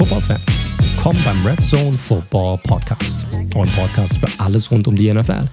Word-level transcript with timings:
Football-Fans. 0.00 0.40
Willkommen 0.94 1.20
beim 1.26 1.46
Red 1.46 1.60
Zone 1.60 1.92
Football 1.92 2.56
Podcast. 2.62 3.26
Euren 3.54 3.68
Podcast 3.72 4.16
für 4.16 4.42
alles 4.42 4.70
rund 4.70 4.88
um 4.88 4.96
die 4.96 5.12
NFL. 5.12 5.46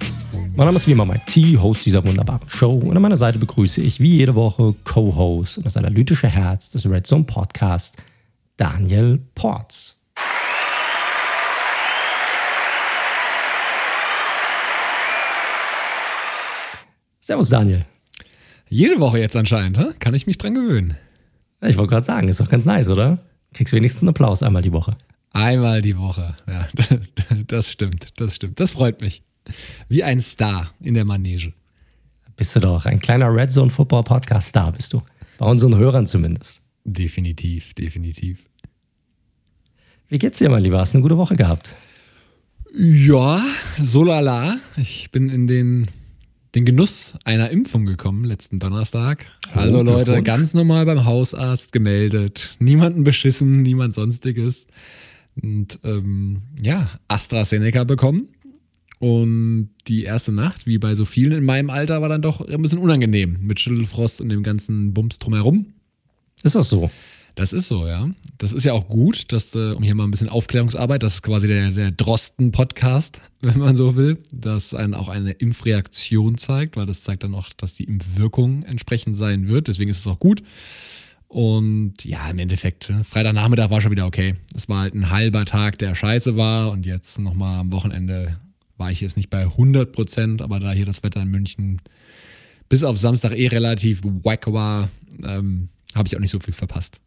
Mein 0.56 0.64
Name 0.64 0.78
ist 0.78 0.86
wie 0.86 0.92
immer 0.92 1.04
Mike 1.04 1.26
T, 1.26 1.58
Host 1.58 1.84
dieser 1.84 2.02
wunderbaren 2.06 2.48
Show. 2.48 2.72
Und 2.76 2.96
an 2.96 3.02
meiner 3.02 3.18
Seite 3.18 3.38
begrüße 3.38 3.82
ich 3.82 4.00
wie 4.00 4.16
jede 4.16 4.34
Woche 4.34 4.74
Co-Host 4.84 5.58
und 5.58 5.66
das 5.66 5.76
analytische 5.76 6.28
Herz 6.28 6.70
des 6.70 6.88
Red 6.88 7.06
Zone 7.06 7.24
Podcast, 7.24 7.98
Daniel 8.56 9.20
Ports. 9.34 10.02
Servus, 17.20 17.50
Daniel. 17.50 17.84
Jede 18.70 18.98
Woche 18.98 19.18
jetzt 19.18 19.36
anscheinend, 19.36 20.00
kann 20.00 20.14
ich 20.14 20.26
mich 20.26 20.38
dran 20.38 20.54
gewöhnen. 20.54 20.96
Ich 21.60 21.76
wollte 21.76 21.90
gerade 21.90 22.06
sagen, 22.06 22.28
ist 22.28 22.40
doch 22.40 22.48
ganz 22.48 22.64
nice, 22.64 22.88
oder? 22.88 23.18
Kriegst 23.54 23.72
wenigstens 23.72 24.02
einen 24.02 24.10
Applaus 24.10 24.42
einmal 24.42 24.62
die 24.62 24.72
Woche. 24.72 24.96
Einmal 25.32 25.82
die 25.82 25.96
Woche, 25.96 26.34
ja, 26.46 26.68
das 27.46 27.70
stimmt, 27.70 28.18
das 28.20 28.34
stimmt. 28.34 28.58
Das 28.60 28.72
freut 28.72 29.00
mich. 29.00 29.22
Wie 29.88 30.02
ein 30.02 30.20
Star 30.20 30.72
in 30.80 30.94
der 30.94 31.04
Manege. 31.04 31.52
Bist 32.36 32.54
du 32.56 32.60
doch, 32.60 32.86
ein 32.86 33.00
kleiner 33.00 33.34
Red 33.34 33.50
Zone 33.50 33.70
Football 33.70 34.04
Podcast 34.04 34.48
Star 34.48 34.72
bist 34.72 34.92
du. 34.92 35.02
Bei 35.38 35.46
unseren 35.46 35.76
Hörern 35.76 36.06
zumindest. 36.06 36.62
Definitiv, 36.84 37.74
definitiv. 37.74 38.46
Wie 40.08 40.18
geht's 40.18 40.38
dir, 40.38 40.48
mein 40.48 40.62
Lieber? 40.62 40.78
Hast 40.78 40.94
du 40.94 40.98
eine 40.98 41.02
gute 41.02 41.18
Woche 41.18 41.36
gehabt? 41.36 41.76
Ja, 42.74 43.44
so 43.82 44.04
lala. 44.04 44.56
Ich 44.76 45.10
bin 45.10 45.28
in 45.28 45.46
den 45.46 45.88
den 46.54 46.64
Genuss 46.64 47.14
einer 47.24 47.50
Impfung 47.50 47.86
gekommen 47.86 48.24
letzten 48.24 48.58
Donnerstag. 48.58 49.26
Also 49.54 49.80
oh, 49.80 49.82
Leute, 49.82 50.22
ganz 50.22 50.54
normal 50.54 50.86
beim 50.86 51.04
Hausarzt 51.04 51.72
gemeldet. 51.72 52.56
Niemanden 52.58 53.04
beschissen, 53.04 53.62
niemand 53.62 53.94
sonstiges. 53.94 54.66
Und 55.40 55.78
ähm, 55.84 56.42
ja, 56.62 56.90
AstraZeneca 57.08 57.84
bekommen. 57.84 58.28
Und 58.98 59.70
die 59.86 60.02
erste 60.02 60.32
Nacht, 60.32 60.66
wie 60.66 60.78
bei 60.78 60.94
so 60.94 61.04
vielen 61.04 61.38
in 61.38 61.44
meinem 61.44 61.70
Alter, 61.70 62.02
war 62.02 62.08
dann 62.08 62.22
doch 62.22 62.40
ein 62.40 62.62
bisschen 62.62 62.80
unangenehm 62.80 63.38
mit 63.42 63.60
Schüttelfrost 63.60 64.20
und 64.20 64.28
dem 64.28 64.42
ganzen 64.42 64.92
Bums 64.92 65.18
drumherum. 65.18 65.66
Ist 66.42 66.54
das 66.54 66.68
so? 66.68 66.90
Das 67.38 67.52
ist 67.52 67.68
so, 67.68 67.86
ja. 67.86 68.10
Das 68.38 68.52
ist 68.52 68.64
ja 68.64 68.72
auch 68.72 68.88
gut, 68.88 69.30
dass, 69.30 69.54
äh, 69.54 69.70
um 69.70 69.84
hier 69.84 69.94
mal 69.94 70.02
ein 70.02 70.10
bisschen 70.10 70.28
Aufklärungsarbeit, 70.28 71.04
das 71.04 71.14
ist 71.14 71.22
quasi 71.22 71.46
der, 71.46 71.70
der 71.70 71.92
Drosten-Podcast, 71.92 73.20
wenn 73.40 73.60
man 73.60 73.76
so 73.76 73.94
will, 73.94 74.18
dass 74.32 74.74
einen 74.74 74.92
auch 74.92 75.08
eine 75.08 75.30
Impfreaktion 75.30 76.36
zeigt, 76.36 76.76
weil 76.76 76.86
das 76.86 77.04
zeigt 77.04 77.22
dann 77.22 77.36
auch, 77.36 77.50
dass 77.56 77.74
die 77.74 77.84
Impfwirkung 77.84 78.64
entsprechend 78.64 79.16
sein 79.16 79.46
wird. 79.46 79.68
Deswegen 79.68 79.88
ist 79.88 80.00
es 80.00 80.06
auch 80.08 80.18
gut. 80.18 80.42
Und 81.28 82.04
ja, 82.04 82.28
im 82.28 82.40
Endeffekt, 82.40 82.90
ne, 82.90 83.04
Freitagnachmittag 83.04 83.70
war 83.70 83.80
schon 83.80 83.92
wieder 83.92 84.06
okay. 84.06 84.34
Es 84.56 84.68
war 84.68 84.80
halt 84.80 84.94
ein 84.94 85.08
halber 85.08 85.44
Tag, 85.44 85.78
der 85.78 85.94
scheiße 85.94 86.36
war. 86.36 86.72
Und 86.72 86.86
jetzt 86.86 87.20
nochmal 87.20 87.60
am 87.60 87.70
Wochenende 87.70 88.40
war 88.78 88.90
ich 88.90 89.00
jetzt 89.00 89.16
nicht 89.16 89.30
bei 89.30 89.42
100 89.42 89.92
Prozent, 89.92 90.42
aber 90.42 90.58
da 90.58 90.72
hier 90.72 90.86
das 90.86 91.04
Wetter 91.04 91.22
in 91.22 91.28
München 91.28 91.80
bis 92.68 92.82
auf 92.82 92.98
Samstag 92.98 93.38
eh 93.38 93.46
relativ 93.46 94.00
wack 94.02 94.52
war, 94.52 94.90
ähm, 95.22 95.68
habe 95.94 96.08
ich 96.08 96.16
auch 96.16 96.20
nicht 96.20 96.32
so 96.32 96.40
viel 96.40 96.52
verpasst. 96.52 96.98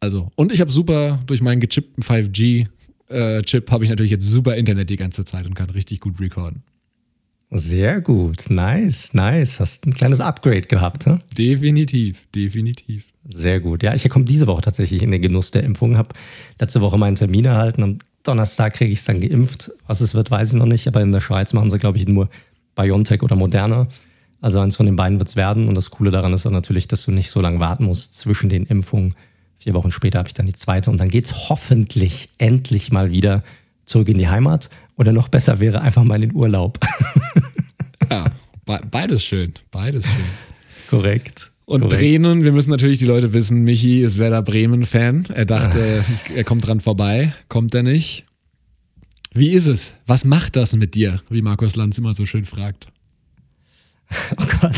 Also, 0.00 0.30
und 0.34 0.50
ich 0.50 0.60
habe 0.60 0.70
super 0.70 1.20
durch 1.26 1.42
meinen 1.42 1.60
gechippten 1.60 2.02
5G-Chip 2.02 3.68
äh, 3.68 3.70
habe 3.70 3.84
ich 3.84 3.90
natürlich 3.90 4.10
jetzt 4.10 4.26
super 4.26 4.56
Internet 4.56 4.88
die 4.88 4.96
ganze 4.96 5.24
Zeit 5.24 5.46
und 5.46 5.54
kann 5.54 5.70
richtig 5.70 6.00
gut 6.00 6.18
recorden. 6.20 6.62
Sehr 7.52 8.00
gut, 8.00 8.48
nice, 8.48 9.12
nice. 9.12 9.58
Hast 9.58 9.84
ein 9.84 9.92
kleines 9.92 10.20
Upgrade 10.20 10.62
gehabt, 10.62 11.06
ne? 11.06 11.20
Definitiv, 11.36 12.24
definitiv. 12.34 13.04
Sehr 13.28 13.60
gut. 13.60 13.82
Ja, 13.82 13.94
ich 13.94 14.08
komme 14.08 14.24
diese 14.24 14.46
Woche 14.46 14.62
tatsächlich 14.62 15.02
in 15.02 15.10
den 15.10 15.20
Genuss 15.20 15.50
der 15.50 15.64
Impfung. 15.64 15.98
Habe 15.98 16.14
letzte 16.60 16.80
Woche 16.80 16.96
meinen 16.96 17.16
Termin 17.16 17.44
erhalten. 17.44 17.82
Am 17.82 17.98
Donnerstag 18.22 18.74
kriege 18.74 18.92
ich 18.92 19.00
es 19.00 19.04
dann 19.04 19.20
geimpft. 19.20 19.72
Was 19.86 20.00
es 20.00 20.14
wird, 20.14 20.30
weiß 20.30 20.50
ich 20.50 20.54
noch 20.54 20.66
nicht. 20.66 20.86
Aber 20.86 21.02
in 21.02 21.10
der 21.10 21.20
Schweiz 21.20 21.52
machen 21.52 21.70
sie, 21.70 21.78
glaube 21.78 21.98
ich, 21.98 22.06
nur 22.06 22.30
BioNTech 22.76 23.22
oder 23.22 23.34
Moderna. 23.34 23.88
Also 24.40 24.60
eins 24.60 24.76
von 24.76 24.86
den 24.86 24.96
beiden 24.96 25.18
wird 25.18 25.28
es 25.28 25.36
werden. 25.36 25.68
Und 25.68 25.74
das 25.74 25.90
Coole 25.90 26.12
daran 26.12 26.32
ist 26.32 26.46
dann 26.46 26.52
natürlich, 26.52 26.86
dass 26.86 27.04
du 27.04 27.10
nicht 27.10 27.30
so 27.30 27.40
lange 27.40 27.58
warten 27.58 27.84
musst 27.84 28.14
zwischen 28.14 28.48
den 28.48 28.64
Impfungen. 28.64 29.14
Vier 29.60 29.74
Wochen 29.74 29.90
später 29.90 30.18
habe 30.18 30.28
ich 30.28 30.34
dann 30.34 30.46
die 30.46 30.54
zweite 30.54 30.90
und 30.90 30.98
dann 30.98 31.10
geht 31.10 31.26
es 31.26 31.50
hoffentlich 31.50 32.30
endlich 32.38 32.90
mal 32.90 33.10
wieder 33.10 33.44
zurück 33.84 34.08
in 34.08 34.16
die 34.16 34.28
Heimat. 34.28 34.70
Oder 34.96 35.12
noch 35.12 35.28
besser 35.28 35.60
wäre 35.60 35.82
einfach 35.82 36.02
mal 36.02 36.14
in 36.16 36.30
den 36.30 36.34
Urlaub. 36.34 36.80
ja, 38.10 38.24
beides 38.64 39.22
schön. 39.22 39.52
Beides 39.70 40.06
schön. 40.06 40.24
Korrekt. 40.88 41.52
Und 41.66 41.82
Korrekt. 41.82 42.00
Bremen, 42.00 42.42
wir 42.42 42.52
müssen 42.52 42.70
natürlich 42.70 42.98
die 42.98 43.04
Leute 43.04 43.34
wissen, 43.34 43.62
Michi 43.62 44.02
ist 44.02 44.16
Werder 44.16 44.42
Bremen-Fan. 44.42 45.26
Er 45.34 45.44
dachte, 45.44 46.04
ah. 46.08 46.32
er 46.34 46.44
kommt 46.44 46.66
dran 46.66 46.80
vorbei. 46.80 47.34
Kommt 47.48 47.74
er 47.74 47.82
nicht? 47.82 48.24
Wie 49.32 49.50
ist 49.50 49.66
es? 49.66 49.94
Was 50.06 50.24
macht 50.24 50.56
das 50.56 50.74
mit 50.74 50.94
dir? 50.94 51.20
Wie 51.28 51.42
Markus 51.42 51.76
Lanz 51.76 51.98
immer 51.98 52.14
so 52.14 52.24
schön 52.24 52.46
fragt. 52.46 52.88
Oh 54.36 54.44
Gott. 54.60 54.76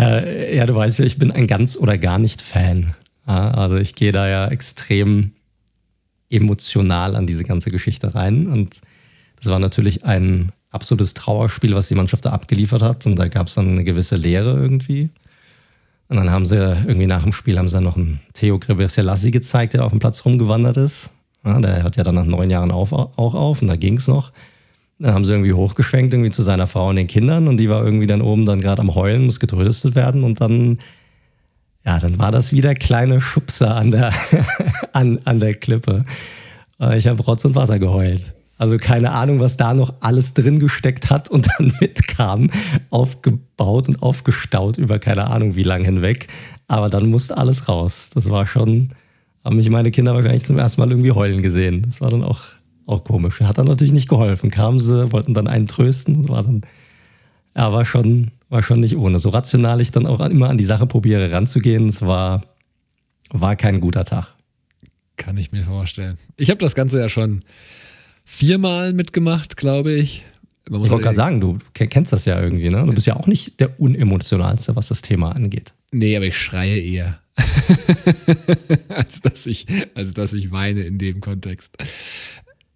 Äh, 0.00 0.56
ja, 0.56 0.64
du 0.64 0.74
weißt 0.74 0.98
ja, 0.98 1.04
ich 1.04 1.18
bin 1.18 1.30
ein 1.30 1.46
ganz 1.46 1.76
oder 1.76 1.98
gar 1.98 2.18
nicht 2.18 2.40
Fan. 2.40 2.94
Also 3.26 3.76
ich 3.76 3.94
gehe 3.94 4.12
da 4.12 4.28
ja 4.28 4.48
extrem 4.48 5.32
emotional 6.30 7.14
an 7.14 7.26
diese 7.26 7.44
ganze 7.44 7.70
Geschichte 7.70 8.14
rein. 8.14 8.48
Und 8.48 8.80
das 9.36 9.46
war 9.46 9.58
natürlich 9.58 10.04
ein 10.04 10.52
absolutes 10.70 11.14
Trauerspiel, 11.14 11.74
was 11.74 11.88
die 11.88 11.94
Mannschaft 11.94 12.24
da 12.24 12.30
abgeliefert 12.30 12.82
hat. 12.82 13.06
Und 13.06 13.16
da 13.16 13.28
gab 13.28 13.48
es 13.48 13.54
dann 13.54 13.68
eine 13.68 13.84
gewisse 13.84 14.16
Leere 14.16 14.56
irgendwie. 14.56 15.10
Und 16.08 16.16
dann 16.16 16.30
haben 16.30 16.44
sie 16.44 16.56
irgendwie 16.56 17.06
nach 17.06 17.22
dem 17.22 17.32
Spiel 17.32 17.58
haben 17.58 17.68
sie 17.68 17.74
dann 17.74 17.84
noch 17.84 17.96
einen 17.96 18.20
Theo 18.32 18.58
Greberselassie 18.58 19.30
gezeigt, 19.30 19.74
der 19.74 19.84
auf 19.84 19.92
dem 19.92 20.00
Platz 20.00 20.24
rumgewandert 20.24 20.78
ist. 20.78 21.10
Ja, 21.44 21.60
der 21.60 21.82
hört 21.82 21.96
ja 21.96 22.04
dann 22.04 22.16
nach 22.16 22.24
neun 22.24 22.50
Jahren 22.50 22.70
auf, 22.72 22.92
auch 22.92 23.34
auf 23.34 23.62
und 23.62 23.68
da 23.68 23.76
ging 23.76 23.96
es 23.96 24.08
noch. 24.08 24.32
Dann 25.00 25.14
haben 25.14 25.24
sie 25.24 25.32
irgendwie 25.32 25.54
hochgeschwenkt, 25.54 26.12
irgendwie 26.12 26.30
zu 26.30 26.42
seiner 26.42 26.66
Frau 26.66 26.90
und 26.90 26.96
den 26.96 27.06
Kindern 27.06 27.48
und 27.48 27.56
die 27.56 27.70
war 27.70 27.82
irgendwie 27.82 28.06
dann 28.06 28.20
oben 28.20 28.44
dann 28.44 28.60
gerade 28.60 28.82
am 28.82 28.94
Heulen, 28.94 29.24
muss 29.24 29.40
getröstet 29.40 29.94
werden 29.94 30.24
und 30.24 30.42
dann, 30.42 30.78
ja, 31.86 31.98
dann 31.98 32.18
war 32.18 32.30
das 32.30 32.52
wieder 32.52 32.74
kleine 32.74 33.22
Schubser 33.22 33.74
an 33.74 33.90
der, 33.90 34.12
an, 34.92 35.18
an 35.24 35.40
der 35.40 35.54
Klippe. 35.54 36.04
Äh, 36.78 36.98
ich 36.98 37.06
habe 37.06 37.22
Rotz 37.22 37.46
und 37.46 37.54
Wasser 37.54 37.78
geheult. 37.78 38.34
Also 38.58 38.76
keine 38.76 39.12
Ahnung, 39.12 39.40
was 39.40 39.56
da 39.56 39.72
noch 39.72 39.94
alles 40.00 40.34
drin 40.34 40.58
gesteckt 40.58 41.08
hat 41.08 41.30
und 41.30 41.48
dann 41.48 41.72
mitkam, 41.80 42.50
aufgebaut 42.90 43.88
und 43.88 44.02
aufgestaut 44.02 44.76
über 44.76 44.98
keine 44.98 45.28
Ahnung 45.28 45.56
wie 45.56 45.62
lang 45.62 45.82
hinweg. 45.82 46.28
Aber 46.68 46.90
dann 46.90 47.06
musste 47.06 47.38
alles 47.38 47.70
raus. 47.70 48.10
Das 48.12 48.28
war 48.28 48.46
schon, 48.46 48.90
haben 49.42 49.56
mich 49.56 49.70
meine 49.70 49.90
Kinder 49.90 50.12
wahrscheinlich 50.12 50.44
zum 50.44 50.58
ersten 50.58 50.78
Mal 50.78 50.90
irgendwie 50.90 51.12
heulen 51.12 51.40
gesehen. 51.40 51.84
Das 51.86 52.02
war 52.02 52.10
dann 52.10 52.22
auch 52.22 52.42
auch 52.90 53.04
komisch. 53.04 53.40
Hat 53.40 53.58
dann 53.58 53.66
natürlich 53.66 53.92
nicht 53.92 54.08
geholfen. 54.08 54.50
Kamen 54.50 54.80
sie, 54.80 55.12
wollten 55.12 55.34
dann 55.34 55.46
einen 55.46 55.66
trösten. 55.66 56.28
War 56.28 56.42
dann, 56.42 56.62
ja, 57.56 57.72
war 57.72 57.84
schon, 57.84 58.30
war 58.48 58.62
schon 58.62 58.80
nicht 58.80 58.96
ohne. 58.96 59.18
So 59.18 59.30
rational 59.30 59.80
ich 59.80 59.90
dann 59.90 60.06
auch 60.06 60.20
immer 60.20 60.50
an 60.50 60.58
die 60.58 60.64
Sache 60.64 60.86
probiere 60.86 61.30
ranzugehen, 61.30 61.88
es 61.88 62.02
war, 62.02 62.42
war 63.30 63.56
kein 63.56 63.80
guter 63.80 64.04
Tag. 64.04 64.34
Kann 65.16 65.36
ich 65.36 65.52
mir 65.52 65.64
vorstellen. 65.64 66.18
Ich 66.36 66.50
habe 66.50 66.60
das 66.60 66.74
Ganze 66.74 66.98
ja 66.98 67.08
schon 67.08 67.40
viermal 68.24 68.92
mitgemacht, 68.92 69.56
glaube 69.56 69.92
ich. 69.92 70.24
ich 70.66 70.72
wollte 70.72 70.98
gerade 70.98 71.16
sagen, 71.16 71.40
du 71.40 71.58
kennst 71.74 72.12
das 72.12 72.24
ja 72.24 72.40
irgendwie, 72.40 72.68
ne? 72.68 72.84
Du 72.86 72.92
bist 72.92 73.06
ja 73.06 73.16
auch 73.16 73.26
nicht 73.26 73.60
der 73.60 73.80
unemotionalste, 73.80 74.76
was 74.76 74.88
das 74.88 75.02
Thema 75.02 75.32
angeht. 75.32 75.72
Nee, 75.92 76.16
aber 76.16 76.26
ich 76.26 76.38
schreie 76.38 76.78
eher. 76.78 77.20
als, 78.88 79.20
dass 79.20 79.46
ich, 79.46 79.66
als 79.94 80.14
dass 80.14 80.32
ich 80.32 80.52
weine 80.52 80.82
in 80.82 80.98
dem 80.98 81.20
Kontext. 81.20 81.76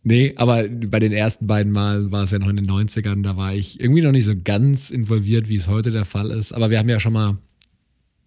Nee, 0.06 0.34
aber 0.36 0.68
bei 0.68 1.00
den 1.00 1.12
ersten 1.12 1.46
beiden 1.46 1.72
Mal 1.72 2.12
war 2.12 2.24
es 2.24 2.30
ja 2.30 2.38
noch 2.38 2.48
in 2.48 2.56
den 2.56 2.66
90ern, 2.66 3.22
da 3.22 3.38
war 3.38 3.54
ich 3.54 3.80
irgendwie 3.80 4.02
noch 4.02 4.12
nicht 4.12 4.26
so 4.26 4.34
ganz 4.36 4.90
involviert, 4.90 5.48
wie 5.48 5.56
es 5.56 5.66
heute 5.66 5.90
der 5.90 6.04
Fall 6.04 6.30
ist. 6.30 6.52
Aber 6.52 6.68
wir 6.68 6.78
haben 6.78 6.90
ja 6.90 7.00
schon 7.00 7.14
mal, 7.14 7.38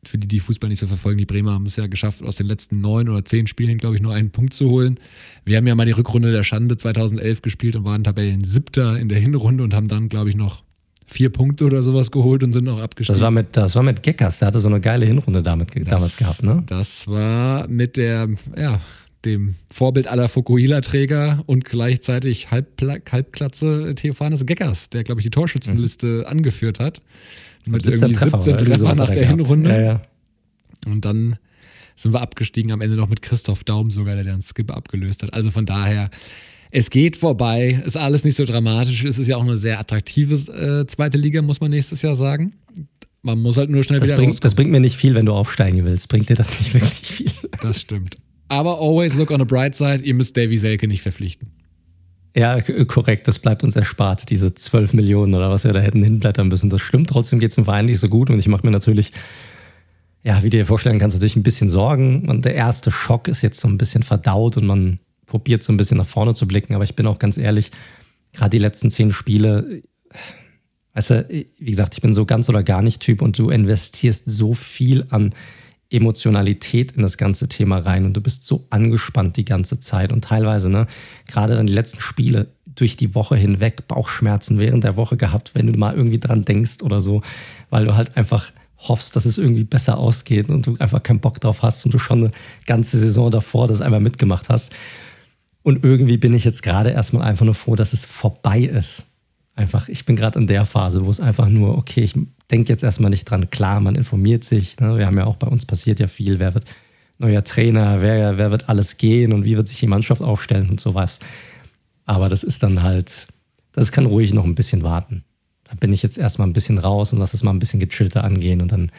für 0.03 0.17
die, 0.17 0.27
die 0.27 0.39
Fußball 0.39 0.69
nicht 0.69 0.79
so 0.79 0.87
verfolgen, 0.87 1.19
die 1.19 1.25
Bremer 1.25 1.51
haben 1.51 1.67
es 1.67 1.75
ja 1.75 1.85
geschafft, 1.85 2.23
aus 2.23 2.35
den 2.35 2.47
letzten 2.47 2.81
neun 2.81 3.09
oder 3.09 3.23
zehn 3.23 3.45
Spielen, 3.45 3.77
glaube 3.77 3.95
ich, 3.95 4.01
nur 4.01 4.13
einen 4.13 4.31
Punkt 4.31 4.55
zu 4.55 4.69
holen. 4.69 4.99
Wir 5.45 5.57
haben 5.57 5.67
ja 5.67 5.75
mal 5.75 5.85
die 5.85 5.91
Rückrunde 5.91 6.31
der 6.31 6.43
Schande 6.43 6.77
2011 6.77 7.43
gespielt 7.43 7.75
und 7.75 7.85
waren 7.85 8.03
Tabellen 8.03 8.43
siebter 8.43 8.99
in 8.99 9.07
der 9.07 9.19
Hinrunde 9.19 9.63
und 9.63 9.75
haben 9.75 9.87
dann, 9.87 10.09
glaube 10.09 10.29
ich, 10.29 10.35
noch 10.35 10.63
vier 11.05 11.29
Punkte 11.29 11.65
oder 11.65 11.83
sowas 11.83 12.09
geholt 12.09 12.43
und 12.43 12.53
sind 12.53 12.67
auch 12.69 12.79
abgestiegen. 12.79 13.15
Das 13.19 13.23
war 13.23 13.31
mit, 13.31 13.55
das 13.55 13.75
war 13.75 13.83
mit 13.83 14.01
Geckers, 14.01 14.39
der 14.39 14.47
hatte 14.47 14.59
so 14.59 14.67
eine 14.67 14.81
geile 14.81 15.05
Hinrunde 15.05 15.43
damit, 15.43 15.75
das, 15.75 15.83
damals 15.85 16.17
gehabt, 16.17 16.43
ne? 16.43 16.63
Das 16.65 17.07
war 17.07 17.67
mit 17.67 17.97
der, 17.97 18.29
ja, 18.57 18.81
dem 19.25 19.55
Vorbild 19.71 20.07
aller 20.07 20.29
Fukuhila-Träger 20.29 21.43
und 21.45 21.65
gleichzeitig 21.65 22.51
Halbpla 22.51 22.97
Halbklatze 23.11 23.93
Theophanes 23.95 24.45
Geckers, 24.45 24.89
der, 24.89 25.03
glaube 25.03 25.21
ich, 25.21 25.25
die 25.25 25.31
Torschützenliste 25.31 26.07
mhm. 26.07 26.25
angeführt 26.25 26.79
hat. 26.79 27.01
Mit 27.65 27.81
17 27.81 28.01
irgendwie 28.01 28.19
Treffer, 28.19 28.41
17 28.41 28.65
Treffer 28.67 28.95
nach 28.95 29.09
der 29.09 29.27
Hinrunde. 29.27 29.69
Ja, 29.69 29.81
ja. 29.81 30.01
Und 30.85 31.03
dann 31.03 31.37
sind 31.95 32.13
wir 32.13 32.21
abgestiegen, 32.21 32.71
am 32.71 32.81
Ende 32.81 32.95
noch 32.95 33.09
mit 33.09 33.21
Christoph 33.21 33.63
Daum 33.63 33.91
sogar, 33.91 34.15
der 34.15 34.23
den 34.23 34.41
Skip 34.41 34.71
abgelöst 34.71 35.23
hat. 35.23 35.33
Also 35.33 35.51
von 35.51 35.65
daher, 35.65 36.09
es 36.71 36.89
geht 36.89 37.17
vorbei, 37.17 37.81
ist 37.85 37.97
alles 37.97 38.23
nicht 38.23 38.35
so 38.35 38.45
dramatisch. 38.45 39.03
Es 39.03 39.17
ist 39.17 39.27
ja 39.27 39.37
auch 39.37 39.43
eine 39.43 39.57
sehr 39.57 39.79
attraktive 39.79 40.35
äh, 40.53 40.85
zweite 40.87 41.17
Liga, 41.17 41.41
muss 41.41 41.59
man 41.59 41.71
nächstes 41.71 42.01
Jahr 42.03 42.15
sagen. 42.15 42.53
Man 43.23 43.39
muss 43.39 43.57
halt 43.57 43.69
nur 43.69 43.83
schnell 43.83 43.99
das 43.99 44.07
wieder 44.07 44.17
bringt, 44.17 44.41
Das 44.43 44.53
bringt 44.53 44.71
mir 44.71 44.79
nicht 44.79 44.95
viel, 44.95 45.15
wenn 45.15 45.25
du 45.25 45.33
aufsteigen 45.33 45.83
willst. 45.83 46.07
Bringt 46.07 46.29
dir 46.29 46.35
das 46.35 46.49
nicht 46.59 46.73
wirklich 46.73 47.11
viel? 47.11 47.31
Das 47.61 47.81
stimmt. 47.81 48.15
Aber 48.49 48.79
always 48.79 49.13
look 49.15 49.31
on 49.31 49.39
the 49.39 49.45
bright 49.45 49.75
side, 49.75 50.03
ihr 50.03 50.13
müsst 50.13 50.37
Davy 50.37 50.57
Selke 50.57 50.87
nicht 50.87 51.01
verpflichten. 51.01 51.51
Ja, 52.35 52.61
korrekt, 52.61 53.27
das 53.27 53.39
bleibt 53.39 53.63
uns 53.63 53.75
erspart, 53.75 54.29
diese 54.29 54.53
12 54.53 54.93
Millionen 54.93 55.33
oder 55.33 55.49
was 55.49 55.63
wir 55.63 55.73
da 55.73 55.79
hätten 55.79 56.03
hinblättern 56.03 56.47
müssen. 56.47 56.69
Das 56.69 56.81
stimmt, 56.81 57.09
trotzdem 57.09 57.39
geht 57.39 57.49
es 57.49 57.55
dem 57.55 57.65
Verein 57.65 57.85
nicht 57.85 57.99
so 57.99 58.07
gut 58.07 58.29
und 58.29 58.37
ich 58.37 58.47
mache 58.47 58.65
mir 58.65 58.71
natürlich, 58.71 59.11
ja, 60.23 60.43
wie 60.43 60.49
du 60.49 60.57
dir 60.57 60.65
vorstellen 60.67 60.99
kannst, 60.99 61.15
natürlich 61.15 61.35
ein 61.35 61.43
bisschen 61.43 61.69
Sorgen. 61.69 62.29
Und 62.29 62.45
der 62.45 62.53
erste 62.53 62.91
Schock 62.91 63.27
ist 63.27 63.41
jetzt 63.41 63.59
so 63.59 63.67
ein 63.67 63.79
bisschen 63.79 64.03
verdaut 64.03 64.55
und 64.57 64.67
man 64.67 64.99
probiert 65.25 65.63
so 65.63 65.73
ein 65.73 65.77
bisschen 65.77 65.97
nach 65.97 66.05
vorne 66.05 66.35
zu 66.35 66.47
blicken. 66.47 66.75
Aber 66.75 66.83
ich 66.83 66.95
bin 66.95 67.07
auch 67.07 67.17
ganz 67.17 67.37
ehrlich, 67.37 67.71
gerade 68.33 68.51
die 68.51 68.59
letzten 68.59 68.91
zehn 68.91 69.11
Spiele, 69.11 69.81
weißt 70.93 71.09
du, 71.09 71.27
wie 71.29 71.69
gesagt, 71.71 71.95
ich 71.95 72.01
bin 72.01 72.13
so 72.13 72.25
ganz 72.25 72.49
oder 72.49 72.61
gar 72.61 72.83
nicht 72.83 73.01
Typ 73.01 73.23
und 73.23 73.39
du 73.39 73.49
investierst 73.49 74.29
so 74.29 74.53
viel 74.53 75.05
an 75.09 75.33
Emotionalität 75.89 76.91
in 76.93 77.01
das 77.01 77.17
ganze 77.17 77.47
Thema 77.47 77.79
rein 77.79 78.05
und 78.05 78.13
du 78.13 78.21
bist 78.21 78.43
so 78.43 78.67
angespannt 78.69 79.37
die 79.37 79.45
ganze 79.45 79.79
Zeit 79.79 80.11
und 80.11 80.23
teilweise, 80.23 80.69
ne, 80.69 80.87
gerade 81.27 81.55
dann 81.55 81.67
die 81.67 81.73
letzten 81.73 82.01
Spiele 82.01 82.47
durch 82.65 82.97
die 82.97 83.15
Woche 83.15 83.35
hinweg 83.35 83.87
Bauchschmerzen 83.87 84.59
während 84.59 84.83
der 84.83 84.97
Woche 84.97 85.17
gehabt, 85.17 85.55
wenn 85.55 85.71
du 85.71 85.77
mal 85.77 85.95
irgendwie 85.95 86.19
dran 86.19 86.45
denkst 86.45 86.81
oder 86.83 87.01
so, 87.01 87.21
weil 87.69 87.85
du 87.85 87.95
halt 87.95 88.17
einfach 88.17 88.51
hoffst, 88.77 89.15
dass 89.15 89.25
es 89.25 89.37
irgendwie 89.37 89.63
besser 89.63 89.97
ausgeht 89.97 90.49
und 90.49 90.67
du 90.67 90.75
einfach 90.77 91.01
keinen 91.01 91.19
Bock 91.19 91.39
drauf 91.39 91.63
hast 91.63 91.85
und 91.85 91.93
du 91.93 91.99
schon 91.99 92.25
eine 92.25 92.31
ganze 92.65 92.97
Saison 92.97 93.31
davor 93.31 93.67
das 93.67 93.81
einmal 93.81 93.99
mitgemacht 93.99 94.49
hast. 94.49 94.73
Und 95.63 95.83
irgendwie 95.83 96.17
bin 96.17 96.33
ich 96.33 96.43
jetzt 96.43 96.63
gerade 96.63 96.91
erstmal 96.91 97.23
einfach 97.23 97.45
nur 97.45 97.55
froh, 97.55 97.75
dass 97.75 97.93
es 97.93 98.05
vorbei 98.05 98.61
ist. 98.61 99.05
Einfach, 99.55 99.89
ich 99.89 100.05
bin 100.05 100.15
gerade 100.15 100.37
in 100.37 100.47
der 100.47 100.65
Phase, 100.65 101.05
wo 101.05 101.09
es 101.09 101.19
einfach 101.19 101.49
nur, 101.49 101.77
okay, 101.77 102.01
ich 102.01 102.13
denke 102.51 102.71
jetzt 102.71 102.83
erstmal 102.83 103.09
nicht 103.09 103.25
dran. 103.25 103.49
Klar, 103.49 103.79
man 103.79 103.95
informiert 103.95 104.43
sich. 104.43 104.79
Ne? 104.79 104.97
Wir 104.97 105.05
haben 105.05 105.17
ja 105.17 105.25
auch 105.25 105.35
bei 105.35 105.47
uns 105.47 105.65
passiert 105.65 105.99
ja 105.99 106.07
viel. 106.07 106.39
Wer 106.39 106.53
wird 106.53 106.65
neuer 107.17 107.43
Trainer? 107.43 108.01
Wer, 108.01 108.37
wer 108.37 108.51
wird 108.51 108.69
alles 108.69 108.97
gehen? 108.97 109.33
Und 109.33 109.43
wie 109.43 109.57
wird 109.57 109.67
sich 109.67 109.79
die 109.79 109.87
Mannschaft 109.87 110.21
aufstellen 110.21 110.69
und 110.69 110.79
sowas? 110.79 111.19
Aber 112.05 112.29
das 112.29 112.43
ist 112.43 112.63
dann 112.63 112.83
halt, 112.83 113.27
das 113.73 113.91
kann 113.91 114.05
ruhig 114.05 114.33
noch 114.33 114.45
ein 114.45 114.55
bisschen 114.55 114.83
warten. 114.83 115.23
Da 115.65 115.75
bin 115.75 115.91
ich 115.91 116.01
jetzt 116.01 116.17
erstmal 116.17 116.47
ein 116.47 116.53
bisschen 116.53 116.77
raus 116.77 117.11
und 117.11 117.19
lass 117.19 117.33
es 117.33 117.43
mal 117.43 117.51
ein 117.51 117.59
bisschen 117.59 117.81
gechillter 117.81 118.23
angehen 118.23 118.61
und 118.61 118.71
dann, 118.71 118.89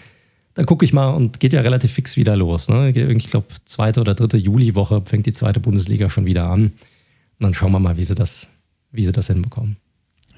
dann 0.53 0.67
gucke 0.67 0.85
ich 0.85 0.93
mal 0.93 1.15
und 1.15 1.41
geht 1.41 1.55
ja 1.55 1.62
relativ 1.62 1.93
fix 1.93 2.17
wieder 2.17 2.37
los. 2.37 2.69
Ne? 2.69 2.91
Ich 2.91 3.31
glaube, 3.31 3.47
zweite 3.65 4.03
oder 4.03 4.15
dritte 4.15 4.37
Juliwoche 4.37 5.03
fängt 5.06 5.25
die 5.25 5.33
zweite 5.33 5.61
Bundesliga 5.61 6.11
schon 6.11 6.27
wieder 6.27 6.45
an. 6.50 6.65
Und 6.65 6.73
dann 7.45 7.55
schauen 7.55 7.73
wir 7.73 7.79
mal, 7.79 7.97
wie 7.97 8.05
sie 8.05 8.15
das, 8.15 8.50
wie 8.91 9.05
sie 9.05 9.12
das 9.12 9.29
hinbekommen. 9.29 9.77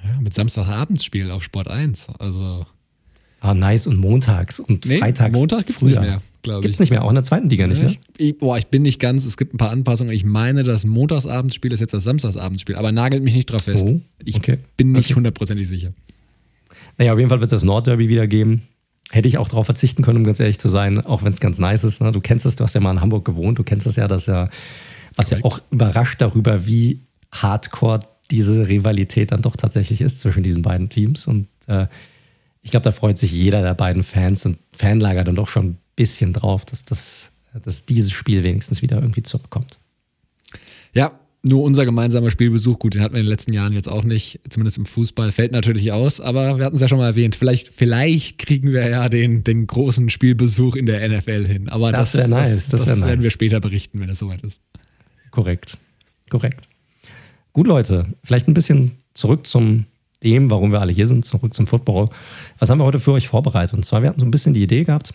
Ja, 0.04 0.20
mit 0.20 0.32
Samstagabendsspiel 0.34 1.30
auf 1.30 1.42
Sport 1.42 1.68
1. 1.68 2.08
Also. 2.18 2.66
Ah, 3.40 3.54
nice. 3.54 3.86
Und 3.86 3.96
montags 3.96 4.60
und 4.60 4.86
nee, 4.86 4.98
freitags. 4.98 5.34
Montag 5.34 5.66
gibt 5.66 5.78
es 5.78 5.82
nicht 5.82 6.00
mehr, 6.00 6.20
glaube 6.42 6.60
ich. 6.60 6.62
Gibt 6.62 6.74
es 6.76 6.80
nicht 6.80 6.90
mehr, 6.90 7.04
auch 7.04 7.08
in 7.08 7.14
der 7.14 7.24
zweiten 7.24 7.48
Liga 7.48 7.66
nicht, 7.66 7.82
ne? 7.82 7.96
Ich, 8.18 8.38
boah, 8.38 8.58
ich 8.58 8.66
bin 8.66 8.82
nicht 8.82 9.00
ganz, 9.00 9.24
es 9.24 9.36
gibt 9.36 9.54
ein 9.54 9.58
paar 9.58 9.70
Anpassungen. 9.70 10.12
Ich 10.12 10.24
meine, 10.24 10.62
das 10.62 10.84
Montagsabendsspiel 10.84 11.72
ist 11.72 11.80
jetzt 11.80 11.94
das 11.94 12.04
Samstagsabendspiel, 12.04 12.76
aber 12.76 12.92
nagelt 12.92 13.22
mich 13.22 13.34
nicht 13.34 13.50
drauf 13.50 13.62
fest. 13.62 13.82
Oh, 13.84 14.00
okay. 14.34 14.58
Ich 14.58 14.76
bin 14.76 14.92
nicht 14.92 15.16
hundertprozentig 15.16 15.68
okay. 15.68 15.76
sicher. 15.76 15.92
Naja, 16.98 17.14
auf 17.14 17.18
jeden 17.18 17.30
Fall 17.30 17.40
wird 17.40 17.50
es 17.50 17.60
das 17.60 17.64
Nordderby 17.64 18.08
wieder 18.08 18.26
geben. 18.26 18.62
Hätte 19.10 19.26
ich 19.26 19.38
auch 19.38 19.48
darauf 19.48 19.66
verzichten 19.66 20.02
können, 20.02 20.18
um 20.18 20.24
ganz 20.24 20.38
ehrlich 20.38 20.58
zu 20.58 20.68
sein, 20.68 21.04
auch 21.04 21.24
wenn 21.24 21.32
es 21.32 21.40
ganz 21.40 21.58
nice 21.58 21.82
ist. 21.82 22.00
Ne? 22.00 22.12
Du 22.12 22.20
kennst 22.20 22.46
es, 22.46 22.56
du 22.56 22.64
hast 22.64 22.74
ja 22.74 22.80
mal 22.80 22.92
in 22.92 23.00
Hamburg 23.00 23.24
gewohnt, 23.24 23.58
du 23.58 23.64
kennst 23.64 23.86
es 23.86 23.96
ja, 23.96 24.06
dass 24.06 24.26
ja, 24.26 24.50
was 25.16 25.30
ja 25.30 25.38
auch 25.42 25.60
überrascht 25.70 26.20
darüber, 26.20 26.66
wie 26.66 27.00
hardcore 27.32 28.00
diese 28.30 28.68
Rivalität 28.68 29.32
dann 29.32 29.42
doch 29.42 29.56
tatsächlich 29.56 30.00
ist 30.00 30.20
zwischen 30.20 30.42
diesen 30.42 30.62
beiden 30.62 30.88
Teams. 30.88 31.26
Und 31.26 31.48
äh, 31.66 31.86
ich 32.62 32.70
glaube, 32.70 32.84
da 32.84 32.92
freut 32.92 33.18
sich 33.18 33.32
jeder 33.32 33.62
der 33.62 33.74
beiden 33.74 34.02
Fans 34.02 34.44
und 34.44 34.58
Fanlager 34.72 35.24
dann 35.24 35.36
doch 35.36 35.48
schon 35.48 35.66
ein 35.66 35.78
bisschen 35.96 36.32
drauf, 36.32 36.64
dass, 36.64 36.84
das, 36.84 37.32
dass 37.64 37.86
dieses 37.86 38.12
Spiel 38.12 38.42
wenigstens 38.42 38.82
wieder 38.82 39.00
irgendwie 39.00 39.22
zurückkommt. 39.22 39.78
Ja, 40.92 41.18
nur 41.42 41.62
unser 41.62 41.86
gemeinsamer 41.86 42.30
Spielbesuch, 42.30 42.78
gut, 42.78 42.94
den 42.94 43.00
hatten 43.00 43.14
wir 43.14 43.20
in 43.20 43.24
den 43.24 43.30
letzten 43.30 43.54
Jahren 43.54 43.72
jetzt 43.72 43.88
auch 43.88 44.04
nicht, 44.04 44.40
zumindest 44.50 44.76
im 44.76 44.84
Fußball, 44.84 45.32
fällt 45.32 45.52
natürlich 45.52 45.90
aus, 45.90 46.20
aber 46.20 46.58
wir 46.58 46.64
hatten 46.64 46.76
es 46.76 46.82
ja 46.82 46.88
schon 46.88 46.98
mal 46.98 47.06
erwähnt, 47.06 47.34
vielleicht, 47.34 47.68
vielleicht 47.72 48.36
kriegen 48.38 48.72
wir 48.72 48.86
ja 48.88 49.08
den, 49.08 49.42
den 49.42 49.66
großen 49.66 50.10
Spielbesuch 50.10 50.76
in 50.76 50.84
der 50.84 51.08
NFL 51.08 51.46
hin. 51.46 51.70
Aber 51.70 51.92
das, 51.92 52.12
das 52.12 52.20
wäre 52.20 52.28
nice. 52.28 52.50
Das, 52.50 52.68
das, 52.68 52.80
das 52.80 52.88
werden 53.00 53.00
nice. 53.00 53.22
wir 53.22 53.30
später 53.30 53.60
berichten, 53.60 54.00
wenn 54.00 54.10
es 54.10 54.18
soweit 54.18 54.42
ist. 54.42 54.60
Korrekt. 55.30 55.78
Korrekt. 56.28 56.68
Gut, 57.52 57.66
Leute, 57.66 58.06
vielleicht 58.22 58.46
ein 58.46 58.54
bisschen 58.54 58.92
zurück 59.14 59.46
zum 59.46 59.86
dem, 60.22 60.50
warum 60.50 60.72
wir 60.72 60.80
alle 60.80 60.92
hier 60.92 61.06
sind, 61.06 61.24
zurück 61.24 61.54
zum 61.54 61.66
Football. 61.66 62.08
Was 62.58 62.70
haben 62.70 62.78
wir 62.78 62.84
heute 62.84 63.00
für 63.00 63.12
euch 63.12 63.28
vorbereitet? 63.28 63.74
Und 63.74 63.84
zwar, 63.84 64.02
wir 64.02 64.08
hatten 64.08 64.20
so 64.20 64.26
ein 64.26 64.30
bisschen 64.30 64.54
die 64.54 64.62
Idee 64.62 64.84
gehabt, 64.84 65.12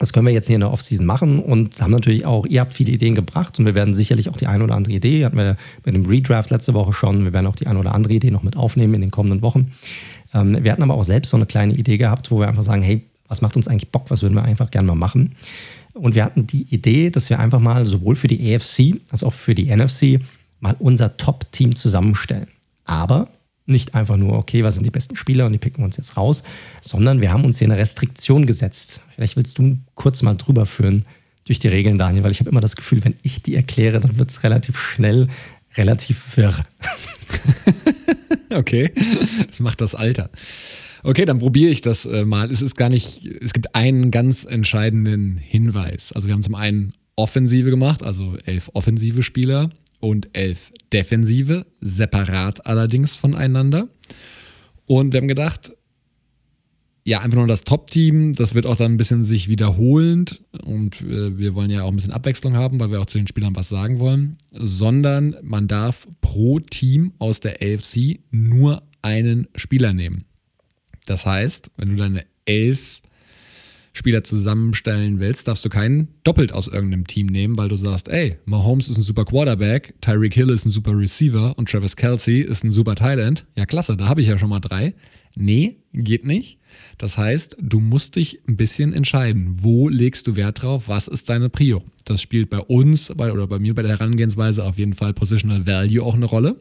das 0.00 0.14
können 0.14 0.26
wir 0.26 0.32
jetzt 0.32 0.46
hier 0.46 0.54
in 0.54 0.60
der 0.60 0.72
Offseason 0.72 1.04
machen 1.04 1.40
und 1.40 1.78
haben 1.80 1.90
natürlich 1.90 2.24
auch, 2.24 2.46
ihr 2.46 2.60
habt 2.60 2.72
viele 2.72 2.90
Ideen 2.90 3.14
gebracht 3.14 3.58
und 3.58 3.66
wir 3.66 3.74
werden 3.74 3.94
sicherlich 3.94 4.30
auch 4.30 4.36
die 4.38 4.46
eine 4.46 4.64
oder 4.64 4.74
andere 4.74 4.94
Idee, 4.94 5.26
hatten 5.26 5.36
wir 5.36 5.58
mit 5.84 5.94
dem 5.94 6.06
Redraft 6.06 6.50
letzte 6.50 6.72
Woche 6.72 6.94
schon, 6.94 7.24
wir 7.24 7.34
werden 7.34 7.46
auch 7.46 7.54
die 7.54 7.66
eine 7.66 7.78
oder 7.78 7.94
andere 7.94 8.14
Idee 8.14 8.30
noch 8.30 8.42
mit 8.42 8.56
aufnehmen 8.56 8.94
in 8.94 9.02
den 9.02 9.10
kommenden 9.10 9.42
Wochen. 9.42 9.72
Ähm, 10.32 10.56
wir 10.64 10.72
hatten 10.72 10.82
aber 10.82 10.94
auch 10.94 11.04
selbst 11.04 11.28
so 11.28 11.36
eine 11.36 11.44
kleine 11.44 11.74
Idee 11.74 11.98
gehabt, 11.98 12.30
wo 12.30 12.40
wir 12.40 12.48
einfach 12.48 12.62
sagen, 12.62 12.80
hey, 12.80 13.04
was 13.28 13.42
macht 13.42 13.56
uns 13.56 13.68
eigentlich 13.68 13.92
Bock, 13.92 14.10
was 14.10 14.22
würden 14.22 14.34
wir 14.34 14.42
einfach 14.42 14.70
gerne 14.70 14.88
mal 14.88 14.94
machen? 14.94 15.36
Und 15.92 16.14
wir 16.14 16.24
hatten 16.24 16.46
die 16.46 16.62
Idee, 16.74 17.10
dass 17.10 17.28
wir 17.28 17.38
einfach 17.38 17.60
mal 17.60 17.84
sowohl 17.84 18.16
für 18.16 18.26
die 18.26 18.54
AFC 18.54 19.00
als 19.10 19.22
auch 19.22 19.34
für 19.34 19.54
die 19.54 19.74
NFC 19.74 20.20
mal 20.60 20.76
unser 20.78 21.18
Top-Team 21.18 21.74
zusammenstellen. 21.74 22.48
Aber 22.86 23.28
nicht 23.70 23.94
einfach 23.94 24.16
nur, 24.16 24.34
okay, 24.34 24.64
was 24.64 24.74
sind 24.74 24.84
die 24.84 24.90
besten 24.90 25.16
Spieler 25.16 25.46
und 25.46 25.52
die 25.52 25.58
picken 25.58 25.82
wir 25.82 25.86
uns 25.86 25.96
jetzt 25.96 26.16
raus, 26.16 26.42
sondern 26.80 27.20
wir 27.20 27.32
haben 27.32 27.44
uns 27.44 27.58
hier 27.58 27.68
eine 27.68 27.78
Restriktion 27.78 28.46
gesetzt. 28.46 29.00
Vielleicht 29.14 29.36
willst 29.36 29.58
du 29.58 29.78
kurz 29.94 30.22
mal 30.22 30.34
drüber 30.34 30.66
führen 30.66 31.04
durch 31.44 31.58
die 31.58 31.68
Regeln, 31.68 31.98
Daniel, 31.98 32.24
weil 32.24 32.32
ich 32.32 32.40
habe 32.40 32.50
immer 32.50 32.60
das 32.60 32.76
Gefühl, 32.76 33.04
wenn 33.04 33.14
ich 33.22 33.42
die 33.42 33.54
erkläre, 33.54 34.00
dann 34.00 34.18
wird 34.18 34.30
es 34.30 34.42
relativ 34.42 34.78
schnell 34.78 35.28
relativ 35.76 36.36
wirr. 36.36 36.64
okay, 38.50 38.92
das 39.48 39.60
macht 39.60 39.80
das 39.80 39.94
Alter. 39.94 40.30
Okay, 41.02 41.24
dann 41.24 41.38
probiere 41.38 41.70
ich 41.70 41.80
das 41.80 42.04
äh, 42.04 42.24
mal. 42.24 42.50
Es 42.50 42.60
ist 42.60 42.76
gar 42.76 42.88
nicht, 42.88 43.24
es 43.24 43.52
gibt 43.52 43.74
einen 43.74 44.10
ganz 44.10 44.44
entscheidenden 44.44 45.38
Hinweis. 45.38 46.12
Also 46.12 46.28
wir 46.28 46.34
haben 46.34 46.42
zum 46.42 46.54
einen 46.54 46.92
Offensive 47.16 47.70
gemacht, 47.70 48.02
also 48.02 48.36
elf 48.44 48.70
offensive 48.74 49.22
Spieler 49.22 49.70
und 50.00 50.30
elf 50.32 50.72
Defensive, 50.92 51.66
separat 51.80 52.66
allerdings 52.66 53.16
voneinander. 53.16 53.88
Und 54.86 55.12
wir 55.12 55.20
haben 55.20 55.28
gedacht, 55.28 55.72
ja, 57.04 57.20
einfach 57.20 57.38
nur 57.38 57.46
das 57.46 57.64
Top-Team, 57.64 58.34
das 58.34 58.54
wird 58.54 58.66
auch 58.66 58.76
dann 58.76 58.92
ein 58.92 58.96
bisschen 58.96 59.24
sich 59.24 59.48
wiederholend 59.48 60.42
und 60.62 61.00
äh, 61.00 61.38
wir 61.38 61.54
wollen 61.54 61.70
ja 61.70 61.82
auch 61.82 61.88
ein 61.88 61.96
bisschen 61.96 62.12
Abwechslung 62.12 62.56
haben, 62.56 62.78
weil 62.78 62.90
wir 62.90 63.00
auch 63.00 63.06
zu 63.06 63.18
den 63.18 63.26
Spielern 63.26 63.56
was 63.56 63.68
sagen 63.68 63.98
wollen, 64.00 64.36
sondern 64.52 65.36
man 65.42 65.66
darf 65.66 66.06
pro 66.20 66.60
Team 66.60 67.12
aus 67.18 67.40
der 67.40 67.62
AFC 67.62 68.20
nur 68.30 68.82
einen 69.02 69.48
Spieler 69.54 69.92
nehmen. 69.92 70.24
Das 71.06 71.24
heißt, 71.24 71.70
wenn 71.76 71.90
du 71.90 71.96
deine 71.96 72.26
elf 72.44 73.00
Spieler 73.92 74.22
zusammenstellen 74.22 75.18
willst, 75.20 75.48
darfst 75.48 75.64
du 75.64 75.68
keinen 75.68 76.08
doppelt 76.22 76.52
aus 76.52 76.68
irgendeinem 76.68 77.06
Team 77.06 77.26
nehmen, 77.26 77.56
weil 77.56 77.68
du 77.68 77.76
sagst, 77.76 78.08
ey, 78.08 78.36
Mahomes 78.44 78.88
ist 78.88 78.98
ein 78.98 79.02
super 79.02 79.24
Quarterback, 79.24 79.94
Tyreek 80.00 80.34
Hill 80.34 80.50
ist 80.50 80.64
ein 80.64 80.70
super 80.70 80.96
Receiver 80.96 81.58
und 81.58 81.68
Travis 81.68 81.96
Kelsey 81.96 82.40
ist 82.40 82.64
ein 82.64 82.72
super 82.72 82.94
Thailand. 82.94 83.46
Ja, 83.56 83.66
klasse, 83.66 83.96
da 83.96 84.08
habe 84.08 84.22
ich 84.22 84.28
ja 84.28 84.38
schon 84.38 84.48
mal 84.48 84.60
drei. 84.60 84.94
Nee, 85.36 85.76
geht 85.92 86.24
nicht. 86.24 86.58
Das 86.98 87.16
heißt, 87.16 87.56
du 87.60 87.80
musst 87.80 88.16
dich 88.16 88.40
ein 88.48 88.56
bisschen 88.56 88.92
entscheiden, 88.92 89.58
wo 89.60 89.88
legst 89.88 90.26
du 90.26 90.36
Wert 90.36 90.62
drauf, 90.62 90.88
was 90.88 91.08
ist 91.08 91.28
deine 91.28 91.48
Prio. 91.48 91.82
Das 92.04 92.20
spielt 92.20 92.50
bei 92.50 92.58
uns 92.58 93.12
bei, 93.16 93.32
oder 93.32 93.46
bei 93.46 93.58
mir 93.58 93.74
bei 93.74 93.82
der 93.82 93.92
Herangehensweise 93.92 94.64
auf 94.64 94.78
jeden 94.78 94.94
Fall 94.94 95.14
Positional 95.14 95.66
Value 95.66 96.02
auch 96.02 96.14
eine 96.14 96.26
Rolle. 96.26 96.60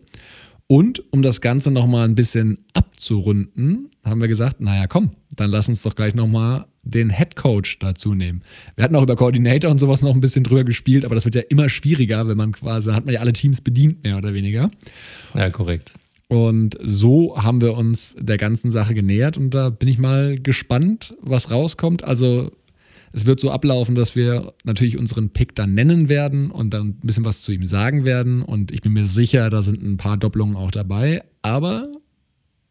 Und 0.71 1.03
um 1.11 1.23
das 1.23 1.41
Ganze 1.41 1.71
nochmal 1.71 2.07
ein 2.07 2.13
bisschen 2.13 2.59
abzurunden, 2.75 3.89
haben 4.03 4.21
wir 4.21 4.27
gesagt, 4.27 4.61
naja, 4.61 4.85
komm, 4.85 5.15
dann 5.35 5.49
lass 5.49 5.67
uns 5.67 5.81
doch 5.81 5.95
gleich 5.95 6.13
nochmal 6.13 6.65
den 6.83 7.09
Head 7.09 7.35
Coach 7.35 7.79
dazu 7.79 8.13
nehmen. 8.13 8.43
Wir 8.75 8.83
hatten 8.83 8.95
auch 8.95 9.01
über 9.01 9.15
Coordinator 9.15 9.71
und 9.71 9.79
sowas 9.79 10.03
noch 10.03 10.13
ein 10.13 10.21
bisschen 10.21 10.43
drüber 10.43 10.63
gespielt, 10.63 11.05
aber 11.05 11.15
das 11.15 11.25
wird 11.25 11.33
ja 11.33 11.41
immer 11.49 11.69
schwieriger, 11.69 12.27
wenn 12.27 12.37
man 12.37 12.51
quasi, 12.51 12.91
hat 12.91 13.05
man 13.05 13.15
ja 13.15 13.19
alle 13.19 13.33
Teams 13.33 13.61
bedient, 13.61 14.03
mehr 14.03 14.19
oder 14.19 14.35
weniger. 14.35 14.69
Ja, 15.33 15.49
korrekt. 15.49 15.95
Und 16.27 16.77
so 16.79 17.35
haben 17.35 17.61
wir 17.61 17.75
uns 17.75 18.15
der 18.19 18.37
ganzen 18.37 18.69
Sache 18.69 18.93
genähert 18.93 19.37
und 19.37 19.55
da 19.55 19.71
bin 19.71 19.89
ich 19.89 19.97
mal 19.97 20.37
gespannt, 20.37 21.15
was 21.19 21.49
rauskommt. 21.49 22.03
Also 22.03 22.51
es 23.11 23.25
wird 23.25 23.39
so 23.39 23.51
ablaufen, 23.51 23.95
dass 23.95 24.15
wir 24.15 24.53
natürlich 24.63 24.97
unseren 24.97 25.29
Pick 25.31 25.55
dann 25.55 25.73
nennen 25.73 26.09
werden 26.09 26.51
und 26.51 26.73
dann 26.73 26.89
ein 26.89 26.99
bisschen 27.01 27.25
was 27.25 27.41
zu 27.41 27.51
ihm 27.51 27.65
sagen 27.65 28.05
werden. 28.05 28.41
Und 28.41 28.71
ich 28.71 28.81
bin 28.81 28.93
mir 28.93 29.05
sicher, 29.05 29.49
da 29.49 29.63
sind 29.63 29.81
ein 29.81 29.97
paar 29.97 30.17
Doppelungen 30.17 30.55
auch 30.55 30.71
dabei. 30.71 31.23
Aber 31.41 31.91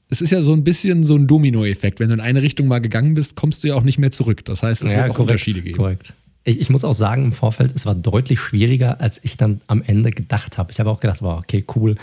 es 0.09 0.21
ist 0.21 0.31
ja 0.31 0.43
so 0.43 0.53
ein 0.53 0.65
bisschen 0.65 1.05
so 1.05 1.17
ein 1.17 1.27
Domino-Effekt. 1.27 2.01
Wenn 2.01 2.09
du 2.09 2.15
in 2.15 2.21
eine 2.21 2.43
Richtung 2.43 2.69
mal 2.69 2.81
gegangen 2.81 3.15
bist, 3.15 3.37
kommst 3.37 3.63
du 3.63 3.69
ja 3.69 3.75
auch 3.75 3.83
nicht 3.83 3.99
mehr 3.99 4.11
zurück. 4.11 4.45
Das 4.45 4.63
heißt, 4.63 4.83
es 4.83 4.93
ja, 4.93 4.99
wird 4.99 5.11
auch 5.11 5.17
korrekt, 5.17 5.31
Unterschiede 5.33 5.63
geben. 5.63 5.77
Korrekt. 5.77 6.15
Ich, 6.49 6.61
ich, 6.61 6.71
muss 6.71 6.85
auch 6.85 6.95
sagen, 6.95 7.27
im 7.27 7.33
Vorfeld, 7.33 7.75
es 7.75 7.85
war 7.85 7.95
deutlich 7.95 8.41
schwieriger, 8.41 9.01
als 9.01 9.23
ich 9.23 9.37
dann 9.37 9.61
am 9.67 9.83
Ende 9.83 10.11
gedacht 10.11 10.57
habe. 10.57 10.73
Ich 10.73 10.81
habe 10.81 10.91
auch 10.91 11.01
gedacht, 11.01 11.21
wow, 11.21 11.39
okay, 11.39 11.65
cool, 11.77 11.97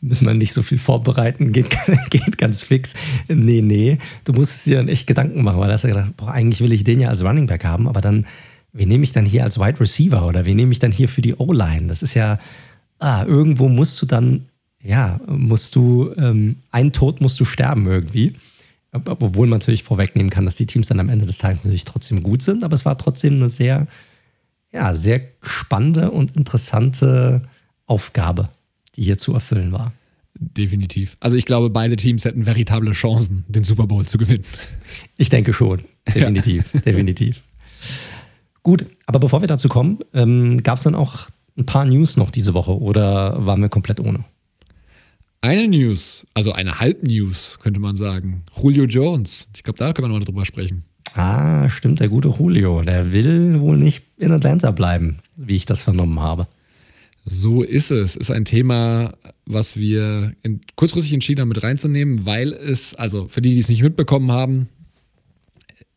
müssen 0.00 0.26
wir 0.26 0.34
nicht 0.34 0.52
so 0.52 0.62
viel 0.62 0.78
vorbereiten, 0.78 1.52
geht, 1.52 1.70
geht 2.10 2.38
ganz 2.38 2.62
fix. 2.62 2.92
Nee, 3.28 3.62
nee, 3.62 3.98
du 4.24 4.32
musstest 4.32 4.66
dir 4.66 4.76
dann 4.76 4.88
echt 4.88 5.06
Gedanken 5.06 5.42
machen, 5.42 5.60
weil 5.60 5.68
du 5.68 5.72
hast 5.72 5.82
ja 5.82 5.90
gedacht, 5.90 6.16
boah, 6.16 6.30
eigentlich 6.30 6.60
will 6.60 6.72
ich 6.72 6.84
den 6.84 7.00
ja 7.00 7.08
als 7.08 7.24
Running 7.24 7.46
Back 7.46 7.64
haben, 7.64 7.88
aber 7.88 8.00
dann 8.00 8.26
wen 8.76 8.88
nehme 8.88 9.04
ich 9.04 9.12
dann 9.12 9.24
hier 9.24 9.44
als 9.44 9.58
Wide 9.58 9.80
Receiver 9.80 10.26
oder 10.26 10.44
wen 10.44 10.56
nehme 10.56 10.72
ich 10.72 10.78
dann 10.78 10.92
hier 10.92 11.08
für 11.08 11.22
die 11.22 11.34
O-Line? 11.34 11.86
Das 11.86 12.02
ist 12.02 12.14
ja, 12.14 12.38
ah, 12.98 13.24
irgendwo 13.24 13.68
musst 13.68 14.00
du 14.00 14.06
dann, 14.06 14.46
ja, 14.82 15.20
musst 15.26 15.74
du, 15.74 16.12
ähm, 16.16 16.56
ein 16.70 16.92
Tod 16.92 17.20
musst 17.20 17.40
du 17.40 17.44
sterben 17.44 17.86
irgendwie. 17.86 18.34
Obwohl 18.92 19.46
man 19.46 19.58
natürlich 19.58 19.82
vorwegnehmen 19.82 20.30
kann, 20.30 20.44
dass 20.44 20.56
die 20.56 20.66
Teams 20.66 20.88
dann 20.88 21.00
am 21.00 21.08
Ende 21.08 21.26
des 21.26 21.38
Tages 21.38 21.64
natürlich 21.64 21.84
trotzdem 21.84 22.22
gut 22.22 22.42
sind, 22.42 22.64
aber 22.64 22.74
es 22.74 22.84
war 22.84 22.96
trotzdem 22.96 23.36
eine 23.36 23.48
sehr, 23.48 23.86
ja, 24.72 24.94
sehr 24.94 25.20
spannende 25.42 26.10
und 26.10 26.36
interessante 26.36 27.42
Aufgabe, 27.86 28.48
die 28.94 29.02
hier 29.02 29.18
zu 29.18 29.34
erfüllen 29.34 29.72
war. 29.72 29.92
Definitiv. 30.38 31.16
Also 31.20 31.36
ich 31.36 31.46
glaube, 31.46 31.70
beide 31.70 31.96
Teams 31.96 32.24
hätten 32.24 32.46
veritable 32.46 32.92
Chancen, 32.92 33.44
den 33.48 33.64
Super 33.64 33.86
Bowl 33.86 34.04
zu 34.06 34.18
gewinnen. 34.18 34.44
Ich 35.16 35.28
denke 35.28 35.52
schon. 35.52 35.80
Definitiv. 36.14 36.64
Ja. 36.72 36.80
Definitiv. 36.80 37.42
Gut, 38.62 38.86
aber 39.06 39.20
bevor 39.20 39.40
wir 39.40 39.48
dazu 39.48 39.68
kommen, 39.68 39.98
ähm, 40.12 40.62
gab 40.62 40.78
es 40.78 40.84
dann 40.84 40.94
auch 40.94 41.28
ein 41.56 41.66
paar 41.66 41.84
News 41.84 42.16
noch 42.16 42.30
diese 42.30 42.52
Woche 42.52 42.78
oder 42.78 43.46
waren 43.46 43.60
wir 43.60 43.68
komplett 43.68 44.00
ohne? 44.00 44.24
Eine 45.40 45.68
News, 45.68 46.26
also 46.34 46.52
eine 46.52 46.80
Halb-News, 46.80 47.58
könnte 47.60 47.78
man 47.78 47.96
sagen. 47.96 48.42
Julio 48.60 48.84
Jones. 48.84 49.46
Ich 49.54 49.62
glaube, 49.62 49.78
da 49.78 49.92
können 49.92 50.10
wir 50.10 50.18
noch 50.18 50.24
drüber 50.24 50.44
sprechen. 50.44 50.84
Ah, 51.14 51.68
stimmt, 51.68 52.00
der 52.00 52.08
gute 52.08 52.28
Julio. 52.28 52.82
Der 52.82 53.12
will 53.12 53.60
wohl 53.60 53.78
nicht 53.78 54.04
in 54.18 54.32
Atlanta 54.32 54.70
bleiben, 54.70 55.18
wie 55.36 55.56
ich 55.56 55.66
das 55.66 55.80
vernommen 55.80 56.20
habe. 56.20 56.48
So 57.24 57.62
ist 57.62 57.90
es. 57.90 58.16
Ist 58.16 58.30
ein 58.30 58.44
Thema, 58.44 59.14
was 59.46 59.76
wir 59.76 60.34
in, 60.42 60.60
kurzfristig 60.76 61.12
entschieden 61.12 61.40
haben, 61.40 61.48
mit 61.48 61.62
reinzunehmen, 61.62 62.26
weil 62.26 62.52
es, 62.52 62.94
also 62.94 63.28
für 63.28 63.42
die, 63.42 63.54
die 63.54 63.60
es 63.60 63.68
nicht 63.68 63.82
mitbekommen 63.82 64.30
haben, 64.30 64.68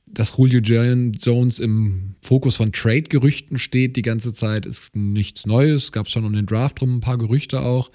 dass 0.08 0.36
Julio 0.38 0.60
Jones 0.60 1.60
im 1.60 2.16
Fokus 2.22 2.56
von 2.56 2.72
Trade-Gerüchten 2.72 3.60
steht 3.60 3.96
die 3.96 4.02
ganze 4.02 4.34
Zeit, 4.34 4.66
ist 4.66 4.96
nichts 4.96 5.46
Neues. 5.46 5.92
Gab 5.92 6.08
es 6.08 6.12
schon 6.12 6.26
um 6.26 6.34
den 6.34 6.48
Draft 6.48 6.82
rum 6.82 6.98
ein 6.98 7.02
paar 7.02 7.18
Gerüchte 7.18 7.62
auch. 7.62 7.92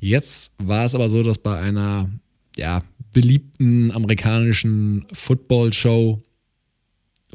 Jetzt 0.00 0.52
war 0.58 0.84
es 0.84 0.94
aber 0.94 1.08
so, 1.08 1.22
dass 1.22 1.38
bei 1.38 1.58
einer 1.58 2.08
ja, 2.56 2.82
beliebten 3.12 3.90
amerikanischen 3.92 5.06
Football-Show 5.12 6.22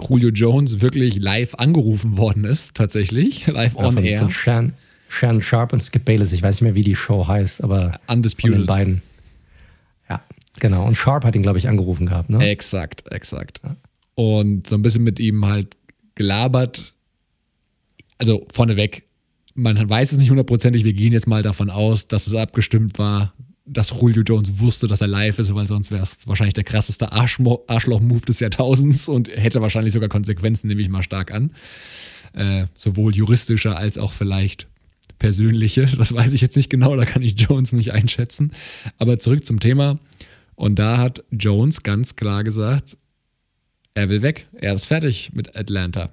Julio 0.10 0.30
Jones 0.30 0.82
wirklich 0.82 1.16
live 1.16 1.56
angerufen 1.56 2.18
worden 2.18 2.46
ist, 2.46 2.76
tatsächlich, 2.76 3.48
live 3.48 3.76
ja, 3.76 3.86
on 3.86 3.94
von, 3.94 4.04
air. 4.04 4.20
Von 4.20 4.32
Shan, 4.32 4.74
Shannon 5.10 5.42
Sharp 5.42 5.74
und 5.74 5.82
Skip 5.82 6.06
Bayless. 6.06 6.32
Ich 6.32 6.42
weiß 6.42 6.56
nicht 6.56 6.62
mehr, 6.62 6.76
wie 6.76 6.84
die 6.84 6.96
Show 6.96 7.28
heißt, 7.28 7.64
aber 7.64 8.00
Undisputed. 8.08 8.52
von 8.52 8.62
den 8.62 8.68
beiden. 8.68 9.02
Ja, 10.10 10.24
genau. 10.60 10.86
Und 10.86 10.96
Sharp 10.96 11.26
hat 11.26 11.36
ihn, 11.36 11.44
glaube 11.44 11.58
ich, 11.58 11.68
angerufen 11.68 12.06
gehabt, 12.06 12.30
ne? 12.30 12.46
Exakt, 12.48 13.12
exakt. 13.12 13.62
Ja. 13.64 13.76
Und 14.16 14.68
so 14.68 14.76
ein 14.76 14.82
bisschen 14.82 15.04
mit 15.04 15.20
ihm 15.20 15.46
halt 15.46 15.78
gelabert. 16.16 16.94
Also 18.18 18.46
vorneweg, 18.52 19.04
man 19.62 19.90
weiß 19.90 20.12
es 20.12 20.18
nicht 20.18 20.30
hundertprozentig. 20.30 20.84
Wir 20.84 20.94
gehen 20.94 21.14
jetzt 21.14 21.28
mal 21.28 21.44
davon 21.44 21.70
aus, 21.70 22.08
dass 22.08 22.28
es 22.28 22.34
abgestimmt 22.34 22.98
war, 22.98 23.34
dass 23.66 23.92
Julio 23.92 24.24
Jones 24.24 24.60
wusste, 24.60 24.88
dass 24.88 25.02
er 25.02 25.08
live 25.08 25.38
ist, 25.40 25.54
weil 25.54 25.68
sonst 25.68 25.92
wäre 25.92 26.02
es 26.02 26.18
wahrscheinlich 26.26 26.56
der 26.56 26.64
krasseste 26.64 27.12
Arschloch-Move 27.12 28.26
des 28.26 28.40
Jahrtausends 28.40 29.08
und 29.08 29.30
hätte 29.30 29.62
wahrscheinlich 29.62 29.94
sogar 29.94 30.10
Konsequenzen, 30.10 30.68
nehme 30.68 30.82
ich 30.82 30.90
mal 30.90 31.04
stark 31.04 31.32
an. 31.32 31.52
Äh, 32.34 32.66
sowohl 32.76 33.16
juristische 33.16 33.76
als 33.76 33.98
auch 33.98 34.14
vielleicht 34.14 34.68
persönliche. 35.20 35.86
Das 35.98 36.14
weiß 36.14 36.34
ich 36.34 36.42
jetzt 36.42 36.56
nicht 36.56 36.70
genau, 36.70 36.96
da 36.96 37.06
kann 37.06 37.22
ich 37.22 37.40
Jones 37.40 37.72
nicht 37.72 37.94
einschätzen. 37.94 38.54
Aber 38.98 39.20
zurück 39.20 39.46
zum 39.46 39.60
Thema. 39.60 40.00
Und 40.56 40.80
da 40.80 40.98
hat 40.98 41.24
Jones 41.32 41.84
ganz 41.84 42.16
klar 42.16 42.44
gesagt, 42.44 42.98
er 43.94 44.10
will 44.10 44.22
weg. 44.22 44.48
Er 44.54 44.74
ist 44.74 44.86
fertig 44.86 45.32
mit 45.34 45.56
Atlanta. 45.56 46.12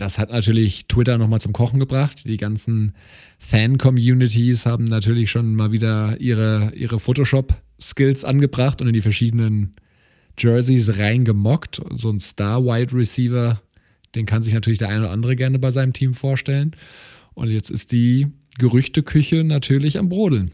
Das 0.00 0.18
hat 0.18 0.30
natürlich 0.30 0.86
Twitter 0.88 1.18
nochmal 1.18 1.42
zum 1.42 1.52
Kochen 1.52 1.78
gebracht. 1.78 2.22
Die 2.24 2.38
ganzen 2.38 2.94
Fan-Communities 3.38 4.64
haben 4.64 4.84
natürlich 4.84 5.30
schon 5.30 5.54
mal 5.54 5.72
wieder 5.72 6.18
ihre, 6.18 6.72
ihre 6.74 6.98
Photoshop-Skills 6.98 8.24
angebracht 8.24 8.80
und 8.80 8.88
in 8.88 8.94
die 8.94 9.02
verschiedenen 9.02 9.74
Jerseys 10.38 10.96
reingemockt. 10.96 11.82
So 11.90 12.08
ein 12.08 12.18
Star-Wide 12.18 12.96
Receiver, 12.96 13.60
den 14.14 14.24
kann 14.24 14.42
sich 14.42 14.54
natürlich 14.54 14.78
der 14.78 14.88
eine 14.88 15.00
oder 15.00 15.10
andere 15.10 15.36
gerne 15.36 15.58
bei 15.58 15.70
seinem 15.70 15.92
Team 15.92 16.14
vorstellen. 16.14 16.74
Und 17.34 17.50
jetzt 17.50 17.68
ist 17.70 17.92
die 17.92 18.28
Gerüchteküche 18.58 19.44
natürlich 19.44 19.98
am 19.98 20.08
Brodeln. 20.08 20.50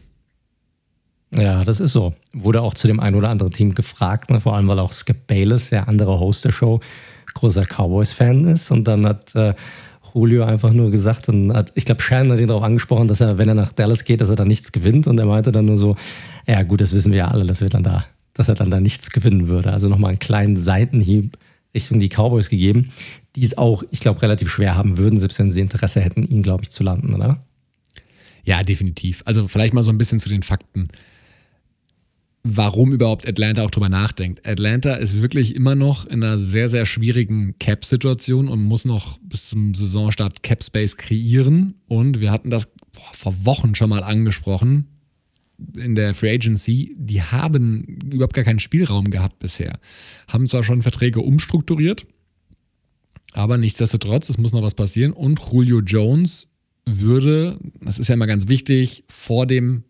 Ja, 1.33 1.63
das 1.63 1.79
ist 1.79 1.93
so. 1.93 2.13
Wurde 2.33 2.61
auch 2.61 2.73
zu 2.73 2.87
dem 2.87 2.99
einen 2.99 3.15
oder 3.15 3.29
anderen 3.29 3.53
Team 3.53 3.75
gefragt, 3.75 4.29
ne? 4.29 4.41
vor 4.41 4.57
allem 4.57 4.67
weil 4.67 4.79
auch 4.79 4.91
Skip 4.91 5.25
Bayless, 5.27 5.69
der 5.69 5.87
andere 5.87 6.19
Host 6.19 6.43
der 6.43 6.51
Show, 6.51 6.81
großer 7.33 7.65
Cowboys-Fan 7.65 8.45
ist. 8.45 8.71
Und 8.71 8.85
dann 8.85 9.05
hat 9.05 9.35
äh, 9.35 9.53
Julio 10.13 10.43
einfach 10.43 10.71
nur 10.71 10.91
gesagt, 10.91 11.29
und 11.29 11.53
hat, 11.53 11.71
ich 11.75 11.85
glaube, 11.85 12.01
Shannon 12.01 12.33
hat 12.33 12.39
ihn 12.39 12.47
darauf 12.47 12.63
angesprochen, 12.63 13.07
dass 13.07 13.21
er, 13.21 13.37
wenn 13.37 13.47
er 13.47 13.55
nach 13.55 13.71
Dallas 13.71 14.03
geht, 14.03 14.21
dass 14.21 14.29
er 14.29 14.35
da 14.35 14.45
nichts 14.45 14.71
gewinnt. 14.71 15.07
Und 15.07 15.19
er 15.19 15.25
meinte 15.25 15.51
dann 15.51 15.65
nur 15.65 15.77
so, 15.77 15.95
ja 16.47 16.63
gut, 16.63 16.81
das 16.81 16.93
wissen 16.93 17.11
wir 17.11 17.19
ja 17.19 17.27
alle, 17.27 17.45
dass 17.45 17.61
wir 17.61 17.69
dann 17.69 17.83
da, 17.83 18.05
dass 18.33 18.49
er 18.49 18.55
dann 18.55 18.71
da 18.71 18.79
nichts 18.79 19.11
gewinnen 19.11 19.47
würde. 19.47 19.71
Also 19.71 19.89
nochmal 19.89 20.09
einen 20.09 20.19
kleinen 20.19 20.57
Seitenhieb 20.57 21.37
Richtung 21.77 21.99
die 21.99 22.09
Cowboys 22.09 22.49
gegeben, 22.49 22.91
die 23.35 23.45
es 23.45 23.57
auch, 23.57 23.83
ich 23.91 23.99
glaube, 23.99 24.21
relativ 24.21 24.49
schwer 24.49 24.75
haben 24.75 24.97
würden, 24.97 25.17
selbst 25.17 25.37
wenn 25.39 25.51
sie 25.51 25.61
Interesse 25.61 26.01
hätten, 26.01 26.23
ihn, 26.23 26.41
glaube 26.41 26.63
ich, 26.63 26.69
zu 26.69 26.83
landen, 26.83 27.13
oder? 27.13 27.43
Ja, 28.43 28.63
definitiv. 28.63 29.21
Also 29.25 29.47
vielleicht 29.47 29.73
mal 29.73 29.83
so 29.83 29.91
ein 29.91 29.97
bisschen 29.97 30.19
zu 30.19 30.29
den 30.29 30.41
Fakten, 30.41 30.87
warum 32.55 32.93
überhaupt 32.93 33.27
Atlanta 33.27 33.63
auch 33.63 33.71
drüber 33.71 33.89
nachdenkt. 33.89 34.45
Atlanta 34.45 34.95
ist 34.95 35.21
wirklich 35.21 35.55
immer 35.55 35.75
noch 35.75 36.05
in 36.05 36.23
einer 36.23 36.37
sehr, 36.37 36.69
sehr 36.69 36.85
schwierigen 36.85 37.57
Cap-Situation 37.59 38.47
und 38.47 38.63
muss 38.63 38.85
noch 38.85 39.17
bis 39.19 39.49
zum 39.49 39.73
Saisonstart 39.73 40.43
Cap-Space 40.43 40.97
kreieren. 40.97 41.73
Und 41.87 42.19
wir 42.19 42.31
hatten 42.31 42.49
das 42.49 42.67
vor 43.13 43.35
Wochen 43.43 43.75
schon 43.75 43.89
mal 43.89 44.03
angesprochen 44.03 44.87
in 45.75 45.95
der 45.95 46.13
Free 46.13 46.33
Agency, 46.33 46.95
die 46.97 47.21
haben 47.21 47.83
überhaupt 48.11 48.33
gar 48.33 48.43
keinen 48.43 48.59
Spielraum 48.59 49.09
gehabt 49.09 49.39
bisher. 49.39 49.79
Haben 50.27 50.47
zwar 50.47 50.63
schon 50.63 50.81
Verträge 50.81 51.21
umstrukturiert, 51.21 52.05
aber 53.33 53.57
nichtsdestotrotz, 53.57 54.29
es 54.29 54.37
muss 54.37 54.53
noch 54.53 54.61
was 54.61 54.75
passieren. 54.75 55.13
Und 55.13 55.39
Julio 55.51 55.79
Jones 55.79 56.47
würde, 56.85 57.59
das 57.81 57.99
ist 57.99 58.07
ja 58.07 58.15
immer 58.15 58.27
ganz 58.27 58.47
wichtig, 58.47 59.03
vor 59.09 59.45
dem 59.45 59.83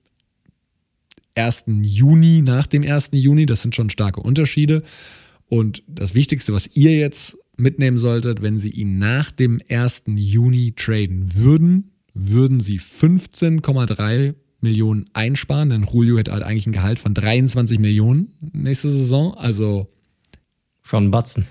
1. 1.37 1.65
Juni, 1.81 2.41
nach 2.41 2.67
dem 2.67 2.83
1. 2.83 3.09
Juni, 3.13 3.45
das 3.45 3.61
sind 3.61 3.75
schon 3.75 3.89
starke 3.89 4.21
Unterschiede. 4.21 4.83
Und 5.47 5.83
das 5.87 6.13
Wichtigste, 6.13 6.53
was 6.53 6.67
ihr 6.73 6.97
jetzt 6.97 7.37
mitnehmen 7.55 7.97
solltet, 7.97 8.41
wenn 8.41 8.57
sie 8.57 8.69
ihn 8.69 8.97
nach 8.97 9.31
dem 9.31 9.61
1. 9.69 10.03
Juni 10.07 10.73
traden 10.75 11.35
würden, 11.35 11.91
würden 12.13 12.59
sie 12.59 12.79
15,3 12.79 14.35
Millionen 14.59 15.05
einsparen, 15.13 15.69
denn 15.69 15.85
Julio 15.91 16.17
hätte 16.17 16.31
halt 16.31 16.43
eigentlich 16.43 16.65
ein 16.65 16.73
Gehalt 16.73 16.99
von 16.99 17.13
23 17.13 17.79
Millionen 17.79 18.33
nächste 18.53 18.91
Saison. 18.91 19.35
Also 19.35 19.87
schon 20.81 21.05
ein 21.05 21.11
Batzen. 21.11 21.45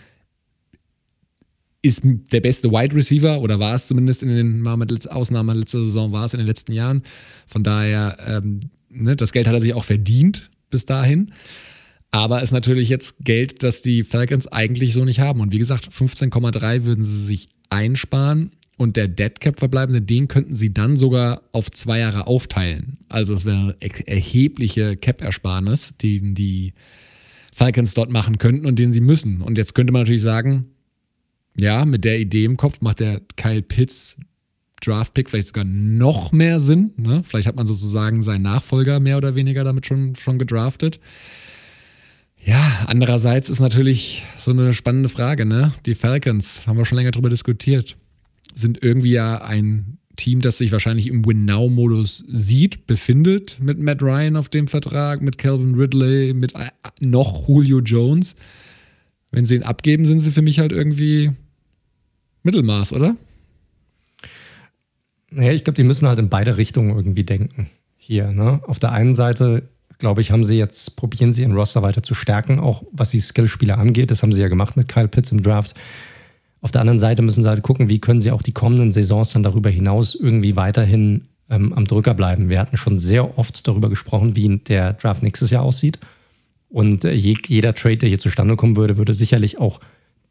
Ist 1.82 2.02
der 2.04 2.40
beste 2.40 2.72
Wide 2.72 2.96
Receiver 2.96 3.40
oder 3.40 3.60
war 3.60 3.74
es 3.74 3.86
zumindest 3.86 4.24
in 4.24 4.30
den 4.30 4.60
mal 4.60 4.76
mit 4.76 5.08
Ausnahme 5.08 5.54
letzter 5.54 5.84
Saison, 5.84 6.10
war 6.10 6.24
es 6.24 6.34
in 6.34 6.38
den 6.38 6.48
letzten 6.48 6.72
Jahren. 6.72 7.02
Von 7.46 7.62
daher, 7.62 8.16
ähm, 8.26 8.70
ne, 8.96 9.16
das 9.16 9.32
Geld 9.32 9.46
hat 9.46 9.54
er 9.54 9.60
sich 9.60 9.74
auch 9.74 9.84
verdient 9.84 10.50
bis 10.70 10.86
dahin. 10.86 11.32
Aber 12.10 12.42
ist 12.42 12.52
natürlich 12.52 12.88
jetzt 12.88 13.16
Geld, 13.20 13.62
das 13.62 13.82
die 13.82 14.02
Falcons 14.02 14.46
eigentlich 14.46 14.94
so 14.94 15.04
nicht 15.04 15.20
haben. 15.20 15.40
Und 15.40 15.52
wie 15.52 15.58
gesagt, 15.58 15.88
15,3 15.90 16.84
würden 16.84 17.04
sie 17.04 17.24
sich 17.24 17.48
einsparen 17.68 18.52
und 18.76 18.96
der 18.96 19.08
Deadcap 19.08 19.58
verbleibende, 19.58 20.02
den 20.02 20.28
könnten 20.28 20.56
sie 20.56 20.72
dann 20.72 20.96
sogar 20.96 21.42
auf 21.52 21.70
zwei 21.70 21.98
Jahre 21.98 22.26
aufteilen. 22.26 22.98
Also 23.08 23.34
es 23.34 23.44
wäre 23.44 23.76
eine 23.80 24.06
erhebliche 24.06 24.96
Cap-Ersparnis, 24.96 25.94
die 26.00 26.34
die 26.34 26.74
Falcons 27.54 27.94
dort 27.94 28.10
machen 28.10 28.38
könnten 28.38 28.66
und 28.66 28.78
den 28.78 28.92
sie 28.92 29.00
müssen. 29.00 29.40
Und 29.40 29.56
jetzt 29.56 29.74
könnte 29.74 29.92
man 29.92 30.02
natürlich 30.02 30.22
sagen, 30.22 30.66
ja, 31.58 31.86
mit 31.86 32.04
der 32.04 32.20
Idee 32.20 32.44
im 32.44 32.58
Kopf 32.58 32.82
macht 32.82 33.00
der 33.00 33.22
Kyle 33.36 33.62
Pitts 33.62 34.18
Draft-Pick 34.82 35.30
vielleicht 35.30 35.48
sogar 35.48 35.64
noch 35.64 36.32
mehr 36.32 36.60
Sinn. 36.60 36.92
Ne? 36.96 37.22
Vielleicht 37.24 37.48
hat 37.48 37.56
man 37.56 37.66
sozusagen 37.66 38.22
seinen 38.22 38.42
Nachfolger 38.42 39.00
mehr 39.00 39.16
oder 39.16 39.34
weniger 39.34 39.64
damit 39.64 39.86
schon, 39.86 40.14
schon 40.16 40.38
gedraftet. 40.38 41.00
Ja, 42.44 42.84
andererseits 42.86 43.48
ist 43.48 43.60
natürlich 43.60 44.22
so 44.38 44.52
eine 44.52 44.72
spannende 44.72 45.08
Frage, 45.08 45.46
ne? 45.46 45.72
Die 45.84 45.96
Falcons, 45.96 46.66
haben 46.66 46.78
wir 46.78 46.84
schon 46.84 46.98
länger 46.98 47.10
drüber 47.10 47.30
diskutiert 47.30 47.96
sind 48.56 48.82
irgendwie 48.82 49.12
ja 49.12 49.42
ein 49.42 49.98
Team, 50.16 50.40
das 50.40 50.58
sich 50.58 50.72
wahrscheinlich 50.72 51.08
im 51.08 51.24
Win-Now-Modus 51.26 52.24
sieht, 52.26 52.86
befindet 52.86 53.58
mit 53.60 53.78
Matt 53.78 54.02
Ryan 54.02 54.36
auf 54.36 54.48
dem 54.48 54.66
Vertrag, 54.66 55.20
mit 55.20 55.36
Calvin 55.36 55.74
Ridley, 55.74 56.32
mit 56.32 56.54
äh, 56.54 56.70
noch 57.00 57.46
Julio 57.48 57.80
Jones. 57.80 58.34
Wenn 59.30 59.44
sie 59.44 59.56
ihn 59.56 59.62
abgeben, 59.62 60.06
sind 60.06 60.20
sie 60.20 60.32
für 60.32 60.40
mich 60.40 60.58
halt 60.58 60.72
irgendwie 60.72 61.32
Mittelmaß, 62.44 62.94
oder? 62.94 63.16
Naja, 65.30 65.52
ich 65.52 65.64
glaube, 65.64 65.76
die 65.76 65.84
müssen 65.84 66.06
halt 66.06 66.18
in 66.18 66.28
beide 66.28 66.56
Richtungen 66.56 66.94
irgendwie 66.96 67.24
denken. 67.24 67.68
Hier, 67.96 68.30
ne? 68.30 68.60
Auf 68.66 68.78
der 68.78 68.92
einen 68.92 69.14
Seite, 69.14 69.68
glaube 69.98 70.20
ich, 70.20 70.30
haben 70.30 70.44
sie 70.44 70.56
jetzt, 70.56 70.96
probieren 70.96 71.32
sie 71.32 71.42
ihren 71.42 71.56
Roster 71.56 71.82
weiter 71.82 72.02
zu 72.02 72.14
stärken, 72.14 72.60
auch 72.60 72.84
was 72.92 73.10
die 73.10 73.20
Skillspieler 73.20 73.78
angeht. 73.78 74.10
Das 74.10 74.22
haben 74.22 74.32
sie 74.32 74.40
ja 74.40 74.48
gemacht 74.48 74.76
mit 74.76 74.88
Kyle 74.88 75.08
Pitts 75.08 75.32
im 75.32 75.42
Draft. 75.42 75.74
Auf 76.60 76.70
der 76.70 76.80
anderen 76.80 76.98
Seite 76.98 77.22
müssen 77.22 77.42
sie 77.42 77.48
halt 77.48 77.62
gucken, 77.62 77.88
wie 77.88 78.00
können 78.00 78.20
sie 78.20 78.30
auch 78.30 78.42
die 78.42 78.52
kommenden 78.52 78.90
Saisons 78.90 79.32
dann 79.32 79.42
darüber 79.42 79.70
hinaus 79.70 80.14
irgendwie 80.14 80.56
weiterhin 80.56 81.28
ähm, 81.50 81.72
am 81.72 81.84
Drücker 81.86 82.14
bleiben. 82.14 82.48
Wir 82.48 82.60
hatten 82.60 82.76
schon 82.76 82.98
sehr 82.98 83.38
oft 83.38 83.66
darüber 83.66 83.88
gesprochen, 83.88 84.36
wie 84.36 84.58
der 84.58 84.94
Draft 84.94 85.22
nächstes 85.22 85.50
Jahr 85.50 85.62
aussieht. 85.62 85.98
Und 86.68 87.04
äh, 87.04 87.12
jeder 87.12 87.74
Trade, 87.74 87.98
der 87.98 88.08
hier 88.08 88.18
zustande 88.18 88.56
kommen 88.56 88.76
würde, 88.76 88.96
würde 88.96 89.14
sicherlich 89.14 89.58
auch 89.58 89.80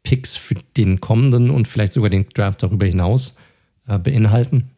Picks 0.02 0.36
für 0.36 0.54
den 0.76 1.00
kommenden 1.00 1.50
und 1.50 1.68
vielleicht 1.68 1.92
sogar 1.92 2.10
den 2.10 2.26
Draft 2.34 2.62
darüber 2.62 2.86
hinaus 2.86 3.36
äh, 3.88 3.98
beinhalten. 3.98 4.70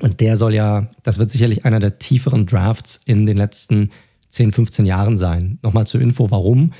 Und 0.00 0.20
der 0.20 0.36
soll 0.36 0.54
ja, 0.54 0.88
das 1.02 1.18
wird 1.18 1.30
sicherlich 1.30 1.64
einer 1.64 1.80
der 1.80 1.98
tieferen 1.98 2.46
Drafts 2.46 3.00
in 3.04 3.26
den 3.26 3.36
letzten 3.36 3.90
10, 4.30 4.52
15 4.52 4.86
Jahren 4.86 5.16
sein. 5.16 5.58
Nochmal 5.62 5.86
zur 5.86 6.00
Info, 6.00 6.30
warum. 6.30 6.72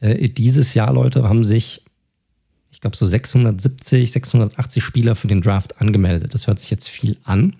Äh, 0.00 0.28
dieses 0.28 0.74
Jahr, 0.74 0.92
Leute, 0.92 1.28
haben 1.28 1.44
sich, 1.44 1.84
ich 2.70 2.80
glaube, 2.80 2.96
so 2.96 3.04
670, 3.04 4.12
680 4.12 4.82
Spieler 4.82 5.16
für 5.16 5.28
den 5.28 5.40
Draft 5.40 5.80
angemeldet. 5.80 6.34
Das 6.34 6.46
hört 6.46 6.58
sich 6.58 6.70
jetzt 6.70 6.88
viel 6.88 7.18
an. 7.24 7.56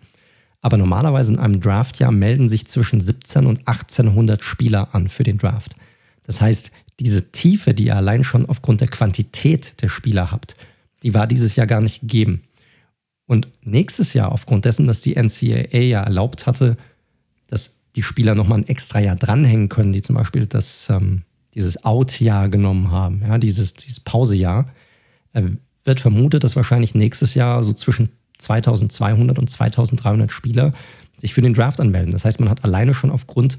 Aber 0.61 0.77
normalerweise 0.77 1.33
in 1.33 1.41
einem 1.41 1.61
Draftjahr 1.61 2.13
melden 2.13 2.49
sich 2.49 2.69
zwischen 2.69 3.01
17 3.01 3.47
und 3.47 3.67
1800 3.67 4.43
Spieler 4.43 4.95
an 4.95 5.09
für 5.09 5.25
den 5.25 5.39
Draft. 5.39 5.75
Das 6.25 6.41
heißt, 6.41 6.71
diese 7.01 7.33
Tiefe, 7.33 7.75
die 7.75 7.87
ihr 7.87 7.97
allein 7.97 8.23
schon 8.23 8.47
aufgrund 8.47 8.81
der 8.81 8.89
Quantität 8.89 9.83
der 9.83 9.89
Spieler 9.89 10.31
habt, 10.31 10.57
die 11.03 11.15
war 11.15 11.27
dieses 11.27 11.57
Jahr 11.57 11.67
gar 11.67 11.81
nicht 11.81 12.03
gegeben. 12.03 12.43
Und 13.33 13.49
nächstes 13.63 14.13
Jahr, 14.13 14.31
aufgrund 14.31 14.67
dessen, 14.67 14.87
dass 14.87 15.01
die 15.01 15.15
NCAA 15.17 15.79
ja 15.79 16.03
erlaubt 16.03 16.45
hatte, 16.45 16.77
dass 17.47 17.81
die 17.97 18.03
Spieler 18.03 18.35
nochmal 18.35 18.59
ein 18.59 18.69
extra 18.69 19.01
Jahr 19.01 19.17
dranhängen 19.17 19.71
können, 19.71 19.95
die 19.95 20.03
zum 20.03 20.17
Beispiel 20.17 20.45
das, 20.45 20.91
ähm, 20.91 21.23
dieses 21.55 21.83
Out-Jahr 21.83 22.51
genommen 22.51 22.91
haben, 22.91 23.23
ja, 23.27 23.39
dieses, 23.39 23.73
dieses 23.73 24.01
Pausejahr, 24.01 24.69
äh, 25.33 25.45
wird 25.83 26.01
vermutet, 26.01 26.45
dass 26.45 26.57
wahrscheinlich 26.57 26.95
nächstes 26.95 27.33
Jahr 27.33 27.63
so 27.63 27.73
zwischen 27.73 28.11
2200 28.37 29.39
und 29.39 29.49
2300 29.49 30.31
Spieler 30.31 30.75
sich 31.17 31.33
für 31.33 31.41
den 31.41 31.55
Draft 31.55 31.81
anmelden. 31.81 32.13
Das 32.13 32.27
heißt, 32.27 32.39
man 32.39 32.51
hat 32.51 32.65
alleine 32.65 32.93
schon 32.93 33.11
aufgrund 33.11 33.57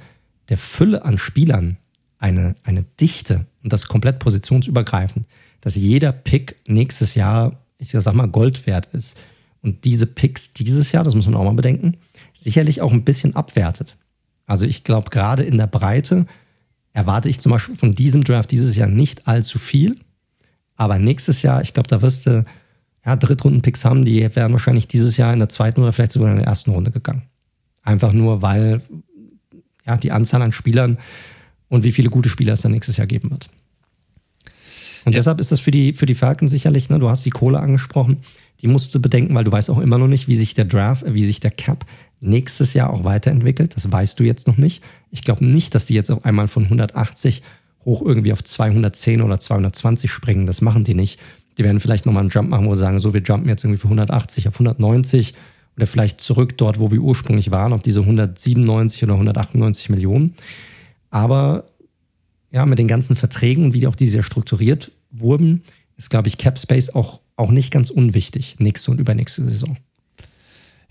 der 0.50 0.60
Fülle 0.60 1.04
an 1.04 1.18
Spielern 1.18 1.78
eine, 2.20 2.54
eine 2.62 2.86
Dichte 3.02 3.48
und 3.64 3.74
das 3.74 3.88
komplett 3.88 4.20
positionsübergreifend, 4.20 5.26
dass 5.62 5.74
jeder 5.74 6.12
Pick 6.12 6.58
nächstes 6.68 7.16
Jahr, 7.16 7.60
ich 7.80 7.90
sag 7.90 8.14
mal, 8.14 8.28
Gold 8.28 8.68
wert 8.68 8.90
ist 8.94 9.18
und 9.64 9.86
diese 9.86 10.06
Picks 10.06 10.54
dieses 10.54 10.92
Jahr, 10.92 11.04
das 11.04 11.16
muss 11.16 11.26
man 11.26 11.36
auch 11.36 11.44
mal 11.44 11.54
bedenken, 11.54 11.98
sicherlich 12.34 12.82
auch 12.82 12.92
ein 12.92 13.04
bisschen 13.04 13.36
abwertet. 13.36 13.96
Also 14.46 14.66
ich 14.66 14.84
glaube, 14.84 15.10
gerade 15.10 15.44
in 15.44 15.58
der 15.58 15.68
Breite 15.68 16.28
erwarte 16.92 17.30
ich 17.30 17.40
zum 17.40 17.52
Beispiel 17.52 17.76
von 17.76 17.94
diesem 17.94 18.24
Draft 18.24 18.52
dieses 18.52 18.76
Jahr 18.76 18.90
nicht 18.90 19.28
allzu 19.28 19.58
viel. 19.58 19.98
Aber 20.76 21.00
nächstes 21.00 21.42
Jahr, 21.42 21.62
ich 21.62 21.74
glaube, 21.74 21.88
da 21.88 22.02
wirst 22.02 22.28
du 22.28 22.46
ja, 23.06 23.16
Drittrunden-Picks 23.16 23.86
haben, 23.86 24.06
die 24.06 24.36
wären 24.36 24.52
wahrscheinlich 24.52 24.88
dieses 24.88 25.18
Jahr 25.18 25.34
in 25.34 25.40
der 25.40 25.50
zweiten 25.50 25.82
oder 25.82 25.94
vielleicht 25.94 26.12
sogar 26.12 26.30
in 26.30 26.38
der 26.38 26.48
ersten 26.48 26.72
Runde 26.72 26.92
gegangen. 26.92 27.24
Einfach 27.84 28.12
nur, 28.12 28.42
weil 28.42 28.82
ja, 29.86 29.98
die 29.98 30.12
Anzahl 30.12 30.42
an 30.42 30.52
Spielern 30.52 30.98
und 31.70 31.84
wie 31.84 31.92
viele 31.92 32.10
gute 32.10 32.30
Spieler 32.30 32.54
es 32.54 32.62
dann 32.62 32.72
nächstes 32.72 32.98
Jahr 32.98 33.08
geben 33.08 33.32
wird. 33.32 33.50
Und 35.06 35.14
ja. 35.14 35.20
deshalb 35.20 35.40
ist 35.40 35.52
das 35.52 35.60
für 35.60 35.72
die, 35.72 35.94
für 35.94 36.06
die 36.06 36.16
Falcons 36.16 36.52
sicherlich, 36.52 36.90
ne, 36.90 37.00
du 37.00 37.10
hast 37.10 37.26
die 37.26 37.30
Kohle 37.30 37.60
angesprochen, 37.60 38.18
die 38.64 38.70
musst 38.70 38.96
du 38.96 39.02
bedenken, 39.02 39.36
weil 39.36 39.44
du 39.44 39.52
weißt 39.52 39.70
auch 39.70 39.80
immer 39.80 39.98
noch 39.98 40.08
nicht, 40.08 40.30
wie 40.30 40.38
sich 40.38 40.54
der 40.54 40.64
Draft, 40.64 41.04
wie 41.06 41.26
sich 41.26 41.42
der 41.42 41.52
Cap 41.52 41.86
nächstes 42.22 42.74
Jahr 42.74 42.92
auch 42.92 43.04
weiterentwickelt. 43.04 43.76
Das 43.76 43.92
weißt 43.92 44.18
du 44.18 44.24
jetzt 44.24 44.48
noch 44.48 44.56
nicht. 44.56 44.82
Ich 45.12 45.22
glaube 45.22 45.46
nicht, 45.46 45.76
dass 45.76 45.86
die 45.86 45.94
jetzt 45.94 46.10
auf 46.10 46.24
einmal 46.24 46.48
von 46.48 46.64
180 46.64 47.44
hoch 47.84 48.02
irgendwie 48.02 48.32
auf 48.32 48.42
210 48.42 49.22
oder 49.22 49.38
220 49.38 50.10
springen. 50.10 50.46
Das 50.46 50.62
machen 50.62 50.86
die 50.86 50.94
nicht. 50.94 51.20
Die 51.58 51.66
werden 51.66 51.82
vielleicht 51.82 52.06
nochmal 52.06 52.22
einen 52.22 52.30
Jump 52.30 52.50
machen, 52.50 52.66
wo 52.66 52.74
sie 52.74 52.80
sagen, 52.80 53.00
so, 53.00 53.14
wir 53.14 53.22
jumpen 53.22 53.50
jetzt 53.50 53.66
irgendwie 53.66 53.82
von 53.82 53.90
180 53.90 54.48
auf 54.48 54.56
190 54.56 55.34
oder 55.76 55.86
vielleicht 55.86 56.22
zurück 56.22 56.58
dort, 56.58 56.80
wo 56.80 56.90
wir 56.90 57.02
ursprünglich 57.02 57.52
waren, 57.52 57.74
auf 57.74 57.82
diese 57.82 58.00
197 58.00 59.04
oder 59.04 59.14
198 59.14 59.90
Millionen. 59.90 60.36
Aber 61.10 61.66
ja, 62.50 62.66
mit 62.66 62.80
den 62.80 62.88
ganzen 62.88 63.18
Verträgen 63.18 63.66
und 63.66 63.74
wie 63.74 63.88
auch 63.88 63.96
diese 63.96 64.24
strukturiert 64.24 64.92
wurden, 65.12 65.64
ist, 65.98 66.10
glaube 66.10 66.30
ich, 66.30 66.38
Cap 66.38 66.58
Space 66.58 66.90
auch 66.90 67.20
auch 67.36 67.52
nicht 67.52 67.72
ganz 67.72 67.90
unwichtig, 67.90 68.56
nächste 68.60 68.92
und 68.92 69.00
übernächste 69.00 69.44
Saison. 69.44 69.78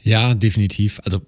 Ja, 0.02 0.34
definitiv. 0.34 1.00
Also 1.04 1.22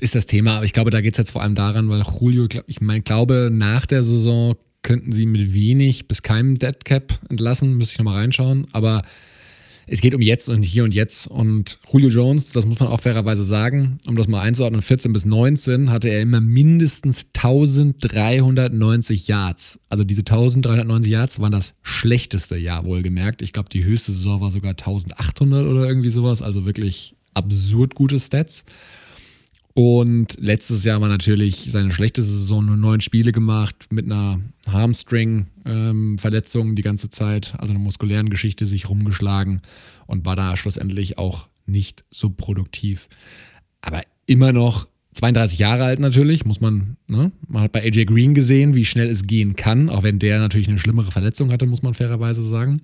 ist 0.00 0.14
das 0.14 0.26
Thema, 0.26 0.56
aber 0.56 0.64
ich 0.64 0.72
glaube, 0.72 0.90
da 0.90 1.00
geht 1.00 1.14
es 1.14 1.18
jetzt 1.18 1.32
vor 1.32 1.42
allem 1.42 1.54
daran, 1.54 1.88
weil 1.88 2.02
Julio, 2.20 2.48
ich 2.66 2.80
meine, 2.80 3.02
glaube, 3.02 3.50
nach 3.52 3.86
der 3.86 4.02
Saison 4.02 4.56
könnten 4.82 5.12
sie 5.12 5.26
mit 5.26 5.52
wenig 5.52 6.08
bis 6.08 6.22
keinem 6.22 6.58
Dead 6.58 6.84
Cap 6.84 7.18
entlassen, 7.28 7.76
müsste 7.76 7.94
ich 7.94 7.98
nochmal 7.98 8.20
reinschauen, 8.20 8.66
aber 8.72 9.02
es 9.86 10.00
geht 10.00 10.14
um 10.14 10.22
jetzt 10.22 10.48
und 10.48 10.62
hier 10.62 10.84
und 10.84 10.94
jetzt. 10.94 11.26
Und 11.26 11.78
Julio 11.92 12.08
Jones, 12.08 12.52
das 12.52 12.66
muss 12.66 12.78
man 12.78 12.88
auch 12.88 13.00
fairerweise 13.00 13.44
sagen, 13.44 13.98
um 14.06 14.16
das 14.16 14.28
mal 14.28 14.40
einzuordnen, 14.40 14.82
14 14.82 15.12
bis 15.12 15.24
19 15.24 15.90
hatte 15.90 16.08
er 16.08 16.22
immer 16.22 16.40
mindestens 16.40 17.26
1390 17.36 19.28
Yards. 19.28 19.80
Also 19.88 20.04
diese 20.04 20.20
1390 20.20 21.10
Yards 21.10 21.40
waren 21.40 21.52
das 21.52 21.74
schlechteste 21.82 22.56
Jahr 22.56 22.84
wohlgemerkt. 22.84 23.42
Ich 23.42 23.52
glaube, 23.52 23.68
die 23.68 23.84
höchste 23.84 24.12
Saison 24.12 24.40
war 24.40 24.50
sogar 24.50 24.70
1800 24.70 25.66
oder 25.66 25.86
irgendwie 25.86 26.10
sowas. 26.10 26.42
Also 26.42 26.66
wirklich 26.66 27.16
absurd 27.34 27.94
gute 27.94 28.18
Stats. 28.20 28.64
Und 29.82 30.36
letztes 30.38 30.84
Jahr 30.84 31.00
war 31.00 31.08
natürlich 31.08 31.70
seine 31.70 31.90
schlechteste 31.90 32.30
Saison, 32.30 32.66
nur 32.66 32.76
neun 32.76 33.00
Spiele 33.00 33.32
gemacht, 33.32 33.86
mit 33.88 34.04
einer 34.04 34.38
Hamstring-Verletzung 34.70 36.68
ähm, 36.68 36.76
die 36.76 36.82
ganze 36.82 37.08
Zeit, 37.08 37.54
also 37.56 37.72
einer 37.72 37.80
muskulären 37.80 38.28
Geschichte 38.28 38.66
sich 38.66 38.90
rumgeschlagen 38.90 39.62
und 40.06 40.26
war 40.26 40.36
da 40.36 40.58
schlussendlich 40.58 41.16
auch 41.16 41.48
nicht 41.64 42.04
so 42.10 42.28
produktiv. 42.28 43.08
Aber 43.80 44.02
immer 44.26 44.52
noch 44.52 44.86
32 45.14 45.58
Jahre 45.58 45.84
alt 45.84 45.98
natürlich, 45.98 46.44
muss 46.44 46.60
man, 46.60 46.98
ne? 47.06 47.32
man 47.48 47.62
hat 47.62 47.72
bei 47.72 47.82
AJ 47.82 48.04
Green 48.04 48.34
gesehen, 48.34 48.76
wie 48.76 48.84
schnell 48.84 49.08
es 49.08 49.26
gehen 49.26 49.56
kann, 49.56 49.88
auch 49.88 50.02
wenn 50.02 50.18
der 50.18 50.40
natürlich 50.40 50.68
eine 50.68 50.78
schlimmere 50.78 51.10
Verletzung 51.10 51.50
hatte, 51.52 51.64
muss 51.64 51.80
man 51.80 51.94
fairerweise 51.94 52.42
sagen. 52.42 52.82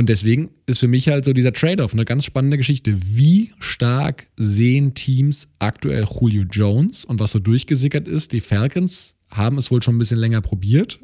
Und 0.00 0.08
deswegen 0.08 0.48
ist 0.64 0.78
für 0.78 0.88
mich 0.88 1.08
halt 1.08 1.26
so 1.26 1.34
dieser 1.34 1.52
Trade-off 1.52 1.92
eine 1.92 2.06
ganz 2.06 2.24
spannende 2.24 2.56
Geschichte. 2.56 2.96
Wie 3.04 3.52
stark 3.58 4.28
sehen 4.38 4.94
Teams 4.94 5.46
aktuell 5.58 6.08
Julio 6.10 6.44
Jones? 6.50 7.04
Und 7.04 7.20
was 7.20 7.32
so 7.32 7.38
durchgesickert 7.38 8.08
ist, 8.08 8.32
die 8.32 8.40
Falcons 8.40 9.14
haben 9.30 9.58
es 9.58 9.70
wohl 9.70 9.82
schon 9.82 9.96
ein 9.96 9.98
bisschen 9.98 10.16
länger 10.16 10.40
probiert, 10.40 11.00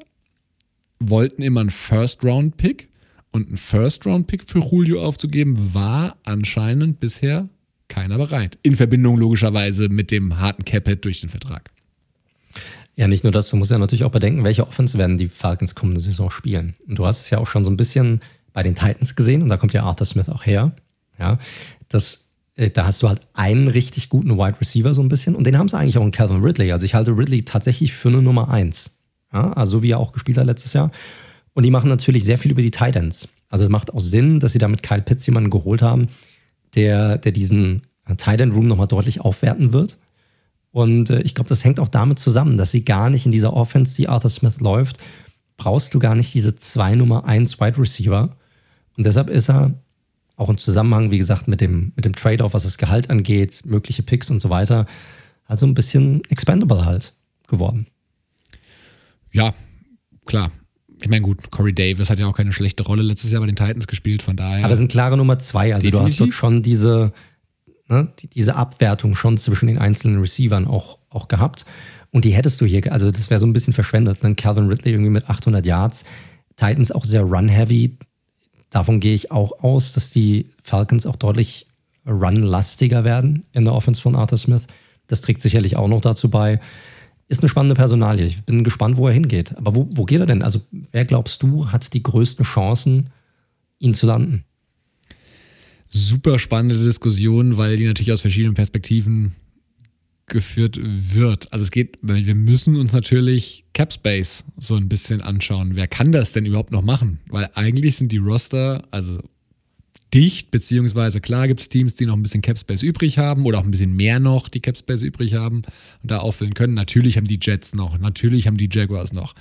wollten 0.98 1.42
immer 1.42 1.60
einen 1.60 1.68
First-Round-Pick 1.68 2.88
und 3.32 3.48
einen 3.48 3.58
First-Round-Pick 3.58 4.48
für 4.48 4.60
Julio 4.60 5.04
aufzugeben, 5.04 5.74
war 5.74 6.16
anscheinend 6.24 6.98
bisher 6.98 7.50
keiner 7.88 8.16
bereit. 8.16 8.56
In 8.62 8.76
Verbindung 8.76 9.18
logischerweise 9.18 9.90
mit 9.90 10.10
dem 10.10 10.38
harten 10.38 10.64
Cap-Hit 10.64 11.04
durch 11.04 11.20
den 11.20 11.28
Vertrag. 11.28 11.70
Ja, 12.94 13.08
nicht 13.08 13.24
nur 13.24 13.32
das, 13.32 13.50
du 13.50 13.56
musst 13.56 13.70
ja 13.70 13.76
natürlich 13.76 14.04
auch 14.04 14.10
bedenken, 14.10 14.42
welche 14.42 14.66
Offense 14.66 14.96
werden 14.96 15.18
die 15.18 15.28
Falcons 15.28 15.74
kommende 15.74 16.00
Saison 16.00 16.30
spielen. 16.30 16.76
Und 16.88 16.98
du 16.98 17.04
hast 17.04 17.20
es 17.20 17.28
ja 17.28 17.36
auch 17.36 17.46
schon 17.46 17.62
so 17.62 17.70
ein 17.70 17.76
bisschen 17.76 18.20
bei 18.56 18.62
den 18.62 18.74
Titans 18.74 19.14
gesehen 19.14 19.42
und 19.42 19.50
da 19.50 19.58
kommt 19.58 19.74
ja 19.74 19.82
Arthur 19.82 20.06
Smith 20.06 20.30
auch 20.30 20.46
her. 20.46 20.72
Ja, 21.18 21.36
das, 21.90 22.30
äh, 22.54 22.70
da 22.70 22.86
hast 22.86 23.02
du 23.02 23.08
halt 23.08 23.20
einen 23.34 23.68
richtig 23.68 24.08
guten 24.08 24.30
Wide 24.38 24.58
Receiver 24.58 24.94
so 24.94 25.02
ein 25.02 25.10
bisschen 25.10 25.34
und 25.34 25.46
den 25.46 25.58
haben 25.58 25.68
sie 25.68 25.76
eigentlich 25.76 25.98
auch 25.98 26.04
in 26.04 26.10
Calvin 26.10 26.42
Ridley. 26.42 26.72
Also 26.72 26.86
ich 26.86 26.94
halte 26.94 27.10
Ridley 27.10 27.44
tatsächlich 27.44 27.92
für 27.92 28.08
eine 28.08 28.22
Nummer 28.22 28.48
eins. 28.48 28.98
Ja, 29.30 29.52
also 29.52 29.82
wie 29.82 29.90
er 29.90 29.98
auch 29.98 30.12
gespielt 30.12 30.38
hat 30.38 30.46
letztes 30.46 30.72
Jahr. 30.72 30.90
Und 31.52 31.64
die 31.64 31.70
machen 31.70 31.90
natürlich 31.90 32.24
sehr 32.24 32.38
viel 32.38 32.50
über 32.50 32.62
die 32.62 32.70
Titans. 32.70 33.28
Also 33.50 33.64
es 33.64 33.70
macht 33.70 33.92
auch 33.92 34.00
Sinn, 34.00 34.40
dass 34.40 34.52
sie 34.52 34.58
da 34.58 34.68
mit 34.68 34.82
Kyle 34.82 35.02
Pitts 35.02 35.26
jemanden 35.26 35.50
geholt 35.50 35.82
haben, 35.82 36.08
der, 36.74 37.18
der 37.18 37.32
diesen 37.32 37.82
Titan 38.16 38.52
Room 38.52 38.68
nochmal 38.68 38.88
deutlich 38.88 39.20
aufwerten 39.20 39.74
wird. 39.74 39.98
Und 40.70 41.10
äh, 41.10 41.20
ich 41.20 41.34
glaube, 41.34 41.50
das 41.50 41.62
hängt 41.62 41.78
auch 41.78 41.88
damit 41.88 42.18
zusammen, 42.18 42.56
dass 42.56 42.70
sie 42.70 42.86
gar 42.86 43.10
nicht 43.10 43.26
in 43.26 43.32
dieser 43.32 43.52
Offense, 43.52 43.96
die 43.96 44.08
Arthur 44.08 44.30
Smith 44.30 44.60
läuft, 44.60 44.96
brauchst 45.58 45.92
du 45.92 45.98
gar 45.98 46.14
nicht 46.14 46.32
diese 46.32 46.54
zwei 46.54 46.94
Nummer 46.94 47.26
eins 47.26 47.60
Wide 47.60 47.76
Receiver, 47.76 48.34
und 48.96 49.06
deshalb 49.06 49.30
ist 49.30 49.48
er 49.48 49.74
auch 50.36 50.48
im 50.48 50.58
Zusammenhang, 50.58 51.10
wie 51.10 51.18
gesagt, 51.18 51.48
mit 51.48 51.60
dem, 51.60 51.92
mit 51.96 52.04
dem 52.04 52.14
Trade-off, 52.14 52.54
was 52.54 52.62
das 52.62 52.78
Gehalt 52.78 53.10
angeht, 53.10 53.62
mögliche 53.64 54.02
Picks 54.02 54.30
und 54.30 54.40
so 54.40 54.50
weiter, 54.50 54.86
also 55.46 55.66
ein 55.66 55.74
bisschen 55.74 56.22
expendable 56.28 56.84
halt 56.84 57.14
geworden. 57.46 57.86
Ja, 59.32 59.54
klar. 60.26 60.50
Ich 61.00 61.08
meine, 61.08 61.22
gut, 61.22 61.50
Corey 61.50 61.74
Davis 61.74 62.08
hat 62.08 62.18
ja 62.18 62.26
auch 62.26 62.36
keine 62.36 62.52
schlechte 62.52 62.82
Rolle 62.82 63.02
letztes 63.02 63.30
Jahr 63.30 63.40
bei 63.40 63.46
den 63.46 63.56
Titans 63.56 63.86
gespielt, 63.86 64.22
von 64.22 64.36
daher. 64.36 64.64
Aber 64.64 64.72
es 64.72 64.78
sind 64.78 64.90
klare 64.90 65.16
Nummer 65.16 65.38
zwei. 65.38 65.74
Also 65.74 65.90
Definitiv. 65.90 66.16
du 66.16 66.26
hast 66.26 66.34
schon 66.34 66.62
diese, 66.62 67.12
ne, 67.88 68.08
diese 68.32 68.56
Abwertung 68.56 69.14
schon 69.14 69.36
zwischen 69.36 69.66
den 69.66 69.78
einzelnen 69.78 70.20
Receivern 70.20 70.66
auch, 70.66 70.98
auch 71.10 71.28
gehabt. 71.28 71.66
Und 72.12 72.24
die 72.24 72.30
hättest 72.30 72.60
du 72.62 72.64
hier, 72.64 72.90
also 72.92 73.10
das 73.10 73.28
wäre 73.28 73.38
so 73.38 73.46
ein 73.46 73.52
bisschen 73.52 73.74
verschwendet. 73.74 74.18
Dann 74.22 74.36
Calvin 74.36 74.68
Ridley 74.68 74.92
irgendwie 74.92 75.10
mit 75.10 75.28
800 75.28 75.66
Yards. 75.66 76.04
Titans 76.56 76.90
auch 76.90 77.04
sehr 77.04 77.22
run-heavy 77.22 77.98
davon 78.70 79.00
gehe 79.00 79.14
ich 79.14 79.30
auch 79.30 79.62
aus, 79.62 79.92
dass 79.92 80.10
die 80.10 80.46
Falcons 80.62 81.06
auch 81.06 81.16
deutlich 81.16 81.66
run-lastiger 82.06 83.04
werden 83.04 83.44
in 83.52 83.64
der 83.64 83.74
Offense 83.74 84.00
von 84.00 84.16
Arthur 84.16 84.38
Smith. 84.38 84.66
Das 85.06 85.20
trägt 85.20 85.40
sicherlich 85.40 85.76
auch 85.76 85.88
noch 85.88 86.00
dazu 86.00 86.30
bei. 86.30 86.60
Ist 87.28 87.40
eine 87.40 87.48
spannende 87.48 87.74
Personalie. 87.74 88.26
Ich 88.26 88.44
bin 88.44 88.62
gespannt, 88.62 88.96
wo 88.96 89.08
er 89.08 89.14
hingeht. 89.14 89.56
Aber 89.56 89.74
wo, 89.74 89.88
wo 89.90 90.04
geht 90.04 90.20
er 90.20 90.26
denn? 90.26 90.42
Also, 90.42 90.60
wer 90.92 91.04
glaubst 91.04 91.42
du, 91.42 91.72
hat 91.72 91.92
die 91.92 92.02
größten 92.02 92.44
Chancen, 92.44 93.10
ihn 93.78 93.94
zu 93.94 94.06
landen? 94.06 94.44
super 95.90 96.38
spannende 96.38 96.78
Diskussion, 96.78 97.56
weil 97.56 97.76
die 97.76 97.86
natürlich 97.86 98.12
aus 98.12 98.20
verschiedenen 98.20 98.54
Perspektiven 98.54 99.34
geführt 100.26 100.78
wird. 100.82 101.52
Also 101.52 101.62
es 101.64 101.70
geht, 101.70 101.98
wir 102.02 102.34
müssen 102.34 102.76
uns 102.76 102.92
natürlich 102.92 103.64
Capspace 103.74 104.44
so 104.58 104.74
ein 104.74 104.88
bisschen 104.88 105.22
anschauen. 105.22 105.76
Wer 105.76 105.86
kann 105.86 106.12
das 106.12 106.32
denn 106.32 106.46
überhaupt 106.46 106.72
noch 106.72 106.82
machen? 106.82 107.20
Weil 107.28 107.48
eigentlich 107.54 107.96
sind 107.96 108.10
die 108.10 108.18
Roster, 108.18 108.82
also 108.90 109.20
dicht, 110.12 110.50
beziehungsweise 110.50 111.20
klar 111.20 111.46
gibt 111.46 111.60
es 111.60 111.68
Teams, 111.68 111.94
die 111.94 112.06
noch 112.06 112.16
ein 112.16 112.22
bisschen 112.22 112.42
Capspace 112.42 112.82
übrig 112.82 113.18
haben 113.18 113.44
oder 113.44 113.58
auch 113.58 113.64
ein 113.64 113.70
bisschen 113.70 113.94
mehr 113.94 114.18
noch, 114.18 114.48
die 114.48 114.60
Capspace 114.60 115.02
übrig 115.02 115.34
haben 115.34 115.62
und 116.02 116.10
da 116.10 116.18
auffüllen 116.18 116.54
können. 116.54 116.74
Natürlich 116.74 117.16
haben 117.16 117.26
die 117.26 117.38
Jets 117.40 117.74
noch, 117.74 117.98
natürlich 117.98 118.46
haben 118.46 118.56
die 118.56 118.68
Jaguars 118.70 119.12
noch. 119.12 119.34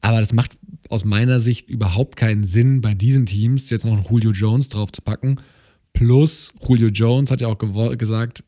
Aber 0.00 0.20
das 0.20 0.32
macht 0.32 0.52
aus 0.88 1.04
meiner 1.04 1.40
Sicht 1.40 1.68
überhaupt 1.68 2.16
keinen 2.16 2.44
Sinn, 2.44 2.80
bei 2.80 2.94
diesen 2.94 3.26
Teams 3.26 3.70
jetzt 3.70 3.84
noch 3.84 3.94
einen 3.94 4.06
Julio 4.08 4.30
Jones 4.30 4.68
drauf 4.68 4.92
zu 4.92 5.02
packen. 5.02 5.40
Plus, 5.92 6.52
Julio 6.66 6.88
Jones 6.88 7.30
hat 7.32 7.40
ja 7.40 7.48
auch 7.48 7.58
gesagt, 7.58 8.44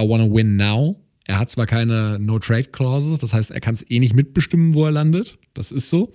I 0.00 0.08
wanna 0.08 0.32
win 0.32 0.56
now. 0.56 1.00
Er 1.24 1.38
hat 1.38 1.50
zwar 1.50 1.66
keine 1.66 2.18
No-Trade-Clauses, 2.18 3.18
das 3.20 3.32
heißt, 3.32 3.50
er 3.52 3.60
kann 3.60 3.74
es 3.74 3.88
eh 3.88 4.00
nicht 4.00 4.14
mitbestimmen, 4.14 4.74
wo 4.74 4.84
er 4.84 4.90
landet. 4.90 5.38
Das 5.54 5.70
ist 5.70 5.88
so. 5.88 6.12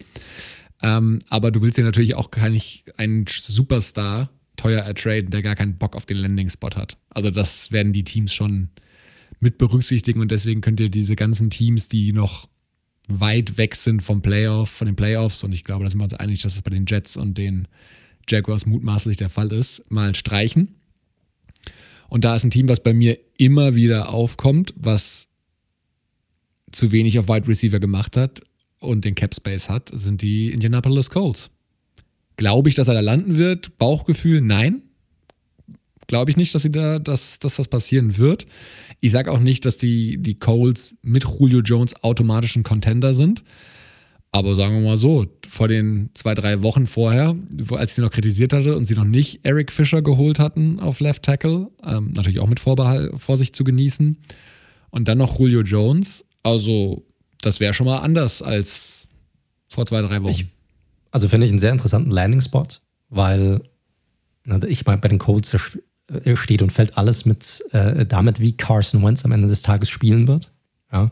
Ähm, 0.81 1.19
aber 1.29 1.51
du 1.51 1.61
willst 1.61 1.77
ja 1.77 1.83
natürlich 1.83 2.15
auch 2.15 2.29
keinen 2.29 2.61
einen 2.97 3.25
Superstar 3.27 4.29
teuer 4.57 4.81
ertraden, 4.81 5.29
der 5.29 5.41
gar 5.41 5.55
keinen 5.55 5.77
Bock 5.77 5.95
auf 5.95 6.05
den 6.05 6.17
Landing-Spot 6.17 6.71
hat. 6.75 6.97
Also 7.09 7.31
das 7.31 7.71
werden 7.71 7.93
die 7.93 8.03
Teams 8.03 8.33
schon 8.33 8.69
mit 9.39 9.57
berücksichtigen 9.57 10.19
und 10.19 10.31
deswegen 10.31 10.61
könnt 10.61 10.79
ihr 10.79 10.89
diese 10.89 11.15
ganzen 11.15 11.49
Teams, 11.49 11.87
die 11.87 12.11
noch 12.11 12.49
weit 13.07 13.57
weg 13.57 13.75
sind 13.75 14.01
vom 14.01 14.21
Playoff, 14.21 14.69
von 14.69 14.87
den 14.87 14.95
Playoffs, 14.95 15.43
und 15.43 15.53
ich 15.53 15.63
glaube, 15.63 15.83
da 15.83 15.89
sind 15.89 15.99
wir 15.99 16.03
uns 16.03 16.13
einig, 16.13 16.41
dass 16.41 16.55
es 16.55 16.61
bei 16.61 16.71
den 16.71 16.85
Jets 16.87 17.15
und 17.15 17.37
den 17.37 17.67
Jaguars 18.27 18.65
mutmaßlich 18.65 19.17
der 19.17 19.29
Fall 19.29 19.53
ist, 19.53 19.89
mal 19.89 20.13
streichen. 20.15 20.75
Und 22.09 22.23
da 22.23 22.35
ist 22.35 22.43
ein 22.43 22.51
Team, 22.51 22.69
was 22.69 22.81
bei 22.81 22.93
mir 22.93 23.17
immer 23.37 23.75
wieder 23.75 24.09
aufkommt, 24.09 24.73
was 24.75 25.27
zu 26.71 26.91
wenig 26.91 27.19
auf 27.19 27.27
Wide 27.27 27.47
Receiver 27.47 27.79
gemacht 27.79 28.17
hat 28.17 28.41
und 28.79 29.05
den 29.05 29.15
Cap 29.15 29.33
Space 29.33 29.69
hat, 29.69 29.89
sind 29.93 30.21
die 30.21 30.51
Indianapolis 30.51 31.09
Colts. 31.09 31.49
Glaube 32.35 32.69
ich, 32.69 32.75
dass 32.75 32.87
er 32.87 32.93
da 32.93 32.99
landen 32.99 33.35
wird? 33.35 33.77
Bauchgefühl, 33.77 34.41
nein. 34.41 34.83
Glaube 36.05 36.31
ich 36.31 36.37
nicht, 36.37 36.55
dass, 36.55 36.61
sie 36.61 36.71
da, 36.71 36.99
dass, 36.99 37.39
dass 37.39 37.55
das 37.57 37.67
passieren 37.67 38.17
wird. 38.17 38.45
Ich 39.01 39.11
sage 39.11 39.31
auch 39.31 39.39
nicht, 39.39 39.65
dass 39.65 39.77
die, 39.77 40.17
die 40.19 40.35
Colts 40.35 40.95
mit 41.01 41.25
Julio 41.25 41.59
Jones 41.59 42.01
automatisch 42.03 42.55
ein 42.55 42.63
Contender 42.63 43.13
sind. 43.13 43.43
Aber 44.31 44.55
sagen 44.55 44.75
wir 44.75 44.81
mal 44.81 44.97
so, 44.97 45.25
vor 45.47 45.67
den 45.67 46.09
zwei, 46.13 46.35
drei 46.35 46.61
Wochen 46.61 46.85
vorher, 46.85 47.35
als 47.71 47.91
ich 47.91 47.95
sie 47.95 48.01
noch 48.01 48.11
kritisiert 48.11 48.53
hatte 48.53 48.75
und 48.75 48.85
sie 48.85 48.95
noch 48.95 49.05
nicht 49.05 49.39
Eric 49.43 49.71
Fischer 49.71 50.01
geholt 50.01 50.37
hatten 50.37 50.79
auf 50.79 50.99
Left 50.99 51.23
Tackle, 51.23 51.69
ähm, 51.83 52.11
natürlich 52.13 52.39
auch 52.39 52.47
mit 52.47 52.59
Vorbehalt, 52.59 53.19
Vorsicht 53.19 53.55
zu 53.55 53.63
genießen, 53.63 54.17
und 54.89 55.07
dann 55.07 55.17
noch 55.17 55.39
Julio 55.39 55.61
Jones, 55.61 56.25
also 56.43 57.05
das 57.41 57.59
wäre 57.59 57.73
schon 57.73 57.87
mal 57.87 57.99
anders 57.99 58.41
als 58.41 59.07
vor 59.69 59.85
zwei, 59.85 60.01
drei 60.01 60.21
Wochen. 60.23 60.31
Ich, 60.31 60.45
also 61.11 61.27
finde 61.29 61.45
ich 61.45 61.51
einen 61.51 61.59
sehr 61.59 61.71
interessanten 61.71 62.11
Landing-Spot, 62.11 62.67
weil 63.09 63.61
ich 64.67 64.85
meine, 64.85 64.99
bei 64.99 65.07
den 65.09 65.19
Colts 65.19 65.53
äh, 65.53 66.35
steht 66.35 66.61
und 66.61 66.71
fällt 66.71 66.97
alles 66.97 67.25
mit 67.25 67.63
äh, 67.71 68.05
damit, 68.05 68.39
wie 68.39 68.55
Carson 68.55 69.03
Wentz 69.03 69.25
am 69.25 69.31
Ende 69.31 69.47
des 69.47 69.61
Tages 69.61 69.89
spielen 69.89 70.27
wird. 70.27 70.51
Ja. 70.91 71.11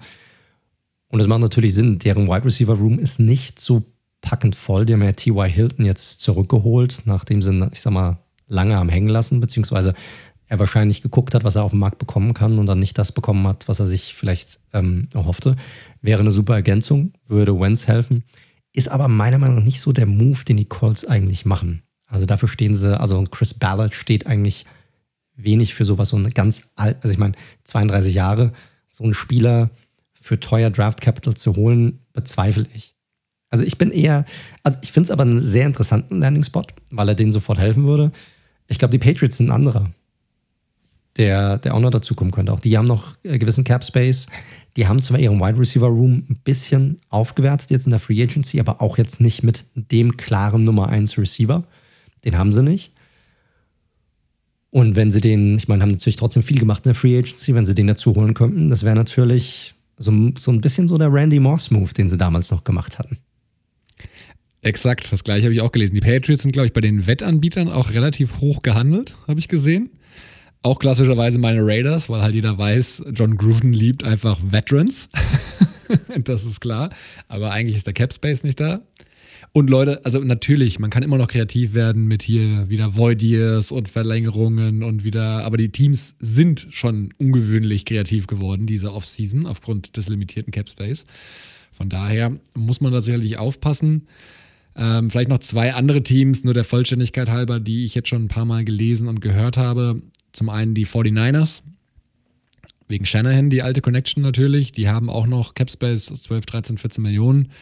Und 1.16 1.22
es 1.22 1.28
macht 1.30 1.40
natürlich 1.40 1.74
Sinn, 1.74 1.98
deren 1.98 2.28
Wide 2.28 2.44
Receiver 2.44 2.74
Room 2.74 3.00
ist 3.00 3.22
nicht 3.22 3.58
so 3.58 3.84
packend 4.20 4.54
voll. 4.54 4.86
Die 4.86 4.92
haben 4.92 5.02
ja 5.02 5.14
T.Y. 5.14 5.50
Hilton 5.50 5.86
jetzt 5.86 6.20
zurückgeholt, 6.20 7.04
nachdem 7.06 7.42
sie, 7.42 7.70
ich 7.72 7.80
sag 7.80 7.94
mal, 7.94 8.18
lange 8.48 8.76
am 8.76 8.90
Hängen 8.90 9.08
lassen, 9.08 9.40
beziehungsweise 9.40 9.94
er 10.48 10.60
wahrscheinlich 10.60 11.02
geguckt 11.02 11.34
hat, 11.34 11.46
was 11.46 11.56
er 11.56 11.64
auf 11.64 11.72
dem 11.72 11.80
Markt 11.80 12.00
bekommen 12.00 12.34
kann 12.34 12.60
und 12.60 12.66
dann 12.66 12.80
nicht 12.80 12.98
das 12.98 13.14
bekommen 13.14 13.48
hat, 13.48 13.70
was 13.70 13.80
er 13.80 13.88
sich 13.88 14.14
vielleicht 14.14 14.60
ähm, 14.74 15.08
erhoffte. 15.14 15.56
Wäre 16.02 16.20
eine 16.20 16.32
super 16.32 16.56
Ergänzung, 16.56 17.14
würde 17.30 17.58
Wentz 17.58 17.88
helfen. 17.88 18.26
Ist 18.74 18.90
aber 18.90 19.08
meiner 19.08 19.38
Meinung 19.38 19.56
nach 19.56 19.64
nicht 19.64 19.80
so 19.80 19.94
der 19.94 20.08
Move, 20.08 20.44
den 20.44 20.58
die 20.58 20.66
Colts 20.66 21.08
eigentlich 21.08 21.46
machen. 21.46 21.82
Also 22.08 22.26
dafür 22.26 22.50
stehen 22.50 22.76
sie, 22.76 23.00
also 23.00 23.24
Chris 23.32 23.54
Ballard 23.54 23.94
steht 23.94 24.28
eigentlich 24.28 24.66
wenig 25.38 25.76
für 25.76 25.86
sowas, 25.86 26.10
so 26.10 26.18
eine 26.18 26.32
ganz 26.32 26.74
alt, 26.76 26.98
also 27.04 27.14
ich 27.14 27.20
meine, 27.20 27.36
32 27.64 28.14
Jahre, 28.14 28.52
so 28.86 29.06
ein 29.06 29.14
Spieler, 29.14 29.70
für 30.26 30.40
teuer 30.40 30.72
Draft 30.72 31.02
Capital 31.02 31.36
zu 31.36 31.56
holen, 31.56 32.00
bezweifle 32.12 32.66
ich. 32.74 32.96
Also 33.52 33.64
ich 33.64 33.78
bin 33.78 33.92
eher, 33.92 34.26
also 34.64 34.80
ich 34.82 34.92
finde 34.92 35.06
es 35.06 35.12
aber 35.12 35.22
einen 35.22 35.40
sehr 35.40 35.68
interessanten 35.68 36.20
Landing-Spot, 36.20 36.66
weil 36.90 37.10
er 37.10 37.14
denen 37.14 37.32
sofort 37.32 37.60
helfen 37.60 37.86
würde. 37.86 38.12
Ich 38.68 38.80
glaube, 38.80 38.92
die 38.92 38.98
Patriots 38.98 39.38
sind 39.38 39.50
ein 39.50 39.52
anderer, 39.52 39.92
der, 41.18 41.60
der 41.60 41.76
auch 41.76 41.80
noch 41.80 41.92
dazukommen 41.92 42.32
könnte. 42.34 42.54
Auch 42.54 42.60
die 42.60 42.76
haben 42.76 42.88
noch 42.88 43.16
äh, 43.22 43.38
gewissen 43.38 43.64
Cap 43.64 43.84
Space. 43.84 44.26
Die 44.78 44.88
haben 44.88 45.00
zwar 45.00 45.20
ihren 45.20 45.40
Wide 45.40 45.60
Receiver 45.60 45.86
Room 45.86 46.26
ein 46.28 46.40
bisschen 46.44 47.00
aufgewertet 47.10 47.70
jetzt 47.70 47.86
in 47.86 47.92
der 47.92 48.00
Free 48.00 48.24
Agency, 48.24 48.60
aber 48.60 48.82
auch 48.82 48.98
jetzt 48.98 49.22
nicht 49.22 49.44
mit 49.44 49.66
dem 49.76 50.18
klaren 50.18 50.64
Nummer 50.64 50.90
1 50.90 51.20
Receiver. 51.20 51.66
Den 52.26 52.36
haben 52.36 52.52
sie 52.52 52.64
nicht. 52.64 52.94
Und 54.72 54.96
wenn 54.96 55.12
sie 55.12 55.22
den, 55.22 55.58
ich 55.58 55.68
meine, 55.68 55.84
haben 55.84 55.92
natürlich 55.92 56.16
trotzdem 56.16 56.42
viel 56.42 56.60
gemacht 56.60 56.84
in 56.88 56.94
der 56.94 56.96
Free 56.96 57.16
Agency, 57.16 57.54
wenn 57.54 57.68
sie 57.68 57.76
den 57.76 57.86
dazu 57.86 58.16
holen 58.16 58.34
könnten, 58.34 58.72
das 58.72 58.82
wäre 58.82 58.96
natürlich 58.96 59.76
so, 59.98 60.12
so 60.38 60.52
ein 60.52 60.62
bisschen 60.62 60.88
so 60.88 60.98
der 60.98 61.12
Randy 61.12 61.40
Moss-Move, 61.40 61.94
den 61.94 62.10
sie 62.10 62.18
damals 62.18 62.52
noch 62.52 62.64
gemacht 62.64 63.00
hatten. 63.00 63.18
Exakt, 64.62 65.12
das 65.12 65.24
gleiche 65.24 65.46
habe 65.46 65.54
ich 65.54 65.62
auch 65.62 65.72
gelesen. 65.72 65.94
Die 65.94 66.02
Patriots 66.02 66.42
sind, 66.42 66.52
glaube 66.52 66.68
ich, 66.68 66.74
bei 66.74 66.82
den 66.82 67.06
Wettanbietern 67.06 67.70
auch 67.70 67.92
relativ 67.92 68.40
hoch 68.40 68.64
gehandelt, 68.64 69.16
habe 69.28 69.40
ich 69.40 69.48
gesehen. 69.48 69.92
Auch 70.64 70.80
klassischerweise 70.80 71.38
meine 71.38 71.62
Raiders, 71.62 72.10
weil 72.10 72.24
halt 72.24 72.34
jeder 72.34 72.58
weiß, 72.58 73.04
John 73.14 73.38
Gruden 73.38 73.72
liebt 73.72 74.04
einfach 74.04 74.40
Veterans. 74.44 75.10
das 76.24 76.44
ist 76.44 76.60
klar. 76.60 76.90
Aber 77.28 77.52
eigentlich 77.52 77.76
ist 77.76 77.86
der 77.86 77.94
Cap 77.94 78.12
Space 78.12 78.44
nicht 78.44 78.60
da. 78.60 78.82
Und 79.56 79.70
Leute, 79.70 80.04
also 80.04 80.20
natürlich, 80.20 80.80
man 80.80 80.90
kann 80.90 81.02
immer 81.02 81.18
noch 81.18 81.30
kreativ 81.30 81.74
werden 81.74 82.10
mit 82.10 82.24
hier 82.24 82.68
wieder 82.68 82.98
Void 82.98 83.24
Years 83.24 83.72
und 83.72 83.88
Verlängerungen 83.88 84.84
und 84.84 85.06
wieder, 85.06 85.46
aber 85.46 85.56
die 85.56 85.70
Teams 85.70 86.14
sind 86.20 86.68
schon 86.72 87.14
ungewöhnlich 87.20 87.86
kreativ 87.86 88.28
geworden, 88.28 88.66
diese 88.66 88.92
Offseason, 88.92 89.46
aufgrund 89.46 89.96
des 89.96 90.10
limitierten 90.10 90.52
Cap 90.52 90.68
Space. 90.68 91.06
Von 91.72 91.88
daher 91.88 92.34
muss 92.54 92.82
man 92.82 92.92
da 92.92 93.00
sicherlich 93.00 93.38
aufpassen. 93.38 94.08
Ähm, 94.76 95.10
vielleicht 95.10 95.30
noch 95.30 95.40
zwei 95.40 95.74
andere 95.74 96.04
Teams, 96.04 96.44
nur 96.44 96.54
der 96.54 96.66
Vollständigkeit 96.66 97.30
halber, 97.30 97.62
die 97.62 97.86
ich 97.86 97.96
jetzt 97.96 98.10
schon 98.10 98.26
ein 98.26 98.28
paar 98.28 98.44
Mal 98.44 98.66
gelesen 98.66 99.08
und 99.08 99.22
gehört 99.22 99.56
habe. 99.56 100.02
Zum 100.34 100.50
einen 100.50 100.74
die 100.74 100.86
49ers, 100.86 101.62
wegen 102.90 103.06
Shanahan, 103.06 103.50
die 103.50 103.62
alte 103.62 103.80
Connection 103.80 104.22
natürlich. 104.22 104.74
Die 104.74 104.90
haben 104.90 105.10
auch 105.10 105.28
noch 105.28 105.54
Cap 105.54 105.72
Space 105.72 106.08
12, 106.08 106.46
13, 106.46 106.78
14 106.78 107.02
Millionen 107.02 107.54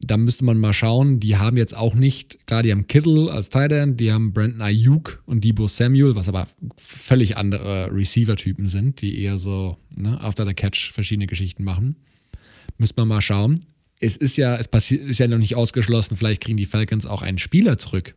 da 0.00 0.16
müsste 0.16 0.44
man 0.44 0.58
mal 0.58 0.72
schauen. 0.72 1.20
Die 1.20 1.36
haben 1.36 1.56
jetzt 1.56 1.76
auch 1.76 1.94
nicht, 1.94 2.46
klar, 2.46 2.62
die 2.62 2.70
haben 2.70 2.86
Kittle 2.86 3.30
als 3.30 3.48
Tight 3.48 3.72
End, 3.72 4.00
die 4.00 4.12
haben 4.12 4.32
Brandon 4.32 4.60
Ayuk 4.60 5.22
und 5.26 5.44
Debo 5.44 5.66
Samuel, 5.66 6.14
was 6.14 6.28
aber 6.28 6.48
völlig 6.76 7.36
andere 7.36 7.90
Receiver-Typen 7.92 8.66
sind, 8.68 9.00
die 9.00 9.20
eher 9.20 9.38
so 9.38 9.78
ne, 9.94 10.20
after 10.20 10.46
the 10.46 10.54
catch 10.54 10.92
verschiedene 10.92 11.26
Geschichten 11.26 11.64
machen. 11.64 11.96
Müsste 12.78 13.00
man 13.00 13.08
mal 13.08 13.20
schauen. 13.20 13.60
Es 13.98 14.16
ist 14.16 14.36
ja, 14.36 14.56
es 14.56 14.68
passiert, 14.68 15.02
ist 15.02 15.18
ja 15.18 15.26
noch 15.26 15.38
nicht 15.38 15.54
ausgeschlossen, 15.54 16.16
vielleicht 16.16 16.42
kriegen 16.42 16.58
die 16.58 16.66
Falcons 16.66 17.06
auch 17.06 17.22
einen 17.22 17.38
Spieler 17.38 17.78
zurück 17.78 18.14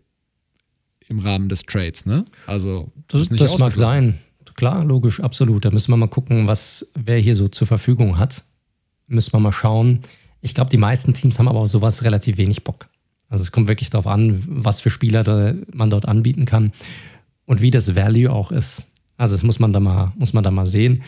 im 1.07 1.19
Rahmen 1.19 1.49
des 1.49 1.63
Trades, 1.63 2.05
ne? 2.05 2.25
Also, 2.45 2.91
das, 3.07 3.31
nicht 3.31 3.41
das 3.41 3.57
mag 3.57 3.75
sein. 3.75 4.19
Klar, 4.55 4.83
logisch, 4.83 5.21
absolut. 5.21 5.63
Da 5.63 5.71
müssen 5.71 5.89
wir 5.89 5.95
mal 5.95 6.07
gucken, 6.07 6.45
was 6.45 6.91
wer 6.93 7.17
hier 7.17 7.35
so 7.35 7.47
zur 7.47 7.65
Verfügung 7.65 8.17
hat. 8.17 8.43
Müssen 9.07 9.31
wir 9.31 9.39
mal 9.39 9.53
schauen. 9.53 10.01
Ich 10.41 10.53
glaube, 10.53 10.69
die 10.69 10.77
meisten 10.77 11.13
Teams 11.13 11.37
haben 11.37 11.47
aber 11.47 11.59
auf 11.59 11.67
sowas 11.67 12.03
relativ 12.03 12.37
wenig 12.37 12.63
Bock. 12.63 12.87
Also 13.29 13.43
es 13.43 13.51
kommt 13.51 13.67
wirklich 13.67 13.89
darauf 13.89 14.07
an, 14.07 14.43
was 14.47 14.79
für 14.79 14.89
Spieler 14.89 15.55
man 15.71 15.89
dort 15.89 16.07
anbieten 16.07 16.45
kann 16.45 16.71
und 17.45 17.61
wie 17.61 17.71
das 17.71 17.95
Value 17.95 18.31
auch 18.31 18.51
ist. 18.51 18.91
Also 19.17 19.35
das 19.35 19.43
muss 19.43 19.59
man 19.59 19.73
da 19.73 19.79
mal, 19.79 20.13
muss 20.17 20.33
man 20.33 20.43
da 20.43 20.51
mal 20.51 20.65
sehen. 20.65 21.03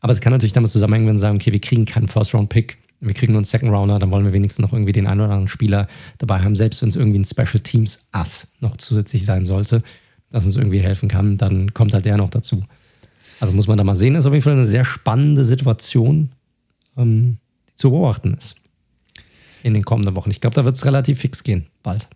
Aber 0.00 0.12
es 0.12 0.20
kann 0.20 0.32
natürlich 0.32 0.52
damit 0.52 0.70
zusammenhängen, 0.70 1.08
wenn 1.08 1.16
sie 1.16 1.22
sagen, 1.22 1.36
okay, 1.36 1.52
wir 1.52 1.60
kriegen 1.60 1.86
keinen 1.86 2.06
First-Round-Pick, 2.06 2.76
wir 3.00 3.14
kriegen 3.14 3.32
nur 3.32 3.38
einen 3.38 3.44
Second-Rounder, 3.44 3.98
dann 3.98 4.10
wollen 4.10 4.24
wir 4.24 4.32
wenigstens 4.32 4.62
noch 4.62 4.72
irgendwie 4.72 4.92
den 4.92 5.06
einen 5.06 5.20
oder 5.20 5.30
anderen 5.30 5.48
Spieler 5.48 5.88
dabei 6.18 6.40
haben, 6.40 6.54
selbst 6.54 6.82
wenn 6.82 6.90
es 6.90 6.96
irgendwie 6.96 7.18
ein 7.18 7.24
Special 7.24 7.60
Teams-Ass 7.60 8.52
noch 8.60 8.76
zusätzlich 8.76 9.24
sein 9.24 9.46
sollte, 9.46 9.82
das 10.30 10.44
uns 10.44 10.56
irgendwie 10.56 10.80
helfen 10.80 11.08
kann, 11.08 11.38
dann 11.38 11.72
kommt 11.74 11.94
halt 11.94 12.04
der 12.04 12.18
noch 12.18 12.30
dazu. 12.30 12.64
Also 13.40 13.52
muss 13.54 13.66
man 13.66 13.78
da 13.78 13.84
mal 13.84 13.96
sehen, 13.96 14.14
das 14.14 14.24
ist 14.24 14.26
auf 14.26 14.34
jeden 14.34 14.44
Fall 14.44 14.52
eine 14.52 14.64
sehr 14.64 14.84
spannende 14.84 15.44
Situation, 15.44 16.30
ähm, 16.96 17.38
die 17.70 17.76
zu 17.76 17.90
beobachten 17.90 18.34
ist 18.34 18.56
in 19.64 19.74
den 19.74 19.84
kommenden 19.84 20.14
Wochen. 20.14 20.30
Ich 20.30 20.40
glaube, 20.40 20.54
da 20.54 20.64
wird 20.64 20.76
es 20.76 20.84
relativ 20.84 21.18
fix 21.18 21.42
gehen, 21.42 21.66
bald. 21.82 22.08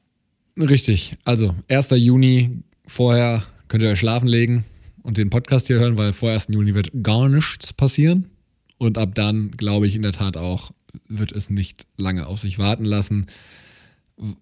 Richtig. 0.56 1.16
Also 1.24 1.54
1. 1.68 1.90
Juni, 1.92 2.62
vorher 2.86 3.42
könnt 3.68 3.82
ihr 3.82 3.90
euch 3.90 3.98
schlafen 3.98 4.28
legen 4.28 4.64
und 5.02 5.16
den 5.16 5.30
Podcast 5.30 5.66
hier 5.66 5.78
hören, 5.78 5.96
weil 5.96 6.12
vor 6.12 6.30
1. 6.30 6.48
Juni 6.50 6.74
wird 6.74 6.90
gar 7.02 7.28
nichts 7.28 7.72
passieren. 7.72 8.26
Und 8.76 8.98
ab 8.98 9.14
dann, 9.14 9.52
glaube 9.52 9.86
ich 9.86 9.96
in 9.96 10.02
der 10.02 10.12
Tat 10.12 10.36
auch, 10.36 10.72
wird 11.08 11.32
es 11.32 11.48
nicht 11.48 11.86
lange 11.96 12.26
auf 12.26 12.38
sich 12.38 12.58
warten 12.58 12.84
lassen. 12.84 13.26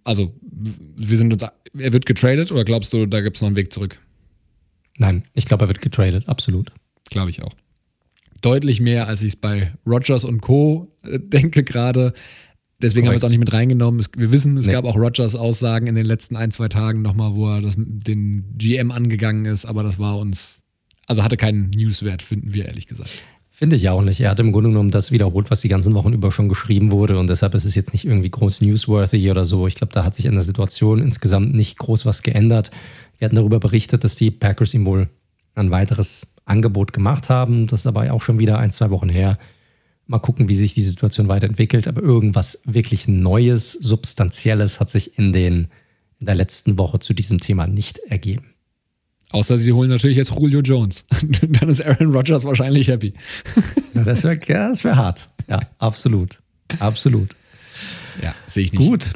Also, 0.03 0.35
wir 0.43 1.17
sind 1.17 1.33
uns, 1.33 1.43
er 1.43 1.93
wird 1.93 2.07
getradet 2.07 2.51
oder 2.51 2.65
glaubst 2.65 2.93
du, 2.93 3.07
da 3.07 3.21
gibt 3.21 3.37
es 3.37 3.43
noch 3.43 3.47
einen 3.47 3.57
Weg 3.57 3.73
zurück? 3.73 4.01
Nein, 4.99 5.23
ich 5.35 5.45
glaube, 5.45 5.65
er 5.67 5.69
wird 5.69 5.81
getradet, 5.81 6.29
absolut. 6.29 6.73
Glaube 7.09 7.31
ich 7.31 7.43
auch. 7.43 7.55
Deutlich 8.43 8.81
mehr, 8.81 9.07
als 9.07 9.23
ich 9.23 9.29
es 9.29 9.37
bei 9.37 9.73
Rogers 9.87 10.25
und 10.25 10.41
Co. 10.41 10.93
Denke 11.05 11.63
gerade. 11.63 12.15
Deswegen 12.83 13.07
Korrekt. 13.07 13.07
haben 13.07 13.13
wir 13.13 13.17
es 13.17 13.25
auch 13.25 13.31
nicht 13.31 13.39
mit 13.39 13.53
reingenommen. 13.53 14.01
Es, 14.01 14.11
wir 14.17 14.33
wissen, 14.33 14.57
es 14.59 14.67
nee. 14.67 14.73
gab 14.73 14.85
auch 14.85 14.97
Rogers 14.97 15.35
Aussagen 15.35 15.87
in 15.87 15.95
den 15.95 16.05
letzten 16.05 16.37
ein, 16.37 16.51
zwei 16.51 16.69
Tagen 16.69 17.03
nochmal, 17.03 17.35
wo 17.35 17.49
er 17.49 17.63
das, 17.63 17.75
den 17.77 18.57
GM 18.59 18.91
angegangen 18.91 19.47
ist, 19.47 19.65
aber 19.65 19.83
das 19.83 19.99
war 19.99 20.19
uns, 20.19 20.61
also 21.07 21.23
hatte 21.23 21.37
keinen 21.37 21.71
Newswert, 21.71 22.23
finden 22.23 22.53
wir 22.53 22.67
ehrlich 22.67 22.87
gesagt. 22.87 23.11
Finde 23.51 23.77
ich 23.77 23.89
auch 23.89 24.03
nicht. 24.03 24.21
Er 24.21 24.29
hat 24.29 24.41
im 24.41 24.53
Grunde 24.53 24.69
genommen 24.69 24.91
das 24.91 25.11
wiederholt, 25.11 25.51
was 25.51 25.63
die 25.63 25.69
ganzen 25.69 25.95
Wochen 25.95 26.13
über 26.13 26.31
schon 26.31 26.51
geschrieben 26.51 26.91
wurde 26.91 27.19
und 27.19 27.31
deshalb 27.31 27.55
ist 27.55 27.65
es 27.65 27.75
jetzt 27.75 27.95
nicht 27.95 28.05
irgendwie 28.05 28.29
groß 28.29 28.61
newsworthy 28.61 29.31
oder 29.31 29.47
so. 29.47 29.67
Ich 29.67 29.77
glaube, 29.77 29.95
da 29.95 30.05
hat 30.05 30.15
sich 30.15 30.29
an 30.29 30.35
der 30.35 30.43
Situation 30.43 30.99
insgesamt 30.99 31.55
nicht 31.55 31.79
groß 31.79 32.05
was 32.05 32.23
geändert. 32.23 32.71
Wir 33.17 33.25
hatten 33.25 33.37
darüber 33.37 33.59
berichtet, 33.59 34.05
dass 34.05 34.15
die 34.15 34.31
Packers 34.31 34.75
ihm 34.75 34.85
wohl 34.85 35.09
ein 35.55 35.71
weiteres 35.71 36.35
Angebot 36.45 36.93
gemacht 36.93 37.31
haben. 37.31 37.67
Das 37.67 37.81
ist 37.81 37.87
aber 37.87 38.13
auch 38.13 38.21
schon 38.21 38.39
wieder 38.39 38.59
ein, 38.59 38.71
zwei 38.73 38.91
Wochen 38.91 39.09
her. 39.09 39.39
Mal 40.07 40.19
gucken, 40.21 40.49
wie 40.49 40.57
sich 40.57 40.75
die 40.75 40.83
Situation 40.83 41.29
weiterentwickelt. 41.29 41.89
Aber 41.89 42.03
irgendwas 42.03 42.61
wirklich 42.65 43.09
Neues, 43.09 43.73
Substanzielles 43.73 44.79
hat 44.81 44.91
sich 44.91 45.19
in, 45.19 45.33
den, 45.33 45.69
in 46.21 46.27
der 46.27 46.35
letzten 46.35 46.79
Woche 46.79 46.99
zu 46.99 47.15
diesem 47.15 47.41
Thema 47.41 47.67
nicht 47.67 47.99
ergeben. 47.99 48.55
Außer 49.31 49.59
sie 49.59 49.73
holen 49.73 49.91
natürlich 49.91 50.17
jetzt 50.17 50.31
Julio 50.31 50.61
Jones. 50.61 51.05
Dann 51.43 51.69
ist 51.69 51.85
Aaron 51.85 52.13
Rodgers 52.13 52.45
wahrscheinlich 52.45 52.89
happy. 52.89 53.15
das 53.95 54.23
wäre 54.23 54.39
ja, 54.47 54.73
wär 54.85 54.97
hart. 54.97 55.29
Ja, 55.49 55.61
absolut. 55.79 56.39
Absolut. 56.79 57.31
Ja, 58.23 58.35
sehe 58.47 58.65
ich 58.65 58.73
nicht. 58.73 58.87
Gut. 58.87 59.13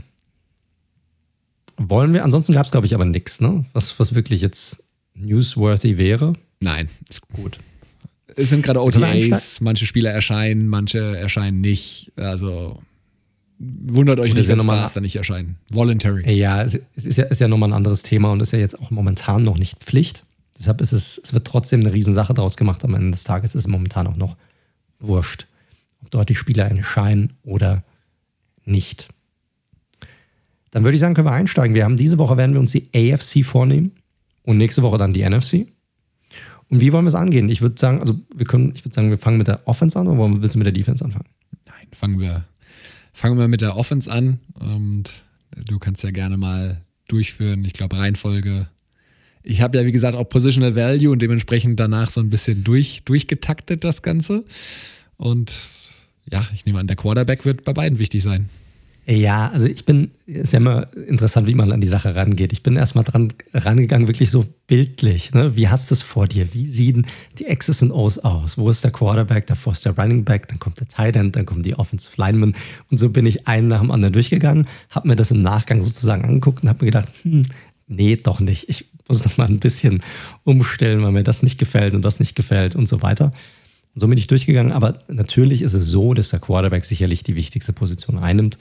Wollen 1.77 2.13
wir, 2.13 2.25
ansonsten 2.25 2.53
gab 2.53 2.67
es, 2.67 2.73
glaube 2.73 2.87
ich, 2.87 2.95
aber 2.95 3.05
nichts, 3.05 3.41
ne? 3.41 3.65
Was, 3.73 3.99
was 3.99 4.15
wirklich 4.15 4.43
jetzt 4.43 4.83
newsworthy 5.15 5.97
wäre. 5.97 6.35
Nein, 6.61 6.89
ist 7.09 7.27
gut. 7.29 7.59
Es 8.37 8.51
sind 8.51 8.63
gerade 8.63 8.83
OTAs, 8.83 9.61
manche 9.61 9.87
Spieler 9.87 10.11
erscheinen, 10.11 10.69
manche 10.69 11.17
erscheinen 11.17 11.61
nicht. 11.61 12.13
Also 12.17 12.81
wundert 13.59 14.19
euch 14.21 14.35
nicht, 14.35 14.49
wenn 14.49 14.59
ja 14.59 14.65
Stars 14.65 14.95
da 14.95 15.01
nicht 15.01 15.17
erscheinen. 15.17 15.57
Voluntary. 15.71 16.31
Ja, 16.33 16.63
es 16.63 16.75
ist 16.95 17.17
ja, 17.17 17.25
ist 17.25 17.41
ja 17.41 17.49
nochmal 17.49 17.71
ein 17.71 17.75
anderes 17.75 18.03
Thema 18.03 18.33
und 18.33 18.41
ist 18.41 18.53
ja 18.53 18.59
jetzt 18.59 18.81
auch 18.81 18.91
momentan 18.91 19.45
noch 19.45 19.59
nicht 19.59 19.83
Pflicht. 19.83 20.25
Deshalb 20.59 20.81
ist 20.81 20.93
es, 20.93 21.21
es 21.23 21.33
wird 21.33 21.47
trotzdem 21.47 21.81
eine 21.81 21.93
Riesensache 21.93 22.35
daraus 22.35 22.57
gemacht. 22.57 22.85
Am 22.85 22.95
Ende 22.95 23.13
des 23.13 23.25
Tages 23.25 23.55
ist 23.55 23.63
es 23.65 23.67
momentan 23.67 24.07
auch 24.07 24.17
noch 24.17 24.37
wurscht, 24.99 25.47
ob 26.03 26.11
dort 26.11 26.29
die 26.29 26.35
Spieler 26.35 26.71
erscheinen 26.71 27.35
oder 27.43 27.83
nicht. 28.65 29.09
Dann 30.71 30.85
würde 30.85 30.95
ich 30.95 31.01
sagen, 31.01 31.15
können 31.15 31.27
wir 31.27 31.33
einsteigen. 31.33 31.75
Wir 31.75 31.85
haben 31.85 31.97
diese 31.97 32.19
Woche 32.19 32.37
werden 32.37 32.53
wir 32.53 32.61
uns 32.61 32.73
die 32.73 32.89
AFC 32.95 33.45
vornehmen 33.45 33.93
und 34.43 34.57
nächste 34.57 34.83
Woche 34.83 34.99
dann 34.99 35.13
die 35.13 35.29
NFC. 35.29 35.67
Und 36.71 36.81
wie 36.81 36.93
wollen 36.93 37.05
wir 37.05 37.09
es 37.09 37.15
angehen? 37.15 37.49
Ich 37.49 37.61
würde 37.61 37.79
sagen, 37.79 38.01
also 38.01 38.19
wir 38.35 38.47
können, 38.47 38.73
ich 38.75 38.85
würde 38.85 38.95
sagen, 38.95 39.11
wir 39.11 39.19
fangen 39.19 39.39
mit 39.39 39.49
der 39.49 39.67
Offense 39.67 39.99
an 39.99 40.07
oder 40.07 40.17
wollen, 40.17 40.41
willst 40.41 40.55
du 40.55 40.59
mit 40.59 40.67
der 40.67 40.73
Defense 40.73 41.05
anfangen? 41.05 41.27
Nein, 41.67 41.89
fangen 41.93 42.21
wir, 42.21 42.45
fangen 43.13 43.39
wir 43.39 43.49
mit 43.49 43.61
der 43.61 43.77
Offense 43.77 44.11
an 44.11 44.39
und 44.55 45.13
du 45.67 45.79
kannst 45.81 46.05
ja 46.05 46.13
gerne 46.13 46.37
mal 46.37 46.81
durchführen. 47.09 47.65
Ich 47.65 47.73
glaube, 47.73 47.99
Reihenfolge. 47.99 48.69
Ich 49.43 49.63
habe 49.63 49.79
ja, 49.79 49.85
wie 49.85 49.93
gesagt, 49.93 50.17
auch 50.17 50.29
Positional 50.29 50.77
Value 50.77 51.11
und 51.11 51.21
dementsprechend 51.21 51.81
danach 51.81 52.09
so 52.09 52.21
ein 52.21 52.31
bisschen 52.31 52.63
durch, 52.63 53.03
durchgetaktet, 53.05 53.83
das 53.83 54.03
Ganze. 54.03 54.45
Und 55.17 55.53
ja, 56.31 56.47
ich 56.55 56.67
nehme 56.67 56.79
an, 56.79 56.87
der 56.87 56.97
Quarterback 56.97 57.45
wird 57.45 57.65
bei 57.65 57.73
beiden 57.73 57.99
wichtig 57.99 58.23
sein. 58.23 58.49
Ja, 59.11 59.49
also 59.49 59.67
ich 59.67 59.85
bin, 59.85 60.13
ist 60.27 60.53
ja 60.53 60.59
immer 60.59 60.87
interessant, 60.95 61.49
wie 61.49 61.57
man 61.57 61.73
an 61.73 61.81
die 61.81 61.89
Sache 61.89 62.15
rangeht. 62.15 62.53
Ich 62.53 62.63
bin 62.63 62.77
erstmal 62.77 63.03
dran 63.03 63.33
rangegangen, 63.53 64.07
wirklich 64.07 64.31
so 64.31 64.47
bildlich. 64.69 65.35
Ne? 65.35 65.57
Wie 65.57 65.67
hast 65.67 65.91
du 65.91 65.97
es 65.97 66.03
vor 66.03 66.29
dir? 66.29 66.55
Wie 66.55 66.69
sehen 66.69 67.05
die 67.37 67.47
X's 67.47 67.83
und 67.83 67.91
O's 67.91 68.21
aus? 68.21 68.57
Wo 68.57 68.71
ist 68.71 68.85
der 68.85 68.93
Quarterback, 68.93 69.49
davor 69.49 69.73
ist 69.73 69.85
der 69.85 69.99
Running 69.99 70.23
Back, 70.23 70.47
dann 70.47 70.61
kommt 70.61 70.79
der 70.79 70.87
Tight 70.87 71.17
End, 71.17 71.35
dann 71.35 71.45
kommen 71.45 71.65
die 71.65 71.75
Offensive 71.75 72.13
Linemen. 72.19 72.55
Und 72.89 72.99
so 72.99 73.09
bin 73.09 73.27
ich 73.27 73.49
einen 73.49 73.67
nach 73.67 73.81
dem 73.81 73.91
anderen 73.91 74.13
durchgegangen, 74.13 74.69
habe 74.91 75.09
mir 75.09 75.17
das 75.17 75.33
im 75.33 75.43
Nachgang 75.43 75.83
sozusagen 75.83 76.23
angeguckt 76.23 76.63
und 76.63 76.69
habe 76.69 76.85
mir 76.85 76.93
gedacht, 76.93 77.09
hm, 77.23 77.43
nee, 77.89 78.15
doch 78.15 78.39
nicht. 78.39 78.69
Ich 78.69 78.85
muss 79.09 79.25
noch 79.25 79.37
mal 79.39 79.49
ein 79.49 79.59
bisschen 79.59 80.05
umstellen, 80.45 81.03
weil 81.03 81.11
mir 81.11 81.25
das 81.25 81.43
nicht 81.43 81.59
gefällt 81.59 81.97
und 81.97 82.05
das 82.05 82.21
nicht 82.21 82.37
gefällt 82.37 82.77
und 82.77 82.87
so 82.87 83.03
weiter. 83.03 83.33
Und 83.93 84.03
so 84.03 84.07
bin 84.07 84.19
ich 84.19 84.29
durchgegangen. 84.29 84.71
Aber 84.71 85.01
natürlich 85.09 85.63
ist 85.63 85.75
es 85.75 85.87
so, 85.87 86.15
dass 86.15 86.29
der 86.29 86.39
Quarterback 86.39 86.85
sicherlich 86.85 87.25
die 87.25 87.35
wichtigste 87.35 87.73
Position 87.73 88.17
einnimmt 88.17 88.57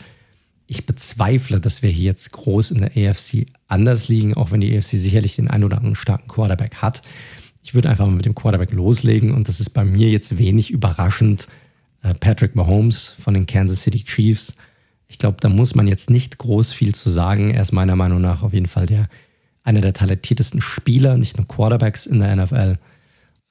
ich 0.70 0.86
bezweifle, 0.86 1.60
dass 1.60 1.82
wir 1.82 1.90
hier 1.90 2.06
jetzt 2.06 2.32
groß 2.32 2.72
in 2.72 2.82
der 2.82 2.92
AFC 2.96 3.48
anders 3.68 4.08
liegen, 4.08 4.36
auch 4.36 4.52
wenn 4.52 4.62
die 4.62 4.78
AFC 4.78 4.92
sicherlich 4.92 5.36
den 5.36 5.50
einen 5.50 5.64
oder 5.64 5.78
anderen 5.78 5.96
starken 5.96 6.28
Quarterback 6.28 6.76
hat. 6.76 7.02
Ich 7.64 7.74
würde 7.74 7.90
einfach 7.90 8.06
mal 8.06 8.16
mit 8.16 8.26
dem 8.26 8.36
Quarterback 8.36 8.72
loslegen 8.72 9.34
und 9.34 9.48
das 9.48 9.60
ist 9.60 9.72
bei 9.72 9.84
mir 9.84 10.10
jetzt 10.10 10.38
wenig 10.38 10.70
überraschend. 10.70 11.48
Äh, 12.04 12.14
Patrick 12.14 12.56
Mahomes 12.56 13.16
von 13.20 13.34
den 13.34 13.48
Kansas 13.48 13.82
City 13.82 14.04
Chiefs. 14.04 14.56
Ich 15.08 15.18
glaube, 15.18 15.38
da 15.42 15.50
muss 15.50 15.74
man 15.74 15.88
jetzt 15.88 16.12
nicht 16.12 16.38
groß 16.38 16.72
viel 16.72 16.94
zu 16.94 17.10
sagen. 17.10 17.50
Er 17.50 17.64
ist 17.64 17.72
meiner 17.72 17.96
Meinung 17.96 18.22
nach 18.22 18.44
auf 18.44 18.54
jeden 18.54 18.68
Fall 18.68 18.86
der, 18.86 19.10
einer 19.64 19.82
der 19.82 19.94
talentiertesten 19.94 20.62
Spieler, 20.62 21.18
nicht 21.18 21.38
nur 21.38 21.48
Quarterbacks 21.48 22.06
in 22.06 22.20
der 22.20 22.36
NFL. 22.36 22.78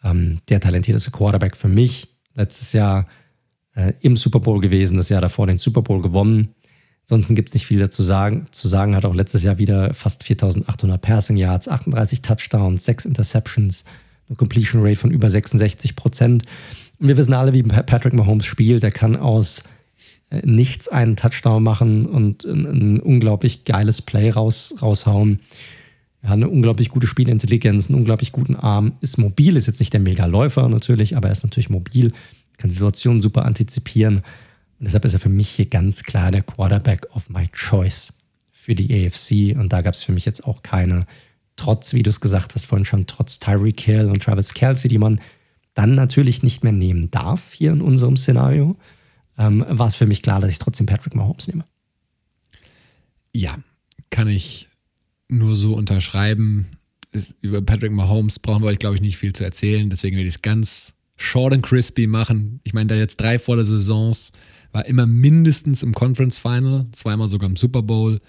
Ähm, 0.05 0.39
der 0.49 0.61
talentierteste 0.61 1.11
Quarterback 1.11 1.57
für 1.57 1.69
mich. 1.69 2.07
Letztes 2.35 2.73
Jahr 2.73 3.09
äh, 3.75 3.93
im 4.03 4.15
Super 4.15 4.39
Bowl 4.39 4.61
gewesen, 4.61 4.97
das 4.97 5.09
Jahr 5.09 5.21
davor 5.21 5.49
den 5.49 5.59
Super 5.59 5.83
Bowl 5.83 6.01
gewonnen. 6.01 6.55
Ansonsten 7.11 7.35
gibt 7.35 7.49
es 7.49 7.55
nicht 7.55 7.65
viel 7.65 7.79
dazu 7.79 8.03
sagen. 8.03 8.49
Zu 8.51 8.69
sagen 8.69 8.95
hat 8.95 9.07
auch 9.07 9.15
letztes 9.15 9.43
Jahr 9.43 9.57
wieder 9.57 9.95
fast 9.95 10.25
4800 10.25 11.01
Passing 11.01 11.39
Yards, 11.39 11.67
38 11.67 12.21
Touchdowns, 12.21 12.85
6 12.85 13.07
Interceptions, 13.07 13.85
eine 14.29 14.37
Completion 14.37 14.83
Rate 14.85 15.01
von 15.01 15.11
über 15.11 15.31
66 15.31 15.97
Prozent. 15.97 16.43
Wir 16.99 17.17
wissen 17.17 17.33
alle, 17.33 17.55
wie 17.55 17.63
Patrick 17.63 18.13
Mahomes 18.13 18.45
spielt. 18.45 18.85
Er 18.85 18.91
kann 18.91 19.17
aus 19.17 19.63
äh, 20.29 20.43
nichts 20.45 20.87
einen 20.87 21.17
Touchdown 21.17 21.63
machen 21.63 22.05
und 22.05 22.45
ein, 22.45 22.67
ein 22.67 23.01
unglaublich 23.01 23.65
geiles 23.65 24.03
Play 24.03 24.29
raus, 24.29 24.75
raushauen. 24.83 25.41
Er 26.21 26.29
hat 26.29 26.37
eine 26.37 26.51
unglaublich 26.51 26.91
gute 26.91 27.07
Spielintelligenz, 27.07 27.89
einen 27.89 27.97
unglaublich 27.97 28.33
guten 28.33 28.55
Arm, 28.55 28.93
ist 29.01 29.17
mobil, 29.17 29.57
ist 29.57 29.67
jetzt 29.67 29.81
nicht 29.81 29.95
der 29.95 30.01
Mega-Läufer 30.01 30.69
natürlich, 30.69 31.17
aber 31.17 31.29
er 31.29 31.33
ist 31.33 31.45
natürlich 31.45 31.71
mobil, 31.71 32.13
kann 32.59 32.69
Situationen 32.69 33.23
super 33.23 33.47
antizipieren. 33.47 34.21
Und 34.79 34.85
deshalb 34.85 35.05
ist 35.05 35.13
er 35.13 35.19
für 35.19 35.29
mich 35.29 35.49
hier 35.49 35.67
ganz 35.67 36.03
klar 36.03 36.31
der 36.31 36.43
Quarterback 36.43 37.07
of 37.15 37.29
my 37.29 37.49
choice 37.49 38.15
für 38.51 38.75
die 38.75 39.07
AFC. 39.07 39.59
Und 39.59 39.73
da 39.73 39.83
gab 39.83 39.95
es 39.95 40.03
für 40.03 40.13
mich 40.13 40.25
jetzt 40.25 40.45
auch 40.45 40.63
keine, 40.63 41.07
trotz, 41.57 41.95
wie 41.95 42.03
du 42.03 42.11
es 42.11 42.21
gesagt 42.21 42.55
hast 42.55 42.67
vorhin 42.67 42.85
schon, 42.85 43.07
trotz 43.07 43.41
Tyreek 43.41 43.81
Hill 43.81 44.07
und 44.07 44.23
Travis 44.23 44.55
Kelsey, 44.55 44.89
die 44.89 44.99
man 44.99 45.21
dann 45.75 45.95
natürlich 45.95 46.43
nicht 46.43 46.65
mehr 46.65 46.73
nehmen 46.73 47.11
darf 47.11 47.53
hier 47.53 47.73
in 47.73 47.81
unserem 47.81 48.17
Szenario, 48.17 48.77
ähm, 49.37 49.65
war 49.69 49.87
es 49.87 49.95
für 49.95 50.07
mich 50.07 50.23
klar, 50.23 50.41
dass 50.41 50.51
ich 50.51 50.59
trotzdem 50.59 50.87
Patrick 50.87 51.15
Mahomes 51.15 51.49
nehme. 51.49 51.65
Ja, 53.33 53.59
kann 54.11 54.29
ich 54.29 54.69
nur 55.29 55.57
so 55.57 55.75
unterschreiben. 55.75 56.67
über 57.41 57.63
Patrick 57.63 57.93
Mahomes 57.93 58.39
brauchen 58.39 58.63
wir 58.63 58.69
euch, 58.69 58.79
glaube 58.79 58.97
ich, 58.97 59.01
nicht 59.01 59.19
viel 59.19 59.33
zu 59.33 59.45
erzählen. 59.45 59.91
Deswegen 59.91 60.17
werde 60.17 60.29
ich 60.29 60.37
es 60.37 60.43
ganz 60.43 60.95
short 61.17 61.53
and 61.53 61.65
crispy 61.65 62.07
machen. 62.07 62.61
Ich 62.65 62.75
meine, 62.75 62.87
da 62.87 62.95
jetzt 62.95 63.21
drei 63.21 63.39
volle 63.39 63.65
Saisons 63.65 64.33
war 64.79 64.87
immer 64.87 65.07
mindestens 65.07 65.83
im 65.83 65.93
Conference 65.93 66.39
Final, 66.39 66.87
zweimal 66.93 67.27
sogar 67.27 67.51
im 67.51 67.57
Super 67.57 67.83
Bowl, 67.83 68.21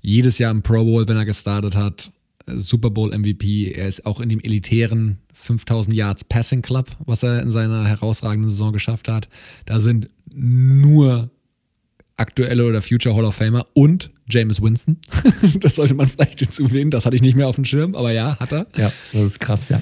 jedes 0.00 0.38
Jahr 0.38 0.50
im 0.50 0.62
Pro 0.62 0.84
Bowl, 0.84 1.06
wenn 1.06 1.16
er 1.16 1.24
gestartet 1.24 1.76
hat. 1.76 2.10
Äh, 2.46 2.58
Super 2.58 2.90
Bowl 2.90 3.16
MVP. 3.16 3.70
Er 3.70 3.86
ist 3.86 4.04
auch 4.04 4.20
in 4.20 4.28
dem 4.28 4.40
elitären 4.40 5.18
5000 5.34 5.94
Yards 5.94 6.24
Passing 6.24 6.62
Club, 6.62 6.88
was 7.06 7.22
er 7.22 7.42
in 7.42 7.52
seiner 7.52 7.86
herausragenden 7.86 8.50
Saison 8.50 8.72
geschafft 8.72 9.06
hat. 9.06 9.28
Da 9.66 9.78
sind 9.78 10.10
nur 10.34 11.30
aktuelle 12.16 12.66
oder 12.66 12.82
Future 12.82 13.14
Hall 13.14 13.24
of 13.24 13.36
Famer 13.36 13.64
und 13.74 14.10
James 14.28 14.60
Winston. 14.60 14.98
das 15.60 15.76
sollte 15.76 15.94
man 15.94 16.08
vielleicht 16.08 16.40
hinzuwählen. 16.40 16.90
Das 16.90 17.06
hatte 17.06 17.14
ich 17.14 17.22
nicht 17.22 17.36
mehr 17.36 17.46
auf 17.46 17.54
dem 17.54 17.64
Schirm, 17.64 17.94
aber 17.94 18.10
ja, 18.10 18.36
hat 18.40 18.52
er. 18.52 18.66
Ja, 18.76 18.92
das 19.12 19.22
ist 19.22 19.38
krass, 19.38 19.68
ja. 19.68 19.80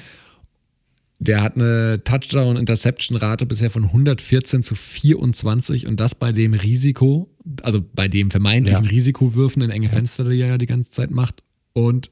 Der 1.23 1.41
hat 1.41 1.55
eine 1.55 2.01
Touchdown-Interception-Rate 2.03 3.45
bisher 3.45 3.69
von 3.69 3.85
114 3.85 4.61
zu 4.61 4.75
24 4.75 5.87
und 5.87 6.01
das 6.01 6.15
bei 6.15 6.33
dem 6.33 6.53
Risiko, 6.53 7.29
also 7.61 7.81
bei 7.93 8.09
dem 8.09 8.29
vermeintlichen 8.29 8.83
ja. 8.83 8.89
Risikowürfen 8.89 9.61
in 9.61 9.69
enge 9.69 9.87
Fenster, 9.87 10.25
die 10.25 10.41
er 10.41 10.49
ja 10.49 10.57
die 10.57 10.65
ganze 10.65 10.91
Zeit 10.91 11.11
macht. 11.11 11.41
Und 11.71 12.11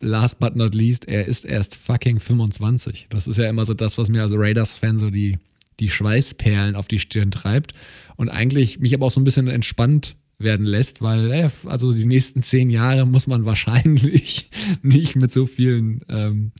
last 0.00 0.38
but 0.38 0.56
not 0.56 0.74
least, 0.74 1.06
er 1.06 1.26
ist 1.26 1.44
erst 1.44 1.76
fucking 1.76 2.18
25. 2.18 3.08
Das 3.10 3.26
ist 3.26 3.36
ja 3.36 3.48
immer 3.48 3.66
so 3.66 3.74
das, 3.74 3.98
was 3.98 4.08
mir 4.08 4.22
als 4.22 4.32
Raiders-Fan 4.34 4.98
so 4.98 5.10
die, 5.10 5.38
die 5.78 5.90
Schweißperlen 5.90 6.76
auf 6.76 6.88
die 6.88 7.00
Stirn 7.00 7.30
treibt 7.30 7.74
und 8.16 8.30
eigentlich 8.30 8.78
mich 8.78 8.94
aber 8.94 9.04
auch 9.04 9.10
so 9.10 9.20
ein 9.20 9.24
bisschen 9.24 9.48
entspannt 9.48 10.16
werden 10.38 10.64
lässt, 10.64 11.02
weil 11.02 11.30
äh, 11.30 11.50
also 11.66 11.92
die 11.92 12.06
nächsten 12.06 12.42
zehn 12.42 12.70
Jahre 12.70 13.06
muss 13.06 13.26
man 13.26 13.44
wahrscheinlich 13.44 14.48
nicht 14.82 15.16
mit 15.16 15.30
so 15.30 15.44
vielen 15.44 16.00
ähm, 16.08 16.52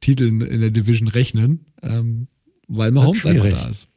Titeln 0.00 0.40
in 0.40 0.60
der 0.60 0.70
Division 0.70 1.08
rechnen, 1.08 1.66
ähm, 1.82 2.28
weil 2.68 2.90
Mahomes 2.90 3.24
einfach 3.26 3.48
da 3.50 3.68
ist. 3.68 3.88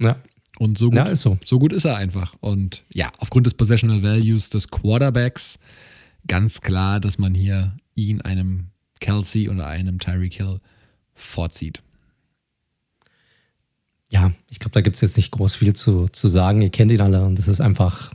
Ja, 0.00 0.16
Und 0.58 0.78
so 0.78 0.88
gut, 0.90 0.96
Ja, 0.96 1.04
ist 1.06 1.20
so. 1.22 1.38
so 1.44 1.58
gut 1.58 1.72
ist 1.72 1.84
er 1.84 1.96
einfach. 1.96 2.34
Und 2.40 2.82
ja, 2.92 3.10
aufgrund 3.18 3.46
des 3.46 3.54
Possessional 3.54 4.02
Values 4.02 4.50
des 4.50 4.68
Quarterbacks 4.68 5.58
ganz 6.26 6.60
klar, 6.60 7.00
dass 7.00 7.18
man 7.18 7.34
hier 7.34 7.76
ihn 7.94 8.20
einem 8.20 8.66
Kelsey 9.00 9.48
oder 9.48 9.66
einem 9.66 9.98
Tyreek 9.98 10.34
Hill 10.34 10.60
vorzieht. 11.14 11.82
Ja, 14.10 14.32
ich 14.48 14.58
glaube, 14.58 14.72
da 14.72 14.80
gibt 14.82 14.94
es 14.96 15.00
jetzt 15.02 15.16
nicht 15.16 15.30
groß 15.30 15.54
viel 15.54 15.72
zu, 15.74 16.08
zu 16.08 16.28
sagen. 16.28 16.60
Ihr 16.60 16.70
kennt 16.70 16.90
ihn 16.92 17.00
alle 17.00 17.24
und 17.24 17.38
das 17.38 17.48
ist 17.48 17.60
einfach, 17.60 18.12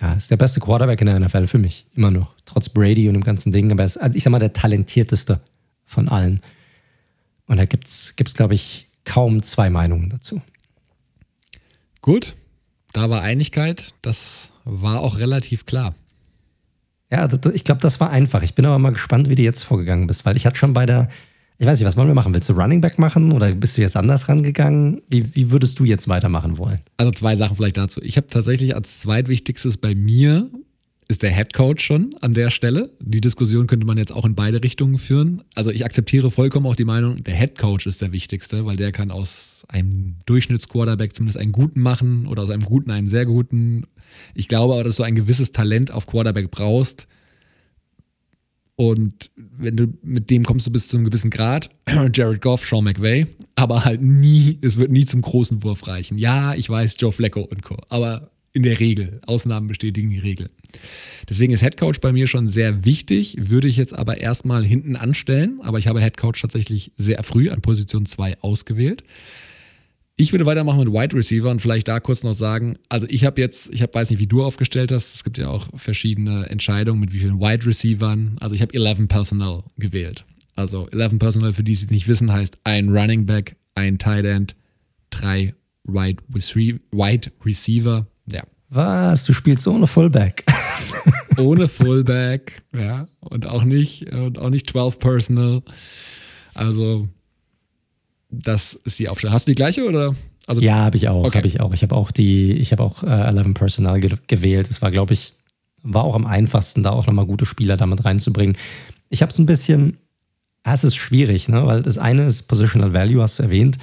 ja, 0.00 0.14
ist 0.14 0.30
der 0.30 0.36
beste 0.36 0.58
Quarterback 0.60 1.00
in 1.00 1.06
der 1.06 1.20
NFL 1.20 1.46
für 1.46 1.58
mich. 1.58 1.86
Immer 1.94 2.10
noch. 2.10 2.34
Trotz 2.44 2.68
Brady 2.68 3.08
und 3.08 3.14
dem 3.14 3.22
ganzen 3.24 3.52
Ding. 3.52 3.70
Aber 3.70 3.82
er 3.82 3.86
ist, 3.86 3.96
also 3.98 4.16
ich 4.16 4.24
sag 4.24 4.30
mal, 4.30 4.40
der 4.40 4.52
talentierteste 4.52 5.40
von 5.88 6.08
allen. 6.08 6.40
Und 7.46 7.56
da 7.56 7.64
gibt 7.64 7.86
es, 7.86 8.14
glaube 8.34 8.54
ich, 8.54 8.88
kaum 9.04 9.42
zwei 9.42 9.70
Meinungen 9.70 10.10
dazu. 10.10 10.42
Gut, 12.02 12.36
da 12.92 13.10
war 13.10 13.22
Einigkeit. 13.22 13.94
Das 14.02 14.50
war 14.64 15.00
auch 15.00 15.18
relativ 15.18 15.66
klar. 15.66 15.94
Ja, 17.10 17.26
das, 17.26 17.52
ich 17.54 17.64
glaube, 17.64 17.80
das 17.80 18.00
war 18.00 18.10
einfach. 18.10 18.42
Ich 18.42 18.54
bin 18.54 18.66
aber 18.66 18.78
mal 18.78 18.92
gespannt, 18.92 19.28
wie 19.28 19.34
du 19.34 19.42
jetzt 19.42 19.62
vorgegangen 19.62 20.06
bist, 20.06 20.26
weil 20.26 20.36
ich 20.36 20.44
hatte 20.44 20.58
schon 20.58 20.74
bei 20.74 20.84
der, 20.84 21.08
ich 21.56 21.66
weiß 21.66 21.78
nicht, 21.78 21.86
was 21.86 21.96
wollen 21.96 22.08
wir 22.08 22.14
machen? 22.14 22.34
Willst 22.34 22.48
du 22.50 22.52
Running 22.52 22.82
Back 22.82 22.98
machen 22.98 23.32
oder 23.32 23.50
bist 23.54 23.76
du 23.76 23.80
jetzt 23.80 23.96
anders 23.96 24.28
rangegangen? 24.28 25.00
Wie, 25.08 25.34
wie 25.34 25.50
würdest 25.50 25.78
du 25.78 25.84
jetzt 25.84 26.08
weitermachen 26.08 26.58
wollen? 26.58 26.80
Also 26.98 27.10
zwei 27.12 27.34
Sachen 27.34 27.56
vielleicht 27.56 27.78
dazu. 27.78 28.02
Ich 28.02 28.18
habe 28.18 28.26
tatsächlich 28.26 28.74
als 28.74 29.00
zweitwichtigstes 29.00 29.78
bei 29.78 29.94
mir 29.94 30.50
ist 31.08 31.22
der 31.22 31.34
Head 31.34 31.54
Coach 31.54 31.84
schon 31.84 32.14
an 32.20 32.34
der 32.34 32.50
Stelle. 32.50 32.92
Die 33.00 33.22
Diskussion 33.22 33.66
könnte 33.66 33.86
man 33.86 33.96
jetzt 33.96 34.12
auch 34.12 34.26
in 34.26 34.34
beide 34.34 34.62
Richtungen 34.62 34.98
führen. 34.98 35.42
Also 35.54 35.70
ich 35.70 35.84
akzeptiere 35.84 36.30
vollkommen 36.30 36.66
auch 36.66 36.76
die 36.76 36.84
Meinung, 36.84 37.24
der 37.24 37.34
Head 37.34 37.56
Coach 37.56 37.86
ist 37.86 38.02
der 38.02 38.12
wichtigste, 38.12 38.66
weil 38.66 38.76
der 38.76 38.92
kann 38.92 39.10
aus 39.10 39.64
einem 39.68 40.16
Durchschnittsquarterback 40.26 41.16
zumindest 41.16 41.38
einen 41.38 41.52
guten 41.52 41.80
machen 41.80 42.26
oder 42.26 42.42
aus 42.42 42.50
einem 42.50 42.64
guten 42.64 42.90
einen 42.90 43.08
sehr 43.08 43.24
guten. 43.24 43.86
Ich 44.34 44.48
glaube 44.48 44.74
aber, 44.74 44.84
dass 44.84 44.96
du 44.96 45.02
ein 45.02 45.14
gewisses 45.14 45.50
Talent 45.50 45.90
auf 45.90 46.06
Quarterback 46.06 46.50
brauchst. 46.50 47.08
Und 48.76 49.30
wenn 49.34 49.76
du 49.76 49.88
mit 50.02 50.30
dem 50.30 50.44
kommst 50.44 50.66
du 50.66 50.70
bis 50.70 50.88
zu 50.88 50.98
einem 50.98 51.06
gewissen 51.06 51.30
Grad, 51.30 51.70
Jared 52.12 52.42
Goff, 52.42 52.64
Sean 52.64 52.84
McVay, 52.84 53.26
aber 53.56 53.84
halt 53.84 54.02
nie, 54.02 54.58
es 54.60 54.76
wird 54.76 54.92
nie 54.92 55.06
zum 55.06 55.22
großen 55.22 55.64
Wurf 55.64 55.88
reichen. 55.88 56.18
Ja, 56.18 56.54
ich 56.54 56.68
weiß, 56.68 56.96
Joe 56.98 57.10
Flacco 57.10 57.40
und 57.40 57.62
Co. 57.62 57.78
Aber 57.88 58.30
in 58.58 58.64
der 58.64 58.80
Regel. 58.80 59.20
Ausnahmen 59.24 59.68
bestätigen 59.68 60.10
die 60.10 60.18
Regel. 60.18 60.50
Deswegen 61.28 61.52
ist 61.52 61.62
Headcoach 61.62 62.00
bei 62.00 62.10
mir 62.10 62.26
schon 62.26 62.48
sehr 62.48 62.84
wichtig, 62.84 63.36
würde 63.38 63.68
ich 63.68 63.76
jetzt 63.76 63.94
aber 63.94 64.18
erstmal 64.18 64.64
hinten 64.64 64.96
anstellen. 64.96 65.60
Aber 65.62 65.78
ich 65.78 65.86
habe 65.86 66.00
Headcoach 66.00 66.40
tatsächlich 66.42 66.90
sehr 66.96 67.22
früh 67.22 67.50
an 67.50 67.60
Position 67.60 68.04
2 68.04 68.40
ausgewählt. 68.40 69.04
Ich 70.16 70.32
würde 70.32 70.44
weitermachen 70.44 70.80
mit 70.80 70.92
Wide 70.92 71.16
Receiver 71.16 71.48
und 71.48 71.62
vielleicht 71.62 71.86
da 71.86 72.00
kurz 72.00 72.24
noch 72.24 72.32
sagen, 72.32 72.76
also 72.88 73.06
ich 73.08 73.24
habe 73.24 73.40
jetzt, 73.40 73.72
ich 73.72 73.80
hab, 73.80 73.94
weiß 73.94 74.10
nicht, 74.10 74.18
wie 74.18 74.26
du 74.26 74.42
aufgestellt 74.42 74.90
hast, 74.90 75.14
es 75.14 75.22
gibt 75.22 75.38
ja 75.38 75.46
auch 75.46 75.68
verschiedene 75.76 76.46
Entscheidungen 76.48 76.98
mit 76.98 77.12
wie 77.12 77.20
vielen 77.20 77.38
Wide 77.38 77.64
Receivern. 77.64 78.36
Also 78.40 78.56
ich 78.56 78.60
habe 78.60 78.74
11 78.74 79.06
Personnel 79.06 79.62
gewählt. 79.76 80.24
Also 80.56 80.88
11 80.88 81.20
Personnel, 81.20 81.52
für 81.52 81.62
die 81.62 81.74
es 81.74 81.88
nicht 81.88 82.08
wissen, 82.08 82.32
heißt 82.32 82.58
ein 82.64 82.88
Running 82.88 83.26
Back, 83.26 83.54
ein 83.76 83.98
Tight 83.98 84.24
End, 84.24 84.56
drei 85.10 85.54
Wide 85.84 86.24
Receiver, 87.44 88.06
ja. 88.30 88.42
Was? 88.70 89.24
Du 89.24 89.32
spielst 89.32 89.66
ohne 89.66 89.86
Fullback? 89.86 90.44
ohne 91.38 91.68
Fullback, 91.68 92.62
ja. 92.76 93.06
Und 93.20 93.46
auch 93.46 93.64
nicht, 93.64 94.12
und 94.12 94.38
auch 94.38 94.50
nicht 94.50 94.68
12 94.70 94.98
Personal. 94.98 95.62
Also, 96.54 97.08
das 98.30 98.74
ist 98.84 98.98
die 98.98 99.08
Aufstellung. 99.08 99.34
Hast 99.34 99.48
du 99.48 99.52
die 99.52 99.56
gleiche 99.56 99.86
oder? 99.86 100.14
Also, 100.46 100.60
ja, 100.60 100.76
habe 100.76 100.96
ich 100.96 101.08
auch. 101.08 101.24
Okay. 101.24 101.38
Habe 101.38 101.46
ich 101.46 101.60
auch. 101.60 101.72
Ich 101.72 101.82
habe 101.82 101.94
auch 101.94 102.10
die, 102.10 102.52
ich 102.52 102.72
habe 102.72 102.82
auch 102.82 103.02
äh, 103.02 103.06
11 103.06 103.54
Personal 103.54 104.00
ge 104.00 104.16
gewählt. 104.26 104.68
Es 104.70 104.82
war, 104.82 104.90
glaube 104.90 105.14
ich, 105.14 105.34
war 105.82 106.04
auch 106.04 106.14
am 106.14 106.26
einfachsten, 106.26 106.82
da 106.82 106.90
auch 106.90 107.06
nochmal 107.06 107.26
gute 107.26 107.46
Spieler 107.46 107.76
damit 107.76 108.04
reinzubringen. 108.04 108.56
Ich 109.08 109.22
habe 109.22 109.32
es 109.32 109.38
ein 109.38 109.46
bisschen, 109.46 109.96
ja, 110.66 110.74
es 110.74 110.84
ist 110.84 110.96
schwierig, 110.96 111.48
ne? 111.48 111.66
weil 111.66 111.82
das 111.82 111.96
eine 111.96 112.26
ist 112.26 112.48
Positional 112.48 112.92
Value, 112.92 113.22
hast 113.22 113.38
du 113.38 113.44
erwähnt 113.44 113.78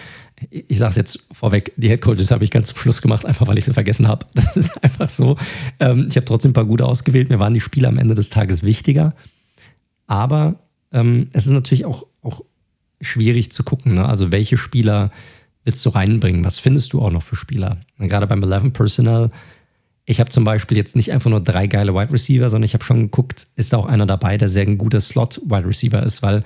ich 0.50 0.78
sage 0.78 0.92
es 0.92 0.96
jetzt 0.96 1.28
vorweg, 1.32 1.74
die 1.78 1.90
Headcoaches 1.90 2.32
habe 2.32 2.44
ich 2.44 2.52
ganz 2.52 2.68
zum 2.68 2.78
Schluss 2.78 3.02
gemacht, 3.02 3.26
einfach 3.26 3.48
weil 3.48 3.58
ich 3.58 3.66
sie 3.66 3.74
vergessen 3.74 4.08
habe. 4.08 4.26
Das 4.36 4.58
ist 4.58 4.84
einfach 4.84 5.10
so. 5.10 5.38
Ähm, 5.80 6.08
ich 6.10 6.16
habe 6.18 6.26
trotzdem 6.26 6.52
ein 6.52 6.56
paar 6.56 6.66
gute 6.66 6.86
ausgewählt. 6.86 7.30
Mir 7.30 7.40
waren 7.40 7.54
die 7.54 7.62
Spiele 7.62 7.88
am 7.88 7.98
Ende 7.98 8.16
des 8.16 8.30
Tages 8.30 8.64
wichtiger. 8.64 9.16
Aber 10.08 10.60
ähm, 10.92 11.30
es 11.34 11.46
ist 11.46 11.52
natürlich 11.52 11.86
auch, 11.86 12.06
auch 12.22 12.42
schwierig 13.02 13.52
zu 13.52 13.64
gucken. 13.64 13.96
Ne? 13.96 14.08
Also, 14.08 14.32
welche 14.32 14.58
Spieler 14.58 15.12
willst 15.64 15.84
du 15.86 15.90
reinbringen? 15.90 16.46
Was 16.46 16.60
findest 16.60 16.94
du 16.94 17.02
auch 17.02 17.12
noch 17.12 17.24
für 17.24 17.36
Spieler? 17.36 17.80
Und 17.98 18.10
gerade 18.10 18.28
beim 18.28 18.44
11 18.44 18.74
Personal, 18.74 19.30
ich 20.06 20.20
habe 20.20 20.30
zum 20.30 20.44
Beispiel 20.44 20.78
jetzt 20.78 20.96
nicht 20.96 21.12
einfach 21.12 21.30
nur 21.30 21.42
drei 21.42 21.68
geile 21.68 21.96
Wide 21.96 22.14
Receiver, 22.14 22.50
sondern 22.50 22.66
ich 22.66 22.74
habe 22.74 22.84
schon 22.84 23.04
geguckt, 23.04 23.48
ist 23.56 23.74
da 23.74 23.78
auch 23.78 23.86
einer 23.86 24.06
dabei, 24.06 24.38
der 24.38 24.50
sehr 24.50 24.64
ein 24.64 24.78
guter 24.78 25.00
Slot-Wide 25.00 25.68
Receiver 25.68 26.04
ist, 26.04 26.22
weil 26.22 26.44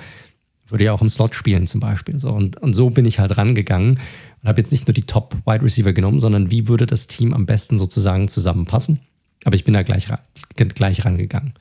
würde 0.71 0.86
ja 0.86 0.93
auch 0.93 1.01
im 1.01 1.10
Slot 1.10 1.36
spielen 1.36 1.67
zum 1.67 1.79
Beispiel. 1.79 2.17
So. 2.17 2.32
Und, 2.32 2.58
und 2.58 2.73
so 2.73 2.89
bin 2.89 3.05
ich 3.05 3.19
halt 3.19 3.38
rangegangen 3.38 3.99
und 4.41 4.47
habe 4.47 4.62
jetzt 4.62 4.71
nicht 4.71 4.88
nur 4.88 4.93
die 4.93 5.03
Top-Wide 5.03 5.63
Receiver 5.63 5.93
genommen, 5.93 6.19
sondern 6.19 6.51
wie 6.51 6.67
würde 6.67 6.86
das 6.86 7.08
Team 7.08 7.34
am 7.34 7.45
besten 7.45 7.77
sozusagen 7.77 8.27
zusammenpassen. 8.27 8.99
Aber 9.45 9.55
ich 9.55 9.63
bin 9.63 9.73
da 9.73 9.84
gleich, 9.84 10.08
gleich 10.55 11.05
rangegangen. 11.05 11.53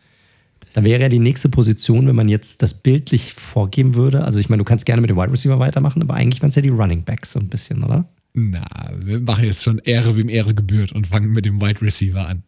Da 0.74 0.84
wäre 0.84 1.00
ja 1.00 1.08
die 1.08 1.18
nächste 1.18 1.48
Position, 1.48 2.06
wenn 2.06 2.16
man 2.16 2.28
jetzt 2.28 2.62
das 2.62 2.74
bildlich 2.74 3.32
vorgeben 3.32 3.94
würde. 3.94 4.24
Also 4.24 4.38
ich 4.38 4.48
meine, 4.48 4.62
du 4.62 4.68
kannst 4.68 4.86
gerne 4.86 5.00
mit 5.00 5.10
dem 5.10 5.16
Wide 5.16 5.32
Receiver 5.32 5.58
weitermachen, 5.58 6.02
aber 6.02 6.14
eigentlich 6.14 6.42
waren 6.42 6.50
es 6.50 6.56
ja 6.56 6.62
die 6.62 6.68
Running 6.68 7.04
Backs 7.04 7.32
so 7.32 7.40
ein 7.40 7.48
bisschen, 7.48 7.82
oder? 7.82 8.04
Na, 8.34 8.90
wir 8.94 9.20
machen 9.20 9.44
jetzt 9.44 9.64
schon 9.64 9.78
Ehre, 9.78 10.16
wem 10.16 10.28
Ehre 10.28 10.54
gebührt 10.54 10.92
und 10.92 11.06
fangen 11.06 11.32
mit 11.32 11.44
dem 11.44 11.60
Wide 11.60 11.80
Receiver 11.82 12.26
an. 12.26 12.42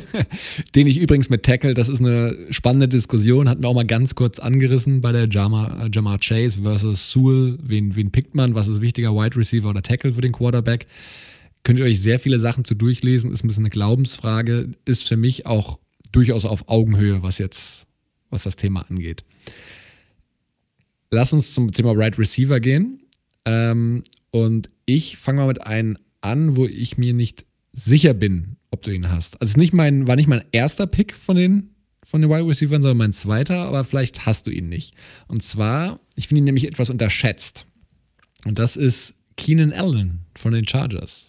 Den 0.74 0.86
ich 0.86 0.98
übrigens 0.98 1.28
mit 1.28 1.42
Tackle, 1.42 1.74
das 1.74 1.88
ist 1.88 2.00
eine 2.00 2.36
spannende 2.50 2.88
Diskussion, 2.88 3.48
hatten 3.48 3.62
wir 3.62 3.68
auch 3.68 3.74
mal 3.74 3.86
ganz 3.86 4.14
kurz 4.14 4.38
angerissen 4.38 5.00
bei 5.00 5.12
der 5.12 5.28
Jama, 5.28 5.84
äh, 5.84 5.90
Jamar 5.92 6.18
Chase 6.20 6.62
versus 6.62 7.10
Sewell. 7.10 7.58
Wen, 7.62 7.96
wen 7.96 8.10
pickt 8.10 8.34
man? 8.34 8.54
Was 8.54 8.68
ist 8.68 8.80
wichtiger, 8.80 9.14
Wide 9.14 9.36
Receiver 9.36 9.68
oder 9.68 9.82
Tackle 9.82 10.12
für 10.12 10.20
den 10.20 10.32
Quarterback? 10.32 10.86
Könnt 11.64 11.78
ihr 11.78 11.84
euch 11.84 12.00
sehr 12.00 12.18
viele 12.18 12.38
Sachen 12.38 12.64
zu 12.64 12.74
durchlesen, 12.74 13.32
ist 13.32 13.44
ein 13.44 13.48
bisschen 13.48 13.64
eine 13.64 13.70
Glaubensfrage, 13.70 14.70
ist 14.86 15.06
für 15.06 15.16
mich 15.16 15.44
auch 15.44 15.78
durchaus 16.12 16.44
auf 16.46 16.68
Augenhöhe, 16.68 17.22
was 17.22 17.38
jetzt, 17.38 17.86
was 18.30 18.44
das 18.44 18.56
Thema 18.56 18.86
angeht. 18.88 19.24
Lass 21.10 21.32
uns 21.32 21.52
zum 21.52 21.72
Thema 21.72 21.96
Wide 21.96 22.16
Receiver 22.16 22.60
gehen. 22.60 23.00
Ähm, 23.44 24.04
und 24.30 24.70
ich 24.86 25.16
fange 25.16 25.40
mal 25.40 25.48
mit 25.48 25.66
einem 25.66 25.98
an, 26.20 26.56
wo 26.56 26.66
ich 26.66 26.98
mir 26.98 27.14
nicht 27.14 27.46
sicher 27.72 28.14
bin, 28.14 28.56
ob 28.70 28.82
du 28.82 28.90
ihn 28.90 29.10
hast. 29.10 29.40
Also 29.40 29.58
nicht 29.58 29.72
mein, 29.72 30.06
war 30.06 30.16
nicht 30.16 30.28
mein 30.28 30.44
erster 30.52 30.86
Pick 30.86 31.14
von 31.14 31.36
den, 31.36 31.70
von 32.04 32.20
den 32.20 32.30
Wide 32.30 32.46
Receivers, 32.46 32.82
sondern 32.82 32.96
mein 32.96 33.12
zweiter, 33.12 33.56
aber 33.56 33.84
vielleicht 33.84 34.26
hast 34.26 34.46
du 34.46 34.50
ihn 34.50 34.68
nicht. 34.68 34.94
Und 35.28 35.42
zwar, 35.42 36.00
ich 36.14 36.28
finde 36.28 36.40
ihn 36.40 36.44
nämlich 36.44 36.66
etwas 36.66 36.90
unterschätzt. 36.90 37.66
Und 38.44 38.58
das 38.58 38.76
ist 38.76 39.14
Keenan 39.36 39.72
Allen 39.72 40.20
von 40.36 40.52
den 40.52 40.66
Chargers. 40.66 41.28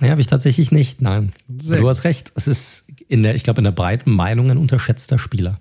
Ja, 0.00 0.08
habe 0.08 0.20
ich 0.20 0.26
tatsächlich 0.26 0.72
nicht, 0.72 1.00
nein. 1.00 1.32
Sehr 1.48 1.78
du 1.78 1.88
hast 1.88 2.04
recht. 2.04 2.32
Es 2.34 2.48
ist 2.48 2.86
in 3.08 3.22
der, 3.22 3.34
ich 3.34 3.44
glaube, 3.44 3.60
in 3.60 3.64
der 3.64 3.72
breiten 3.72 4.10
Meinung 4.10 4.50
ein 4.50 4.58
unterschätzter 4.58 5.18
Spieler. 5.18 5.60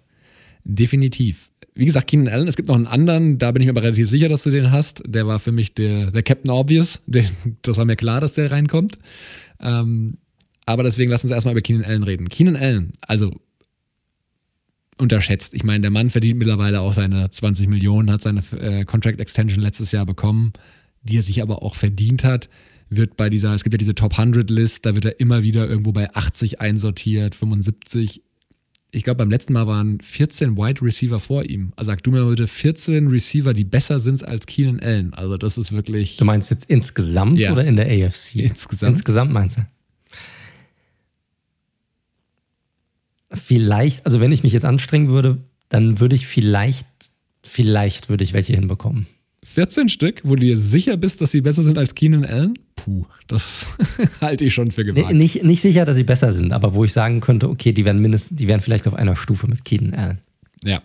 Definitiv 0.63 1.50
wie 1.73 1.85
gesagt, 1.85 2.07
Keenan 2.07 2.27
Allen, 2.27 2.47
es 2.47 2.57
gibt 2.57 2.67
noch 2.67 2.75
einen 2.75 2.87
anderen, 2.87 3.37
da 3.37 3.51
bin 3.51 3.61
ich 3.61 3.67
mir 3.67 3.71
aber 3.71 3.83
relativ 3.83 4.09
sicher, 4.09 4.27
dass 4.27 4.43
du 4.43 4.49
den 4.49 4.71
hast. 4.71 5.03
Der 5.05 5.25
war 5.25 5.39
für 5.39 5.51
mich 5.51 5.73
der, 5.73 6.11
der 6.11 6.23
Captain 6.23 6.51
Obvious. 6.51 6.99
Den, 7.07 7.25
das 7.61 7.77
war 7.77 7.85
mir 7.85 7.95
klar, 7.95 8.19
dass 8.19 8.33
der 8.33 8.51
reinkommt. 8.51 8.99
Ähm, 9.59 10.17
aber 10.65 10.83
deswegen 10.83 11.11
lass 11.11 11.23
uns 11.23 11.31
erstmal 11.31 11.53
über 11.53 11.61
Keenan 11.61 11.85
Allen 11.85 12.03
reden. 12.03 12.29
Keenan 12.29 12.57
Allen, 12.57 12.93
also 13.01 13.33
unterschätzt. 14.97 15.53
Ich 15.53 15.63
meine, 15.63 15.81
der 15.81 15.91
Mann 15.91 16.09
verdient 16.09 16.37
mittlerweile 16.37 16.81
auch 16.81 16.93
seine 16.93 17.29
20 17.29 17.67
Millionen, 17.67 18.11
hat 18.11 18.21
seine 18.21 18.43
äh, 18.51 18.85
Contract 18.85 19.19
Extension 19.19 19.61
letztes 19.61 19.91
Jahr 19.91 20.05
bekommen, 20.05 20.53
die 21.01 21.17
er 21.17 21.23
sich 21.23 21.41
aber 21.41 21.63
auch 21.63 21.75
verdient 21.75 22.23
hat. 22.23 22.49
Wird 22.89 23.17
bei 23.17 23.29
dieser, 23.29 23.55
es 23.55 23.63
gibt 23.63 23.73
ja 23.73 23.77
diese 23.77 23.95
Top 23.95 24.19
100 24.19 24.49
List, 24.49 24.85
da 24.85 24.93
wird 24.93 25.05
er 25.05 25.19
immer 25.19 25.43
wieder 25.43 25.67
irgendwo 25.67 25.93
bei 25.93 26.13
80 26.13 26.61
einsortiert, 26.61 27.35
75 27.35 28.21
ich 28.91 29.03
glaube, 29.03 29.19
beim 29.19 29.29
letzten 29.29 29.53
Mal 29.53 29.67
waren 29.67 30.01
14 30.01 30.57
Wide 30.57 30.81
Receiver 30.81 31.19
vor 31.19 31.45
ihm. 31.45 31.71
Also 31.77 31.91
sag 31.91 32.03
du 32.03 32.11
mir 32.11 32.25
bitte 32.25 32.47
14 32.47 33.07
Receiver, 33.07 33.53
die 33.53 33.63
besser 33.63 33.99
sind 33.99 34.23
als 34.25 34.45
Keenan 34.45 34.81
Allen. 34.81 35.13
Also 35.13 35.37
das 35.37 35.57
ist 35.57 35.71
wirklich. 35.71 36.17
Du 36.17 36.25
meinst 36.25 36.49
jetzt 36.49 36.69
insgesamt 36.69 37.39
ja. 37.39 37.53
oder 37.53 37.63
in 37.63 37.77
der 37.77 37.85
AFC? 37.85 38.35
Insgesamt. 38.35 38.97
Insgesamt 38.97 39.31
meinst 39.31 39.57
du? 39.57 39.65
Vielleicht, 43.33 44.05
also 44.05 44.19
wenn 44.19 44.33
ich 44.33 44.43
mich 44.43 44.51
jetzt 44.51 44.65
anstrengen 44.65 45.07
würde, 45.07 45.37
dann 45.69 46.01
würde 46.01 46.15
ich 46.15 46.27
vielleicht, 46.27 46.85
vielleicht 47.43 48.09
würde 48.09 48.25
ich 48.25 48.33
welche 48.33 48.53
hinbekommen. 48.53 49.07
14 49.51 49.89
Stück, 49.89 50.21
wo 50.23 50.35
du 50.35 50.41
dir 50.41 50.57
sicher 50.57 50.95
bist, 50.95 51.19
dass 51.19 51.31
sie 51.31 51.41
besser 51.41 51.63
sind 51.63 51.77
als 51.77 51.93
Keenan 51.93 52.23
Allen? 52.25 52.53
Puh, 52.75 53.05
das 53.27 53.67
halte 54.21 54.45
ich 54.45 54.53
schon 54.53 54.71
für 54.71 54.85
gewagt. 54.85 55.13
Nicht, 55.13 55.43
nicht 55.43 55.61
sicher, 55.61 55.83
dass 55.83 55.97
sie 55.97 56.05
besser 56.05 56.31
sind, 56.31 56.53
aber 56.53 56.73
wo 56.73 56.85
ich 56.85 56.93
sagen 56.93 57.19
könnte, 57.19 57.49
okay, 57.49 57.73
die 57.73 57.83
werden 57.83 58.01
mindestens, 58.01 58.37
die 58.37 58.47
werden 58.47 58.61
vielleicht 58.61 58.87
auf 58.87 58.93
einer 58.93 59.17
Stufe 59.17 59.47
mit 59.47 59.65
Keenan 59.65 59.93
Allen. 59.93 60.21
Ja. 60.63 60.81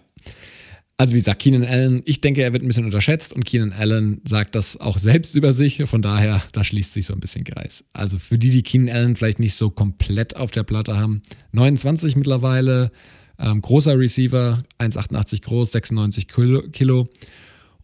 Also 0.98 1.12
wie 1.12 1.18
gesagt, 1.18 1.42
Keenan 1.42 1.64
Allen, 1.64 2.02
ich 2.06 2.20
denke, 2.20 2.42
er 2.42 2.52
wird 2.52 2.64
ein 2.64 2.66
bisschen 2.68 2.86
unterschätzt 2.86 3.32
und 3.32 3.44
Keenan 3.44 3.72
Allen 3.72 4.20
sagt 4.26 4.54
das 4.54 4.80
auch 4.80 4.98
selbst 4.98 5.34
über 5.34 5.52
sich. 5.52 5.82
Von 5.84 6.02
daher, 6.02 6.42
da 6.52 6.64
schließt 6.64 6.92
sich 6.92 7.06
so 7.06 7.12
ein 7.12 7.20
bisschen 7.20 7.44
Kreis. 7.44 7.84
Also 7.92 8.18
für 8.18 8.38
die, 8.38 8.50
die 8.50 8.62
Keenan 8.62 8.94
Allen 8.94 9.16
vielleicht 9.16 9.38
nicht 9.38 9.54
so 9.54 9.70
komplett 9.70 10.34
auf 10.34 10.50
der 10.50 10.64
Platte 10.64 10.96
haben, 10.96 11.22
29 11.52 12.16
mittlerweile, 12.16 12.90
ähm, 13.38 13.62
großer 13.62 13.96
Receiver, 13.96 14.64
1,88 14.78 15.42
groß, 15.42 15.72
96 15.72 16.26
Kilo 16.72 17.08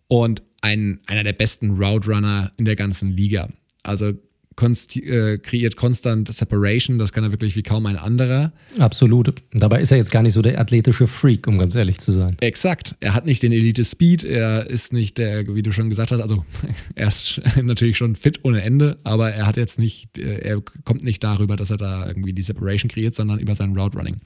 und 0.09 0.43
ein, 0.63 1.01
einer 1.07 1.25
der 1.25 1.35
besten 1.35 1.83
Route 1.83 2.11
Runner 2.11 2.53
in 2.57 2.65
der 2.65 2.77
ganzen 2.77 3.15
Liga. 3.15 3.49
Also 3.83 4.15
konst 4.57 4.97
äh, 4.97 5.39
kreiert 5.39 5.77
konstant 5.77 6.33
Separation, 6.33 6.99
das 6.99 7.13
kann 7.13 7.25
er 7.25 7.31
wirklich 7.31 7.57
wie 7.57 7.63
kaum 7.63 7.87
ein 7.87 7.97
anderer. 7.97 8.53
Absolut. 8.79 9.35
Dabei 9.53 9.81
ist 9.81 9.91
er 9.91 9.97
jetzt 9.97 10.11
gar 10.11 10.23
nicht 10.23 10.35
so 10.35 10.43
der 10.43 10.61
athletische 10.61 11.07
Freak, 11.07 11.47
um 11.47 11.59
ganz 11.59 11.75
ehrlich 11.75 11.99
zu 11.99 12.13
sein. 12.13 12.37
Exakt. 12.41 12.95
Er 13.01 13.15
hat 13.15 13.27
nicht 13.27 13.43
den 13.43 13.53
Elite-Speed, 13.53 14.25
er 14.25 14.69
ist 14.69 14.93
nicht 14.93 15.19
der, 15.19 15.55
wie 15.55 15.63
du 15.63 15.73
schon 15.73 15.91
gesagt 15.91 16.13
hast, 16.13 16.21
also 16.21 16.45
er 16.95 17.09
ist 17.09 17.41
natürlich 17.63 17.97
schon 17.97 18.17
fit 18.17 18.41
ohne 18.45 18.63
Ende, 18.63 18.99
aber 19.05 19.33
er 19.33 19.47
hat 19.47 19.57
jetzt 19.57 19.79
nicht, 19.79 20.19
äh, 20.19 20.39
er 20.39 20.63
kommt 20.85 21.03
nicht 21.03 21.25
darüber, 21.25 21.57
dass 21.57 21.71
er 21.71 21.79
da 21.79 22.07
irgendwie 22.07 22.33
die 22.33 22.43
Separation 22.43 22.91
kreiert, 22.91 23.15
sondern 23.15 23.39
über 23.39 23.55
sein 23.55 23.77
Route 23.77 23.99
Running. 23.99 24.17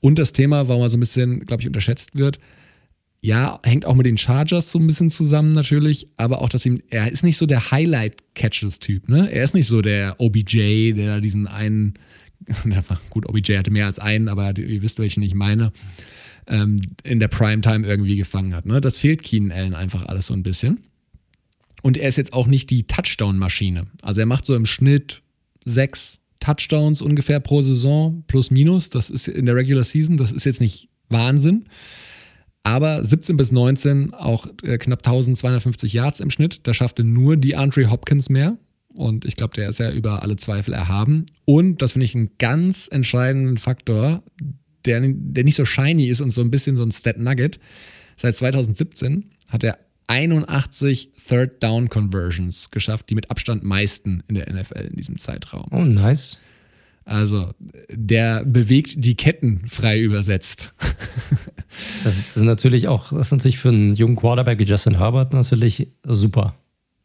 Und 0.00 0.18
das 0.18 0.32
Thema, 0.32 0.68
warum 0.68 0.82
er 0.82 0.88
so 0.88 0.96
ein 0.96 1.00
bisschen, 1.00 1.46
glaube 1.46 1.62
ich, 1.62 1.66
unterschätzt 1.66 2.16
wird, 2.16 2.38
ja, 3.26 3.58
hängt 3.64 3.84
auch 3.86 3.96
mit 3.96 4.06
den 4.06 4.18
Chargers 4.18 4.70
so 4.70 4.78
ein 4.78 4.86
bisschen 4.86 5.10
zusammen 5.10 5.48
natürlich, 5.48 6.06
aber 6.16 6.40
auch, 6.40 6.48
dass 6.48 6.64
ihm, 6.64 6.80
er 6.90 7.10
ist 7.10 7.24
nicht 7.24 7.38
so 7.38 7.46
der 7.46 7.72
Highlight-Catches-Typ, 7.72 9.08
ne? 9.08 9.28
Er 9.32 9.42
ist 9.42 9.52
nicht 9.52 9.66
so 9.66 9.82
der 9.82 10.20
OBJ, 10.20 10.92
der 10.92 11.20
diesen 11.20 11.48
einen, 11.48 11.94
gut, 13.10 13.28
OBJ 13.28 13.56
hatte 13.56 13.72
mehr 13.72 13.86
als 13.86 13.98
einen, 13.98 14.28
aber 14.28 14.56
ihr 14.56 14.80
wisst, 14.80 15.00
welchen 15.00 15.24
ich 15.24 15.34
meine, 15.34 15.72
ähm, 16.46 16.78
in 17.02 17.18
der 17.18 17.26
Primetime 17.26 17.84
irgendwie 17.84 18.14
gefangen 18.14 18.54
hat, 18.54 18.64
ne? 18.64 18.80
Das 18.80 18.98
fehlt 18.98 19.24
Keenan 19.24 19.50
Allen 19.50 19.74
einfach 19.74 20.06
alles 20.06 20.28
so 20.28 20.34
ein 20.34 20.44
bisschen. 20.44 20.84
Und 21.82 21.96
er 21.96 22.08
ist 22.08 22.18
jetzt 22.18 22.32
auch 22.32 22.46
nicht 22.46 22.70
die 22.70 22.84
Touchdown-Maschine. 22.84 23.88
Also 24.02 24.20
er 24.20 24.26
macht 24.26 24.46
so 24.46 24.54
im 24.54 24.66
Schnitt 24.66 25.22
sechs 25.64 26.20
Touchdowns 26.38 27.02
ungefähr 27.02 27.40
pro 27.40 27.60
Saison, 27.60 28.22
plus 28.28 28.52
minus. 28.52 28.88
Das 28.88 29.10
ist 29.10 29.26
in 29.26 29.46
der 29.46 29.56
Regular 29.56 29.82
Season, 29.82 30.16
das 30.16 30.30
ist 30.30 30.44
jetzt 30.44 30.60
nicht 30.60 30.88
Wahnsinn. 31.08 31.64
Aber 32.66 33.04
17 33.04 33.36
bis 33.36 33.52
19 33.52 34.12
auch 34.12 34.48
äh, 34.64 34.76
knapp 34.76 34.98
1250 34.98 35.92
Yards 35.92 36.18
im 36.18 36.30
Schnitt. 36.30 36.62
Da 36.64 36.74
schaffte 36.74 37.04
nur 37.04 37.36
die 37.36 37.54
Andre 37.54 37.88
Hopkins 37.92 38.28
mehr. 38.28 38.56
Und 38.92 39.24
ich 39.24 39.36
glaube, 39.36 39.54
der 39.54 39.68
ist 39.68 39.78
ja 39.78 39.92
über 39.92 40.22
alle 40.22 40.34
Zweifel 40.34 40.74
erhaben. 40.74 41.26
Und 41.44 41.80
das 41.80 41.92
finde 41.92 42.06
ich 42.06 42.16
einen 42.16 42.30
ganz 42.38 42.88
entscheidenden 42.90 43.58
Faktor, 43.58 44.24
der, 44.84 45.00
der 45.00 45.44
nicht 45.44 45.54
so 45.54 45.64
shiny 45.64 46.08
ist 46.08 46.20
und 46.20 46.32
so 46.32 46.40
ein 46.40 46.50
bisschen 46.50 46.76
so 46.76 46.82
ein 46.82 46.90
Stat 46.90 47.18
Nugget. 47.18 47.60
Seit 48.16 48.34
2017 48.34 49.26
hat 49.46 49.62
er 49.62 49.78
81 50.08 51.12
Third 51.24 51.62
Down 51.62 51.88
Conversions 51.88 52.72
geschafft, 52.72 53.10
die 53.10 53.14
mit 53.14 53.30
Abstand 53.30 53.62
meisten 53.62 54.24
in 54.26 54.34
der 54.34 54.52
NFL 54.52 54.88
in 54.90 54.96
diesem 54.96 55.20
Zeitraum. 55.20 55.68
Oh, 55.70 55.84
nice. 55.84 56.38
Also, 57.06 57.54
der 57.88 58.44
bewegt 58.44 58.94
die 58.96 59.14
Ketten 59.14 59.68
frei 59.68 60.00
übersetzt. 60.00 60.74
das, 62.04 62.18
ist 62.18 62.36
natürlich 62.36 62.88
auch, 62.88 63.12
das 63.12 63.28
ist 63.28 63.32
natürlich 63.32 63.58
für 63.58 63.68
einen 63.68 63.94
jungen 63.94 64.16
Quarterback 64.16 64.58
wie 64.58 64.64
Justin 64.64 64.98
Herbert 64.98 65.32
natürlich 65.32 65.88
super. 66.02 66.56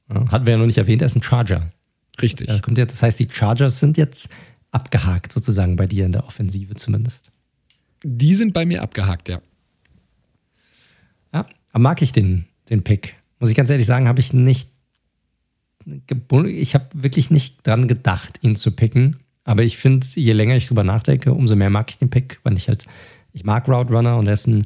Hatten 0.09 0.47
wir 0.47 0.53
ja 0.53 0.57
noch 0.57 0.65
nicht 0.65 0.79
erwähnt, 0.79 1.03
er 1.03 1.05
ist 1.05 1.15
ein 1.15 1.21
Charger. 1.21 1.71
Richtig. 2.19 2.47
Das, 2.47 2.63
kommt 2.63 2.79
jetzt, 2.79 2.93
das 2.93 3.03
heißt, 3.03 3.19
die 3.19 3.27
Chargers 3.31 3.79
sind 3.79 3.95
jetzt 3.95 4.29
abgehakt, 4.71 5.31
sozusagen 5.31 5.75
bei 5.75 5.85
dir 5.85 6.07
in 6.07 6.11
der 6.13 6.25
Offensive 6.25 6.73
zumindest. 6.75 7.31
Die 8.03 8.33
sind 8.33 8.53
bei 8.53 8.65
mir 8.65 8.81
abgehakt, 8.81 9.29
ja. 9.29 9.39
Ja, 11.31 11.47
mag 11.77 12.01
ich 12.01 12.11
den, 12.11 12.45
den 12.69 12.83
Pick. 12.83 13.15
Muss 13.39 13.51
ich 13.51 13.55
ganz 13.55 13.69
ehrlich 13.69 13.85
sagen, 13.85 14.07
habe 14.07 14.19
ich 14.19 14.33
nicht. 14.33 14.71
Ich 15.85 16.73
habe 16.73 16.87
wirklich 16.93 17.29
nicht 17.29 17.65
dran 17.65 17.87
gedacht, 17.87 18.39
ihn 18.41 18.55
zu 18.55 18.71
picken. 18.71 19.17
Aber 19.51 19.63
ich 19.63 19.75
finde, 19.75 20.07
je 20.15 20.31
länger 20.31 20.55
ich 20.55 20.69
drüber 20.69 20.85
nachdenke, 20.85 21.33
umso 21.33 21.57
mehr 21.57 21.69
mag 21.69 21.89
ich 21.89 21.97
den 21.97 22.09
Pick, 22.09 22.39
weil 22.43 22.55
ich 22.55 22.69
halt, 22.69 22.85
ich 23.33 23.43
mag 23.43 23.67
Route 23.67 23.93
Runner 23.93 24.17
und 24.17 24.27
er 24.27 24.33
ist 24.33 24.47
ein, 24.47 24.65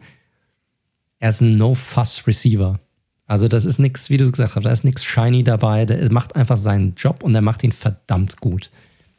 er 1.17 1.29
ist 1.29 1.41
ein 1.41 1.57
No-Fuss-Receiver. 1.57 2.79
Also 3.25 3.47
das 3.47 3.65
ist 3.65 3.79
nichts, 3.79 4.11
wie 4.11 4.17
du 4.17 4.29
gesagt 4.29 4.55
hast, 4.55 4.63
da 4.63 4.71
ist 4.71 4.83
nichts 4.83 5.03
shiny 5.03 5.43
dabei. 5.43 5.85
Der 5.85 6.11
macht 6.11 6.35
einfach 6.35 6.55
seinen 6.55 6.93
Job 6.93 7.23
und 7.23 7.33
er 7.33 7.41
macht 7.41 7.63
ihn 7.63 7.71
verdammt 7.71 8.39
gut. 8.41 8.69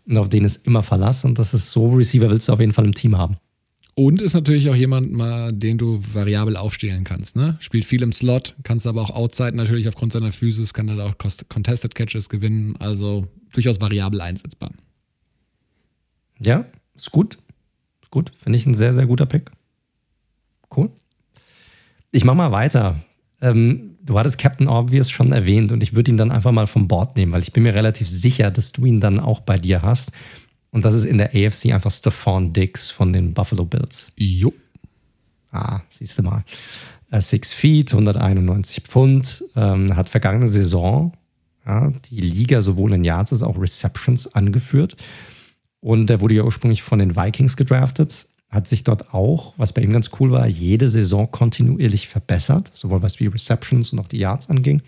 Und 0.07 0.17
auf 0.19 0.29
den 0.29 0.45
ist 0.45 0.69
immer 0.69 0.85
Verlass 0.85 1.25
und 1.25 1.37
das 1.37 1.53
ist 1.53 1.73
so 1.73 1.93
Receiver 1.93 2.31
willst 2.31 2.47
du 2.47 2.53
auf 2.53 2.61
jeden 2.61 2.73
Fall 2.73 2.85
im 2.85 2.95
Team 2.95 3.19
haben. 3.19 3.37
Und 3.97 4.23
ist 4.23 4.35
natürlich 4.35 4.71
auch 4.71 4.77
jemand, 4.77 5.11
mal, 5.11 5.53
den 5.53 5.79
du 5.79 6.01
variabel 6.13 6.57
aufstellen 6.57 7.03
kannst. 7.03 7.35
Ne? 7.35 7.57
Spielt 7.59 7.87
viel 7.87 8.03
im 8.05 8.13
Slot, 8.13 8.55
kannst 8.63 8.87
aber 8.87 9.03
auch 9.03 9.11
outside 9.11 9.57
natürlich 9.57 9.89
aufgrund 9.89 10.13
seiner 10.13 10.31
Physis, 10.31 10.73
kann 10.75 10.89
er 10.89 11.07
auch 11.07 11.15
Contested 11.49 11.97
Catches 11.97 12.29
gewinnen. 12.29 12.77
Also 12.79 13.27
durchaus 13.53 13.81
variabel 13.81 14.21
einsetzbar. 14.21 14.71
Ja, 16.39 16.65
ist 16.95 17.13
gut. 17.13 17.39
Ist 18.03 18.11
gut. 18.11 18.33
Finde 18.37 18.59
ich 18.59 18.67
ein 18.67 18.75
sehr, 18.75 18.93
sehr 18.93 19.07
guter 19.07 19.27
Pick. 19.27 19.51
Cool. 20.75 20.91
Ich 22.11 22.25
mache 22.25 22.37
mal 22.37 22.53
weiter. 22.53 22.97
Ähm, 23.41 23.97
du 24.03 24.19
hattest 24.19 24.39
Captain 24.39 24.69
Obvious 24.69 25.11
schon 25.11 25.33
erwähnt 25.33 25.73
und 25.73 25.83
ich 25.83 25.93
würde 25.93 26.11
ihn 26.11 26.17
dann 26.17 26.31
einfach 26.31 26.53
mal 26.53 26.67
vom 26.67 26.89
Board 26.89 27.17
nehmen, 27.17 27.33
weil 27.33 27.43
ich 27.43 27.53
bin 27.53 27.63
mir 27.63 27.75
relativ 27.75 28.09
sicher, 28.09 28.51
dass 28.51 28.73
du 28.73 28.85
ihn 28.85 29.01
dann 29.01 29.21
auch 29.21 29.41
bei 29.41 29.59
dir 29.59 29.83
hast. 29.83 30.13
Und 30.71 30.85
das 30.85 30.95
ist 30.95 31.05
in 31.05 31.19
der 31.19 31.31
AFC 31.35 31.73
einfach 31.73 31.91
Stephon 31.91 32.53
Diggs 32.53 32.91
von 32.91 33.13
den 33.13 33.35
Buffalo 33.35 33.65
Bills. 33.65 34.13
Jo. 34.17 34.53
Ah, 35.51 35.81
siehst 35.91 36.19
du 36.19 36.23
mal. 36.23 36.45
Uh, 37.13 37.21
six 37.21 37.53
Feet, 37.53 37.93
191 37.93 38.83
Pfund, 38.83 39.45
ähm, 39.55 39.95
hat 39.97 40.09
vergangene 40.09 40.49
Saison 40.49 41.13
ja, 41.67 41.93
die 42.11 42.21
Liga 42.21 42.63
sowohl 42.63 42.93
in 42.93 43.05
Yards 43.05 43.33
als 43.33 43.43
auch 43.43 43.61
Receptions 43.61 44.33
angeführt. 44.35 44.97
Und 45.81 46.11
er 46.11 46.21
wurde 46.21 46.35
ja 46.35 46.43
ursprünglich 46.43 46.83
von 46.83 46.99
den 46.99 47.17
Vikings 47.17 47.57
gedraftet, 47.57 48.27
hat 48.49 48.67
sich 48.67 48.85
dort 48.85 49.13
auch, 49.13 49.55
was 49.57 49.73
bei 49.73 49.83
ihm 49.83 49.93
ganz 49.93 50.11
cool 50.19 50.31
war, 50.31 50.47
jede 50.47 50.89
Saison 50.89 51.31
kontinuierlich 51.31 52.09
verbessert, 52.09 52.71
sowohl 52.75 53.03
was 53.03 53.15
die 53.15 53.27
Receptions 53.27 53.91
und 53.91 53.99
auch 53.99 54.09
die 54.09 54.19
Yards 54.19 54.49
anging. 54.49 54.83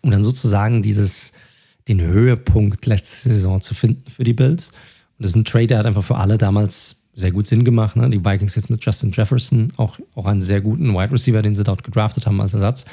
Um 0.00 0.10
dann 0.10 0.24
sozusagen 0.24 0.82
dieses, 0.82 1.32
den 1.88 2.00
Höhepunkt 2.00 2.86
letzte 2.86 3.32
Saison 3.34 3.60
zu 3.60 3.74
finden 3.74 4.10
für 4.10 4.24
die 4.24 4.32
Bills. 4.32 4.68
Und 4.68 5.24
das 5.24 5.30
ist 5.30 5.36
ein 5.36 5.44
Trade, 5.44 5.66
der 5.66 5.78
hat 5.78 5.86
einfach 5.86 6.04
für 6.04 6.16
alle 6.16 6.38
damals 6.38 7.08
sehr 7.12 7.32
gut 7.32 7.46
Sinn 7.46 7.64
gemacht. 7.64 7.96
Ne? 7.96 8.08
Die 8.08 8.24
Vikings 8.24 8.54
jetzt 8.54 8.70
mit 8.70 8.84
Justin 8.84 9.12
Jefferson, 9.12 9.72
auch, 9.76 9.98
auch 10.14 10.26
einen 10.26 10.40
sehr 10.40 10.60
guten 10.60 10.94
Wide 10.94 11.12
Receiver, 11.12 11.42
den 11.42 11.54
sie 11.54 11.64
dort 11.64 11.84
gedraftet 11.84 12.26
haben 12.26 12.40
als 12.40 12.54
Ersatz. 12.54 12.86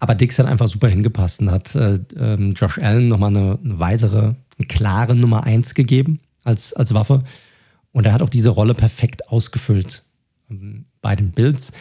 Aber 0.00 0.14
Dix 0.14 0.38
hat 0.38 0.46
einfach 0.46 0.68
super 0.68 0.88
hingepasst 0.88 1.40
und 1.40 1.50
hat 1.50 1.74
äh, 1.74 1.98
ähm, 2.16 2.52
Josh 2.54 2.78
Allen 2.78 3.08
nochmal 3.08 3.30
eine, 3.36 3.58
eine 3.62 3.78
weitere 3.78 4.34
eine 4.58 4.66
klare 4.66 5.14
Nummer 5.14 5.44
1 5.44 5.74
gegeben 5.74 6.20
als, 6.44 6.72
als 6.72 6.92
Waffe. 6.94 7.22
Und 7.92 8.06
er 8.06 8.12
hat 8.12 8.22
auch 8.22 8.28
diese 8.28 8.50
Rolle 8.50 8.74
perfekt 8.74 9.28
ausgefüllt 9.28 10.04
ähm, 10.50 10.84
bei 11.00 11.16
den 11.16 11.30
Bills. 11.30 11.72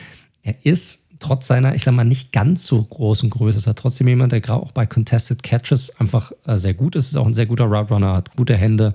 Er 0.41 0.65
ist 0.65 1.05
trotz 1.19 1.47
seiner, 1.47 1.75
ich 1.75 1.83
sag 1.83 1.93
mal, 1.93 2.03
nicht 2.03 2.31
ganz 2.31 2.65
so 2.65 2.81
großen 2.81 3.29
Größe, 3.29 3.57
ist 3.57 3.67
er 3.67 3.75
trotzdem 3.75 4.07
jemand, 4.07 4.31
der 4.31 4.41
gerade 4.41 4.61
auch 4.61 4.71
bei 4.71 4.85
Contested 4.85 5.41
Catches 5.41 5.99
einfach 5.99 6.31
äh, 6.45 6.57
sehr 6.57 6.75
gut 6.75 6.95
ist, 6.95 7.07
ist 7.09 7.15
auch 7.15 7.25
ein 7.25 7.33
sehr 7.33 7.47
guter 7.47 7.65
Route 7.65 7.93
Runner, 7.93 8.13
hat 8.13 8.35
gute 8.35 8.55
Hände 8.55 8.93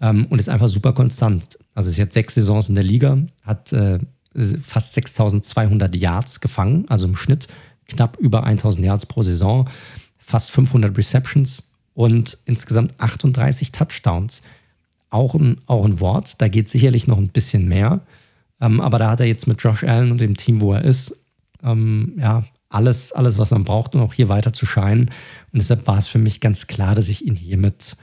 ähm, 0.00 0.26
und 0.26 0.38
ist 0.38 0.48
einfach 0.48 0.68
super 0.68 0.92
konstant. 0.92 1.58
Also 1.74 1.90
ist 1.90 1.96
jetzt 1.96 2.14
sechs 2.14 2.34
Saisons 2.34 2.68
in 2.68 2.74
der 2.74 2.84
Liga, 2.84 3.18
hat 3.42 3.72
äh, 3.72 3.98
fast 4.62 4.92
6200 4.92 5.96
Yards 5.96 6.40
gefangen, 6.40 6.84
also 6.88 7.06
im 7.06 7.16
Schnitt 7.16 7.48
knapp 7.88 8.16
über 8.18 8.44
1000 8.44 8.84
Yards 8.86 9.06
pro 9.06 9.22
Saison, 9.22 9.68
fast 10.18 10.50
500 10.50 10.96
Receptions, 10.96 11.68
und 11.98 12.38
insgesamt 12.44 12.94
38 13.00 13.72
Touchdowns. 13.72 14.42
Auch 15.10 15.34
ein, 15.34 15.60
auch 15.66 15.84
ein 15.84 15.98
Wort, 15.98 16.36
da 16.38 16.46
geht 16.46 16.68
sicherlich 16.68 17.08
noch 17.08 17.18
ein 17.18 17.30
bisschen 17.30 17.66
mehr. 17.66 18.02
Ähm, 18.60 18.80
aber 18.80 19.00
da 19.00 19.10
hat 19.10 19.18
er 19.18 19.26
jetzt 19.26 19.48
mit 19.48 19.60
Josh 19.60 19.82
Allen 19.82 20.12
und 20.12 20.20
dem 20.20 20.36
Team, 20.36 20.60
wo 20.60 20.74
er 20.74 20.84
ist, 20.84 21.26
ähm, 21.64 22.12
ja, 22.16 22.44
alles, 22.68 23.10
alles, 23.10 23.36
was 23.38 23.50
man 23.50 23.64
braucht, 23.64 23.96
um 23.96 24.02
auch 24.02 24.14
hier 24.14 24.28
weiter 24.28 24.52
zu 24.52 24.64
scheinen. 24.64 25.10
Und 25.52 25.60
deshalb 25.60 25.88
war 25.88 25.98
es 25.98 26.06
für 26.06 26.20
mich 26.20 26.38
ganz 26.38 26.68
klar, 26.68 26.94
dass 26.94 27.08
ich 27.08 27.26
ihn 27.26 27.34
hier 27.34 27.56
mit, 27.56 27.96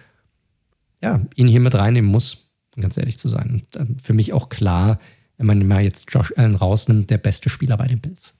ja, 1.01 1.21
ihn 1.35 1.47
hier 1.47 1.61
mit 1.61 1.75
reinnehmen 1.75 2.11
muss, 2.11 2.49
um 2.75 2.81
ganz 2.81 2.97
ehrlich 2.97 3.17
zu 3.17 3.29
sein. 3.29 3.49
Und 3.49 3.79
ähm, 3.79 3.97
für 3.97 4.13
mich 4.13 4.33
auch 4.33 4.49
klar, 4.49 4.99
wenn 5.37 5.47
man 5.47 5.65
mal 5.65 5.85
jetzt 5.85 6.07
Josh 6.13 6.33
Allen 6.35 6.55
rausnimmt, 6.55 7.09
der 7.09 7.17
beste 7.17 7.47
Spieler 7.47 7.77
bei 7.77 7.87
den 7.87 8.01
Bills. 8.01 8.33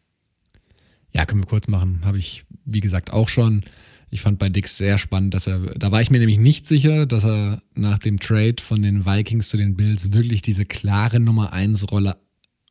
Ja, 1.16 1.26
können 1.26 1.44
wir 1.44 1.48
kurz 1.48 1.70
machen. 1.70 2.02
Habe 2.04 2.18
ich, 2.18 2.44
wie 2.66 2.82
gesagt, 2.82 3.14
auch 3.14 3.30
schon. 3.30 3.64
Ich 4.10 4.20
fand 4.20 4.38
bei 4.38 4.50
Dix 4.50 4.76
sehr 4.76 4.98
spannend, 4.98 5.34
dass 5.34 5.48
er, 5.48 5.60
da 5.60 5.90
war 5.90 6.02
ich 6.02 6.12
mir 6.12 6.20
nämlich 6.20 6.40
nicht 6.40 6.68
sicher, 6.68 7.06
dass 7.06 7.24
er 7.24 7.62
nach 7.74 8.00
dem 8.00 8.20
Trade 8.20 8.58
von 8.62 8.82
den 8.82 9.06
Vikings 9.06 9.48
zu 9.48 9.56
den 9.56 9.78
Bills 9.78 10.12
wirklich 10.12 10.42
diese 10.42 10.66
klare 10.66 11.22
Nummer 11.22 11.54
1 11.54 11.90
Rolle 11.90 12.18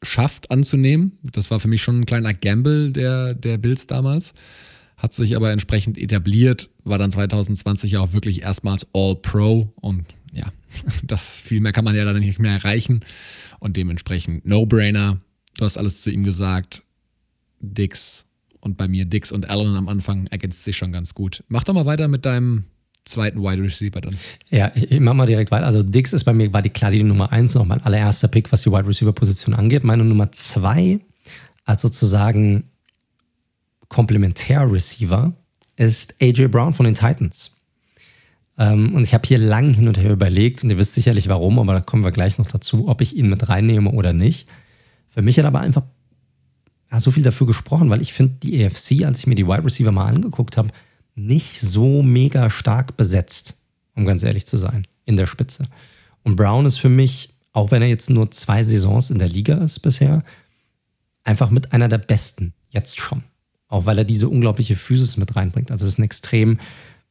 schafft 0.03 0.51
anzunehmen. 0.51 1.19
Das 1.23 1.51
war 1.51 1.59
für 1.59 1.69
mich 1.69 1.83
schon 1.83 2.01
ein 2.01 2.05
kleiner 2.05 2.35
Gamble 2.35 2.93
der, 2.93 3.33
der 3.33 3.57
Bills 3.57 3.87
damals. 3.87 4.35
Hat 4.99 5.15
sich 5.15 5.37
aber 5.37 5.51
entsprechend 5.51 5.97
etabliert, 5.97 6.69
war 6.85 6.99
dann 6.99 7.11
2020 7.11 7.97
auch 7.97 8.13
wirklich 8.13 8.43
erstmals 8.43 8.87
All-Pro 8.93 9.73
und 9.77 10.05
ja, 10.33 10.53
das 11.03 11.35
viel 11.35 11.63
mehr 11.63 11.73
kann 11.73 11.87
man 11.87 11.97
ja 11.97 12.05
dann 12.05 12.21
nicht 12.21 12.39
mehr 12.39 12.53
erreichen 12.53 13.07
und 13.59 13.79
dementsprechend 13.79 14.45
No-Brainer. 14.45 15.23
du 15.57 15.65
hast 15.65 15.79
alles 15.79 16.03
zu 16.03 16.11
ihm 16.11 16.25
gesagt. 16.25 16.83
Dix 17.61 18.27
und 18.65 18.77
bei 18.77 18.89
mir 18.89 19.05
Dix 19.05 19.31
und 19.31 19.49
Allen 19.49 19.77
am 19.77 19.89
Anfang 19.89 20.27
ergänzt 20.29 20.65
sich 20.65 20.77
schon 20.77 20.93
ganz 20.93 21.15
gut. 21.15 21.45
Mach 21.49 21.65
doch 21.65 21.75
mal 21.75 21.87
weiter 21.87 22.09
mit 22.09 22.25
deinem 22.25 22.65
zweiten 23.05 23.43
Wide 23.43 23.63
Receiver 23.63 24.01
dann. 24.01 24.17
Ja, 24.51 24.73
ich, 24.75 24.91
ich 24.91 25.01
mach 25.01 25.15
mal 25.15 25.27
direkt 25.27 25.51
weiter. 25.51 25.67
Also 25.67 25.83
Dix 25.83 26.13
ist 26.13 26.25
bei 26.25 26.33
mir, 26.33 26.53
war 26.53 26.63
die 26.63 26.71
klar 26.71 26.91
die 26.91 27.03
Nummer 27.03 27.33
eins, 27.33 27.55
noch 27.55 27.65
mein 27.65 27.83
allererster 27.83 28.29
Pick, 28.29 28.51
was 28.53 28.63
die 28.63 28.71
Wide 28.71 28.87
Receiver 28.87 29.13
Position 29.13 29.55
angeht. 29.55 29.85
Meine 29.85 30.05
Nummer 30.05 30.33
zwei, 30.33 31.01
als 31.65 31.83
sozusagen 31.83 32.65
Komplementär-Receiver, 33.89 35.35
ist 35.77 36.15
AJ 36.21 36.49
Brown 36.49 36.75
von 36.75 36.87
den 36.87 36.95
Titans. 36.95 37.51
Ähm, 38.59 38.95
und 38.95 39.03
ich 39.03 39.15
habe 39.15 39.27
hier 39.27 39.39
lang 39.39 39.75
hin 39.75 39.89
und 39.89 39.99
her 39.99 40.13
überlegt, 40.13 40.63
und 40.63 40.71
ihr 40.71 40.79
wisst 40.79 40.95
sicherlich 40.95 41.29
warum, 41.29 41.59
aber 41.59 41.75
da 41.75 41.81
kommen 41.81 42.05
wir 42.05 42.13
gleich 42.13 42.39
noch 42.39 42.47
dazu, 42.47 42.89
ob 42.89 43.01
ich 43.01 43.17
ihn 43.17 43.29
mit 43.29 43.49
reinnehme 43.49 43.91
oder 43.91 44.13
nicht. 44.13 44.49
Für 45.09 45.23
mich 45.23 45.39
hat 45.39 45.45
aber 45.45 45.61
einfach 45.61 45.83
ja, 46.95 47.01
so 47.01 47.11
viel 47.11 47.25
dafür 47.25 47.47
gesprochen, 47.47 47.91
weil 47.91 48.03
ich 48.03 48.13
finde, 48.13 48.35
die 48.43 48.65
AFC, 48.65 49.05
als 49.05 49.19
ich 49.19 49.27
mir 49.27 49.35
die 49.35 49.47
Wide 49.47 49.65
Receiver 49.65 49.91
mal 49.91 50.07
angeguckt 50.07 50.57
habe, 50.57 50.69
nicht 51.17 51.61
so 51.61 52.03
mega 52.03 52.51
stark 52.51 52.97
besetzt, 52.97 53.55
um 53.97 54.05
ganz 54.05 54.23
ehrlich 54.23 54.47
zu 54.47 54.57
sein, 54.57 54.87
in 55.05 55.17
der 55.17 55.27
Spitze. 55.27 55.67
Und 56.23 56.37
Brown 56.37 56.67
ist 56.67 56.79
für 56.79 56.89
mich, 56.89 57.35
auch 57.53 57.73
wenn 57.73 57.83
er 57.83 57.89
jetzt 57.89 58.11
nur 58.11 58.31
zwei 58.31 58.63
Saisons 58.63 59.11
in 59.11 59.19
der 59.19 59.29
Liga 59.29 59.57
ist 59.57 59.81
bisher, 59.81 60.23
einfach 61.25 61.51
mit 61.51 61.73
einer 61.73 61.89
der 61.89 61.99
besten, 61.99 62.53
jetzt 62.71 63.01
schon. 63.01 63.25
Auch 63.67 63.87
weil 63.87 63.99
er 63.99 64.05
diese 64.05 64.29
unglaubliche 64.29 64.77
Physis 64.77 65.17
mit 65.17 65.35
reinbringt. 65.35 65.73
Also 65.73 65.87
es 65.87 65.93
ist 65.93 65.99
ein 65.99 66.05
extrem 66.05 66.61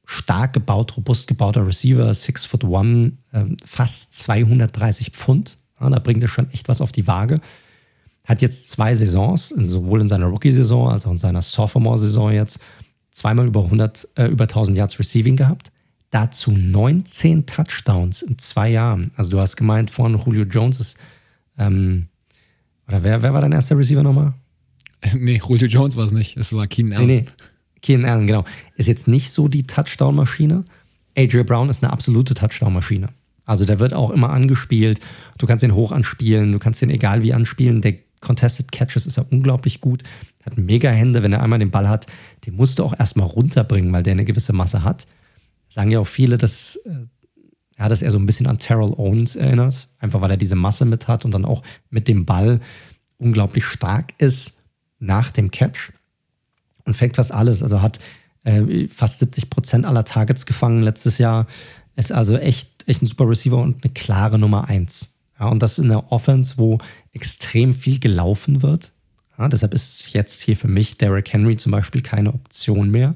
stark 0.06 0.54
gebaut, 0.54 0.96
robust 0.96 1.28
gebauter 1.28 1.68
Receiver, 1.68 2.14
6 2.14 2.46
foot 2.46 2.64
one, 2.64 3.14
ähm, 3.34 3.58
fast 3.66 4.14
230 4.16 5.10
Pfund. 5.12 5.58
Da 5.78 6.00
bringt 6.00 6.22
er 6.22 6.30
schon 6.30 6.50
echt 6.52 6.70
was 6.70 6.80
auf 6.80 6.94
die 6.94 7.08
Waage. 7.08 7.42
Hat 8.26 8.42
jetzt 8.42 8.70
zwei 8.70 8.96
Saisons, 8.96 9.50
sowohl 9.50 10.02
in 10.02 10.08
seiner 10.08 10.28
Rookie-Saison 10.28 10.90
als 10.90 11.06
auch 11.06 11.12
in 11.12 11.18
seiner 11.18 11.42
Sophomore-Saison 11.42 12.32
jetzt, 12.32 12.60
zweimal 13.12 13.48
über 13.48 13.64
100, 13.64 14.08
äh, 14.16 14.28
über 14.28 14.48
1000 14.48 14.78
Yards 14.78 14.98
Receiving 15.00 15.36
gehabt. 15.36 15.72
Dazu 16.10 16.52
19 16.52 17.46
Touchdowns 17.46 18.22
in 18.22 18.38
zwei 18.38 18.70
Jahren. 18.70 19.12
Also 19.16 19.32
du 19.32 19.40
hast 19.40 19.56
gemeint, 19.56 19.92
vorhin 19.92 20.18
Julio 20.18 20.44
Jones 20.44 20.80
ist, 20.80 20.98
ähm, 21.58 22.08
oder 22.88 23.04
wer, 23.04 23.24
wer 23.24 23.34
war 23.34 23.42
dein 23.42 23.52
erster 23.52 23.78
Receiver 23.78 24.04
nochmal? 24.04 24.34
Nee, 25.16 25.42
Julio 25.46 25.68
Jones 25.68 25.98
war 25.98 26.06
es 26.06 26.12
nicht. 26.12 26.38
Es 26.38 26.54
war 26.54 26.66
Keenan 26.66 27.00
Allen. 27.00 27.08
Nee, 27.08 27.22
nee. 27.22 27.26
Keenan 27.82 28.10
Allen, 28.10 28.28
genau. 28.28 28.46
Ist 28.78 28.88
jetzt 28.88 29.08
nicht 29.08 29.32
so 29.32 29.50
die 29.50 29.64
Touchdown-Maschine. 29.64 30.64
AJ 31.18 31.44
Brown 31.44 31.70
ist 31.70 31.84
eine 31.84 31.92
absolute 31.92 32.34
Touchdown-Maschine. 32.34 33.10
Also 33.46 33.66
der 33.66 33.80
wird 33.80 33.94
auch 33.94 34.10
immer 34.10 34.30
angespielt. 34.30 35.00
Du 35.38 35.46
kannst 35.46 35.64
ihn 35.64 35.74
hoch 35.74 35.92
anspielen, 35.92 36.54
du 36.54 36.60
kannst 36.60 36.82
ihn 36.82 36.90
egal 36.90 37.24
wie 37.24 37.34
anspielen. 37.34 37.82
Der 37.82 37.96
Contested 38.24 38.72
Catches 38.72 39.06
ist 39.06 39.18
ja 39.18 39.26
unglaublich 39.30 39.82
gut. 39.82 40.02
Hat 40.46 40.58
mega 40.58 40.90
Hände, 40.90 41.24
wenn 41.24 41.34
er 41.34 41.44
einmal 41.44 41.60
den 41.60 41.72
Ball 41.72 41.88
hat. 41.88 42.08
Den 42.46 42.56
musst 42.56 42.80
du 42.80 42.84
auch 42.84 42.98
erstmal 42.98 43.28
runterbringen, 43.28 43.92
weil 43.94 44.04
der 44.04 44.14
eine 44.14 44.26
gewisse 44.26 44.54
Masse 44.54 44.84
hat. 44.84 45.06
Sagen 45.70 45.92
ja 45.92 46.00
auch 46.00 46.08
viele, 46.08 46.38
dass, 46.38 46.78
äh, 46.86 47.06
ja, 47.78 47.88
dass 47.90 48.02
er 48.02 48.12
so 48.12 48.18
ein 48.18 48.26
bisschen 48.26 48.48
an 48.48 48.60
Terrell 48.60 48.94
Owens 48.94 49.36
erinnert. 49.36 49.90
Einfach 50.00 50.22
weil 50.22 50.32
er 50.32 50.38
diese 50.38 50.56
Masse 50.56 50.86
mit 50.86 51.08
hat 51.08 51.26
und 51.26 51.34
dann 51.34 51.46
auch 51.46 51.64
mit 51.90 52.08
dem 52.08 52.26
Ball 52.26 52.62
unglaublich 53.18 53.66
stark 53.66 54.14
ist 54.18 54.64
nach 55.00 55.32
dem 55.32 55.52
Catch 55.52 55.92
und 56.86 56.96
fängt 56.96 57.18
fast 57.18 57.32
alles. 57.32 57.62
Also 57.62 57.82
hat 57.82 58.00
äh, 58.44 58.88
fast 58.88 59.20
70 59.20 59.50
Prozent 59.50 59.86
aller 59.86 60.06
Targets 60.06 60.46
gefangen 60.46 60.82
letztes 60.82 61.18
Jahr. 61.18 61.48
Ist 61.96 62.12
also 62.12 62.38
echt, 62.38 62.88
echt 62.88 63.02
ein 63.02 63.06
super 63.06 63.30
Receiver 63.30 63.58
und 63.58 63.84
eine 63.84 63.94
klare 63.94 64.40
Nummer 64.40 64.68
eins. 64.68 65.20
Ja, 65.40 65.48
und 65.48 65.62
das 65.62 65.78
in 65.78 65.90
der 65.90 66.12
Offense, 66.12 66.58
wo 66.58 66.80
extrem 67.14 67.74
viel 67.74 68.00
gelaufen 68.00 68.62
wird. 68.62 68.92
Ja, 69.38 69.48
deshalb 69.48 69.74
ist 69.74 70.14
jetzt 70.14 70.42
hier 70.42 70.58
für 70.58 70.68
mich 70.68 70.98
Derrick 70.98 71.32
Henry 71.32 71.58
zum 71.58 71.72
Beispiel 71.72 72.02
keine 72.02 72.34
Option 72.34 72.92
mehr, 72.92 73.16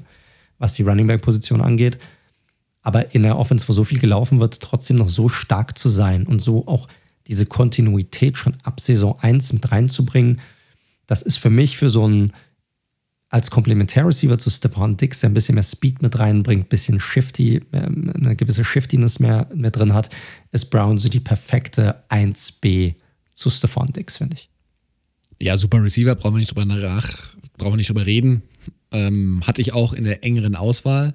was 0.58 0.74
die 0.74 0.82
Running 0.82 1.06
Back 1.06 1.22
Position 1.22 1.60
angeht. 1.60 1.98
Aber 2.82 3.14
in 3.14 3.22
der 3.22 3.36
Offense, 3.36 3.68
wo 3.68 3.72
so 3.72 3.84
viel 3.84 3.98
gelaufen 3.98 4.40
wird, 4.40 4.60
trotzdem 4.60 4.96
noch 4.96 5.08
so 5.08 5.28
stark 5.28 5.76
zu 5.76 5.88
sein 5.88 6.26
und 6.26 6.40
so 6.40 6.66
auch 6.66 6.88
diese 7.26 7.44
Kontinuität 7.44 8.38
schon 8.38 8.56
ab 8.62 8.80
Saison 8.80 9.18
1 9.20 9.52
mit 9.52 9.70
reinzubringen, 9.70 10.40
das 11.06 11.22
ist 11.22 11.38
für 11.38 11.50
mich 11.50 11.76
für 11.76 11.88
so 11.88 12.04
einen 12.04 12.32
als 13.30 13.50
Komplementär-Receiver 13.50 14.38
zu 14.38 14.48
Stefan 14.48 14.96
Dix, 14.96 15.20
der 15.20 15.30
ein 15.30 15.34
bisschen 15.34 15.56
mehr 15.56 15.64
Speed 15.64 16.00
mit 16.00 16.18
reinbringt, 16.18 16.66
ein 16.66 16.68
bisschen 16.68 16.98
Shifty, 16.98 17.62
ähm, 17.72 18.12
eine 18.14 18.36
gewisse 18.36 18.64
Shiftiness 18.64 19.18
mehr, 19.18 19.48
mehr 19.54 19.70
drin 19.70 19.92
hat, 19.92 20.08
ist 20.50 20.70
Brown 20.70 20.96
so 20.96 21.08
die 21.08 21.20
perfekte 21.20 22.04
1B 22.08 22.94
zu 23.38 23.50
Stefan 23.50 23.92
Dix, 23.92 24.16
finde 24.16 24.36
ich. 24.36 24.50
Ja, 25.40 25.56
super 25.56 25.82
Receiver, 25.82 26.14
brauchen 26.16 26.34
wir 26.34 26.40
nicht 26.40 26.50
drüber 26.50 26.64
nach, 26.64 27.36
brauchen 27.56 27.72
wir 27.72 27.76
nicht 27.76 27.88
drüber 27.88 28.06
reden. 28.06 28.42
Ähm, 28.90 29.42
hatte 29.46 29.60
ich 29.60 29.72
auch 29.72 29.92
in 29.92 30.04
der 30.04 30.24
engeren 30.24 30.56
Auswahl. 30.56 31.14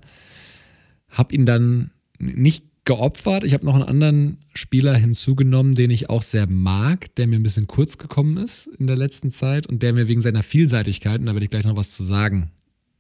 Hab 1.10 1.34
ihn 1.34 1.46
dann 1.46 1.92
nicht 2.20 2.64
geopfert. 2.86 3.44
Ich 3.44 3.54
habe 3.54 3.66
noch 3.66 3.76
einen 3.76 3.84
anderen 3.84 4.38
Spieler 4.54 4.96
hinzugenommen, 4.96 5.76
den 5.76 5.90
ich 5.90 6.10
auch 6.10 6.22
sehr 6.22 6.48
mag, 6.48 7.14
der 7.16 7.28
mir 7.28 7.38
ein 7.38 7.44
bisschen 7.44 7.68
kurz 7.68 7.98
gekommen 7.98 8.38
ist 8.38 8.68
in 8.80 8.88
der 8.88 8.96
letzten 8.96 9.32
Zeit 9.32 9.68
und 9.68 9.82
der 9.82 9.94
mir 9.94 10.08
wegen 10.08 10.22
seiner 10.22 10.44
Vielseitigkeit, 10.44 11.20
und 11.20 11.26
da 11.26 11.34
werde 11.34 11.46
ich 11.46 11.52
gleich 11.52 11.66
noch 11.66 11.76
was 11.76 11.92
zu 11.92 12.04
sagen, 12.04 12.52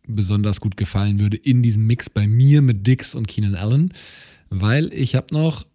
besonders 0.05 0.59
gut 0.59 0.75
gefallen 0.75 1.19
würde 1.19 1.37
in 1.37 1.63
diesem 1.63 1.85
Mix 1.85 2.09
bei 2.09 2.27
mir 2.27 2.61
mit 2.61 2.85
Dix 2.85 3.15
und 3.15 3.27
Keenan 3.27 3.55
Allen, 3.55 3.93
weil 4.49 4.91
ich 4.93 5.15
habe 5.15 5.33
noch 5.33 5.65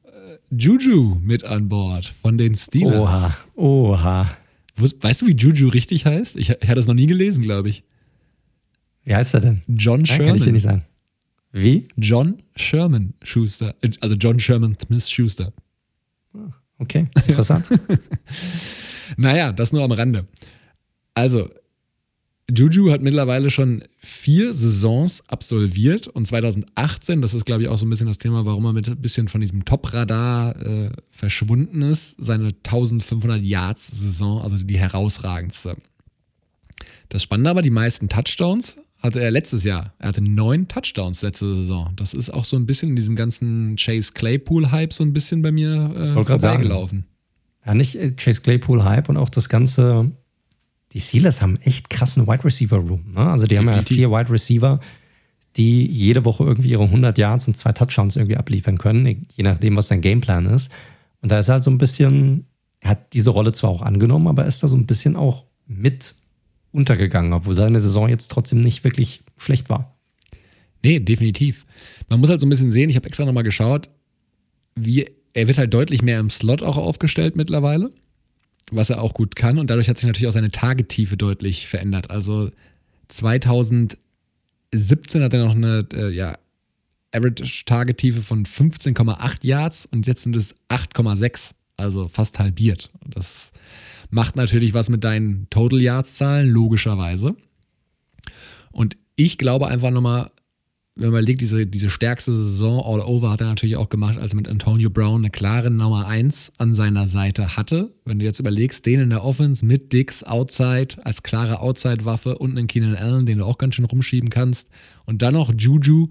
Juju 0.50 1.18
mit 1.22 1.44
an 1.44 1.68
Bord 1.68 2.06
von 2.22 2.38
den 2.38 2.54
Steelers. 2.54 2.94
Oha, 2.94 3.36
oha. 3.54 4.36
Weißt 4.76 5.22
du, 5.22 5.26
wie 5.26 5.32
Juju 5.32 5.68
richtig 5.68 6.06
heißt? 6.06 6.36
Ich, 6.36 6.50
ich 6.50 6.68
hatte 6.68 6.80
es 6.80 6.86
noch 6.86 6.94
nie 6.94 7.06
gelesen, 7.06 7.42
glaube 7.42 7.68
ich. 7.68 7.82
Wie 9.04 9.14
heißt 9.14 9.34
er 9.34 9.40
denn? 9.40 9.62
John 9.66 10.06
Sherman. 10.06 10.24
Ja, 10.24 10.30
kann 10.32 10.36
ich 10.38 10.44
dir 10.44 10.52
nicht 10.52 10.62
sagen. 10.62 10.84
Wie? 11.52 11.88
John 11.96 12.42
Sherman 12.56 13.14
Schuster. 13.22 13.74
Äh, 13.80 13.90
also 14.00 14.14
John 14.14 14.38
Sherman 14.38 14.76
Smith 14.80 15.08
Schuster. 15.08 15.52
Okay, 16.78 17.08
interessant. 17.26 17.66
naja, 19.16 19.52
das 19.52 19.72
nur 19.72 19.82
am 19.82 19.90
Rande. 19.90 20.26
Also, 21.14 21.50
Juju 22.50 22.90
hat 22.90 23.02
mittlerweile 23.02 23.50
schon 23.50 23.84
vier 23.98 24.54
Saisons 24.54 25.22
absolviert 25.28 26.08
und 26.08 26.26
2018, 26.26 27.20
das 27.20 27.34
ist 27.34 27.44
glaube 27.44 27.62
ich 27.62 27.68
auch 27.68 27.76
so 27.76 27.84
ein 27.84 27.90
bisschen 27.90 28.06
das 28.06 28.18
Thema, 28.18 28.46
warum 28.46 28.64
er 28.64 28.72
mit 28.72 28.88
ein 28.88 28.96
bisschen 28.96 29.28
von 29.28 29.42
diesem 29.42 29.66
Top-Radar 29.66 30.56
äh, 30.56 30.90
verschwunden 31.10 31.82
ist, 31.82 32.16
seine 32.18 32.48
1500 32.48 33.42
Yards-Saison, 33.42 34.40
also 34.40 34.56
die 34.56 34.78
herausragendste. 34.78 35.76
Das 37.10 37.22
Spannende 37.22 37.50
aber, 37.50 37.62
die 37.62 37.70
meisten 37.70 38.08
Touchdowns 38.08 38.76
hatte 39.02 39.20
er 39.20 39.30
letztes 39.30 39.64
Jahr. 39.64 39.94
Er 39.98 40.08
hatte 40.08 40.22
neun 40.22 40.68
Touchdowns 40.68 41.22
letzte 41.22 41.54
Saison. 41.54 41.92
Das 41.96 42.14
ist 42.14 42.30
auch 42.30 42.44
so 42.44 42.56
ein 42.56 42.66
bisschen 42.66 42.90
in 42.90 42.96
diesem 42.96 43.14
ganzen 43.14 43.76
Chase 43.76 44.12
Claypool-Hype 44.12 44.92
so 44.92 45.04
ein 45.04 45.12
bisschen 45.12 45.42
bei 45.42 45.52
mir 45.52 45.94
äh, 45.94 46.24
vorbeigelaufen. 46.24 47.04
Ja, 47.64 47.74
nicht 47.74 47.98
Chase 48.16 48.40
Claypool-Hype 48.40 49.08
und 49.08 49.16
auch 49.16 49.28
das 49.28 49.48
ganze. 49.48 50.10
Die 50.98 51.02
Steelers 51.04 51.40
haben 51.40 51.56
echt 51.58 51.90
krassen 51.90 52.26
Wide 52.26 52.42
Receiver 52.42 52.78
Room. 52.78 53.12
Ne? 53.14 53.20
Also, 53.20 53.44
die 53.46 53.54
Definitiv. 53.54 53.70
haben 53.70 53.78
ja 53.78 53.82
vier 53.86 54.10
Wide 54.10 54.32
Receiver, 54.32 54.80
die 55.56 55.86
jede 55.86 56.24
Woche 56.24 56.42
irgendwie 56.42 56.70
ihre 56.70 56.82
100 56.82 57.16
Yards 57.16 57.46
und 57.46 57.56
zwei 57.56 57.70
Touchdowns 57.70 58.16
irgendwie 58.16 58.36
abliefern 58.36 58.78
können, 58.78 59.28
je 59.32 59.44
nachdem, 59.44 59.76
was 59.76 59.86
sein 59.86 60.00
Gameplan 60.00 60.46
ist. 60.46 60.72
Und 61.22 61.30
da 61.30 61.38
ist 61.38 61.48
halt 61.48 61.62
so 61.62 61.70
ein 61.70 61.78
bisschen. 61.78 62.46
Er 62.80 62.90
hat 62.90 63.12
diese 63.12 63.30
Rolle 63.30 63.52
zwar 63.52 63.70
auch 63.70 63.82
angenommen, 63.82 64.26
aber 64.26 64.46
ist 64.46 64.64
da 64.64 64.66
so 64.66 64.76
ein 64.76 64.86
bisschen 64.86 65.14
auch 65.14 65.44
mit 65.68 66.16
untergegangen, 66.72 67.32
obwohl 67.32 67.54
seine 67.54 67.78
Saison 67.78 68.08
jetzt 68.08 68.28
trotzdem 68.32 68.60
nicht 68.60 68.82
wirklich 68.82 69.22
schlecht 69.36 69.70
war. 69.70 69.96
Nee, 70.82 70.98
definitiv. 70.98 71.64
Man 72.08 72.18
muss 72.18 72.28
halt 72.28 72.40
so 72.40 72.46
ein 72.46 72.50
bisschen 72.50 72.72
sehen, 72.72 72.90
ich 72.90 72.96
habe 72.96 73.06
extra 73.06 73.24
nochmal 73.24 73.44
geschaut, 73.44 73.88
wie, 74.74 75.08
er 75.32 75.46
wird 75.46 75.58
halt 75.58 75.72
deutlich 75.72 76.02
mehr 76.02 76.18
im 76.18 76.30
Slot 76.30 76.62
auch 76.62 76.76
aufgestellt 76.76 77.36
mittlerweile, 77.36 77.92
was 78.70 78.90
er 78.90 79.00
auch 79.02 79.14
gut 79.14 79.36
kann 79.36 79.58
und 79.58 79.70
dadurch 79.70 79.88
hat 79.88 79.98
sich 79.98 80.06
natürlich 80.06 80.28
auch 80.28 80.32
seine 80.32 80.50
Tagetiefe 80.50 81.16
deutlich 81.16 81.68
verändert. 81.68 82.10
Also 82.10 82.50
2017 83.08 83.98
hat 85.22 85.34
er 85.34 85.44
noch 85.44 85.54
eine 85.54 85.86
äh, 85.92 86.10
ja, 86.10 86.38
Average-Tagetiefe 87.12 88.22
von 88.22 88.44
15,8 88.44 89.46
Yards 89.46 89.86
und 89.86 90.06
jetzt 90.06 90.22
sind 90.22 90.36
es 90.36 90.54
8,6, 90.68 91.52
also 91.76 92.08
fast 92.08 92.38
halbiert. 92.38 92.90
Das 93.06 93.50
macht 94.10 94.36
natürlich 94.36 94.74
was 94.74 94.88
mit 94.88 95.04
deinen 95.04 95.48
Total 95.50 95.80
Yards 95.80 96.16
Zahlen, 96.16 96.48
logischerweise. 96.48 97.36
Und 98.70 98.96
ich 99.16 99.38
glaube 99.38 99.68
einfach 99.68 99.90
nochmal, 99.90 100.30
wenn 100.98 101.10
man 101.10 101.20
überlegt, 101.20 101.40
diese, 101.40 101.64
diese 101.64 101.90
stärkste 101.90 102.32
Saison 102.32 102.82
all 102.84 103.00
over 103.00 103.30
hat 103.30 103.40
er 103.40 103.46
natürlich 103.46 103.76
auch 103.76 103.88
gemacht, 103.88 104.18
als 104.18 104.32
er 104.32 104.36
mit 104.36 104.48
Antonio 104.48 104.90
Brown 104.90 105.20
eine 105.20 105.30
klare 105.30 105.70
Nummer 105.70 106.08
1 106.08 106.54
an 106.58 106.74
seiner 106.74 107.06
Seite 107.06 107.56
hatte. 107.56 107.92
Wenn 108.04 108.18
du 108.18 108.24
jetzt 108.24 108.40
überlegst, 108.40 108.84
den 108.84 108.98
in 108.98 109.10
der 109.10 109.22
Offense 109.22 109.64
mit 109.64 109.92
Dix 109.92 110.24
Outside 110.24 110.96
als 111.04 111.22
klare 111.22 111.60
Outside-Waffe 111.60 112.38
und 112.38 112.58
einen 112.58 112.66
Keenan 112.66 112.96
Allen, 112.96 113.26
den 113.26 113.38
du 113.38 113.44
auch 113.44 113.58
ganz 113.58 113.76
schön 113.76 113.84
rumschieben 113.84 114.28
kannst. 114.28 114.70
Und 115.06 115.22
dann 115.22 115.34
noch 115.34 115.54
Juju, 115.56 116.08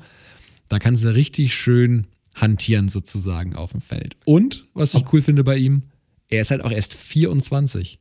da 0.70 0.80
kannst 0.80 1.04
du 1.04 1.14
richtig 1.14 1.54
schön 1.54 2.08
hantieren 2.34 2.88
sozusagen 2.88 3.58
auf 3.58 3.72
dem 3.72 3.82
Feld. 3.82 4.16
Und, 4.24 4.68
was 4.74 4.94
ich 4.94 5.12
cool 5.12 5.22
finde 5.22 5.44
bei 5.44 5.58
ihm, 5.58 5.84
er 6.30 6.42
ist 6.42 6.52
halt 6.52 6.64
auch 6.64 6.72
erst 6.72 6.94
24. 6.94 8.00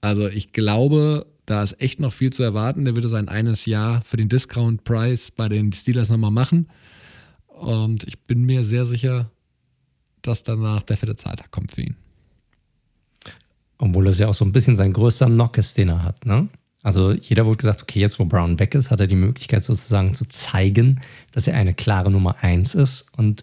Also 0.00 0.28
ich 0.28 0.52
glaube, 0.52 1.26
da 1.48 1.62
ist 1.62 1.80
echt 1.80 1.98
noch 1.98 2.12
viel 2.12 2.30
zu 2.30 2.42
erwarten. 2.42 2.84
Der 2.84 2.94
würde 2.94 3.08
sein 3.08 3.28
eines 3.28 3.64
Jahr 3.64 4.02
für 4.02 4.18
den 4.18 4.28
Discount-Price 4.28 5.30
bei 5.30 5.48
den 5.48 5.72
Steelers 5.72 6.10
nochmal 6.10 6.30
machen. 6.30 6.68
Und 7.46 8.04
ich 8.04 8.18
bin 8.18 8.44
mir 8.44 8.64
sehr 8.64 8.84
sicher, 8.84 9.30
dass 10.20 10.42
danach 10.42 10.82
der 10.82 10.98
fette 10.98 11.16
Zahltag 11.16 11.50
kommt 11.50 11.72
für 11.72 11.80
ihn. 11.80 11.96
Obwohl 13.78 14.04
das 14.04 14.18
ja 14.18 14.28
auch 14.28 14.34
so 14.34 14.44
ein 14.44 14.52
bisschen 14.52 14.76
sein 14.76 14.92
größter 14.92 15.26
Knock 15.26 15.56
ist, 15.56 15.78
den 15.78 15.88
er 15.88 16.02
hat. 16.02 16.26
Ne? 16.26 16.50
Also 16.82 17.12
jeder 17.12 17.46
wurde 17.46 17.56
gesagt, 17.56 17.82
okay, 17.82 18.00
jetzt 18.00 18.18
wo 18.18 18.26
Brown 18.26 18.58
weg 18.58 18.74
ist, 18.74 18.90
hat 18.90 19.00
er 19.00 19.06
die 19.06 19.14
Möglichkeit 19.14 19.64
sozusagen 19.64 20.12
zu 20.12 20.28
zeigen, 20.28 21.00
dass 21.32 21.46
er 21.46 21.54
eine 21.54 21.72
klare 21.72 22.10
Nummer 22.10 22.36
1 22.42 22.74
ist. 22.74 23.06
Und 23.16 23.42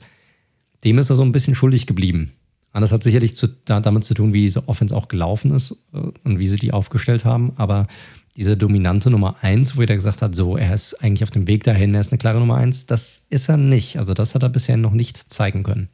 dem 0.84 1.00
ist 1.00 1.10
er 1.10 1.16
so 1.16 1.24
ein 1.24 1.32
bisschen 1.32 1.56
schuldig 1.56 1.88
geblieben. 1.88 2.34
Und 2.76 2.82
das 2.82 2.92
hat 2.92 3.04
sicherlich 3.04 3.38
zu, 3.38 3.48
da, 3.48 3.80
damit 3.80 4.04
zu 4.04 4.14
tun, 4.14 4.34
wie 4.34 4.42
diese 4.42 4.68
Offense 4.68 4.94
auch 4.94 5.08
gelaufen 5.08 5.52
ist 5.52 5.78
äh, 5.94 6.00
und 6.26 6.40
wie 6.40 6.48
sie 6.48 6.58
die 6.58 6.74
aufgestellt 6.74 7.24
haben. 7.24 7.54
Aber 7.56 7.88
diese 8.36 8.58
dominante 8.58 9.10
Nummer 9.10 9.38
1, 9.42 9.78
wo 9.78 9.80
jeder 9.80 9.96
gesagt 9.96 10.22
hat, 10.22 10.36
so, 10.36 10.58
er 10.58 10.74
ist 10.74 11.02
eigentlich 11.02 11.24
auf 11.24 11.32
dem 11.32 11.48
Weg 11.48 11.64
dahin, 11.64 11.94
er 11.96 12.02
ist 12.02 12.12
eine 12.12 12.18
klare 12.18 12.38
Nummer 12.38 12.58
1, 12.58 12.86
das 12.86 13.28
ist 13.30 13.48
er 13.48 13.56
nicht. 13.56 13.98
Also 13.98 14.14
das 14.14 14.36
hat 14.36 14.44
er 14.44 14.50
bisher 14.50 14.76
noch 14.76 14.92
nicht 14.92 15.16
zeigen 15.32 15.64
können. 15.64 15.88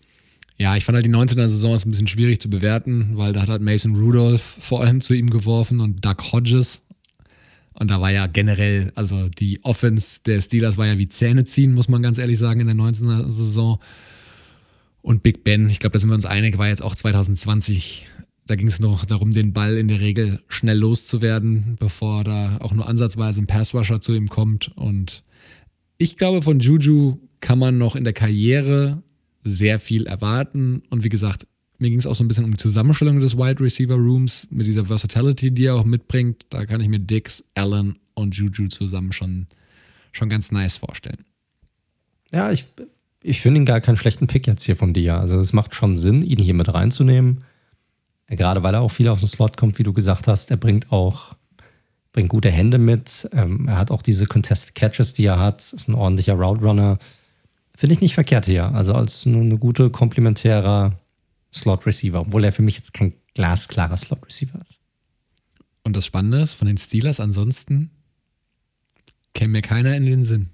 Ja, 0.58 0.76
ich 0.76 0.84
fand 0.84 0.96
halt 0.96 1.06
die 1.06 1.12
19er 1.12 1.48
Saison 1.50 1.76
ist 1.76 1.86
ein 1.86 1.92
bisschen 1.92 2.08
schwierig 2.08 2.42
zu 2.42 2.50
bewerten, 2.50 3.12
weil 3.14 3.32
da 3.34 3.44
hat 3.44 3.50
halt 3.50 3.62
Mason 3.62 3.96
Rudolph 3.96 4.58
vor 4.60 4.82
allem 4.82 5.02
zu 5.02 5.14
ihm 5.14 5.30
geworfen 5.30 5.82
und 5.82 6.04
Doug 6.04 6.32
Hodges. 6.32 6.82
Und 7.74 7.92
da 7.92 8.02
war 8.02 8.10
ja 8.10 8.26
generell, 8.26 8.92
also 8.96 9.30
die 9.30 9.64
Offense 9.64 10.22
der 10.26 10.42
Steelers 10.42 10.78
war 10.78 10.88
ja 10.88 10.98
wie 10.98 11.10
Zähne 11.10 11.44
ziehen, 11.44 11.76
muss 11.76 11.90
man 11.90 12.02
ganz 12.02 12.18
ehrlich 12.18 12.40
sagen, 12.40 12.60
in 12.60 12.66
der 12.66 12.76
19er 12.76 13.30
Saison. 13.30 13.80
Und 15.02 15.24
Big 15.24 15.44
Ben, 15.44 15.70
ich 15.70 15.80
glaube, 15.80 15.94
da 15.94 16.00
sind 16.00 16.10
wir 16.10 16.16
uns 16.16 16.26
einig, 16.26 16.58
war 16.58 16.68
jetzt 16.68 16.84
auch 16.84 16.96
2020. 16.96 18.08
Da 18.46 18.56
ging 18.56 18.68
es 18.68 18.80
noch 18.80 19.06
darum, 19.06 19.32
den 19.32 19.54
Ball 19.54 19.78
in 19.78 19.88
der 19.88 20.00
Regel 20.00 20.42
schnell 20.48 20.78
loszuwerden, 20.78 21.78
bevor 21.80 22.24
da 22.24 22.58
auch 22.58 22.74
nur 22.74 22.88
ansatzweise 22.88 23.42
ein 23.42 23.48
Passwasher 23.48 24.02
zu 24.02 24.14
ihm 24.14 24.30
kommt. 24.30 24.72
Und 24.76 25.24
ich 25.98 26.18
glaube, 26.18 26.42
von 26.42 26.60
Juju 26.60 27.20
kann 27.40 27.60
man 27.60 27.78
noch 27.78 27.96
in 27.96 28.04
der 28.04 28.14
Karriere 28.14 29.02
sehr 29.44 29.80
viel 29.80 30.06
erwarten. 30.06 30.84
Und 30.90 31.04
wie 31.04 31.10
gesagt, 31.10 31.48
mir 31.80 31.90
ging 31.90 32.00
es 32.00 32.06
auch 32.06 32.16
so 32.16 32.24
ein 32.24 32.28
bisschen 32.28 32.46
um 32.46 32.52
die 32.52 32.58
Zusammenstellung 32.58 33.20
des 33.20 33.36
Wide 33.38 33.60
Receiver 33.60 33.96
Rooms 33.96 34.48
mit 34.52 34.68
dieser 34.68 34.86
Versatility, 34.86 35.52
die 35.52 35.66
er 35.66 35.76
auch 35.76 35.86
mitbringt. 35.86 36.46
Da 36.50 36.66
kann 36.66 36.80
ich 36.80 36.90
mir 36.90 37.00
Dix, 37.00 37.44
Allen 37.56 37.98
und 38.14 38.36
Juju 38.36 38.68
zusammen 38.68 39.12
schon, 39.12 39.48
schon 40.12 40.30
ganz 40.30 40.52
nice 40.52 40.78
vorstellen. 40.78 41.26
Ja, 42.32 42.52
ich 42.52 42.66
ich 43.24 43.42
finde 43.42 43.62
ihn 43.62 43.66
gar 43.66 43.82
keinen 43.82 43.98
schlechten 43.98 44.28
Pick 44.28 44.48
jetzt 44.48 44.64
hier 44.64 44.76
von 44.76 44.94
dir. 44.94 45.16
Also 45.16 45.40
es 45.40 45.54
macht 45.54 45.76
schon 45.76 45.98
Sinn, 45.98 46.22
ihn 46.22 46.40
hier 46.40 46.54
mit 46.54 46.74
reinzunehmen. 46.74 47.44
Gerade 48.28 48.64
weil 48.64 48.74
er 48.74 48.82
auch 48.82 48.92
viel 48.92 49.10
auf 49.10 49.20
den 49.20 49.28
Slot 49.28 49.58
kommt, 49.58 49.78
wie 49.78 49.84
du 49.84 49.94
gesagt 49.94 50.28
hast. 50.28 50.52
Er 50.52 50.58
bringt 50.58 50.92
auch 50.92 51.36
bringt 52.14 52.30
gute 52.30 52.52
Hände 52.52 52.78
mit. 52.78 53.30
Ähm, 53.32 53.68
er 53.68 53.78
hat 53.78 53.92
auch 53.92 54.02
diese 54.02 54.26
Contested 54.26 54.76
Catches, 54.76 55.14
die 55.14 55.26
er 55.26 55.40
hat. 55.40 55.74
Ist 55.74 55.88
ein 55.88 55.96
ordentlicher 55.96 56.34
Route 56.34 56.62
Runner. 56.62 56.98
Finde 57.76 57.94
ich 57.94 58.02
nicht 58.02 58.16
verkehrt 58.16 58.46
hier. 58.46 58.74
Also 58.74 58.94
als 58.94 59.26
eine 59.26 59.58
gute 59.58 59.90
komplementärer 59.90 61.00
Slot 61.54 61.86
Receiver, 61.86 62.22
obwohl 62.22 62.44
er 62.44 62.52
für 62.52 62.62
mich 62.62 62.76
jetzt 62.76 62.94
kein 62.94 63.14
glasklarer 63.34 63.98
Slot 63.98 64.26
Receiver 64.26 64.60
ist. 64.62 64.80
Und 65.84 65.96
das 65.96 66.06
Spannende 66.06 66.42
ist, 66.42 66.54
von 66.54 66.68
den 66.68 66.78
Steelers 66.78 67.20
ansonsten 67.20 67.92
käme 69.34 69.54
mir 69.54 69.62
keiner 69.62 69.96
in 69.96 70.06
den 70.06 70.26
Sinn. 70.26 70.50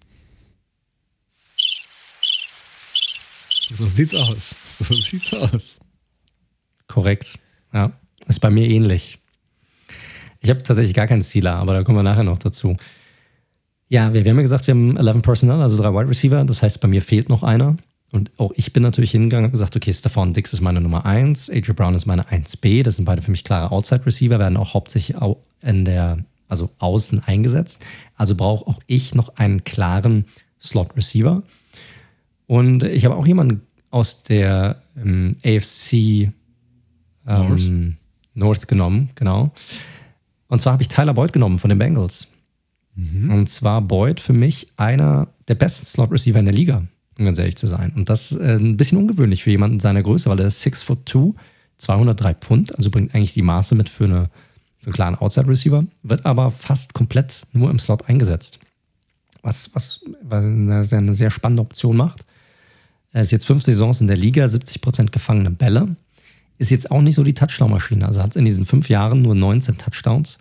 So 3.71 3.85
sieht's 3.87 4.15
aus. 4.15 4.55
So 4.79 4.95
sieht's 4.95 5.33
aus. 5.33 5.79
Korrekt. 6.87 7.37
Ja, 7.73 7.91
ist 8.27 8.39
bei 8.39 8.49
mir 8.49 8.67
ähnlich. 8.67 9.19
Ich 10.39 10.49
habe 10.49 10.63
tatsächlich 10.63 10.93
gar 10.93 11.07
keinen 11.07 11.21
Stealer, 11.21 11.55
aber 11.55 11.73
da 11.73 11.83
kommen 11.83 11.97
wir 11.97 12.03
nachher 12.03 12.23
noch 12.23 12.39
dazu. 12.39 12.77
Ja, 13.89 14.13
wir, 14.13 14.23
wir 14.23 14.31
haben 14.31 14.37
ja 14.37 14.43
gesagt, 14.43 14.67
wir 14.67 14.73
haben 14.73 14.97
11 14.97 15.21
Personal, 15.21 15.61
also 15.61 15.77
drei 15.77 15.93
Wide 15.93 16.09
Receiver. 16.09 16.43
Das 16.43 16.61
heißt, 16.61 16.79
bei 16.81 16.87
mir 16.87 17.01
fehlt 17.01 17.29
noch 17.29 17.43
einer. 17.43 17.77
Und 18.11 18.31
auch 18.37 18.51
ich 18.55 18.71
bin 18.71 18.83
natürlich 18.83 19.11
hingegangen 19.11 19.45
und 19.45 19.51
gesagt, 19.51 19.75
okay, 19.75 19.93
Stefan 19.93 20.33
Dix 20.33 20.53
ist 20.53 20.61
meine 20.61 20.79
Nummer 20.79 21.05
1, 21.05 21.49
AJ 21.49 21.73
Brown 21.73 21.93
ist 21.95 22.05
meine 22.05 22.23
1B. 22.23 22.83
Das 22.83 22.95
sind 22.95 23.05
beide 23.05 23.21
für 23.21 23.31
mich 23.31 23.43
klare 23.43 23.71
Outside 23.71 24.05
Receiver, 24.05 24.39
werden 24.39 24.57
auch 24.57 24.73
hauptsächlich 24.73 25.17
in 25.61 25.85
der, 25.85 26.19
also 26.47 26.69
außen 26.79 27.23
eingesetzt. 27.25 27.85
Also 28.15 28.35
brauche 28.35 28.65
auch 28.67 28.79
ich 28.87 29.13
noch 29.13 29.35
einen 29.35 29.65
klaren 29.65 30.25
Slot 30.61 30.95
Receiver. 30.95 31.43
Und 32.47 32.83
ich 32.83 33.05
habe 33.05 33.15
auch 33.15 33.27
jemanden 33.27 33.61
aus 33.89 34.23
der 34.23 34.81
ähm, 34.97 35.35
AFC 35.45 35.93
ähm, 35.93 36.33
North. 37.25 37.69
North. 38.33 38.67
genommen, 38.67 39.09
genau. 39.15 39.51
Und 40.47 40.59
zwar 40.59 40.73
habe 40.73 40.83
ich 40.83 40.87
Tyler 40.87 41.13
Boyd 41.13 41.33
genommen 41.33 41.59
von 41.59 41.69
den 41.69 41.77
Bengals. 41.77 42.27
Mhm. 42.95 43.31
Und 43.31 43.47
zwar 43.47 43.81
Boyd 43.81 44.19
für 44.19 44.33
mich 44.33 44.67
einer 44.77 45.27
der 45.47 45.55
besten 45.55 45.85
Slot-Receiver 45.85 46.39
in 46.39 46.45
der 46.45 46.53
Liga, 46.53 46.83
um 47.17 47.25
ganz 47.25 47.37
ehrlich 47.37 47.57
zu 47.57 47.67
sein. 47.67 47.93
Und 47.95 48.09
das 48.09 48.31
ist 48.31 48.39
äh, 48.39 48.55
ein 48.55 48.77
bisschen 48.77 48.97
ungewöhnlich 48.97 49.43
für 49.43 49.51
jemanden 49.51 49.79
seiner 49.79 50.01
Größe, 50.01 50.29
weil 50.29 50.39
er 50.39 50.47
ist 50.47 50.61
6 50.61 50.83
foot 50.83 51.07
2, 51.07 51.33
203 51.77 52.33
Pfund, 52.35 52.75
also 52.75 52.89
bringt 52.89 53.13
eigentlich 53.13 53.33
die 53.33 53.41
Maße 53.41 53.75
mit 53.75 53.89
für, 53.89 54.05
eine, 54.05 54.29
für 54.77 54.87
einen 54.87 54.93
klaren 54.93 55.15
Outside-Receiver, 55.15 55.85
wird 56.03 56.25
aber 56.25 56.49
fast 56.49 56.93
komplett 56.93 57.43
nur 57.53 57.69
im 57.69 57.79
Slot 57.79 58.07
eingesetzt. 58.09 58.59
Was, 59.43 59.69
was, 59.75 60.03
was 60.23 60.43
eine 60.93 61.13
sehr 61.13 61.29
spannende 61.29 61.61
Option 61.61 61.95
macht. 61.95 62.25
Er 63.13 63.21
ist 63.21 63.31
jetzt 63.31 63.45
fünf 63.45 63.63
Saisons 63.63 64.01
in 64.01 64.07
der 64.07 64.17
Liga, 64.17 64.47
70 64.47 64.81
Prozent 64.81 65.11
gefangene 65.11 65.51
Bälle. 65.51 65.95
Ist 66.57 66.71
jetzt 66.71 66.91
auch 66.91 67.01
nicht 67.01 67.15
so 67.15 67.23
die 67.23 67.33
Touchdown-Maschine. 67.33 68.05
Also 68.05 68.21
hat 68.21 68.35
in 68.35 68.45
diesen 68.45 68.65
fünf 68.65 68.89
Jahren 68.89 69.21
nur 69.21 69.35
19 69.35 69.77
Touchdowns. 69.77 70.39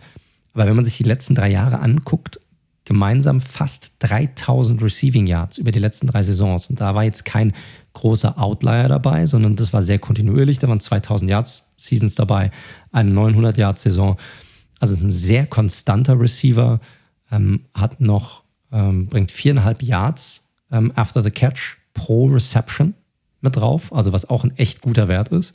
Aber 0.53 0.65
wenn 0.65 0.75
man 0.75 0.85
sich 0.85 0.97
die 0.97 1.03
letzten 1.03 1.35
drei 1.35 1.49
Jahre 1.49 1.79
anguckt, 1.79 2.39
gemeinsam 2.85 3.39
fast 3.41 3.91
3000 3.99 4.81
Receiving 4.81 5.27
Yards 5.27 5.57
über 5.57 5.71
die 5.71 5.79
letzten 5.79 6.07
drei 6.07 6.23
Saisons. 6.23 6.67
Und 6.67 6.79
da 6.81 6.95
war 6.95 7.03
jetzt 7.03 7.25
kein 7.25 7.53
großer 7.93 8.41
Outlier 8.41 8.87
dabei, 8.87 9.25
sondern 9.25 9.55
das 9.55 9.73
war 9.73 9.81
sehr 9.81 9.99
kontinuierlich. 9.99 10.57
Da 10.57 10.67
waren 10.67 10.79
2000 10.79 11.29
Yards 11.29 11.73
Seasons 11.77 12.15
dabei, 12.15 12.51
eine 12.91 13.11
900 13.11 13.57
Yards 13.57 13.83
Saison. 13.83 14.17
Also 14.79 14.93
ist 14.93 15.01
ein 15.01 15.11
sehr 15.11 15.45
konstanter 15.47 16.19
Receiver, 16.19 16.79
ähm, 17.31 17.65
hat 17.73 17.99
noch, 17.99 18.43
ähm, 18.71 19.07
bringt 19.07 19.31
viereinhalb 19.31 19.83
Yards 19.83 20.49
ähm, 20.71 20.91
after 20.95 21.21
the 21.21 21.31
catch 21.31 21.77
pro 21.97 22.27
Reception 22.27 22.93
mit 23.41 23.55
drauf, 23.55 23.91
also 23.91 24.13
was 24.13 24.29
auch 24.29 24.43
ein 24.43 24.55
echt 24.55 24.81
guter 24.81 25.07
Wert 25.07 25.29
ist. 25.29 25.53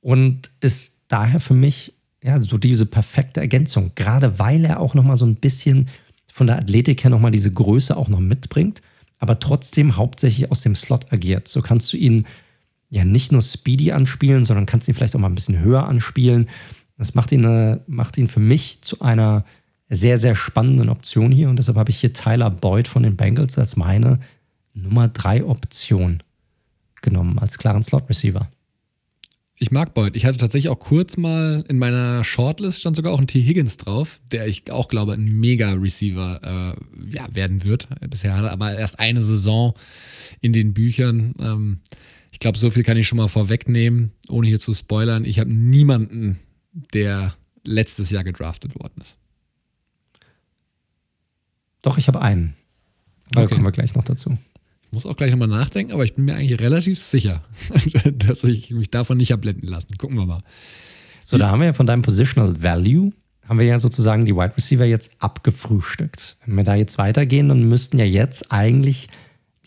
Und 0.00 0.50
ist 0.60 1.02
daher 1.08 1.40
für 1.40 1.54
mich 1.54 1.92
ja 2.22 2.40
so 2.40 2.56
diese 2.56 2.86
perfekte 2.86 3.40
Ergänzung, 3.40 3.90
gerade 3.96 4.38
weil 4.38 4.64
er 4.64 4.80
auch 4.80 4.94
nochmal 4.94 5.16
so 5.16 5.26
ein 5.26 5.34
bisschen 5.34 5.88
von 6.32 6.46
der 6.46 6.56
Athletik 6.56 7.02
her 7.04 7.10
nochmal 7.10 7.32
diese 7.32 7.52
Größe 7.52 7.96
auch 7.96 8.08
noch 8.08 8.20
mitbringt, 8.20 8.80
aber 9.18 9.40
trotzdem 9.40 9.96
hauptsächlich 9.96 10.50
aus 10.50 10.62
dem 10.62 10.76
Slot 10.76 11.12
agiert. 11.12 11.48
So 11.48 11.60
kannst 11.62 11.92
du 11.92 11.96
ihn 11.96 12.26
ja 12.90 13.04
nicht 13.04 13.32
nur 13.32 13.42
speedy 13.42 13.92
anspielen, 13.92 14.44
sondern 14.44 14.66
kannst 14.66 14.88
ihn 14.88 14.94
vielleicht 14.94 15.16
auch 15.16 15.20
mal 15.20 15.28
ein 15.28 15.34
bisschen 15.34 15.60
höher 15.60 15.86
anspielen. 15.86 16.48
Das 16.96 17.14
macht 17.14 17.32
ihn, 17.32 17.44
äh, 17.44 17.80
macht 17.86 18.16
ihn 18.18 18.28
für 18.28 18.40
mich 18.40 18.82
zu 18.82 19.00
einer 19.00 19.44
sehr, 19.88 20.18
sehr 20.18 20.36
spannenden 20.36 20.88
Option 20.88 21.32
hier. 21.32 21.48
Und 21.48 21.56
deshalb 21.56 21.76
habe 21.76 21.90
ich 21.90 21.98
hier 21.98 22.12
Tyler 22.12 22.50
Boyd 22.50 22.88
von 22.88 23.02
den 23.02 23.16
Bengals 23.16 23.58
als 23.58 23.76
meine 23.76 24.20
Nummer 24.74 25.08
3 25.08 25.44
Option 25.44 26.22
genommen 27.00 27.38
als 27.38 27.58
klaren 27.58 27.82
Slot-Receiver. 27.82 28.50
Ich 29.56 29.70
mag 29.70 29.94
Boyd. 29.94 30.16
Ich 30.16 30.26
hatte 30.26 30.38
tatsächlich 30.38 30.68
auch 30.68 30.80
kurz 30.80 31.16
mal 31.16 31.64
in 31.68 31.78
meiner 31.78 32.24
Shortlist 32.24 32.80
stand 32.80 32.96
sogar 32.96 33.12
auch 33.12 33.20
ein 33.20 33.28
T. 33.28 33.40
Higgins 33.40 33.76
drauf, 33.76 34.20
der 34.32 34.48
ich 34.48 34.68
auch 34.70 34.88
glaube 34.88 35.12
ein 35.12 35.24
Mega-Receiver 35.24 36.76
äh, 36.76 37.14
ja, 37.14 37.32
werden 37.32 37.62
wird. 37.62 37.88
Bisher 38.10 38.36
hat 38.36 38.44
er 38.44 38.50
aber 38.50 38.76
erst 38.76 38.98
eine 38.98 39.22
Saison 39.22 39.74
in 40.40 40.52
den 40.52 40.74
Büchern. 40.74 41.34
Ähm, 41.38 41.78
ich 42.32 42.40
glaube, 42.40 42.58
so 42.58 42.70
viel 42.70 42.82
kann 42.82 42.96
ich 42.96 43.06
schon 43.06 43.18
mal 43.18 43.28
vorwegnehmen, 43.28 44.10
ohne 44.28 44.48
hier 44.48 44.58
zu 44.58 44.74
spoilern. 44.74 45.24
Ich 45.24 45.38
habe 45.38 45.52
niemanden, 45.52 46.40
der 46.92 47.36
letztes 47.62 48.10
Jahr 48.10 48.24
gedraftet 48.24 48.74
worden 48.74 49.02
ist. 49.02 49.16
Doch, 51.80 51.96
ich 51.96 52.08
habe 52.08 52.20
einen. 52.20 52.54
Da 53.30 53.42
okay. 53.42 53.54
kommen 53.54 53.64
wir 53.64 53.72
gleich 53.72 53.94
noch 53.94 54.04
dazu 54.04 54.36
muss 54.94 55.06
auch 55.06 55.16
gleich 55.16 55.30
nochmal 55.30 55.48
nachdenken, 55.48 55.92
aber 55.92 56.04
ich 56.04 56.14
bin 56.14 56.24
mir 56.24 56.34
eigentlich 56.34 56.60
relativ 56.60 56.98
sicher, 56.98 57.44
dass 58.12 58.44
ich 58.44 58.70
mich 58.70 58.90
davon 58.90 59.18
nicht 59.18 59.32
abblenden 59.32 59.68
lassen. 59.68 59.98
Gucken 59.98 60.16
wir 60.16 60.26
mal. 60.26 60.42
So, 61.24 61.38
da 61.38 61.50
haben 61.50 61.60
wir 61.60 61.66
ja 61.66 61.72
von 61.72 61.86
deinem 61.86 62.02
Positional 62.02 62.62
Value, 62.62 63.12
haben 63.48 63.58
wir 63.58 63.66
ja 63.66 63.78
sozusagen 63.78 64.24
die 64.24 64.34
Wide 64.34 64.56
Receiver 64.56 64.84
jetzt 64.84 65.16
abgefrühstückt. 65.18 66.36
Wenn 66.46 66.56
wir 66.56 66.64
da 66.64 66.74
jetzt 66.74 66.98
weitergehen, 66.98 67.48
dann 67.48 67.68
müssten 67.68 67.98
ja 67.98 68.04
jetzt 68.04 68.52
eigentlich 68.52 69.08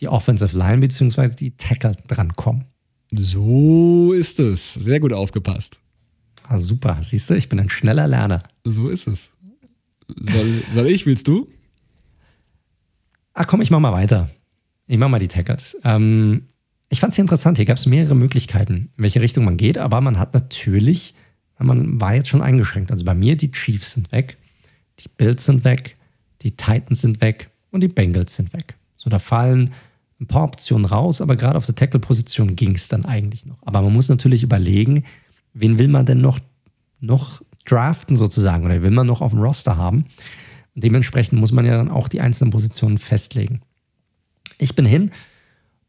die 0.00 0.08
Offensive 0.08 0.56
Line 0.56 0.78
bzw. 0.78 1.28
die 1.28 1.56
Tackle 1.56 1.92
drankommen. 2.06 2.64
So 3.10 4.12
ist 4.12 4.38
es. 4.38 4.74
Sehr 4.74 5.00
gut 5.00 5.12
aufgepasst. 5.12 5.78
Ah, 6.44 6.58
super. 6.58 6.98
Siehst 7.02 7.30
du, 7.30 7.34
ich 7.34 7.48
bin 7.48 7.60
ein 7.60 7.70
schneller 7.70 8.06
Lerner. 8.06 8.42
So 8.64 8.88
ist 8.88 9.06
es. 9.06 9.30
Soll, 10.08 10.62
soll 10.72 10.86
ich, 10.86 11.06
willst 11.06 11.28
du? 11.28 11.48
Ach 13.34 13.46
komm, 13.46 13.60
ich 13.60 13.70
mach 13.70 13.80
mal 13.80 13.92
weiter. 13.92 14.30
Ich 14.88 14.98
mache 14.98 15.10
mal 15.10 15.20
die 15.20 15.28
Tackles. 15.28 15.78
Ähm, 15.84 16.48
ich 16.88 16.98
fand 16.98 17.12
es 17.12 17.18
interessant. 17.18 17.58
Hier 17.58 17.66
gab 17.66 17.76
es 17.76 17.86
mehrere 17.86 18.16
Möglichkeiten, 18.16 18.90
in 18.96 19.02
welche 19.04 19.20
Richtung 19.20 19.44
man 19.44 19.56
geht, 19.56 19.78
aber 19.78 20.00
man 20.00 20.18
hat 20.18 20.34
natürlich 20.34 21.14
Man 21.60 22.00
war 22.00 22.14
jetzt 22.14 22.28
schon 22.28 22.42
eingeschränkt. 22.42 22.92
Also 22.92 23.04
bei 23.04 23.14
mir, 23.14 23.36
die 23.36 23.50
Chiefs 23.50 23.92
sind 23.92 24.12
weg, 24.12 24.38
die 25.00 25.08
Bills 25.08 25.44
sind 25.44 25.64
weg, 25.64 25.96
die 26.42 26.52
Titans 26.52 27.00
sind 27.00 27.20
weg 27.20 27.50
und 27.70 27.82
die 27.82 27.88
Bengals 27.88 28.36
sind 28.36 28.52
weg. 28.52 28.76
So, 28.96 29.10
da 29.10 29.18
fallen 29.18 29.72
ein 30.20 30.26
paar 30.26 30.44
Optionen 30.44 30.84
raus, 30.84 31.20
aber 31.20 31.36
gerade 31.36 31.56
auf 31.56 31.66
der 31.66 31.74
Tackle-Position 31.74 32.56
ging 32.56 32.74
es 32.74 32.88
dann 32.88 33.04
eigentlich 33.04 33.46
noch. 33.46 33.58
Aber 33.62 33.82
man 33.82 33.92
muss 33.92 34.08
natürlich 34.08 34.42
überlegen, 34.42 35.04
wen 35.52 35.78
will 35.78 35.88
man 35.88 36.06
denn 36.06 36.20
noch, 36.20 36.38
noch 37.00 37.42
draften 37.64 38.16
sozusagen 38.16 38.64
oder 38.64 38.82
will 38.82 38.90
man 38.90 39.06
noch 39.06 39.20
auf 39.20 39.32
dem 39.32 39.40
Roster 39.40 39.76
haben? 39.76 40.06
Und 40.74 40.84
dementsprechend 40.84 41.38
muss 41.38 41.52
man 41.52 41.64
ja 41.64 41.76
dann 41.76 41.90
auch 41.90 42.08
die 42.08 42.20
einzelnen 42.20 42.50
Positionen 42.50 42.98
festlegen. 42.98 43.60
Ich 44.58 44.74
bin 44.74 44.84
hin 44.84 45.12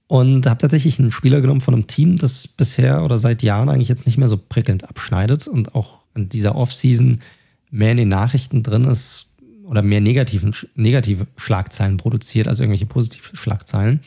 und 0.07 0.47
habe 0.47 0.59
tatsächlich 0.59 0.99
einen 0.99 1.11
Spieler 1.11 1.41
genommen 1.41 1.61
von 1.61 1.74
einem 1.74 1.88
Team, 1.88 2.17
das 2.17 2.47
bisher 2.47 3.03
oder 3.03 3.17
seit 3.17 3.43
Jahren 3.43 3.70
eigentlich 3.70 3.89
jetzt 3.89 4.05
nicht 4.05 4.17
mehr 4.17 4.28
so 4.28 4.38
prickelnd 4.38 4.88
abschneidet 4.88 5.47
und 5.47 5.76
auch 5.76 5.99
in 6.15 6.30
dieser 6.30 6.55
Offseason 6.55 7.20
mehr 7.70 7.91
in 7.91 7.97
den 7.97 8.09
Nachrichten 8.09 8.63
drin 8.63 8.86
ist 8.86 9.28
oder 9.65 9.84
mehr 9.84 10.01
negativen, 10.01 10.55
negative 10.74 11.28
Schlagzeilen 11.38 11.97
produziert 11.97 12.47
als 12.47 12.59
irgendwelche 12.59 12.88
positive 12.88 13.38
Schlagzeilen. 13.38 13.99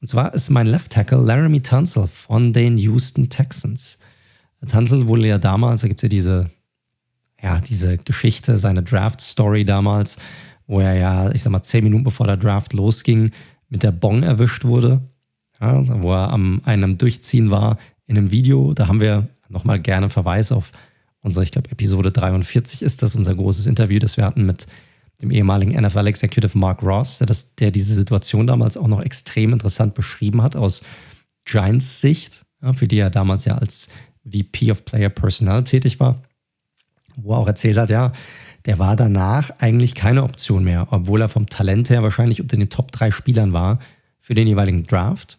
Und 0.00 0.06
zwar 0.06 0.32
ist 0.34 0.50
mein 0.50 0.68
Left 0.68 0.92
Tackle 0.92 1.22
Laramie 1.22 1.60
Tunsil 1.60 2.06
von 2.06 2.52
den 2.52 2.78
Houston 2.78 3.28
Texans. 3.28 3.98
Tunsil 4.70 5.06
wurde 5.08 5.26
ja 5.26 5.38
damals, 5.38 5.80
da 5.80 5.88
gibt 5.88 6.00
es 6.00 6.02
ja 6.02 6.08
diese, 6.08 6.50
ja, 7.42 7.60
diese 7.60 7.98
Geschichte, 7.98 8.58
seine 8.58 8.84
Draft-Story 8.84 9.64
damals, 9.64 10.18
wo 10.68 10.80
er 10.80 10.94
ja, 10.94 11.30
ich 11.32 11.42
sag 11.42 11.50
mal, 11.50 11.62
zehn 11.62 11.84
Minuten 11.84 12.04
bevor 12.04 12.26
der 12.26 12.36
Draft 12.36 12.72
losging, 12.72 13.32
mit 13.68 13.82
der 13.82 13.92
Bong 13.92 14.22
erwischt 14.22 14.64
wurde, 14.64 15.00
ja, 15.60 16.02
wo 16.02 16.12
er 16.12 16.30
am 16.30 16.60
einem 16.64 16.98
Durchziehen 16.98 17.50
war 17.50 17.78
in 18.06 18.16
einem 18.16 18.30
Video. 18.30 18.74
Da 18.74 18.88
haben 18.88 19.00
wir 19.00 19.28
nochmal 19.48 19.80
gerne 19.80 20.08
Verweis 20.08 20.52
auf 20.52 20.72
unsere, 21.20 21.44
ich 21.44 21.50
glaube, 21.50 21.70
Episode 21.70 22.12
43 22.12 22.82
ist 22.82 23.02
das, 23.02 23.14
unser 23.14 23.34
großes 23.34 23.66
Interview, 23.66 23.98
das 23.98 24.16
wir 24.16 24.24
hatten 24.24 24.46
mit 24.46 24.66
dem 25.22 25.30
ehemaligen 25.30 25.80
NFL 25.80 26.06
Executive 26.06 26.56
Mark 26.56 26.82
Ross, 26.82 27.18
der, 27.18 27.26
das, 27.26 27.54
der 27.56 27.70
diese 27.70 27.94
Situation 27.94 28.46
damals 28.46 28.76
auch 28.76 28.88
noch 28.88 29.00
extrem 29.00 29.52
interessant 29.52 29.94
beschrieben 29.94 30.42
hat 30.42 30.56
aus 30.56 30.82
Giants 31.44 32.00
Sicht, 32.00 32.44
ja, 32.62 32.72
für 32.72 32.86
die 32.86 32.98
er 32.98 33.10
damals 33.10 33.44
ja 33.44 33.56
als 33.56 33.88
VP 34.24 34.70
of 34.70 34.84
Player 34.84 35.08
Personnel 35.08 35.64
tätig 35.64 36.00
war, 36.00 36.22
wo 37.16 37.32
er 37.32 37.38
auch 37.38 37.46
erzählt 37.46 37.78
hat, 37.78 37.90
ja, 37.90 38.12
der 38.66 38.78
war 38.78 38.96
danach 38.96 39.50
eigentlich 39.58 39.94
keine 39.94 40.24
Option 40.24 40.64
mehr, 40.64 40.88
obwohl 40.90 41.20
er 41.20 41.28
vom 41.28 41.48
Talent 41.48 41.88
her 41.88 42.02
wahrscheinlich 42.02 42.40
unter 42.40 42.56
den 42.56 42.68
Top 42.68 42.92
drei 42.92 43.10
Spielern 43.10 43.52
war 43.52 43.78
für 44.18 44.34
den 44.34 44.48
jeweiligen 44.48 44.86
Draft. 44.86 45.38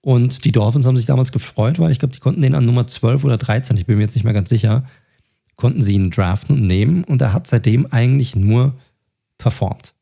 Und 0.00 0.44
die 0.44 0.52
Dolphins 0.52 0.86
haben 0.86 0.96
sich 0.96 1.06
damals 1.06 1.30
gefreut, 1.30 1.78
weil 1.78 1.92
ich 1.92 1.98
glaube, 1.98 2.14
die 2.14 2.20
konnten 2.20 2.40
den 2.40 2.54
an 2.54 2.64
Nummer 2.64 2.86
12 2.86 3.24
oder 3.24 3.36
13, 3.36 3.76
ich 3.76 3.84
bin 3.84 3.96
mir 3.96 4.04
jetzt 4.04 4.14
nicht 4.14 4.24
mehr 4.24 4.32
ganz 4.32 4.48
sicher, 4.48 4.84
konnten 5.56 5.82
sie 5.82 5.94
ihn 5.94 6.10
draften 6.10 6.56
und 6.56 6.62
nehmen. 6.62 7.04
Und 7.04 7.20
er 7.20 7.34
hat 7.34 7.46
seitdem 7.46 7.86
eigentlich 7.90 8.34
nur 8.34 8.74
performt. 9.36 9.94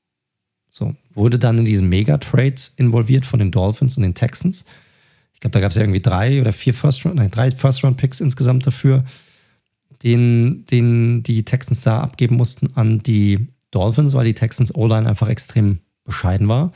So, 0.70 0.94
wurde 1.14 1.38
dann 1.38 1.58
in 1.58 1.64
diesem 1.64 1.88
Mega-Trade 1.88 2.54
involviert 2.76 3.26
von 3.26 3.38
den 3.38 3.50
Dolphins 3.50 3.96
und 3.96 4.02
den 4.02 4.14
Texans. 4.14 4.64
Ich 5.32 5.40
glaube, 5.40 5.52
da 5.52 5.60
gab 5.60 5.70
es 5.70 5.76
ja 5.76 5.82
irgendwie 5.82 6.02
drei 6.02 6.40
oder 6.40 6.52
vier 6.52 6.74
First-Round, 6.74 7.16
nein, 7.16 7.30
drei 7.30 7.50
First-Round-Picks 7.50 8.20
insgesamt 8.20 8.66
dafür, 8.66 9.04
den, 10.02 10.66
den 10.66 11.22
die 11.22 11.44
Texans 11.44 11.82
da 11.82 12.00
abgeben 12.00 12.36
mussten 12.36 12.74
an 12.74 13.00
die 13.02 13.48
Dolphins, 13.70 14.14
weil 14.14 14.24
die 14.24 14.34
Texans 14.34 14.74
O-Line 14.74 15.08
einfach 15.08 15.28
extrem 15.28 15.80
bescheiden 16.04 16.48
war. 16.48 16.72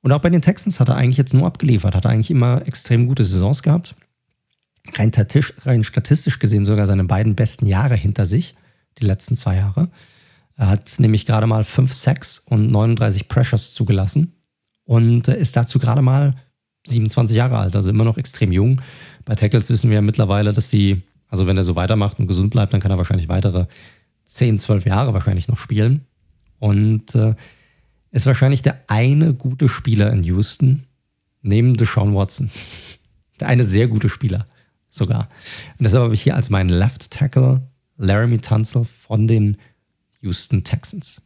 Und 0.00 0.12
auch 0.12 0.20
bei 0.20 0.30
den 0.30 0.42
Texans 0.42 0.80
hat 0.80 0.88
er 0.88 0.96
eigentlich 0.96 1.16
jetzt 1.16 1.34
nur 1.34 1.46
abgeliefert, 1.46 1.94
hat 1.94 2.04
er 2.04 2.10
eigentlich 2.10 2.30
immer 2.30 2.66
extrem 2.66 3.06
gute 3.06 3.24
Saisons 3.24 3.62
gehabt. 3.62 3.94
Rein, 4.94 5.10
rein 5.64 5.84
statistisch 5.84 6.38
gesehen 6.38 6.64
sogar 6.64 6.86
seine 6.86 7.04
beiden 7.04 7.34
besten 7.34 7.66
Jahre 7.66 7.94
hinter 7.94 8.24
sich, 8.24 8.54
die 8.98 9.04
letzten 9.04 9.36
zwei 9.36 9.56
Jahre. 9.56 9.88
Er 10.56 10.68
hat 10.68 10.98
nämlich 10.98 11.26
gerade 11.26 11.46
mal 11.46 11.62
5 11.64 11.92
Sacks 11.92 12.38
und 12.38 12.70
39 12.70 13.28
Pressures 13.28 13.74
zugelassen 13.74 14.32
und 14.84 15.28
ist 15.28 15.56
dazu 15.56 15.78
gerade 15.78 16.02
mal 16.02 16.34
27 16.86 17.36
Jahre 17.36 17.58
alt, 17.58 17.76
also 17.76 17.90
immer 17.90 18.04
noch 18.04 18.18
extrem 18.18 18.50
jung. 18.50 18.80
Bei 19.24 19.34
Tackles 19.34 19.68
wissen 19.68 19.90
wir 19.90 19.96
ja 19.96 20.02
mittlerweile, 20.02 20.52
dass 20.52 20.68
die, 20.68 21.02
also 21.28 21.46
wenn 21.46 21.56
er 21.56 21.64
so 21.64 21.76
weitermacht 21.76 22.18
und 22.18 22.26
gesund 22.26 22.50
bleibt, 22.50 22.72
dann 22.72 22.80
kann 22.80 22.90
er 22.90 22.98
wahrscheinlich 22.98 23.28
weitere 23.28 23.66
10, 24.24 24.58
12 24.58 24.86
Jahre 24.86 25.14
wahrscheinlich 25.14 25.48
noch 25.48 25.58
spielen. 25.58 26.06
Und 26.58 27.14
äh, 27.14 27.34
ist 28.10 28.26
wahrscheinlich 28.26 28.62
der 28.62 28.82
eine 28.88 29.34
gute 29.34 29.68
Spieler 29.68 30.12
in 30.12 30.24
Houston, 30.24 30.84
neben 31.42 31.76
Deshaun 31.76 32.14
Watson. 32.14 32.50
Der 33.40 33.46
eine 33.46 33.62
sehr 33.62 33.86
gute 33.86 34.08
Spieler 34.08 34.46
sogar. 34.90 35.28
Und 35.78 35.84
deshalb 35.84 36.02
habe 36.02 36.14
ich 36.14 36.22
hier 36.22 36.34
als 36.34 36.50
meinen 36.50 36.70
Left 36.70 37.12
Tackle 37.12 37.62
Laramie 37.96 38.38
Tunsil 38.38 38.84
von 38.84 39.28
den 39.28 39.58
Houston 40.20 40.64
Texans. 40.64 41.22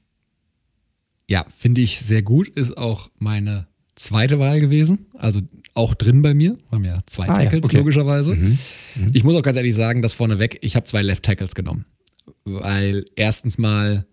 Ja, 1.26 1.46
finde 1.56 1.80
ich 1.80 2.00
sehr 2.00 2.20
gut. 2.20 2.48
Ist 2.48 2.76
auch 2.76 3.10
meine 3.18 3.66
zweite 3.94 4.38
Wahl 4.38 4.60
gewesen. 4.60 5.06
Also 5.14 5.40
auch 5.74 5.94
drin 5.94 6.22
bei 6.22 6.34
mir. 6.34 6.56
Wir 6.68 6.76
haben 6.76 6.84
ja 6.84 7.00
zwei 7.06 7.28
ah, 7.28 7.38
Tackles, 7.38 7.64
ja, 7.64 7.66
okay. 7.66 7.76
logischerweise. 7.78 8.34
Mhm. 8.34 8.58
Mhm. 8.96 9.10
Ich 9.12 9.24
muss 9.24 9.34
auch 9.34 9.42
ganz 9.42 9.56
ehrlich 9.56 9.74
sagen, 9.74 10.02
dass 10.02 10.12
vorneweg, 10.12 10.58
ich 10.62 10.76
habe 10.76 10.84
zwei 10.84 11.02
Left 11.02 11.22
Tackles 11.22 11.54
genommen. 11.54 11.86
Weil 12.44 13.04
erstens 13.16 13.58
mal 13.58 14.06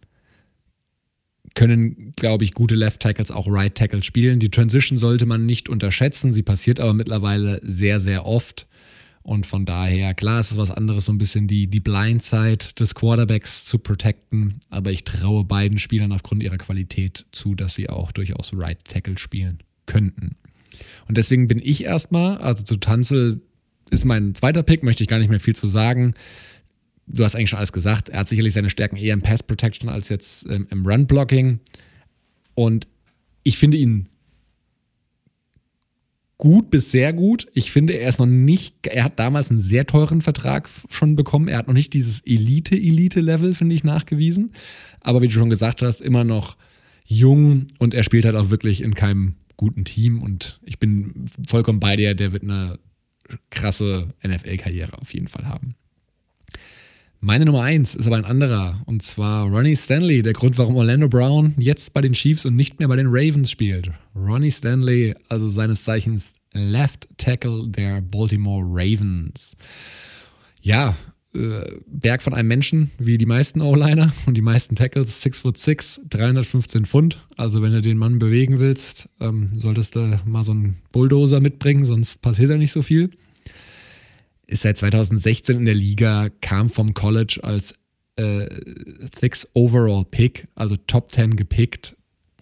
können, 1.55 2.13
glaube 2.15 2.43
ich, 2.43 2.53
gute 2.53 2.75
Left 2.75 3.01
Tackles 3.01 3.31
auch 3.31 3.47
Right 3.49 3.75
Tackles 3.75 4.05
spielen. 4.05 4.39
Die 4.39 4.49
Transition 4.49 4.97
sollte 4.97 5.25
man 5.25 5.45
nicht 5.45 5.67
unterschätzen. 5.67 6.31
Sie 6.31 6.43
passiert 6.43 6.79
aber 6.79 6.93
mittlerweile 6.93 7.59
sehr, 7.63 7.99
sehr 7.99 8.25
oft. 8.25 8.67
Und 9.21 9.45
von 9.45 9.65
daher, 9.65 10.13
klar, 10.13 10.39
es 10.39 10.51
ist 10.51 10.57
was 10.57 10.71
anderes, 10.71 11.05
so 11.05 11.11
ein 11.11 11.17
bisschen 11.17 11.47
die, 11.47 11.67
die 11.67 11.81
Blindside 11.81 12.73
des 12.79 12.95
Quarterbacks 12.95 13.65
zu 13.65 13.77
protecten. 13.77 14.59
Aber 14.69 14.91
ich 14.91 15.03
traue 15.03 15.43
beiden 15.43 15.77
Spielern 15.77 16.13
aufgrund 16.13 16.41
ihrer 16.41 16.57
Qualität 16.57 17.25
zu, 17.31 17.53
dass 17.53 17.75
sie 17.75 17.89
auch 17.89 18.11
durchaus 18.11 18.51
Right 18.53 18.83
Tackle 18.85 19.17
spielen 19.17 19.59
könnten. 19.89 20.37
Und 21.07 21.17
deswegen 21.17 21.49
bin 21.49 21.59
ich 21.61 21.83
erstmal, 21.83 22.37
also 22.37 22.63
zu 22.63 22.77
Tanzel 22.77 23.41
ist 23.89 24.05
mein 24.05 24.35
zweiter 24.35 24.63
Pick, 24.63 24.83
möchte 24.83 25.03
ich 25.03 25.09
gar 25.09 25.19
nicht 25.19 25.29
mehr 25.29 25.39
viel 25.41 25.55
zu 25.55 25.67
sagen 25.67 26.13
du 27.09 27.23
hast 27.23 27.35
eigentlich 27.35 27.49
schon 27.49 27.57
alles 27.57 27.73
gesagt. 27.73 28.09
Er 28.09 28.19
hat 28.19 28.27
sicherlich 28.27 28.53
seine 28.53 28.69
Stärken 28.69 28.97
eher 28.97 29.13
im 29.13 29.21
Pass 29.21 29.43
Protection 29.43 29.89
als 29.89 30.09
jetzt 30.09 30.47
ähm, 30.49 30.67
im 30.69 30.85
Run 30.85 31.07
Blocking. 31.07 31.59
Und 32.55 32.87
ich 33.43 33.57
finde 33.57 33.77
ihn 33.77 34.07
gut 36.37 36.69
bis 36.71 36.91
sehr 36.91 37.11
gut. 37.11 37.47
Ich 37.53 37.71
finde, 37.71 37.93
er 37.93 38.07
ist 38.07 38.19
noch 38.19 38.25
nicht, 38.25 38.87
er 38.87 39.03
hat 39.03 39.19
damals 39.19 39.49
einen 39.49 39.59
sehr 39.59 39.85
teuren 39.85 40.21
Vertrag 40.21 40.69
schon 40.89 41.15
bekommen. 41.15 41.47
Er 41.47 41.57
hat 41.57 41.67
noch 41.67 41.73
nicht 41.73 41.93
dieses 41.93 42.21
Elite-Elite-Level, 42.21 43.55
finde 43.55 43.75
ich, 43.75 43.83
nachgewiesen. 43.83 44.53
Aber 45.01 45.21
wie 45.21 45.27
du 45.27 45.33
schon 45.33 45.49
gesagt 45.49 45.81
hast, 45.81 46.01
immer 46.01 46.23
noch 46.23 46.57
jung 47.05 47.67
und 47.79 47.93
er 47.93 48.03
spielt 48.03 48.25
halt 48.25 48.35
auch 48.35 48.51
wirklich 48.51 48.81
in 48.81 48.93
keinem 48.93 49.35
guten 49.59 49.83
Team. 49.83 50.21
Und 50.21 50.59
ich 50.63 50.79
bin 50.79 51.25
vollkommen 51.45 51.81
bei 51.81 51.97
dir, 51.97 52.15
der 52.15 52.31
wird 52.31 52.43
eine 52.43 52.79
krasse 53.49 54.13
NFL-Karriere 54.25 54.97
auf 54.99 55.13
jeden 55.13 55.27
Fall 55.27 55.45
haben. 55.45 55.75
Meine 57.19 57.43
Nummer 57.43 57.63
eins 57.63 57.93
ist 57.93 58.07
aber 58.07 58.15
ein 58.15 58.23
anderer, 58.23 58.81
und 58.85 59.03
zwar 59.03 59.45
Ronnie 59.47 59.75
Stanley, 59.75 60.23
der 60.23 60.31
Grund, 60.31 60.57
warum 60.57 60.77
Orlando 60.77 61.09
Brown 61.09 61.53
jetzt 61.57 61.93
bei 61.93 61.99
den 61.99 62.13
Chiefs 62.13 62.45
und 62.45 62.55
nicht 62.55 62.79
mehr 62.79 62.87
bei 62.87 62.95
den 62.95 63.07
Ravens 63.09 63.51
spielt. 63.51 63.91
Ronnie 64.15 64.51
Stanley, 64.51 65.13
also 65.27 65.49
seines 65.49 65.83
Zeichens 65.83 66.33
Left 66.53 67.09
Tackle 67.17 67.67
der 67.67 67.99
Baltimore 67.99 68.63
Ravens. 68.65 69.57
Ja, 70.61 70.95
Berg 71.31 72.23
von 72.23 72.33
einem 72.33 72.47
Menschen, 72.47 72.91
wie 72.97 73.19
die 73.19 73.27
meisten 73.27 73.61
O-Liner 73.61 74.13
und 74.25 74.35
die 74.35 74.41
meisten 74.41 74.75
Tackles, 74.75 75.21
6 75.21 75.41
foot 75.41 75.57
6, 75.57 76.01
315 76.09 76.85
Pfund. 76.85 77.23
Also 77.37 77.61
wenn 77.61 77.71
du 77.71 77.81
den 77.81 77.97
Mann 77.97 78.17
bewegen 78.19 78.59
willst, 78.59 79.09
ähm, 79.19 79.51
solltest 79.53 79.95
du 79.95 80.19
mal 80.25 80.43
so 80.43 80.51
einen 80.51 80.77
Bulldozer 80.91 81.39
mitbringen, 81.39 81.85
sonst 81.85 82.21
passiert 82.21 82.49
ja 82.49 82.57
nicht 82.57 82.71
so 82.71 82.81
viel. 82.81 83.11
Ist 84.47 84.63
seit 84.63 84.77
2016 84.77 85.57
in 85.57 85.65
der 85.65 85.75
Liga, 85.75 86.29
kam 86.41 86.71
vom 86.71 86.95
College 86.95 87.39
als 87.43 87.75
äh, 88.15 88.47
Six 89.19 89.47
Overall 89.53 90.05
Pick, 90.09 90.47
also 90.55 90.77
Top 90.77 91.11
10 91.11 91.35
gepickt, 91.35 91.95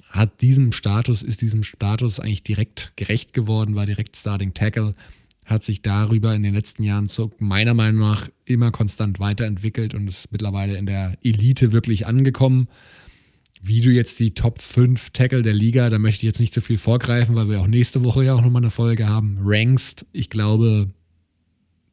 hat 0.06 0.42
diesem 0.42 0.72
Status, 0.72 1.22
ist 1.22 1.42
diesem 1.42 1.64
Status 1.64 2.22
eigentlich 2.22 2.44
direkt 2.44 2.94
gerecht 2.96 3.34
geworden, 3.34 3.76
war 3.76 3.86
direkt 3.86 4.16
Starting 4.16 4.54
Tackle, 4.54 4.96
hat 5.48 5.64
sich 5.64 5.82
darüber 5.82 6.36
in 6.36 6.44
den 6.44 6.54
letzten 6.54 6.84
Jahren 6.84 7.08
so 7.08 7.32
meiner 7.40 7.74
Meinung 7.74 8.02
nach 8.02 8.30
immer 8.44 8.72
konstant 8.72 9.20
weiterentwickelt 9.20 9.96
und 9.96 10.08
ist 10.08 10.32
mittlerweile 10.32 10.78
in 10.78 10.86
der 10.86 11.18
Elite 11.24 11.72
wirklich 11.72 12.06
angekommen. 12.06 12.68
Wie 13.64 13.80
du 13.80 13.90
jetzt 13.90 14.20
die 14.20 14.34
Top 14.34 14.62
5 14.62 15.12
Tackle 15.12 15.42
der 15.42 15.54
Liga, 15.54 15.90
da 15.90 16.00
möchte 16.00 16.20
ich 16.20 16.30
jetzt 16.30 16.42
nicht 16.42 16.54
zu 16.54 16.60
so 16.60 16.66
viel 16.66 16.78
vorgreifen, 16.78 17.36
weil 17.36 17.50
wir 17.50 17.62
auch 17.62 17.68
nächste 17.68 18.04
Woche 18.04 18.26
ja 18.26 18.34
auch 18.34 18.42
nochmal 18.42 18.62
eine 18.62 18.72
Folge 18.72 19.08
haben, 19.08 19.38
rankst. 19.42 20.06
Ich 20.12 20.30
glaube, 20.30 20.90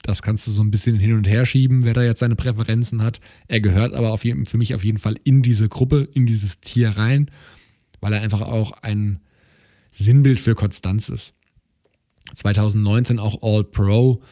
das 0.02 0.20
kannst 0.20 0.48
du 0.48 0.50
so 0.50 0.60
ein 0.60 0.72
bisschen 0.72 0.98
hin 0.98 1.14
und 1.14 1.26
her 1.26 1.46
schieben, 1.46 1.84
wer 1.84 1.94
da 1.94 2.02
jetzt 2.02 2.20
seine 2.20 2.36
Präferenzen 2.36 3.02
hat. 3.02 3.20
Er 3.46 3.60
gehört 3.60 3.94
aber 3.94 4.10
auf 4.10 4.24
jeden, 4.24 4.46
für 4.46 4.58
mich 4.58 4.74
auf 4.74 4.84
jeden 4.84 4.98
Fall 4.98 5.16
in 5.22 5.42
diese 5.42 5.68
Gruppe, 5.68 6.08
in 6.12 6.26
dieses 6.26 6.60
Tier 6.60 6.90
rein, 6.90 7.30
weil 8.00 8.12
er 8.12 8.20
einfach 8.20 8.42
auch 8.42 8.72
ein 8.82 9.20
Sinnbild 9.92 10.40
für 10.40 10.56
Konstanz 10.56 11.08
ist. 11.08 11.34
2019 12.32 13.18
auch 13.18 13.42
All-Pro 13.42 14.22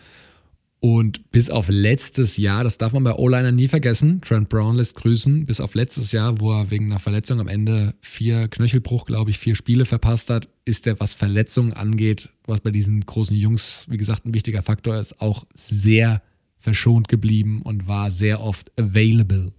Und 0.85 1.31
bis 1.31 1.49
auf 1.49 1.69
letztes 1.69 2.37
Jahr, 2.37 2.65
das 2.65 2.77
darf 2.77 2.93
man 2.93 3.05
bei 3.05 3.15
O-Liner 3.15 3.53
nie 3.53 3.69
vergessen, 3.69 4.21
Trent 4.21 4.49
Brown 4.49 4.75
lässt 4.75 4.97
grüßen, 4.97 5.47
bis 5.47 5.61
auf 5.61 5.75
letztes 5.75 6.11
Jahr, 6.11 6.41
wo 6.41 6.51
er 6.51 6.73
wegen 6.73 6.87
einer 6.87 6.99
Verletzung 6.99 7.39
am 7.39 7.47
Ende 7.47 7.95
vier 8.01 8.49
Knöchelbruch, 8.49 9.07
glaube 9.07 9.31
ich, 9.31 9.39
vier 9.39 9.55
Spiele 9.55 9.85
verpasst 9.85 10.29
hat, 10.29 10.49
ist 10.65 10.89
er, 10.89 10.99
was 10.99 11.15
Verletzungen 11.15 11.73
angeht, 11.73 12.31
was 12.47 12.59
bei 12.59 12.73
diesen 12.73 13.01
großen 13.03 13.37
Jungs, 13.37 13.87
wie 13.89 13.97
gesagt, 13.97 14.27
ein 14.27 14.35
wichtiger 14.35 14.63
Faktor 14.63 14.97
ist, 14.97 15.21
auch 15.21 15.45
sehr 15.55 16.21
verschont 16.59 17.07
geblieben 17.09 17.63
und 17.63 17.87
war 17.87 18.11
sehr 18.11 18.41
oft 18.41 18.73
available. 18.77 19.53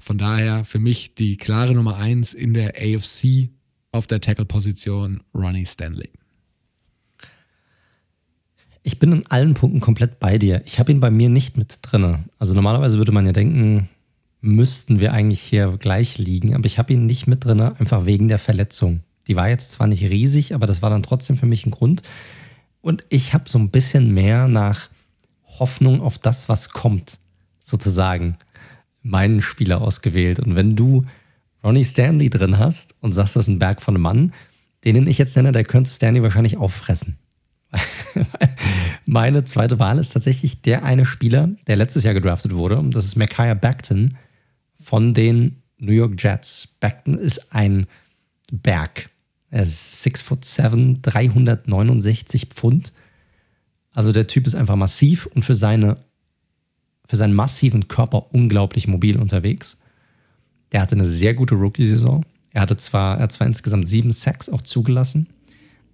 Von 0.00 0.16
daher 0.16 0.64
für 0.64 0.78
mich 0.78 1.14
die 1.14 1.36
klare 1.36 1.74
Nummer 1.74 1.96
eins 1.96 2.32
in 2.32 2.54
der 2.54 2.76
AFC 2.78 3.50
auf 3.92 4.06
der 4.06 4.22
Tackle-Position, 4.22 5.22
Ronnie 5.34 5.66
Stanley. 5.66 6.10
Ich 8.86 8.98
bin 8.98 9.12
in 9.12 9.26
allen 9.28 9.54
Punkten 9.54 9.80
komplett 9.80 10.20
bei 10.20 10.36
dir. 10.36 10.60
Ich 10.66 10.78
habe 10.78 10.92
ihn 10.92 11.00
bei 11.00 11.10
mir 11.10 11.30
nicht 11.30 11.56
mit 11.56 11.78
drin. 11.80 12.26
Also 12.38 12.52
normalerweise 12.52 12.98
würde 12.98 13.12
man 13.12 13.24
ja 13.24 13.32
denken, 13.32 13.88
müssten 14.42 15.00
wir 15.00 15.14
eigentlich 15.14 15.40
hier 15.40 15.78
gleich 15.78 16.18
liegen, 16.18 16.54
aber 16.54 16.66
ich 16.66 16.78
habe 16.78 16.92
ihn 16.92 17.06
nicht 17.06 17.26
mit 17.26 17.46
drin, 17.46 17.62
einfach 17.62 18.04
wegen 18.04 18.28
der 18.28 18.38
Verletzung. 18.38 19.00
Die 19.26 19.36
war 19.36 19.48
jetzt 19.48 19.72
zwar 19.72 19.86
nicht 19.86 20.02
riesig, 20.02 20.54
aber 20.54 20.66
das 20.66 20.82
war 20.82 20.90
dann 20.90 21.02
trotzdem 21.02 21.38
für 21.38 21.46
mich 21.46 21.64
ein 21.64 21.70
Grund. 21.70 22.02
Und 22.82 23.04
ich 23.08 23.32
habe 23.32 23.48
so 23.48 23.58
ein 23.58 23.70
bisschen 23.70 24.12
mehr 24.12 24.48
nach 24.48 24.90
Hoffnung 25.46 26.02
auf 26.02 26.18
das, 26.18 26.50
was 26.50 26.68
kommt, 26.68 27.18
sozusagen, 27.60 28.36
meinen 29.02 29.40
Spieler 29.40 29.80
ausgewählt. 29.80 30.40
Und 30.40 30.56
wenn 30.56 30.76
du 30.76 31.06
Ronnie 31.62 31.86
Stanley 31.86 32.28
drin 32.28 32.58
hast 32.58 32.94
und 33.00 33.14
sagst, 33.14 33.34
das 33.34 33.44
ist 33.44 33.48
ein 33.48 33.58
Berg 33.58 33.80
von 33.80 33.94
einem 33.94 34.02
Mann, 34.02 34.34
den 34.84 35.06
ich 35.06 35.16
jetzt 35.16 35.36
nenne, 35.36 35.52
der 35.52 35.64
könnte 35.64 35.90
Stanley 35.90 36.22
wahrscheinlich 36.22 36.58
auffressen. 36.58 37.16
Meine 39.06 39.44
zweite 39.44 39.78
Wahl 39.78 39.98
ist 39.98 40.12
tatsächlich 40.12 40.62
der 40.62 40.84
eine 40.84 41.04
Spieler, 41.04 41.50
der 41.66 41.76
letztes 41.76 42.04
Jahr 42.04 42.14
gedraftet 42.14 42.54
wurde. 42.54 42.78
Und 42.78 42.94
das 42.94 43.04
ist 43.04 43.16
Micaiah 43.16 43.54
Beckton 43.54 44.16
von 44.80 45.14
den 45.14 45.62
New 45.78 45.92
York 45.92 46.14
Jets. 46.22 46.68
Beckton 46.80 47.14
ist 47.14 47.52
ein 47.52 47.86
Berg. 48.50 49.10
Er 49.50 49.62
ist 49.64 50.02
6 50.02 50.22
foot 50.22 50.44
7, 50.44 51.02
369 51.02 52.46
Pfund. 52.46 52.92
Also 53.92 54.10
der 54.12 54.26
Typ 54.26 54.46
ist 54.46 54.54
einfach 54.54 54.76
massiv 54.76 55.26
und 55.26 55.44
für, 55.44 55.54
seine, 55.54 55.96
für 57.06 57.16
seinen 57.16 57.34
massiven 57.34 57.88
Körper 57.88 58.34
unglaublich 58.34 58.88
mobil 58.88 59.18
unterwegs. 59.18 59.78
Der 60.72 60.80
hatte 60.80 60.96
eine 60.96 61.06
sehr 61.06 61.34
gute 61.34 61.54
Rookie-Saison. 61.54 62.24
Er 62.50 62.62
hatte 62.62 62.76
zwar, 62.76 63.16
er 63.16 63.24
hat 63.24 63.32
zwar 63.32 63.46
insgesamt 63.46 63.86
sieben 63.88 64.10
Sacks 64.10 64.48
auch 64.48 64.62
zugelassen, 64.62 65.28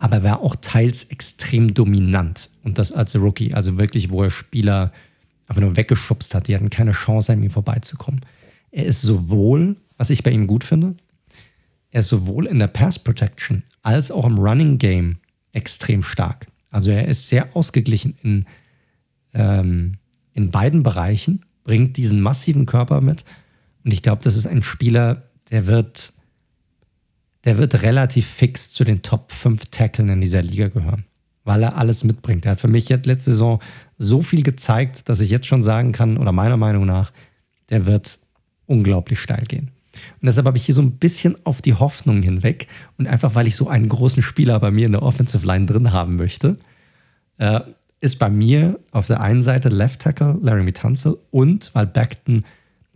aber 0.00 0.16
er 0.16 0.24
war 0.24 0.40
auch 0.40 0.56
teils 0.60 1.04
extrem 1.04 1.74
dominant. 1.74 2.50
Und 2.64 2.78
das 2.78 2.90
als 2.90 3.14
Rookie, 3.14 3.54
also 3.54 3.78
wirklich, 3.78 4.10
wo 4.10 4.24
er 4.24 4.30
Spieler 4.30 4.92
einfach 5.46 5.60
nur 5.60 5.76
weggeschubst 5.76 6.34
hat. 6.34 6.48
Die 6.48 6.54
hatten 6.54 6.70
keine 6.70 6.92
Chance, 6.92 7.32
an 7.32 7.42
ihm 7.42 7.50
vorbeizukommen. 7.50 8.20
Er 8.70 8.86
ist 8.86 9.02
sowohl, 9.02 9.76
was 9.98 10.10
ich 10.10 10.22
bei 10.22 10.30
ihm 10.30 10.46
gut 10.46 10.64
finde, 10.64 10.96
er 11.90 12.00
ist 12.00 12.08
sowohl 12.08 12.46
in 12.46 12.58
der 12.58 12.68
Pass 12.68 12.98
Protection 12.98 13.62
als 13.82 14.10
auch 14.10 14.24
im 14.24 14.38
Running 14.38 14.78
Game 14.78 15.18
extrem 15.52 16.02
stark. 16.02 16.46
Also 16.70 16.90
er 16.90 17.06
ist 17.06 17.28
sehr 17.28 17.54
ausgeglichen 17.54 18.14
in, 18.22 18.46
ähm, 19.34 19.98
in 20.32 20.50
beiden 20.50 20.82
Bereichen, 20.82 21.40
bringt 21.64 21.96
diesen 21.96 22.22
massiven 22.22 22.64
Körper 22.64 23.00
mit. 23.00 23.24
Und 23.84 23.92
ich 23.92 24.02
glaube, 24.02 24.22
das 24.22 24.36
ist 24.36 24.46
ein 24.46 24.62
Spieler, 24.62 25.24
der 25.50 25.66
wird 25.66 26.14
der 27.44 27.58
wird 27.58 27.82
relativ 27.82 28.26
fix 28.26 28.70
zu 28.70 28.84
den 28.84 29.02
Top 29.02 29.32
5 29.32 29.66
Tackeln 29.70 30.08
in 30.08 30.20
dieser 30.20 30.42
Liga 30.42 30.68
gehören, 30.68 31.04
weil 31.44 31.62
er 31.62 31.76
alles 31.76 32.04
mitbringt. 32.04 32.44
Er 32.44 32.52
hat 32.52 32.60
für 32.60 32.68
mich 32.68 32.88
jetzt 32.88 33.06
letzte 33.06 33.30
Saison 33.30 33.60
so 33.96 34.22
viel 34.22 34.42
gezeigt, 34.42 35.08
dass 35.08 35.20
ich 35.20 35.30
jetzt 35.30 35.46
schon 35.46 35.62
sagen 35.62 35.92
kann, 35.92 36.18
oder 36.18 36.32
meiner 36.32 36.56
Meinung 36.56 36.86
nach, 36.86 37.12
der 37.70 37.86
wird 37.86 38.18
unglaublich 38.66 39.18
steil 39.18 39.44
gehen. 39.46 39.70
Und 40.20 40.26
deshalb 40.26 40.46
habe 40.46 40.56
ich 40.56 40.64
hier 40.64 40.74
so 40.74 40.82
ein 40.82 40.92
bisschen 40.92 41.36
auf 41.44 41.62
die 41.62 41.74
Hoffnung 41.74 42.22
hinweg 42.22 42.68
und 42.98 43.06
einfach, 43.06 43.34
weil 43.34 43.46
ich 43.46 43.56
so 43.56 43.68
einen 43.68 43.88
großen 43.88 44.22
Spieler 44.22 44.58
bei 44.60 44.70
mir 44.70 44.86
in 44.86 44.92
der 44.92 45.02
Offensive 45.02 45.44
Line 45.44 45.66
drin 45.66 45.92
haben 45.92 46.16
möchte, 46.16 46.58
äh, 47.38 47.60
ist 48.00 48.18
bei 48.18 48.30
mir 48.30 48.78
auf 48.92 49.06
der 49.06 49.20
einen 49.20 49.42
Seite 49.42 49.68
Left 49.68 50.00
Tackle 50.00 50.38
Larry 50.40 50.72
Tunsil 50.72 51.18
und 51.30 51.70
weil 51.74 51.86
Beckton, 51.86 52.44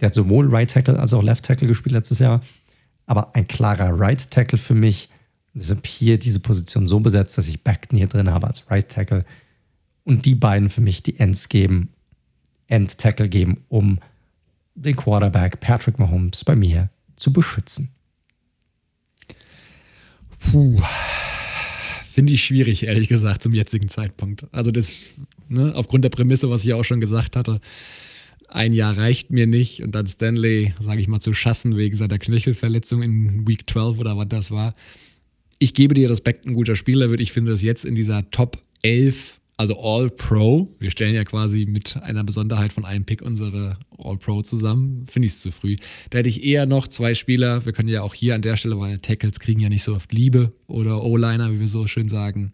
der 0.01 0.07
hat 0.07 0.14
sowohl 0.14 0.49
Right 0.55 0.70
Tackle 0.70 0.99
als 0.99 1.12
auch 1.12 1.22
Left 1.22 1.45
Tackle 1.45 1.68
gespielt 1.68 1.95
letztes 1.95 2.20
Jahr, 2.20 2.40
aber 3.07 3.34
ein 3.34 3.46
klarer 3.48 3.98
Right 3.98 4.30
Tackle 4.30 4.59
für 4.59 4.74
mich. 4.74 5.09
Deshalb 5.52 5.86
hier 5.86 6.18
diese 6.18 6.40
Position 6.40 6.86
so 6.86 7.00
besetzt, 7.00 7.38
dass 7.38 7.48
ich 7.48 7.62
Beckton 7.62 7.96
hier 7.96 8.09
drin 8.09 8.30
habe 8.30 8.46
als 8.46 8.70
Right 8.70 8.88
Tackle 8.88 9.24
und 10.05 10.24
die 10.24 10.34
beiden 10.34 10.68
für 10.68 10.80
mich 10.80 11.02
die 11.02 11.18
Ends 11.18 11.48
geben, 11.48 11.90
End 12.66 12.98
Tackle 12.98 13.28
geben, 13.28 13.64
um 13.68 13.98
den 14.74 14.96
Quarterback 14.96 15.61
Patrick 15.61 15.98
Mahomes 15.98 16.44
bei 16.44 16.57
mir 16.57 16.90
zu 17.16 17.32
beschützen. 17.32 17.90
Puh. 20.38 20.80
Finde 22.12 22.32
ich 22.32 22.44
schwierig, 22.44 22.84
ehrlich 22.84 23.09
gesagt, 23.09 23.42
zum 23.42 23.52
jetzigen 23.52 23.88
Zeitpunkt. 23.88 24.46
Also 24.52 24.70
das, 24.70 24.92
ne, 25.48 25.72
aufgrund 25.74 26.05
der 26.05 26.11
Prämisse, 26.11 26.48
was 26.48 26.64
ich 26.64 26.72
auch 26.72 26.84
schon 26.84 27.00
gesagt 27.00 27.34
hatte, 27.34 27.61
ein 28.55 28.72
Jahr 28.72 28.96
reicht 28.96 29.30
mir 29.30 29.48
nicht 29.48 29.82
und 29.82 29.96
dann 29.96 30.07
Stanley, 30.07 30.74
sage 30.80 31.00
ich 31.00 31.09
mal, 31.09 31.18
zu 31.18 31.34
schassen 31.34 31.76
wegen 31.76 31.96
seiner 31.96 32.20
Knöchelverletzung 32.20 33.02
in 33.02 33.48
Week 33.48 33.68
12 33.68 33.98
oder 33.98 34.16
was 34.16 34.28
das 34.28 34.50
war. 34.52 34.74
Ich 35.59 35.74
gebe 35.74 35.94
dir 35.94 36.09
Respekt, 36.09 36.46
ein 36.46 36.55
guter 36.55 36.76
Spieler 36.76 37.11
wird. 37.11 37.20
Ich 37.20 37.32
finde 37.32 37.50
das 37.50 37.62
jetzt 37.62 37.84
in 37.84 37.96
dieser 37.96 38.30
Top 38.30 38.59
11 38.82 39.40
also 39.57 39.78
All-Pro. 39.78 40.74
Wir 40.80 40.90
stellen 40.90 41.14
ja 41.14 41.24
quasi 41.24 41.66
mit 41.66 41.96
einer 42.02 42.24
Besonderheit 42.24 42.72
von 42.72 42.84
einem 42.84 43.05
Pick 43.05 43.22
unsere 43.22 43.78
All-Pro 43.98 44.42
zusammen. 44.42 45.07
Finde 45.09 45.26
ich 45.26 45.34
es 45.34 45.42
zu 45.42 45.52
früh. 45.52 45.76
Da 46.11 46.18
hätte 46.18 46.28
ich 46.28 46.44
eher 46.44 46.66
noch 46.66 46.88
zwei 46.88 47.14
Spieler. 47.14 47.64
Wir 47.64 47.72
können 47.72 47.88
ja 47.88 48.02
auch 48.02 48.14
hier 48.14 48.34
an 48.34 48.42
der 48.42 48.57
Stelle, 48.57 48.78
weil 48.80 48.98
Tackles 48.98 49.38
kriegen 49.38 49.61
ja 49.61 49.68
nicht 49.68 49.84
so 49.84 49.94
oft 49.94 50.12
Liebe 50.12 50.52
oder 50.66 51.05
O-Liner, 51.05 51.52
wie 51.52 51.61
wir 51.61 51.68
so 51.68 51.86
schön 51.86 52.09
sagen. 52.09 52.52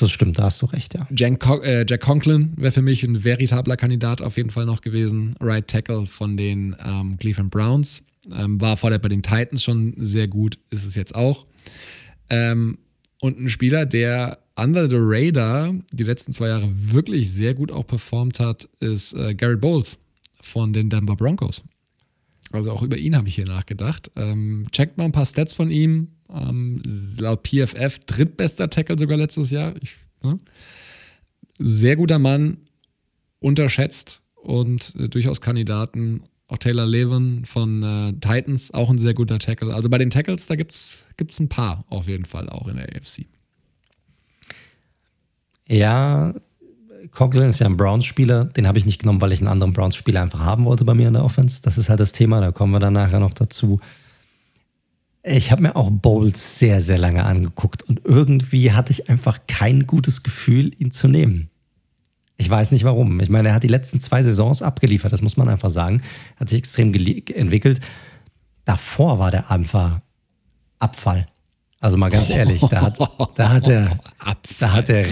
Das 0.00 0.10
stimmt, 0.10 0.38
da 0.38 0.44
hast 0.44 0.62
du 0.62 0.66
recht, 0.66 0.94
ja. 0.94 1.06
Jack, 1.14 1.44
äh, 1.64 1.84
Jack 1.86 2.00
Conklin 2.00 2.54
wäre 2.56 2.72
für 2.72 2.82
mich 2.82 3.02
ein 3.02 3.24
veritabler 3.24 3.76
Kandidat 3.76 4.22
auf 4.22 4.36
jeden 4.36 4.50
Fall 4.50 4.64
noch 4.64 4.80
gewesen. 4.80 5.34
Right 5.40 5.68
Tackle 5.68 6.06
von 6.06 6.36
den 6.36 6.74
ähm, 6.82 7.18
Cleveland 7.18 7.50
Browns. 7.50 8.02
Ähm, 8.32 8.60
war 8.60 8.76
vorher 8.76 8.98
bei 8.98 9.08
den 9.08 9.22
Titans 9.22 9.62
schon 9.62 9.94
sehr 9.98 10.28
gut, 10.28 10.58
ist 10.70 10.84
es 10.84 10.94
jetzt 10.94 11.14
auch. 11.14 11.46
Ähm, 12.30 12.78
und 13.20 13.38
ein 13.38 13.48
Spieler, 13.48 13.84
der 13.84 14.38
under 14.58 14.88
the 14.90 14.96
radar 14.98 15.74
die 15.92 16.04
letzten 16.04 16.32
zwei 16.32 16.48
Jahre 16.48 16.68
wirklich 16.72 17.30
sehr 17.30 17.54
gut 17.54 17.70
auch 17.70 17.86
performt 17.86 18.40
hat, 18.40 18.68
ist 18.80 19.14
äh, 19.14 19.34
Garrett 19.34 19.60
Bowles 19.60 19.98
von 20.40 20.72
den 20.72 20.90
Denver 20.90 21.16
Broncos. 21.16 21.64
Also 22.50 22.70
auch 22.72 22.82
über 22.82 22.96
ihn 22.96 23.16
habe 23.16 23.28
ich 23.28 23.34
hier 23.34 23.46
nachgedacht. 23.46 24.10
Ähm, 24.16 24.66
checkt 24.72 24.96
mal 24.96 25.04
ein 25.04 25.12
paar 25.12 25.26
Stats 25.26 25.54
von 25.54 25.70
ihm. 25.70 26.08
Ähm, 26.30 26.80
laut 27.18 27.46
PFF 27.46 27.98
drittbester 28.06 28.70
Tackle 28.70 28.98
sogar 28.98 29.18
letztes 29.18 29.50
Jahr. 29.50 29.74
Ich, 29.82 29.96
ne? 30.22 30.38
Sehr 31.58 31.96
guter 31.96 32.18
Mann, 32.18 32.58
unterschätzt 33.40 34.22
und 34.34 34.94
äh, 34.98 35.08
durchaus 35.08 35.40
Kandidaten. 35.40 36.22
Auch 36.46 36.58
Taylor 36.58 36.86
Levin 36.86 37.44
von 37.44 37.82
äh, 37.82 38.12
Titans, 38.14 38.72
auch 38.72 38.88
ein 38.88 38.96
sehr 38.96 39.12
guter 39.12 39.38
Tackle. 39.38 39.74
Also 39.74 39.90
bei 39.90 39.98
den 39.98 40.08
Tackles, 40.08 40.46
da 40.46 40.56
gibt 40.56 40.72
es 40.72 41.04
ein 41.38 41.50
paar 41.50 41.84
auf 41.90 42.08
jeden 42.08 42.24
Fall 42.24 42.48
auch 42.48 42.68
in 42.68 42.76
der 42.76 42.88
AFC. 42.96 43.26
Ja, 45.68 46.34
Conklin 47.10 47.50
ist 47.50 47.58
ja 47.58 47.66
ein 47.66 47.76
Browns-Spieler. 47.76 48.46
Den 48.46 48.66
habe 48.66 48.78
ich 48.78 48.86
nicht 48.86 49.00
genommen, 49.00 49.20
weil 49.20 49.32
ich 49.32 49.40
einen 49.40 49.48
anderen 49.48 49.72
Browns-Spieler 49.72 50.22
einfach 50.22 50.40
haben 50.40 50.64
wollte 50.64 50.84
bei 50.84 50.94
mir 50.94 51.08
in 51.08 51.14
der 51.14 51.24
Offense. 51.24 51.60
Das 51.62 51.78
ist 51.78 51.88
halt 51.88 52.00
das 52.00 52.12
Thema, 52.12 52.40
da 52.40 52.52
kommen 52.52 52.72
wir 52.72 52.80
dann 52.80 52.94
nachher 52.94 53.20
noch 53.20 53.34
dazu. 53.34 53.80
Ich 55.22 55.50
habe 55.50 55.62
mir 55.62 55.76
auch 55.76 55.90
Bowles 55.90 56.58
sehr, 56.58 56.80
sehr 56.80 56.96
lange 56.96 57.24
angeguckt 57.24 57.82
und 57.82 58.00
irgendwie 58.04 58.72
hatte 58.72 58.92
ich 58.92 59.10
einfach 59.10 59.40
kein 59.46 59.86
gutes 59.86 60.22
Gefühl, 60.22 60.72
ihn 60.78 60.90
zu 60.90 61.08
nehmen. 61.08 61.50
Ich 62.36 62.48
weiß 62.48 62.70
nicht 62.70 62.84
warum. 62.84 63.18
Ich 63.20 63.28
meine, 63.28 63.48
er 63.48 63.54
hat 63.54 63.64
die 63.64 63.68
letzten 63.68 64.00
zwei 64.00 64.22
Saisons 64.22 64.62
abgeliefert, 64.62 65.12
das 65.12 65.22
muss 65.22 65.36
man 65.36 65.48
einfach 65.48 65.70
sagen. 65.70 66.02
Hat 66.36 66.48
sich 66.48 66.58
extrem 66.58 66.94
entwickelt. 66.94 67.80
Davor 68.64 69.18
war 69.18 69.30
der 69.30 69.50
einfach 69.50 70.00
Abfall. 70.78 71.26
Also 71.80 71.96
mal 71.96 72.10
ganz 72.10 72.28
ehrlich, 72.28 72.60
da 72.62 72.82
hat, 72.82 72.98
da 73.36 73.50
hat 73.50 73.68
er, 73.68 74.00
da 74.58 74.72
hat 74.72 74.88
er, 74.88 75.06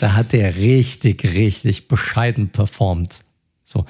da 0.00 0.14
hat 0.14 0.32
er 0.32 0.56
richtig, 0.56 1.24
richtig 1.24 1.88
bescheiden 1.88 2.48
performt. 2.48 3.22
So. 3.64 3.84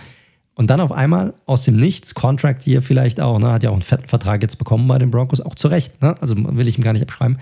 Und 0.55 0.69
dann 0.69 0.81
auf 0.81 0.91
einmal 0.91 1.35
aus 1.45 1.63
dem 1.63 1.77
Nichts, 1.77 2.15
Contract 2.15 2.63
hier 2.63 2.83
vielleicht 2.83 3.21
auch, 3.21 3.39
ne, 3.39 3.53
hat 3.53 3.63
ja 3.63 3.71
auch 3.71 3.75
einen 3.75 3.83
fetten 3.83 4.09
Vertrag 4.09 4.43
jetzt 4.43 4.57
bekommen 4.57 4.89
bei 4.89 4.99
den 4.99 5.11
Broncos, 5.11 5.41
auch 5.41 5.55
zu 5.55 5.69
Recht, 5.69 6.01
ne? 6.03 6.15
Also 6.21 6.35
will 6.37 6.67
ich 6.67 6.79
ihm 6.79 6.85
gar 6.85 6.95
nicht 6.95 7.03
abschreiben. 7.03 7.39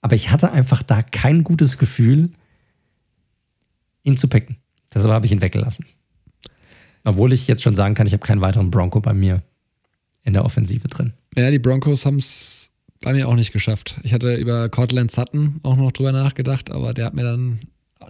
Aber 0.00 0.14
ich 0.14 0.30
hatte 0.30 0.52
einfach 0.52 0.82
da 0.82 1.02
kein 1.02 1.44
gutes 1.44 1.76
Gefühl, 1.76 2.30
ihn 4.04 4.16
zu 4.16 4.28
picken. 4.28 4.56
Deshalb 4.94 5.12
habe 5.12 5.26
ich 5.26 5.32
ihn 5.32 5.42
weggelassen. 5.42 5.84
Obwohl 7.04 7.32
ich 7.32 7.48
jetzt 7.48 7.62
schon 7.62 7.74
sagen 7.74 7.94
kann, 7.94 8.06
ich 8.06 8.12
habe 8.12 8.24
keinen 8.24 8.40
weiteren 8.40 8.70
Bronco 8.70 9.00
bei 9.00 9.12
mir 9.12 9.42
in 10.22 10.32
der 10.32 10.44
Offensive 10.44 10.88
drin. 10.88 11.12
Ja, 11.36 11.50
die 11.50 11.58
Broncos 11.58 12.06
haben 12.06 12.18
es 12.18 12.61
bei 13.02 13.12
mir 13.12 13.28
auch 13.28 13.34
nicht 13.36 13.52
geschafft. 13.52 13.98
Ich 14.02 14.12
hatte 14.14 14.34
über 14.36 14.68
Cortland 14.68 15.10
Sutton 15.10 15.60
auch 15.62 15.76
noch 15.76 15.92
drüber 15.92 16.12
nachgedacht, 16.12 16.70
aber 16.70 16.94
der 16.94 17.04
hat 17.06 17.14
mir 17.14 17.24
dann 17.24 17.60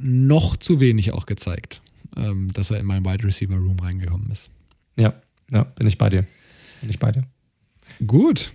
noch 0.00 0.56
zu 0.56 0.80
wenig 0.80 1.12
auch 1.12 1.26
gezeigt. 1.26 1.82
ähm, 2.16 2.52
dass 2.52 2.70
er 2.70 2.78
in 2.78 2.86
mein 2.86 3.04
Wide 3.04 3.24
Receiver 3.24 3.56
Room 3.56 3.78
reingekommen 3.80 4.30
ist. 4.30 4.50
Ja, 4.96 5.14
ja, 5.50 5.64
bin 5.64 5.86
ich 5.86 5.98
bei 5.98 6.10
dir. 6.10 6.26
Bin 6.80 6.90
ich 6.90 6.98
bei 6.98 7.12
dir. 7.12 7.24
Gut. 8.06 8.52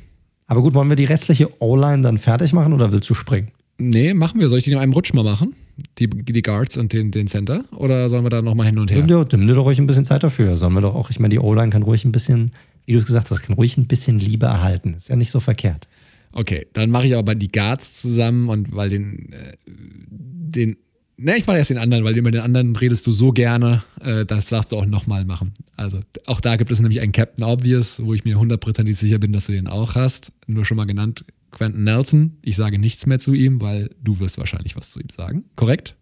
Aber 0.48 0.62
gut, 0.62 0.74
wollen 0.74 0.90
wir 0.90 0.96
die 0.96 1.06
restliche 1.06 1.62
O-Line 1.62 2.02
dann 2.02 2.18
fertig 2.18 2.54
machen 2.54 2.74
oder 2.74 2.92
willst 2.92 3.10
du 3.10 3.14
springen? 3.14 3.52
Nee, 3.78 4.14
machen 4.14 4.40
wir. 4.40 4.50
Soll 4.50 4.60
ich 4.60 4.64
die 4.64 4.72
in 4.72 4.78
einem 4.78 4.94
Rutsch 4.94 5.14
mal 5.14 5.24
machen? 5.24 5.56
Die, 6.00 6.08
die 6.08 6.42
Guards 6.42 6.78
und 6.78 6.94
den, 6.94 7.12
den 7.12 7.28
Center? 7.28 7.66
Oder 7.72 8.10
sollen 8.10 8.26
wir 8.26 8.30
da 8.30 8.42
nochmal 8.42 8.66
hin 8.68 8.80
und 8.80 8.90
her? 8.90 9.06
Ja, 9.06 9.26
nimm 9.32 9.48
dir 9.48 9.54
doch 9.54 9.66
ruhig 9.66 9.78
ein 9.78 9.86
bisschen 9.86 10.06
Zeit 10.06 10.24
dafür. 10.24 10.56
Sollen 10.58 10.74
wir 10.74 10.82
doch 10.82 10.96
auch, 10.96 11.10
ich 11.10 11.20
meine, 11.20 11.34
die 11.34 11.40
O-Line 11.40 11.70
kann 11.70 11.84
ruhig 11.84 12.06
ein 12.06 12.12
bisschen, 12.12 12.52
wie 12.86 12.94
du 12.94 13.00
es 13.00 13.06
gesagt 13.06 13.30
hast, 13.30 13.42
kann 13.42 13.56
ruhig 13.56 13.78
ein 13.78 13.88
bisschen 13.88 14.20
Liebe 14.20 14.48
erhalten. 14.48 14.96
Ist 14.96 15.10
ja 15.10 15.16
nicht 15.16 15.30
so 15.30 15.40
verkehrt. 15.40 15.88
Okay, 16.32 16.68
dann 16.74 16.92
mache 16.92 17.08
ich 17.08 17.16
aber 17.16 17.36
die 17.36 17.52
Guards 17.52 18.02
zusammen 18.02 18.50
und 18.50 18.76
weil 18.76 18.90
den, 18.90 19.34
äh, 19.34 19.58
den 19.66 20.78
Ne, 21.20 21.36
ich 21.36 21.48
mache 21.48 21.58
erst 21.58 21.72
den 21.72 21.80
anderen, 21.80 22.04
weil 22.04 22.16
über 22.16 22.30
den 22.30 22.42
anderen 22.42 22.76
redest 22.76 23.08
du 23.08 23.12
so 23.12 23.32
gerne, 23.32 23.82
äh, 24.02 24.24
das 24.24 24.50
darfst 24.50 24.72
du 24.72 24.78
auch 24.78 24.86
nochmal 24.86 25.26
machen. 25.26 25.52
Also 25.76 26.02
auch 26.28 26.40
da 26.40 26.58
gibt 26.58 26.70
es 26.70 26.80
nämlich 26.80 27.02
einen 27.02 27.12
Captain 27.12 27.44
Obvious, 27.44 28.00
wo 28.00 28.14
ich 28.14 28.24
mir 28.24 28.38
hundertprozentig 28.38 29.00
sicher 29.00 29.18
bin, 29.18 29.34
dass 29.34 29.48
du 29.48 29.52
den 29.52 29.66
auch 29.66 29.96
hast. 29.96 30.32
Nur 30.46 30.64
schon 30.64 30.78
mal 30.78 30.86
genannt, 30.86 31.26
Quentin 31.50 31.86
Nelson. 31.86 32.38
Ich 32.44 32.56
sage 32.56 32.78
nichts 32.78 33.08
mehr 33.08 33.18
zu 33.18 33.34
ihm, 33.34 33.62
weil 33.62 33.90
du 34.04 34.20
wirst 34.20 34.38
wahrscheinlich 34.38 34.76
was 34.76 34.92
zu 34.92 35.00
ihm 35.00 35.10
sagen. 35.10 35.46
Korrekt? 35.56 35.96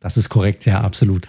Das 0.00 0.16
ist 0.16 0.28
korrekt, 0.28 0.66
ja, 0.66 0.80
absolut. 0.80 1.28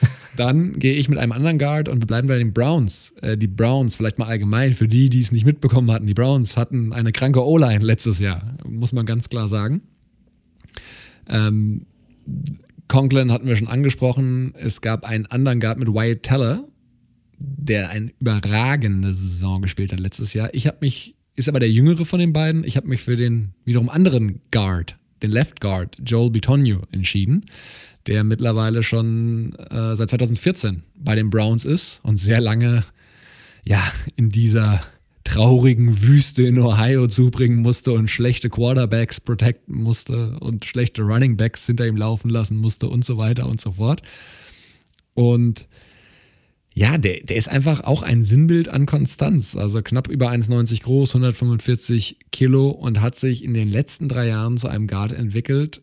Dann 0.36 0.78
gehe 0.78 0.94
ich 0.94 1.08
mit 1.08 1.18
einem 1.18 1.32
anderen 1.32 1.58
Guard 1.58 1.88
und 1.88 2.02
wir 2.02 2.06
bleiben 2.06 2.28
bei 2.28 2.38
den 2.38 2.52
Browns. 2.52 3.12
Äh, 3.22 3.36
die 3.36 3.46
Browns, 3.46 3.96
vielleicht 3.96 4.18
mal 4.18 4.26
allgemein, 4.26 4.74
für 4.74 4.88
die, 4.88 5.08
die 5.08 5.20
es 5.20 5.32
nicht 5.32 5.46
mitbekommen 5.46 5.90
hatten, 5.90 6.06
die 6.06 6.14
Browns 6.14 6.56
hatten 6.56 6.92
eine 6.92 7.12
kranke 7.12 7.44
O-Line 7.44 7.84
letztes 7.84 8.18
Jahr, 8.18 8.56
muss 8.68 8.92
man 8.92 9.06
ganz 9.06 9.28
klar 9.28 9.48
sagen. 9.48 9.82
Ähm, 11.28 11.86
Conklin 12.88 13.32
hatten 13.32 13.46
wir 13.46 13.56
schon 13.56 13.68
angesprochen. 13.68 14.54
Es 14.56 14.80
gab 14.80 15.04
einen 15.04 15.26
anderen 15.26 15.60
Guard 15.60 15.78
mit 15.78 15.88
Wyatt 15.88 16.22
Teller, 16.22 16.64
der 17.38 17.90
eine 17.90 18.12
überragende 18.20 19.14
Saison 19.14 19.62
gespielt 19.62 19.92
hat 19.92 20.00
letztes 20.00 20.34
Jahr. 20.34 20.50
Ich 20.52 20.66
habe 20.66 20.78
mich, 20.80 21.16
ist 21.36 21.48
aber 21.48 21.60
der 21.60 21.70
jüngere 21.70 22.04
von 22.04 22.18
den 22.18 22.32
beiden, 22.32 22.64
ich 22.64 22.76
habe 22.76 22.88
mich 22.88 23.02
für 23.02 23.16
den 23.16 23.54
wiederum 23.64 23.88
anderen 23.88 24.40
Guard, 24.50 24.96
den 25.22 25.30
Left 25.30 25.60
Guard, 25.60 25.96
Joel 26.04 26.30
Bitonio, 26.30 26.82
entschieden, 26.90 27.44
der 28.06 28.24
mittlerweile 28.24 28.82
schon 28.82 29.54
äh, 29.70 29.96
seit 29.96 30.10
2014 30.10 30.82
bei 30.94 31.14
den 31.14 31.30
Browns 31.30 31.64
ist 31.64 32.00
und 32.02 32.18
sehr 32.18 32.40
lange 32.40 32.84
ja 33.64 33.82
in 34.16 34.30
dieser 34.30 34.82
traurigen 35.24 36.02
Wüste 36.02 36.42
in 36.42 36.58
Ohio 36.58 37.08
zubringen 37.08 37.62
musste 37.62 37.92
und 37.92 38.10
schlechte 38.10 38.50
Quarterbacks 38.50 39.20
protecten 39.20 39.82
musste 39.82 40.38
und 40.40 40.64
schlechte 40.66 41.02
Running 41.02 41.36
Backs 41.36 41.66
hinter 41.66 41.86
ihm 41.86 41.96
laufen 41.96 42.28
lassen 42.28 42.58
musste 42.58 42.88
und 42.88 43.04
so 43.04 43.16
weiter 43.16 43.46
und 43.46 43.60
so 43.60 43.72
fort. 43.72 44.02
Und 45.14 45.66
ja, 46.74 46.98
der, 46.98 47.20
der 47.20 47.36
ist 47.36 47.48
einfach 47.48 47.84
auch 47.84 48.02
ein 48.02 48.22
Sinnbild 48.22 48.68
an 48.68 48.84
Konstanz. 48.84 49.56
Also 49.56 49.80
knapp 49.80 50.08
über 50.08 50.30
1,90 50.30 50.82
groß, 50.82 51.10
145 51.14 52.18
Kilo 52.32 52.68
und 52.68 53.00
hat 53.00 53.14
sich 53.16 53.44
in 53.44 53.54
den 53.54 53.70
letzten 53.70 54.08
drei 54.08 54.26
Jahren 54.26 54.56
zu 54.56 54.68
einem 54.68 54.88
Guard 54.88 55.12
entwickelt, 55.12 55.82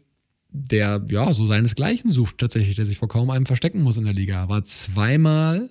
der 0.51 1.05
ja 1.09 1.31
so 1.33 1.45
seinesgleichen 1.45 2.11
sucht 2.11 2.37
tatsächlich, 2.37 2.75
der 2.75 2.85
sich 2.85 2.97
vor 2.97 3.07
kaum 3.07 3.29
einem 3.29 3.45
verstecken 3.45 3.81
muss 3.81 3.97
in 3.97 4.05
der 4.05 4.13
Liga. 4.13 4.49
War 4.49 4.63
zweimal 4.63 5.69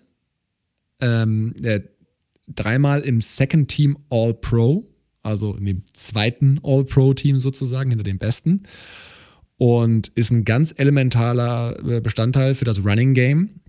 ähm, 1.01 1.55
der 1.59 1.83
dreimal 2.49 3.01
im 3.03 3.21
Second 3.21 3.69
Team 3.69 3.99
All-Pro, 4.11 4.89
also 5.23 5.55
in 5.55 5.65
dem 5.65 5.83
zweiten 5.93 6.61
All-Pro-Team 6.63 7.39
sozusagen, 7.39 7.91
hinter 7.91 8.05
dem 8.05 8.19
besten. 8.19 8.65
Und 9.57 10.09
ist 10.15 10.31
ein 10.31 10.45
ganz 10.45 10.75
elementaler 10.77 11.79
äh, 11.87 12.01
Bestandteil 12.01 12.55
für 12.55 12.65
das 12.65 12.85
Running 12.85 13.15
Game, 13.15 13.61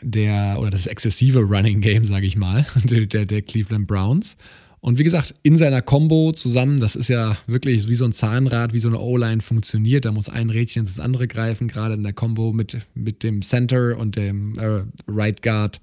der, 0.00 0.56
oder 0.60 0.70
das 0.70 0.86
exzessive 0.86 1.40
Running 1.40 1.80
Game, 1.80 2.04
sage 2.04 2.26
ich 2.26 2.36
mal, 2.36 2.66
der, 2.84 3.26
der 3.26 3.42
Cleveland 3.42 3.86
Browns. 3.86 4.36
Und 4.82 4.98
wie 4.98 5.04
gesagt, 5.04 5.36
in 5.44 5.56
seiner 5.56 5.80
Combo 5.80 6.32
zusammen, 6.32 6.80
das 6.80 6.96
ist 6.96 7.06
ja 7.06 7.38
wirklich 7.46 7.86
wie 7.86 7.94
so 7.94 8.04
ein 8.04 8.12
Zahnrad, 8.12 8.72
wie 8.72 8.80
so 8.80 8.88
eine 8.88 8.98
O-Line 8.98 9.40
funktioniert. 9.40 10.04
Da 10.04 10.10
muss 10.10 10.28
ein 10.28 10.50
Rädchen 10.50 10.80
ins 10.80 10.98
andere 10.98 11.28
greifen, 11.28 11.68
gerade 11.68 11.94
in 11.94 12.02
der 12.02 12.12
Combo 12.12 12.52
mit, 12.52 12.78
mit 12.92 13.22
dem 13.22 13.42
Center 13.42 13.96
und 13.96 14.16
dem 14.16 14.54
äh, 14.58 14.82
Right 15.06 15.40
Guard 15.40 15.80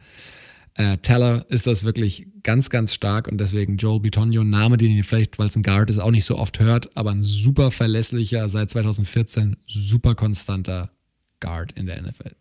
äh, 0.73 0.97
Teller 0.97 1.45
ist 1.47 1.65
das 1.65 1.85
wirklich 1.85 2.27
ganz, 2.43 2.69
ganz 2.69 2.93
stark 2.93 3.29
und 3.29 3.37
deswegen 3.37 3.77
Joel 3.77 4.01
Bitonio, 4.01 4.41
ein 4.41 4.49
Name, 4.49 4.75
den 4.75 4.91
ihr 4.91 5.05
vielleicht, 5.05 5.39
weil 5.39 5.47
es 5.47 5.55
ein 5.55 5.63
Guard 5.63 5.89
ist, 5.89 5.99
auch 5.99 6.11
nicht 6.11 6.25
so 6.25 6.37
oft 6.37 6.59
hört, 6.59 6.95
aber 6.97 7.11
ein 7.11 7.23
super 7.23 7.71
verlässlicher, 7.71 8.49
seit 8.49 8.69
2014 8.69 9.55
super 9.65 10.13
konstanter 10.13 10.91
Guard 11.39 11.71
in 11.71 11.85
der 11.85 12.01
NFL. 12.01 12.35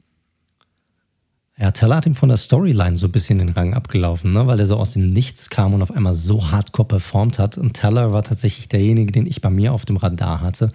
Ja, 1.60 1.72
Teller 1.72 1.96
hat 1.96 2.06
ihm 2.06 2.14
von 2.14 2.28
der 2.28 2.38
Storyline 2.38 2.96
so 2.96 3.06
ein 3.06 3.12
bisschen 3.12 3.38
den 3.38 3.48
Rang 3.48 3.74
abgelaufen, 3.74 4.32
ne? 4.32 4.46
weil 4.46 4.60
er 4.60 4.66
so 4.66 4.76
aus 4.76 4.92
dem 4.92 5.08
Nichts 5.08 5.50
kam 5.50 5.74
und 5.74 5.82
auf 5.82 5.90
einmal 5.90 6.14
so 6.14 6.52
hardcore 6.52 6.86
performt 6.86 7.40
hat. 7.40 7.58
Und 7.58 7.72
Teller 7.74 8.12
war 8.12 8.22
tatsächlich 8.22 8.68
derjenige, 8.68 9.10
den 9.10 9.26
ich 9.26 9.40
bei 9.40 9.50
mir 9.50 9.72
auf 9.72 9.84
dem 9.84 9.96
Radar 9.96 10.40
hatte, 10.40 10.70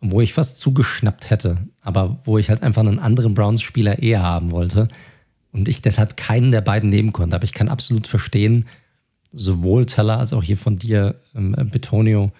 wo 0.00 0.20
ich 0.20 0.34
fast 0.34 0.58
zugeschnappt 0.58 1.30
hätte, 1.30 1.58
aber 1.82 2.18
wo 2.24 2.36
ich 2.36 2.50
halt 2.50 2.64
einfach 2.64 2.82
einen 2.82 2.98
anderen 2.98 3.34
Browns-Spieler 3.34 4.00
eher 4.00 4.22
haben 4.22 4.50
wollte 4.50 4.88
und 5.52 5.68
ich 5.68 5.82
deshalb 5.82 6.16
keinen 6.16 6.50
der 6.50 6.62
beiden 6.62 6.90
nehmen 6.90 7.12
konnte. 7.12 7.36
Aber 7.36 7.44
ich 7.44 7.54
kann 7.54 7.68
absolut 7.68 8.08
verstehen, 8.08 8.66
sowohl 9.32 9.86
Teller 9.86 10.18
als 10.18 10.32
auch 10.32 10.42
hier 10.42 10.58
von 10.58 10.80
dir, 10.80 11.14
ähm, 11.36 11.54
Betonio, 11.70 12.32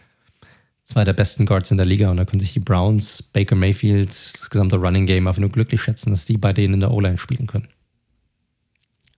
zwei 0.88 1.04
der 1.04 1.12
besten 1.12 1.44
Guards 1.44 1.70
in 1.70 1.76
der 1.76 1.86
Liga. 1.86 2.10
Und 2.10 2.16
da 2.16 2.24
können 2.24 2.40
sich 2.40 2.54
die 2.54 2.60
Browns, 2.60 3.22
Baker 3.22 3.54
Mayfield, 3.54 4.08
das 4.08 4.48
gesamte 4.48 4.76
Running 4.76 5.04
Game 5.04 5.28
einfach 5.28 5.40
nur 5.40 5.50
glücklich 5.50 5.82
schätzen, 5.82 6.10
dass 6.10 6.24
die 6.24 6.38
bei 6.38 6.54
denen 6.54 6.74
in 6.74 6.80
der 6.80 6.90
O-Line 6.90 7.18
spielen 7.18 7.46
können. 7.46 7.68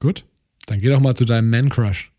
Gut, 0.01 0.25
dann 0.67 0.81
geh 0.81 0.89
doch 0.89 1.01
mal 1.01 1.15
zu 1.15 1.25
deinem 1.25 1.49
Man-Crush. 1.49 2.11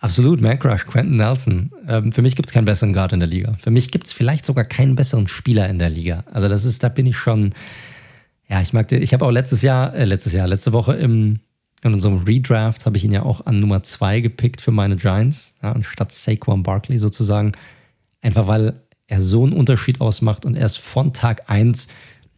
Absolut, 0.00 0.40
Man 0.40 0.58
Crush, 0.58 0.86
Quentin 0.86 1.16
Nelson. 1.16 1.72
Ähm, 1.88 2.12
für 2.12 2.22
mich 2.22 2.36
gibt 2.36 2.48
es 2.48 2.52
keinen 2.52 2.64
besseren 2.64 2.92
Guard 2.92 3.12
in 3.12 3.20
der 3.20 3.28
Liga. 3.28 3.52
Für 3.58 3.72
mich 3.72 3.90
gibt 3.90 4.06
es 4.06 4.12
vielleicht 4.12 4.44
sogar 4.44 4.64
keinen 4.64 4.94
besseren 4.94 5.26
Spieler 5.26 5.68
in 5.68 5.80
der 5.80 5.90
Liga. 5.90 6.24
Also 6.32 6.48
das 6.48 6.64
ist, 6.64 6.84
da 6.84 6.88
bin 6.88 7.06
ich 7.06 7.16
schon, 7.16 7.50
ja, 8.48 8.60
ich 8.60 8.72
mag 8.72 8.86
den. 8.88 9.02
Ich 9.02 9.12
habe 9.12 9.24
auch 9.26 9.32
letztes 9.32 9.62
Jahr, 9.62 9.94
äh, 9.94 10.04
letztes 10.04 10.32
Jahr, 10.32 10.46
letzte 10.46 10.72
Woche 10.72 10.94
im, 10.94 11.40
in 11.82 11.94
unserem 11.94 12.18
Redraft 12.18 12.86
habe 12.86 12.96
ich 12.96 13.04
ihn 13.04 13.12
ja 13.12 13.22
auch 13.22 13.46
an 13.46 13.58
Nummer 13.58 13.82
2 13.82 14.20
gepickt 14.20 14.60
für 14.60 14.70
meine 14.70 14.94
Giants, 14.94 15.54
ja, 15.62 15.72
anstatt 15.72 16.12
Saquon 16.12 16.62
Barkley 16.62 16.98
sozusagen. 16.98 17.52
Einfach 18.20 18.46
weil 18.46 18.82
er 19.06 19.20
so 19.20 19.44
einen 19.44 19.52
Unterschied 19.52 20.00
ausmacht 20.00 20.44
und 20.44 20.54
er 20.54 20.66
ist 20.66 20.78
von 20.78 21.12
Tag 21.12 21.50
1 21.50 21.88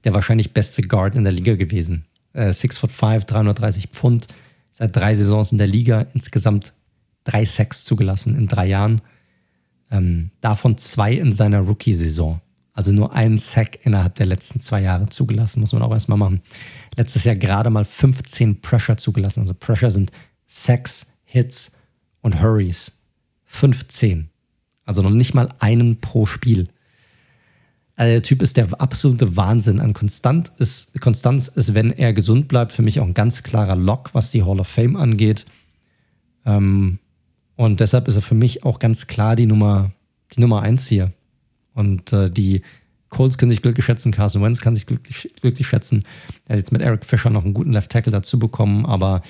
der 0.04 0.14
wahrscheinlich 0.14 0.54
beste 0.54 0.82
Guard 0.82 1.14
in 1.14 1.24
der 1.24 1.32
Liga 1.32 1.56
gewesen. 1.56 2.06
Äh, 2.32 2.52
6 2.52 2.78
foot 2.78 2.90
5, 2.90 3.24
330 3.24 3.88
Pfund, 3.88 4.28
seit 4.70 4.94
drei 4.96 5.14
Saisons 5.14 5.52
in 5.52 5.58
der 5.58 5.66
Liga, 5.66 6.06
insgesamt 6.14 6.72
drei 7.24 7.44
Sacks 7.44 7.84
zugelassen 7.84 8.36
in 8.36 8.48
drei 8.48 8.66
Jahren. 8.66 9.02
Ähm, 9.90 10.30
davon 10.40 10.78
zwei 10.78 11.12
in 11.12 11.32
seiner 11.32 11.60
Rookie-Saison. 11.60 12.40
Also 12.72 12.92
nur 12.92 13.12
einen 13.12 13.36
Sack 13.36 13.84
innerhalb 13.84 14.14
der 14.14 14.26
letzten 14.26 14.60
zwei 14.60 14.80
Jahre 14.80 15.08
zugelassen, 15.08 15.60
muss 15.60 15.72
man 15.72 15.82
auch 15.82 15.92
erstmal 15.92 16.16
machen. 16.16 16.40
Letztes 16.96 17.24
Jahr 17.24 17.34
gerade 17.34 17.68
mal 17.68 17.84
15 17.84 18.60
Pressure 18.62 18.96
zugelassen. 18.96 19.40
Also 19.40 19.54
Pressure 19.54 19.90
sind 19.90 20.12
Sacks, 20.46 21.12
Hits 21.24 21.72
und 22.22 22.40
Hurries. 22.40 22.92
15. 23.46 24.29
Also 24.84 25.02
noch 25.02 25.10
nicht 25.10 25.34
mal 25.34 25.48
einen 25.58 26.00
pro 26.00 26.26
Spiel. 26.26 26.68
Also 27.96 28.12
der 28.12 28.22
Typ 28.22 28.40
ist 28.40 28.56
der 28.56 28.80
absolute 28.80 29.36
Wahnsinn 29.36 29.78
an 29.78 29.92
Konstant 29.92 30.50
ist, 30.58 30.98
Konstanz 31.00 31.48
ist, 31.48 31.74
wenn 31.74 31.90
er 31.90 32.14
gesund 32.14 32.48
bleibt, 32.48 32.72
für 32.72 32.82
mich 32.82 32.98
auch 32.98 33.06
ein 33.06 33.14
ganz 33.14 33.42
klarer 33.42 33.76
Lock, 33.76 34.10
was 34.14 34.30
die 34.30 34.42
Hall 34.42 34.58
of 34.58 34.68
Fame 34.68 34.96
angeht. 34.96 35.44
Ähm, 36.46 36.98
und 37.56 37.80
deshalb 37.80 38.08
ist 38.08 38.16
er 38.16 38.22
für 38.22 38.34
mich 38.34 38.64
auch 38.64 38.78
ganz 38.78 39.06
klar 39.06 39.36
die 39.36 39.44
Nummer, 39.44 39.90
die 40.34 40.40
Nummer 40.40 40.62
eins 40.62 40.86
hier. 40.86 41.12
Und 41.74 42.12
äh, 42.14 42.30
die 42.30 42.62
Colts 43.10 43.36
können 43.36 43.50
sich 43.50 43.60
glücklich 43.60 43.84
schätzen, 43.84 44.12
Carson 44.12 44.42
Wentz 44.42 44.62
kann 44.62 44.74
sich 44.74 44.86
glücklich, 44.86 45.30
glücklich 45.40 45.66
schätzen. 45.66 46.04
Er 46.48 46.54
hat 46.54 46.60
jetzt 46.60 46.72
mit 46.72 46.80
Eric 46.80 47.04
Fischer 47.04 47.28
noch 47.28 47.44
einen 47.44 47.52
guten 47.54 47.72
Left 47.72 47.90
Tackle 47.90 48.12
dazu 48.12 48.38
bekommen, 48.38 48.86
aber 48.86 49.20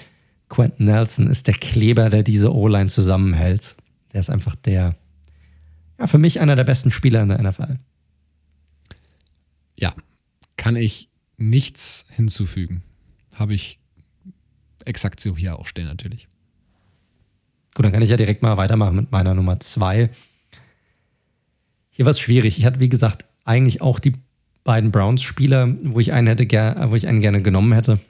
Quentin 0.49 0.87
Nelson 0.87 1.29
ist 1.29 1.47
der 1.47 1.55
Kleber, 1.55 2.11
der 2.11 2.23
diese 2.23 2.55
O-Line 2.55 2.89
zusammenhält. 2.89 3.75
Der 4.13 4.21
ist 4.21 4.31
einfach 4.31 4.55
der, 4.55 4.95
ja, 6.01 6.07
für 6.07 6.19
mich 6.19 6.41
einer 6.41 6.57
der 6.57 6.65
besten 6.65 6.91
Spieler 6.91 7.23
in 7.23 7.29
der 7.29 7.43
NFL. 7.43 7.79
Ja, 9.77 9.95
kann 10.57 10.77
ich 10.77 11.09
nichts 11.37 12.07
hinzufügen. 12.11 12.83
Habe 13.35 13.55
ich 13.55 13.79
exakt 14.85 15.21
so 15.21 15.37
hier 15.37 15.59
auch 15.59 15.67
stehen, 15.67 15.87
natürlich. 15.87 16.29
Gut, 17.75 17.85
dann 17.85 17.93
kann 17.93 18.03
ich 18.03 18.11
ja 18.11 18.17
direkt 18.17 18.43
mal 18.43 18.57
weitermachen 18.57 18.97
mit 18.97 19.13
meiner 19.13 19.35
Nummer 19.35 19.61
zwei. 19.61 20.11
Hier 21.91 22.05
war 22.05 22.11
es 22.11 22.21
schwierig. 22.21 22.59
Ich 22.59 22.65
hatte, 22.65 22.81
wie 22.81 22.89
gesagt, 22.89 23.27
eigentlich 23.45 23.83
auch 23.83 23.99
die 23.99 24.15
beiden 24.65 24.91
Browns-Spieler, 24.91 25.77
wo 25.83 26.01
ich 26.01 26.13
einen 26.13 26.27
hätte, 26.27 26.47
wo 26.91 26.97
ich 26.97 27.07
einen 27.07 27.21
gerne 27.21 27.43
genommen 27.43 27.73
hätte. 27.73 28.01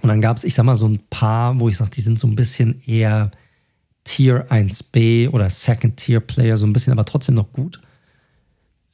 Und 0.00 0.08
dann 0.08 0.20
gab 0.20 0.36
es, 0.36 0.44
ich 0.44 0.54
sag 0.54 0.64
mal, 0.64 0.76
so 0.76 0.88
ein 0.88 1.00
paar, 1.10 1.58
wo 1.60 1.68
ich 1.68 1.76
sage, 1.76 1.90
die 1.90 2.00
sind 2.00 2.18
so 2.18 2.26
ein 2.26 2.36
bisschen 2.36 2.80
eher 2.86 3.30
Tier 4.04 4.46
1b 4.50 5.30
oder 5.30 5.48
Second 5.50 5.96
Tier 5.96 6.20
Player, 6.20 6.56
so 6.56 6.66
ein 6.66 6.72
bisschen, 6.72 6.92
aber 6.92 7.04
trotzdem 7.04 7.34
noch 7.34 7.52
gut. 7.52 7.80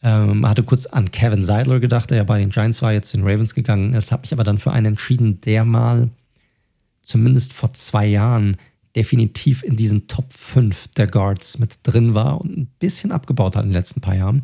Ähm, 0.03 0.47
hatte 0.47 0.63
kurz 0.63 0.87
an 0.87 1.11
Kevin 1.11 1.43
Seidler 1.43 1.81
gedacht, 1.81 2.11
der 2.11 2.19
ja 2.19 2.25
bei 2.25 2.39
den 2.39 2.51
Giants 2.51 2.83
war, 2.83 2.93
jetzt 2.93 3.11
zu 3.11 3.17
den 3.17 3.27
Ravens 3.27 3.55
gegangen 3.55 3.95
ist, 3.95 4.13
habe 4.13 4.23
mich 4.23 4.33
aber 4.33 4.45
dann 4.45 4.59
für 4.59 4.71
einen 4.71 4.87
entschieden, 4.87 5.41
der 5.41 5.65
mal 5.65 6.11
zumindest 7.03 7.53
vor 7.53 7.73
zwei 7.73 8.07
Jahren 8.07 8.57
definitiv 8.95 9.63
in 9.63 9.77
diesen 9.77 10.07
Top 10.07 10.33
5 10.33 10.89
der 10.97 11.07
Guards 11.07 11.59
mit 11.59 11.79
drin 11.83 12.15
war 12.15 12.41
und 12.41 12.57
ein 12.57 12.67
bisschen 12.79 13.13
abgebaut 13.13 13.57
hat 13.57 13.65
in 13.65 13.71
den 13.71 13.77
letzten 13.77 14.01
paar 14.01 14.15
Jahren. 14.15 14.43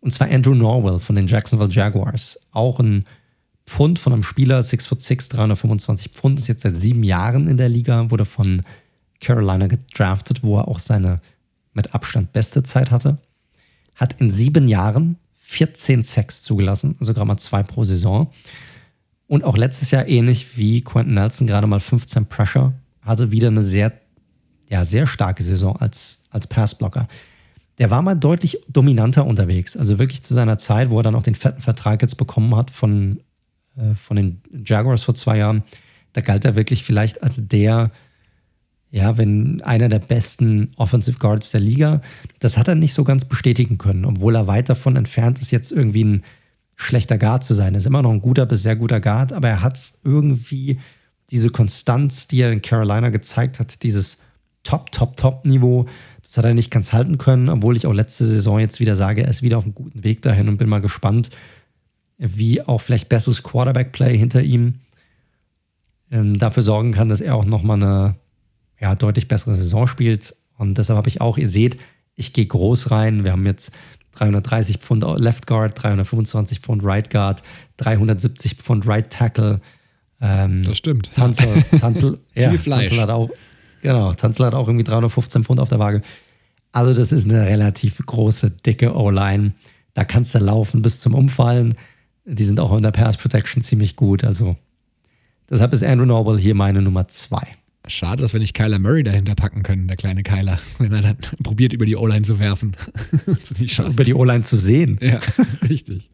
Und 0.00 0.12
zwar 0.12 0.30
Andrew 0.30 0.54
Norwell 0.54 0.98
von 0.98 1.16
den 1.16 1.26
Jacksonville 1.26 1.70
Jaguars. 1.70 2.38
Auch 2.52 2.78
ein 2.78 3.04
Pfund 3.66 3.98
von 3.98 4.12
einem 4.12 4.22
Spieler, 4.22 4.62
6 4.62 4.86
foot 4.86 5.00
6, 5.00 5.28
325 5.30 6.12
Pfund, 6.12 6.38
ist 6.38 6.46
jetzt 6.46 6.62
seit 6.62 6.76
sieben 6.76 7.02
Jahren 7.02 7.48
in 7.48 7.56
der 7.56 7.68
Liga, 7.68 8.10
wurde 8.10 8.24
von 8.24 8.62
Carolina 9.20 9.66
gedraftet, 9.66 10.42
wo 10.42 10.58
er 10.58 10.68
auch 10.68 10.78
seine 10.78 11.20
mit 11.72 11.94
Abstand 11.94 12.32
beste 12.32 12.62
Zeit 12.62 12.90
hatte. 12.90 13.18
Hat 13.94 14.20
in 14.20 14.30
sieben 14.30 14.68
Jahren 14.68 15.16
14 15.38 16.02
Sacks 16.02 16.42
zugelassen, 16.42 16.96
also 16.98 17.14
gerade 17.14 17.26
mal 17.26 17.36
zwei 17.36 17.62
pro 17.62 17.84
Saison. 17.84 18.32
Und 19.28 19.44
auch 19.44 19.56
letztes 19.56 19.90
Jahr 19.90 20.08
ähnlich 20.08 20.56
wie 20.56 20.82
Quentin 20.82 21.14
Nelson 21.14 21.46
gerade 21.46 21.66
mal 21.66 21.80
15 21.80 22.26
Pressure, 22.26 22.72
hatte 23.02 23.30
wieder 23.30 23.48
eine 23.48 23.62
sehr, 23.62 23.92
ja, 24.68 24.84
sehr 24.84 25.06
starke 25.06 25.42
Saison 25.42 25.76
als, 25.76 26.22
als 26.30 26.46
Passblocker. 26.46 27.08
Der 27.78 27.90
war 27.90 28.02
mal 28.02 28.14
deutlich 28.14 28.58
dominanter 28.68 29.26
unterwegs, 29.26 29.76
also 29.76 29.98
wirklich 29.98 30.22
zu 30.22 30.34
seiner 30.34 30.58
Zeit, 30.58 30.90
wo 30.90 30.98
er 30.98 31.02
dann 31.02 31.14
auch 31.14 31.22
den 31.22 31.34
fetten 31.34 31.60
Vertrag 31.60 32.02
jetzt 32.02 32.16
bekommen 32.16 32.56
hat 32.56 32.70
von, 32.70 33.20
äh, 33.76 33.94
von 33.94 34.16
den 34.16 34.42
Jaguars 34.64 35.04
vor 35.04 35.14
zwei 35.14 35.38
Jahren. 35.38 35.62
Da 36.12 36.22
galt 36.22 36.44
er 36.44 36.56
wirklich 36.56 36.82
vielleicht 36.82 37.22
als 37.22 37.46
der, 37.48 37.90
ja, 38.96 39.18
wenn 39.18 39.60
einer 39.60 39.90
der 39.90 39.98
besten 39.98 40.70
Offensive 40.76 41.18
Guards 41.18 41.50
der 41.50 41.60
Liga. 41.60 42.00
Das 42.40 42.56
hat 42.56 42.66
er 42.66 42.74
nicht 42.74 42.94
so 42.94 43.04
ganz 43.04 43.26
bestätigen 43.26 43.76
können, 43.76 44.06
obwohl 44.06 44.34
er 44.34 44.46
weit 44.46 44.70
davon 44.70 44.96
entfernt 44.96 45.38
ist, 45.38 45.50
jetzt 45.50 45.70
irgendwie 45.70 46.02
ein 46.02 46.22
schlechter 46.76 47.18
Guard 47.18 47.44
zu 47.44 47.52
sein. 47.52 47.74
Er 47.74 47.78
ist 47.78 47.84
immer 47.84 48.00
noch 48.00 48.10
ein 48.10 48.22
guter 48.22 48.46
bis 48.46 48.62
sehr 48.62 48.74
guter 48.74 49.02
Guard, 49.02 49.34
aber 49.34 49.48
er 49.48 49.60
hat 49.60 49.78
irgendwie 50.02 50.78
diese 51.28 51.50
Konstanz, 51.50 52.26
die 52.26 52.40
er 52.40 52.50
in 52.50 52.62
Carolina 52.62 53.10
gezeigt 53.10 53.60
hat, 53.60 53.82
dieses 53.82 54.22
Top, 54.62 54.90
Top, 54.92 55.18
Top-Niveau, 55.18 55.84
das 56.22 56.38
hat 56.38 56.46
er 56.46 56.54
nicht 56.54 56.70
ganz 56.70 56.94
halten 56.94 57.18
können, 57.18 57.50
obwohl 57.50 57.76
ich 57.76 57.86
auch 57.86 57.92
letzte 57.92 58.24
Saison 58.24 58.58
jetzt 58.58 58.80
wieder 58.80 58.96
sage, 58.96 59.24
er 59.24 59.28
ist 59.28 59.42
wieder 59.42 59.58
auf 59.58 59.64
einem 59.64 59.74
guten 59.74 60.04
Weg 60.04 60.22
dahin 60.22 60.48
und 60.48 60.56
bin 60.56 60.70
mal 60.70 60.80
gespannt, 60.80 61.28
wie 62.16 62.62
auch 62.62 62.80
vielleicht 62.80 63.10
besseres 63.10 63.42
Quarterback-Play 63.42 64.16
hinter 64.16 64.42
ihm 64.42 64.76
ähm, 66.10 66.38
dafür 66.38 66.62
sorgen 66.62 66.92
kann, 66.92 67.10
dass 67.10 67.20
er 67.20 67.34
auch 67.34 67.44
nochmal 67.44 67.76
eine 67.76 68.16
ja, 68.80 68.94
deutlich 68.94 69.28
bessere 69.28 69.54
Saison 69.54 69.86
spielt. 69.86 70.34
Und 70.58 70.78
deshalb 70.78 70.96
habe 70.96 71.08
ich 71.08 71.20
auch, 71.20 71.38
ihr 71.38 71.48
seht, 71.48 71.78
ich 72.14 72.32
gehe 72.32 72.46
groß 72.46 72.90
rein. 72.90 73.24
Wir 73.24 73.32
haben 73.32 73.46
jetzt 73.46 73.72
330 74.12 74.78
Pfund 74.78 75.04
Left 75.18 75.46
Guard, 75.46 75.82
325 75.82 76.60
Pfund 76.60 76.84
Right 76.84 77.10
Guard, 77.10 77.42
370 77.76 78.54
Pfund 78.54 78.86
Right 78.86 79.10
Tackle. 79.10 79.60
Ähm, 80.20 80.62
das 80.62 80.78
stimmt. 80.78 81.10
Tanzel, 81.12 81.62
Tanzel, 81.80 82.18
ja, 82.34 82.50
Viel 82.50 82.58
Fleisch. 82.58 82.88
Tanzel 82.88 83.02
hat 83.02 83.10
auch, 83.10 83.30
genau, 83.82 84.12
Tanzel 84.14 84.46
hat 84.46 84.54
auch 84.54 84.68
irgendwie 84.68 84.84
315 84.84 85.44
Pfund 85.44 85.60
auf 85.60 85.68
der 85.68 85.78
Waage. 85.78 86.00
Also 86.72 86.94
das 86.94 87.12
ist 87.12 87.24
eine 87.24 87.46
relativ 87.46 87.98
große, 88.04 88.50
dicke 88.50 88.94
O-Line. 88.94 89.52
Da 89.94 90.04
kannst 90.04 90.34
du 90.34 90.38
laufen 90.38 90.82
bis 90.82 91.00
zum 91.00 91.14
Umfallen. 91.14 91.74
Die 92.24 92.44
sind 92.44 92.60
auch 92.60 92.74
in 92.76 92.82
der 92.82 92.90
Pass 92.90 93.16
Protection 93.16 93.62
ziemlich 93.62 93.96
gut. 93.96 94.24
Also 94.24 94.56
deshalb 95.48 95.72
ist 95.72 95.82
Andrew 95.82 96.06
Noble 96.06 96.38
hier 96.38 96.54
meine 96.54 96.82
Nummer 96.82 97.08
zwei. 97.08 97.46
Schade, 97.88 98.22
dass 98.22 98.32
wir 98.32 98.40
nicht 98.40 98.54
Kyler 98.54 98.78
Murray 98.78 99.02
dahinter 99.02 99.34
packen 99.34 99.62
können, 99.62 99.88
der 99.88 99.96
kleine 99.96 100.22
Kyler, 100.22 100.58
wenn 100.78 100.92
er 100.92 101.02
dann 101.02 101.16
probiert, 101.42 101.72
über 101.72 101.86
die 101.86 101.96
O-Line 101.96 102.22
zu 102.22 102.38
werfen. 102.38 102.76
über 103.78 104.04
die 104.04 104.14
O-Line 104.14 104.42
zu 104.42 104.56
sehen. 104.56 104.98
Ja, 105.00 105.18
richtig. 105.68 106.10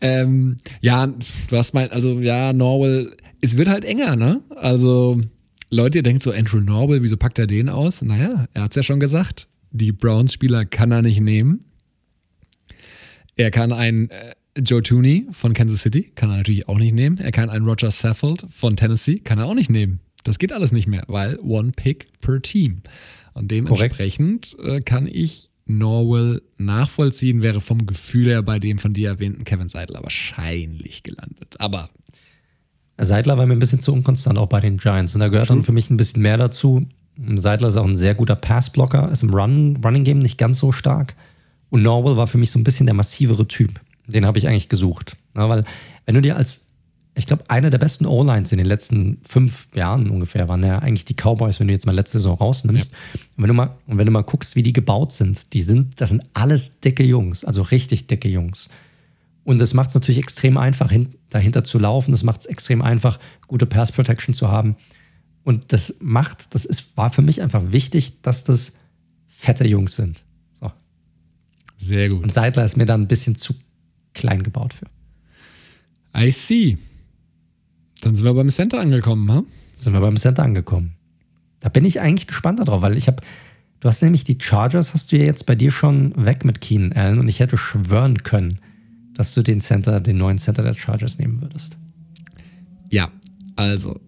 ähm, 0.00 0.56
ja, 0.80 1.06
du 1.06 1.56
hast 1.56 1.74
mein, 1.74 1.90
also 1.90 2.20
ja, 2.20 2.52
Norwell, 2.52 3.16
es 3.40 3.56
wird 3.56 3.68
halt 3.68 3.84
enger, 3.84 4.16
ne? 4.16 4.40
Also, 4.56 5.20
Leute, 5.70 5.98
ihr 5.98 6.02
denkt 6.02 6.22
so, 6.22 6.32
Andrew 6.32 6.60
Norwell, 6.60 7.02
wieso 7.02 7.16
packt 7.16 7.38
er 7.38 7.46
den 7.46 7.68
aus? 7.68 8.02
Naja, 8.02 8.46
er 8.52 8.62
hat 8.62 8.72
es 8.72 8.76
ja 8.76 8.82
schon 8.82 9.00
gesagt. 9.00 9.48
Die 9.70 9.92
Browns-Spieler 9.92 10.64
kann 10.64 10.90
er 10.90 11.02
nicht 11.02 11.20
nehmen. 11.20 11.64
Er 13.36 13.50
kann 13.50 13.72
einen 13.72 14.10
äh, 14.10 14.34
Joe 14.58 14.82
Tooney 14.82 15.26
von 15.32 15.54
Kansas 15.54 15.80
City, 15.80 16.12
kann 16.14 16.30
er 16.30 16.38
natürlich 16.38 16.68
auch 16.68 16.78
nicht 16.78 16.94
nehmen. 16.94 17.18
Er 17.18 17.32
kann 17.32 17.48
einen 17.48 17.64
Roger 17.64 17.90
Saffold 17.90 18.46
von 18.50 18.76
Tennessee, 18.76 19.18
kann 19.18 19.38
er 19.38 19.46
auch 19.46 19.54
nicht 19.54 19.70
nehmen. 19.70 20.00
Das 20.22 20.38
geht 20.38 20.52
alles 20.52 20.72
nicht 20.72 20.86
mehr, 20.86 21.04
weil 21.08 21.38
One 21.40 21.72
Pick 21.72 22.08
per 22.20 22.40
Team. 22.40 22.82
Und 23.34 23.50
dementsprechend 23.50 24.56
äh, 24.62 24.80
kann 24.80 25.06
ich 25.06 25.50
Norwell 25.66 26.42
nachvollziehen, 26.58 27.42
wäre 27.42 27.60
vom 27.60 27.86
Gefühl 27.86 28.28
her 28.28 28.42
bei 28.42 28.58
dem 28.58 28.78
von 28.78 28.92
dir 28.92 29.08
erwähnten 29.10 29.44
Kevin 29.44 29.68
Seidler 29.68 30.02
wahrscheinlich 30.02 31.02
gelandet. 31.02 31.56
Aber. 31.58 31.90
Seidler 32.98 33.38
war 33.38 33.46
mir 33.46 33.54
ein 33.54 33.58
bisschen 33.58 33.80
zu 33.80 33.92
unkonstant, 33.92 34.38
auch 34.38 34.48
bei 34.48 34.60
den 34.60 34.76
Giants. 34.76 35.14
Und 35.14 35.20
da 35.20 35.28
gehört 35.28 35.50
dann 35.50 35.62
für 35.62 35.72
mich 35.72 35.90
ein 35.90 35.96
bisschen 35.96 36.22
mehr 36.22 36.36
dazu. 36.36 36.86
Seidler 37.34 37.68
ist 37.68 37.76
auch 37.76 37.86
ein 37.86 37.96
sehr 37.96 38.14
guter 38.14 38.36
Passblocker, 38.36 39.10
ist 39.10 39.22
im 39.22 39.30
Run, 39.30 39.80
Running 39.84 40.04
Game 40.04 40.18
nicht 40.18 40.38
ganz 40.38 40.58
so 40.58 40.72
stark. 40.72 41.14
Und 41.70 41.82
Norwell 41.82 42.16
war 42.16 42.26
für 42.26 42.38
mich 42.38 42.50
so 42.50 42.58
ein 42.58 42.64
bisschen 42.64 42.86
der 42.86 42.94
massivere 42.94 43.48
Typ. 43.48 43.80
Den 44.06 44.26
habe 44.26 44.38
ich 44.38 44.46
eigentlich 44.46 44.68
gesucht. 44.68 45.16
Ja, 45.34 45.48
weil, 45.48 45.64
wenn 46.04 46.14
du 46.14 46.20
dir 46.20 46.36
als 46.36 46.61
ich 47.14 47.26
glaube, 47.26 47.44
einer 47.48 47.68
der 47.68 47.78
besten 47.78 48.06
O-Lines 48.06 48.52
in 48.52 48.58
den 48.58 48.66
letzten 48.66 49.18
fünf 49.26 49.68
Jahren 49.74 50.08
ungefähr 50.08 50.48
waren 50.48 50.62
ja 50.64 50.78
eigentlich 50.78 51.04
die 51.04 51.14
Cowboys, 51.14 51.60
wenn 51.60 51.66
du 51.66 51.74
jetzt 51.74 51.84
mal 51.84 51.94
letzte 51.94 52.18
Saison 52.18 52.38
rausnimmst. 52.38 52.92
Ja. 52.92 53.20
Und 53.36 53.42
wenn 53.42 53.48
du 53.48 53.54
mal, 53.54 53.76
und 53.86 53.98
wenn 53.98 54.06
du 54.06 54.12
mal 54.12 54.22
guckst, 54.22 54.56
wie 54.56 54.62
die 54.62 54.72
gebaut 54.72 55.12
sind, 55.12 55.52
die 55.52 55.60
sind, 55.60 56.00
das 56.00 56.08
sind 56.08 56.22
alles 56.32 56.80
dicke 56.80 57.04
Jungs, 57.04 57.44
also 57.44 57.62
richtig 57.62 58.06
dicke 58.06 58.28
Jungs. 58.28 58.70
Und 59.44 59.60
das 59.60 59.74
macht 59.74 59.88
es 59.88 59.94
natürlich 59.94 60.20
extrem 60.20 60.56
einfach, 60.56 60.90
hin, 60.90 61.14
dahinter 61.28 61.64
zu 61.64 61.78
laufen. 61.78 62.12
Das 62.12 62.22
macht 62.22 62.40
es 62.40 62.46
extrem 62.46 62.80
einfach, 62.80 63.18
gute 63.46 63.66
Pass 63.66 63.92
Protection 63.92 64.34
zu 64.34 64.48
haben. 64.48 64.76
Und 65.44 65.72
das 65.72 65.96
macht, 66.00 66.54
das 66.54 66.64
ist, 66.64 66.96
war 66.96 67.10
für 67.10 67.22
mich 67.22 67.42
einfach 67.42 67.72
wichtig, 67.72 68.22
dass 68.22 68.44
das 68.44 68.78
fette 69.26 69.66
Jungs 69.66 69.96
sind. 69.96 70.24
So. 70.54 70.70
Sehr 71.76 72.08
gut. 72.08 72.22
Und 72.22 72.32
Seidler 72.32 72.64
ist 72.64 72.76
mir 72.76 72.86
dann 72.86 73.02
ein 73.02 73.08
bisschen 73.08 73.34
zu 73.34 73.54
klein 74.14 74.44
gebaut 74.44 74.72
für. 74.72 74.86
I 76.16 76.30
see. 76.30 76.78
Dann 78.02 78.16
sind 78.16 78.24
wir 78.24 78.34
beim 78.34 78.50
Center 78.50 78.80
angekommen, 78.80 79.32
ha? 79.32 79.44
Sind 79.74 79.92
wir 79.92 80.00
beim 80.00 80.16
Center 80.16 80.42
angekommen. 80.42 80.92
Da 81.60 81.68
bin 81.68 81.84
ich 81.84 82.00
eigentlich 82.00 82.26
gespannt 82.26 82.58
darauf, 82.58 82.82
weil 82.82 82.96
ich 82.96 83.06
habe, 83.06 83.22
du 83.78 83.88
hast 83.88 84.02
nämlich 84.02 84.24
die 84.24 84.36
Chargers, 84.40 84.92
hast 84.92 85.12
du 85.12 85.16
ja 85.16 85.24
jetzt 85.24 85.46
bei 85.46 85.54
dir 85.54 85.70
schon 85.70 86.12
weg 86.16 86.44
mit 86.44 86.60
Keenan 86.60 86.92
Allen 86.92 87.20
und 87.20 87.28
ich 87.28 87.38
hätte 87.38 87.56
schwören 87.56 88.18
können, 88.18 88.58
dass 89.14 89.32
du 89.34 89.42
den 89.42 89.60
Center, 89.60 90.00
den 90.00 90.18
neuen 90.18 90.38
Center 90.38 90.64
der 90.64 90.74
Chargers 90.74 91.18
nehmen 91.18 91.40
würdest. 91.40 91.78
Ja, 92.90 93.08
also 93.54 94.00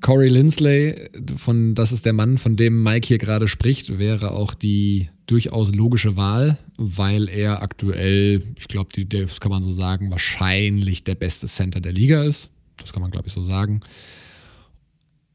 Corey 0.00 0.30
Lindsley, 0.30 1.10
von, 1.36 1.74
das 1.74 1.92
ist 1.92 2.06
der 2.06 2.14
Mann, 2.14 2.38
von 2.38 2.56
dem 2.56 2.82
Mike 2.82 3.06
hier 3.06 3.18
gerade 3.18 3.46
spricht, 3.46 3.98
wäre 3.98 4.30
auch 4.30 4.54
die 4.54 5.10
durchaus 5.26 5.74
logische 5.74 6.16
Wahl, 6.16 6.56
weil 6.78 7.28
er 7.28 7.60
aktuell, 7.60 8.42
ich 8.58 8.68
glaube, 8.68 9.04
das 9.04 9.40
kann 9.40 9.50
man 9.50 9.62
so 9.62 9.72
sagen, 9.72 10.10
wahrscheinlich 10.10 11.04
der 11.04 11.14
beste 11.14 11.46
Center 11.46 11.82
der 11.82 11.92
Liga 11.92 12.24
ist. 12.24 12.48
Das 12.88 12.94
kann 12.94 13.02
man, 13.02 13.10
glaube 13.10 13.28
ich, 13.28 13.34
so 13.34 13.42
sagen. 13.42 13.80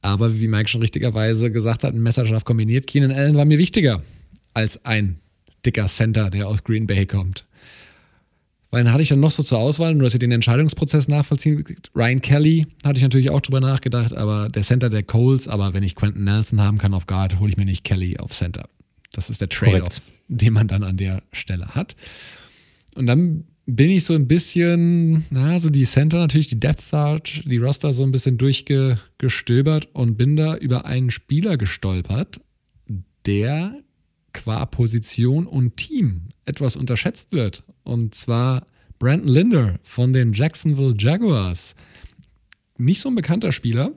Aber 0.01 0.39
wie 0.39 0.47
Mike 0.47 0.69
schon 0.69 0.81
richtigerweise 0.81 1.51
gesagt 1.51 1.83
hat, 1.83 1.93
ein 1.93 2.01
Messerschaft 2.01 2.45
kombiniert, 2.45 2.87
Keenan 2.87 3.11
Allen 3.11 3.35
war 3.35 3.45
mir 3.45 3.59
wichtiger 3.59 4.01
als 4.55 4.83
ein 4.85 5.19
dicker 5.63 5.85
Center, 5.85 6.31
der 6.31 6.47
aus 6.47 6.63
Green 6.63 6.87
Bay 6.87 7.05
kommt. 7.05 7.45
Weil 8.71 8.83
dann 8.83 8.91
hatte 8.91 9.03
ich 9.03 9.09
dann 9.09 9.19
noch 9.19 9.29
so 9.29 9.43
zur 9.43 9.59
Auswahl, 9.59 9.93
nur 9.93 10.05
dass 10.05 10.15
ihr 10.15 10.19
den 10.19 10.31
Entscheidungsprozess 10.31 11.07
nachvollziehen. 11.07 11.63
Ryan 11.95 12.21
Kelly 12.21 12.65
hatte 12.83 12.97
ich 12.97 13.03
natürlich 13.03 13.29
auch 13.29 13.41
drüber 13.41 13.59
nachgedacht, 13.61 14.13
aber 14.13 14.49
der 14.49 14.63
Center 14.63 14.89
der 14.89 15.03
Coles, 15.03 15.47
aber 15.47 15.75
wenn 15.75 15.83
ich 15.83 15.93
Quentin 15.93 16.23
Nelson 16.23 16.59
haben 16.59 16.79
kann 16.79 16.95
auf 16.95 17.05
Guard, 17.05 17.39
hole 17.39 17.51
ich 17.51 17.57
mir 17.57 17.65
nicht 17.65 17.83
Kelly 17.83 18.17
auf 18.17 18.31
Center. 18.31 18.67
Das 19.11 19.29
ist 19.29 19.41
der 19.41 19.49
Trade-off, 19.49 20.01
den 20.27 20.53
man 20.53 20.67
dann 20.67 20.81
an 20.83 20.97
der 20.97 21.21
Stelle 21.31 21.67
hat. 21.75 21.95
Und 22.95 23.05
dann 23.05 23.45
bin 23.65 23.89
ich 23.89 24.03
so 24.03 24.13
ein 24.13 24.27
bisschen, 24.27 25.25
na, 25.29 25.59
so 25.59 25.69
die 25.69 25.85
Center 25.85 26.17
natürlich, 26.17 26.47
die 26.47 26.59
Depth 26.59 26.89
Chart, 26.89 27.43
die 27.45 27.57
Roster 27.57 27.93
so 27.93 28.03
ein 28.03 28.11
bisschen 28.11 28.37
durchgestöbert 28.37 29.89
und 29.93 30.17
bin 30.17 30.35
da 30.35 30.57
über 30.57 30.85
einen 30.85 31.11
Spieler 31.11 31.57
gestolpert, 31.57 32.41
der 33.25 33.79
qua 34.33 34.65
Position 34.65 35.47
und 35.47 35.77
Team 35.77 36.29
etwas 36.45 36.75
unterschätzt 36.75 37.31
wird. 37.31 37.63
Und 37.83 38.15
zwar 38.15 38.65
Brandon 38.99 39.29
Linder 39.29 39.79
von 39.83 40.11
den 40.11 40.33
Jacksonville 40.33 40.95
Jaguars. 40.97 41.75
Nicht 42.77 42.99
so 42.99 43.09
ein 43.09 43.15
bekannter 43.15 43.51
Spieler. 43.51 43.93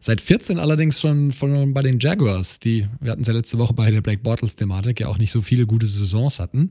Seit 0.00 0.20
14 0.20 0.58
allerdings 0.58 1.00
schon 1.00 1.30
von, 1.30 1.74
bei 1.74 1.82
den 1.82 2.00
Jaguars, 2.00 2.58
die, 2.58 2.88
wir 3.00 3.12
hatten 3.12 3.22
es 3.22 3.28
ja 3.28 3.34
letzte 3.34 3.58
Woche 3.58 3.74
bei 3.74 3.90
der 3.90 4.00
Black 4.00 4.22
Bottles-Thematik, 4.22 5.00
ja 5.00 5.08
auch 5.08 5.18
nicht 5.18 5.30
so 5.30 5.42
viele 5.42 5.66
gute 5.66 5.86
Saisons 5.86 6.40
hatten. 6.40 6.70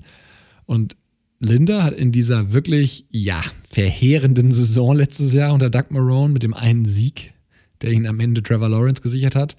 Und 0.66 0.98
Linda 1.40 1.84
hat 1.84 1.94
in 1.94 2.12
dieser 2.12 2.52
wirklich, 2.52 3.06
ja, 3.10 3.44
verheerenden 3.70 4.52
Saison 4.52 4.96
letztes 4.96 5.34
Jahr 5.34 5.54
unter 5.54 5.70
Doug 5.70 5.86
Marone 5.90 6.34
mit 6.34 6.44
dem 6.44 6.54
einen 6.54 6.86
Sieg, 6.86 7.34
der 7.82 7.92
ihn 7.92 8.08
am 8.08 8.20
Ende 8.20 8.42
Trevor 8.42 8.70
Lawrence 8.70 9.02
gesichert 9.02 9.36
hat, 9.36 9.56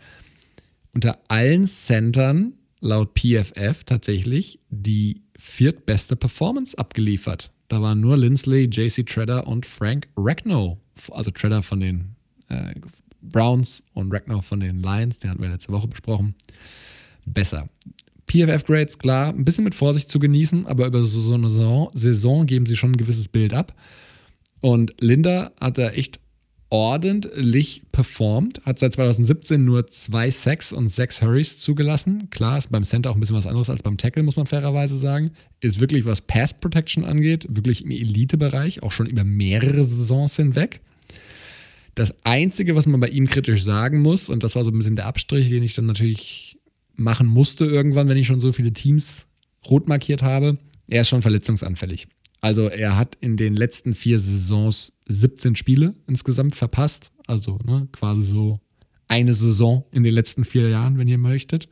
unter 0.93 1.19
allen 1.29 1.67
Centern 1.67 2.55
laut 2.81 3.15
PFF 3.19 3.85
tatsächlich 3.85 4.59
die 4.71 5.23
viertbeste 5.39 6.17
Performance 6.17 6.77
abgeliefert. 6.77 7.53
Da 7.69 7.83
waren 7.83 8.01
nur 8.01 8.17
Lindsley, 8.17 8.65
JC 8.65 9.07
Treader 9.07 9.47
und 9.47 9.67
Frank 9.67 10.09
Ragnow, 10.17 10.79
also 11.13 11.31
Treader 11.31 11.63
von 11.63 11.81
den 11.81 12.17
äh, 12.49 12.75
Browns 13.21 13.83
und 13.95 14.13
Ragnow 14.13 14.45
von 14.45 14.61
den 14.61 14.83
Lions, 14.83 15.19
den 15.19 15.31
hatten 15.31 15.43
wir 15.43 15.51
letzte 15.51 15.73
Woche 15.73 15.87
besprochen, 15.87 16.35
besser. 17.27 17.69
PFF-Grades, 18.29 18.99
klar, 18.99 19.35
ein 19.35 19.45
bisschen 19.45 19.65
mit 19.65 19.75
Vorsicht 19.75 20.09
zu 20.11 20.19
genießen, 20.19 20.67
aber 20.67 20.87
über 20.87 21.05
so 21.05 21.35
eine 21.35 21.51
Saison, 21.95 22.47
geben 22.47 22.67
sie 22.67 22.77
schon 22.77 22.93
ein 22.93 22.97
gewisses 22.97 23.29
Bild 23.29 23.53
ab. 23.53 23.75
Und 24.61 24.95
Linda 25.01 25.53
hat 25.61 25.79
da 25.79 25.91
echt 25.91 26.21
ordentlich 26.71 27.83
performt, 27.93 28.61
hat 28.65 28.79
seit 28.79 28.93
2017 28.93 29.65
nur 29.65 29.87
zwei 29.87 30.31
Sacks 30.31 30.73
und 30.73 30.89
sechs 30.89 31.23
Hurries 31.23 31.59
zugelassen. 31.59 32.29
Klar, 32.31 32.59
ist 32.59 32.71
beim 32.71 32.85
Center 32.85 33.11
auch 33.11 33.15
ein 33.15 33.21
bisschen 33.21 33.37
was 33.37 33.47
anderes 33.47 33.71
als 33.71 33.83
beim 33.83 33.97
Tackle, 33.97 34.23
muss 34.23 34.37
man 34.37 34.47
fairerweise 34.47 34.99
sagen. 34.99 35.31
Ist 35.61 35.81
wirklich, 35.81 36.05
was 36.05 36.21
Pass 36.21 36.53
Protection 36.53 37.05
angeht, 37.05 37.47
wirklich 37.49 37.85
im 37.85 37.91
Elitebereich, 37.91 38.83
auch 38.83 38.93
schon 38.93 39.07
über 39.07 39.25
mehrere 39.25 39.83
Saisons 39.83 40.37
hinweg. 40.37 40.81
Das 41.95 42.15
Einzige, 42.25 42.77
was 42.77 42.87
man 42.87 43.01
bei 43.01 43.09
ihm 43.09 43.27
kritisch 43.27 43.65
sagen 43.65 44.03
muss, 44.03 44.29
und 44.29 44.45
das 44.45 44.55
war 44.55 44.63
so 44.63 44.71
ein 44.71 44.77
bisschen 44.77 44.95
der 44.95 45.07
Abstrich, 45.07 45.49
den 45.49 45.63
ich 45.63 45.75
dann 45.75 45.87
natürlich 45.87 46.48
machen 46.99 47.27
musste 47.27 47.65
irgendwann, 47.65 48.09
wenn 48.09 48.17
ich 48.17 48.27
schon 48.27 48.41
so 48.41 48.53
viele 48.53 48.73
Teams 48.73 49.27
rot 49.69 49.89
markiert 49.89 50.23
habe, 50.23 50.59
er 50.89 51.03
ist 51.03 51.09
schon 51.09 51.23
verletzungsanfällig. 51.23 52.09
Also 52.41 52.69
er 52.69 52.97
hat 52.97 53.17
in 53.21 53.37
den 53.37 53.57
letzten 53.57 53.95
vier 53.95 54.19
Saisons 54.21 54.93
17 55.07 55.57
Spiele 55.57 55.95
insgesamt 56.07 56.55
verpasst. 56.55 57.11
Also 57.27 57.59
ne, 57.65 57.89
quasi 57.93 58.23
so 58.23 58.61
eine 59.09 59.35
Saison 59.35 59.85
in 59.93 60.03
den 60.03 60.15
letzten 60.15 60.45
vier 60.45 60.69
Jahren, 60.69 60.99
wenn 60.99 61.09
ihr 61.09 61.19
möchtet. 61.19 61.69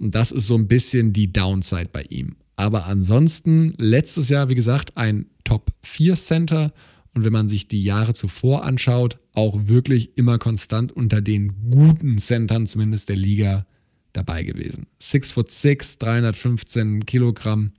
Und 0.00 0.14
das 0.14 0.32
ist 0.32 0.46
so 0.46 0.56
ein 0.56 0.68
bisschen 0.68 1.12
die 1.12 1.32
Downside 1.32 1.90
bei 1.92 2.02
ihm. 2.04 2.36
Aber 2.56 2.86
ansonsten, 2.86 3.74
letztes 3.78 4.28
Jahr, 4.28 4.48
wie 4.48 4.54
gesagt, 4.54 4.96
ein 4.96 5.26
Top 5.44 5.70
4 5.82 6.14
Center. 6.16 6.72
Und 7.14 7.24
wenn 7.24 7.32
man 7.32 7.48
sich 7.48 7.68
die 7.68 7.82
Jahre 7.82 8.14
zuvor 8.14 8.64
anschaut, 8.64 9.18
auch 9.32 9.66
wirklich 9.66 10.16
immer 10.16 10.38
konstant 10.38 10.92
unter 10.92 11.20
den 11.20 11.70
guten 11.70 12.18
Centern 12.18 12.66
zumindest 12.66 13.08
der 13.08 13.16
Liga 13.16 13.66
dabei 14.14 14.42
gewesen. 14.44 14.86
6 15.00 15.32
foot 15.32 15.50
6, 15.50 15.98
315 15.98 17.04
Kilogramm 17.04 17.72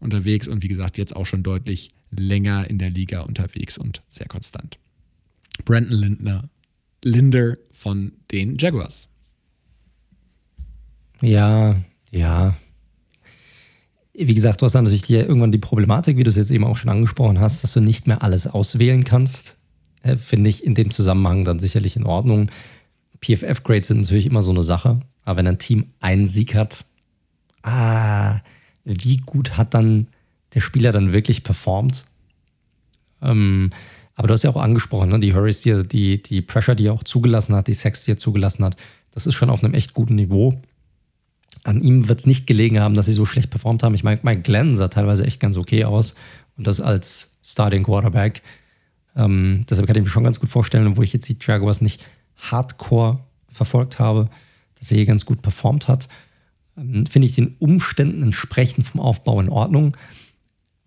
unterwegs 0.00 0.48
und 0.48 0.62
wie 0.62 0.68
gesagt, 0.68 0.96
jetzt 0.96 1.14
auch 1.14 1.26
schon 1.26 1.42
deutlich 1.42 1.90
länger 2.10 2.68
in 2.68 2.78
der 2.78 2.90
Liga 2.90 3.20
unterwegs 3.20 3.76
und 3.76 4.00
sehr 4.08 4.26
konstant. 4.26 4.78
Brandon 5.64 5.92
Lindner, 5.92 6.48
Linder 7.04 7.56
von 7.72 8.12
den 8.32 8.56
Jaguars. 8.56 9.08
Ja, 11.20 11.76
ja. 12.10 12.56
Wie 14.12 14.34
gesagt, 14.34 14.60
du 14.60 14.64
hast 14.64 14.74
dann 14.74 14.84
natürlich 14.84 15.04
hier 15.04 15.26
irgendwann 15.26 15.52
die 15.52 15.58
Problematik, 15.58 16.16
wie 16.16 16.24
du 16.24 16.30
es 16.30 16.36
jetzt 16.36 16.50
eben 16.50 16.64
auch 16.64 16.76
schon 16.76 16.90
angesprochen 16.90 17.40
hast, 17.40 17.62
dass 17.62 17.72
du 17.72 17.80
nicht 17.80 18.06
mehr 18.06 18.22
alles 18.22 18.46
auswählen 18.46 19.04
kannst. 19.04 19.58
Äh, 20.02 20.16
Finde 20.16 20.50
ich 20.50 20.64
in 20.64 20.74
dem 20.74 20.90
Zusammenhang 20.90 21.44
dann 21.44 21.58
sicherlich 21.58 21.96
in 21.96 22.04
Ordnung. 22.04 22.50
PFF-Grades 23.20 23.88
sind 23.88 24.00
natürlich 24.00 24.26
immer 24.26 24.42
so 24.42 24.50
eine 24.50 24.62
Sache. 24.62 25.00
Aber 25.24 25.38
wenn 25.38 25.46
ein 25.46 25.58
Team 25.58 25.92
einen 26.00 26.26
Sieg 26.26 26.54
hat, 26.54 26.84
ah, 27.62 28.40
wie 28.84 29.18
gut 29.18 29.56
hat 29.56 29.74
dann 29.74 30.08
der 30.54 30.60
Spieler 30.60 30.92
dann 30.92 31.12
wirklich 31.12 31.42
performt? 31.42 32.06
Ähm, 33.22 33.70
aber 34.14 34.28
du 34.28 34.34
hast 34.34 34.44
ja 34.44 34.50
auch 34.50 34.56
angesprochen, 34.56 35.10
ne? 35.10 35.20
die 35.20 35.34
Hurries, 35.34 35.62
die, 35.62 35.86
die, 35.86 36.22
die 36.22 36.42
Pressure, 36.42 36.74
die 36.74 36.86
er 36.86 36.92
auch 36.92 37.04
zugelassen 37.04 37.54
hat, 37.54 37.68
die 37.68 37.74
Sex, 37.74 38.04
die 38.04 38.12
er 38.12 38.16
zugelassen 38.16 38.64
hat, 38.64 38.76
das 39.12 39.26
ist 39.26 39.34
schon 39.34 39.50
auf 39.50 39.64
einem 39.64 39.74
echt 39.74 39.94
guten 39.94 40.14
Niveau. 40.14 40.60
An 41.64 41.80
ihm 41.80 42.08
wird 42.08 42.20
es 42.20 42.26
nicht 42.26 42.46
gelegen 42.46 42.80
haben, 42.80 42.94
dass 42.94 43.06
sie 43.06 43.12
so 43.12 43.26
schlecht 43.26 43.50
performt 43.50 43.82
haben. 43.82 43.94
Ich 43.94 44.04
meine, 44.04 44.20
Mike 44.22 44.42
Glenn 44.42 44.76
sah 44.76 44.88
teilweise 44.88 45.26
echt 45.26 45.40
ganz 45.40 45.56
okay 45.56 45.84
aus 45.84 46.14
und 46.56 46.66
das 46.66 46.80
als 46.80 47.32
Starting 47.42 47.82
Quarterback. 47.82 48.42
Ähm, 49.16 49.64
deshalb 49.68 49.86
kann 49.86 49.96
ich 49.96 50.02
mir 50.02 50.08
schon 50.08 50.24
ganz 50.24 50.40
gut 50.40 50.48
vorstellen, 50.48 50.96
wo 50.96 51.02
ich 51.02 51.12
jetzt 51.12 51.28
die 51.28 51.36
Jaguars 51.40 51.80
nicht 51.80 52.06
hardcore 52.36 53.20
verfolgt 53.48 53.98
habe, 53.98 54.30
dass 54.80 54.90
er 54.90 54.96
hier 54.96 55.06
ganz 55.06 55.24
gut 55.24 55.42
performt 55.42 55.86
hat. 55.86 56.08
Ähm, 56.76 57.06
Finde 57.06 57.28
ich 57.28 57.36
den 57.36 57.54
Umständen 57.58 58.22
entsprechend 58.22 58.86
vom 58.86 59.00
Aufbau 59.00 59.40
in 59.40 59.48
Ordnung. 59.48 59.96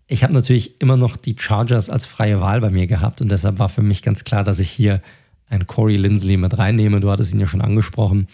Ich 0.06 0.22
habe 0.22 0.34
natürlich 0.34 0.82
immer 0.82 0.98
noch 0.98 1.16
die 1.16 1.36
Chargers 1.38 1.88
als 1.88 2.04
freie 2.04 2.40
Wahl 2.40 2.60
bei 2.60 2.70
mir 2.70 2.86
gehabt 2.86 3.22
und 3.22 3.30
deshalb 3.30 3.58
war 3.58 3.70
für 3.70 3.82
mich 3.82 4.02
ganz 4.02 4.24
klar, 4.24 4.44
dass 4.44 4.58
ich 4.58 4.70
hier 4.70 5.00
einen 5.48 5.66
Corey 5.66 5.96
Lindsley 5.96 6.36
mit 6.36 6.58
reinnehme. 6.58 7.00
Du 7.00 7.10
hattest 7.10 7.32
ihn 7.32 7.40
ja 7.40 7.46
schon 7.46 7.62
angesprochen. 7.62 8.28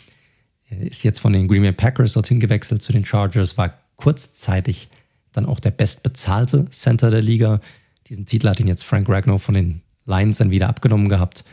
Er 0.69 0.81
ist 0.81 1.05
jetzt 1.05 1.21
von 1.21 1.33
den 1.33 1.47
Green 1.47 1.63
Bay 1.63 1.73
Packers 1.73 2.13
dorthin 2.15 2.41
gewechselt 2.41 2.83
zu 2.83 2.93
den 2.93 3.05
Chargers, 3.05 3.57
war 3.57 3.75
kurzzeitig 3.97 4.89
dann 5.33 5.47
auch 5.47 5.61
der 5.61 5.71
bestbezahlte 5.71 6.69
Center 6.71 7.11
der 7.11 7.23
Liga. 7.23 7.61
Diesen 8.09 8.27
Titel 8.27 8.49
hat 8.49 8.59
ihn 8.59 8.67
jetzt 8.67 8.85
Frank 8.85 9.09
Ragnow 9.09 9.41
von 9.41 9.55
den 9.55 9.83
Lions 10.07 10.39
dann 10.39 10.51
wieder 10.51 10.69
abgenommen 10.69 11.09
gehabt. 11.09 11.45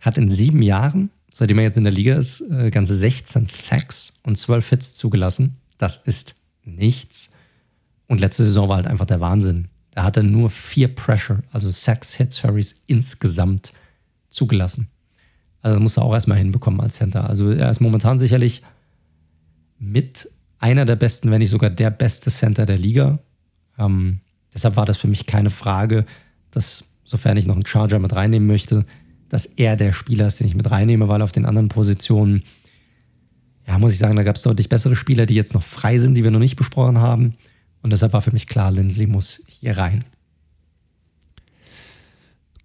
Hat 0.00 0.18
in 0.18 0.30
sieben 0.30 0.62
Jahren 0.62 1.10
seitdem 1.38 1.58
er 1.58 1.64
jetzt 1.64 1.76
in 1.76 1.84
der 1.84 1.92
Liga 1.92 2.14
ist, 2.14 2.40
äh, 2.50 2.70
ganze 2.70 2.94
16 2.94 3.48
Sacks 3.48 4.14
und 4.22 4.38
12 4.38 4.70
Hits 4.70 4.94
zugelassen. 4.94 5.58
Das 5.76 5.98
ist 5.98 6.34
nichts. 6.64 7.30
Und 8.06 8.22
letzte 8.22 8.44
Saison 8.44 8.70
war 8.70 8.76
halt 8.76 8.86
einfach 8.86 9.04
der 9.04 9.20
Wahnsinn. 9.20 9.68
Da 9.90 10.04
hat 10.04 10.16
er 10.16 10.22
nur 10.22 10.48
vier 10.48 10.94
Pressure, 10.94 11.42
also 11.52 11.68
Sacks, 11.68 12.14
Hits, 12.14 12.42
Hurries 12.42 12.80
insgesamt 12.86 13.74
zugelassen. 14.30 14.88
Also 15.60 15.74
das 15.74 15.82
muss 15.82 15.96
er 15.98 16.04
auch 16.04 16.14
erstmal 16.14 16.38
hinbekommen 16.38 16.80
als 16.80 16.94
Center. 16.94 17.28
Also 17.28 17.50
er 17.50 17.68
ist 17.68 17.80
momentan 17.80 18.16
sicherlich 18.16 18.62
mit 19.78 20.30
einer 20.58 20.86
der 20.86 20.96
besten, 20.96 21.30
wenn 21.30 21.40
nicht 21.40 21.50
sogar 21.50 21.68
der 21.68 21.90
beste 21.90 22.30
Center 22.30 22.64
der 22.64 22.78
Liga. 22.78 23.18
Ähm, 23.78 24.20
deshalb 24.54 24.76
war 24.76 24.86
das 24.86 24.96
für 24.96 25.08
mich 25.08 25.26
keine 25.26 25.50
Frage, 25.50 26.06
dass, 26.50 26.84
sofern 27.04 27.36
ich 27.36 27.44
noch 27.44 27.56
einen 27.56 27.66
Charger 27.66 27.98
mit 27.98 28.14
reinnehmen 28.16 28.48
möchte, 28.48 28.84
dass 29.28 29.46
er 29.46 29.76
der 29.76 29.92
Spieler 29.92 30.26
ist, 30.26 30.40
den 30.40 30.46
ich 30.46 30.54
mit 30.54 30.70
reinnehme, 30.70 31.08
weil 31.08 31.22
auf 31.22 31.32
den 31.32 31.46
anderen 31.46 31.68
Positionen, 31.68 32.42
ja, 33.66 33.78
muss 33.78 33.92
ich 33.92 33.98
sagen, 33.98 34.16
da 34.16 34.22
gab 34.22 34.36
es 34.36 34.42
deutlich 34.42 34.68
bessere 34.68 34.96
Spieler, 34.96 35.26
die 35.26 35.34
jetzt 35.34 35.54
noch 35.54 35.62
frei 35.62 35.98
sind, 35.98 36.14
die 36.14 36.24
wir 36.24 36.30
noch 36.30 36.38
nicht 36.38 36.56
besprochen 36.56 36.98
haben. 36.98 37.34
Und 37.82 37.92
deshalb 37.92 38.12
war 38.12 38.22
für 38.22 38.32
mich 38.32 38.46
klar, 38.46 38.70
Lindsay 38.70 39.06
muss 39.06 39.42
hier 39.48 39.76
rein. 39.76 40.04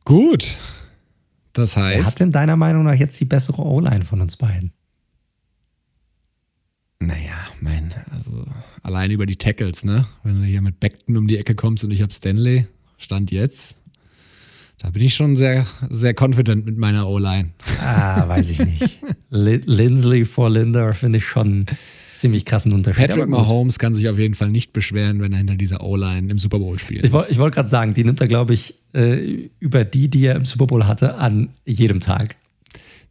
Gut. 0.03 0.57
Das 1.53 1.77
heißt. 1.77 1.99
Wer 1.99 2.05
hat 2.05 2.19
denn 2.19 2.31
deiner 2.31 2.57
Meinung 2.57 2.83
nach 2.83 2.95
jetzt 2.95 3.19
die 3.19 3.25
bessere 3.25 3.61
O-Line 3.61 4.05
von 4.05 4.21
uns 4.21 4.37
beiden? 4.37 4.71
Naja, 6.99 7.47
mein, 7.59 7.93
also 8.11 8.45
allein 8.83 9.11
über 9.11 9.25
die 9.25 9.35
Tackles, 9.35 9.83
ne? 9.83 10.07
Wenn 10.23 10.41
du 10.41 10.47
hier 10.47 10.61
mit 10.61 10.79
Beckton 10.79 11.17
um 11.17 11.27
die 11.27 11.37
Ecke 11.37 11.55
kommst 11.55 11.83
und 11.83 11.91
ich 11.91 12.01
habe 12.01 12.13
Stanley, 12.13 12.67
Stand 12.97 13.31
jetzt, 13.31 13.75
da 14.81 14.89
bin 14.89 15.03
ich 15.03 15.13
schon 15.13 15.35
sehr, 15.35 15.67
sehr 15.89 16.15
confident 16.19 16.65
mit 16.65 16.75
meiner 16.75 17.07
O-Line. 17.07 17.51
Ah, 17.81 18.27
weiß 18.27 18.49
ich 18.49 18.65
nicht. 18.65 18.99
Lindsley 19.29 20.25
vor 20.25 20.49
Linder 20.49 20.93
finde 20.93 21.19
ich 21.19 21.25
schon 21.25 21.67
ziemlich 22.15 22.45
krassen 22.45 22.73
Unterschied. 22.73 23.07
Patrick 23.07 23.27
Mahomes 23.27 23.77
kann 23.77 23.93
sich 23.93 24.09
auf 24.09 24.17
jeden 24.17 24.33
Fall 24.33 24.49
nicht 24.49 24.73
beschweren, 24.73 25.21
wenn 25.21 25.33
er 25.33 25.37
hinter 25.37 25.55
dieser 25.55 25.83
O-Line 25.83 26.31
im 26.31 26.39
Super 26.39 26.57
Bowl 26.57 26.79
spielt. 26.79 27.05
Ich, 27.05 27.11
wollte 27.11 27.55
gerade 27.55 27.69
sagen, 27.69 27.93
die 27.93 28.03
nimmt 28.03 28.21
er, 28.21 28.27
glaube 28.27 28.55
ich, 28.55 28.73
äh, 28.93 29.49
über 29.59 29.85
die, 29.85 30.07
die 30.07 30.25
er 30.25 30.35
im 30.35 30.45
Super 30.45 30.65
Bowl 30.65 30.87
hatte, 30.87 31.15
an 31.15 31.49
jedem 31.63 31.99
Tag. 31.99 32.35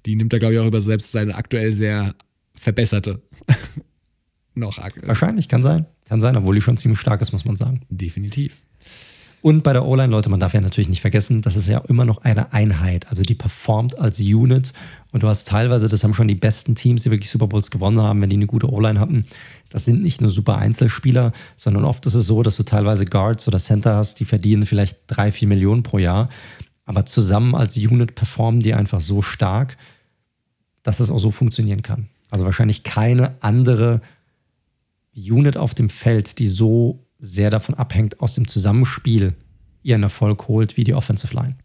Die 0.07 0.17
nimmt 0.17 0.33
er, 0.33 0.41
glaube 0.41 0.55
ich, 0.55 0.61
auch 0.61 0.67
über 0.67 0.81
selbst 0.81 1.13
seine 1.13 1.37
aktuell 1.37 1.73
sehr 1.73 2.17
verbesserte. 2.55 3.23
Noch 4.57 4.79
aktuell. 4.79 5.07
Wahrscheinlich, 5.07 5.49
kann 5.49 5.63
sein. 5.63 5.87
Kann 6.09 6.21
sein, 6.21 6.37
obwohl 6.37 6.57
die 6.57 6.61
schon 6.61 6.77
ziemlich 6.77 6.99
stark 6.99 7.21
ist, 7.21 7.33
muss 7.33 7.45
man 7.45 7.57
sagen. 7.57 7.83
Definitiv. 7.91 8.57
Und 9.43 9.62
bei 9.62 9.73
der 9.73 9.87
O-Line, 9.87 10.11
Leute, 10.11 10.29
man 10.29 10.39
darf 10.39 10.53
ja 10.53 10.61
natürlich 10.61 10.91
nicht 10.91 11.01
vergessen, 11.01 11.41
das 11.41 11.57
ist 11.57 11.67
ja 11.67 11.79
immer 11.89 12.05
noch 12.05 12.19
eine 12.19 12.53
Einheit. 12.53 13.09
Also 13.09 13.23
die 13.23 13.35
performt 13.35 13.99
als 13.99 14.21
Unit. 14.21 14.75
Und 15.12 15.23
du 15.23 15.29
hast 15.29 15.49
teilweise, 15.49 15.89
das 15.89 16.05
haben 16.05 16.12
schon 16.12 16.29
die 16.29 16.35
besten 16.35 16.75
Teams, 16.75 17.03
die 17.03 17.11
wirklich 17.11 17.31
Super 17.31 17.47
Bowls 17.47 17.71
gewonnen 17.71 18.01
haben, 18.03 18.21
wenn 18.21 18.29
die 18.29 18.37
eine 18.37 18.47
gute 18.47 18.71
O-Line 18.71 19.01
hatten. 19.01 19.25
Das 19.71 19.87
sind 19.87 20.03
nicht 20.03 20.21
nur 20.21 20.29
super 20.29 20.59
Einzelspieler, 20.59 21.33
sondern 21.57 21.85
oft 21.85 22.05
ist 22.05 22.15
es 22.15 22.27
so, 22.27 22.43
dass 22.43 22.57
du 22.57 22.65
teilweise 22.65 23.07
Guards 23.07 23.49
oder 23.49 23.59
Center 23.59 23.97
hast, 23.97 24.21
die 24.21 24.27
verdienen 24.27 24.67
vielleicht 24.67 24.99
drei, 25.07 25.33
vier 25.33 25.49
Millionen 25.49 25.83
pro 25.83 25.99
Jahr. 25.99 26.29
Aber 26.85 27.07
zusammen 27.07 27.55
als 27.55 27.77
Unit 27.77 28.15
performen 28.15 28.61
die 28.61 28.75
einfach 28.75 29.01
so 29.01 29.23
stark, 29.23 29.79
dass 30.83 31.01
es 31.01 31.11
auch 31.11 31.19
so 31.19 31.31
funktionieren 31.31 31.83
kann. 31.83 32.09
Also 32.31 32.45
wahrscheinlich 32.45 32.83
keine 32.83 33.37
andere 33.41 34.03
Unit 35.17 35.57
auf 35.57 35.75
dem 35.75 35.89
Feld, 35.89 36.39
die 36.39 36.49
so 36.49 37.07
sehr 37.21 37.51
davon 37.51 37.75
abhängt, 37.75 38.21
aus 38.21 38.35
dem 38.35 38.49
Zusammenspiel 38.49 39.35
ihren 39.83 40.03
Erfolg 40.03 40.49
holt, 40.49 40.77
wie 40.77 40.85
die 40.85 40.95
Offensive 40.95 41.35
Line. 41.35 41.57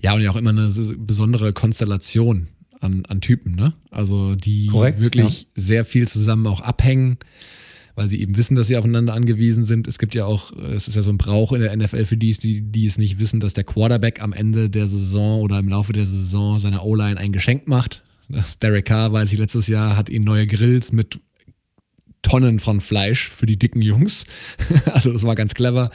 Ja, 0.00 0.14
und 0.14 0.20
ja 0.20 0.30
auch 0.30 0.36
immer 0.36 0.50
eine 0.50 0.70
besondere 0.98 1.52
Konstellation 1.52 2.48
an, 2.80 3.04
an 3.06 3.20
Typen, 3.20 3.54
ne? 3.54 3.72
Also 3.90 4.34
die 4.34 4.66
Korrekt, 4.66 5.02
wirklich 5.02 5.42
ja. 5.42 5.48
sehr 5.62 5.84
viel 5.84 6.06
zusammen 6.06 6.46
auch 6.46 6.60
abhängen, 6.60 7.18
weil 7.94 8.08
sie 8.08 8.20
eben 8.20 8.36
wissen, 8.36 8.54
dass 8.54 8.66
sie 8.66 8.76
aufeinander 8.76 9.14
angewiesen 9.14 9.64
sind. 9.64 9.86
Es 9.86 9.98
gibt 9.98 10.14
ja 10.14 10.26
auch, 10.26 10.52
es 10.52 10.88
ist 10.88 10.96
ja 10.96 11.02
so 11.02 11.10
ein 11.10 11.18
Brauch 11.18 11.52
in 11.52 11.60
der 11.60 11.74
NFL 11.74 12.04
für 12.04 12.16
die, 12.16 12.32
die, 12.32 12.60
die 12.60 12.86
es 12.86 12.98
nicht 12.98 13.18
wissen, 13.18 13.40
dass 13.40 13.54
der 13.54 13.64
Quarterback 13.64 14.20
am 14.20 14.32
Ende 14.32 14.68
der 14.68 14.88
Saison 14.88 15.40
oder 15.40 15.58
im 15.58 15.68
Laufe 15.68 15.92
der 15.92 16.06
Saison 16.06 16.58
seiner 16.58 16.84
O-Line 16.84 17.18
ein 17.18 17.32
Geschenk 17.32 17.66
macht. 17.68 18.02
Das 18.28 18.58
Derek 18.58 18.86
Carr, 18.86 19.12
weiß 19.12 19.32
ich, 19.32 19.38
letztes 19.38 19.68
Jahr 19.68 19.96
hat 19.96 20.08
ihn 20.08 20.24
neue 20.24 20.46
Grills 20.46 20.92
mit 20.92 21.20
Tonnen 22.24 22.58
von 22.58 22.80
Fleisch 22.80 23.28
für 23.28 23.46
die 23.46 23.56
dicken 23.56 23.82
Jungs. 23.82 24.24
also 24.92 25.12
das 25.12 25.22
war 25.22 25.36
ganz 25.36 25.54
clever. 25.54 25.90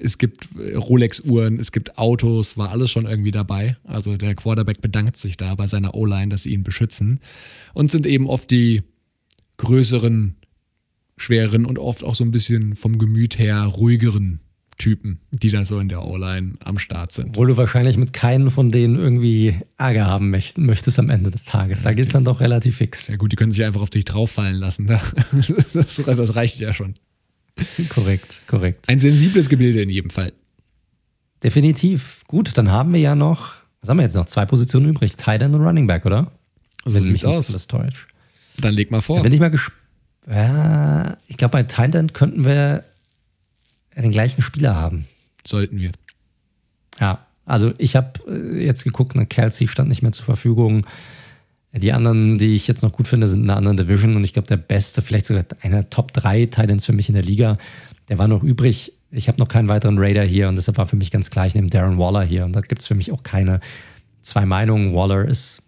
Es 0.00 0.18
gibt 0.18 0.48
Rolex-Uhren, 0.56 1.60
es 1.60 1.72
gibt 1.72 1.98
Autos, 1.98 2.56
war 2.56 2.70
alles 2.70 2.90
schon 2.90 3.06
irgendwie 3.06 3.30
dabei. 3.30 3.76
Also 3.84 4.16
der 4.16 4.34
Quarterback 4.34 4.80
bedankt 4.80 5.16
sich 5.16 5.36
da 5.36 5.54
bei 5.54 5.66
seiner 5.66 5.94
O-Line, 5.94 6.28
dass 6.28 6.44
sie 6.44 6.52
ihn 6.52 6.64
beschützen. 6.64 7.20
Und 7.74 7.90
sind 7.90 8.06
eben 8.06 8.28
oft 8.28 8.50
die 8.50 8.82
größeren, 9.58 10.36
schwereren 11.16 11.66
und 11.66 11.78
oft 11.78 12.04
auch 12.04 12.14
so 12.14 12.24
ein 12.24 12.30
bisschen 12.30 12.76
vom 12.76 12.98
Gemüt 12.98 13.38
her 13.38 13.64
ruhigeren 13.64 14.40
Typen, 14.78 15.18
die 15.32 15.50
da 15.50 15.64
so 15.64 15.80
in 15.80 15.88
der 15.88 16.04
O-Line 16.04 16.54
am 16.62 16.78
Start 16.78 17.10
sind. 17.12 17.30
Obwohl 17.30 17.48
du 17.48 17.56
wahrscheinlich 17.56 17.96
mit 17.96 18.12
keinen 18.12 18.50
von 18.50 18.70
denen 18.70 18.96
irgendwie 18.96 19.56
Ärger 19.76 20.06
haben 20.06 20.30
möchtest 20.30 20.98
am 21.00 21.10
Ende 21.10 21.30
des 21.30 21.44
Tages. 21.44 21.82
Da 21.82 21.92
geht 21.92 22.06
es 22.06 22.12
dann 22.12 22.24
doch 22.24 22.40
relativ 22.40 22.76
fix. 22.76 23.08
Ja 23.08 23.16
gut, 23.16 23.32
die 23.32 23.36
können 23.36 23.50
sich 23.50 23.64
einfach 23.64 23.82
auf 23.82 23.90
dich 23.90 24.04
drauffallen 24.04 24.56
lassen. 24.56 24.88
Das, 25.72 25.96
das 25.96 26.34
reicht 26.34 26.58
ja 26.60 26.72
schon. 26.72 26.94
Korrekt, 27.88 28.42
korrekt. 28.46 28.88
Ein 28.88 28.98
sensibles 28.98 29.48
Gebilde 29.48 29.82
in 29.82 29.90
jedem 29.90 30.10
Fall. 30.10 30.32
Definitiv. 31.42 32.22
Gut, 32.26 32.56
dann 32.56 32.70
haben 32.70 32.92
wir 32.92 33.00
ja 33.00 33.14
noch, 33.14 33.54
was 33.80 33.90
haben 33.90 33.98
wir 33.98 34.04
jetzt 34.04 34.14
noch? 34.14 34.26
Zwei 34.26 34.46
Positionen 34.46 34.90
übrig. 34.90 35.16
Tight 35.16 35.42
End 35.42 35.54
und 35.54 35.62
Running 35.62 35.86
Back, 35.86 36.06
oder? 36.06 36.30
So 36.84 36.94
Wenn 36.94 37.02
sieht's 37.02 37.24
aus. 37.24 37.50
Alles 37.50 37.66
täuscht. 37.66 38.08
Dann 38.60 38.74
leg 38.74 38.90
mal 38.90 39.00
vor. 39.00 39.16
Da 39.16 39.22
bin 39.22 39.32
ich 39.32 39.40
mal 39.40 39.50
gespannt. 39.50 39.76
Ja, 40.30 41.16
ich 41.26 41.36
glaube, 41.36 41.52
bei 41.52 41.62
Tight 41.64 41.94
End 41.94 42.14
könnten 42.14 42.44
wir 42.44 42.84
den 44.02 44.12
gleichen 44.12 44.42
Spieler 44.42 44.76
haben. 44.76 45.06
Sollten 45.46 45.78
wir. 45.78 45.92
Ja, 47.00 47.26
also 47.44 47.72
ich 47.78 47.96
habe 47.96 48.20
äh, 48.28 48.64
jetzt 48.64 48.84
geguckt, 48.84 49.16
eine 49.16 49.26
Kelsey 49.26 49.68
stand 49.68 49.88
nicht 49.88 50.02
mehr 50.02 50.12
zur 50.12 50.24
Verfügung. 50.24 50.86
Die 51.72 51.92
anderen, 51.92 52.38
die 52.38 52.56
ich 52.56 52.66
jetzt 52.66 52.82
noch 52.82 52.92
gut 52.92 53.08
finde, 53.08 53.28
sind 53.28 53.42
in 53.44 53.50
einer 53.50 53.58
anderen 53.58 53.76
Division 53.76 54.16
und 54.16 54.24
ich 54.24 54.32
glaube, 54.32 54.48
der 54.48 54.56
beste, 54.56 55.02
vielleicht 55.02 55.26
sogar 55.26 55.44
einer 55.62 55.88
Top 55.90 56.12
3 56.12 56.46
Titans 56.46 56.84
für 56.84 56.92
mich 56.92 57.08
in 57.08 57.14
der 57.14 57.22
Liga, 57.22 57.58
der 58.08 58.18
war 58.18 58.26
noch 58.26 58.42
übrig. 58.42 58.92
Ich 59.10 59.28
habe 59.28 59.38
noch 59.38 59.48
keinen 59.48 59.68
weiteren 59.68 59.98
Raider 59.98 60.22
hier 60.22 60.48
und 60.48 60.56
deshalb 60.56 60.78
war 60.78 60.86
für 60.86 60.96
mich 60.96 61.10
ganz 61.10 61.30
gleich 61.30 61.54
neben 61.54 61.70
Darren 61.70 61.98
Waller 61.98 62.22
hier 62.22 62.44
und 62.44 62.54
da 62.54 62.60
gibt 62.60 62.80
es 62.80 62.86
für 62.86 62.94
mich 62.94 63.12
auch 63.12 63.22
keine 63.22 63.60
zwei 64.22 64.46
Meinungen. 64.46 64.94
Waller 64.94 65.26
ist 65.26 65.62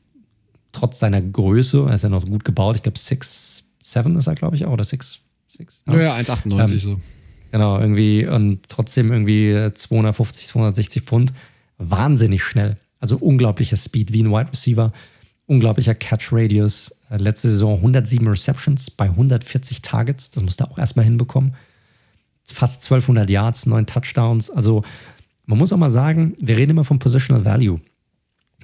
trotz 0.73 0.98
seiner 0.98 1.20
Größe, 1.20 1.86
er 1.86 1.94
ist 1.94 2.02
ja 2.02 2.09
noch 2.09 2.24
gut 2.27 2.44
gebaut, 2.44 2.77
ich 2.77 2.82
glaube 2.82 2.98
6, 2.98 3.65
7 3.81 4.16
ist 4.16 4.27
er, 4.27 4.35
glaube 4.35 4.57
ich, 4.57 4.65
auch, 4.65 4.73
oder 4.73 4.85
6, 4.85 5.19
6. 5.48 5.82
Ja, 5.86 6.01
ja 6.01 6.16
1,98 6.16 6.73
ähm, 6.73 6.78
so. 6.78 7.01
Genau, 7.52 7.81
irgendwie 7.81 8.27
und 8.27 8.60
trotzdem 8.68 9.10
irgendwie 9.10 9.70
250, 9.74 10.47
260 10.47 11.02
Pfund. 11.02 11.32
Wahnsinnig 11.78 12.43
schnell. 12.43 12.77
Also 13.01 13.16
unglaublicher 13.16 13.77
Speed 13.77 14.12
wie 14.12 14.22
ein 14.22 14.31
Wide 14.31 14.52
Receiver, 14.52 14.93
unglaublicher 15.47 15.94
Catch 15.94 16.32
Radius. 16.32 16.94
Äh, 17.10 17.16
letzte 17.16 17.48
Saison 17.51 17.77
107 17.77 18.27
Receptions 18.28 18.90
bei 18.90 19.06
140 19.06 19.82
Targets. 19.82 20.31
Das 20.31 20.43
musste 20.43 20.64
er 20.64 20.70
auch 20.70 20.78
erstmal 20.78 21.05
hinbekommen. 21.05 21.55
Fast 22.52 22.82
1200 22.85 23.31
Yards, 23.31 23.66
9 23.66 23.86
Touchdowns. 23.86 24.51
Also 24.51 24.82
man 25.47 25.59
muss 25.59 25.72
auch 25.72 25.77
mal 25.77 25.90
sagen, 25.90 26.35
wir 26.39 26.56
reden 26.56 26.72
immer 26.72 26.85
vom 26.85 26.98
Positional 26.98 27.44
Value. 27.44 27.81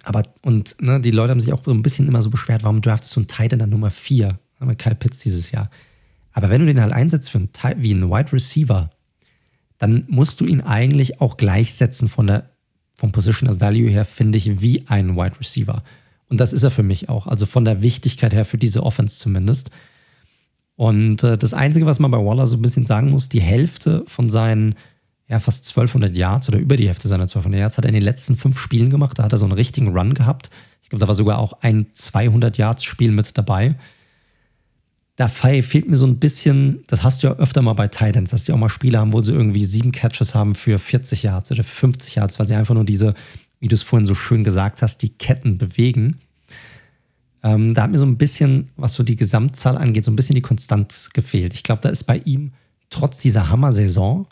Aber, 0.03 0.23
und 0.43 0.81
ne, 0.81 1.01
die 1.01 1.11
Leute 1.11 1.33
haben 1.33 1.41
sich 1.41 1.53
auch 1.53 1.65
so 1.65 1.73
ein 1.73 1.83
bisschen 1.83 2.07
immer 2.07 2.23
so 2.23 2.31
beschwert, 2.31 2.63
warum 2.63 2.81
draftest 2.81 3.15
du 3.17 3.21
einen 3.21 3.27
Tight 3.27 3.53
in 3.53 3.59
der 3.59 3.67
Nummer 3.67 3.91
4? 3.91 4.39
Mit 4.61 4.79
Kyle 4.79 4.95
Pitts 4.95 5.19
dieses 5.19 5.51
Jahr. 5.51 5.71
Aber 6.37 6.51
wenn 6.51 6.61
du 6.61 6.67
den 6.67 6.83
halt 6.83 6.93
einsetzt 6.93 7.31
für 7.31 7.39
einen, 7.39 7.49
wie 7.79 7.95
einen 7.95 8.11
Wide 8.11 8.31
Receiver, 8.31 8.91
dann 9.79 10.05
musst 10.07 10.39
du 10.39 10.45
ihn 10.45 10.61
eigentlich 10.61 11.19
auch 11.19 11.39
gleichsetzen 11.39 12.09
von 12.09 12.27
der, 12.27 12.51
vom 12.95 13.11
Positional 13.11 13.59
Value 13.59 13.89
her, 13.89 14.05
finde 14.05 14.37
ich, 14.37 14.61
wie 14.61 14.87
ein 14.87 15.17
Wide 15.17 15.41
Receiver. 15.41 15.83
Und 16.29 16.39
das 16.39 16.53
ist 16.53 16.63
er 16.63 16.71
für 16.71 16.83
mich 16.83 17.09
auch. 17.09 17.27
Also 17.27 17.47
von 17.47 17.65
der 17.65 17.81
Wichtigkeit 17.81 18.35
her 18.35 18.45
für 18.45 18.59
diese 18.59 18.83
Offense 18.83 19.19
zumindest. 19.19 19.71
Und 20.75 21.23
äh, 21.23 21.39
das 21.39 21.55
Einzige, 21.55 21.87
was 21.87 22.01
man 22.01 22.11
bei 22.11 22.19
Waller 22.19 22.47
so 22.47 22.59
ein 22.59 22.63
bisschen 22.63 22.85
sagen 22.85 23.09
muss, 23.09 23.31
die 23.31 23.41
Hälfte 23.41 24.05
von 24.07 24.29
seinen 24.29 24.75
ja, 25.29 25.41
fast 25.41 25.67
1200 25.69 26.15
Yards 26.15 26.51
oder 26.51 26.59
über 26.59 26.77
die 26.77 26.89
Hälfte 26.89 27.09
seiner 27.09 27.23
1200 27.23 27.61
Yards 27.61 27.79
hat 27.79 27.87
er 27.87 27.89
in 27.89 27.95
den 27.95 28.05
letzten 28.05 28.37
fünf 28.37 28.59
Spielen 28.59 28.91
gemacht. 28.91 29.19
Da 29.19 29.23
hat 29.23 29.33
er 29.33 29.39
so 29.39 29.47
einen 29.47 29.55
richtigen 29.55 29.97
Run 29.97 30.13
gehabt. 30.13 30.51
Ich 30.83 30.91
glaube, 30.91 31.01
da 31.01 31.09
war 31.09 31.15
sogar 31.15 31.39
auch 31.39 31.63
ein 31.63 31.87
200 31.95 32.59
Yards 32.59 32.85
Spiel 32.85 33.11
mit 33.11 33.39
dabei 33.39 33.77
da 35.17 35.29
fehlt 35.29 35.89
mir 35.89 35.97
so 35.97 36.07
ein 36.07 36.19
bisschen, 36.19 36.85
das 36.89 37.03
hast 37.03 37.23
du 37.23 37.29
ja 37.29 37.35
öfter 37.35 37.63
mal 37.63 37.73
bei 37.73 37.89
Titans, 37.89 38.31
dass 38.31 38.45
die 38.45 38.53
auch 38.53 38.59
mal 38.59 38.69
Spiele 38.69 38.99
haben, 38.99 39.15
wo 39.15 39.23
sie 39.23 39.33
irgendwie 39.33 39.65
sieben 39.65 39.91
Catches 39.91 40.35
haben 40.35 40.55
für 40.55 40.79
40 40.79 41.23
Yards 41.23 41.51
oder 41.51 41.65
für 41.65 41.75
50 41.75 42.17
Yards, 42.17 42.39
weil 42.39 42.47
sie 42.47 42.55
einfach 42.55 42.75
nur 42.75 42.85
diese, 42.85 43.15
wie 43.59 43.69
du 43.69 43.75
es 43.75 43.83
vorhin 43.83 44.05
so 44.05 44.15
schön 44.15 44.45
gesagt 44.45 44.83
hast, 44.83 44.99
die 44.99 45.09
Ketten 45.09 45.57
bewegen. 45.57 46.19
Ähm, 47.43 47.73
da 47.73 47.85
hat 47.85 47.91
mir 47.91 47.99
so 47.99 48.05
ein 48.05 48.19
bisschen, 48.19 48.67
was 48.77 48.93
so 48.93 49.03
die 49.03 49.17
Gesamtzahl 49.17 49.79
angeht, 49.79 50.05
so 50.05 50.11
ein 50.11 50.17
bisschen 50.17 50.35
die 50.35 50.43
Konstanz 50.43 51.09
gefehlt. 51.15 51.55
Ich 51.55 51.63
glaube, 51.63 51.81
da 51.81 51.89
ist 51.89 52.05
bei 52.05 52.19
ihm 52.19 52.53
trotz 52.91 53.19
dieser 53.19 53.49
Hammer-Saison 53.49 54.27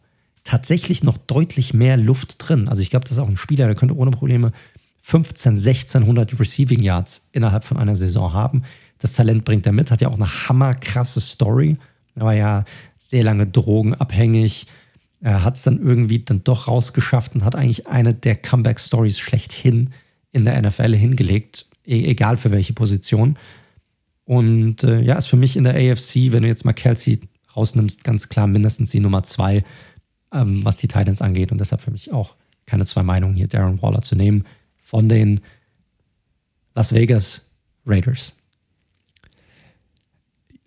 tatsächlich 0.44 1.02
noch 1.02 1.16
deutlich 1.16 1.72
mehr 1.72 1.96
Luft 1.96 2.36
drin. 2.38 2.68
Also 2.68 2.82
ich 2.82 2.90
glaube, 2.90 3.04
das 3.04 3.12
ist 3.12 3.18
auch 3.18 3.28
ein 3.28 3.38
Spieler, 3.38 3.66
der 3.66 3.74
könnte 3.74 3.96
ohne 3.96 4.10
Probleme 4.10 4.52
15, 5.00 5.54
1600 5.56 6.38
Receiving 6.38 6.82
Yards 6.82 7.28
innerhalb 7.32 7.64
von 7.64 7.78
einer 7.78 7.96
Saison 7.96 8.34
haben. 8.34 8.64
Das 9.04 9.12
Talent 9.12 9.44
bringt 9.44 9.66
er 9.66 9.72
mit, 9.72 9.90
hat 9.90 10.00
ja 10.00 10.08
auch 10.08 10.14
eine 10.14 10.48
hammerkrasse 10.48 11.20
Story. 11.20 11.76
Er 12.14 12.24
war 12.24 12.32
ja 12.32 12.64
sehr 12.96 13.22
lange 13.22 13.46
drogenabhängig. 13.46 14.66
Hat 15.22 15.56
es 15.56 15.62
dann 15.62 15.78
irgendwie 15.78 16.20
dann 16.20 16.42
doch 16.42 16.68
rausgeschafft 16.68 17.34
und 17.34 17.44
hat 17.44 17.54
eigentlich 17.54 17.86
eine 17.86 18.14
der 18.14 18.34
Comeback-Stories 18.34 19.18
schlechthin 19.18 19.90
in 20.32 20.46
der 20.46 20.58
NFL 20.62 20.94
hingelegt, 20.94 21.66
e 21.84 22.02
egal 22.06 22.38
für 22.38 22.50
welche 22.50 22.72
Position. 22.72 23.36
Und 24.24 24.82
äh, 24.84 25.02
ja, 25.02 25.16
ist 25.16 25.26
für 25.26 25.36
mich 25.36 25.58
in 25.58 25.64
der 25.64 25.74
AFC, 25.74 26.32
wenn 26.32 26.42
du 26.42 26.48
jetzt 26.48 26.64
mal 26.64 26.72
Kelsey 26.72 27.20
rausnimmst, 27.54 28.04
ganz 28.04 28.30
klar 28.30 28.46
mindestens 28.46 28.90
die 28.90 29.00
Nummer 29.00 29.22
zwei, 29.22 29.64
ähm, 30.32 30.64
was 30.64 30.78
die 30.78 30.88
Titans 30.88 31.20
angeht. 31.20 31.52
Und 31.52 31.60
deshalb 31.60 31.82
für 31.82 31.90
mich 31.90 32.10
auch 32.10 32.36
keine 32.64 32.86
zwei 32.86 33.02
Meinungen 33.02 33.34
hier, 33.34 33.48
Darren 33.48 33.82
Waller 33.82 34.00
zu 34.00 34.16
nehmen 34.16 34.44
von 34.78 35.10
den 35.10 35.42
Las 36.74 36.94
Vegas 36.94 37.50
Raiders 37.84 38.34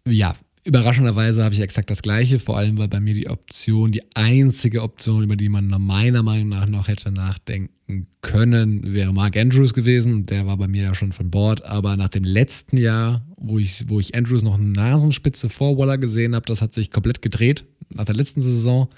ja, 0.10 0.36
überraschenderweise 0.68 1.44
habe 1.44 1.56
ich 1.56 1.62
exakt 1.62 1.90
das 1.90 2.02
Gleiche, 2.02 2.40
vor 2.40 2.58
allem 2.58 2.78
weil 2.78 2.90
bei 2.90 3.00
mir 3.00 3.14
die 3.14 3.30
Option, 3.30 3.92
die 3.92 4.04
einzige 4.16 4.84
Option, 4.84 5.24
über 5.24 5.38
die 5.38 5.48
man 5.48 5.68
meiner 5.68 6.24
Meinung 6.24 6.50
nach 6.50 6.68
noch 6.68 6.90
hätte 6.90 7.10
nachdenken 7.12 8.08
können, 8.22 8.94
wäre 8.94 9.14
Mark 9.14 9.38
Andrews 9.38 9.74
gewesen. 9.74 10.26
Der 10.26 10.46
war 10.46 10.58
bei 10.58 10.68
mir 10.68 10.84
ja 10.84 10.94
schon 10.94 11.14
von 11.14 11.32
Bord, 11.32 11.64
aber 11.64 11.96
nach 11.96 12.10
dem 12.10 12.26
letzten 12.26 12.78
Jahr, 12.78 13.26
wo 13.38 13.58
ich, 13.58 13.86
wo 13.88 14.00
ich 14.00 14.14
Andrews 14.14 14.44
noch 14.44 14.56
eine 14.56 14.66
Nasenspitze 14.66 15.50
vor 15.50 15.78
Waller 15.78 15.98
gesehen 15.98 16.36
habe, 16.36 16.46
das 16.46 16.62
hat 16.62 16.74
sich 16.74 16.92
komplett 16.92 17.22
gedreht 17.22 17.64
nach 17.90 18.06
der 18.06 18.16
letzten 18.16 18.42
Saison. 18.42 18.90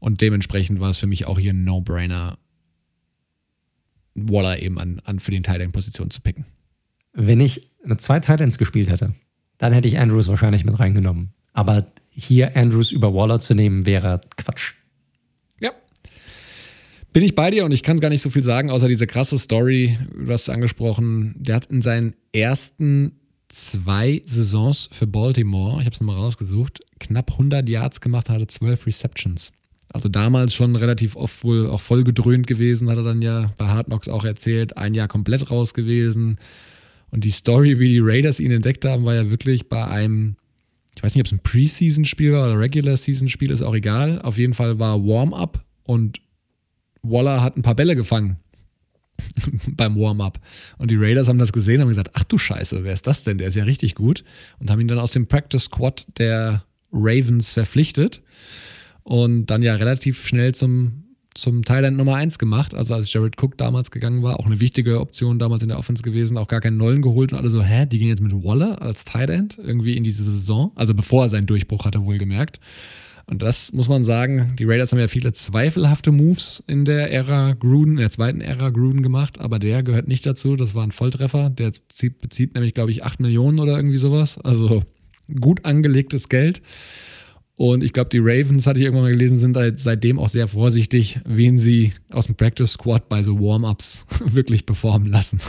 Und 0.00 0.20
dementsprechend 0.20 0.80
war 0.80 0.90
es 0.90 0.98
für 0.98 1.06
mich 1.06 1.26
auch 1.26 1.38
hier 1.38 1.54
ein 1.54 1.64
No-Brainer, 1.64 2.36
Waller 4.14 4.60
eben 4.60 4.78
an, 4.78 5.00
an 5.04 5.18
für 5.18 5.30
den 5.30 5.42
Teil 5.42 5.58
der 5.58 5.68
Position 5.68 6.10
zu 6.10 6.20
picken. 6.20 6.44
Wenn 7.14 7.40
ich 7.40 7.70
eine 7.84 7.96
zwei 7.96 8.20
Titans 8.20 8.58
gespielt 8.58 8.90
hätte, 8.90 9.14
dann 9.58 9.72
hätte 9.72 9.88
ich 9.88 9.98
Andrews 9.98 10.28
wahrscheinlich 10.28 10.64
mit 10.64 10.78
reingenommen. 10.78 11.30
Aber 11.52 11.86
hier 12.10 12.56
Andrews 12.56 12.90
über 12.90 13.14
Waller 13.14 13.38
zu 13.38 13.54
nehmen, 13.54 13.86
wäre 13.86 14.20
Quatsch. 14.36 14.74
Ja. 15.60 15.70
Bin 17.12 17.22
ich 17.22 17.34
bei 17.34 17.50
dir 17.50 17.64
und 17.64 17.72
ich 17.72 17.82
kann 17.82 18.00
gar 18.00 18.08
nicht 18.08 18.22
so 18.22 18.30
viel 18.30 18.42
sagen, 18.42 18.70
außer 18.70 18.88
diese 18.88 19.06
krasse 19.06 19.38
Story, 19.38 19.98
du 20.14 20.32
hast 20.32 20.48
angesprochen. 20.48 21.34
Der 21.38 21.56
hat 21.56 21.66
in 21.66 21.82
seinen 21.82 22.14
ersten 22.32 23.12
zwei 23.48 24.22
Saisons 24.26 24.88
für 24.92 25.06
Baltimore, 25.06 25.80
ich 25.80 25.86
habe 25.86 25.94
es 25.94 26.00
nochmal 26.00 26.16
rausgesucht, 26.16 26.80
knapp 26.98 27.32
100 27.32 27.68
Yards 27.68 28.00
gemacht, 28.00 28.30
hatte 28.30 28.46
12 28.46 28.86
Receptions. 28.86 29.52
Also 29.92 30.08
damals 30.08 30.54
schon 30.54 30.74
relativ 30.74 31.14
oft 31.14 31.44
wohl 31.44 31.68
auch 31.68 31.80
voll 31.80 32.02
gedröhnt 32.02 32.48
gewesen, 32.48 32.90
hat 32.90 32.96
er 32.96 33.04
dann 33.04 33.22
ja 33.22 33.52
bei 33.56 33.66
Hard 33.66 33.86
Knocks 33.86 34.08
auch 34.08 34.24
erzählt, 34.24 34.76
ein 34.76 34.94
Jahr 34.94 35.06
komplett 35.06 35.50
raus 35.50 35.72
gewesen. 35.72 36.38
Und 37.14 37.22
die 37.22 37.30
Story, 37.30 37.78
wie 37.78 37.88
die 37.88 38.00
Raiders 38.00 38.40
ihn 38.40 38.50
entdeckt 38.50 38.84
haben, 38.84 39.04
war 39.04 39.14
ja 39.14 39.30
wirklich 39.30 39.68
bei 39.68 39.86
einem, 39.86 40.34
ich 40.96 41.02
weiß 41.04 41.14
nicht, 41.14 41.20
ob 41.20 41.26
es 41.26 41.32
ein 41.32 41.44
Preseason-Spiel 41.44 42.32
war 42.32 42.48
oder 42.48 42.58
Regular-Season-Spiel, 42.58 43.52
ist 43.52 43.62
auch 43.62 43.76
egal. 43.76 44.20
Auf 44.22 44.36
jeden 44.36 44.52
Fall 44.52 44.80
war 44.80 44.98
Warm-up 44.98 45.62
und 45.84 46.20
Waller 47.02 47.40
hat 47.40 47.56
ein 47.56 47.62
paar 47.62 47.76
Bälle 47.76 47.94
gefangen 47.94 48.38
beim 49.68 49.96
Warm-up. 49.96 50.40
Und 50.76 50.90
die 50.90 50.96
Raiders 50.96 51.28
haben 51.28 51.38
das 51.38 51.52
gesehen 51.52 51.76
und 51.76 51.82
haben 51.82 51.88
gesagt, 51.90 52.10
ach 52.14 52.24
du 52.24 52.36
Scheiße, 52.36 52.82
wer 52.82 52.92
ist 52.92 53.06
das 53.06 53.22
denn? 53.22 53.38
Der 53.38 53.46
ist 53.46 53.54
ja 53.54 53.62
richtig 53.62 53.94
gut. 53.94 54.24
Und 54.58 54.68
haben 54.68 54.80
ihn 54.80 54.88
dann 54.88 54.98
aus 54.98 55.12
dem 55.12 55.28
Practice 55.28 55.66
Squad 55.66 56.06
der 56.18 56.64
Ravens 56.90 57.52
verpflichtet 57.52 58.22
und 59.04 59.46
dann 59.46 59.62
ja 59.62 59.76
relativ 59.76 60.26
schnell 60.26 60.52
zum 60.52 61.03
zum 61.34 61.64
Thailand 61.64 61.96
Nummer 61.96 62.14
1 62.14 62.38
gemacht. 62.38 62.74
Also 62.74 62.94
als 62.94 63.12
Jared 63.12 63.42
Cook 63.42 63.58
damals 63.58 63.90
gegangen 63.90 64.22
war, 64.22 64.40
auch 64.40 64.46
eine 64.46 64.60
wichtige 64.60 65.00
Option 65.00 65.38
damals 65.38 65.62
in 65.62 65.68
der 65.68 65.78
Offense 65.78 66.02
gewesen, 66.02 66.36
auch 66.38 66.48
gar 66.48 66.60
keinen 66.60 66.76
Nollen 66.76 67.02
geholt 67.02 67.32
und 67.32 67.38
alle 67.38 67.50
so, 67.50 67.62
hä, 67.62 67.86
die 67.86 67.98
gehen 67.98 68.08
jetzt 68.08 68.22
mit 68.22 68.32
Waller 68.32 68.80
als 68.80 69.04
Thailand 69.04 69.58
irgendwie 69.58 69.96
in 69.96 70.04
diese 70.04 70.24
Saison. 70.24 70.72
Also 70.74 70.94
bevor 70.94 71.24
er 71.24 71.28
seinen 71.28 71.46
Durchbruch 71.46 71.84
hatte, 71.84 72.02
wohlgemerkt. 72.02 72.60
Und 73.26 73.42
das 73.42 73.72
muss 73.72 73.88
man 73.88 74.04
sagen, 74.04 74.54
die 74.58 74.64
Raiders 74.64 74.92
haben 74.92 74.98
ja 74.98 75.08
viele 75.08 75.32
zweifelhafte 75.32 76.12
Moves 76.12 76.62
in 76.66 76.84
der 76.84 77.10
Ära 77.10 77.52
Gruden, 77.54 77.92
in 77.92 78.00
der 78.00 78.10
zweiten 78.10 78.42
Ära 78.42 78.68
Gruden 78.68 79.02
gemacht, 79.02 79.40
aber 79.40 79.58
der 79.58 79.82
gehört 79.82 80.08
nicht 80.08 80.26
dazu. 80.26 80.56
Das 80.56 80.74
war 80.74 80.84
ein 80.84 80.92
Volltreffer. 80.92 81.48
Der 81.48 81.70
bezieht, 81.70 82.20
bezieht 82.20 82.54
nämlich, 82.54 82.74
glaube 82.74 82.90
ich, 82.90 83.02
8 83.02 83.20
Millionen 83.20 83.60
oder 83.60 83.76
irgendwie 83.76 83.96
sowas. 83.96 84.38
Also 84.38 84.82
gut 85.40 85.64
angelegtes 85.64 86.28
Geld. 86.28 86.60
Und 87.56 87.84
ich 87.84 87.92
glaube, 87.92 88.10
die 88.10 88.18
Ravens, 88.18 88.66
hatte 88.66 88.80
ich 88.80 88.84
irgendwann 88.84 89.04
mal 89.04 89.10
gelesen, 89.10 89.38
sind 89.38 89.56
halt 89.56 89.78
seitdem 89.78 90.18
auch 90.18 90.28
sehr 90.28 90.48
vorsichtig, 90.48 91.20
wen 91.24 91.56
sie 91.56 91.92
aus 92.10 92.26
dem 92.26 92.34
Practice 92.34 92.72
Squad 92.72 93.08
bei 93.08 93.22
so 93.22 93.38
Warm-ups 93.38 94.06
wirklich 94.24 94.66
performen 94.66 95.08
lassen. 95.08 95.40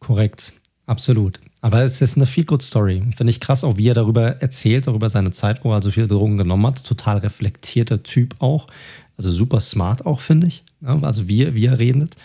Korrekt, 0.00 0.52
absolut. 0.86 1.40
Aber 1.62 1.82
es 1.82 2.02
ist 2.02 2.16
eine 2.16 2.26
viel 2.26 2.44
good 2.44 2.60
Story. 2.60 3.02
Finde 3.16 3.30
ich 3.30 3.40
krass, 3.40 3.64
auch 3.64 3.76
wie 3.76 3.88
er 3.88 3.94
darüber 3.94 4.42
erzählt, 4.42 4.88
darüber 4.88 5.08
seine 5.08 5.30
Zeit, 5.30 5.64
wo 5.64 5.72
er 5.72 5.80
so 5.80 5.92
viele 5.92 6.08
Drogen 6.08 6.36
genommen 6.36 6.66
hat. 6.66 6.84
Total 6.84 7.18
reflektierter 7.18 8.02
Typ 8.02 8.34
auch. 8.40 8.66
Also 9.16 9.30
super 9.30 9.60
smart 9.60 10.04
auch, 10.04 10.20
finde 10.20 10.48
ich. 10.48 10.64
Also 10.82 11.28
wie, 11.28 11.54
wie 11.54 11.66
er 11.66 11.78
redet. 11.78 12.16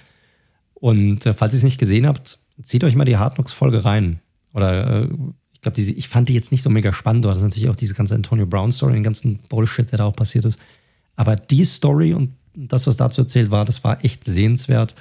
Und 0.73 1.25
äh, 1.25 1.33
falls 1.33 1.53
ihr 1.53 1.57
es 1.57 1.63
nicht 1.63 1.79
gesehen 1.79 2.07
habt, 2.07 2.39
zieht 2.63 2.83
euch 2.83 2.95
mal 2.95 3.05
die 3.05 3.17
Hard 3.17 3.49
Folge 3.51 3.85
rein. 3.85 4.19
Oder 4.53 5.03
äh, 5.03 5.09
ich 5.57 5.61
glaube, 5.61 5.81
ich 5.81 6.07
fand 6.07 6.29
die 6.29 6.35
jetzt 6.35 6.51
nicht 6.51 6.61
so 6.61 6.69
mega 6.69 6.93
spannend. 6.93 7.25
Das 7.25 7.39
ist 7.39 7.43
natürlich 7.43 7.67
auch 7.67 7.75
diese 7.75 7.95
ganze 7.95 8.13
Antonio 8.13 8.45
Brown-Story, 8.45 8.93
den 8.93 9.01
ganzen 9.01 9.39
Bullshit, 9.49 9.91
der 9.91 9.97
da 9.97 10.05
auch 10.05 10.15
passiert 10.15 10.45
ist. 10.45 10.59
Aber 11.15 11.35
die 11.35 11.65
Story 11.65 12.13
und 12.13 12.33
das, 12.53 12.85
was 12.85 12.97
dazu 12.97 13.21
erzählt 13.21 13.49
war, 13.49 13.65
das 13.65 13.83
war 13.83 14.05
echt 14.05 14.23
sehenswert 14.23 14.93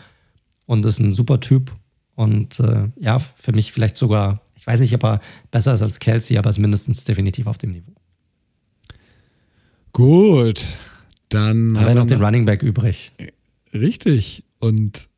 und 0.65 0.87
ist 0.87 0.99
ein 0.99 1.13
super 1.13 1.41
Typ. 1.41 1.73
Und 2.15 2.59
äh, 2.61 2.89
ja, 2.99 3.19
für 3.19 3.53
mich 3.53 3.71
vielleicht 3.71 3.97
sogar, 3.97 4.41
ich 4.55 4.67
weiß 4.67 4.81
nicht, 4.81 4.95
ob 4.95 5.05
er 5.05 5.21
besser 5.51 5.75
ist 5.75 5.83
als 5.83 5.99
Kelsey, 5.99 6.39
aber 6.39 6.49
ist 6.49 6.59
mindestens 6.59 7.05
definitiv 7.05 7.47
auf 7.47 7.59
dem 7.59 7.73
Niveau. 7.73 7.93
Gut, 9.93 10.65
dann 11.29 11.79
haben 11.79 11.87
wir 11.87 11.95
noch 11.95 12.07
den 12.07 12.25
Running 12.25 12.47
Back 12.47 12.63
übrig. 12.63 13.13
Richtig. 13.75 14.43
Und 14.59 15.09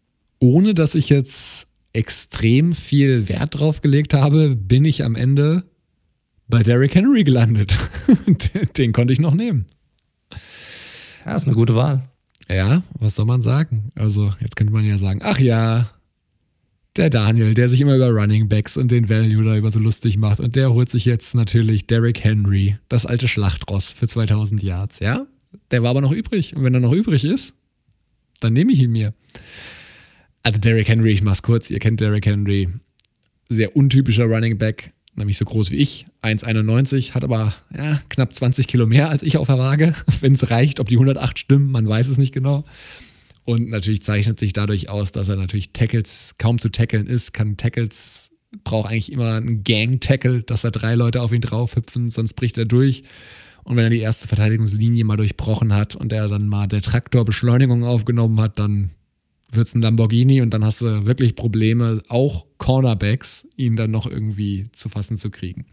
ohne 0.40 0.74
dass 0.74 0.96
ich 0.96 1.08
jetzt 1.08 1.67
extrem 1.92 2.72
viel 2.72 3.28
Wert 3.28 3.58
drauf 3.58 3.80
gelegt 3.80 4.14
habe, 4.14 4.56
bin 4.56 4.84
ich 4.84 5.04
am 5.04 5.14
Ende 5.14 5.64
bei 6.48 6.62
Derrick 6.62 6.94
Henry 6.94 7.24
gelandet. 7.24 7.76
Den 8.76 8.92
konnte 8.92 9.12
ich 9.12 9.20
noch 9.20 9.34
nehmen. 9.34 9.66
Ja, 11.24 11.36
ist 11.36 11.46
eine 11.46 11.54
gute 11.54 11.74
Wahl. 11.74 12.08
Ja, 12.48 12.82
was 12.98 13.16
soll 13.16 13.26
man 13.26 13.42
sagen? 13.42 13.92
Also, 13.94 14.32
jetzt 14.40 14.56
könnte 14.56 14.72
man 14.72 14.84
ja 14.84 14.96
sagen, 14.96 15.20
ach 15.22 15.38
ja, 15.38 15.90
der 16.96 17.10
Daniel, 17.10 17.54
der 17.54 17.68
sich 17.68 17.80
immer 17.80 17.94
über 17.94 18.08
Running 18.08 18.48
Backs 18.48 18.76
und 18.76 18.90
den 18.90 19.08
Value 19.08 19.44
da 19.44 19.56
über 19.56 19.70
so 19.70 19.78
lustig 19.78 20.16
macht 20.16 20.40
und 20.40 20.56
der 20.56 20.72
holt 20.72 20.88
sich 20.88 21.04
jetzt 21.04 21.34
natürlich 21.34 21.86
Derrick 21.86 22.24
Henry, 22.24 22.78
das 22.88 23.06
alte 23.06 23.28
Schlachtross 23.28 23.90
für 23.90 24.08
2000 24.08 24.62
Yards, 24.62 24.98
ja? 25.00 25.26
Der 25.70 25.82
war 25.82 25.90
aber 25.90 26.00
noch 26.00 26.12
übrig 26.12 26.56
und 26.56 26.64
wenn 26.64 26.74
er 26.74 26.80
noch 26.80 26.92
übrig 26.92 27.24
ist, 27.24 27.54
dann 28.40 28.52
nehme 28.52 28.72
ich 28.72 28.80
ihn 28.80 28.90
mir. 28.90 29.14
Also 30.42 30.60
Derrick 30.60 30.88
Henry, 30.88 31.12
ich 31.12 31.22
mach's 31.22 31.42
kurz, 31.42 31.70
ihr 31.70 31.78
kennt 31.78 32.00
Derrick 32.00 32.26
Henry, 32.26 32.68
sehr 33.48 33.76
untypischer 33.76 34.24
Running 34.24 34.58
Back, 34.58 34.92
nämlich 35.14 35.36
so 35.36 35.44
groß 35.44 35.70
wie 35.70 35.76
ich, 35.76 36.06
1,91, 36.22 37.12
hat 37.12 37.24
aber 37.24 37.54
ja, 37.74 38.00
knapp 38.08 38.34
20 38.34 38.66
Kilo 38.66 38.86
mehr 38.86 39.10
als 39.10 39.22
ich 39.22 39.36
auf 39.36 39.48
der 39.48 39.58
Waage, 39.58 39.94
wenn 40.20 40.32
es 40.32 40.50
reicht, 40.50 40.80
ob 40.80 40.88
die 40.88 40.96
108 40.96 41.38
stimmen, 41.38 41.70
man 41.70 41.88
weiß 41.88 42.08
es 42.08 42.18
nicht 42.18 42.32
genau. 42.32 42.64
Und 43.44 43.70
natürlich 43.70 44.02
zeichnet 44.02 44.38
sich 44.38 44.52
dadurch 44.52 44.90
aus, 44.90 45.10
dass 45.10 45.30
er 45.30 45.36
natürlich 45.36 45.72
Tackles 45.72 46.34
kaum 46.36 46.58
zu 46.58 46.68
tackeln 46.68 47.06
ist, 47.06 47.32
kann 47.32 47.56
Tackles, 47.56 48.30
braucht 48.62 48.90
eigentlich 48.90 49.10
immer 49.10 49.34
einen 49.34 49.64
Gang-Tackle, 49.64 50.42
dass 50.42 50.62
da 50.62 50.70
drei 50.70 50.94
Leute 50.94 51.22
auf 51.22 51.32
ihn 51.32 51.40
draufhüpfen, 51.40 52.10
sonst 52.10 52.34
bricht 52.34 52.58
er 52.58 52.66
durch. 52.66 53.04
Und 53.64 53.76
wenn 53.76 53.84
er 53.84 53.90
die 53.90 54.00
erste 54.00 54.28
Verteidigungslinie 54.28 55.04
mal 55.04 55.16
durchbrochen 55.16 55.74
hat 55.74 55.96
und 55.96 56.12
er 56.12 56.28
dann 56.28 56.46
mal 56.46 56.66
der 56.66 56.82
Traktor 56.82 57.24
Beschleunigung 57.24 57.84
aufgenommen 57.84 58.40
hat, 58.40 58.58
dann 58.58 58.90
wird 59.50 59.66
es 59.66 59.74
ein 59.74 59.82
Lamborghini 59.82 60.40
und 60.42 60.50
dann 60.50 60.64
hast 60.64 60.80
du 60.80 61.06
wirklich 61.06 61.34
Probleme, 61.34 62.02
auch 62.08 62.46
Cornerbacks, 62.58 63.46
ihn 63.56 63.76
dann 63.76 63.90
noch 63.90 64.06
irgendwie 64.06 64.66
zu 64.72 64.88
fassen 64.88 65.16
zu 65.16 65.30
kriegen. 65.30 65.66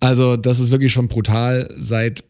Also, 0.00 0.36
das 0.36 0.60
ist 0.60 0.70
wirklich 0.70 0.92
schon 0.92 1.08
brutal. 1.08 1.74
Seit 1.76 2.24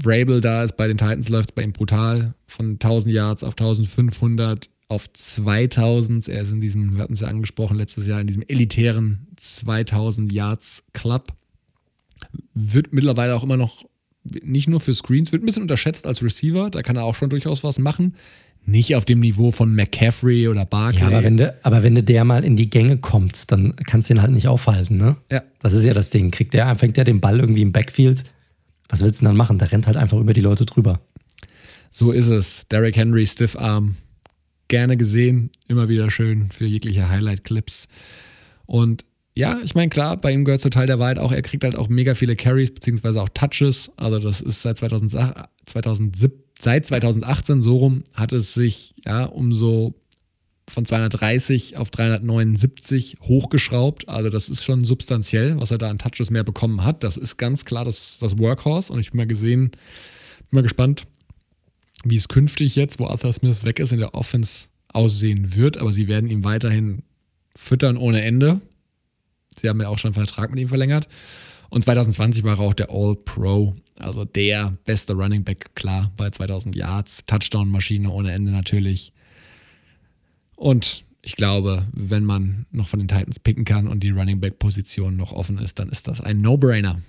Vrabel 0.00 0.40
da 0.40 0.64
ist 0.64 0.76
bei 0.76 0.88
den 0.88 0.98
Titans, 0.98 1.28
läuft 1.28 1.50
es 1.50 1.54
bei 1.54 1.62
ihm 1.62 1.72
brutal. 1.72 2.34
Von 2.46 2.72
1000 2.72 3.14
Yards 3.14 3.44
auf 3.44 3.52
1500 3.52 4.68
auf 4.88 5.12
2000. 5.12 6.28
Er 6.28 6.42
ist 6.42 6.52
in 6.52 6.60
diesem, 6.60 6.94
wir 6.94 7.02
hatten 7.02 7.14
es 7.14 7.20
ja 7.20 7.28
angesprochen 7.28 7.76
letztes 7.76 8.06
Jahr, 8.06 8.20
in 8.20 8.26
diesem 8.26 8.44
elitären 8.46 9.26
2000 9.36 10.32
Yards 10.32 10.84
Club. 10.92 11.32
Wird 12.54 12.92
mittlerweile 12.92 13.34
auch 13.34 13.42
immer 13.42 13.56
noch 13.56 13.84
nicht 14.24 14.68
nur 14.68 14.80
für 14.80 14.94
Screens, 14.94 15.32
wird 15.32 15.42
ein 15.42 15.46
bisschen 15.46 15.62
unterschätzt 15.62 16.06
als 16.06 16.22
Receiver. 16.22 16.70
Da 16.70 16.82
kann 16.82 16.96
er 16.96 17.04
auch 17.04 17.16
schon 17.16 17.30
durchaus 17.30 17.64
was 17.64 17.78
machen 17.78 18.14
nicht 18.64 18.94
auf 18.94 19.04
dem 19.04 19.20
Niveau 19.20 19.50
von 19.50 19.74
McCaffrey 19.74 20.48
oder 20.48 20.64
Barkley. 20.64 21.00
Ja, 21.00 21.08
aber 21.08 21.24
wenn, 21.24 21.36
de, 21.36 21.52
aber 21.62 21.82
wenn 21.82 21.94
der 22.04 22.24
mal 22.24 22.44
in 22.44 22.56
die 22.56 22.70
Gänge 22.70 22.96
kommt, 22.96 23.50
dann 23.50 23.74
kannst 23.76 24.08
du 24.08 24.14
ihn 24.14 24.22
halt 24.22 24.32
nicht 24.32 24.48
aufhalten, 24.48 24.96
ne? 24.96 25.16
Ja. 25.30 25.42
Das 25.60 25.74
ist 25.74 25.84
ja 25.84 25.94
das 25.94 26.10
Ding. 26.10 26.30
Kriegt 26.30 26.54
der, 26.54 26.74
fängt 26.76 26.96
der 26.96 27.04
den 27.04 27.20
Ball 27.20 27.40
irgendwie 27.40 27.62
im 27.62 27.72
Backfield, 27.72 28.24
was 28.88 29.02
willst 29.02 29.20
du 29.20 29.24
denn 29.24 29.30
dann 29.30 29.36
machen? 29.36 29.58
Der 29.58 29.72
rennt 29.72 29.86
halt 29.86 29.96
einfach 29.96 30.18
über 30.18 30.32
die 30.32 30.40
Leute 30.40 30.66
drüber. 30.66 31.00
So 31.90 32.12
ist 32.12 32.28
es. 32.28 32.66
Derrick 32.68 32.96
Henry, 32.96 33.26
Stiff 33.26 33.56
Arm. 33.56 33.96
Gerne 34.68 34.96
gesehen, 34.96 35.50
immer 35.68 35.88
wieder 35.88 36.10
schön 36.10 36.50
für 36.50 36.64
jegliche 36.64 37.08
Highlight-Clips. 37.08 37.88
Und 38.64 39.04
ja, 39.34 39.58
ich 39.64 39.74
meine, 39.74 39.88
klar, 39.88 40.16
bei 40.18 40.32
ihm 40.32 40.44
gehört 40.44 40.60
zu 40.60 40.70
Teil 40.70 40.86
der 40.86 40.98
Wahrheit 40.98 41.18
auch, 41.18 41.32
er 41.32 41.42
kriegt 41.42 41.64
halt 41.64 41.76
auch 41.76 41.88
mega 41.88 42.14
viele 42.14 42.36
Carries, 42.36 42.72
beziehungsweise 42.72 43.20
auch 43.20 43.28
Touches. 43.30 43.90
Also, 43.96 44.18
das 44.18 44.40
ist 44.40 44.62
seit 44.62 44.78
2017 44.78 46.41
seit 46.62 46.86
2018 46.86 47.60
so 47.62 47.76
rum 47.76 48.04
hat 48.14 48.32
es 48.32 48.54
sich 48.54 48.94
ja 49.04 49.24
um 49.24 49.52
so 49.52 49.94
von 50.68 50.86
230 50.86 51.76
auf 51.76 51.90
379 51.90 53.18
hochgeschraubt. 53.22 54.08
Also 54.08 54.30
das 54.30 54.48
ist 54.48 54.64
schon 54.64 54.84
substanziell, 54.84 55.60
was 55.60 55.72
er 55.72 55.78
da 55.78 55.90
an 55.90 55.98
Touches 55.98 56.30
mehr 56.30 56.44
bekommen 56.44 56.84
hat. 56.84 57.02
Das 57.02 57.16
ist 57.16 57.36
ganz 57.36 57.64
klar 57.64 57.84
das, 57.84 58.18
das 58.20 58.38
Workhorse 58.38 58.92
und 58.92 59.00
ich 59.00 59.10
bin 59.10 59.18
mal 59.18 59.26
gesehen, 59.26 59.70
bin 59.70 60.50
mal 60.50 60.62
gespannt, 60.62 61.04
wie 62.04 62.16
es 62.16 62.28
künftig 62.28 62.76
jetzt, 62.76 63.00
wo 63.00 63.06
Arthur 63.06 63.32
Smith 63.32 63.64
weg 63.64 63.80
ist, 63.80 63.92
in 63.92 63.98
der 63.98 64.14
Offense 64.14 64.68
aussehen 64.88 65.54
wird. 65.54 65.78
Aber 65.78 65.92
sie 65.92 66.06
werden 66.06 66.30
ihn 66.30 66.44
weiterhin 66.44 67.02
füttern 67.56 67.96
ohne 67.96 68.22
Ende. 68.22 68.60
Sie 69.60 69.68
haben 69.68 69.80
ja 69.80 69.88
auch 69.88 69.98
schon 69.98 70.14
einen 70.14 70.26
Vertrag 70.26 70.50
mit 70.50 70.60
ihm 70.60 70.68
verlängert. 70.68 71.08
Und 71.70 71.82
2020 71.82 72.44
war 72.44 72.58
er 72.58 72.60
auch 72.60 72.74
der 72.74 72.90
All-Pro, 72.90 73.74
also 74.02 74.24
der 74.24 74.76
beste 74.84 75.14
Running 75.14 75.44
Back, 75.44 75.74
klar, 75.74 76.10
bei 76.16 76.30
2000 76.30 76.76
Yards, 76.76 77.24
Touchdown-Maschine 77.26 78.10
ohne 78.10 78.32
Ende 78.32 78.52
natürlich. 78.52 79.12
Und 80.56 81.04
ich 81.22 81.36
glaube, 81.36 81.86
wenn 81.92 82.24
man 82.24 82.66
noch 82.70 82.88
von 82.88 82.98
den 82.98 83.08
Titans 83.08 83.38
picken 83.38 83.64
kann 83.64 83.86
und 83.86 84.00
die 84.00 84.10
Running 84.10 84.40
Back-Position 84.40 85.16
noch 85.16 85.32
offen 85.32 85.58
ist, 85.58 85.78
dann 85.78 85.88
ist 85.88 86.08
das 86.08 86.20
ein 86.20 86.38
No-Brainer. 86.38 87.00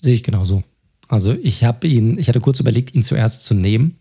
Sehe 0.00 0.14
ich 0.14 0.22
genauso. 0.22 0.64
Also 1.08 1.32
ich 1.32 1.62
habe 1.64 1.86
ihn, 1.86 2.18
ich 2.18 2.28
hatte 2.28 2.40
kurz 2.40 2.58
überlegt, 2.58 2.94
ihn 2.94 3.02
zuerst 3.02 3.44
zu 3.44 3.54
nehmen, 3.54 3.98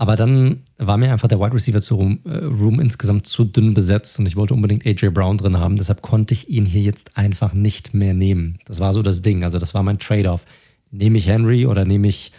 aber 0.00 0.16
dann 0.16 0.62
war 0.78 0.96
mir 0.96 1.12
einfach 1.12 1.28
der 1.28 1.40
Wide 1.40 1.52
Receiver 1.52 1.78
Room, 1.94 2.20
äh, 2.24 2.38
Room 2.38 2.80
insgesamt 2.80 3.26
zu 3.26 3.44
dünn 3.44 3.74
besetzt 3.74 4.18
und 4.18 4.24
ich 4.24 4.34
wollte 4.34 4.54
unbedingt 4.54 4.86
AJ 4.86 5.10
Brown 5.10 5.36
drin 5.36 5.58
haben. 5.58 5.76
Deshalb 5.76 6.00
konnte 6.00 6.32
ich 6.32 6.48
ihn 6.48 6.64
hier 6.64 6.80
jetzt 6.80 7.18
einfach 7.18 7.52
nicht 7.52 7.92
mehr 7.92 8.14
nehmen. 8.14 8.58
Das 8.64 8.80
war 8.80 8.94
so 8.94 9.02
das 9.02 9.20
Ding. 9.20 9.44
Also 9.44 9.58
das 9.58 9.74
war 9.74 9.82
mein 9.82 9.98
Trade-off. 9.98 10.46
Nehme 10.90 11.18
ich 11.18 11.26
Henry 11.28 11.66
oder 11.66 11.84
nehme 11.84 12.08
ich 12.08 12.32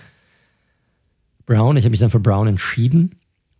Brown? 1.46 1.78
Ich 1.78 1.84
habe 1.84 1.92
mich 1.92 2.00
dann 2.00 2.10
für 2.10 2.20
Brown 2.20 2.48
entschieden 2.48 3.12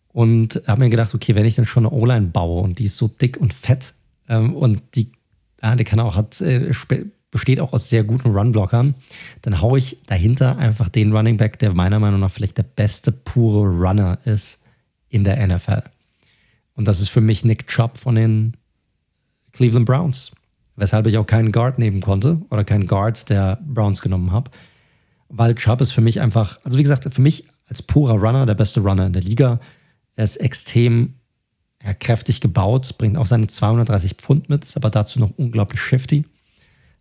und 0.08 0.64
habe 0.66 0.82
mir 0.82 0.90
gedacht, 0.90 1.14
okay, 1.14 1.36
wenn 1.36 1.46
ich 1.46 1.54
dann 1.54 1.66
schon 1.66 1.86
eine 1.86 1.96
O-Line 1.96 2.30
baue 2.34 2.64
und 2.64 2.80
die 2.80 2.86
ist 2.86 2.98
so 2.98 3.08
dick 3.08 3.38
und 3.38 3.54
fett 3.54 3.94
ähm, 4.28 4.56
und 4.56 4.82
die, 4.96 5.12
ja, 5.62 5.76
die 5.76 5.84
kann 5.84 6.00
auch, 6.00 6.16
hat 6.16 6.42
äh, 6.42 6.74
besteht 7.32 7.62
auch 7.62 7.74
aus 7.74 7.90
sehr 7.90 8.04
guten 8.04 8.32
Runblockern, 8.32 8.96
dann 9.42 9.62
haue 9.62 9.80
ich 9.80 9.98
dahinter 10.06 10.58
einfach 10.58 10.90
den 10.90 11.16
Running 11.16 11.38
Back, 11.38 11.58
der 11.60 11.74
meiner 11.74 12.00
Meinung 12.00 12.20
nach 12.20 12.32
vielleicht 12.32 12.58
der 12.58 12.64
beste 12.64 13.12
pure 13.12 13.68
Runner 13.70 14.20
ist 14.26 14.60
in 15.10 15.24
der 15.24 15.46
NFL. 15.48 15.84
Und 16.76 16.88
das 16.88 17.00
ist 17.00 17.10
für 17.10 17.22
mich 17.22 17.44
Nick 17.46 17.68
Chubb 17.68 17.98
von 17.98 18.16
den 18.16 18.58
Cleveland 19.54 19.86
Browns. 19.86 20.32
Weshalb 20.76 21.08
ich 21.08 21.18
auch 21.18 21.28
keinen 21.28 21.52
Guard 21.52 21.80
nehmen 21.80 22.02
konnte 22.02 22.42
oder 22.50 22.64
keinen 22.64 22.88
Guard 22.88 23.30
der 23.30 23.60
Browns 23.66 24.02
genommen 24.02 24.32
habe. 24.32 24.52
Weil 25.30 25.56
Chubb 25.56 25.82
ist 25.82 25.92
für 25.92 26.02
mich 26.02 26.22
einfach, 26.22 26.60
also 26.64 26.78
wie 26.78 26.84
gesagt, 26.84 27.08
für 27.14 27.22
mich 27.22 27.46
als 27.68 27.82
purer 27.82 28.16
Runner 28.16 28.46
der 28.46 28.56
beste 28.56 28.82
Runner 28.82 29.06
in 29.06 29.14
der 29.14 29.22
Liga. 29.22 29.60
Er 30.16 30.24
ist 30.24 30.38
extrem 30.38 31.14
ja, 31.84 31.94
kräftig 31.94 32.42
gebaut, 32.42 32.98
bringt 32.98 33.18
auch 33.18 33.26
seine 33.26 33.48
230 33.48 34.16
Pfund 34.16 34.50
mit, 34.50 34.64
ist 34.64 34.76
aber 34.76 34.90
dazu 34.90 35.20
noch 35.20 35.32
unglaublich 35.38 35.82
shifty 35.82 36.26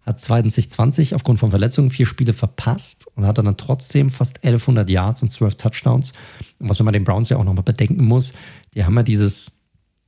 hat 0.02 0.20
2020 0.20 1.14
aufgrund 1.14 1.39
von 1.39 1.51
Verletzungen 1.51 1.90
vier 1.90 2.06
Spiele 2.06 2.32
verpasst 2.32 3.06
und 3.14 3.27
hat 3.27 3.39
dann 3.39 3.56
trotzdem 3.56 4.09
fast 4.09 4.39
1100 4.39 4.89
Yards 4.89 5.22
und 5.22 5.31
12 5.31 5.56
Touchdowns. 5.56 6.12
Und 6.59 6.68
was 6.68 6.78
man 6.78 6.86
bei 6.86 6.93
den 6.93 7.05
Browns 7.05 7.28
ja 7.28 7.36
auch 7.36 7.44
nochmal 7.44 7.64
bedenken 7.64 8.05
muss, 8.05 8.32
die 8.74 8.85
haben 8.85 8.97
ja 8.97 9.02
dieses 9.02 9.52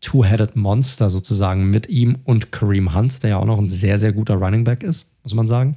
Two-Headed 0.00 0.56
Monster 0.56 1.10
sozusagen 1.10 1.70
mit 1.70 1.88
ihm 1.88 2.18
und 2.24 2.52
Kareem 2.52 2.94
Hunt, 2.94 3.22
der 3.22 3.30
ja 3.30 3.36
auch 3.36 3.44
noch 3.44 3.58
ein 3.58 3.68
sehr, 3.68 3.98
sehr 3.98 4.12
guter 4.12 4.34
Running 4.34 4.64
Back 4.64 4.82
ist, 4.82 5.06
muss 5.22 5.34
man 5.34 5.46
sagen. 5.46 5.76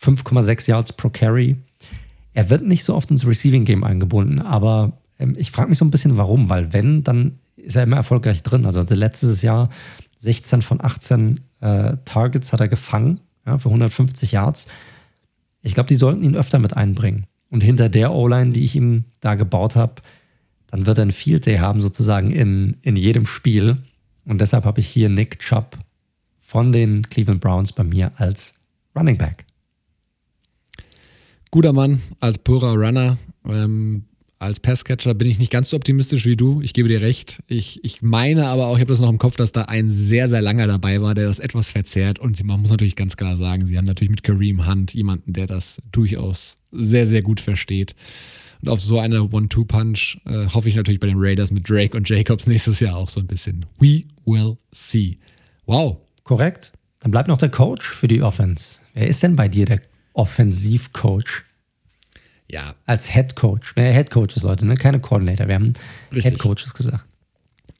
5,6 0.00 0.68
Yards 0.68 0.92
pro 0.92 1.08
Carry. 1.08 1.56
Er 2.34 2.50
wird 2.50 2.64
nicht 2.64 2.84
so 2.84 2.94
oft 2.94 3.10
ins 3.10 3.26
Receiving 3.26 3.64
Game 3.64 3.84
eingebunden, 3.84 4.40
aber 4.40 4.98
ähm, 5.18 5.34
ich 5.36 5.50
frage 5.50 5.68
mich 5.68 5.78
so 5.78 5.84
ein 5.84 5.90
bisschen, 5.90 6.16
warum, 6.16 6.48
weil 6.48 6.72
wenn, 6.72 7.02
dann 7.02 7.38
ist 7.56 7.76
er 7.76 7.82
immer 7.84 7.96
erfolgreich 7.96 8.42
drin. 8.42 8.66
Also, 8.66 8.80
also 8.80 8.94
letztes 8.94 9.42
Jahr 9.42 9.68
16 10.18 10.62
von 10.62 10.82
18 10.82 11.40
äh, 11.62 11.96
Targets 12.04 12.52
hat 12.52 12.60
er 12.60 12.68
gefangen 12.68 13.20
ja, 13.46 13.56
für 13.56 13.68
150 13.68 14.32
Yards. 14.32 14.66
Ich 15.62 15.74
glaube, 15.74 15.88
die 15.88 15.94
sollten 15.94 16.22
ihn 16.22 16.36
öfter 16.36 16.58
mit 16.58 16.76
einbringen. 16.76 17.26
Und 17.50 17.62
hinter 17.62 17.88
der 17.88 18.12
O-Line, 18.12 18.52
die 18.52 18.64
ich 18.64 18.76
ihm 18.76 19.04
da 19.20 19.34
gebaut 19.34 19.76
habe, 19.76 20.02
dann 20.66 20.86
wird 20.86 20.98
er 20.98 21.04
ein 21.04 21.12
Field 21.12 21.46
Day 21.46 21.58
haben, 21.58 21.80
sozusagen 21.80 22.30
in, 22.30 22.76
in 22.82 22.96
jedem 22.96 23.26
Spiel. 23.26 23.76
Und 24.24 24.40
deshalb 24.40 24.64
habe 24.64 24.80
ich 24.80 24.88
hier 24.88 25.08
Nick 25.08 25.38
Chubb 25.38 25.78
von 26.38 26.72
den 26.72 27.08
Cleveland 27.08 27.40
Browns 27.40 27.72
bei 27.72 27.84
mir 27.84 28.12
als 28.16 28.54
Running 28.96 29.18
Back. 29.18 29.44
Guter 31.50 31.72
Mann, 31.72 32.00
als 32.20 32.38
purer 32.38 32.72
Runner. 32.72 33.18
Ähm, 33.46 34.04
als 34.42 34.60
Passcatcher 34.60 35.14
bin 35.14 35.28
ich 35.28 35.38
nicht 35.38 35.50
ganz 35.50 35.70
so 35.70 35.76
optimistisch 35.76 36.26
wie 36.26 36.36
du. 36.36 36.60
Ich 36.62 36.74
gebe 36.74 36.88
dir 36.88 37.00
recht. 37.00 37.42
Ich, 37.46 37.82
ich 37.84 38.02
meine 38.02 38.48
aber 38.48 38.66
auch, 38.66 38.74
ich 38.74 38.80
habe 38.80 38.92
das 38.92 39.00
noch 39.00 39.08
im 39.08 39.18
Kopf, 39.18 39.36
dass 39.36 39.52
da 39.52 39.62
ein 39.62 39.90
sehr, 39.90 40.28
sehr 40.28 40.42
langer 40.42 40.66
dabei 40.66 41.00
war, 41.00 41.14
der 41.14 41.26
das 41.26 41.38
etwas 41.38 41.70
verzerrt. 41.70 42.18
Und 42.18 42.42
man 42.44 42.60
muss 42.60 42.70
natürlich 42.70 42.96
ganz 42.96 43.16
klar 43.16 43.36
sagen, 43.36 43.66
sie 43.66 43.78
haben 43.78 43.84
natürlich 43.84 44.10
mit 44.10 44.22
Kareem 44.22 44.66
Hunt 44.66 44.92
jemanden, 44.94 45.32
der 45.32 45.46
das 45.46 45.80
durchaus 45.92 46.56
sehr, 46.72 47.06
sehr 47.06 47.22
gut 47.22 47.40
versteht. 47.40 47.94
Und 48.60 48.68
auf 48.68 48.80
so 48.80 48.98
eine 48.98 49.22
One-Two-Punch 49.30 50.20
äh, 50.24 50.46
hoffe 50.48 50.68
ich 50.68 50.76
natürlich 50.76 51.00
bei 51.00 51.08
den 51.08 51.18
Raiders 51.18 51.50
mit 51.50 51.68
Drake 51.68 51.96
und 51.96 52.08
Jacobs 52.08 52.46
nächstes 52.46 52.80
Jahr 52.80 52.96
auch 52.96 53.08
so 53.08 53.20
ein 53.20 53.26
bisschen. 53.26 53.66
We 53.78 54.04
will 54.24 54.56
see. 54.72 55.18
Wow. 55.66 55.98
Korrekt. 56.24 56.72
Dann 57.00 57.10
bleibt 57.10 57.28
noch 57.28 57.38
der 57.38 57.48
Coach 57.48 57.86
für 57.86 58.08
die 58.08 58.22
Offense. 58.22 58.78
Wer 58.94 59.08
ist 59.08 59.22
denn 59.22 59.34
bei 59.34 59.48
dir 59.48 59.66
der 59.66 59.80
Offensivcoach? 60.12 61.42
Ja. 62.52 62.74
Als 62.84 63.10
Head 63.10 63.34
Coach. 63.34 63.72
Äh, 63.76 63.92
Head 63.92 64.10
Coaches, 64.10 64.42
Leute, 64.42 64.66
ne? 64.66 64.74
keine 64.74 65.00
Coordinator. 65.00 65.48
Wir 65.48 65.54
haben 65.54 65.72
Richtig. 66.12 66.32
Head 66.32 66.38
Coaches 66.38 66.74
gesagt. 66.74 67.04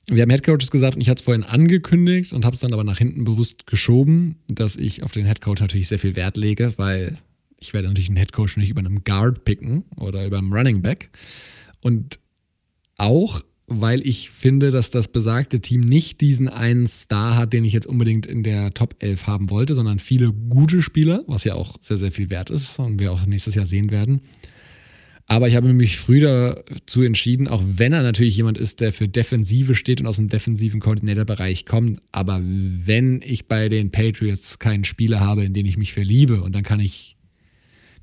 Wir 0.07 0.23
haben 0.23 0.31
Head 0.31 0.45
Coaches 0.45 0.71
gesagt 0.71 0.97
und 0.97 1.01
ich 1.03 1.09
hatte 1.09 1.21
es 1.21 1.25
vorhin 1.25 1.45
angekündigt 1.45 2.33
und 2.33 2.45
habe 2.45 2.55
es 2.55 2.61
dann 2.61 2.73
aber 2.73 2.83
nach 2.83 2.99
hinten 2.99 3.25
bewusst 3.25 3.67
geschoben, 3.67 4.37
dass 4.49 4.77
ich 4.77 5.03
auf 5.03 5.13
den 5.13 5.27
Head 5.27 5.43
Coach 5.43 5.61
natürlich 5.61 5.89
sehr 5.89 5.99
viel 5.99 6.17
Wert 6.17 6.37
lege, 6.37 6.73
weil 6.77 7.15
ich 7.59 7.73
werde 7.73 7.87
natürlich 7.87 8.09
einen 8.09 8.17
Head 8.17 8.33
Coach 8.33 8.57
nicht 8.57 8.71
über 8.71 8.81
einem 8.81 9.05
Guard 9.05 9.45
picken 9.45 9.85
oder 9.97 10.27
über 10.27 10.39
einem 10.39 10.53
Running 10.53 10.83
Back. 10.83 11.11
Und 11.81 12.19
auch, 12.97 13.43
weil 13.67 14.05
ich 14.07 14.31
finde, 14.31 14.71
dass 14.71 14.91
das 14.91 15.09
besagte 15.09 15.61
Team 15.61 15.83
nicht 15.83 16.21
diesen 16.21 16.49
einen 16.49 16.87
Star 16.87 17.37
hat, 17.37 17.53
den 17.53 17.65
ich 17.65 17.73
jetzt 17.73 17.87
unbedingt 17.87 18.27
in 18.27 18.43
der 18.43 18.75
Top 18.75 18.97
11 18.99 19.27
haben 19.27 19.51
wollte, 19.51 19.75
sondern 19.75 19.99
viele 19.99 20.33
gute 20.33 20.83
Spieler, 20.83 21.23
was 21.27 21.45
ja 21.45 21.55
auch 21.55 21.77
sehr, 21.81 21.99
sehr 21.99 22.11
viel 22.11 22.31
wert 22.31 22.51
ist 22.51 22.79
und 22.79 22.99
wir 22.99 23.13
auch 23.13 23.25
nächstes 23.27 23.55
Jahr 23.55 23.67
sehen 23.67 23.91
werden. 23.91 24.23
Aber 25.27 25.49
ich 25.49 25.57
habe 25.57 25.73
mich 25.73 25.99
früh 25.99 26.21
dazu 26.21 27.03
entschieden, 27.03 27.49
auch 27.49 27.63
wenn 27.65 27.93
er 27.93 28.03
natürlich 28.03 28.37
jemand 28.37 28.59
ist, 28.59 28.81
der 28.81 28.93
für 28.93 29.09
Defensive 29.09 29.75
steht 29.75 30.01
und 30.01 30.07
aus 30.07 30.17
dem 30.17 30.29
defensiven 30.29 30.81
Koordinatorbereich 30.81 31.65
kommt, 31.65 32.01
aber 32.11 32.41
wenn 32.43 33.23
ich 33.23 33.47
bei 33.47 33.69
den 33.69 33.91
Patriots 33.91 34.59
keinen 34.59 34.85
Spieler 34.85 35.21
habe, 35.21 35.45
in 35.45 35.55
den 35.55 35.65
ich 35.65 35.79
mich 35.79 35.93
verliebe 35.93 36.43
und 36.43 36.55
dann 36.55 36.65
kann 36.65 36.81
ich 36.81 37.17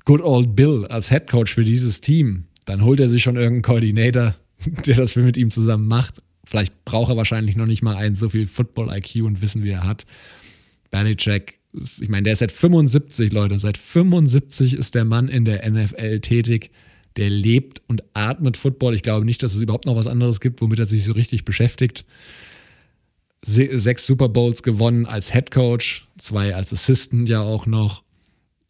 Good 0.04 0.22
Old 0.22 0.56
Bill 0.56 0.86
als 0.86 1.10
Head 1.10 1.28
Coach 1.28 1.54
für 1.54 1.64
dieses 1.64 2.00
Team, 2.00 2.44
dann 2.64 2.82
holt 2.84 3.00
er 3.00 3.08
sich 3.08 3.22
schon 3.22 3.36
irgendeinen 3.36 3.62
Koordinator, 3.62 4.36
der 4.86 4.96
das 4.96 5.14
mit 5.14 5.36
ihm 5.36 5.50
zusammen 5.50 5.86
macht. 5.86 6.16
Vielleicht 6.44 6.84
braucht 6.84 7.10
er 7.10 7.16
wahrscheinlich 7.16 7.54
noch 7.54 7.66
nicht 7.66 7.82
mal 7.82 7.96
einen 7.96 8.14
so 8.14 8.28
viel 8.28 8.46
Football-IQ 8.46 9.24
und 9.24 9.42
Wissen, 9.42 9.62
wie 9.62 9.70
er 9.70 9.84
hat. 9.84 10.04
Belichick, 10.90 11.60
ich 11.72 12.08
meine, 12.08 12.24
der 12.24 12.32
ist 12.32 12.40
seit 12.40 12.50
75, 12.50 13.30
Leute, 13.30 13.58
seit 13.58 13.78
75 13.78 14.74
ist 14.74 14.96
der 14.96 15.04
Mann 15.04 15.28
in 15.28 15.44
der 15.44 15.70
NFL 15.70 16.20
tätig 16.20 16.70
der 17.20 17.30
lebt 17.30 17.82
und 17.86 18.02
atmet 18.14 18.56
Football. 18.56 18.94
Ich 18.94 19.02
glaube 19.02 19.26
nicht, 19.26 19.42
dass 19.42 19.54
es 19.54 19.60
überhaupt 19.60 19.84
noch 19.84 19.94
was 19.94 20.06
anderes 20.06 20.40
gibt, 20.40 20.62
womit 20.62 20.78
er 20.78 20.86
sich 20.86 21.04
so 21.04 21.12
richtig 21.12 21.44
beschäftigt. 21.44 22.06
Sechs 23.42 24.06
Super 24.06 24.30
Bowls 24.30 24.62
gewonnen 24.62 25.04
als 25.04 25.32
Head 25.32 25.50
Coach, 25.50 26.08
zwei 26.18 26.54
als 26.54 26.72
Assistant 26.72 27.28
ja 27.28 27.42
auch 27.42 27.66
noch. 27.66 28.02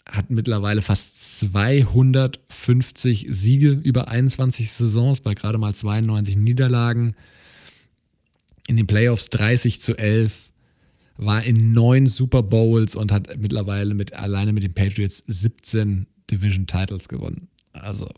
Hat 0.04 0.30
mittlerweile 0.30 0.82
fast 0.82 1.38
250 1.38 3.28
Siege 3.30 3.70
über 3.70 4.08
21 4.08 4.72
Saisons 4.72 5.20
bei 5.20 5.34
gerade 5.34 5.58
mal 5.58 5.72
92 5.72 6.36
Niederlagen. 6.36 7.14
In 8.66 8.76
den 8.76 8.88
Playoffs 8.88 9.30
30 9.30 9.80
zu 9.80 9.96
11 9.96 10.50
war 11.16 11.44
in 11.44 11.72
neun 11.72 12.06
Super 12.06 12.42
Bowls 12.42 12.96
und 12.96 13.12
hat 13.12 13.38
mittlerweile 13.38 13.94
mit 13.94 14.12
alleine 14.12 14.52
mit 14.52 14.64
den 14.64 14.74
Patriots 14.74 15.22
17 15.28 16.08
Division 16.28 16.66
Titles 16.66 17.08
gewonnen. 17.08 17.46
Also 17.72 18.08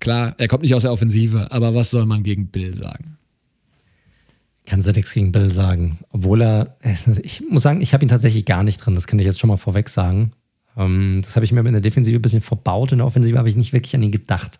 Klar, 0.00 0.34
er 0.38 0.48
kommt 0.48 0.62
nicht 0.62 0.74
aus 0.74 0.82
der 0.82 0.92
Offensive, 0.92 1.52
aber 1.52 1.74
was 1.74 1.90
soll 1.90 2.06
man 2.06 2.22
gegen 2.22 2.48
Bill 2.48 2.74
sagen? 2.74 3.18
Kannst 4.66 4.88
du 4.88 4.92
nichts 4.92 5.12
gegen 5.12 5.30
Bill 5.30 5.50
sagen. 5.50 5.98
Obwohl 6.10 6.42
er, 6.42 6.76
ich 7.22 7.42
muss 7.48 7.62
sagen, 7.62 7.80
ich 7.80 7.92
habe 7.92 8.04
ihn 8.04 8.08
tatsächlich 8.08 8.46
gar 8.46 8.62
nicht 8.62 8.78
drin. 8.78 8.94
Das 8.94 9.06
kann 9.06 9.18
ich 9.18 9.26
jetzt 9.26 9.38
schon 9.38 9.48
mal 9.48 9.56
vorweg 9.56 9.88
sagen. 9.88 10.32
Ähm, 10.76 11.20
das 11.22 11.36
habe 11.36 11.44
ich 11.44 11.52
mir 11.52 11.60
in 11.60 11.72
der 11.72 11.80
Defensive 11.80 12.16
ein 12.16 12.22
bisschen 12.22 12.40
verbaut. 12.40 12.92
In 12.92 12.98
der 12.98 13.06
Offensive 13.06 13.36
habe 13.36 13.48
ich 13.48 13.56
nicht 13.56 13.72
wirklich 13.72 13.94
an 13.94 14.02
ihn 14.02 14.10
gedacht. 14.10 14.58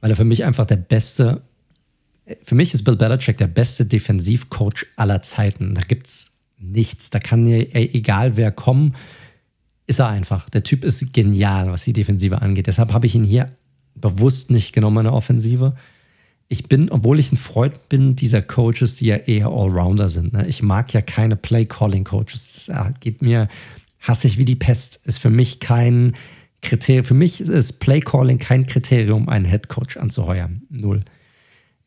Weil 0.00 0.10
er 0.10 0.16
für 0.16 0.24
mich 0.24 0.44
einfach 0.44 0.64
der 0.64 0.76
beste, 0.76 1.42
für 2.42 2.54
mich 2.54 2.72
ist 2.72 2.84
Bill 2.84 2.96
Belichick 2.96 3.36
der 3.36 3.48
beste 3.48 3.84
Defensivcoach 3.84 4.86
aller 4.96 5.20
Zeiten. 5.20 5.74
Da 5.74 5.82
gibt 5.82 6.06
es 6.06 6.38
nichts. 6.58 7.10
Da 7.10 7.18
kann 7.18 7.46
egal 7.46 8.36
wer 8.36 8.50
kommen, 8.50 8.94
ist 9.86 9.98
er 9.98 10.08
einfach. 10.08 10.48
Der 10.48 10.62
Typ 10.62 10.84
ist 10.84 11.12
genial, 11.12 11.70
was 11.70 11.84
die 11.84 11.92
Defensive 11.92 12.40
angeht. 12.40 12.66
Deshalb 12.66 12.92
habe 12.92 13.06
ich 13.06 13.14
ihn 13.14 13.24
hier 13.24 13.52
bewusst 13.94 14.50
nicht 14.50 14.72
genommen 14.72 14.98
in 14.98 15.04
der 15.04 15.14
Offensive. 15.14 15.74
Ich 16.48 16.68
bin, 16.68 16.90
obwohl 16.90 17.18
ich 17.18 17.32
ein 17.32 17.36
Freund 17.36 17.88
bin 17.88 18.14
dieser 18.14 18.42
Coaches, 18.42 18.96
die 18.96 19.06
ja 19.06 19.16
eher 19.16 19.46
Allrounder 19.46 20.08
sind. 20.08 20.34
Ne? 20.34 20.46
Ich 20.46 20.62
mag 20.62 20.92
ja 20.92 21.00
keine 21.00 21.36
Play-Calling-Coaches. 21.36 22.66
Das 22.66 22.94
geht 23.00 23.22
mir, 23.22 23.48
hasse 24.00 24.26
ich 24.26 24.36
wie 24.36 24.44
die 24.44 24.56
Pest. 24.56 25.00
Ist 25.04 25.18
für 25.18 25.30
mich 25.30 25.60
kein 25.60 26.14
Kriterium. 26.60 27.04
Für 27.04 27.14
mich 27.14 27.40
ist 27.40 27.80
Play-Calling 27.80 28.38
kein 28.38 28.66
Kriterium, 28.66 29.28
einen 29.28 29.46
Head-Coach 29.46 29.96
anzuheuern. 29.96 30.62
Null. 30.68 31.04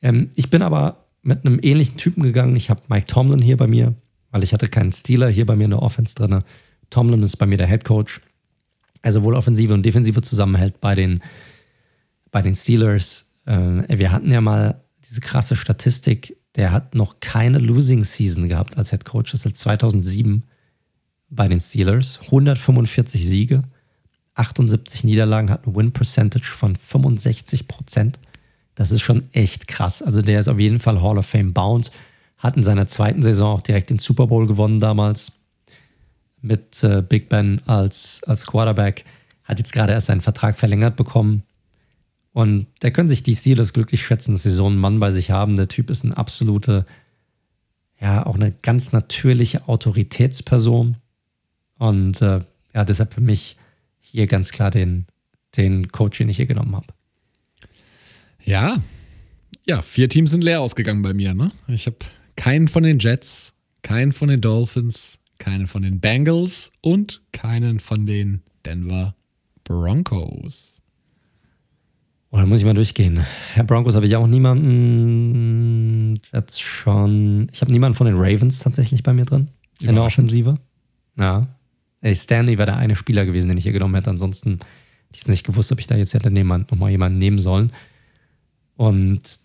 Ähm, 0.02 0.32
ich 0.36 0.49
bin 0.49 0.61
aber 0.61 1.06
mit 1.22 1.45
einem 1.45 1.60
ähnlichen 1.61 1.98
Typen 1.98 2.23
gegangen. 2.23 2.56
Ich 2.56 2.69
habe 2.69 2.82
Mike 2.88 3.07
Tomlin 3.07 3.41
hier 3.41 3.57
bei 3.57 3.68
mir, 3.68 3.95
weil 4.32 4.44
ich 4.44 4.53
hatte 4.53 4.68
keinen 4.68 4.91
Stealer 4.91 5.30
hier 5.30 5.45
bei 5.45 5.56
mir 5.56 5.65
in 5.65 5.72
der 5.72 5.82
Offense 5.82 6.15
drin. 6.15 6.44
Tomlin 6.90 7.23
ist 7.23 7.38
bei 7.38 7.45
mir 7.45 7.57
der 7.57 7.68
Head 7.68 7.84
Coach. 7.84 8.22
Also 9.02 9.23
wohl 9.23 9.36
Offensive 9.36 9.73
und 9.73 9.84
Defensive 9.84 10.22
zusammenhält 10.22 10.82
bei 10.82 10.95
den 10.95 11.22
bei 12.36 12.41
den 12.41 12.53
Steelers, 12.56 13.32
äh, 13.45 13.98
wir 13.98 14.12
hatten 14.12 14.30
ja 14.30 14.41
mal 14.41 14.84
diese 15.07 15.22
krasse 15.22 15.56
Statistik, 15.56 16.36
der 16.57 16.74
hat 16.74 16.94
noch 16.94 17.22
keine 17.22 17.60
Losing 17.60 18.03
Season 18.03 18.49
gehabt 18.49 18.78
als 18.78 18.90
Head 18.90 19.06
Coach, 19.06 19.32
das 19.32 19.45
ist 19.45 19.56
2007 19.56 20.44
bei 21.30 21.48
den 21.48 21.62
Steelers. 21.62 22.20
145 22.24 23.26
Siege, 23.26 23.64
78 24.34 25.06
Niederlagen, 25.06 25.49
hat 25.49 25.66
eine 25.66 25.78
Win 25.78 25.94
Percentage 25.94 26.52
von 26.52 26.76
65 26.76 27.70
Prozent. 27.70 28.20
Das 28.76 28.91
ist 28.91 29.02
schon 29.02 29.30
echt 29.32 29.70
krass. 29.70 30.02
Also 30.02 30.22
der 30.22 30.41
ist 30.41 30.49
auf 30.49 30.60
jeden 30.60 30.80
Fall 30.80 31.02
Hall 31.02 31.18
of 31.18 31.26
Fame 31.26 31.53
bound. 31.53 31.90
Hat 32.38 32.57
in 32.57 32.64
seiner 32.64 32.86
zweiten 32.86 33.24
Saison 33.24 33.60
auch 33.60 33.62
direkt 33.62 33.91
den 33.91 33.99
Super 33.99 34.28
Bowl 34.28 34.45
gewonnen 34.45 34.80
damals 34.80 35.32
mit 36.41 36.84
äh, 36.84 37.02
Big 37.02 37.30
Ben 37.30 37.62
als, 37.66 38.20
als 38.28 38.45
Quarterback. 38.45 39.06
Hat 39.45 39.57
jetzt 39.57 39.72
gerade 39.72 39.94
erst 39.94 40.07
seinen 40.07 40.20
Vertrag 40.20 40.57
verlängert 40.57 40.98
bekommen. 40.98 41.44
Und 42.36 42.68
da 42.82 42.90
können 42.90 43.07
sich 43.07 43.24
die 43.24 43.34
Steelers 43.34 43.72
glücklich 43.72 44.06
schätzen, 44.06 44.34
dass 44.34 44.44
sie 44.44 44.52
so 44.52 44.66
einen 44.66 44.76
Mann 44.76 44.99
bei 44.99 45.14
sich 45.14 45.32
haben. 45.32 45.56
Der 45.56 45.70
Typ 45.70 45.90
ist 45.90 46.03
eine 46.03 46.18
absolute, 46.18 46.86
ja, 47.98 48.26
auch 48.26 48.36
eine 48.36 48.52
ganz 48.52 48.91
natürliche 48.91 49.70
Autoritätsperson. 49.70 50.98
Und 51.78 52.22
äh, 52.22 52.41
ja, 52.74 52.84
deshalb 52.84 53.14
für 53.14 53.22
mich 53.22 53.56
hier 54.02 54.28
ganz 54.28 54.52
klar 54.52 54.70
den, 54.70 55.06
den 55.56 55.94
Coach, 55.94 56.18
den 56.18 56.28
ich 56.28 56.36
hier 56.36 56.45
genommen 56.45 56.76
habe. 56.76 56.88
Ja, 58.44 58.84
ja, 59.66 59.82
vier 59.82 60.10
Teams 60.10 60.32
sind 60.32 60.44
leer 60.44 60.60
ausgegangen 60.60 61.03
bei 61.03 61.14
mir. 61.14 61.34
Ne? 61.34 61.53
Ich 61.70 61.86
habe 61.86 61.99
keinen 62.36 62.68
von 62.68 62.84
den 62.84 62.99
Jets, 62.99 63.53
keinen 63.82 64.12
von 64.12 64.28
den 64.28 64.41
Dolphins, 64.41 65.20
keinen 65.38 65.68
von 65.68 65.84
den 65.84 66.02
Bengals 66.02 66.74
und 66.82 67.22
keinen 67.32 67.80
von 67.80 68.06
den 68.06 68.41
Denver 68.66 69.16
Broncos. 69.64 70.75
Oh, 72.36 72.40
da 72.40 72.45
muss 72.48 72.60
ich 72.60 72.66
mal 72.66 72.74
durchgehen. 72.74 73.26
Herr 73.53 73.64
Broncos 73.64 73.95
habe 73.95 74.06
ich 74.07 74.16
auch 74.18 74.28
niemanden. 74.28 76.20
Jetzt 76.34 76.62
schon. 76.62 77.48
Ich 77.53 77.62
habe 77.62 77.72
niemanden 77.72 77.95
von 77.95 78.07
den 78.07 78.18
Ravens 78.18 78.60
tatsächlich 78.60 79.03
bei 79.03 79.14
mir 79.14 79.24
drin. 79.24 79.48
In 79.82 79.95
der 79.95 80.03
Offensive. 80.03 80.57
Ja. 81.18 81.48
Ey, 82.02 82.14
Stanley 82.14 82.57
wäre 82.57 82.66
der 82.66 82.76
eine 82.76 82.98
Spieler 82.98 83.26
gewesen, 83.26 83.48
den 83.48 83.57
ich 83.57 83.64
hier 83.64 83.72
genommen 83.72 83.95
hätte. 83.95 84.10
Ansonsten 84.10 84.56
hätte 84.56 85.14
ich 85.14 85.28
nicht 85.28 85.45
gewusst, 85.45 85.72
ob 85.72 85.80
ich 85.80 85.88
da 85.88 85.95
jetzt 85.95 86.14
hätte 86.14 86.30
nochmal 86.30 86.91
jemanden 86.91 87.20
nehmen 87.20 87.40
sollen. 87.40 87.72
Und 88.76 89.40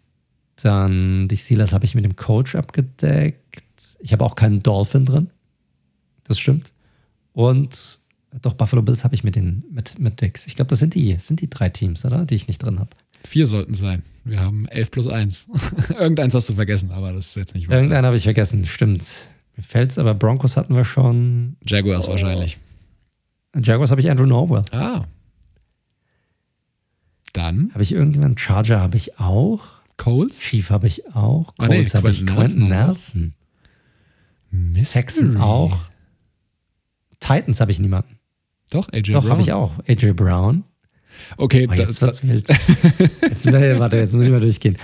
dann 0.56 1.28
die 1.28 1.36
Steelers 1.36 1.72
habe 1.72 1.84
ich 1.84 1.94
mit 1.94 2.04
dem 2.04 2.16
Coach 2.16 2.56
abgedeckt. 2.56 3.98
Ich 4.00 4.12
habe 4.12 4.24
auch 4.24 4.34
keinen 4.34 4.64
Dolphin 4.64 5.04
drin. 5.04 5.30
Das 6.24 6.40
stimmt. 6.40 6.72
Und 7.34 7.99
doch, 8.42 8.54
Buffalo 8.54 8.82
Bills 8.82 9.02
habe 9.02 9.14
ich 9.14 9.24
mit, 9.24 9.34
den, 9.34 9.64
mit, 9.70 9.98
mit 9.98 10.20
Dix. 10.20 10.46
Ich 10.46 10.54
glaube, 10.54 10.68
das 10.68 10.78
sind 10.78 10.94
die, 10.94 11.14
sind 11.18 11.40
die 11.40 11.50
drei 11.50 11.68
Teams, 11.68 12.04
oder? 12.04 12.24
Die 12.24 12.36
ich 12.36 12.46
nicht 12.46 12.58
drin 12.58 12.78
habe. 12.78 12.90
Vier 13.24 13.46
sollten 13.46 13.74
sein. 13.74 14.02
Wir 14.24 14.40
haben 14.40 14.66
elf 14.68 14.90
plus 14.90 15.06
eins. 15.06 15.46
Irgendeins 15.90 16.34
hast 16.34 16.48
du 16.48 16.54
vergessen, 16.54 16.90
aber 16.92 17.12
das 17.12 17.28
ist 17.28 17.36
jetzt 17.36 17.54
nicht 17.54 17.68
wahr. 17.68 17.76
Irgendeinen 17.76 18.06
habe 18.06 18.16
ich 18.16 18.22
vergessen, 18.22 18.64
stimmt. 18.64 19.06
Mir 19.56 19.62
fällt's, 19.62 19.98
aber 19.98 20.14
Broncos 20.14 20.56
hatten 20.56 20.74
wir 20.74 20.84
schon. 20.84 21.56
Jaguars 21.66 22.06
oh. 22.06 22.12
wahrscheinlich. 22.12 22.58
Jaguars 23.60 23.90
habe 23.90 24.00
ich 24.00 24.10
Andrew 24.10 24.26
Norwell. 24.26 24.64
Ah. 24.70 25.04
Dann? 27.32 27.70
Habe 27.72 27.82
ich 27.82 27.92
irgendjemanden? 27.92 28.38
Charger 28.38 28.80
habe 28.80 28.96
ich 28.96 29.18
auch. 29.18 29.62
Coles? 29.96 30.40
Chief 30.40 30.70
habe 30.70 30.86
ich 30.86 31.14
auch. 31.14 31.54
Coles 31.56 31.94
ah, 31.94 31.98
nee, 31.98 32.02
habe 32.02 32.10
ich. 32.10 32.26
Quentin 32.26 32.68
Nelson. 32.68 33.34
Nelson. 34.50 35.02
Texan 35.02 35.36
auch. 35.36 35.90
Titans 37.18 37.60
habe 37.60 37.70
ich 37.70 37.78
niemanden. 37.78 38.19
Doch, 38.70 38.88
AJ 38.92 39.02
Doch, 39.02 39.12
Brown. 39.12 39.22
Doch, 39.22 39.30
habe 39.30 39.42
ich 39.42 39.52
auch. 39.52 39.72
AJ 39.86 40.12
Brown. 40.12 40.64
Okay, 41.36 41.68
oh, 41.70 41.74
jetzt 41.74 42.00
wird's 42.00 42.26
wild. 42.26 42.48
Jetzt, 43.22 43.46
warte, 43.52 43.96
jetzt 43.96 44.14
muss 44.14 44.24
ich 44.24 44.30
mal 44.30 44.40
durchgehen. 44.40 44.78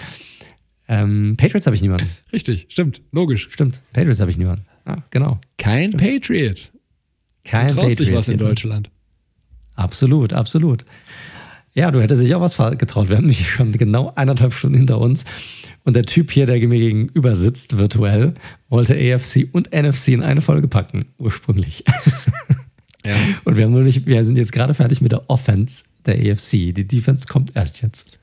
Ähm, 0.89 1.35
Patriots 1.37 1.67
habe 1.67 1.75
ich 1.77 1.83
niemanden. 1.83 2.09
Richtig, 2.33 2.67
stimmt, 2.69 3.01
logisch. 3.13 3.49
Stimmt, 3.51 3.81
Patriots 3.93 4.21
habe 4.21 4.31
ich 4.31 4.39
niemanden. 4.39 4.65
Ja, 4.87 5.03
genau. 5.11 5.41
Kein 5.59 5.93
stimmt. 5.93 6.03
Patriot. 6.03 6.73
Kein 7.45 7.69
du 7.69 7.75
traust 7.75 7.89
Patriot. 7.89 8.09
dich 8.09 8.15
was 8.17 8.29
in 8.29 8.39
Deutschland. 8.39 8.91
Absolut, 9.75 10.33
absolut. 10.33 10.85
Ja, 11.75 11.91
du 11.91 12.01
hättest 12.01 12.23
dich 12.23 12.35
auch 12.35 12.41
was 12.41 12.57
getraut. 12.79 13.09
Wir 13.09 13.17
haben 13.17 13.27
nämlich 13.27 13.51
schon 13.51 13.73
genau 13.73 14.13
eineinhalb 14.15 14.55
Stunden 14.55 14.79
hinter 14.79 14.99
uns. 14.99 15.25
Und 15.85 15.95
der 15.95 16.05
Typ 16.05 16.31
hier, 16.31 16.47
der 16.47 16.57
mir 16.57 16.79
gegenüber 16.79 17.37
sitzt, 17.37 17.77
virtuell, 17.77 18.35
wollte 18.69 18.95
AFC 18.95 19.49
und 19.53 19.73
NFC 19.73 20.09
in 20.09 20.23
eine 20.23 20.41
Folge 20.41 20.69
packen, 20.69 21.07
ursprünglich. 21.19 21.85
Ja. 23.07 23.17
Und 23.45 23.57
wir 23.57 23.65
haben 23.65 23.73
nur 23.73 23.83
nicht, 23.83 24.07
wir 24.07 24.25
sind 24.25 24.37
jetzt 24.37 24.53
gerade 24.53 24.75
fertig 24.75 25.01
mit 25.01 25.13
der 25.13 25.29
Offense 25.31 25.85
der 26.05 26.15
AFC. 26.15 26.75
Die 26.75 26.87
Defense 26.87 27.27
kommt 27.27 27.55
erst 27.55 27.83
jetzt. 27.83 28.19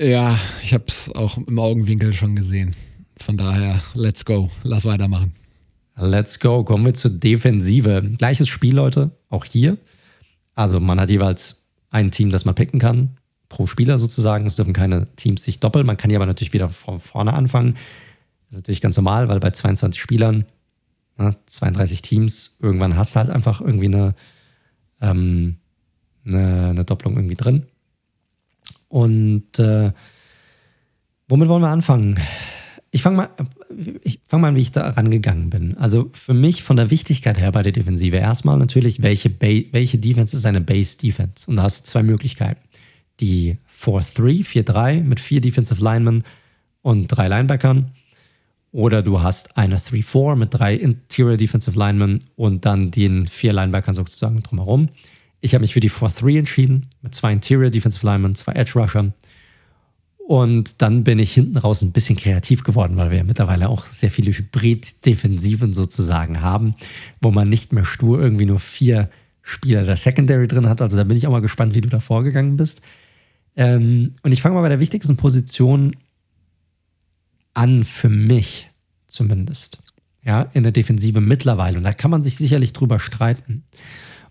Ja, 0.00 0.38
ich 0.62 0.74
habe 0.74 0.84
es 0.88 1.10
auch 1.14 1.38
im 1.38 1.58
Augenwinkel 1.58 2.12
schon 2.12 2.36
gesehen. 2.36 2.74
Von 3.16 3.38
daher, 3.38 3.82
let's 3.94 4.24
go. 4.24 4.50
Lass 4.62 4.84
weitermachen. 4.84 5.32
Let's 5.96 6.38
go. 6.38 6.64
Kommen 6.64 6.84
wir 6.84 6.92
zur 6.92 7.10
Defensive. 7.10 8.02
Gleiches 8.18 8.48
Spiel, 8.48 8.74
Leute, 8.74 9.10
auch 9.30 9.46
hier. 9.46 9.78
Also 10.54 10.80
man 10.80 11.00
hat 11.00 11.08
jeweils 11.08 11.64
ein 11.90 12.10
Team, 12.10 12.30
das 12.30 12.44
man 12.44 12.54
picken 12.54 12.78
kann, 12.78 13.16
pro 13.48 13.66
Spieler 13.66 13.98
sozusagen. 13.98 14.46
Es 14.46 14.56
dürfen 14.56 14.74
keine 14.74 15.06
Teams 15.16 15.44
sich 15.44 15.60
doppeln. 15.60 15.86
Man 15.86 15.96
kann 15.96 16.10
hier 16.10 16.18
aber 16.18 16.26
natürlich 16.26 16.52
wieder 16.52 16.68
von 16.68 16.98
vorne 16.98 17.32
anfangen. 17.32 17.74
Das 18.48 18.50
ist 18.50 18.56
natürlich 18.56 18.82
ganz 18.82 18.96
normal, 18.96 19.28
weil 19.28 19.40
bei 19.40 19.50
22 19.50 20.00
Spielern, 20.00 20.44
ne, 21.18 21.36
32 21.46 22.02
Teams, 22.02 22.56
irgendwann 22.60 22.96
hast 22.96 23.14
du 23.14 23.20
halt 23.20 23.30
einfach 23.30 23.60
irgendwie 23.60 23.86
eine, 23.86 24.14
ähm, 25.00 25.56
eine, 26.24 26.68
eine 26.70 26.84
Doppelung 26.84 27.16
irgendwie 27.16 27.36
drin. 27.36 27.66
Und 28.88 29.58
äh, 29.58 29.92
womit 31.28 31.48
wollen 31.48 31.62
wir 31.62 31.68
anfangen? 31.68 32.20
Ich 32.90 33.02
fange 33.02 33.16
mal, 33.16 33.30
fang 34.28 34.40
mal 34.40 34.48
an, 34.48 34.56
wie 34.56 34.62
ich 34.62 34.72
da 34.72 34.88
rangegangen 34.88 35.50
bin. 35.50 35.76
Also 35.76 36.10
für 36.14 36.34
mich 36.34 36.62
von 36.62 36.76
der 36.76 36.90
Wichtigkeit 36.90 37.38
her 37.38 37.52
bei 37.52 37.62
der 37.62 37.72
Defensive 37.72 38.16
erstmal 38.16 38.56
natürlich, 38.56 39.02
welche, 39.02 39.30
welche 39.40 39.98
Defense 39.98 40.36
ist 40.36 40.46
eine 40.46 40.60
Base 40.60 40.96
Defense? 40.96 41.50
Und 41.50 41.56
da 41.56 41.64
hast 41.64 41.80
du 41.80 41.90
zwei 41.90 42.02
Möglichkeiten. 42.02 42.60
Die 43.20 43.58
4-3, 43.70 44.46
4-3 44.46 45.02
mit 45.02 45.20
vier 45.20 45.40
Defensive 45.40 45.82
Linemen 45.82 46.24
und 46.82 47.08
drei 47.08 47.28
Linebackern. 47.28 47.92
Oder 48.76 49.02
du 49.02 49.22
hast 49.22 49.56
eine 49.56 49.78
3-4 49.78 50.36
mit 50.36 50.52
drei 50.52 50.74
Interior 50.74 51.38
Defensive 51.38 51.78
Linemen 51.78 52.18
und 52.34 52.66
dann 52.66 52.90
den 52.90 53.24
vier 53.24 53.54
Linebackern 53.54 53.94
sozusagen 53.94 54.42
drumherum. 54.42 54.90
Ich 55.40 55.54
habe 55.54 55.62
mich 55.62 55.72
für 55.72 55.80
die 55.80 55.90
4-3 55.90 56.40
entschieden, 56.40 56.82
mit 57.00 57.14
zwei 57.14 57.32
Interior 57.32 57.70
Defensive 57.70 58.04
Linemen, 58.04 58.34
zwei 58.34 58.52
Edge 58.52 58.78
Rusher. 58.78 59.14
Und 60.18 60.82
dann 60.82 61.04
bin 61.04 61.18
ich 61.18 61.32
hinten 61.32 61.56
raus 61.56 61.80
ein 61.80 61.92
bisschen 61.92 62.18
kreativ 62.18 62.64
geworden, 62.64 62.98
weil 62.98 63.10
wir 63.10 63.16
ja 63.16 63.24
mittlerweile 63.24 63.70
auch 63.70 63.86
sehr 63.86 64.10
viele 64.10 64.30
Hybrid-Defensiven 64.30 65.72
sozusagen 65.72 66.42
haben, 66.42 66.74
wo 67.22 67.30
man 67.30 67.48
nicht 67.48 67.72
mehr 67.72 67.86
stur 67.86 68.20
irgendwie 68.20 68.44
nur 68.44 68.60
vier 68.60 69.08
Spieler 69.40 69.84
der 69.84 69.96
Secondary 69.96 70.48
drin 70.48 70.68
hat. 70.68 70.82
Also 70.82 70.98
da 70.98 71.04
bin 71.04 71.16
ich 71.16 71.26
auch 71.26 71.32
mal 71.32 71.40
gespannt, 71.40 71.74
wie 71.74 71.80
du 71.80 71.88
da 71.88 72.00
vorgegangen 72.00 72.58
bist. 72.58 72.82
Ähm, 73.56 74.16
und 74.22 74.32
ich 74.32 74.42
fange 74.42 74.54
mal 74.54 74.60
bei 74.60 74.68
der 74.68 74.80
wichtigsten 74.80 75.16
Position 75.16 75.96
an, 77.56 77.84
für 77.84 78.08
mich 78.08 78.70
zumindest. 79.06 79.78
Ja, 80.22 80.42
in 80.54 80.64
der 80.64 80.72
Defensive 80.72 81.20
mittlerweile. 81.20 81.78
Und 81.78 81.84
da 81.84 81.92
kann 81.92 82.10
man 82.10 82.22
sich 82.22 82.36
sicherlich 82.36 82.72
drüber 82.72 82.98
streiten 82.98 83.62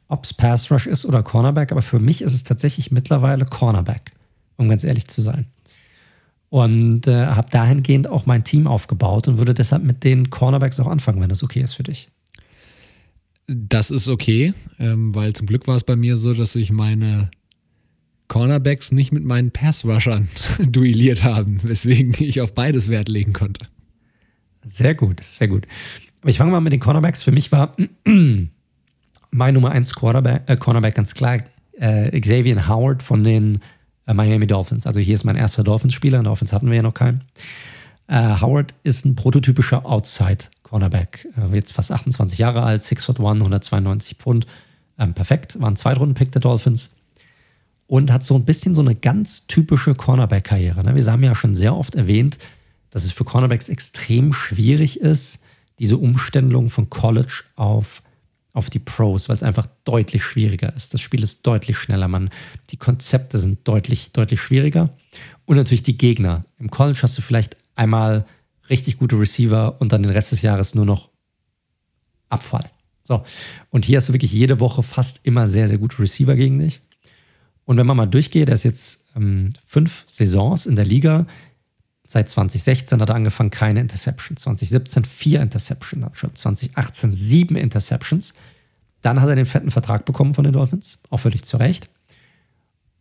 ob 0.07 0.25
es 0.25 0.33
Pass 0.33 0.71
Rush 0.71 0.87
ist 0.87 1.05
oder 1.05 1.23
Cornerback, 1.23 1.71
aber 1.71 1.81
für 1.81 1.99
mich 1.99 2.21
ist 2.21 2.33
es 2.33 2.43
tatsächlich 2.43 2.91
mittlerweile 2.91 3.45
Cornerback, 3.45 4.11
um 4.57 4.69
ganz 4.69 4.83
ehrlich 4.83 5.07
zu 5.07 5.21
sein. 5.21 5.47
Und 6.49 7.07
äh, 7.07 7.25
habe 7.25 7.49
dahingehend 7.49 8.07
auch 8.07 8.25
mein 8.25 8.43
Team 8.43 8.67
aufgebaut 8.67 9.27
und 9.27 9.37
würde 9.39 9.53
deshalb 9.53 9.83
mit 9.83 10.03
den 10.03 10.29
Cornerbacks 10.29 10.79
auch 10.79 10.87
anfangen, 10.87 11.21
wenn 11.21 11.29
das 11.29 11.43
okay 11.43 11.61
ist 11.61 11.73
für 11.73 11.83
dich. 11.83 12.07
Das 13.47 13.91
ist 13.91 14.07
okay, 14.07 14.53
ähm, 14.79 15.13
weil 15.13 15.33
zum 15.33 15.47
Glück 15.47 15.67
war 15.67 15.75
es 15.75 15.83
bei 15.83 15.95
mir 15.95 16.17
so, 16.17 16.33
dass 16.33 16.55
ich 16.55 16.71
meine 16.71 17.29
Cornerbacks 18.27 18.91
nicht 18.91 19.11
mit 19.11 19.23
meinen 19.23 19.51
Pass-Rushern 19.51 20.27
duelliert 20.59 21.23
haben, 21.23 21.59
weswegen 21.63 22.13
ich 22.19 22.41
auf 22.41 22.53
beides 22.53 22.89
Wert 22.89 23.09
legen 23.09 23.33
konnte. 23.33 23.67
Sehr 24.65 24.95
gut, 24.95 25.23
sehr 25.23 25.47
gut. 25.47 25.67
Ich 26.25 26.37
fange 26.37 26.51
mal 26.51 26.61
mit 26.61 26.73
den 26.73 26.79
Cornerbacks. 26.79 27.21
Für 27.21 27.31
mich 27.31 27.51
war 27.51 27.75
mein 29.31 29.53
Nummer 29.53 29.71
1 29.71 29.93
Quarterback, 29.93 30.43
äh, 30.47 30.55
Cornerback 30.55 30.95
ganz 30.95 31.13
klar 31.13 31.39
äh, 31.79 32.19
Xavier 32.19 32.67
Howard 32.67 33.03
von 33.03 33.23
den 33.23 33.59
äh, 34.07 34.13
Miami 34.13 34.47
Dolphins. 34.47 34.87
Also 34.87 34.99
hier 34.99 35.15
ist 35.15 35.23
mein 35.23 35.35
erster 35.35 35.63
Dolphins-Spieler. 35.63 36.19
In 36.19 36.23
Dolphins 36.23 36.53
hatten 36.53 36.69
wir 36.69 36.77
ja 36.77 36.81
noch 36.81 36.93
keinen. 36.93 37.23
Äh, 38.07 38.39
Howard 38.41 38.73
ist 38.83 39.05
ein 39.05 39.15
prototypischer 39.15 39.85
Outside-Cornerback. 39.85 41.27
Äh, 41.37 41.55
jetzt 41.55 41.73
fast 41.73 41.91
28 41.91 42.37
Jahre 42.37 42.63
alt, 42.63 42.83
6 42.83 43.05
foot 43.05 43.19
1, 43.19 43.41
192 43.41 44.17
Pfund. 44.17 44.47
Ähm, 44.97 45.13
perfekt. 45.13 45.59
War 45.59 45.69
ein 45.69 45.75
Zweitrunden-Pick 45.75 46.31
der 46.31 46.41
Dolphins. 46.41 46.94
Und 47.87 48.11
hat 48.11 48.23
so 48.23 48.35
ein 48.35 48.45
bisschen 48.45 48.73
so 48.73 48.81
eine 48.81 48.95
ganz 48.95 49.45
typische 49.47 49.93
Cornerback-Karriere. 49.93 50.83
Ne? 50.83 50.95
Wir 50.95 51.05
haben 51.11 51.23
ja 51.23 51.35
schon 51.35 51.53
sehr 51.53 51.75
oft 51.75 51.95
erwähnt, 51.95 52.39
dass 52.89 53.03
es 53.03 53.11
für 53.11 53.25
Cornerbacks 53.25 53.69
extrem 53.69 54.33
schwierig 54.33 54.99
ist, 54.99 55.39
diese 55.79 55.97
Umstellung 55.97 56.69
von 56.69 56.89
College 56.89 57.43
auf 57.55 58.01
auf 58.55 58.69
die 58.69 58.79
Pros, 58.79 59.27
weil 59.27 59.35
es 59.35 59.43
einfach 59.43 59.67
deutlich 59.83 60.23
schwieriger 60.23 60.73
ist. 60.75 60.93
Das 60.93 61.01
Spiel 61.01 61.21
ist 61.21 61.45
deutlich 61.45 61.77
schneller, 61.77 62.07
man. 62.07 62.29
Die 62.69 62.77
Konzepte 62.77 63.37
sind 63.37 63.67
deutlich, 63.67 64.13
deutlich 64.13 64.39
schwieriger. 64.39 64.95
Und 65.43 65.57
natürlich 65.57 65.83
die 65.83 65.97
Gegner. 65.97 66.45
Im 66.57 66.71
College 66.71 66.99
hast 67.01 67.17
du 67.17 67.21
vielleicht 67.21 67.57
einmal 67.75 68.25
richtig 68.69 68.97
gute 68.97 69.19
Receiver 69.19 69.75
und 69.79 69.91
dann 69.91 70.03
den 70.03 70.11
Rest 70.11 70.31
des 70.31 70.41
Jahres 70.41 70.73
nur 70.73 70.85
noch 70.85 71.09
Abfall. 72.29 72.71
So. 73.03 73.23
Und 73.71 73.83
hier 73.83 73.97
hast 73.97 74.07
du 74.07 74.13
wirklich 74.13 74.31
jede 74.31 74.61
Woche 74.61 74.83
fast 74.83 75.19
immer 75.23 75.49
sehr, 75.49 75.67
sehr 75.67 75.77
gute 75.77 75.99
Receiver 75.99 76.35
gegen 76.35 76.57
dich. 76.57 76.79
Und 77.65 77.77
wenn 77.77 77.85
man 77.85 77.97
mal 77.97 78.05
durchgeht, 78.05 78.49
er 78.49 78.55
ist 78.55 78.63
jetzt 78.63 79.05
ähm, 79.15 79.53
fünf 79.65 80.05
Saisons 80.07 80.65
in 80.65 80.75
der 80.75 80.85
Liga. 80.85 81.25
Seit 82.07 82.29
2016 82.29 83.01
hat 83.01 83.09
er 83.09 83.15
angefangen, 83.15 83.49
keine 83.49 83.81
Interceptions. 83.81 84.41
2017 84.41 85.05
vier 85.05 85.41
Interceptions, 85.41 86.03
dann 86.03 86.15
schon 86.15 86.35
2018 86.35 87.15
sieben 87.15 87.55
Interceptions. 87.55 88.33
Dann 89.01 89.21
hat 89.21 89.29
er 89.29 89.35
den 89.35 89.45
fetten 89.45 89.71
Vertrag 89.71 90.05
bekommen 90.05 90.33
von 90.33 90.43
den 90.43 90.53
Dolphins, 90.53 90.99
auch 91.09 91.17
völlig 91.19 91.43
zu 91.43 91.57
Recht. 91.57 91.89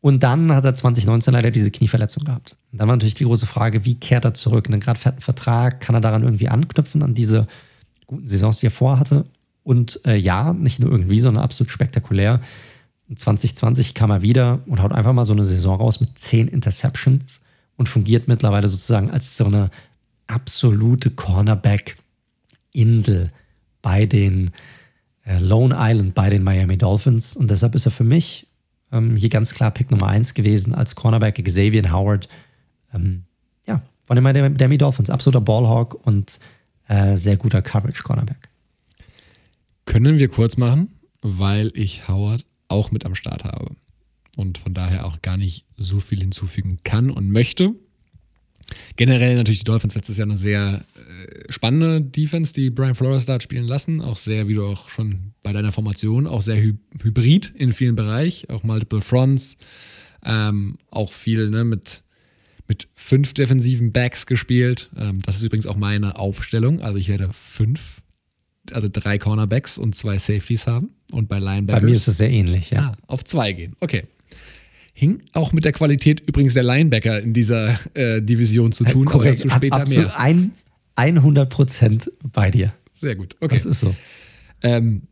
Und 0.01 0.23
dann 0.23 0.53
hat 0.53 0.65
er 0.67 0.75
2019 0.75 1.33
leider 1.33 1.51
diese 1.51 1.71
Knieverletzung 1.71 2.25
gehabt. 2.25 2.57
Und 2.73 2.79
dann 2.79 2.89
war 2.89 2.97
natürlich 2.97 3.15
die 3.15 3.25
große 3.25 3.47
Frage, 3.47 3.87
wie 3.87 3.95
kehrt 3.95 4.27
er 4.27 4.35
zurück? 4.35 4.67
Einen 4.69 4.81
gerade 4.81 5.01
fetten 5.01 5.23
Vertrag, 5.23 5.81
kann 5.81 5.95
er 5.95 6.03
daran 6.03 6.23
irgendwie 6.23 6.49
anknüpfen, 6.49 7.03
an 7.03 7.15
diese 7.15 7.47
guten 8.07 8.29
Saisons, 8.29 8.59
die 8.59 8.67
er 8.67 8.71
vorhatte? 8.71 9.25
Und 9.63 10.01
äh, 10.05 10.17
ja, 10.17 10.53
nicht 10.53 10.79
nur 10.79 10.91
irgendwie, 10.91 11.21
sondern 11.21 11.43
absolut 11.43 11.71
spektakulär. 11.71 12.41
2020 13.17 13.95
kam 13.95 14.11
er 14.11 14.23
wieder 14.23 14.61
und 14.67 14.83
haut 14.83 14.93
einfach 14.93 15.13
mal 15.13 15.25
so 15.25 15.33
eine 15.33 15.45
Saison 15.45 15.77
raus 15.77 16.01
mit 16.01 16.19
zehn 16.19 16.49
Interceptions 16.49 17.41
und 17.77 17.89
fungiert 17.89 18.29
mittlerweile 18.29 18.69
sozusagen 18.69 19.11
als 19.11 19.37
so 19.37 19.47
eine 19.47 19.71
absolute 20.27 21.11
Cornerback-Insel 21.11 23.31
bei 23.83 24.07
den 24.07 24.53
äh, 25.25 25.39
Lone 25.39 25.77
Island, 25.79 26.15
bei 26.15 26.31
den 26.31 26.43
Miami 26.43 26.79
Dolphins. 26.79 27.37
Und 27.37 27.51
deshalb 27.51 27.75
ist 27.75 27.87
er 27.87 27.93
für 27.93 28.05
mich 28.05 28.47
ähm, 28.93 29.17
hier 29.17 29.29
ganz 29.29 29.53
klar 29.53 29.71
Pick 29.71 29.91
Nummer 29.91 30.07
1 30.07 30.35
gewesen 30.35 30.75
als 30.75 30.95
Cornerback 30.95 31.43
Xavier 31.45 31.93
Howard. 31.93 32.29
Ähm, 32.95 33.25
ja, 33.67 33.83
von 34.05 34.17
den 34.17 34.25
Miami 34.25 34.79
Dolphins. 34.79 35.11
Absoluter 35.11 35.41
Ballhawk 35.41 36.07
und 36.07 36.39
äh, 36.89 37.17
sehr 37.17 37.37
guter 37.37 37.63
Coverage-Cornerback. 37.63 38.49
Können 39.85 40.19
wir 40.19 40.29
kurz 40.29 40.57
machen, 40.57 40.89
weil 41.21 41.71
ich 41.75 42.09
Howard 42.09 42.45
auch 42.69 42.91
mit 42.91 43.05
am 43.07 43.15
Start 43.15 43.45
habe 43.45 43.77
und 44.37 44.59
von 44.59 44.75
daher 44.75 45.07
auch 45.07 45.23
gar 45.23 45.37
nicht 45.37 45.67
so 45.77 46.01
viel 46.01 46.21
hinzufügen 46.21 46.79
kann 46.85 47.11
und 47.11 47.31
möchte. 47.31 47.75
Generell 48.97 49.37
natürlich 49.37 49.61
die 49.61 49.65
Dolphins 49.65 49.95
letztes 49.95 50.17
Jahr 50.17 50.27
eine 50.27 50.39
sehr 50.39 50.87
äh, 50.97 51.53
spannende 51.53 52.01
Defense, 52.01 52.53
die 52.53 52.71
Brian 52.71 52.95
Flores 52.95 53.27
da 53.27 53.35
hat 53.35 53.43
spielen 53.43 53.67
lassen. 53.67 54.01
Auch 54.01 54.17
sehr, 54.17 54.49
wie 54.49 54.55
du 54.55 54.65
auch 54.65 54.89
schon 54.89 55.33
bei 55.43 55.53
deiner 55.53 55.73
Formation, 55.73 56.27
auch 56.27 56.41
sehr 56.41 56.57
hy 56.57 56.75
hybrid 57.03 57.53
in 57.57 57.73
vielen 57.73 57.97
Bereichen, 57.97 58.51
auch 58.51 58.63
Multiple 58.63 59.03
Fronts, 59.03 59.59
ähm, 60.25 60.77
auch 60.91 61.13
viel 61.13 61.51
ne, 61.51 61.65
mit, 61.65 62.03
mit 62.67 62.89
fünf 62.95 63.35
defensiven 63.35 63.93
Backs 63.93 64.27
gespielt. 64.27 64.91
Ähm, 64.97 65.21
das 65.23 65.37
ist 65.37 65.43
übrigens 65.43 65.67
auch 65.67 65.77
meine 65.77 66.17
Aufstellung. 66.17 66.81
Also 66.81 66.99
ich 66.99 67.09
werde 67.09 67.31
fünf, 67.35 68.01
also 68.73 68.89
drei 68.91 69.19
Cornerbacks 69.19 69.79
und 69.79 69.95
zwei 69.95 70.19
Safeties 70.19 70.67
haben. 70.67 70.91
Und 71.13 71.29
bei 71.29 71.39
Linebackers. 71.39 71.81
Bei 71.83 71.87
mir 71.87 71.95
ist 71.95 72.09
es 72.09 72.17
sehr 72.17 72.31
ähnlich, 72.31 72.71
ja. 72.71 72.81
Ah, 72.81 72.97
auf 73.07 73.25
zwei 73.25 73.53
gehen. 73.53 73.77
Okay. 73.81 74.05
Hing 74.93 75.23
auch 75.33 75.53
mit 75.53 75.65
der 75.65 75.73
Qualität 75.73 76.21
übrigens 76.21 76.55
der 76.55 76.63
Linebacker 76.63 77.21
in 77.21 77.33
dieser 77.33 77.79
äh, 77.95 78.23
Division 78.23 78.73
zu 78.73 78.85
tun. 78.85 79.05
Korrekt, 79.05 79.41
zu 79.41 79.49
später 79.49 79.77
absolut 79.77 80.07
mehr. 80.07 80.21
Ein, 80.21 80.53
100 80.97 81.51
Prozent 81.51 82.11
bei 82.33 82.51
dir. 82.51 82.73
Sehr 82.93 83.17
gut. 83.17 83.37
Okay. 83.41 83.55
Das 83.55 83.67
ist 83.67 83.81
so. 83.81 83.95
Ähm, 84.63 85.03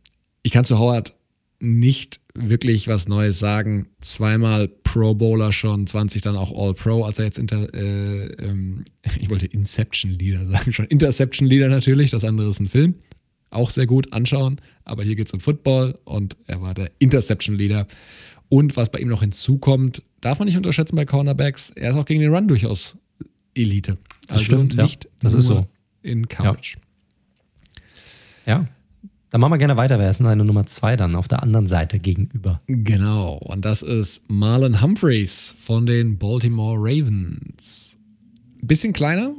ich 0.41 0.51
kann 0.51 0.63
zu 0.63 0.79
Howard 0.79 1.13
nicht 1.59 2.19
wirklich 2.33 2.87
was 2.87 3.07
Neues 3.07 3.39
sagen. 3.39 3.87
Zweimal 4.01 4.67
Pro 4.67 5.15
Bowler 5.15 5.51
schon, 5.51 5.87
20 5.87 6.21
dann 6.21 6.35
auch 6.35 6.51
All 6.55 6.73
Pro, 6.73 7.03
als 7.03 7.19
er 7.19 7.25
jetzt 7.25 7.37
inter, 7.37 7.73
äh, 7.73 8.25
ähm, 8.43 8.85
ich 9.19 9.29
wollte 9.29 9.45
Inception 9.45 10.11
Leader 10.11 10.45
sagen, 10.47 10.73
schon 10.73 10.85
Interception 10.85 11.47
Leader 11.47 11.69
natürlich, 11.69 12.11
das 12.11 12.23
andere 12.23 12.49
ist 12.49 12.59
ein 12.59 12.67
Film. 12.67 12.95
Auch 13.53 13.69
sehr 13.69 13.85
gut 13.85 14.11
anschauen, 14.13 14.59
aber 14.83 15.03
hier 15.03 15.15
geht 15.15 15.27
es 15.27 15.33
um 15.33 15.39
Football 15.39 15.99
und 16.05 16.35
er 16.47 16.61
war 16.61 16.73
der 16.73 16.91
Interception 16.99 17.55
Leader. 17.55 17.87
Und 18.49 18.77
was 18.77 18.91
bei 18.91 18.99
ihm 18.99 19.09
noch 19.09 19.21
hinzukommt, 19.21 20.03
darf 20.21 20.39
man 20.39 20.47
nicht 20.47 20.57
unterschätzen 20.57 20.95
bei 20.95 21.05
Cornerbacks, 21.05 21.71
er 21.71 21.91
ist 21.91 21.95
auch 21.95 22.05
gegen 22.05 22.21
den 22.21 22.33
Run 22.33 22.47
durchaus 22.47 22.97
Elite. 23.55 23.97
Das 24.27 24.39
also 24.39 24.45
stimmt, 24.45 24.77
nicht 24.77 25.05
ja. 25.05 25.11
das 25.19 25.33
ist 25.33 25.45
so. 25.45 25.67
in 26.01 26.27
Coverage. 26.27 26.77
Ja. 28.45 28.59
ja. 28.59 28.67
Dann 29.33 29.41
machen 29.41 29.53
wir 29.53 29.57
gerne 29.57 29.77
weiter. 29.77 29.97
Wer 29.97 30.11
ist 30.11 30.19
denn 30.19 30.27
eine 30.27 30.45
Nummer 30.45 30.67
zwei 30.67 30.95
dann 30.95 31.15
auf 31.15 31.27
der 31.27 31.41
anderen 31.41 31.65
Seite 31.65 31.97
gegenüber? 31.97 32.61
Genau. 32.67 33.33
Und 33.33 33.65
das 33.65 33.81
ist 33.81 34.21
Marlon 34.29 34.79
Humphreys 34.79 35.55
von 35.57 35.87
den 35.87 36.19
Baltimore 36.19 36.77
Ravens. 36.77 37.97
Bisschen 38.61 38.93
kleiner, 38.93 39.33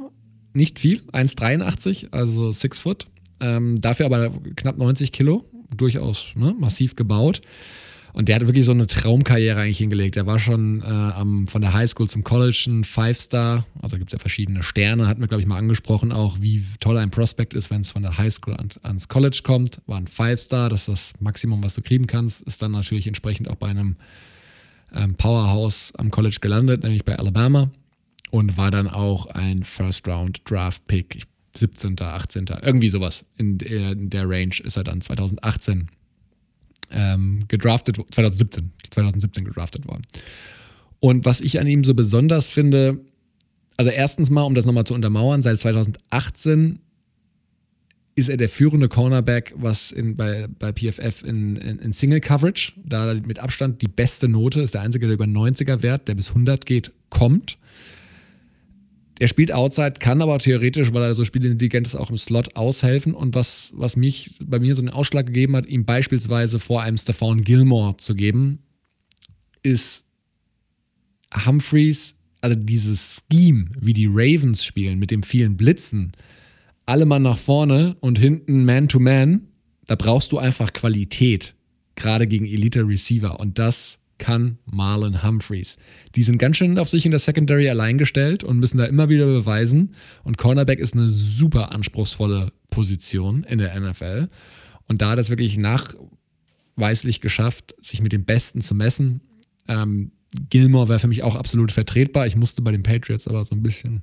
nicht 0.53 0.79
viel, 0.79 0.97
1,83, 1.13 2.11
also 2.11 2.51
6 2.51 2.79
Foot. 2.79 3.07
Ähm, 3.39 3.79
dafür 3.81 4.05
aber 4.05 4.31
knapp 4.55 4.77
90 4.77 5.11
Kilo, 5.11 5.45
durchaus 5.75 6.33
ne, 6.35 6.55
massiv 6.57 6.95
gebaut. 6.95 7.41
Und 8.15 8.29
der 8.29 8.37
hat 8.37 8.47
wirklich 8.47 8.63
so 8.63 8.71
eine 8.71 8.87
Traumkarriere 8.87 9.59
eigentlich 9.59 9.79
hingelegt. 9.79 10.15
Der 10.15 10.25
war 10.25 10.39
schon 10.39 10.81
äh, 10.81 10.85
am, 10.85 11.49
von 11.49 11.61
der 11.61 11.73
Highschool 11.73 12.09
zum 12.09 12.23
College 12.23 12.63
ein 12.69 12.85
Five-Star. 12.85 13.65
Also 13.81 13.97
gibt 13.97 14.11
es 14.11 14.13
ja 14.13 14.19
verschiedene 14.19 14.63
Sterne. 14.63 15.09
Hat 15.09 15.19
mir, 15.19 15.27
glaube 15.27 15.41
ich, 15.41 15.47
mal 15.47 15.57
angesprochen, 15.57 16.13
auch 16.13 16.37
wie 16.39 16.63
toll 16.79 16.97
ein 16.97 17.11
Prospect 17.11 17.53
ist, 17.53 17.69
wenn 17.71 17.81
es 17.81 17.91
von 17.91 18.03
der 18.03 18.17
Highschool 18.17 18.53
an, 18.53 18.69
ans 18.83 19.09
College 19.09 19.41
kommt. 19.43 19.81
War 19.85 19.97
ein 19.97 20.07
Five-Star. 20.07 20.69
Das 20.69 20.87
ist 20.87 20.87
das 20.87 21.13
Maximum, 21.19 21.61
was 21.61 21.75
du 21.75 21.81
kriegen 21.81 22.07
kannst. 22.07 22.41
Ist 22.43 22.61
dann 22.61 22.71
natürlich 22.71 23.05
entsprechend 23.05 23.49
auch 23.49 23.55
bei 23.55 23.67
einem 23.67 23.97
ähm, 24.95 25.15
Powerhouse 25.15 25.91
am 25.97 26.09
College 26.09 26.37
gelandet, 26.39 26.83
nämlich 26.83 27.03
bei 27.03 27.19
Alabama. 27.19 27.69
Und 28.31 28.55
war 28.55 28.71
dann 28.71 28.87
auch 28.87 29.25
ein 29.25 29.65
First-Round-Draft-Pick. 29.65 31.23
17., 31.57 31.99
18., 31.99 32.45
irgendwie 32.61 32.89
sowas. 32.89 33.25
In 33.37 33.57
der, 33.57 33.91
in 33.91 34.09
der 34.09 34.29
Range 34.29 34.55
ist 34.63 34.77
er 34.77 34.83
dann 34.83 35.01
2018 35.01 35.89
ähm, 36.91 37.39
gedraftet, 37.47 37.97
2017, 38.11 38.71
2017 38.91 39.45
gedraftet 39.45 39.87
worden. 39.87 40.03
Und 40.99 41.25
was 41.25 41.41
ich 41.41 41.59
an 41.59 41.67
ihm 41.67 41.83
so 41.83 41.93
besonders 41.93 42.49
finde, 42.49 42.99
also 43.77 43.91
erstens 43.91 44.29
mal, 44.29 44.43
um 44.43 44.55
das 44.55 44.65
nochmal 44.65 44.85
zu 44.85 44.93
untermauern, 44.93 45.41
seit 45.41 45.59
2018 45.59 46.79
ist 48.15 48.29
er 48.29 48.37
der 48.37 48.47
führende 48.47 48.87
Cornerback, 48.87 49.53
was 49.57 49.91
in, 49.91 50.15
bei, 50.15 50.47
bei 50.47 50.71
PFF 50.71 51.23
in, 51.23 51.57
in, 51.57 51.79
in, 51.79 51.91
Single 51.91 52.21
Coverage, 52.21 52.71
da 52.77 53.13
mit 53.13 53.39
Abstand 53.39 53.81
die 53.81 53.89
beste 53.89 54.29
Note, 54.29 54.61
ist 54.61 54.73
der 54.73 54.81
einzige, 54.81 55.07
der 55.07 55.15
über 55.15 55.25
90er 55.25 55.83
Wert, 55.83 56.07
der 56.07 56.15
bis 56.15 56.29
100 56.29 56.65
geht, 56.65 56.91
kommt. 57.09 57.57
Er 59.17 59.27
spielt 59.29 59.51
Outside, 59.51 59.93
kann 59.99 60.21
aber 60.21 60.39
theoretisch, 60.39 60.93
weil 60.93 61.03
er 61.03 61.15
so 61.15 61.23
spielintelligent 61.23 61.87
ist, 61.87 61.95
auch 61.95 62.09
im 62.09 62.17
Slot 62.17 62.55
aushelfen. 62.55 63.13
Und 63.13 63.33
was, 63.33 63.71
was 63.75 63.95
mich 63.95 64.35
bei 64.41 64.59
mir 64.59 64.75
so 64.75 64.81
einen 64.81 64.89
Ausschlag 64.89 65.27
gegeben 65.27 65.55
hat, 65.55 65.67
ihm 65.67 65.85
beispielsweise 65.85 66.59
vor 66.59 66.81
einem 66.81 66.97
Stefan 66.97 67.43
Gilmore 67.43 67.95
zu 67.97 68.13
geben, 68.13 68.59
ist 69.63 70.03
Humphreys, 71.45 72.15
also 72.41 72.57
dieses 72.57 73.23
Scheme, 73.31 73.67
wie 73.79 73.93
die 73.93 74.09
Ravens 74.09 74.63
spielen, 74.65 74.99
mit 74.99 75.11
dem 75.11 75.23
vielen 75.23 75.55
Blitzen, 75.55 76.11
alle 76.85 77.05
Mann 77.05 77.23
nach 77.23 77.37
vorne 77.37 77.95
und 78.01 78.19
hinten 78.19 78.65
Man-to-Man, 78.65 79.47
da 79.87 79.95
brauchst 79.95 80.31
du 80.31 80.37
einfach 80.37 80.73
Qualität, 80.73 81.55
gerade 81.95 82.27
gegen 82.27 82.45
Elite-Receiver. 82.45 83.39
Und 83.39 83.59
das 83.59 83.97
kann 84.17 84.57
Marlon 84.65 85.23
Humphreys. 85.23 85.77
Die 86.15 86.23
sind 86.23 86.37
ganz 86.37 86.57
schön 86.57 86.79
auf 86.79 86.89
sich 86.89 87.05
in 87.05 87.11
der 87.11 87.19
Secondary 87.19 87.69
allein 87.69 87.97
gestellt 87.97 88.43
und 88.43 88.59
müssen 88.59 88.77
da 88.77 88.85
immer 88.85 89.09
wieder 89.09 89.25
beweisen. 89.25 89.95
Und 90.23 90.37
Cornerback 90.37 90.79
ist 90.79 90.93
eine 90.93 91.09
super 91.09 91.71
anspruchsvolle 91.71 92.51
Position 92.69 93.43
in 93.43 93.59
der 93.59 93.79
NFL. 93.79 94.29
Und 94.87 95.01
da 95.01 95.11
hat 95.11 95.19
es 95.19 95.29
wirklich 95.29 95.57
nachweislich 95.57 97.21
geschafft, 97.21 97.75
sich 97.81 98.01
mit 98.01 98.13
dem 98.13 98.25
Besten 98.25 98.61
zu 98.61 98.75
messen. 98.75 99.21
Ähm, 99.67 100.11
Gilmore 100.49 100.89
wäre 100.89 100.99
für 100.99 101.07
mich 101.07 101.23
auch 101.23 101.35
absolut 101.35 101.71
vertretbar. 101.71 102.27
Ich 102.27 102.35
musste 102.35 102.61
bei 102.61 102.71
den 102.71 102.83
Patriots 102.83 103.27
aber 103.27 103.45
so 103.45 103.55
ein 103.55 103.63
bisschen 103.63 104.01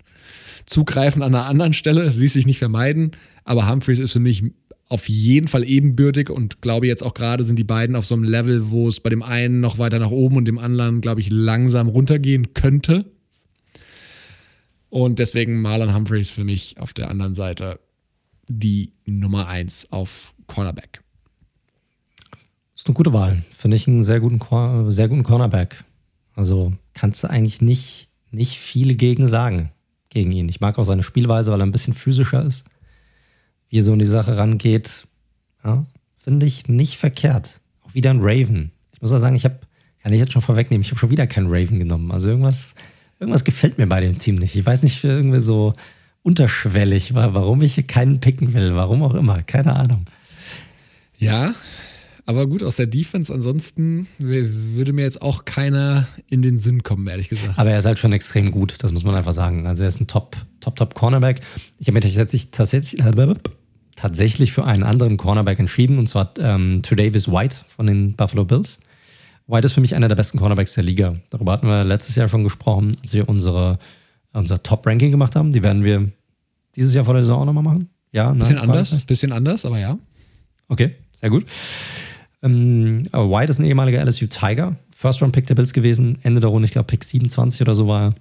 zugreifen 0.66 1.22
an 1.22 1.34
einer 1.34 1.46
anderen 1.46 1.74
Stelle. 1.74 2.02
Es 2.02 2.16
ließ 2.16 2.32
sich 2.32 2.46
nicht 2.46 2.58
vermeiden. 2.58 3.12
Aber 3.44 3.68
Humphreys 3.68 3.98
ist 3.98 4.12
für 4.12 4.20
mich 4.20 4.44
auf 4.92 5.08
jeden 5.08 5.48
Fall 5.48 5.64
ebenbürtig 5.64 6.28
und 6.28 6.60
glaube 6.60 6.86
jetzt 6.86 7.02
auch 7.02 7.14
gerade 7.14 7.44
sind 7.44 7.58
die 7.58 7.64
beiden 7.64 7.96
auf 7.96 8.04
so 8.04 8.14
einem 8.14 8.24
Level, 8.24 8.70
wo 8.70 8.88
es 8.88 9.00
bei 9.00 9.08
dem 9.08 9.22
einen 9.22 9.60
noch 9.60 9.78
weiter 9.78 9.98
nach 9.98 10.10
oben 10.10 10.36
und 10.36 10.44
dem 10.44 10.58
anderen, 10.58 11.00
glaube 11.00 11.22
ich, 11.22 11.30
langsam 11.30 11.88
runtergehen 11.88 12.52
könnte. 12.52 13.10
Und 14.90 15.18
deswegen 15.18 15.62
Marlon 15.62 15.94
Humphreys 15.94 16.30
für 16.30 16.44
mich 16.44 16.76
auf 16.78 16.92
der 16.92 17.08
anderen 17.08 17.34
Seite 17.34 17.80
die 18.48 18.92
Nummer 19.06 19.48
1 19.48 19.92
auf 19.92 20.34
Cornerback. 20.46 21.00
Ist 22.76 22.86
eine 22.86 22.94
gute 22.94 23.14
Wahl. 23.14 23.42
Finde 23.48 23.78
ich 23.78 23.88
einen 23.88 24.02
sehr 24.02 24.20
guten, 24.20 24.40
sehr 24.90 25.08
guten 25.08 25.22
Cornerback. 25.22 25.84
Also 26.34 26.74
kannst 26.92 27.24
du 27.24 27.30
eigentlich 27.30 27.62
nicht, 27.62 28.08
nicht 28.30 28.58
viel 28.58 28.94
gegen 28.94 29.26
sagen, 29.26 29.70
gegen 30.10 30.32
ihn. 30.32 30.50
Ich 30.50 30.60
mag 30.60 30.78
auch 30.78 30.84
seine 30.84 31.02
Spielweise, 31.02 31.50
weil 31.50 31.62
er 31.62 31.66
ein 31.66 31.72
bisschen 31.72 31.94
physischer 31.94 32.44
ist 32.44 32.66
wie 33.72 33.78
er 33.78 33.82
so 33.82 33.94
in 33.94 33.98
die 33.98 34.04
Sache 34.04 34.36
rangeht, 34.36 35.06
ja, 35.64 35.86
finde 36.22 36.44
ich 36.44 36.68
nicht 36.68 36.98
verkehrt. 36.98 37.60
Auch 37.82 37.94
wieder 37.94 38.10
ein 38.10 38.20
Raven. 38.20 38.70
Ich 38.92 39.00
muss 39.00 39.12
auch 39.12 39.18
sagen, 39.18 39.34
ich 39.34 39.46
habe, 39.46 39.60
kann 40.02 40.12
ich 40.12 40.20
jetzt 40.20 40.32
schon 40.32 40.42
vorwegnehmen, 40.42 40.82
ich 40.82 40.90
habe 40.90 40.98
schon 41.00 41.10
wieder 41.10 41.26
keinen 41.26 41.46
Raven 41.48 41.78
genommen. 41.78 42.10
Also 42.10 42.28
irgendwas, 42.28 42.74
irgendwas 43.18 43.44
gefällt 43.44 43.78
mir 43.78 43.86
bei 43.86 44.02
dem 44.02 44.18
Team 44.18 44.34
nicht. 44.34 44.54
Ich 44.56 44.66
weiß 44.66 44.82
nicht, 44.82 45.02
irgendwie 45.02 45.40
so 45.40 45.72
unterschwellig 46.22 47.14
war, 47.14 47.32
warum 47.32 47.62
ich 47.62 47.74
hier 47.74 47.86
keinen 47.86 48.20
picken 48.20 48.52
will, 48.52 48.74
warum 48.74 49.02
auch 49.02 49.14
immer, 49.14 49.42
keine 49.42 49.74
Ahnung. 49.74 50.04
Ja, 51.16 51.54
aber 52.26 52.46
gut, 52.46 52.62
aus 52.62 52.76
der 52.76 52.86
Defense 52.86 53.32
ansonsten 53.32 54.06
würde 54.18 54.92
mir 54.92 55.02
jetzt 55.02 55.22
auch 55.22 55.46
keiner 55.46 56.06
in 56.28 56.42
den 56.42 56.58
Sinn 56.58 56.82
kommen, 56.82 57.06
ehrlich 57.06 57.30
gesagt. 57.30 57.58
Aber 57.58 57.70
er 57.70 57.78
ist 57.78 57.86
halt 57.86 57.98
schon 57.98 58.12
extrem 58.12 58.50
gut, 58.50 58.76
das 58.80 58.92
muss 58.92 59.02
man 59.02 59.14
einfach 59.14 59.32
sagen. 59.32 59.66
Also 59.66 59.82
er 59.82 59.88
ist 59.88 60.00
ein 60.00 60.08
Top, 60.08 60.36
Top, 60.60 60.76
Top 60.76 60.94
Cornerback. 60.94 61.40
Ich 61.78 61.86
habe 61.86 61.94
mir 61.94 62.00
tatsächlich, 62.00 62.50
tatsächlich, 62.50 63.02
tatsächlich 64.02 64.50
für 64.50 64.64
einen 64.64 64.82
anderen 64.82 65.16
Cornerback 65.16 65.60
entschieden, 65.60 66.00
und 66.00 66.08
zwar 66.08 66.34
ähm, 66.40 66.82
Tredavis 66.82 67.28
White 67.28 67.58
von 67.68 67.86
den 67.86 68.14
Buffalo 68.14 68.44
Bills. 68.44 68.80
White 69.46 69.66
ist 69.66 69.74
für 69.74 69.80
mich 69.80 69.94
einer 69.94 70.08
der 70.08 70.16
besten 70.16 70.38
Cornerbacks 70.38 70.74
der 70.74 70.82
Liga. 70.82 71.14
Darüber 71.30 71.52
hatten 71.52 71.68
wir 71.68 71.84
letztes 71.84 72.16
Jahr 72.16 72.26
schon 72.26 72.42
gesprochen, 72.42 72.96
als 73.00 73.12
wir 73.12 73.28
unsere, 73.28 73.78
unser 74.32 74.60
Top-Ranking 74.60 75.12
gemacht 75.12 75.36
haben. 75.36 75.52
Die 75.52 75.62
werden 75.62 75.84
wir 75.84 76.10
dieses 76.74 76.94
Jahr 76.94 77.04
vor 77.04 77.14
der 77.14 77.22
Saison 77.22 77.42
auch 77.42 77.44
nochmal 77.44 77.62
machen. 77.62 77.90
Ja, 78.10 78.32
bisschen 78.32 78.58
anders, 78.58 79.04
bisschen 79.06 79.30
anders, 79.30 79.64
aber 79.64 79.78
ja. 79.78 79.96
Okay, 80.66 80.96
sehr 81.12 81.30
gut. 81.30 81.46
Ähm, 82.42 83.04
White 83.12 83.52
ist 83.52 83.60
ein 83.60 83.64
ehemaliger 83.66 84.04
LSU 84.04 84.26
Tiger, 84.26 84.74
First-Round-Pick 84.96 85.46
der 85.46 85.54
Bills 85.54 85.72
gewesen, 85.72 86.18
Ende 86.22 86.40
der 86.40 86.50
Runde, 86.50 86.66
ich 86.66 86.72
glaube 86.72 86.88
Pick 86.88 87.04
27 87.04 87.60
oder 87.60 87.76
so 87.76 87.86
war 87.86 88.02
er. 88.02 88.14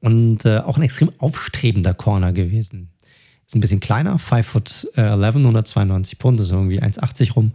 Und 0.00 0.44
äh, 0.44 0.58
auch 0.58 0.76
ein 0.76 0.82
extrem 0.82 1.10
aufstrebender 1.18 1.94
Corner 1.94 2.34
gewesen. 2.34 2.90
Ist 3.46 3.54
ein 3.54 3.60
bisschen 3.60 3.80
kleiner, 3.80 4.18
5 4.18 4.46
foot 4.46 4.88
11, 4.96 5.36
192 5.36 6.18
Pfund, 6.18 6.40
ist 6.40 6.50
irgendwie 6.50 6.82
1,80 6.82 7.34
rum. 7.34 7.52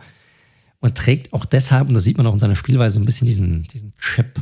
Und 0.80 0.97
trägt 0.97 1.34
auch 1.34 1.45
deshalb, 1.45 1.88
und 1.89 1.93
das 1.93 2.03
sieht 2.03 2.18
man 2.18 2.26
auch 2.26 2.34
in 2.34 2.39
seiner 2.39 2.55
Spielweise, 2.55 2.99
ein 2.99 3.05
bisschen 3.05 3.27
diesen, 3.27 3.63
diesen 3.63 3.93
Chip 3.97 4.41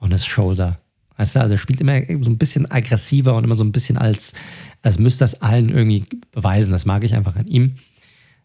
on 0.00 0.10
his 0.10 0.26
shoulder. 0.26 0.80
Weißt 1.16 1.36
du, 1.36 1.40
also 1.40 1.54
er 1.54 1.58
spielt 1.58 1.80
immer 1.80 2.00
so 2.22 2.30
ein 2.30 2.38
bisschen 2.38 2.70
aggressiver 2.70 3.36
und 3.36 3.44
immer 3.44 3.54
so 3.54 3.64
ein 3.64 3.72
bisschen 3.72 3.96
als, 3.96 4.32
als 4.82 4.98
müsste 4.98 5.20
das 5.20 5.40
allen 5.42 5.70
irgendwie 5.70 6.04
beweisen. 6.32 6.72
Das 6.72 6.84
mag 6.84 7.04
ich 7.04 7.14
einfach 7.14 7.36
an 7.36 7.46
ihm. 7.46 7.74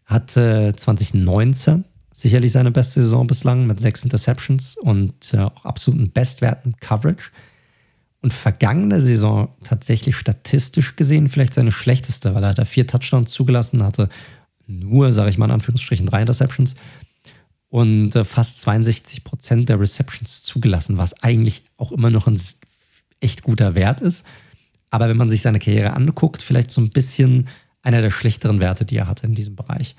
Hat 0.06 0.36
äh, 0.38 0.76
2019 0.76 1.86
sicherlich 2.14 2.52
seine 2.52 2.72
beste 2.72 3.02
Saison 3.02 3.28
bislang 3.28 3.65
mit 3.65 3.80
sechs 3.80 4.03
Interceptions 4.03 4.78
und 4.78 5.34
äh, 5.34 5.40
auch 5.40 5.65
absoluten 5.65 6.11
Bestwerten 6.11 6.76
Coverage 6.80 7.32
und 8.22 8.34
vergangene 8.34 9.02
Saison 9.02 9.49
tatsächlich 9.64 10.15
statistisch 10.15 10.95
gesehen 10.95 11.27
vielleicht 11.27 11.53
seine 11.53 11.72
schlechteste, 11.72 12.35
weil 12.35 12.43
er 12.43 12.49
hat 12.49 12.60
da 12.60 12.65
vier 12.65 12.88
Touchdowns 12.88 13.31
zugelassen, 13.31 13.84
hatte 13.84 14.10
nur, 14.68 15.11
sage 15.11 15.30
ich 15.30 15.38
mal 15.38 15.45
in 15.45 15.52
Anführungsstrichen, 15.52 16.06
drei 16.06 16.22
Interceptions 16.22 16.76
und 17.69 18.15
äh, 18.15 18.23
fast 18.23 18.61
62 18.61 19.23
Prozent 19.23 19.69
der 19.69 19.80
Receptions 19.80 20.43
zugelassen, 20.43 20.98
was 20.98 21.23
eigentlich 21.23 21.64
auch 21.77 21.91
immer 21.91 22.10
noch 22.10 22.27
ein 22.27 22.39
echt 23.19 23.41
guter 23.41 23.76
Wert 23.76 24.02
ist. 24.02 24.26
Aber 24.89 25.10
wenn 25.10 25.18
man 25.18 25.30
sich 25.30 25.41
seine 25.41 25.60
Karriere 25.60 25.93
anguckt, 25.93 26.41
vielleicht 26.41 26.69
so 26.69 26.81
ein 26.81 26.89
bisschen 26.89 27.48
einer 27.81 28.02
der 28.02 28.11
schlechteren 28.11 28.60
Werte, 28.60 28.85
die 28.85 28.98
er 28.98 29.07
hatte 29.07 29.26
in 29.26 29.35
diesem 29.35 29.56
Bereich. 29.56 29.95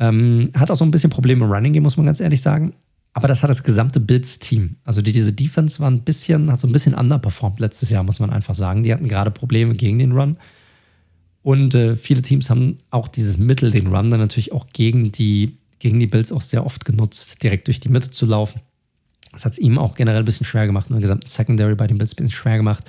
Ähm, 0.00 0.50
hat 0.56 0.70
auch 0.70 0.76
so 0.76 0.84
ein 0.84 0.90
bisschen 0.90 1.10
Probleme 1.10 1.44
im 1.44 1.52
Running 1.52 1.72
Game, 1.72 1.82
muss 1.82 1.96
man 1.96 2.06
ganz 2.06 2.20
ehrlich 2.20 2.40
sagen. 2.40 2.74
Aber 3.18 3.26
das 3.26 3.42
hat 3.42 3.50
das 3.50 3.64
gesamte 3.64 3.98
Bills-Team. 3.98 4.76
Also 4.84 5.02
die, 5.02 5.10
diese 5.10 5.32
Defense 5.32 5.80
war 5.80 5.90
ein 5.90 6.04
bisschen, 6.04 6.52
hat 6.52 6.60
so 6.60 6.68
ein 6.68 6.72
bisschen 6.72 6.94
underperformed 6.94 7.58
letztes 7.58 7.90
Jahr, 7.90 8.04
muss 8.04 8.20
man 8.20 8.30
einfach 8.30 8.54
sagen. 8.54 8.84
Die 8.84 8.92
hatten 8.92 9.08
gerade 9.08 9.32
Probleme 9.32 9.74
gegen 9.74 9.98
den 9.98 10.12
Run. 10.12 10.36
Und 11.42 11.74
äh, 11.74 11.96
viele 11.96 12.22
Teams 12.22 12.48
haben 12.48 12.78
auch 12.92 13.08
dieses 13.08 13.36
Mittel, 13.36 13.72
den 13.72 13.88
Run, 13.88 14.12
dann 14.12 14.20
natürlich 14.20 14.52
auch 14.52 14.68
gegen 14.72 15.10
die, 15.10 15.58
gegen 15.80 15.98
die 15.98 16.06
Bills 16.06 16.30
auch 16.30 16.42
sehr 16.42 16.64
oft 16.64 16.84
genutzt, 16.84 17.42
direkt 17.42 17.66
durch 17.66 17.80
die 17.80 17.88
Mitte 17.88 18.12
zu 18.12 18.24
laufen. 18.24 18.60
Das 19.32 19.44
hat 19.44 19.54
es 19.54 19.58
ihm 19.58 19.78
auch 19.78 19.96
generell 19.96 20.20
ein 20.20 20.24
bisschen 20.24 20.46
schwer 20.46 20.66
gemacht 20.68 20.88
und 20.88 20.94
der 20.94 21.02
gesamten 21.02 21.26
Secondary 21.26 21.74
bei 21.74 21.88
den 21.88 21.98
Bills 21.98 22.12
ein 22.12 22.16
bisschen 22.16 22.30
schwer 22.30 22.56
gemacht. 22.56 22.84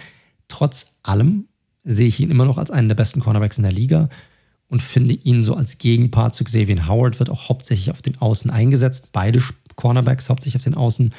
Trotz 0.48 0.98
allem 1.02 1.46
sehe 1.84 2.08
ich 2.08 2.20
ihn 2.20 2.30
immer 2.30 2.46
noch 2.46 2.60
als 2.60 2.70
einen 2.70 2.88
der 2.88 2.96
besten 2.96 3.20
Cornerbacks 3.20 3.58
in 3.58 3.64
der 3.64 3.72
Liga 3.72 4.10
und 4.68 4.84
finde 4.84 5.16
ihn 5.16 5.42
so 5.42 5.56
als 5.56 5.80
Gegenpart 5.80 6.36
zu 6.36 6.44
Xavier 6.44 6.88
Howard, 6.88 7.18
wird 7.18 7.32
auch 7.32 7.50
hauptsächlich 7.50 7.90
auf 7.90 8.04
den 8.04 8.22
Außen 8.22 8.52
eingesetzt. 8.52 9.10
Beide 9.12 9.42
Cornerbacks 9.80 10.28
hauptsächlich 10.28 10.60
auf 10.60 10.66
den 10.66 10.76
Außen, 10.76 11.14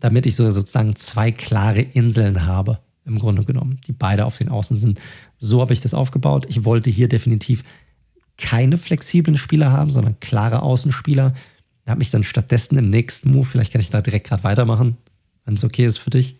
damit 0.00 0.26
ich 0.26 0.34
so 0.34 0.50
sozusagen 0.50 0.96
zwei 0.96 1.30
klare 1.30 1.80
Inseln 1.80 2.44
habe, 2.44 2.80
im 3.06 3.20
Grunde 3.20 3.44
genommen, 3.44 3.78
die 3.86 3.92
beide 3.92 4.24
auf 4.24 4.36
den 4.36 4.48
Außen 4.48 4.76
sind. 4.76 5.00
So 5.38 5.60
habe 5.60 5.72
ich 5.72 5.80
das 5.80 5.94
aufgebaut. 5.94 6.46
Ich 6.48 6.64
wollte 6.64 6.90
hier 6.90 7.08
definitiv 7.08 7.62
keine 8.36 8.78
flexiblen 8.78 9.36
Spieler 9.36 9.70
haben, 9.70 9.90
sondern 9.90 10.18
klare 10.18 10.62
Außenspieler. 10.62 11.34
Habe 11.86 11.98
mich 11.98 12.10
dann 12.10 12.24
stattdessen 12.24 12.76
im 12.78 12.90
nächsten 12.90 13.30
Move, 13.30 13.44
vielleicht 13.44 13.70
kann 13.70 13.80
ich 13.80 13.90
da 13.90 14.00
direkt 14.00 14.26
gerade 14.26 14.42
weitermachen, 14.42 14.96
wenn 15.44 15.54
es 15.54 15.62
okay 15.62 15.86
ist 15.86 15.98
für 15.98 16.10
dich. 16.10 16.36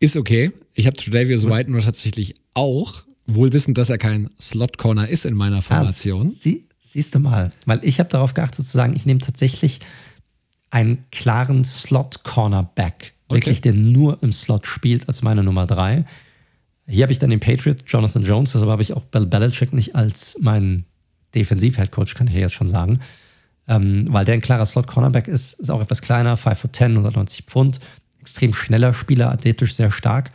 Ist 0.00 0.16
okay. 0.16 0.50
Ich 0.72 0.86
habe 0.86 0.96
Tredavious 0.96 1.46
White 1.48 1.70
nur 1.70 1.80
tatsächlich 1.80 2.34
auch, 2.54 3.04
wohl 3.26 3.52
wissend, 3.52 3.78
dass 3.78 3.88
er 3.88 3.98
kein 3.98 4.30
Slot-Corner 4.40 5.08
ist 5.08 5.26
in 5.26 5.34
meiner 5.34 5.62
Formation. 5.62 6.28
Ja, 6.28 6.34
sie, 6.34 6.64
siehst 6.80 7.14
du 7.14 7.20
mal, 7.20 7.52
weil 7.66 7.78
ich 7.84 8.00
habe 8.00 8.08
darauf 8.08 8.34
geachtet 8.34 8.66
zu 8.66 8.72
sagen, 8.72 8.96
ich 8.96 9.06
nehme 9.06 9.20
tatsächlich 9.20 9.78
einen 10.74 11.04
klaren 11.12 11.62
Slot-Cornerback, 11.62 13.14
okay. 13.28 13.36
wirklich, 13.36 13.60
der 13.60 13.74
nur 13.74 14.20
im 14.24 14.32
Slot 14.32 14.66
spielt, 14.66 15.06
als 15.06 15.22
meine 15.22 15.44
Nummer 15.44 15.66
drei. 15.66 16.04
Hier 16.88 17.04
habe 17.04 17.12
ich 17.12 17.20
dann 17.20 17.30
den 17.30 17.38
Patriot, 17.38 17.84
Jonathan 17.86 18.24
Jones, 18.24 18.52
deshalb 18.52 18.68
habe 18.68 18.82
ich 18.82 18.92
auch 18.92 19.04
Bill 19.04 19.24
Belichick 19.24 19.72
nicht 19.72 19.94
als 19.94 20.36
meinen 20.40 20.84
Defensiv-Headcoach, 21.36 22.16
kann 22.16 22.26
ich 22.26 22.34
ja 22.34 22.40
jetzt 22.40 22.54
schon 22.54 22.66
sagen. 22.66 22.98
Ähm, 23.68 24.06
weil 24.10 24.24
der 24.24 24.34
ein 24.34 24.40
klarer 24.40 24.66
Slot-Cornerback 24.66 25.28
ist, 25.28 25.54
ist 25.54 25.70
auch 25.70 25.80
etwas 25.80 26.02
kleiner, 26.02 26.36
5 26.36 26.58
foot 26.58 26.74
10, 26.74 26.90
190 26.90 27.44
Pfund, 27.44 27.78
extrem 28.20 28.52
schneller 28.52 28.94
Spieler, 28.94 29.30
athletisch 29.30 29.76
sehr 29.76 29.92
stark. 29.92 30.32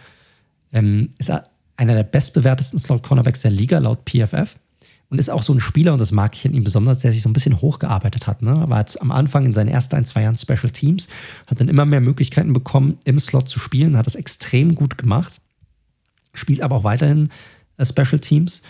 Ähm, 0.72 1.10
ist 1.18 1.30
einer 1.76 1.96
der 1.96 2.04
bestbewertesten 2.04 2.80
Slot-Cornerbacks 2.80 3.42
der 3.42 3.52
Liga 3.52 3.78
laut 3.80 4.10
PFF 4.10 4.56
und 5.10 5.20
ist 5.20 5.30
auch 5.30 5.42
so 5.42 5.54
ein 5.54 5.60
Spieler, 5.60 5.94
und 5.94 6.00
das 6.00 6.12
mag 6.12 6.36
ich 6.36 6.46
in 6.46 6.54
ihm 6.54 6.64
besonders, 6.64 7.00
der 7.00 7.12
sich 7.12 7.24
so 7.24 7.30
ein 7.30 7.34
bisschen 7.34 7.62
hochgearbeitet 7.62 8.28
hat. 8.28 8.44
Ne? 8.44 8.66
War 8.68 8.80
jetzt 8.80 9.02
am 9.02 9.12
Anfang 9.12 9.46
in 9.46 9.54
seinen 9.54 9.68
ersten 9.68 9.96
ein, 9.96 10.06
zwei 10.06 10.22
Jahren 10.22 10.38
Special 10.38 10.70
Teams, 10.70 11.08
hat 11.48 11.60
dann 11.60 11.68
immer 11.68 11.86
mehr 11.86 12.02
Möglichkeiten 12.02 12.54
bekommen, 12.54 12.98
im 13.06 13.18
Slot 13.18 13.48
zu 13.48 13.60
spielen, 13.60 13.98
hat 13.98 14.06
das 14.06 14.16
extrem 14.16 14.76
gut 14.76 14.98
gemacht, 14.98 15.42
spielt 16.34 16.62
aber 16.62 16.78
auch 16.78 16.84
weiterhin 16.84 17.30
äh, 17.78 17.86
Special 17.86 18.20
Teams. 18.20 18.62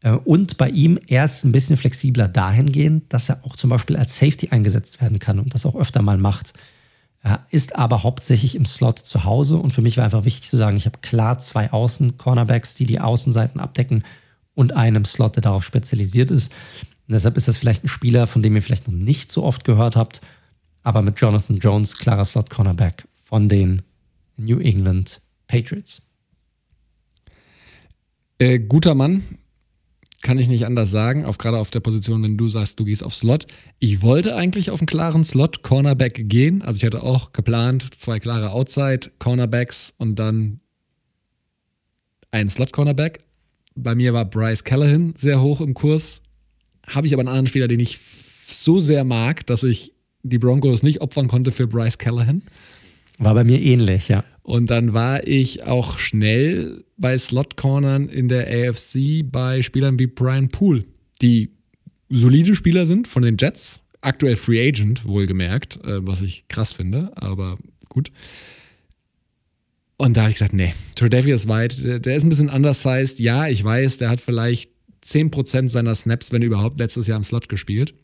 Äh, 0.00 0.12
und 0.12 0.56
bei 0.56 0.70
ihm, 0.70 0.98
er 1.08 1.26
ist 1.26 1.44
ein 1.44 1.52
bisschen 1.52 1.76
flexibler 1.76 2.26
dahingehend, 2.26 3.12
dass 3.12 3.28
er 3.28 3.44
auch 3.44 3.56
zum 3.56 3.68
Beispiel 3.68 3.96
als 3.96 4.18
Safety 4.18 4.48
eingesetzt 4.48 5.02
werden 5.02 5.18
kann 5.18 5.38
und 5.38 5.52
das 5.52 5.66
auch 5.66 5.76
öfter 5.76 6.00
mal 6.00 6.16
macht. 6.16 6.54
Er 7.22 7.46
ist 7.50 7.76
aber 7.76 8.02
hauptsächlich 8.02 8.56
im 8.56 8.64
Slot 8.64 8.98
zu 8.98 9.24
Hause 9.24 9.56
und 9.56 9.72
für 9.72 9.82
mich 9.82 9.98
war 9.98 10.04
einfach 10.06 10.24
wichtig 10.24 10.48
zu 10.48 10.56
sagen, 10.56 10.76
ich 10.76 10.86
habe 10.86 10.98
klar 11.02 11.38
zwei 11.38 11.70
Außen-Cornerbacks, 11.70 12.74
die 12.74 12.86
die 12.86 12.98
Außenseiten 12.98 13.60
abdecken 13.60 14.04
und 14.54 14.76
einem 14.76 15.04
Slot, 15.04 15.36
der 15.36 15.42
darauf 15.42 15.64
spezialisiert 15.64 16.30
ist. 16.30 16.52
Und 17.08 17.14
deshalb 17.14 17.36
ist 17.36 17.48
das 17.48 17.56
vielleicht 17.56 17.84
ein 17.84 17.88
Spieler, 17.88 18.26
von 18.26 18.42
dem 18.42 18.54
ihr 18.54 18.62
vielleicht 18.62 18.88
noch 18.88 18.96
nicht 18.96 19.30
so 19.30 19.42
oft 19.42 19.64
gehört 19.64 19.96
habt, 19.96 20.20
aber 20.82 21.02
mit 21.02 21.18
Jonathan 21.20 21.58
Jones, 21.58 21.96
klarer 21.96 22.24
Slot-Cornerback 22.24 23.06
von 23.24 23.48
den 23.48 23.82
New 24.36 24.58
England 24.58 25.20
Patriots. 25.46 26.02
Äh, 28.38 28.58
guter 28.58 28.94
Mann, 28.94 29.22
kann 30.22 30.38
ich 30.38 30.48
nicht 30.48 30.64
anders 30.66 30.90
sagen, 30.90 31.24
auf, 31.24 31.36
gerade 31.36 31.58
auf 31.58 31.70
der 31.70 31.80
Position, 31.80 32.22
wenn 32.22 32.38
du 32.38 32.48
sagst, 32.48 32.78
du 32.80 32.84
gehst 32.84 33.02
auf 33.02 33.14
Slot. 33.14 33.46
Ich 33.80 34.02
wollte 34.02 34.36
eigentlich 34.36 34.70
auf 34.70 34.80
einen 34.80 34.86
klaren 34.86 35.24
Slot-Cornerback 35.24 36.28
gehen. 36.28 36.62
Also 36.62 36.78
ich 36.78 36.84
hatte 36.84 37.02
auch 37.02 37.32
geplant, 37.32 37.94
zwei 37.94 38.20
klare 38.20 38.52
Outside-Cornerbacks 38.52 39.94
und 39.98 40.16
dann 40.16 40.60
ein 42.30 42.48
Slot-Cornerback. 42.48 43.24
Bei 43.74 43.94
mir 43.94 44.12
war 44.12 44.24
Bryce 44.24 44.64
Callahan 44.64 45.14
sehr 45.16 45.40
hoch 45.40 45.60
im 45.60 45.74
Kurs. 45.74 46.22
Habe 46.86 47.06
ich 47.06 47.12
aber 47.12 47.20
einen 47.20 47.28
anderen 47.28 47.46
Spieler, 47.46 47.68
den 47.68 47.80
ich 47.80 47.98
so 48.46 48.80
sehr 48.80 49.04
mag, 49.04 49.46
dass 49.46 49.62
ich 49.62 49.92
die 50.22 50.38
Broncos 50.38 50.82
nicht 50.82 51.00
opfern 51.00 51.28
konnte 51.28 51.52
für 51.52 51.66
Bryce 51.66 51.98
Callahan. 51.98 52.42
War 53.18 53.34
bei 53.34 53.44
mir 53.44 53.60
ähnlich, 53.60 54.08
ja. 54.08 54.24
Und 54.42 54.70
dann 54.70 54.92
war 54.92 55.26
ich 55.26 55.64
auch 55.64 55.98
schnell 55.98 56.84
bei 56.96 57.16
Slot-Cornern 57.16 58.08
in 58.08 58.28
der 58.28 58.46
AFC 58.48 59.22
bei 59.24 59.62
Spielern 59.62 59.98
wie 59.98 60.06
Brian 60.06 60.48
Poole, 60.48 60.84
die 61.20 61.50
solide 62.08 62.54
Spieler 62.54 62.86
sind 62.86 63.08
von 63.08 63.22
den 63.22 63.36
Jets. 63.38 63.80
Aktuell 64.00 64.34
Free 64.34 64.68
Agent, 64.68 65.04
wohlgemerkt, 65.04 65.76
äh, 65.84 66.04
was 66.04 66.22
ich 66.22 66.48
krass 66.48 66.72
finde, 66.72 67.12
aber 67.14 67.58
gut. 67.88 68.10
Und 70.02 70.16
da 70.16 70.22
habe 70.22 70.32
ich 70.32 70.38
gesagt, 70.38 70.52
nee, 70.52 70.74
Tredavious 70.96 71.46
White, 71.46 72.00
der 72.00 72.16
ist 72.16 72.24
ein 72.24 72.28
bisschen 72.28 72.48
undersized. 72.48 73.20
Ja, 73.20 73.46
ich 73.46 73.62
weiß, 73.62 73.98
der 73.98 74.10
hat 74.10 74.20
vielleicht 74.20 74.68
10% 75.04 75.68
seiner 75.68 75.94
Snaps, 75.94 76.32
wenn 76.32 76.42
überhaupt, 76.42 76.80
letztes 76.80 77.06
Jahr 77.06 77.16
im 77.16 77.22
Slot 77.22 77.48
gespielt. 77.48 77.94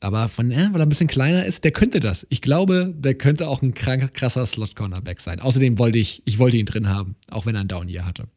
Aber 0.00 0.30
von, 0.30 0.50
ja, 0.50 0.72
weil 0.72 0.80
er 0.80 0.86
ein 0.86 0.88
bisschen 0.88 1.06
kleiner 1.06 1.44
ist, 1.44 1.62
der 1.62 1.72
könnte 1.72 2.00
das. 2.00 2.26
Ich 2.30 2.40
glaube, 2.40 2.90
der 2.96 3.16
könnte 3.16 3.48
auch 3.48 3.60
ein 3.60 3.74
krank, 3.74 4.14
krasser 4.14 4.46
Slot-Cornerback 4.46 5.20
sein. 5.20 5.40
Außerdem 5.40 5.78
wollte 5.78 5.98
ich, 5.98 6.22
ich 6.24 6.38
wollte 6.38 6.56
ihn 6.56 6.64
drin 6.64 6.88
haben, 6.88 7.16
auch 7.30 7.44
wenn 7.44 7.54
er 7.54 7.60
einen 7.60 7.68
Down-Year 7.68 8.06
hatte. 8.06 8.28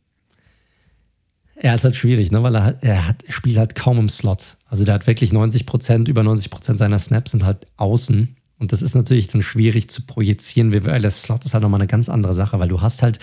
Er 1.56 1.74
ist 1.74 1.86
halt 1.86 1.96
schwierig, 1.96 2.32
ne? 2.32 2.44
weil 2.44 2.54
er, 2.54 2.66
hat, 2.66 2.84
er, 2.84 3.08
hat, 3.08 3.24
spielt 3.30 3.58
halt 3.58 3.76
kaum 3.76 3.98
im 3.98 4.10
Slot. 4.10 4.58
Also 4.66 4.84
der 4.84 4.96
hat 4.96 5.08
wirklich 5.08 5.32
90 5.32 5.66
Prozent, 5.66 6.10
über 6.10 6.22
90 6.22 6.50
Prozent 6.50 6.80
seiner 6.80 7.00
Snaps 7.00 7.32
sind 7.32 7.46
halt 7.46 7.66
außen. 7.78 8.36
Und 8.60 8.72
das 8.72 8.82
ist 8.82 8.96
natürlich 8.96 9.28
dann 9.28 9.42
schwierig 9.42 9.90
zu 9.90 10.06
projizieren, 10.06 10.72
weil 10.86 11.02
der 11.02 11.12
Slot 11.12 11.46
ist 11.46 11.54
halt 11.54 11.64
nochmal 11.64 11.80
eine 11.80 11.88
ganz 11.88 12.10
andere 12.10 12.34
Sache, 12.34 12.60
weil 12.60 12.70
du 12.70 12.82
hast 12.82 13.04
halt, 13.04 13.20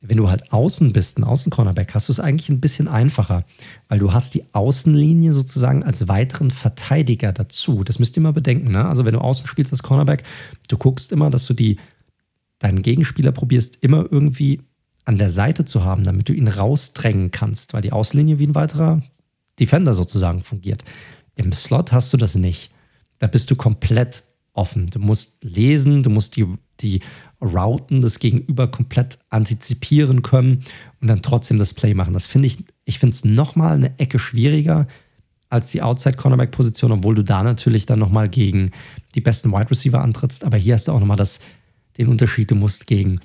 wenn 0.00 0.16
du 0.16 0.28
halt 0.28 0.52
außen 0.52 0.92
bist, 0.92 1.18
ein 1.18 1.24
Außencornerback, 1.24 1.94
hast 1.94 2.08
du 2.08 2.12
es 2.12 2.20
eigentlich 2.20 2.48
ein 2.48 2.60
bisschen 2.60 2.88
einfacher, 2.88 3.44
weil 3.88 4.00
du 4.00 4.12
hast 4.12 4.34
die 4.34 4.42
Außenlinie 4.52 5.32
sozusagen 5.32 5.84
als 5.84 6.08
weiteren 6.08 6.50
Verteidiger 6.50 7.32
dazu. 7.32 7.84
Das 7.84 7.98
müsst 7.98 8.16
ihr 8.16 8.22
mal 8.22 8.32
bedenken. 8.32 8.72
Ne? 8.72 8.84
Also 8.84 9.04
wenn 9.04 9.14
du 9.14 9.20
außen 9.20 9.46
spielst 9.46 9.72
als 9.72 9.82
Cornerback, 9.82 10.24
du 10.68 10.76
guckst 10.76 11.12
immer, 11.12 11.30
dass 11.30 11.46
du 11.46 11.54
die, 11.54 11.76
deinen 12.58 12.82
Gegenspieler 12.82 13.32
probierst, 13.32 13.76
immer 13.80 14.06
irgendwie 14.10 14.62
an 15.04 15.18
der 15.18 15.30
Seite 15.30 15.64
zu 15.64 15.84
haben, 15.84 16.04
damit 16.04 16.28
du 16.28 16.32
ihn 16.32 16.48
rausdrängen 16.48 17.30
kannst, 17.30 17.72
weil 17.72 17.82
die 17.82 17.92
Außenlinie 17.92 18.38
wie 18.38 18.46
ein 18.46 18.54
weiterer 18.54 19.02
Defender 19.58 19.94
sozusagen 19.94 20.42
fungiert. 20.42 20.84
Im 21.34 21.52
Slot 21.52 21.92
hast 21.92 22.12
du 22.12 22.16
das 22.16 22.34
nicht. 22.34 22.70
Da 23.18 23.26
bist 23.26 23.50
du 23.50 23.56
komplett 23.56 24.24
offen. 24.58 24.86
Du 24.86 24.98
musst 24.98 25.42
lesen, 25.42 26.02
du 26.02 26.10
musst 26.10 26.36
die, 26.36 26.46
die 26.80 27.00
Routen 27.40 28.00
des 28.00 28.18
Gegenüber 28.18 28.68
komplett 28.68 29.18
antizipieren 29.30 30.22
können 30.22 30.64
und 31.00 31.08
dann 31.08 31.22
trotzdem 31.22 31.58
das 31.58 31.72
Play 31.72 31.94
machen. 31.94 32.12
Das 32.12 32.26
finde 32.26 32.48
ich, 32.48 32.58
ich 32.84 32.98
finde 32.98 33.14
es 33.14 33.24
nochmal 33.24 33.76
eine 33.76 33.98
Ecke 33.98 34.18
schwieriger 34.18 34.88
als 35.48 35.70
die 35.70 35.80
Outside-Cornerback-Position, 35.80 36.92
obwohl 36.92 37.14
du 37.14 37.24
da 37.24 37.42
natürlich 37.42 37.86
dann 37.86 38.00
nochmal 38.00 38.28
gegen 38.28 38.72
die 39.14 39.20
besten 39.20 39.52
Wide 39.52 39.70
Receiver 39.70 40.02
antrittst. 40.02 40.44
Aber 40.44 40.56
hier 40.58 40.74
hast 40.74 40.88
du 40.88 40.92
auch 40.92 41.00
nochmal 41.00 41.16
das, 41.16 41.38
den 41.96 42.08
Unterschied, 42.08 42.50
du 42.50 42.54
musst 42.54 42.86
gegen 42.86 43.20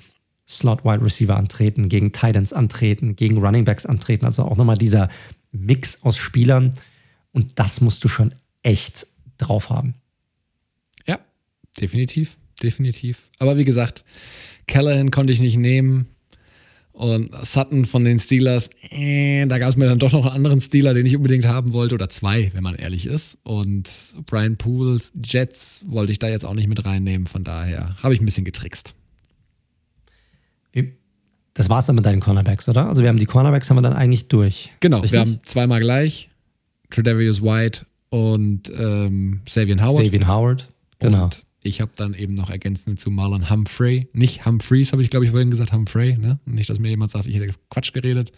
Slot-Wide 0.48 1.04
Receiver 1.04 1.36
antreten, 1.36 1.88
gegen 1.88 2.12
Titans 2.12 2.52
antreten, 2.52 3.16
gegen 3.16 3.38
Running 3.38 3.64
Backs 3.64 3.84
antreten. 3.84 4.24
Also 4.24 4.44
auch 4.44 4.56
nochmal 4.56 4.76
dieser 4.76 5.10
Mix 5.52 6.02
aus 6.02 6.16
Spielern. 6.16 6.74
Und 7.32 7.58
das 7.58 7.80
musst 7.80 8.04
du 8.04 8.08
schon 8.08 8.34
echt 8.62 9.06
drauf 9.36 9.68
haben. 9.68 9.94
Definitiv, 11.80 12.36
definitiv. 12.62 13.30
Aber 13.38 13.56
wie 13.56 13.64
gesagt, 13.64 14.04
Callahan 14.66 15.10
konnte 15.10 15.32
ich 15.32 15.40
nicht 15.40 15.56
nehmen. 15.56 16.06
Und 16.92 17.34
Sutton 17.44 17.86
von 17.86 18.04
den 18.04 18.20
Steelers, 18.20 18.70
äh, 18.88 19.46
da 19.46 19.58
gab 19.58 19.70
es 19.70 19.76
mir 19.76 19.86
dann 19.86 19.98
doch 19.98 20.12
noch 20.12 20.26
einen 20.26 20.36
anderen 20.36 20.60
Steeler, 20.60 20.94
den 20.94 21.04
ich 21.06 21.16
unbedingt 21.16 21.44
haben 21.44 21.72
wollte, 21.72 21.96
oder 21.96 22.08
zwei, 22.08 22.52
wenn 22.54 22.62
man 22.62 22.76
ehrlich 22.76 23.06
ist. 23.06 23.36
Und 23.42 23.90
Brian 24.26 24.56
Pools 24.56 25.12
Jets 25.20 25.82
wollte 25.86 26.12
ich 26.12 26.20
da 26.20 26.28
jetzt 26.28 26.44
auch 26.44 26.54
nicht 26.54 26.68
mit 26.68 26.84
reinnehmen, 26.84 27.26
von 27.26 27.42
daher 27.42 27.96
habe 28.00 28.14
ich 28.14 28.20
ein 28.20 28.24
bisschen 28.24 28.44
getrickst. 28.44 28.94
Das 31.54 31.68
war 31.68 31.78
es 31.78 31.86
dann 31.86 31.94
mit 31.94 32.04
deinen 32.04 32.20
Cornerbacks, 32.20 32.68
oder? 32.68 32.88
Also 32.88 33.02
wir 33.02 33.08
haben 33.08 33.16
die 33.16 33.26
Cornerbacks 33.26 33.70
haben 33.70 33.76
wir 33.76 33.82
dann 33.82 33.92
eigentlich 33.92 34.26
durch. 34.26 34.72
Genau, 34.80 34.98
Richtig? 34.98 35.12
wir 35.12 35.20
haben 35.20 35.38
zweimal 35.42 35.80
gleich. 35.80 36.28
Tredavious 36.90 37.42
White 37.42 37.86
und 38.10 38.70
ähm, 38.76 39.40
Savian 39.48 39.82
Howard. 39.82 40.04
Savian 40.04 40.28
Howard, 40.28 40.68
genau. 40.98 41.24
Und 41.24 41.42
Ich 41.64 41.80
habe 41.80 41.92
dann 41.96 42.12
eben 42.12 42.34
noch 42.34 42.50
ergänzend 42.50 43.00
zu 43.00 43.10
Marlon 43.10 43.48
Humphrey. 43.48 44.08
Nicht 44.12 44.44
Humphreys, 44.44 44.92
habe 44.92 45.02
ich 45.02 45.08
glaube 45.08 45.24
ich 45.24 45.30
vorhin 45.30 45.50
gesagt, 45.50 45.72
Humphrey. 45.72 46.16
Ne? 46.18 46.38
Nicht, 46.44 46.68
dass 46.68 46.78
mir 46.78 46.90
jemand 46.90 47.10
sagt, 47.10 47.26
ich 47.26 47.34
hätte 47.34 47.54
Quatsch 47.70 47.94
geredet. 47.94 48.32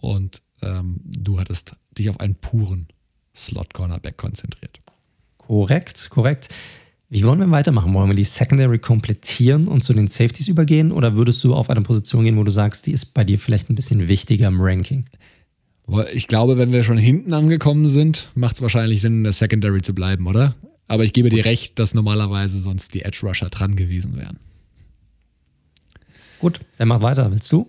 Und 0.00 0.42
ähm, 0.60 1.00
du 1.04 1.38
hattest 1.38 1.76
dich 1.96 2.10
auf 2.10 2.18
einen 2.18 2.34
puren 2.34 2.88
Slot-Cornerback 3.34 4.16
konzentriert. 4.16 4.78
Korrekt, 5.38 6.10
korrekt. 6.10 6.48
Wie 7.08 7.24
wollen 7.24 7.38
wir 7.38 7.48
weitermachen? 7.52 7.94
Wollen 7.94 8.10
wir 8.10 8.16
die 8.16 8.24
Secondary 8.24 8.80
komplettieren 8.80 9.68
und 9.68 9.82
zu 9.82 9.94
den 9.94 10.08
Safeties 10.08 10.48
übergehen? 10.48 10.90
Oder 10.90 11.14
würdest 11.14 11.44
du 11.44 11.54
auf 11.54 11.70
eine 11.70 11.82
Position 11.82 12.24
gehen, 12.24 12.36
wo 12.36 12.42
du 12.42 12.50
sagst, 12.50 12.88
die 12.88 12.92
ist 12.92 13.14
bei 13.14 13.22
dir 13.22 13.38
vielleicht 13.38 13.70
ein 13.70 13.76
bisschen 13.76 14.08
wichtiger 14.08 14.48
im 14.48 14.60
Ranking? 14.60 15.06
Ich 16.12 16.26
glaube, 16.26 16.58
wenn 16.58 16.72
wir 16.72 16.82
schon 16.82 16.98
hinten 16.98 17.32
angekommen 17.32 17.86
sind, 17.86 18.32
macht 18.34 18.56
es 18.56 18.62
wahrscheinlich 18.62 19.00
Sinn, 19.00 19.18
in 19.18 19.22
der 19.22 19.32
Secondary 19.32 19.82
zu 19.82 19.94
bleiben, 19.94 20.26
oder? 20.26 20.56
Aber 20.86 21.04
ich 21.04 21.12
gebe 21.12 21.30
dir 21.30 21.44
recht, 21.44 21.78
dass 21.78 21.94
normalerweise 21.94 22.60
sonst 22.60 22.94
die 22.94 23.02
Edge 23.02 23.20
Rusher 23.22 23.50
dran 23.50 23.76
gewesen 23.76 24.16
wären. 24.16 24.38
Gut, 26.38 26.60
wer 26.76 26.86
macht 26.86 27.02
weiter? 27.02 27.30
Willst 27.30 27.50
du? 27.50 27.66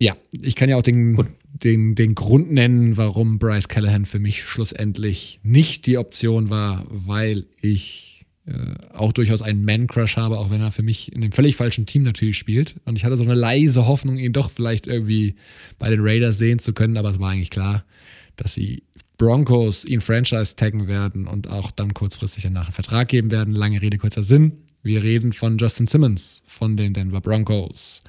Ja, 0.00 0.16
ich 0.32 0.56
kann 0.56 0.68
ja 0.68 0.76
auch 0.76 0.82
den, 0.82 1.28
den, 1.62 1.94
den 1.94 2.14
Grund 2.14 2.52
nennen, 2.52 2.96
warum 2.96 3.38
Bryce 3.38 3.68
Callahan 3.68 4.04
für 4.04 4.18
mich 4.18 4.42
schlussendlich 4.42 5.40
nicht 5.42 5.86
die 5.86 5.98
Option 5.98 6.50
war, 6.50 6.86
weil 6.88 7.46
ich 7.60 8.26
äh, 8.46 8.74
auch 8.92 9.12
durchaus 9.12 9.42
einen 9.42 9.64
Man-Crush 9.64 10.16
habe, 10.16 10.38
auch 10.38 10.50
wenn 10.50 10.60
er 10.60 10.72
für 10.72 10.82
mich 10.82 11.12
in 11.12 11.20
dem 11.20 11.32
völlig 11.32 11.56
falschen 11.56 11.86
Team 11.86 12.02
natürlich 12.02 12.38
spielt. 12.38 12.76
Und 12.84 12.96
ich 12.96 13.04
hatte 13.04 13.16
so 13.16 13.24
eine 13.24 13.34
leise 13.34 13.86
Hoffnung, 13.86 14.18
ihn 14.18 14.32
doch 14.32 14.50
vielleicht 14.50 14.86
irgendwie 14.86 15.36
bei 15.78 15.90
den 15.90 16.00
Raiders 16.00 16.38
sehen 16.38 16.58
zu 16.58 16.72
können, 16.72 16.96
aber 16.96 17.10
es 17.10 17.18
war 17.18 17.30
eigentlich 17.30 17.50
klar, 17.50 17.84
dass 18.36 18.54
sie 18.54 18.82
Broncos 19.16 19.84
ihn 19.84 20.00
Franchise 20.00 20.56
taggen 20.56 20.88
werden 20.88 21.26
und 21.26 21.48
auch 21.48 21.70
dann 21.70 21.94
kurzfristig 21.94 22.42
danach 22.42 22.66
einen 22.66 22.72
Vertrag 22.72 23.08
geben 23.08 23.30
werden. 23.30 23.54
Lange 23.54 23.80
Rede, 23.80 23.98
kurzer 23.98 24.22
Sinn. 24.22 24.64
Wir 24.82 25.02
reden 25.02 25.32
von 25.32 25.58
Justin 25.58 25.86
Simmons 25.86 26.42
von 26.46 26.76
den 26.76 26.92
Denver 26.92 27.20
Broncos. 27.20 28.02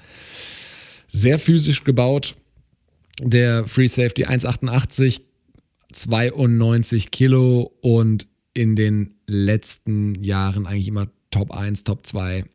Sehr 1.07 1.39
physisch 1.39 1.83
gebaut. 1.83 2.35
Der 3.19 3.65
Free 3.67 3.87
Safety 3.87 4.25
1,88, 4.25 5.21
92 5.91 7.09
Kilo 7.11 7.71
und 7.81 8.27
in 8.53 8.75
den 8.75 9.15
letzten 9.25 10.23
Jahren 10.23 10.67
eigentlich 10.67 10.87
immer 10.87 11.07
Top 11.31 11.51
1, 11.51 11.83
Top 11.83 12.05
2, 12.05 12.45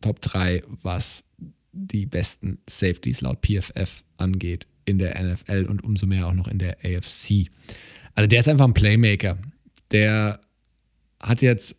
Top 0.00 0.20
3, 0.20 0.62
was 0.82 1.24
die 1.72 2.06
besten 2.06 2.58
Safeties 2.68 3.20
laut 3.20 3.44
PFF 3.44 4.04
angeht 4.16 4.66
in 4.86 4.98
der 4.98 5.22
NFL 5.22 5.66
und 5.68 5.84
umso 5.84 6.06
mehr 6.06 6.26
auch 6.26 6.32
noch 6.32 6.48
in 6.48 6.58
der 6.58 6.78
AFC. 6.82 7.50
Also 8.14 8.26
der 8.26 8.40
ist 8.40 8.48
einfach 8.48 8.64
ein 8.64 8.74
Playmaker. 8.74 9.36
Der 9.90 10.40
hat 11.20 11.42
jetzt 11.42 11.76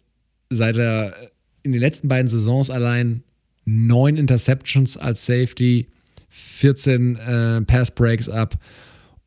seit 0.50 0.78
er 0.78 1.16
in 1.64 1.72
den 1.72 1.82
letzten 1.82 2.08
beiden 2.08 2.28
Saisons 2.28 2.70
allein 2.70 3.24
neun 3.66 4.16
Interceptions 4.16 4.96
als 4.96 5.26
Safety, 5.26 5.88
14 6.30 7.16
äh, 7.16 7.62
Pass 7.64 7.92
Breaks 7.92 8.30
ab 8.30 8.58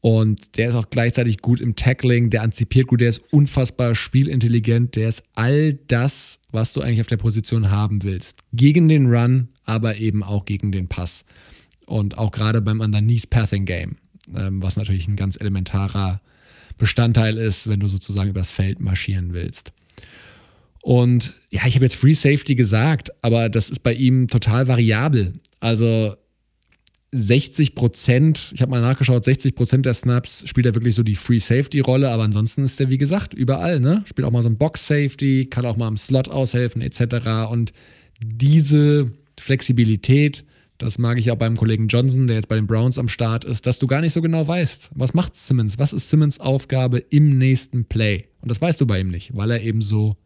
und 0.00 0.56
der 0.56 0.70
ist 0.70 0.74
auch 0.74 0.88
gleichzeitig 0.88 1.38
gut 1.38 1.60
im 1.60 1.76
Tackling, 1.76 2.30
der 2.30 2.42
antizipiert 2.42 2.86
gut, 2.86 3.02
der 3.02 3.10
ist 3.10 3.22
unfassbar 3.32 3.94
spielintelligent, 3.94 4.96
der 4.96 5.08
ist 5.08 5.24
all 5.34 5.74
das, 5.74 6.40
was 6.50 6.72
du 6.72 6.80
eigentlich 6.80 7.02
auf 7.02 7.06
der 7.06 7.18
Position 7.18 7.70
haben 7.70 8.02
willst. 8.02 8.38
Gegen 8.52 8.88
den 8.88 9.12
Run, 9.12 9.48
aber 9.64 9.96
eben 9.96 10.22
auch 10.22 10.46
gegen 10.46 10.72
den 10.72 10.88
Pass. 10.88 11.26
Und 11.90 12.18
auch 12.18 12.30
gerade 12.30 12.62
beim 12.62 12.78
Underneath 12.78 13.30
Pathing 13.30 13.64
Game, 13.64 13.96
ähm, 14.32 14.62
was 14.62 14.76
natürlich 14.76 15.08
ein 15.08 15.16
ganz 15.16 15.36
elementarer 15.40 16.20
Bestandteil 16.78 17.36
ist, 17.36 17.68
wenn 17.68 17.80
du 17.80 17.88
sozusagen 17.88 18.30
übers 18.30 18.52
Feld 18.52 18.78
marschieren 18.78 19.32
willst. 19.32 19.72
Und 20.82 21.34
ja, 21.50 21.66
ich 21.66 21.74
habe 21.74 21.84
jetzt 21.84 21.96
Free 21.96 22.14
Safety 22.14 22.54
gesagt, 22.54 23.10
aber 23.22 23.48
das 23.48 23.70
ist 23.70 23.80
bei 23.80 23.92
ihm 23.92 24.28
total 24.28 24.68
variabel. 24.68 25.40
Also 25.58 26.14
60 27.10 27.74
Prozent, 27.74 28.52
ich 28.54 28.62
habe 28.62 28.70
mal 28.70 28.80
nachgeschaut, 28.80 29.24
60 29.24 29.56
Prozent 29.56 29.84
der 29.84 29.94
Snaps 29.94 30.48
spielt 30.48 30.66
er 30.66 30.76
wirklich 30.76 30.94
so 30.94 31.02
die 31.02 31.16
Free 31.16 31.40
Safety 31.40 31.80
Rolle, 31.80 32.08
aber 32.10 32.22
ansonsten 32.22 32.64
ist 32.64 32.80
er, 32.80 32.88
wie 32.88 32.98
gesagt, 32.98 33.34
überall, 33.34 33.80
ne? 33.80 34.04
Spielt 34.06 34.28
auch 34.28 34.32
mal 34.32 34.44
so 34.44 34.48
ein 34.48 34.58
Box 34.58 34.86
Safety, 34.86 35.48
kann 35.50 35.66
auch 35.66 35.76
mal 35.76 35.88
im 35.88 35.96
Slot 35.96 36.28
aushelfen, 36.28 36.82
etc. 36.82 37.50
Und 37.50 37.72
diese 38.22 39.10
Flexibilität, 39.40 40.44
das 40.82 40.96
mag 40.96 41.18
ich 41.18 41.30
auch 41.30 41.36
beim 41.36 41.58
Kollegen 41.58 41.88
Johnson, 41.88 42.26
der 42.26 42.36
jetzt 42.36 42.48
bei 42.48 42.56
den 42.56 42.66
Browns 42.66 42.96
am 42.96 43.08
Start 43.08 43.44
ist, 43.44 43.66
dass 43.66 43.78
du 43.78 43.86
gar 43.86 44.00
nicht 44.00 44.14
so 44.14 44.22
genau 44.22 44.48
weißt, 44.48 44.90
was 44.94 45.12
macht 45.12 45.36
Simmons, 45.36 45.78
was 45.78 45.92
ist 45.92 46.08
Simmons 46.08 46.40
Aufgabe 46.40 46.98
im 46.98 47.36
nächsten 47.36 47.84
Play. 47.84 48.28
Und 48.40 48.50
das 48.50 48.62
weißt 48.62 48.80
du 48.80 48.86
bei 48.86 48.98
ihm 48.98 49.08
nicht, 49.08 49.36
weil 49.36 49.50
er 49.50 49.60
eben 49.60 49.82
so 49.82 50.16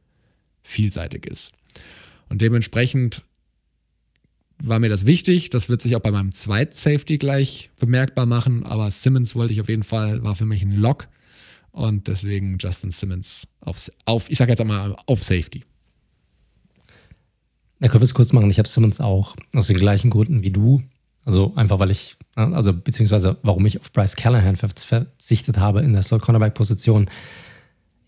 vielseitig 0.62 1.26
ist. 1.26 1.50
Und 2.28 2.40
dementsprechend 2.40 3.22
war 4.62 4.78
mir 4.78 4.88
das 4.88 5.06
wichtig. 5.06 5.50
Das 5.50 5.68
wird 5.68 5.82
sich 5.82 5.96
auch 5.96 6.00
bei 6.00 6.12
meinem 6.12 6.32
Zweit-Safety 6.32 7.18
gleich 7.18 7.70
bemerkbar 7.80 8.26
machen. 8.26 8.64
Aber 8.64 8.88
Simmons 8.92 9.34
wollte 9.34 9.52
ich 9.52 9.60
auf 9.60 9.68
jeden 9.68 9.82
Fall, 9.82 10.22
war 10.22 10.36
für 10.36 10.46
mich 10.46 10.62
ein 10.62 10.76
Lock. 10.76 11.08
Und 11.72 12.06
deswegen 12.06 12.58
Justin 12.58 12.92
Simmons 12.92 13.48
auf, 13.60 13.90
auf 14.04 14.30
ich 14.30 14.38
sage 14.38 14.52
jetzt 14.52 14.60
einmal, 14.60 14.94
auf 15.06 15.20
Safety. 15.20 15.64
Ja, 17.84 17.90
können 17.90 18.00
wir 18.00 18.06
es 18.06 18.14
kurz 18.14 18.32
machen. 18.32 18.48
Ich 18.48 18.56
habe 18.56 18.66
Simmons 18.66 18.98
auch 18.98 19.36
aus 19.54 19.66
den 19.66 19.76
gleichen 19.76 20.08
Gründen 20.08 20.42
wie 20.42 20.50
du. 20.50 20.82
Also 21.26 21.52
einfach, 21.54 21.78
weil 21.78 21.90
ich, 21.90 22.16
also 22.34 22.72
beziehungsweise 22.72 23.36
warum 23.42 23.66
ich 23.66 23.78
auf 23.78 23.92
Bryce 23.92 24.16
Callahan 24.16 24.56
verzichtet 24.56 25.58
habe 25.58 25.82
in 25.82 25.92
der 25.92 26.00
Slot-Cornerback-Position. 26.00 27.10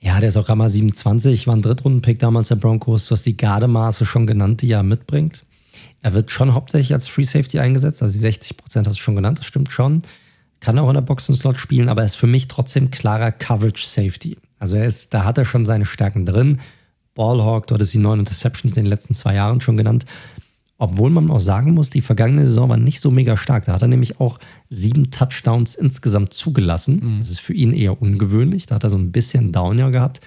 Ja, 0.00 0.18
der 0.18 0.30
ist 0.30 0.38
auch 0.38 0.48
Rammer 0.48 0.70
27, 0.70 1.46
war 1.46 1.54
ein 1.54 1.60
Drittrunden-Pick 1.60 2.18
damals 2.18 2.48
der 2.48 2.56
Broncos. 2.56 3.10
Hast 3.10 3.26
die 3.26 3.36
Gardemaße 3.36 4.06
schon 4.06 4.26
genannt, 4.26 4.62
die 4.62 4.70
er 4.70 4.82
mitbringt. 4.82 5.44
Er 6.00 6.14
wird 6.14 6.30
schon 6.30 6.54
hauptsächlich 6.54 6.94
als 6.94 7.06
Free 7.06 7.24
Safety 7.24 7.58
eingesetzt, 7.58 8.00
also 8.00 8.14
die 8.14 8.18
60 8.18 8.56
Prozent 8.56 8.86
hast 8.86 8.96
du 8.96 9.02
schon 9.02 9.16
genannt, 9.16 9.40
das 9.40 9.46
stimmt 9.46 9.70
schon. 9.70 10.00
Kann 10.60 10.78
auch 10.78 10.88
in 10.88 10.94
der 10.94 11.02
Boxen-Slot 11.02 11.58
spielen, 11.58 11.90
aber 11.90 12.00
er 12.00 12.06
ist 12.06 12.16
für 12.16 12.26
mich 12.26 12.48
trotzdem 12.48 12.90
klarer 12.90 13.30
Coverage 13.30 13.86
Safety. 13.86 14.38
Also 14.58 14.74
er 14.74 14.86
ist, 14.86 15.12
da 15.12 15.24
hat 15.24 15.36
er 15.36 15.44
schon 15.44 15.66
seine 15.66 15.84
Stärken 15.84 16.24
drin. 16.24 16.60
Ballhawk, 17.16 17.66
dort 17.66 17.82
ist 17.82 17.92
die 17.92 17.98
neun 17.98 18.20
Interceptions 18.20 18.76
in 18.76 18.84
den 18.84 18.90
letzten 18.90 19.14
zwei 19.14 19.34
Jahren 19.34 19.60
schon 19.60 19.76
genannt. 19.76 20.06
Obwohl 20.78 21.10
man 21.10 21.30
auch 21.30 21.40
sagen 21.40 21.72
muss, 21.72 21.88
die 21.90 22.02
vergangene 22.02 22.46
Saison 22.46 22.68
war 22.68 22.76
nicht 22.76 23.00
so 23.00 23.10
mega 23.10 23.36
stark. 23.36 23.64
Da 23.64 23.72
hat 23.72 23.82
er 23.82 23.88
nämlich 23.88 24.20
auch 24.20 24.38
sieben 24.68 25.10
Touchdowns 25.10 25.74
insgesamt 25.74 26.34
zugelassen. 26.34 27.00
Mhm. 27.02 27.18
Das 27.18 27.30
ist 27.30 27.40
für 27.40 27.54
ihn 27.54 27.72
eher 27.72 28.00
ungewöhnlich. 28.00 28.66
Da 28.66 28.74
hat 28.74 28.84
er 28.84 28.90
so 28.90 28.98
ein 28.98 29.10
bisschen 29.10 29.52
Downjahr 29.52 29.90
gehabt. 29.90 30.20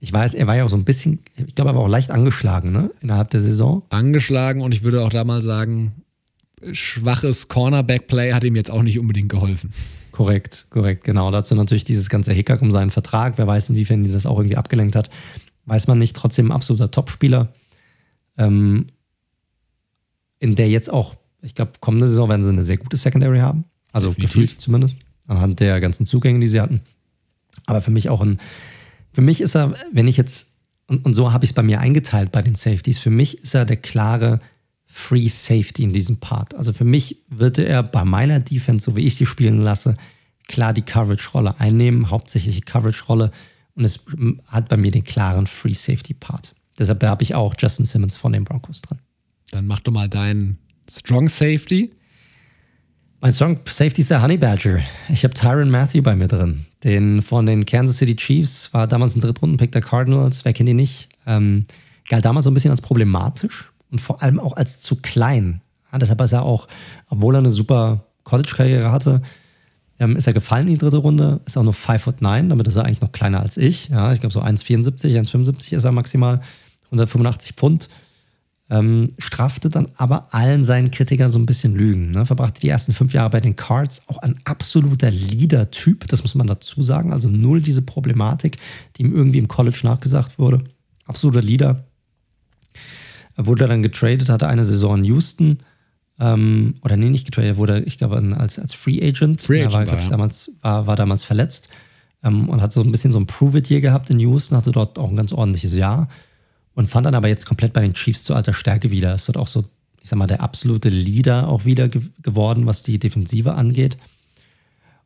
Ich 0.00 0.12
weiß, 0.12 0.34
er 0.34 0.46
war 0.46 0.56
ja 0.56 0.64
auch 0.64 0.68
so 0.68 0.76
ein 0.76 0.84
bisschen, 0.84 1.18
ich 1.36 1.56
glaube, 1.56 1.72
er 1.72 1.74
war 1.74 1.82
auch 1.82 1.88
leicht 1.88 2.12
angeschlagen, 2.12 2.70
ne? 2.70 2.92
Innerhalb 3.00 3.30
der 3.30 3.40
Saison. 3.40 3.82
Angeschlagen 3.90 4.62
und 4.62 4.72
ich 4.72 4.84
würde 4.84 5.02
auch 5.02 5.10
da 5.10 5.24
mal 5.24 5.42
sagen, 5.42 5.92
schwaches 6.70 7.48
Cornerback-Play 7.48 8.32
hat 8.32 8.44
ihm 8.44 8.54
jetzt 8.54 8.70
auch 8.70 8.82
nicht 8.82 9.00
unbedingt 9.00 9.28
geholfen. 9.28 9.72
Korrekt, 10.12 10.66
korrekt, 10.70 11.04
genau. 11.04 11.30
Dazu 11.30 11.54
natürlich 11.54 11.84
dieses 11.84 12.08
ganze 12.08 12.32
Hickhack 12.32 12.62
um 12.62 12.70
seinen 12.70 12.90
Vertrag. 12.90 13.38
Wer 13.38 13.46
weiß, 13.46 13.70
inwiefern 13.70 14.04
ihn 14.04 14.12
das 14.12 14.26
auch 14.26 14.38
irgendwie 14.38 14.56
abgelenkt 14.56 14.96
hat. 14.96 15.10
Weiß 15.68 15.86
man 15.86 15.98
nicht. 15.98 16.16
Trotzdem 16.16 16.48
ein 16.48 16.52
absoluter 16.52 16.90
Topspieler. 16.90 17.52
Ähm, 18.36 18.86
in 20.38 20.54
der 20.54 20.68
jetzt 20.68 20.90
auch, 20.90 21.16
ich 21.42 21.54
glaube, 21.54 21.72
kommende 21.80 22.08
Saison 22.08 22.28
werden 22.28 22.42
sie 22.42 22.48
eine 22.48 22.62
sehr 22.62 22.76
gute 22.76 22.96
Secondary 22.96 23.40
haben. 23.40 23.64
Also 23.92 24.08
Definitiv. 24.08 24.32
gefühlt 24.32 24.60
zumindest. 24.60 25.00
Anhand 25.26 25.60
der 25.60 25.80
ganzen 25.80 26.06
Zugänge, 26.06 26.40
die 26.40 26.48
sie 26.48 26.60
hatten. 26.60 26.80
Aber 27.66 27.82
für 27.82 27.90
mich 27.90 28.08
auch 28.08 28.20
ein 28.20 28.38
für 29.18 29.22
mich 29.22 29.40
ist 29.40 29.56
er, 29.56 29.74
wenn 29.92 30.06
ich 30.06 30.16
jetzt, 30.16 30.54
und, 30.86 31.04
und 31.04 31.12
so 31.12 31.32
habe 31.32 31.44
ich 31.44 31.50
es 31.50 31.54
bei 31.54 31.64
mir 31.64 31.80
eingeteilt 31.80 32.30
bei 32.32 32.40
den 32.40 32.54
Safeties, 32.54 32.98
für 32.98 33.10
mich 33.10 33.42
ist 33.42 33.52
er 33.52 33.64
der 33.64 33.76
klare 33.76 34.38
Free 34.86 35.28
Safety 35.28 35.82
in 35.82 35.92
diesem 35.92 36.18
Part. 36.18 36.54
Also 36.54 36.72
für 36.72 36.84
mich 36.84 37.24
würde 37.28 37.66
er 37.66 37.82
bei 37.82 38.04
meiner 38.04 38.38
Defense, 38.38 38.84
so 38.84 38.94
wie 38.96 39.06
ich 39.06 39.16
sie 39.16 39.26
spielen 39.26 39.60
lasse, 39.60 39.96
klar 40.46 40.72
die 40.72 40.82
Coverage-Rolle 40.82 41.58
einnehmen, 41.58 42.10
hauptsächliche 42.10 42.60
Coverage-Rolle. 42.60 43.32
Und 43.78 43.84
es 43.84 44.04
hat 44.48 44.68
bei 44.68 44.76
mir 44.76 44.90
den 44.90 45.04
klaren 45.04 45.46
Free 45.46 45.72
Safety 45.72 46.12
Part. 46.12 46.52
Deshalb 46.80 47.00
habe 47.04 47.22
ich 47.22 47.36
auch 47.36 47.54
Justin 47.56 47.84
Simmons 47.84 48.16
von 48.16 48.32
den 48.32 48.42
Broncos 48.42 48.82
drin. 48.82 48.98
Dann 49.52 49.68
mach 49.68 49.78
doch 49.78 49.92
mal 49.92 50.08
deinen 50.08 50.58
Strong 50.90 51.28
Safety. 51.28 51.90
Mein 53.20 53.32
Strong 53.32 53.60
Safety 53.68 54.00
ist 54.00 54.10
der 54.10 54.20
Honey 54.20 54.36
Badger. 54.36 54.80
Ich 55.08 55.22
habe 55.22 55.32
Tyron 55.32 55.70
Matthew 55.70 56.02
bei 56.02 56.16
mir 56.16 56.26
drin. 56.26 56.66
Den 56.82 57.22
von 57.22 57.46
den 57.46 57.66
Kansas 57.66 57.98
City 57.98 58.16
Chiefs 58.16 58.74
war 58.74 58.88
damals 58.88 59.14
ein 59.14 59.20
Drittrunden-Pick 59.20 59.70
der 59.70 59.82
Cardinals. 59.82 60.44
Wer 60.44 60.54
kennt 60.54 60.68
ihn 60.68 60.74
nicht? 60.74 61.08
Ähm, 61.24 61.66
galt 62.08 62.24
damals 62.24 62.44
so 62.44 62.50
ein 62.50 62.54
bisschen 62.54 62.72
als 62.72 62.80
problematisch 62.80 63.70
und 63.92 64.00
vor 64.00 64.24
allem 64.24 64.40
auch 64.40 64.56
als 64.56 64.78
zu 64.78 64.96
klein. 64.96 65.60
Ja, 65.92 65.98
deshalb 65.98 66.20
ist 66.20 66.32
er 66.32 66.42
auch, 66.42 66.66
obwohl 67.08 67.36
er 67.36 67.38
eine 67.38 67.52
super 67.52 68.06
College-Karriere 68.24 68.90
hatte, 68.90 69.22
ähm, 70.00 70.16
ist 70.16 70.26
er 70.26 70.32
gefallen 70.32 70.66
in 70.68 70.74
die 70.74 70.78
dritte 70.78 70.98
Runde. 70.98 71.40
Ist 71.46 71.56
auch 71.56 71.62
nur 71.62 71.74
5 71.74 72.02
foot 72.02 72.22
9, 72.22 72.48
damit 72.48 72.68
ist 72.68 72.76
er 72.76 72.84
eigentlich 72.84 73.00
noch 73.00 73.12
kleiner 73.12 73.40
als 73.40 73.56
ich. 73.56 73.88
Ja, 73.88 74.12
ich 74.12 74.20
glaube 74.20 74.32
so 74.32 74.42
1,74, 74.42 75.18
1,75 75.18 75.76
ist 75.76 75.84
er 75.84 75.92
maximal. 75.92 76.40
185 76.86 77.52
Pfund. 77.54 77.88
Ähm, 78.70 79.08
strafte 79.18 79.70
dann 79.70 79.88
aber 79.96 80.34
allen 80.34 80.62
seinen 80.62 80.90
Kritikern 80.90 81.30
so 81.30 81.38
ein 81.38 81.46
bisschen 81.46 81.74
Lügen. 81.74 82.10
Ne? 82.10 82.26
Verbrachte 82.26 82.60
die 82.60 82.68
ersten 82.68 82.92
fünf 82.92 83.14
Jahre 83.14 83.30
bei 83.30 83.40
den 83.40 83.56
Cards, 83.56 84.02
auch 84.08 84.18
ein 84.18 84.38
absoluter 84.44 85.10
Leader-Typ, 85.10 86.06
das 86.08 86.22
muss 86.22 86.34
man 86.34 86.46
dazu 86.46 86.82
sagen. 86.82 87.14
Also 87.14 87.30
null 87.30 87.62
diese 87.62 87.80
Problematik, 87.80 88.58
die 88.96 89.02
ihm 89.02 89.14
irgendwie 89.14 89.38
im 89.38 89.48
College 89.48 89.80
nachgesagt 89.84 90.38
wurde. 90.38 90.64
Absoluter 91.06 91.40
Leader. 91.40 91.84
Er 93.36 93.46
wurde 93.46 93.66
dann 93.66 93.82
getradet, 93.82 94.28
hatte 94.28 94.48
eine 94.48 94.64
Saison 94.64 94.98
in 94.98 95.04
Houston. 95.04 95.58
Ähm, 96.20 96.74
oder 96.82 96.96
nee, 96.96 97.10
nicht 97.10 97.26
getradet, 97.26 97.50
er 97.50 97.56
wurde, 97.56 97.80
ich 97.80 97.98
glaube, 97.98 98.16
als, 98.36 98.58
als 98.58 98.74
Free 98.74 99.00
Agent. 99.00 99.40
Free 99.40 99.64
Agent 99.64 99.74
er 99.74 99.78
war, 99.78 99.86
war, 99.86 99.98
ich, 99.98 100.04
ja. 100.04 100.10
damals, 100.10 100.52
war, 100.62 100.86
war 100.86 100.96
damals 100.96 101.22
verletzt 101.22 101.68
ähm, 102.24 102.48
und 102.48 102.60
hat 102.60 102.72
so 102.72 102.82
ein 102.82 102.90
bisschen 102.90 103.12
so 103.12 103.20
ein 103.20 103.26
Prove-It-Year 103.26 103.80
gehabt 103.80 104.10
in 104.10 104.18
Houston, 104.20 104.56
hatte 104.56 104.72
dort 104.72 104.98
auch 104.98 105.10
ein 105.10 105.16
ganz 105.16 105.32
ordentliches 105.32 105.74
Jahr 105.74 106.08
und 106.74 106.88
fand 106.88 107.06
dann 107.06 107.14
aber 107.14 107.28
jetzt 107.28 107.46
komplett 107.46 107.72
bei 107.72 107.80
den 107.80 107.94
Chiefs 107.94 108.24
zu 108.24 108.34
alter 108.34 108.52
Stärke 108.52 108.90
wieder. 108.90 109.14
Ist 109.14 109.28
dort 109.28 109.36
auch 109.36 109.46
so, 109.46 109.64
ich 110.02 110.08
sag 110.08 110.18
mal, 110.18 110.26
der 110.26 110.42
absolute 110.42 110.88
Leader 110.88 111.48
auch 111.48 111.64
wieder 111.64 111.88
ge 111.88 112.02
geworden, 112.22 112.66
was 112.66 112.82
die 112.82 112.98
Defensive 112.98 113.54
angeht. 113.54 113.96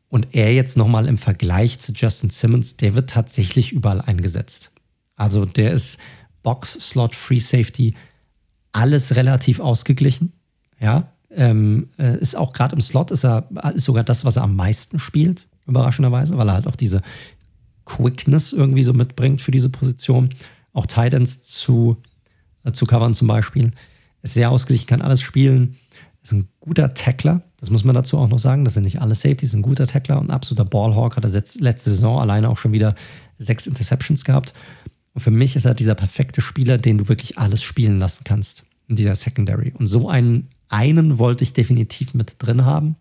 Und 0.09 0.27
er 0.31 0.53
jetzt 0.53 0.77
nochmal 0.77 1.07
im 1.07 1.17
Vergleich 1.17 1.79
zu 1.79 1.91
Justin 1.91 2.29
Simmons, 2.29 2.77
der 2.77 2.93
wird 2.93 3.09
tatsächlich 3.09 3.71
überall 3.71 4.01
eingesetzt. 4.01 4.71
Also 5.15 5.45
der 5.45 5.73
ist 5.73 5.97
Box, 6.43 6.73
Slot, 6.73 7.15
Free 7.15 7.39
Safety, 7.39 7.95
alles 8.71 9.15
relativ 9.15 9.59
ausgeglichen. 9.59 10.33
Ja, 10.79 11.05
ähm, 11.31 11.89
äh, 11.97 12.17
ist 12.19 12.35
auch 12.35 12.53
gerade 12.53 12.75
im 12.75 12.81
Slot 12.81 13.11
ist 13.11 13.23
er 13.23 13.47
ist 13.73 13.85
sogar 13.85 14.03
das, 14.03 14.25
was 14.25 14.35
er 14.35 14.43
am 14.43 14.55
meisten 14.55 14.99
spielt, 14.99 15.47
überraschenderweise, 15.65 16.37
weil 16.37 16.49
er 16.49 16.53
halt 16.53 16.67
auch 16.67 16.75
diese 16.75 17.01
Quickness 17.85 18.53
irgendwie 18.53 18.83
so 18.83 18.93
mitbringt 18.93 19.41
für 19.41 19.51
diese 19.51 19.69
Position. 19.69 20.29
Auch 20.73 20.85
Titans 20.85 21.43
zu, 21.43 21.97
äh, 22.63 22.71
zu 22.71 22.85
covern 22.85 23.13
zum 23.13 23.27
Beispiel. 23.27 23.71
Ist 24.21 24.35
sehr 24.35 24.51
ausgeglichen, 24.51 24.87
kann 24.87 25.01
alles 25.01 25.21
spielen. 25.21 25.75
Ist 26.21 26.31
ein 26.31 26.47
guter 26.59 26.93
Tackler. 26.93 27.41
Das 27.57 27.69
muss 27.69 27.83
man 27.83 27.95
dazu 27.95 28.17
auch 28.17 28.29
noch 28.29 28.39
sagen. 28.39 28.63
Das 28.63 28.75
sind 28.75 28.83
nicht 28.83 29.01
alle 29.01 29.15
Safeties, 29.15 29.53
ein 29.53 29.61
guter 29.61 29.87
Tackler 29.87 30.19
und 30.19 30.27
ein 30.27 30.31
absoluter 30.31 30.65
Ballhawk. 30.65 31.17
Hat 31.17 31.25
er 31.25 31.29
letzte 31.29 31.89
Saison 31.89 32.19
alleine 32.19 32.49
auch 32.49 32.57
schon 32.57 32.71
wieder 32.71 32.95
sechs 33.37 33.67
Interceptions 33.67 34.23
gehabt. 34.23 34.53
Und 35.13 35.21
für 35.21 35.31
mich 35.31 35.55
ist 35.55 35.65
er 35.65 35.73
dieser 35.73 35.95
perfekte 35.95 36.41
Spieler, 36.41 36.77
den 36.77 36.97
du 36.97 37.09
wirklich 37.09 37.37
alles 37.37 37.61
spielen 37.61 37.99
lassen 37.99 38.23
kannst 38.23 38.63
in 38.87 38.95
dieser 38.95 39.15
Secondary. 39.15 39.73
Und 39.77 39.87
so 39.87 40.09
einen, 40.09 40.49
einen 40.73 41.19
wollte 41.19 41.43
ich 41.43 41.53
definitiv 41.53 42.13
mit 42.13 42.35
drin 42.39 42.65
haben. 42.65 42.95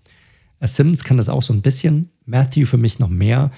Äh, 0.61 0.69
Simmons 0.69 1.05
kann 1.05 1.16
das 1.16 1.28
auch 1.28 1.43
so 1.43 1.53
ein 1.53 1.62
bisschen. 1.62 2.11
Matthew 2.27 2.66
für 2.66 2.77
mich 2.77 2.99
noch 2.99 3.09
mehr. 3.09 3.51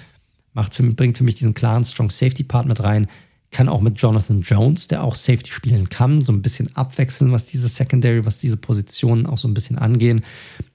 Macht 0.54 0.74
für, 0.74 0.82
bringt 0.84 1.18
für 1.18 1.24
mich 1.24 1.34
diesen 1.34 1.52
klaren 1.52 1.84
Strong 1.84 2.10
Safety 2.10 2.44
Part 2.44 2.66
mit 2.66 2.82
rein. 2.82 3.08
Kann 3.50 3.68
auch 3.68 3.80
mit 3.80 4.00
Jonathan 4.00 4.40
Jones, 4.40 4.88
der 4.88 5.04
auch 5.04 5.14
Safety 5.14 5.50
spielen 5.50 5.88
kann, 5.88 6.20
so 6.20 6.32
ein 6.32 6.42
bisschen 6.42 6.74
abwechseln, 6.74 7.30
was 7.30 7.46
diese 7.46 7.68
Secondary, 7.68 8.24
was 8.24 8.38
diese 8.38 8.56
Positionen 8.56 9.26
auch 9.26 9.38
so 9.38 9.46
ein 9.46 9.54
bisschen 9.54 9.78
angehen. 9.78 10.24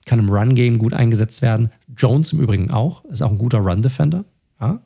Kann 0.06 0.20
im 0.20 0.30
Run-Game 0.30 0.78
gut 0.78 0.94
eingesetzt 0.94 1.41
werden. 1.41 1.72
Jones 1.98 2.32
im 2.32 2.40
Übrigen 2.40 2.72
auch, 2.72 3.03
ist 3.06 3.22
auch 3.22 3.32
ein 3.32 3.38
guter 3.38 3.60
Run-Defender. 3.60 4.26
Ja. 4.61 4.82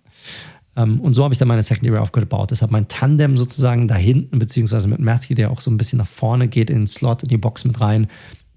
Um, 0.75 1.01
und 1.01 1.13
so 1.13 1.23
habe 1.23 1.35
ich 1.35 1.38
dann 1.38 1.47
meine 1.47 1.61
Secondary 1.61 1.99
aufgebaut. 1.99 2.49
Deshalb 2.49 2.71
mein 2.71 2.88
Tandem 2.88 3.38
sozusagen 3.38 3.88
da 3.88 3.95
hinten, 3.95 4.39
beziehungsweise 4.39 4.88
mit 4.88 4.99
Matthew, 4.99 5.35
der 5.35 5.51
auch 5.51 5.61
so 5.61 5.69
ein 5.69 5.77
bisschen 5.77 5.99
nach 5.99 6.07
vorne 6.07 6.47
geht 6.47 6.71
in 6.71 6.80
den 6.80 6.88
Slot, 6.88 7.21
in 7.21 7.30
die 7.30 7.38
Box 7.38 7.63
mit 7.63 7.80
rein. 7.80 8.07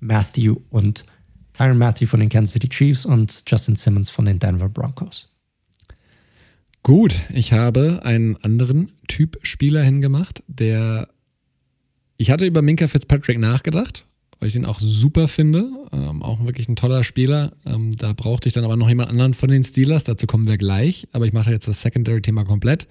Matthew 0.01 0.56
und 0.70 1.05
Tyron 1.52 1.78
Matthew 1.78 2.06
von 2.06 2.20
den 2.20 2.28
Kansas 2.28 2.52
City 2.52 2.68
Chiefs 2.68 3.06
und 3.06 3.43
Justin 3.47 3.77
Simmons 3.77 4.10
von 4.10 4.27
den 4.27 4.39
Denver 4.39 4.68
Broncos. 4.68 5.32
Gut, 6.82 7.14
ich 7.32 7.52
habe 7.52 8.02
einen 8.05 8.36
anderen 8.36 8.93
Typ 9.09 9.39
Spieler 9.43 9.82
hingemacht, 9.82 10.43
der. 10.47 11.09
Ich 12.18 12.31
hatte 12.31 12.47
über 12.47 12.62
Minka 12.62 12.89
Fitzpatrick 12.89 13.39
nachgedacht, 13.39 14.06
weil 14.39 14.48
ich 14.48 14.56
ihn 14.56 14.64
auch 14.64 14.78
super 14.78 15.28
finde. 15.28 15.68
Ähm, 15.93 16.23
auch 16.23 16.44
wirklich 16.44 16.68
ein 16.68 16.77
toller 16.77 17.02
Spieler. 17.02 17.52
Ähm, 17.66 17.90
da 17.97 18.12
brauchte 18.12 18.48
ich 18.48 18.55
dann 18.55 18.64
aber 18.64 18.77
noch 18.77 18.89
jemand 18.89 19.10
anderen 19.10 19.35
von 19.35 19.51
den 19.51 19.64
Steelers. 19.64 20.05
Dazu 20.05 20.27
kommen 20.27 20.47
wir 20.47 20.59
gleich. 20.59 21.09
Aber 21.12 21.27
ich 21.27 21.32
mache 21.32 21.51
jetzt 21.51 21.68
das 21.68 21.82
Secondary-Thema 21.82 22.44
komplett 22.44 22.86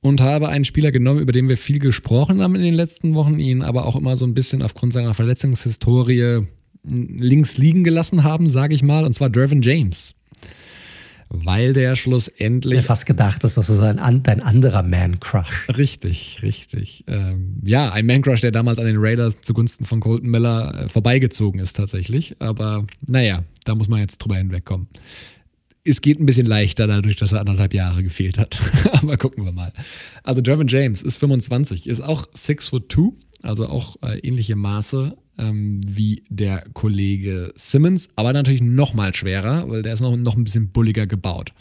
und 0.00 0.20
habe 0.20 0.48
einen 0.48 0.64
Spieler 0.64 0.92
genommen, 0.92 1.20
über 1.20 1.32
den 1.32 1.48
wir 1.48 1.56
viel 1.56 1.78
gesprochen 1.78 2.42
haben 2.42 2.54
in 2.54 2.62
den 2.62 2.74
letzten 2.74 3.14
Wochen, 3.14 3.38
ihn 3.38 3.62
aber 3.62 3.86
auch 3.86 3.96
immer 3.96 4.16
so 4.16 4.24
ein 4.24 4.34
bisschen 4.34 4.62
aufgrund 4.62 4.92
seiner 4.92 5.14
Verletzungshistorie 5.14 6.46
links 6.82 7.58
liegen 7.58 7.84
gelassen 7.84 8.24
haben, 8.24 8.48
sage 8.48 8.74
ich 8.74 8.82
mal, 8.82 9.04
und 9.04 9.12
zwar 9.12 9.28
Dervin 9.28 9.62
James. 9.62 10.14
Weil 11.32 11.74
der 11.74 11.94
schlussendlich. 11.94 12.72
Ich 12.72 12.78
hätte 12.78 12.86
fast 12.88 13.06
gedacht, 13.06 13.44
dass 13.44 13.54
das 13.54 13.68
so 13.68 13.80
ein, 13.80 14.22
dein 14.24 14.42
anderer 14.42 14.82
Man-Crush. 14.82 15.68
Richtig, 15.76 16.40
richtig. 16.42 17.04
Ähm, 17.06 17.60
ja, 17.64 17.92
ein 17.92 18.04
Man-Crush, 18.04 18.40
der 18.40 18.50
damals 18.50 18.80
an 18.80 18.86
den 18.86 18.96
Raiders 18.98 19.40
zugunsten 19.40 19.84
von 19.84 20.00
Colton 20.00 20.28
Miller 20.28 20.74
äh, 20.74 20.88
vorbeigezogen 20.88 21.60
ist, 21.60 21.76
tatsächlich. 21.76 22.34
Aber 22.40 22.84
naja, 23.06 23.44
da 23.64 23.76
muss 23.76 23.86
man 23.86 24.00
jetzt 24.00 24.18
drüber 24.18 24.38
hinwegkommen. 24.38 24.88
Es 25.82 26.00
geht 26.00 26.20
ein 26.20 26.26
bisschen 26.26 26.46
leichter 26.46 26.86
dadurch, 26.86 27.16
dass 27.16 27.32
er 27.32 27.40
anderthalb 27.40 27.72
Jahre 27.72 28.02
gefehlt 28.02 28.38
hat. 28.38 28.60
Aber 28.92 29.16
gucken 29.16 29.44
wir 29.44 29.52
mal. 29.52 29.72
Also, 30.22 30.42
Dervin 30.42 30.68
James 30.68 31.02
ist 31.02 31.16
25, 31.16 31.86
ist 31.86 32.00
auch 32.00 32.28
6 32.34 32.68
foot 32.68 32.92
2, 32.92 33.12
also 33.42 33.66
auch 33.66 33.96
äh, 34.02 34.18
ähnliche 34.18 34.56
Maße 34.56 35.16
ähm, 35.40 35.80
wie 35.86 36.24
der 36.28 36.64
Kollege 36.74 37.52
Simmons, 37.56 38.10
aber 38.16 38.32
natürlich 38.32 38.60
noch 38.60 38.94
mal 38.94 39.14
schwerer, 39.14 39.68
weil 39.68 39.82
der 39.82 39.94
ist 39.94 40.00
noch, 40.00 40.16
noch 40.16 40.36
ein 40.36 40.44
bisschen 40.44 40.70
bulliger 40.70 41.06
gebaut. 41.06 41.52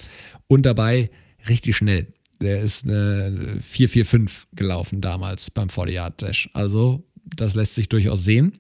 Und 0.48 0.66
dabei 0.66 1.10
richtig 1.48 1.78
schnell. 1.78 2.08
Der 2.42 2.62
ist 2.62 2.86
eine 2.86 3.60
4-4-5 3.62 4.32
gelaufen 4.54 5.02
damals 5.02 5.52
beim 5.52 5.68
40-Yard-Dash. 5.68 6.50
Also, 6.54 7.04
das 7.24 7.56
lässt 7.56 7.76
sich 7.76 7.90
durchaus 7.90 8.24
sehen. 8.24 8.60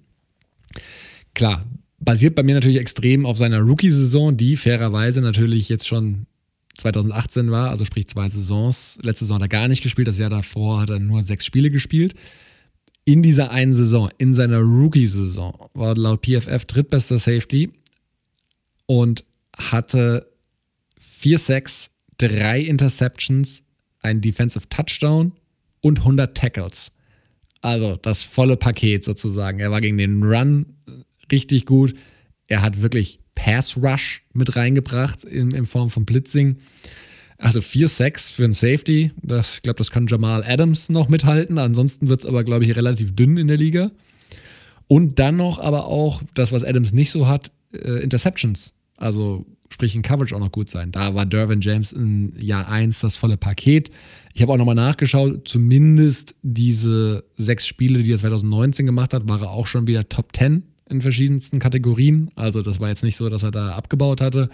Klar, 1.34 1.65
basiert 1.99 2.35
bei 2.35 2.43
mir 2.43 2.55
natürlich 2.55 2.80
extrem 2.80 3.26
auf 3.26 3.38
seiner 3.38 3.59
Rookie-Saison, 3.59 4.38
die 4.38 4.57
fairerweise 4.57 5.21
natürlich 5.21 5.69
jetzt 5.69 5.88
schon 5.88 6.26
2018 6.77 7.51
war, 7.51 7.69
also 7.69 7.85
sprich 7.85 8.07
zwei 8.07 8.30
Saisons. 8.30 8.97
Letzte 9.01 9.26
Saison 9.26 9.35
hat 9.35 9.43
er 9.43 9.49
gar 9.49 9.67
nicht 9.67 9.84
gespielt, 9.84 10.07
das 10.07 10.17
Jahr 10.17 10.30
davor 10.30 10.81
hat 10.81 10.89
er 10.89 10.99
nur 10.99 11.21
sechs 11.23 11.45
Spiele 11.45 11.69
gespielt 11.69 12.15
in 13.09 13.23
dieser 13.23 13.49
einen 13.49 13.73
Saison, 13.73 14.09
in 14.19 14.35
seiner 14.35 14.59
Rookie-Saison, 14.59 15.69
war 15.73 15.95
laut 15.95 16.23
PFF 16.23 16.65
drittbester 16.65 17.17
Safety 17.17 17.71
und 18.85 19.26
hatte 19.57 20.31
vier 20.99 21.39
Sacks, 21.39 21.89
drei 22.19 22.61
Interceptions, 22.61 23.63
ein 24.01 24.21
Defensive 24.21 24.69
Touchdown 24.69 25.31
und 25.81 25.99
100 25.99 26.38
Tackles. 26.38 26.91
Also 27.61 27.95
das 27.95 28.26
volle 28.26 28.57
Paket 28.57 29.03
sozusagen. 29.03 29.59
Er 29.59 29.71
war 29.71 29.81
gegen 29.81 29.97
den 29.97 30.21
Run 30.21 30.67
richtig 31.31 31.65
gut. 31.65 31.95
Er 32.47 32.61
hat 32.61 32.81
wirklich 32.81 33.19
Pass 33.35 33.77
Rush 33.77 34.23
mit 34.34 34.56
reingebracht 34.56 35.23
in, 35.23 35.51
in 35.51 35.65
Form 35.65 35.89
von 35.89 36.06
Blitzing. 36.06 36.57
Also 37.38 37.61
4 37.61 37.88
Sacks 37.88 38.31
für 38.31 38.43
einen 38.43 38.53
Safety. 38.53 39.11
Das, 39.22 39.56
ich 39.56 39.61
glaube, 39.61 39.77
das 39.77 39.91
kann 39.91 40.07
Jamal 40.07 40.43
Adams 40.43 40.89
noch 40.89 41.07
mithalten. 41.07 41.57
Ansonsten 41.57 42.10
wird 42.10 42.19
es 42.19 42.26
aber, 42.26 42.43
glaube 42.43 42.65
ich, 42.65 42.76
relativ 42.76 43.15
dünn 43.15 43.38
in 43.38 43.47
der 43.47 43.57
Liga. 43.57 43.91
Und 44.88 45.19
dann 45.19 45.38
noch 45.38 45.60
aber 45.60 45.85
auch 45.85 46.22
das, 46.34 46.51
was 46.51 46.64
Adams 46.64 46.91
nicht 46.91 47.11
so 47.11 47.27
hat, 47.27 47.51
äh, 47.72 48.03
Interceptions. 48.03 48.73
Also 48.97 49.45
sprich 49.69 49.95
in 49.95 50.01
Coverage 50.01 50.35
auch 50.35 50.39
noch 50.39 50.51
gut 50.51 50.69
sein. 50.69 50.91
Da 50.91 51.15
war 51.15 51.26
Dervin 51.26 51.61
James 51.61 51.93
in 51.93 52.34
Jahr 52.41 52.68
1 52.68 52.99
das 52.99 53.15
volle 53.15 53.38
Paket. 53.38 53.91
Ich 54.34 54.41
habe 54.41 54.51
auch 54.51 54.57
nochmal 54.57 54.76
nachgeschaut, 54.76 55.47
zumindest 55.47 56.35
diese 56.41 57.23
sechs 57.38 57.68
Spiele, 57.68 58.03
die 58.03 58.11
er 58.11 58.18
2019 58.18 58.85
gemacht 58.85 59.14
hat, 59.14 59.30
war 59.30 59.41
er 59.41 59.51
auch 59.51 59.68
schon 59.68 59.88
wieder 59.88 60.10
Top 60.10 60.35
10 60.35 60.64
in 60.90 61.02
verschiedensten 61.02 61.60
Kategorien. 61.60 62.32
Also 62.36 62.61
das 62.61 62.80
war 62.80 62.90
jetzt 62.90 63.03
nicht 63.03 63.16
so, 63.16 63.30
dass 63.30 63.44
er 63.44 63.52
da 63.52 63.72
abgebaut 63.72 64.22
hatte 64.22 64.49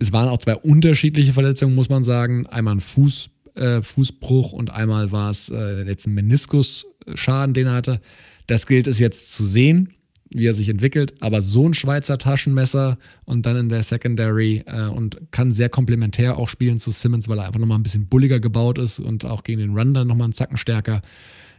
es 0.00 0.12
waren 0.12 0.28
auch 0.28 0.38
zwei 0.38 0.56
unterschiedliche 0.56 1.32
Verletzungen, 1.32 1.74
muss 1.74 1.90
man 1.90 2.02
sagen. 2.02 2.46
Einmal 2.46 2.76
ein 2.76 2.80
Fuß, 2.80 3.30
äh, 3.54 3.82
Fußbruch 3.82 4.52
und 4.52 4.70
einmal 4.70 5.12
war 5.12 5.30
es 5.30 5.50
äh, 5.50 5.86
jetzt 5.86 6.06
ein 6.06 6.14
Meniskusschaden, 6.14 7.54
den 7.54 7.68
er 7.68 7.74
hatte. 7.74 8.00
Das 8.46 8.66
gilt 8.66 8.86
es 8.86 8.98
jetzt 8.98 9.34
zu 9.34 9.44
sehen, 9.44 9.90
wie 10.30 10.46
er 10.46 10.54
sich 10.54 10.70
entwickelt. 10.70 11.14
Aber 11.20 11.42
so 11.42 11.68
ein 11.68 11.74
Schweizer 11.74 12.16
Taschenmesser 12.16 12.98
und 13.26 13.44
dann 13.44 13.56
in 13.58 13.68
der 13.68 13.82
Secondary 13.82 14.64
äh, 14.66 14.86
und 14.86 15.20
kann 15.32 15.52
sehr 15.52 15.68
komplementär 15.68 16.38
auch 16.38 16.48
spielen 16.48 16.78
zu 16.78 16.90
Simmons, 16.90 17.28
weil 17.28 17.38
er 17.38 17.46
einfach 17.46 17.60
nochmal 17.60 17.78
ein 17.78 17.84
bisschen 17.84 18.08
bulliger 18.08 18.40
gebaut 18.40 18.78
ist 18.78 19.00
und 19.00 19.26
auch 19.26 19.44
gegen 19.44 19.60
den 19.60 19.76
Run 19.76 19.92
dann 19.92 20.08
nochmal 20.08 20.24
einen 20.24 20.32
Zacken 20.32 20.56
stärker. 20.56 21.02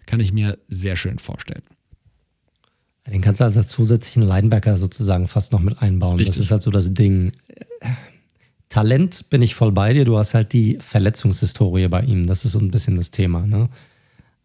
Kann 0.08 0.20
ich 0.20 0.34
mir 0.34 0.58
sehr 0.68 0.96
schön 0.96 1.20
vorstellen. 1.20 1.64
Den 3.08 3.22
kannst 3.22 3.40
du 3.40 3.46
als 3.46 3.68
zusätzlichen 3.68 4.22
Linebacker 4.22 4.78
sozusagen 4.78 5.28
fast 5.28 5.52
noch 5.52 5.60
mit 5.60 5.82
einbauen. 5.82 6.18
Richtig. 6.18 6.36
Das 6.36 6.44
ist 6.44 6.52
halt 6.52 6.62
so 6.62 6.70
das 6.70 6.94
Ding. 6.94 7.32
Talent 8.70 9.30
bin 9.30 9.42
ich 9.42 9.56
voll 9.56 9.72
bei 9.72 9.94
dir. 9.94 10.06
Du 10.06 10.18
hast 10.18 10.34
halt 10.34 10.54
die 10.54 10.78
Verletzungshistorie 10.80 11.88
bei 11.88 12.04
ihm. 12.04 12.28
Das 12.28 12.46
ist 12.46 12.52
so 12.52 12.60
ein 12.60 12.72
bisschen 12.72 12.96
das 12.96 13.10
Thema. 13.10 13.48
Ne? 13.48 13.70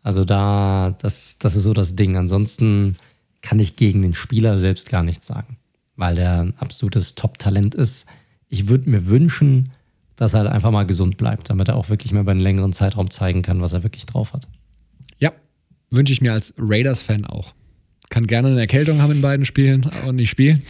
Also 0.03 0.25
da, 0.25 0.97
das, 1.03 1.37
das 1.39 1.55
ist 1.55 1.65
so 1.65 1.75
das 1.75 1.97
Ding. 1.97 2.17
Ansonsten 2.17 2.97
kann 3.43 3.59
ich 3.59 3.77
gegen 3.77 4.03
den 4.03 4.15
Spieler 4.15 4.59
selbst 4.59 4.89
gar 4.89 5.03
nichts 5.03 5.27
sagen, 5.27 5.59
weil 5.97 6.15
der 6.15 6.41
ein 6.41 6.55
absolutes 6.57 7.15
Top-Talent 7.15 7.75
ist. 7.75 8.07
Ich 8.49 8.69
würde 8.69 8.89
mir 8.89 9.07
wünschen, 9.07 9.71
dass 10.17 10.33
er 10.33 10.41
halt 10.41 10.51
einfach 10.51 10.71
mal 10.71 10.87
gesund 10.87 11.19
bleibt, 11.19 11.51
damit 11.51 11.69
er 11.69 11.77
auch 11.77 11.91
wirklich 11.91 12.11
mal 12.13 12.21
über 12.21 12.31
einen 12.31 12.41
längeren 12.41 12.73
Zeitraum 12.73 13.11
zeigen 13.11 13.43
kann, 13.43 13.61
was 13.61 13.75
er 13.75 13.83
wirklich 13.83 14.07
drauf 14.07 14.33
hat. 14.33 14.49
Ja, 15.19 15.33
wünsche 15.91 16.15
ich 16.15 16.23
mir 16.23 16.33
als 16.33 16.55
Raiders-Fan 16.57 17.27
auch 17.27 17.56
kann 18.09 18.27
gerne 18.27 18.49
eine 18.49 18.61
Erkältung 18.61 19.03
haben 19.03 19.13
in 19.13 19.21
beiden 19.21 19.45
Spielen 19.45 19.89
und 20.07 20.17
nicht 20.17 20.31
spielen. 20.31 20.63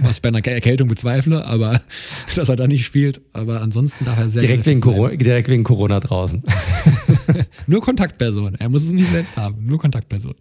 Was 0.00 0.16
ich 0.16 0.22
bei 0.22 0.28
einer 0.28 0.44
Erkältung 0.44 0.88
bezweifle, 0.88 1.44
aber 1.44 1.80
dass 2.34 2.48
er 2.48 2.56
da 2.56 2.66
nicht 2.66 2.84
spielt. 2.84 3.20
Aber 3.32 3.62
ansonsten 3.62 4.04
darf 4.04 4.18
er 4.18 4.28
sehr 4.28 4.42
direkt 4.42 4.66
wegen, 4.66 4.80
Corona, 4.80 5.14
direkt 5.14 5.48
wegen 5.48 5.64
Corona 5.64 6.00
draußen. 6.00 6.42
nur 7.66 7.80
Kontaktperson. 7.80 8.56
Er 8.56 8.68
muss 8.68 8.84
es 8.84 8.90
nicht 8.90 9.10
selbst 9.10 9.36
haben. 9.36 9.64
Nur 9.64 9.78
Kontaktperson. 9.78 10.34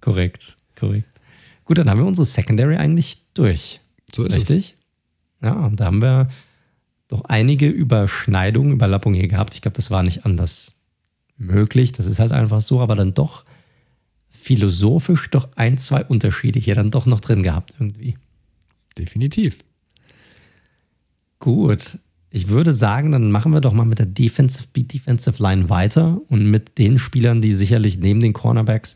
korrekt, 0.00 0.56
korrekt. 0.78 1.08
Gut, 1.64 1.78
dann 1.78 1.90
haben 1.90 1.98
wir 1.98 2.06
unsere 2.06 2.26
Secondary 2.26 2.76
eigentlich 2.76 3.18
durch. 3.34 3.80
So 4.14 4.24
ist 4.24 4.36
Richtig? 4.36 4.76
Ja, 5.42 5.52
und 5.52 5.80
da 5.80 5.86
haben 5.86 6.00
wir 6.00 6.28
doch 7.08 7.24
einige 7.24 7.68
Überschneidungen, 7.68 8.72
Überlappungen 8.72 9.18
hier 9.18 9.28
gehabt. 9.28 9.54
Ich 9.54 9.62
glaube, 9.62 9.76
das 9.76 9.90
war 9.90 10.02
nicht 10.02 10.24
anders 10.24 10.74
möglich. 11.36 11.92
Das 11.92 12.06
ist 12.06 12.18
halt 12.18 12.32
einfach 12.32 12.60
so, 12.60 12.80
aber 12.80 12.94
dann 12.94 13.14
doch 13.14 13.44
philosophisch 14.46 15.28
doch 15.30 15.48
ein, 15.56 15.76
zwei 15.76 16.04
Unterschiede 16.04 16.60
hier 16.60 16.76
dann 16.76 16.92
doch 16.92 17.06
noch 17.06 17.20
drin 17.20 17.42
gehabt 17.42 17.74
irgendwie. 17.80 18.16
Definitiv. 18.96 19.58
Gut. 21.40 21.98
Ich 22.30 22.46
würde 22.46 22.72
sagen, 22.72 23.10
dann 23.10 23.32
machen 23.32 23.52
wir 23.52 23.60
doch 23.60 23.72
mal 23.72 23.86
mit 23.86 23.98
der 23.98 24.06
Defensive, 24.06 24.68
Defensive 24.76 25.42
Line 25.42 25.68
weiter 25.68 26.20
und 26.28 26.48
mit 26.48 26.78
den 26.78 26.96
Spielern, 26.96 27.40
die 27.40 27.54
sicherlich 27.54 27.98
neben 27.98 28.20
den 28.20 28.34
Cornerbacks 28.34 28.94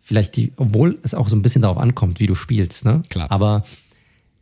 vielleicht 0.00 0.36
die, 0.36 0.52
obwohl 0.56 0.98
es 1.02 1.12
auch 1.12 1.28
so 1.28 1.36
ein 1.36 1.42
bisschen 1.42 1.60
darauf 1.60 1.76
ankommt, 1.76 2.18
wie 2.18 2.26
du 2.26 2.34
spielst, 2.34 2.86
ne? 2.86 3.02
Klar. 3.10 3.30
Aber 3.30 3.64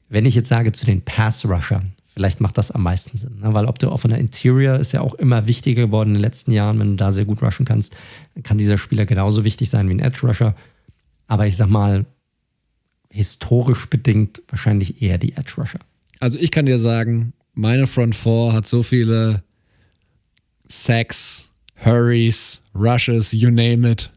wenn 0.08 0.24
ich 0.24 0.36
jetzt 0.36 0.48
sage 0.48 0.70
zu 0.70 0.86
den 0.86 1.02
Pass-Rushern, 1.02 1.94
vielleicht 2.18 2.40
macht 2.40 2.58
das 2.58 2.72
am 2.72 2.82
meisten 2.82 3.16
Sinn, 3.16 3.38
ne? 3.38 3.54
weil 3.54 3.66
ob 3.66 3.78
du 3.78 3.90
auf 3.90 4.04
einer 4.04 4.18
Interior 4.18 4.76
ist 4.76 4.90
ja 4.90 5.02
auch 5.02 5.14
immer 5.14 5.46
wichtiger 5.46 5.82
geworden 5.82 6.08
in 6.08 6.14
den 6.14 6.22
letzten 6.22 6.50
Jahren, 6.50 6.80
wenn 6.80 6.90
du 6.90 6.96
da 6.96 7.12
sehr 7.12 7.24
gut 7.24 7.40
rushen 7.40 7.64
kannst, 7.64 7.96
kann 8.42 8.58
dieser 8.58 8.76
Spieler 8.76 9.06
genauso 9.06 9.44
wichtig 9.44 9.70
sein 9.70 9.88
wie 9.88 9.94
ein 9.94 10.00
Edge-Rusher. 10.00 10.56
Aber 11.28 11.46
ich 11.46 11.56
sag 11.56 11.68
mal, 11.68 12.06
historisch 13.10 13.86
bedingt 13.86 14.42
wahrscheinlich 14.48 15.00
eher 15.00 15.18
die 15.18 15.36
Edge-Rusher. 15.36 15.78
Also 16.18 16.40
ich 16.40 16.50
kann 16.50 16.66
dir 16.66 16.80
sagen, 16.80 17.34
meine 17.54 17.86
Front 17.86 18.16
Four 18.16 18.52
hat 18.52 18.66
so 18.66 18.82
viele 18.82 19.44
Sacks, 20.66 21.48
Hurries, 21.84 22.60
Rushes, 22.74 23.30
you 23.30 23.50
name 23.50 23.88
it. 23.88 24.10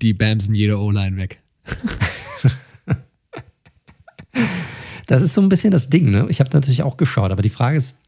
Die 0.00 0.14
bamsen 0.14 0.54
jede 0.54 0.78
O-Line 0.78 1.18
weg. 1.18 1.38
Das 5.10 5.22
ist 5.22 5.34
so 5.34 5.40
ein 5.40 5.48
bisschen 5.48 5.72
das 5.72 5.90
Ding, 5.90 6.08
ne? 6.12 6.26
Ich 6.28 6.38
habe 6.38 6.50
natürlich 6.52 6.84
auch 6.84 6.96
geschaut, 6.96 7.32
aber 7.32 7.42
die 7.42 7.48
Frage 7.48 7.76
ist, 7.76 7.98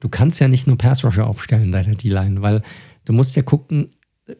du 0.00 0.08
kannst 0.08 0.40
ja 0.40 0.48
nicht 0.48 0.66
nur 0.66 0.78
Pass-Rusher 0.78 1.26
aufstellen, 1.26 1.70
deine 1.70 1.94
D-Line, 1.94 2.40
weil 2.40 2.62
du 3.04 3.12
musst 3.12 3.36
ja 3.36 3.42
gucken, 3.42 3.90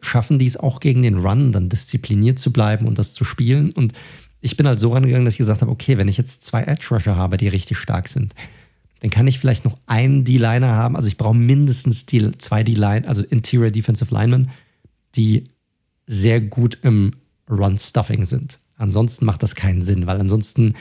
schaffen 0.00 0.38
die 0.38 0.46
es 0.46 0.56
auch 0.56 0.80
gegen 0.80 1.02
den 1.02 1.18
Run, 1.18 1.52
dann 1.52 1.68
diszipliniert 1.68 2.38
zu 2.38 2.50
bleiben 2.50 2.86
und 2.86 2.98
das 2.98 3.12
zu 3.12 3.24
spielen. 3.24 3.72
Und 3.72 3.92
ich 4.40 4.56
bin 4.56 4.66
halt 4.66 4.78
so 4.78 4.90
rangegangen, 4.90 5.26
dass 5.26 5.34
ich 5.34 5.38
gesagt 5.38 5.60
habe, 5.60 5.70
okay, 5.70 5.98
wenn 5.98 6.08
ich 6.08 6.16
jetzt 6.16 6.42
zwei 6.44 6.62
Edge-Rusher 6.62 7.14
habe, 7.14 7.36
die 7.36 7.48
richtig 7.48 7.76
stark 7.76 8.08
sind, 8.08 8.34
dann 9.00 9.10
kann 9.10 9.26
ich 9.26 9.38
vielleicht 9.38 9.66
noch 9.66 9.76
einen 9.84 10.24
D-Liner 10.24 10.68
haben. 10.68 10.96
Also 10.96 11.08
ich 11.08 11.18
brauche 11.18 11.36
mindestens 11.36 12.06
die, 12.06 12.32
zwei 12.38 12.62
D-Line, 12.62 13.06
also 13.06 13.22
Interior 13.22 13.70
Defensive 13.70 14.14
Linemen, 14.14 14.48
die 15.14 15.50
sehr 16.06 16.40
gut 16.40 16.78
im 16.80 17.12
Run-Stuffing 17.50 18.24
sind. 18.24 18.60
Ansonsten 18.78 19.26
macht 19.26 19.42
das 19.42 19.54
keinen 19.54 19.82
Sinn, 19.82 20.06
weil 20.06 20.18
ansonsten 20.18 20.72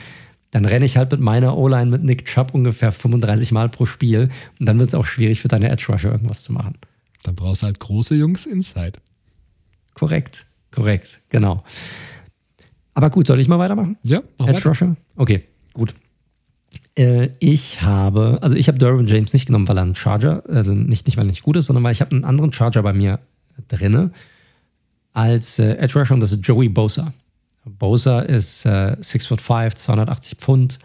dann 0.56 0.64
renne 0.64 0.86
ich 0.86 0.96
halt 0.96 1.12
mit 1.12 1.20
meiner 1.20 1.54
O-Line 1.58 1.90
mit 1.90 2.02
Nick 2.02 2.24
Chubb 2.24 2.54
ungefähr 2.54 2.90
35 2.90 3.52
Mal 3.52 3.68
pro 3.68 3.84
Spiel 3.84 4.30
und 4.58 4.66
dann 4.66 4.78
wird 4.78 4.88
es 4.88 4.94
auch 4.94 5.04
schwierig 5.04 5.42
für 5.42 5.48
deine 5.48 5.68
Edge 5.68 5.84
Rusher 5.90 6.10
irgendwas 6.10 6.44
zu 6.44 6.52
machen. 6.54 6.78
Dann 7.24 7.34
brauchst 7.34 7.60
du 7.60 7.66
halt 7.66 7.78
große 7.78 8.14
Jungs 8.14 8.46
inside. 8.46 8.94
Korrekt, 9.92 10.46
korrekt, 10.70 11.20
genau. 11.28 11.62
Aber 12.94 13.10
gut, 13.10 13.26
soll 13.26 13.38
ich 13.38 13.48
mal 13.48 13.58
weitermachen? 13.58 13.98
Ja, 14.02 14.22
mach 14.38 14.46
Edge 14.46 14.60
weiter. 14.60 14.68
Rusher? 14.70 14.96
Okay, 15.16 15.44
gut. 15.74 15.94
Äh, 16.96 17.28
ich 17.38 17.82
habe, 17.82 18.38
also 18.40 18.56
ich 18.56 18.68
habe 18.68 18.78
Derwin 18.78 19.06
James 19.06 19.34
nicht 19.34 19.44
genommen, 19.44 19.68
weil 19.68 19.76
er 19.76 19.84
ein 19.84 19.94
Charger, 19.94 20.42
also 20.48 20.72
nicht, 20.72 21.06
nicht 21.06 21.18
weil 21.18 21.26
er 21.26 21.32
nicht 21.32 21.42
gut 21.42 21.56
ist, 21.56 21.66
sondern 21.66 21.84
weil 21.84 21.92
ich 21.92 22.00
habe 22.00 22.12
einen 22.12 22.24
anderen 22.24 22.54
Charger 22.54 22.82
bei 22.82 22.94
mir 22.94 23.20
drinne 23.68 24.10
als 25.12 25.58
äh, 25.58 25.74
Edge 25.74 25.98
Rusher 25.98 26.14
und 26.14 26.20
das 26.20 26.32
ist 26.32 26.46
Joey 26.46 26.70
Bosa. 26.70 27.12
Bosa 27.68 28.20
ist 28.20 28.64
äh, 28.64 28.96
6 29.00 29.26
foot 29.26 29.40
5, 29.40 29.74
280 29.74 30.38
Pfund, 30.38 30.78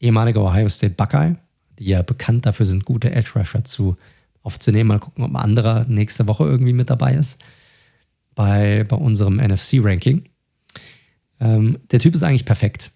ehemaliger 0.00 0.42
Ohio 0.42 0.68
State 0.68 0.94
Buckeye, 0.94 1.36
die 1.78 1.86
ja 1.86 2.02
bekannt 2.02 2.46
dafür 2.46 2.66
sind, 2.66 2.84
gute 2.84 3.10
Edge 3.10 3.32
Rusher 3.36 3.64
zu, 3.64 3.96
aufzunehmen. 4.42 4.88
Mal 4.88 4.98
gucken, 4.98 5.24
ob 5.24 5.30
ein 5.30 5.36
anderer 5.36 5.84
nächste 5.88 6.26
Woche 6.26 6.44
irgendwie 6.44 6.72
mit 6.72 6.90
dabei 6.90 7.14
ist 7.14 7.38
bei, 8.38 8.84
bei 8.88 8.96
unserem 8.96 9.38
NFC-Ranking. 9.38 10.22
Ähm, 11.40 11.78
der 11.90 11.98
Typ 11.98 12.14
ist 12.14 12.22
eigentlich 12.22 12.44
perfekt. 12.44 12.92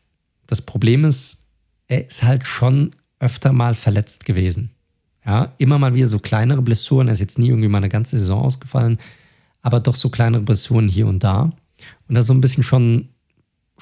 Das 0.46 0.62
Problem 0.62 1.04
ist, 1.04 1.48
er 1.88 2.06
ist 2.06 2.22
halt 2.22 2.46
schon 2.46 2.92
öfter 3.18 3.52
mal 3.52 3.74
verletzt 3.74 4.24
gewesen. 4.24 4.70
Ja, 5.26 5.52
immer 5.58 5.80
mal 5.80 5.94
wieder 5.94 6.06
so 6.06 6.20
kleinere 6.20 6.62
Blessuren. 6.62 7.08
Er 7.08 7.14
ist 7.14 7.20
jetzt 7.20 7.38
nie 7.40 7.48
irgendwie 7.48 7.68
mal 7.68 7.78
eine 7.78 7.88
ganze 7.88 8.18
Saison 8.18 8.42
ausgefallen, 8.42 8.98
aber 9.62 9.80
doch 9.80 9.96
so 9.96 10.10
kleinere 10.10 10.42
Blessuren 10.42 10.88
hier 10.88 11.08
und 11.08 11.24
da. 11.24 11.52
Und 12.08 12.14
das 12.14 12.22
ist 12.22 12.28
so 12.28 12.34
ein 12.34 12.40
bisschen 12.40 12.62
schon, 12.62 13.08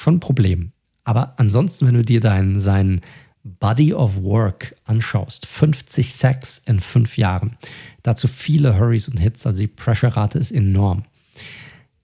schon 0.00 0.16
ein 0.16 0.20
Problem. 0.20 0.72
Aber 1.04 1.34
ansonsten, 1.38 1.86
wenn 1.86 1.94
du 1.94 2.04
dir 2.04 2.20
deinen, 2.20 2.60
seinen 2.60 3.00
Body 3.42 3.94
of 3.94 4.22
Work 4.22 4.74
anschaust, 4.84 5.46
50 5.46 6.14
Sacks 6.14 6.62
in 6.66 6.80
fünf 6.80 7.16
Jahren, 7.16 7.56
dazu 8.02 8.28
viele 8.28 8.78
Hurries 8.78 9.08
und 9.08 9.18
Hits, 9.18 9.46
also 9.46 9.60
die 9.60 9.66
Pressure-Rate 9.66 10.38
ist 10.38 10.52
enorm. 10.52 11.04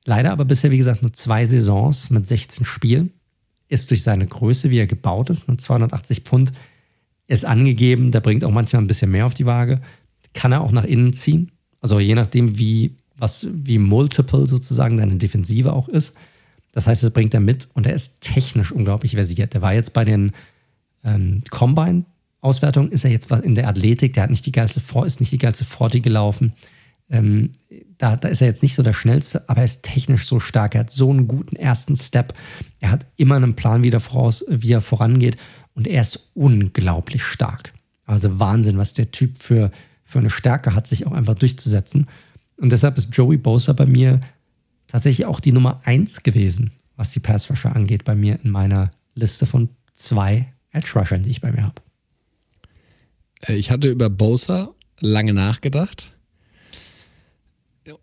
Leider 0.05 0.33
aber 0.33 0.45
bisher, 0.45 0.71
wie 0.71 0.79
gesagt, 0.79 1.03
nur 1.03 1.13
zwei 1.13 1.45
Saisons 1.45 2.11
mit 2.11 2.27
16 2.27 2.65
Spielen. 2.65 3.13
Ist 3.69 3.91
durch 3.91 4.05
seine 4.05 4.27
Größe, 4.27 4.71
wie 4.71 4.79
er 4.79 4.87
gebaut 4.87 5.29
ist, 5.29 5.49
ne, 5.49 5.57
280 5.57 6.21
Pfund, 6.21 6.53
ist 7.27 7.45
angegeben, 7.45 8.13
der 8.13 8.21
bringt 8.21 8.45
auch 8.45 8.53
manchmal 8.53 8.83
ein 8.83 8.87
bisschen 8.87 9.11
mehr 9.11 9.27
auf 9.27 9.35
die 9.35 9.47
Waage. 9.47 9.81
Kann 10.35 10.53
er 10.53 10.61
auch 10.61 10.71
nach 10.71 10.85
innen 10.85 11.13
ziehen. 11.13 11.51
Also 11.81 11.99
je 11.99 12.15
nachdem, 12.15 12.57
wie, 12.59 12.95
was, 13.17 13.49
wie 13.51 13.79
multiple 13.79 14.47
sozusagen 14.47 14.99
seine 14.99 15.17
Defensive 15.17 15.73
auch 15.73 15.89
ist. 15.89 16.17
Das 16.77 16.87
heißt, 16.87 17.03
das 17.03 17.11
bringt 17.11 17.33
er 17.33 17.41
mit 17.41 17.69
und 17.73 17.87
er 17.87 17.95
ist 17.95 18.21
technisch 18.21 18.71
unglaublich 18.71 19.13
versiert. 19.13 19.55
Der 19.55 19.63
war 19.63 19.73
jetzt 19.73 19.95
bei 19.95 20.05
den 20.05 20.33
ähm, 21.05 21.41
Combine-Auswertungen, 21.49 22.93
ist 22.93 23.03
er 23.03 23.11
jetzt 23.11 23.31
in 23.31 23.55
der 23.55 23.69
Athletik, 23.69 24.13
der 24.13 24.25
hat 24.25 24.31
nicht 24.31 24.45
die 24.45 24.53
geilste, 24.53 24.83
ist 25.07 25.21
nicht 25.21 25.33
die 25.33 25.39
geilste 25.39 25.65
40 25.65 26.03
gelaufen. 26.03 26.53
Ähm, 27.09 27.53
da, 27.97 28.17
da 28.17 28.29
ist 28.29 28.43
er 28.43 28.49
jetzt 28.49 28.63
nicht 28.63 28.75
so 28.75 28.83
der 28.83 28.93
schnellste, 28.93 29.49
aber 29.49 29.61
er 29.61 29.65
ist 29.65 29.85
technisch 29.85 30.27
so 30.27 30.39
stark. 30.39 30.75
Er 30.75 30.81
hat 30.81 30.91
so 30.91 31.09
einen 31.09 31.27
guten 31.27 31.57
ersten 31.57 31.97
Step. 31.97 32.35
Er 32.81 32.91
hat 32.91 33.07
immer 33.17 33.37
einen 33.37 33.57
Plan, 33.57 33.83
wie 33.83 33.91
voraus, 33.93 34.45
wie 34.47 34.73
er 34.73 34.83
vorangeht. 34.83 35.39
Und 35.73 35.87
er 35.87 36.03
ist 36.03 36.33
unglaublich 36.35 37.25
stark. 37.25 37.73
Also 38.05 38.39
Wahnsinn, 38.39 38.77
was 38.77 38.93
der 38.93 39.11
Typ 39.13 39.39
für, 39.39 39.71
für 40.05 40.19
eine 40.19 40.29
Stärke 40.29 40.75
hat, 40.75 40.87
sich 40.87 41.07
auch 41.07 41.13
einfach 41.13 41.37
durchzusetzen. 41.37 42.07
Und 42.59 42.71
deshalb 42.71 42.99
ist 42.99 43.17
Joey 43.17 43.39
Bosa 43.39 43.73
bei 43.73 43.87
mir 43.87 44.21
tatsächlich 44.87 45.27
auch 45.27 45.41
die 45.41 45.53
Nummer 45.53 45.81
eins 45.85 46.23
gewesen, 46.23 46.73
was 46.97 47.11
die 47.13 47.21
Pass 47.21 47.51
Rusher 47.51 47.75
angeht, 47.75 48.05
bei 48.05 48.15
mir 48.15 48.39
in 48.43 48.51
meiner 48.51 48.91
Liste 49.15 49.47
von 49.47 49.69
zwei 49.93 50.53
Edge 50.73 50.93
Rushern, 50.95 51.23
die 51.23 51.31
ich 51.31 51.41
bei 51.41 51.53
mir 51.53 51.63
habe. 51.63 51.83
Äh, 53.43 53.55
Ich 53.57 53.71
hatte 53.71 53.89
über 53.89 54.11
Bosa 54.11 54.71
lange 55.01 55.35
nachgedacht 55.35 56.13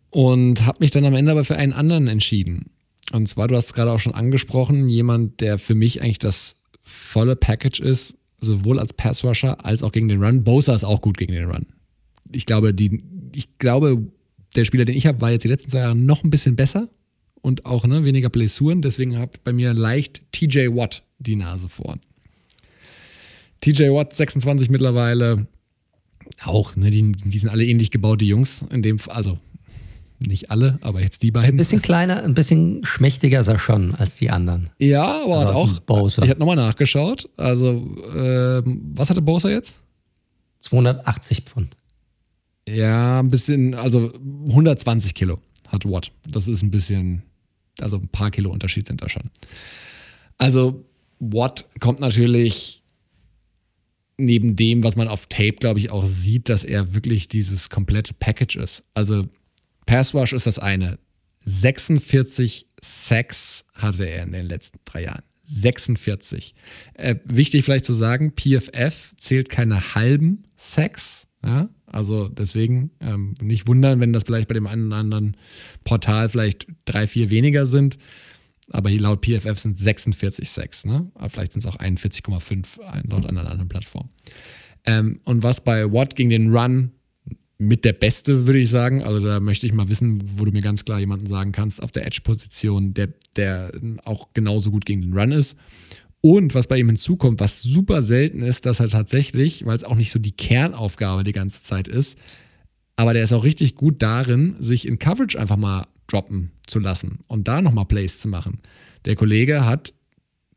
und 0.10 0.66
habe 0.66 0.78
mich 0.80 0.92
dann 0.92 1.06
am 1.06 1.16
Ende 1.16 1.32
aber 1.32 1.44
für 1.44 1.58
einen 1.58 1.74
anderen 1.74 2.08
entschieden. 2.08 2.70
Und 3.12 3.28
zwar, 3.28 3.48
du 3.48 3.56
hast 3.56 3.68
es 3.68 3.74
gerade 3.74 3.92
auch 3.92 4.00
schon 4.00 4.14
angesprochen, 4.14 4.90
jemand, 4.90 5.42
der 5.42 5.60
für 5.60 5.76
mich 5.76 6.02
eigentlich 6.02 6.20
das 6.20 6.56
volle 6.84 7.36
Package 7.36 7.80
ist, 7.80 8.16
sowohl 8.40 8.80
als 8.80 8.94
Passrusher 8.94 9.66
als 9.66 9.84
auch 9.84 9.92
gegen 9.92 10.08
den 10.08 10.24
Run. 10.24 10.44
Bosa 10.44 10.76
ist 10.76 10.84
auch 10.84 11.02
gut 11.02 11.18
gegen 11.18 11.34
den 11.34 11.50
Run. 11.50 11.66
Ich 12.32 12.46
glaube, 12.46 12.74
die, 12.74 13.04
ich 13.36 13.58
glaube, 13.58 14.08
der 14.56 14.66
Spieler, 14.66 14.86
den 14.86 14.96
ich 14.96 15.06
habe, 15.08 15.20
war 15.22 15.32
jetzt 15.32 15.44
die 15.44 15.48
letzten 15.50 15.70
zwei 15.70 15.80
Jahre 15.80 15.96
noch 15.96 16.24
ein 16.24 16.30
bisschen 16.30 16.56
besser 16.56 16.90
und 17.42 17.66
auch 17.66 17.86
ne, 17.86 18.04
weniger 18.04 18.30
Blessuren. 18.30 18.82
Deswegen 18.82 19.18
hat 19.18 19.44
bei 19.44 19.54
mir 19.54 19.74
leicht 19.74 20.22
TJ 20.32 20.68
Watt 20.76 21.04
die 21.20 21.36
Nase 21.36 21.70
vorn. 21.70 22.00
TJ 23.62 23.90
Watt, 23.92 24.16
26 24.16 24.70
mittlerweile, 24.70 25.48
auch, 26.44 26.76
ne, 26.76 26.90
die, 26.92 27.12
die 27.14 27.40
sind 27.40 27.50
alle 27.50 27.66
ähnlich 27.66 27.92
gebaute 27.92 28.26
Jungs. 28.26 28.66
In 28.70 28.82
dem, 28.82 28.98
also 29.08 29.40
nicht 30.20 30.52
alle, 30.52 30.78
aber 30.82 31.02
jetzt 31.02 31.22
die 31.24 31.30
Ein 31.32 31.34
beiden. 31.34 31.58
bisschen 31.58 31.82
kleiner, 31.82 32.24
ein 32.24 32.34
bisschen 32.34 32.84
schmächtiger 32.86 33.42
ist 33.42 33.48
er 33.48 33.60
schon 33.60 33.94
als 33.96 34.16
die 34.18 34.30
anderen. 34.30 34.70
Ja, 34.80 35.24
aber 35.24 35.40
Also 35.40 35.48
auch. 35.54 35.70
ein 35.70 35.80
Bosa. 35.86 36.24
Ich 36.24 36.30
habe 36.30 36.40
nochmal 36.40 36.56
nachgeschaut. 36.56 37.30
Also, 37.38 37.98
ähm, 38.16 38.82
was 38.96 39.10
hatte 39.10 39.22
Bosa 39.22 39.50
jetzt? 39.50 39.76
280 40.60 41.42
Pfund. 41.44 41.76
Ja, 42.68 43.20
ein 43.20 43.30
bisschen, 43.30 43.74
also 43.74 44.14
120 44.14 45.14
Kilo 45.14 45.40
hat 45.68 45.86
Watt. 45.86 46.12
Das 46.28 46.48
ist 46.48 46.62
ein 46.62 46.72
bisschen, 46.72 47.24
also 47.80 47.98
ein 47.98 48.08
paar 48.08 48.32
Kilo 48.32 48.52
Unterschied 48.52 48.88
sind 48.88 49.02
da 49.02 49.10
schon. 49.10 49.30
Also 50.38 50.86
Watt 51.20 51.66
kommt 51.80 52.00
natürlich 52.00 52.84
neben 54.18 54.56
dem, 54.56 54.84
was 54.84 54.96
man 54.96 55.08
auf 55.08 55.28
Tape, 55.28 55.54
glaube 55.54 55.80
ich, 55.80 55.90
auch 55.90 56.06
sieht, 56.06 56.50
dass 56.50 56.64
er 56.64 56.94
wirklich 56.94 57.28
dieses 57.28 57.70
komplette 57.70 58.14
Package 58.14 58.58
ist. 58.58 58.84
Also 58.94 59.28
Pass 59.86 60.14
Rush 60.14 60.34
ist 60.34 60.48
das 60.48 60.60
eine. 60.60 61.00
46 61.46 62.68
Sacks 62.82 63.66
hatte 63.74 64.06
er 64.06 64.24
in 64.24 64.32
den 64.32 64.46
letzten 64.46 64.80
drei 64.86 65.04
Jahren. 65.04 65.24
46. 65.46 66.56
Äh, 66.94 67.16
wichtig 67.26 67.66
vielleicht 67.66 67.86
zu 67.86 67.94
sagen, 67.94 68.34
PFF 68.36 69.14
zählt 69.18 69.50
keine 69.50 69.96
halben 69.96 70.44
Sacks. 70.56 71.28
Ja? 71.44 71.70
Also 71.94 72.28
deswegen 72.28 72.92
ähm, 73.00 73.34
nicht 73.42 73.68
wundern, 73.68 74.00
wenn 74.00 74.14
das 74.14 74.24
vielleicht 74.24 74.48
bei 74.48 74.54
dem 74.54 74.68
einen 74.68 74.88
oder 74.88 74.98
anderen 74.98 75.38
Portal 75.84 76.30
vielleicht 76.30 76.68
drei, 76.86 77.08
vier 77.08 77.30
weniger 77.30 77.66
sind. 77.66 77.98
aber 78.72 78.90
hier 78.90 79.02
laut 79.02 79.26
PFF 79.26 79.60
sind 79.60 79.78
46 79.78 80.50
Sacks. 80.50 80.86
Ne? 80.86 81.12
Aber 81.16 81.30
vielleicht 81.30 81.54
sind 81.54 81.64
es 81.64 81.66
auch 81.66 81.80
41,5 81.80 82.80
laut 83.08 83.26
einer 83.26 83.50
anderen 83.50 83.70
Plattform. 83.70 84.10
Ähm, 84.86 85.20
und 85.24 85.44
was 85.44 85.64
bei 85.64 85.92
Watt 85.92 86.16
gegen 86.16 86.30
den 86.30 86.56
Run 86.56 86.92
mit 87.58 87.86
der 87.86 87.94
Beste, 87.94 88.48
würde 88.48 88.60
ich 88.60 88.70
sagen. 88.70 89.04
Also 89.04 89.26
da 89.26 89.40
möchte 89.40 89.66
ich 89.66 89.74
mal 89.74 89.90
wissen, 89.90 90.22
wo 90.38 90.46
du 90.46 90.52
mir 90.52 90.62
ganz 90.62 90.86
klar 90.86 91.00
jemanden 91.00 91.28
sagen 91.28 91.52
kannst, 91.52 91.82
auf 91.82 91.92
der 91.92 92.06
Edge-Position, 92.06 92.94
der, 92.94 93.10
der 93.36 93.72
auch 94.04 94.30
genauso 94.34 94.72
gut 94.72 94.86
gegen 94.86 95.02
den 95.02 95.14
Run 95.14 95.32
ist. 95.32 95.56
Und 96.26 96.56
was 96.56 96.68
bei 96.68 96.78
ihm 96.78 96.88
hinzukommt, 96.88 97.42
was 97.42 97.62
super 97.62 98.02
selten 98.02 98.42
ist, 98.44 98.66
dass 98.66 98.80
er 98.80 98.88
tatsächlich, 98.88 99.66
weil 99.66 99.76
es 99.76 99.84
auch 99.84 99.96
nicht 99.96 100.10
so 100.10 100.20
die 100.20 100.32
Kernaufgabe 100.32 101.26
die 101.26 101.34
ganze 101.34 101.62
Zeit 101.62 101.90
ist, 101.90 102.18
aber 102.96 103.14
der 103.14 103.26
ist 103.26 103.34
auch 103.34 103.44
richtig 103.44 103.76
gut 103.76 104.02
darin, 104.02 104.56
sich 104.58 104.88
in 104.88 105.00
Coverage 105.00 105.38
einfach 105.38 105.58
mal 105.58 105.86
droppen 106.08 106.52
zu 106.66 106.80
lassen 106.80 107.20
und 107.28 107.50
da 107.50 107.62
nochmal 107.62 107.88
Plays 107.88 108.22
zu 108.22 108.30
machen. 108.30 108.60
Der 109.04 109.18
Kollege 109.18 109.66
hat 109.66 109.94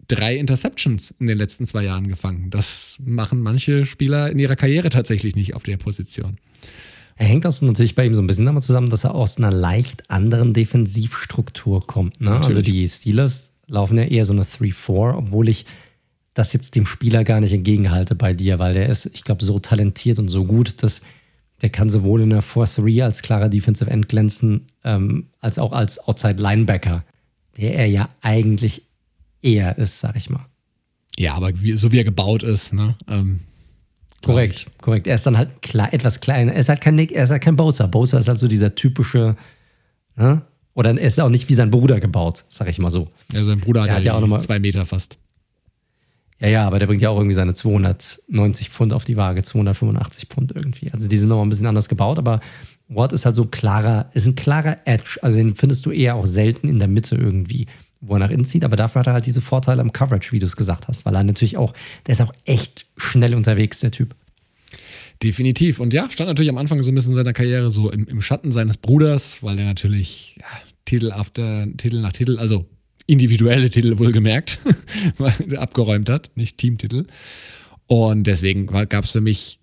drei 0.06 0.36
Interceptions 0.36 1.12
in 1.18 1.26
den 1.26 1.36
letzten 1.36 1.66
zwei 1.66 1.82
Jahren 1.82 2.06
gefangen. 2.06 2.50
Das 2.50 2.94
machen 3.04 3.40
manche 3.40 3.86
Spieler 3.86 4.30
in 4.30 4.38
ihrer 4.38 4.54
Karriere 4.54 4.88
tatsächlich 4.88 5.34
nicht 5.34 5.54
auf 5.54 5.64
der 5.64 5.78
Position. 5.78 6.36
Er 7.16 7.26
hängt 7.26 7.44
das 7.44 7.60
natürlich 7.60 7.96
bei 7.96 8.06
ihm 8.06 8.14
so 8.14 8.22
ein 8.22 8.28
bisschen 8.28 8.46
damit 8.46 8.62
zusammen, 8.62 8.90
dass 8.90 9.02
er 9.02 9.16
aus 9.16 9.38
einer 9.38 9.50
leicht 9.50 10.12
anderen 10.12 10.52
Defensivstruktur 10.52 11.84
kommt. 11.84 12.20
Ne? 12.20 12.40
Also 12.40 12.62
die 12.62 12.86
Steelers 12.86 13.55
laufen 13.66 13.98
ja 13.98 14.04
eher 14.04 14.24
so 14.24 14.32
eine 14.32 14.42
3-4, 14.42 15.16
obwohl 15.16 15.48
ich 15.48 15.66
das 16.34 16.52
jetzt 16.52 16.74
dem 16.74 16.86
Spieler 16.86 17.24
gar 17.24 17.40
nicht 17.40 17.52
entgegenhalte 17.52 18.14
bei 18.14 18.34
dir, 18.34 18.58
weil 18.58 18.74
der 18.74 18.88
ist, 18.88 19.06
ich 19.06 19.24
glaube, 19.24 19.44
so 19.44 19.58
talentiert 19.58 20.18
und 20.18 20.28
so 20.28 20.44
gut, 20.44 20.82
dass 20.82 21.00
der 21.62 21.70
kann 21.70 21.88
sowohl 21.88 22.20
in 22.20 22.30
der 22.30 22.42
4-3 22.42 23.04
als 23.04 23.22
klarer 23.22 23.48
Defensive 23.48 23.90
End 23.90 24.08
glänzen, 24.08 24.66
ähm, 24.84 25.28
als 25.40 25.58
auch 25.58 25.72
als 25.72 25.98
Outside 26.06 26.40
Linebacker, 26.42 27.04
der 27.56 27.74
er 27.76 27.86
ja 27.86 28.10
eigentlich 28.20 28.82
eher 29.40 29.78
ist, 29.78 30.00
sag 30.00 30.16
ich 30.16 30.28
mal. 30.28 30.44
Ja, 31.18 31.34
aber 31.34 31.50
wie, 31.62 31.72
so 31.74 31.92
wie 31.92 31.98
er 31.98 32.04
gebaut 32.04 32.42
ist, 32.42 32.74
ne? 32.74 32.94
Ähm, 33.08 33.40
korrekt, 34.22 34.66
korrekt. 34.82 35.06
Er 35.06 35.14
ist 35.14 35.24
dann 35.24 35.38
halt 35.38 35.62
klar, 35.62 35.94
etwas 35.94 36.20
kleiner. 36.20 36.52
Er 36.52 36.60
ist 36.60 36.68
halt 36.68 36.82
kein 36.82 36.96
Nick, 36.96 37.12
er 37.12 37.24
ist 37.24 37.30
halt 37.30 37.42
kein 37.42 37.56
Bowser. 37.56 37.88
Bowser 37.88 38.18
ist 38.18 38.28
halt 38.28 38.38
so 38.38 38.48
dieser 38.48 38.74
typische, 38.74 39.36
ne? 40.16 40.42
Oder 40.76 40.90
er 40.90 41.08
ist 41.08 41.18
auch 41.18 41.30
nicht 41.30 41.48
wie 41.48 41.54
sein 41.54 41.70
Bruder 41.70 42.00
gebaut, 42.00 42.44
sag 42.48 42.68
ich 42.68 42.78
mal 42.78 42.90
so. 42.90 43.08
Ja, 43.32 43.42
sein 43.44 43.60
Bruder 43.60 43.82
hat, 43.82 43.90
hat 43.90 44.04
ja 44.04 44.14
auch 44.14 44.20
nochmal 44.20 44.40
zwei 44.40 44.58
Meter 44.58 44.84
fast. 44.84 45.16
Ja, 46.38 46.48
ja, 46.48 46.66
aber 46.66 46.78
der 46.78 46.86
bringt 46.86 47.00
ja 47.00 47.08
auch 47.08 47.16
irgendwie 47.16 47.34
seine 47.34 47.54
290 47.54 48.68
Pfund 48.68 48.92
auf 48.92 49.06
die 49.06 49.16
Waage, 49.16 49.42
285 49.42 50.28
Pfund 50.28 50.52
irgendwie. 50.54 50.92
Also 50.92 51.08
die 51.08 51.16
sind 51.16 51.30
nochmal 51.30 51.46
ein 51.46 51.48
bisschen 51.48 51.66
anders 51.66 51.88
gebaut, 51.88 52.18
aber 52.18 52.40
Watt 52.88 53.14
ist 53.14 53.24
halt 53.24 53.34
so 53.34 53.46
klarer, 53.46 54.10
ist 54.12 54.26
ein 54.26 54.34
klarer 54.34 54.76
Edge. 54.84 55.18
Also 55.22 55.38
den 55.38 55.54
findest 55.54 55.86
du 55.86 55.92
eher 55.92 56.14
auch 56.14 56.26
selten 56.26 56.68
in 56.68 56.78
der 56.78 56.88
Mitte 56.88 57.16
irgendwie, 57.16 57.66
wo 58.02 58.12
er 58.12 58.18
nach 58.18 58.30
innen 58.30 58.44
zieht. 58.44 58.62
Aber 58.62 58.76
dafür 58.76 59.00
hat 59.00 59.06
er 59.06 59.14
halt 59.14 59.24
diese 59.24 59.40
Vorteile 59.40 59.80
am 59.80 59.94
Coverage, 59.94 60.32
wie 60.32 60.40
du 60.40 60.44
es 60.44 60.56
gesagt 60.56 60.88
hast, 60.88 61.06
weil 61.06 61.14
er 61.14 61.24
natürlich 61.24 61.56
auch, 61.56 61.72
der 62.06 62.12
ist 62.12 62.20
auch 62.20 62.34
echt 62.44 62.84
schnell 62.98 63.34
unterwegs, 63.34 63.80
der 63.80 63.92
Typ. 63.92 64.14
Definitiv. 65.22 65.80
Und 65.80 65.94
ja, 65.94 66.10
stand 66.10 66.28
natürlich 66.28 66.50
am 66.50 66.58
Anfang 66.58 66.82
so 66.82 66.90
ein 66.90 66.94
bisschen 66.94 67.14
seiner 67.14 67.32
Karriere 67.32 67.70
so 67.70 67.90
im, 67.90 68.06
im 68.06 68.20
Schatten 68.20 68.52
seines 68.52 68.76
Bruders, 68.76 69.42
weil 69.42 69.56
der 69.56 69.64
natürlich 69.64 70.36
ja, 70.38 70.46
Titel 70.86 71.12
after 71.12 71.66
Titel 71.76 72.00
nach 72.00 72.12
Titel, 72.12 72.38
also 72.38 72.66
individuelle 73.06 73.70
Titel 73.70 73.98
wohlgemerkt, 73.98 74.58
abgeräumt 75.56 76.08
hat, 76.08 76.30
nicht 76.34 76.58
Teamtitel. 76.58 77.06
Und 77.86 78.24
deswegen 78.24 78.66
gab 78.66 79.04
es 79.04 79.12
für 79.12 79.20
mich, 79.20 79.60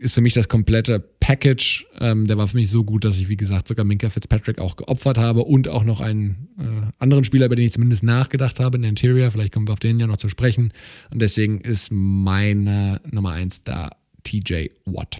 ist 0.00 0.14
für 0.14 0.20
mich 0.20 0.34
das 0.34 0.48
komplette 0.48 0.98
Package, 0.98 1.86
ähm, 2.00 2.26
der 2.26 2.38
war 2.38 2.48
für 2.48 2.56
mich 2.56 2.68
so 2.68 2.82
gut, 2.82 3.04
dass 3.04 3.18
ich, 3.18 3.28
wie 3.28 3.36
gesagt, 3.36 3.68
sogar 3.68 3.84
Minka 3.84 4.10
Fitzpatrick 4.10 4.58
auch 4.58 4.76
geopfert 4.76 5.16
habe 5.16 5.44
und 5.44 5.68
auch 5.68 5.84
noch 5.84 6.00
einen 6.00 6.48
äh, 6.58 6.92
anderen 6.98 7.24
Spieler, 7.24 7.46
über 7.46 7.56
den 7.56 7.66
ich 7.66 7.72
zumindest 7.72 8.02
nachgedacht 8.02 8.58
habe 8.58 8.78
in 8.78 8.84
Interior. 8.84 9.30
Vielleicht 9.30 9.52
kommen 9.52 9.68
wir 9.68 9.72
auf 9.72 9.80
den 9.80 10.00
ja 10.00 10.08
noch 10.08 10.16
zu 10.16 10.28
sprechen. 10.28 10.72
Und 11.10 11.22
deswegen 11.22 11.60
ist 11.60 11.90
meine 11.92 13.00
Nummer 13.08 13.30
eins 13.32 13.62
da 13.62 13.90
TJ 14.24 14.70
Watt. 14.86 15.18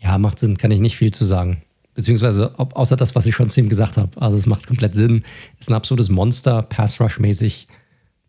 Ja, 0.00 0.16
macht 0.18 0.38
Sinn, 0.38 0.56
kann 0.56 0.70
ich 0.70 0.80
nicht 0.80 0.96
viel 0.96 1.12
zu 1.12 1.24
sagen 1.24 1.62
beziehungsweise 1.96 2.52
ob, 2.58 2.76
außer 2.76 2.96
das, 2.96 3.14
was 3.14 3.26
ich 3.26 3.34
schon 3.34 3.48
zu 3.48 3.58
ihm 3.58 3.68
gesagt 3.68 3.96
habe. 3.96 4.20
Also 4.20 4.36
es 4.36 4.46
macht 4.46 4.66
komplett 4.66 4.94
Sinn. 4.94 5.24
Ist 5.58 5.70
ein 5.70 5.74
absolutes 5.74 6.10
Monster, 6.10 6.62
Pass 6.62 7.00
Rush 7.00 7.18
mäßig. 7.18 7.66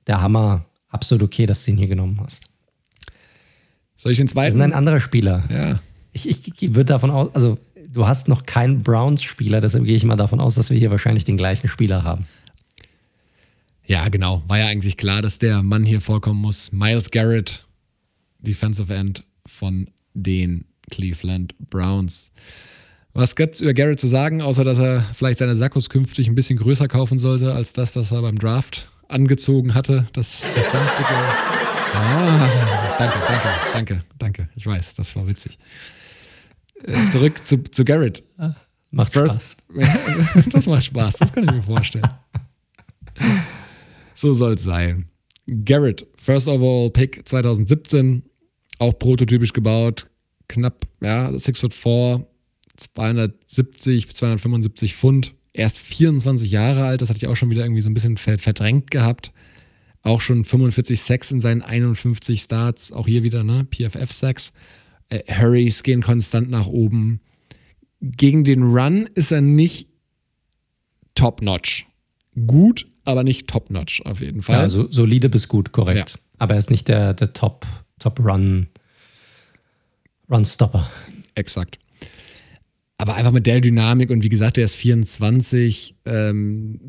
Der 0.07 0.21
Hammer, 0.21 0.65
absolut 0.87 1.21
okay, 1.21 1.45
dass 1.45 1.65
du 1.65 1.71
ihn 1.71 1.77
hier 1.77 1.87
genommen 1.87 2.19
hast. 2.23 2.45
Soll 3.97 4.13
ich 4.13 4.17
den 4.17 4.27
zweiten? 4.27 4.57
Das 4.57 4.65
ist 4.65 4.71
ein 4.71 4.77
anderer 4.77 5.01
Spieler. 5.01 5.43
Ja. 5.49 5.79
Ich, 6.13 6.27
ich 6.27 6.73
würde 6.73 6.85
davon 6.85 7.11
aus, 7.11 7.29
also 7.35 7.59
du 7.91 8.07
hast 8.07 8.29
noch 8.29 8.45
keinen 8.45 8.83
Browns-Spieler, 8.83 9.59
deshalb 9.59 9.83
gehe 9.83 9.97
ich 9.97 10.03
mal 10.05 10.15
davon 10.15 10.39
aus, 10.39 10.55
dass 10.55 10.69
wir 10.69 10.77
hier 10.77 10.89
wahrscheinlich 10.89 11.25
den 11.25 11.37
gleichen 11.37 11.67
Spieler 11.67 12.03
haben. 12.03 12.25
Ja, 13.85 14.07
genau. 14.09 14.43
War 14.47 14.59
ja 14.59 14.67
eigentlich 14.67 14.97
klar, 14.97 15.21
dass 15.21 15.39
der 15.39 15.61
Mann 15.61 15.85
hier 15.85 16.01
vorkommen 16.01 16.41
muss. 16.41 16.71
Miles 16.71 17.11
Garrett, 17.11 17.65
Defensive 18.39 18.93
End 18.93 19.23
von 19.45 19.89
den 20.13 20.65
Cleveland 20.89 21.53
Browns. 21.69 22.31
Was 23.17 23.35
gibt 23.35 23.55
es 23.55 23.61
über 23.61 23.73
Garrett 23.73 23.99
zu 23.99 24.07
sagen, 24.07 24.43
außer 24.43 24.63
dass 24.63 24.77
er 24.77 25.01
vielleicht 25.15 25.39
seine 25.39 25.55
Sackos 25.55 25.89
künftig 25.89 26.27
ein 26.27 26.35
bisschen 26.35 26.59
größer 26.59 26.87
kaufen 26.87 27.17
sollte, 27.17 27.51
als 27.51 27.73
das, 27.73 27.91
das 27.91 28.11
er 28.11 28.21
beim 28.21 28.37
Draft 28.37 28.91
angezogen 29.07 29.73
hatte? 29.73 30.05
Das, 30.13 30.43
das 30.53 30.71
samtige. 30.71 31.07
Ah, 31.09 32.95
danke, 32.99 33.17
danke, 33.27 33.49
danke, 33.73 34.03
danke. 34.19 34.49
Ich 34.55 34.67
weiß, 34.67 34.93
das 34.93 35.15
war 35.15 35.25
witzig. 35.25 35.57
Äh, 36.83 37.09
zurück 37.09 37.41
zu, 37.43 37.63
zu 37.63 37.83
Garrett. 37.83 38.21
Macht 38.91 39.13
First, 39.13 39.57
Spaß. 39.71 40.45
das 40.51 40.67
macht 40.67 40.83
Spaß, 40.83 41.15
das 41.15 41.33
kann 41.33 41.45
ich 41.45 41.51
mir 41.53 41.63
vorstellen. 41.63 42.07
So 44.13 44.35
soll 44.35 44.53
es 44.53 44.63
sein. 44.63 45.07
Garrett, 45.47 46.05
First 46.17 46.47
Overall 46.47 46.91
Pick 46.91 47.27
2017, 47.27 48.21
auch 48.77 48.93
prototypisch 48.99 49.53
gebaut, 49.53 50.05
knapp, 50.47 50.85
ja, 51.01 51.35
6 51.35 51.59
foot 51.61 51.73
4, 51.73 52.27
270, 52.77 54.15
275 54.15 54.95
Pfund. 54.95 55.33
Erst 55.53 55.79
24 55.79 56.51
Jahre 56.51 56.85
alt, 56.85 57.01
das 57.01 57.09
hatte 57.09 57.17
ich 57.17 57.27
auch 57.27 57.35
schon 57.35 57.49
wieder 57.49 57.63
irgendwie 57.63 57.81
so 57.81 57.89
ein 57.89 57.93
bisschen 57.93 58.17
verdrängt 58.17 58.91
gehabt. 58.91 59.31
Auch 60.03 60.21
schon 60.21 60.45
45 60.45 61.01
Sacks 61.01 61.31
in 61.31 61.41
seinen 61.41 61.63
51 61.63 62.41
Starts. 62.41 62.91
Auch 62.91 63.07
hier 63.07 63.23
wieder, 63.23 63.43
ne? 63.43 63.65
PFF-Sacks. 63.65 64.53
Äh, 65.09 65.23
Hurries 65.27 65.81
gehen 65.81 66.03
konstant 66.03 66.49
nach 66.49 66.67
oben. 66.67 67.21
Gegen 67.99 68.43
den 68.43 68.61
Run 68.61 69.09
ist 69.15 69.31
er 69.31 69.41
nicht 69.41 69.89
top-notch. 71.15 71.87
Gut, 72.45 72.87
aber 73.03 73.23
nicht 73.23 73.47
top-notch 73.47 74.03
auf 74.05 74.21
jeden 74.21 74.43
Fall. 74.43 74.61
Ja, 74.61 74.69
so, 74.69 74.91
solide 74.91 75.29
bis 75.29 75.47
gut, 75.47 75.71
korrekt. 75.71 76.11
Ja. 76.11 76.19
Aber 76.37 76.53
er 76.53 76.59
ist 76.59 76.69
nicht 76.69 76.87
der, 76.87 77.15
der 77.15 77.33
Top, 77.33 77.65
Top 77.97 78.19
Run, 78.19 78.67
Run-Stopper. 80.29 80.91
Exakt 81.33 81.79
aber 82.97 83.15
einfach 83.15 83.31
mit 83.31 83.45
der 83.45 83.61
Dynamik 83.61 84.09
und 84.09 84.23
wie 84.23 84.29
gesagt, 84.29 84.57
der 84.57 84.65
ist 84.65 84.75
24. 84.75 85.95
Ähm, 86.05 86.79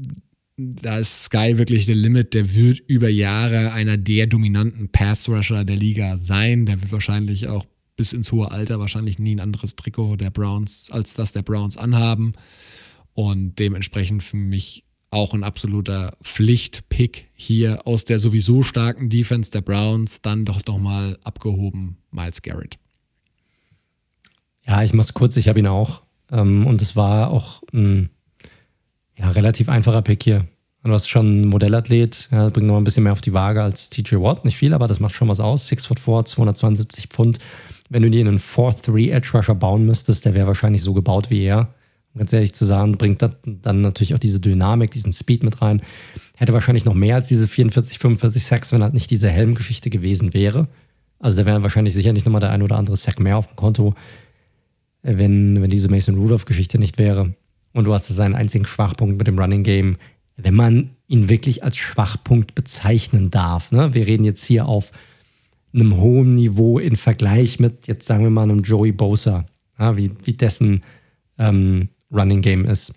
da 0.56 0.98
ist 0.98 1.24
Sky 1.24 1.58
wirklich 1.58 1.86
der 1.86 1.94
Limit. 1.94 2.34
Der 2.34 2.54
wird 2.54 2.80
über 2.80 3.08
Jahre 3.08 3.72
einer 3.72 3.96
der 3.96 4.26
dominanten 4.26 4.88
Pass-Rusher 4.88 5.64
der 5.64 5.76
Liga 5.76 6.16
sein. 6.16 6.66
Der 6.66 6.80
wird 6.80 6.90
wahrscheinlich 6.90 7.48
auch 7.48 7.66
bis 7.96 8.12
ins 8.12 8.32
hohe 8.32 8.50
Alter 8.50 8.78
wahrscheinlich 8.78 9.18
nie 9.18 9.34
ein 9.36 9.40
anderes 9.40 9.76
Trikot 9.76 10.16
der 10.16 10.30
Browns 10.30 10.90
als 10.90 11.14
das 11.14 11.32
der 11.32 11.42
Browns 11.42 11.76
anhaben. 11.76 12.32
Und 13.12 13.58
dementsprechend 13.58 14.22
für 14.22 14.36
mich 14.36 14.84
auch 15.10 15.34
ein 15.34 15.44
absoluter 15.44 16.16
Pflichtpick 16.22 17.28
hier 17.34 17.86
aus 17.86 18.04
der 18.04 18.18
sowieso 18.18 18.62
starken 18.62 19.10
Defense 19.10 19.50
der 19.50 19.62
Browns, 19.62 20.20
dann 20.22 20.44
doch 20.44 20.64
nochmal 20.66 21.18
abgehoben 21.24 21.98
Miles 22.10 22.42
Garrett. 22.42 22.78
Ja, 24.68 24.82
ich 24.82 24.92
mach's 24.92 25.14
kurz, 25.14 25.36
ich 25.36 25.48
habe 25.48 25.58
ihn 25.58 25.66
auch. 25.66 26.02
Ähm, 26.30 26.66
und 26.66 26.82
es 26.82 26.94
war 26.94 27.30
auch 27.30 27.62
ein 27.72 28.10
ja, 29.16 29.30
relativ 29.30 29.70
einfacher 29.70 30.02
Pick 30.02 30.22
hier. 30.22 30.44
Du 30.84 30.92
hast 30.94 31.08
schon 31.08 31.40
ein 31.40 31.48
Modellathlet, 31.48 32.28
ja, 32.30 32.48
bringt 32.48 32.66
noch 32.66 32.76
ein 32.76 32.84
bisschen 32.84 33.02
mehr 33.02 33.12
auf 33.12 33.20
die 33.20 33.32
Waage 33.34 33.62
als 33.62 33.90
TJ 33.90 34.16
Watt. 34.16 34.44
Nicht 34.44 34.56
viel, 34.56 34.72
aber 34.72 34.86
das 34.86 35.00
macht 35.00 35.14
schon 35.14 35.28
was 35.28 35.40
aus. 35.40 35.66
6 35.66 35.86
foot 35.86 36.00
4, 36.00 36.24
272 36.24 37.08
Pfund. 37.08 37.38
Wenn 37.90 38.02
du 38.02 38.10
dir 38.10 38.20
einen 38.20 38.38
4-3 38.38 39.10
Edge 39.10 39.30
Rusher 39.34 39.54
bauen 39.54 39.84
müsstest, 39.84 40.24
der 40.24 40.34
wäre 40.34 40.46
wahrscheinlich 40.46 40.82
so 40.82 40.94
gebaut 40.94 41.28
wie 41.30 41.44
er. 41.44 41.74
Um 42.14 42.20
ganz 42.20 42.32
ehrlich 42.32 42.54
zu 42.54 42.64
sagen, 42.64 42.96
bringt 42.96 43.22
dann 43.22 43.80
natürlich 43.80 44.14
auch 44.14 44.18
diese 44.18 44.40
Dynamik, 44.40 44.92
diesen 44.92 45.12
Speed 45.12 45.42
mit 45.42 45.60
rein. 45.60 45.82
Hätte 46.36 46.52
wahrscheinlich 46.52 46.84
noch 46.84 46.94
mehr 46.94 47.16
als 47.16 47.28
diese 47.28 47.48
44, 47.48 47.98
45 47.98 48.44
Sacks, 48.46 48.72
wenn 48.72 48.82
halt 48.82 48.94
nicht 48.94 49.10
diese 49.10 49.28
Helmgeschichte 49.28 49.90
gewesen 49.90 50.32
wäre. 50.32 50.68
Also 51.18 51.36
da 51.36 51.46
wäre 51.46 51.62
wahrscheinlich 51.62 51.94
sicherlich 51.94 52.24
nochmal 52.24 52.40
der 52.40 52.50
ein 52.50 52.62
oder 52.62 52.76
andere 52.76 52.96
Sack 52.96 53.18
mehr 53.18 53.36
auf 53.36 53.48
dem 53.48 53.56
Konto 53.56 53.94
wenn, 55.02 55.60
wenn 55.62 55.70
diese 55.70 55.88
Mason 55.88 56.16
Rudolph-Geschichte 56.16 56.78
nicht 56.78 56.98
wäre. 56.98 57.34
Und 57.72 57.84
du 57.84 57.94
hast 57.94 58.08
seinen 58.08 58.34
einzigen 58.34 58.64
Schwachpunkt 58.64 59.18
mit 59.18 59.26
dem 59.26 59.38
Running 59.38 59.62
Game, 59.62 59.96
wenn 60.36 60.54
man 60.54 60.90
ihn 61.06 61.28
wirklich 61.28 61.64
als 61.64 61.76
Schwachpunkt 61.76 62.54
bezeichnen 62.54 63.30
darf. 63.30 63.72
Ne? 63.72 63.94
Wir 63.94 64.06
reden 64.06 64.24
jetzt 64.24 64.44
hier 64.44 64.66
auf 64.66 64.92
einem 65.74 65.96
hohen 65.96 66.32
Niveau 66.32 66.78
im 66.78 66.96
Vergleich 66.96 67.58
mit, 67.60 67.86
jetzt 67.86 68.06
sagen 68.06 68.24
wir 68.24 68.30
mal, 68.30 68.44
einem 68.44 68.62
Joey 68.62 68.92
Bosa, 68.92 69.46
ja, 69.78 69.96
wie, 69.96 70.10
wie 70.24 70.32
dessen 70.32 70.82
ähm, 71.38 71.88
Running 72.12 72.40
Game 72.40 72.64
ist. 72.64 72.94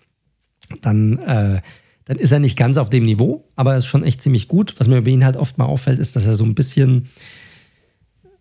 dann, 0.82 1.18
äh, 1.20 1.62
dann 2.06 2.18
ist 2.18 2.32
er 2.32 2.40
nicht 2.40 2.58
ganz 2.58 2.78
auf 2.78 2.90
dem 2.90 3.04
Niveau, 3.04 3.46
aber 3.56 3.74
er 3.74 3.78
ist 3.78 3.86
schon 3.86 4.04
echt 4.04 4.22
ziemlich 4.22 4.48
gut. 4.48 4.76
Was 4.78 4.88
mir 4.88 5.02
bei 5.02 5.12
ihm 5.12 5.24
halt 5.24 5.38
oft 5.38 5.58
mal 5.58 5.66
auffällt, 5.66 6.00
ist, 6.00 6.16
dass 6.16 6.26
er 6.26 6.34
so 6.34 6.44
ein 6.44 6.56
bisschen, 6.56 7.08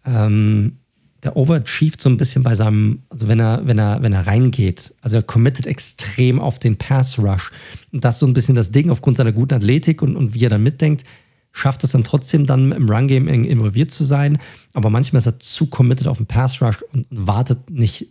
ähm, 0.04 0.78
der 1.22 1.36
overachieved 1.36 2.00
so 2.00 2.08
ein 2.08 2.16
bisschen 2.16 2.42
bei 2.42 2.54
seinem, 2.54 3.02
also 3.10 3.28
wenn 3.28 3.40
er, 3.40 3.62
wenn 3.66 3.78
er, 3.78 4.02
wenn 4.02 4.12
er 4.12 4.26
reingeht. 4.26 4.94
Also 5.02 5.16
er 5.16 5.22
committet 5.22 5.66
extrem 5.66 6.40
auf 6.40 6.58
den 6.58 6.76
Pass 6.76 7.18
Rush. 7.18 7.50
Und 7.92 8.04
das 8.04 8.16
ist 8.16 8.20
so 8.20 8.26
ein 8.26 8.32
bisschen 8.32 8.54
das 8.54 8.72
Ding 8.72 8.90
aufgrund 8.90 9.16
seiner 9.16 9.32
guten 9.32 9.54
Athletik 9.54 10.02
und, 10.02 10.16
und 10.16 10.34
wie 10.34 10.44
er 10.44 10.50
dann 10.50 10.62
mitdenkt 10.62 11.04
schafft 11.52 11.84
es 11.84 11.92
dann 11.92 12.04
trotzdem 12.04 12.46
dann 12.46 12.72
im 12.72 12.88
Run-Game 12.88 13.28
involviert 13.28 13.90
zu 13.90 14.04
sein, 14.04 14.38
aber 14.72 14.90
manchmal 14.90 15.20
ist 15.20 15.26
er 15.26 15.38
zu 15.38 15.66
committed 15.66 16.06
auf 16.06 16.18
den 16.18 16.26
Pass-Rush 16.26 16.84
und 16.92 17.06
wartet 17.10 17.70
nicht, 17.70 18.06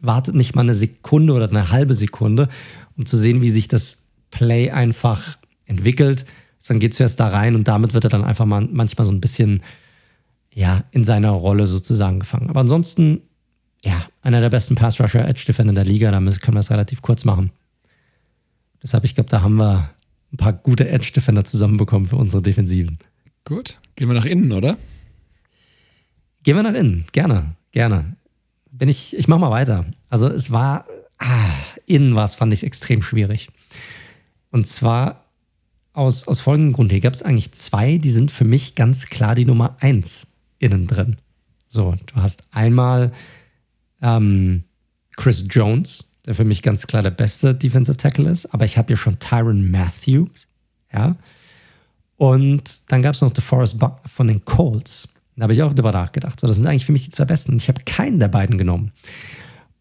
wartet 0.00 0.34
nicht 0.34 0.54
mal 0.54 0.62
eine 0.62 0.74
Sekunde 0.74 1.34
oder 1.34 1.48
eine 1.48 1.70
halbe 1.70 1.94
Sekunde, 1.94 2.48
um 2.96 3.06
zu 3.06 3.16
sehen, 3.16 3.40
wie 3.40 3.50
sich 3.50 3.68
das 3.68 4.06
Play 4.30 4.70
einfach 4.70 5.38
entwickelt. 5.66 6.24
Dann 6.66 6.78
geht 6.78 6.94
zuerst 6.94 7.18
da 7.18 7.28
rein 7.28 7.54
und 7.54 7.66
damit 7.68 7.94
wird 7.94 8.04
er 8.04 8.10
dann 8.10 8.24
einfach 8.24 8.44
mal 8.44 8.68
manchmal 8.70 9.04
so 9.04 9.12
ein 9.12 9.20
bisschen 9.20 9.62
ja, 10.54 10.84
in 10.90 11.04
seiner 11.04 11.30
Rolle 11.30 11.66
sozusagen 11.66 12.20
gefangen. 12.20 12.50
Aber 12.50 12.60
ansonsten, 12.60 13.22
ja, 13.82 14.06
einer 14.20 14.40
der 14.40 14.50
besten 14.50 14.74
Pass-Rusher, 14.74 15.26
Edge-Defender 15.26 15.72
der 15.72 15.84
Liga, 15.84 16.10
damit 16.10 16.40
können 16.40 16.56
wir 16.56 16.60
es 16.60 16.70
relativ 16.70 17.02
kurz 17.02 17.24
machen. 17.24 17.50
Deshalb, 18.82 19.04
ich 19.04 19.14
glaube, 19.14 19.30
da 19.30 19.42
haben 19.42 19.56
wir 19.56 19.90
ein 20.32 20.36
paar 20.36 20.52
gute 20.52 20.88
Edge-Defender 20.88 21.44
zusammenbekommen 21.44 22.08
für 22.08 22.16
unsere 22.16 22.42
Defensiven. 22.42 22.98
Gut. 23.44 23.74
Gehen 23.96 24.08
wir 24.08 24.14
nach 24.14 24.24
innen, 24.24 24.52
oder? 24.52 24.76
Gehen 26.42 26.56
wir 26.56 26.62
nach 26.62 26.74
innen. 26.74 27.06
Gerne, 27.12 27.54
gerne. 27.70 28.16
Wenn 28.70 28.88
ich, 28.88 29.16
ich 29.16 29.28
mach 29.28 29.38
mal 29.38 29.50
weiter. 29.50 29.86
Also 30.08 30.28
es 30.28 30.50
war, 30.50 30.86
ah, 31.18 31.50
innen 31.86 32.14
war 32.14 32.24
es, 32.24 32.34
fand 32.34 32.52
ich 32.52 32.64
extrem 32.64 33.02
schwierig. 33.02 33.48
Und 34.50 34.66
zwar 34.66 35.26
aus, 35.92 36.26
aus 36.26 36.40
folgendem 36.40 36.72
Grund. 36.72 36.90
Hier 36.90 37.00
gab 37.00 37.14
es 37.14 37.22
eigentlich 37.22 37.52
zwei, 37.52 37.98
die 37.98 38.10
sind 38.10 38.30
für 38.30 38.44
mich 38.44 38.74
ganz 38.74 39.06
klar 39.06 39.34
die 39.34 39.44
Nummer 39.44 39.76
eins 39.80 40.31
innen 40.62 40.86
drin. 40.86 41.16
So, 41.68 41.96
du 42.06 42.14
hast 42.16 42.44
einmal 42.50 43.12
ähm, 44.00 44.64
Chris 45.16 45.44
Jones, 45.48 46.18
der 46.26 46.34
für 46.34 46.44
mich 46.44 46.62
ganz 46.62 46.86
klar 46.86 47.02
der 47.02 47.10
beste 47.10 47.54
Defensive 47.54 47.96
Tackle 47.96 48.30
ist. 48.30 48.52
Aber 48.52 48.64
ich 48.64 48.78
habe 48.78 48.88
hier 48.88 48.96
schon 48.96 49.18
Tyron 49.18 49.70
Matthews. 49.70 50.48
Ja. 50.92 51.16
Und 52.16 52.92
dann 52.92 53.02
gab 53.02 53.14
es 53.14 53.20
noch 53.20 53.30
DeForest 53.30 53.78
Buckner 53.78 54.08
von 54.08 54.28
den 54.28 54.44
Colts. 54.44 55.08
Da 55.36 55.44
habe 55.44 55.54
ich 55.54 55.62
auch 55.62 55.72
drüber 55.72 55.92
nachgedacht. 55.92 56.38
So, 56.38 56.46
das 56.46 56.56
sind 56.56 56.66
eigentlich 56.66 56.84
für 56.84 56.92
mich 56.92 57.04
die 57.04 57.10
zwei 57.10 57.24
besten. 57.24 57.56
Ich 57.56 57.68
habe 57.68 57.82
keinen 57.84 58.20
der 58.20 58.28
beiden 58.28 58.58
genommen. 58.58 58.92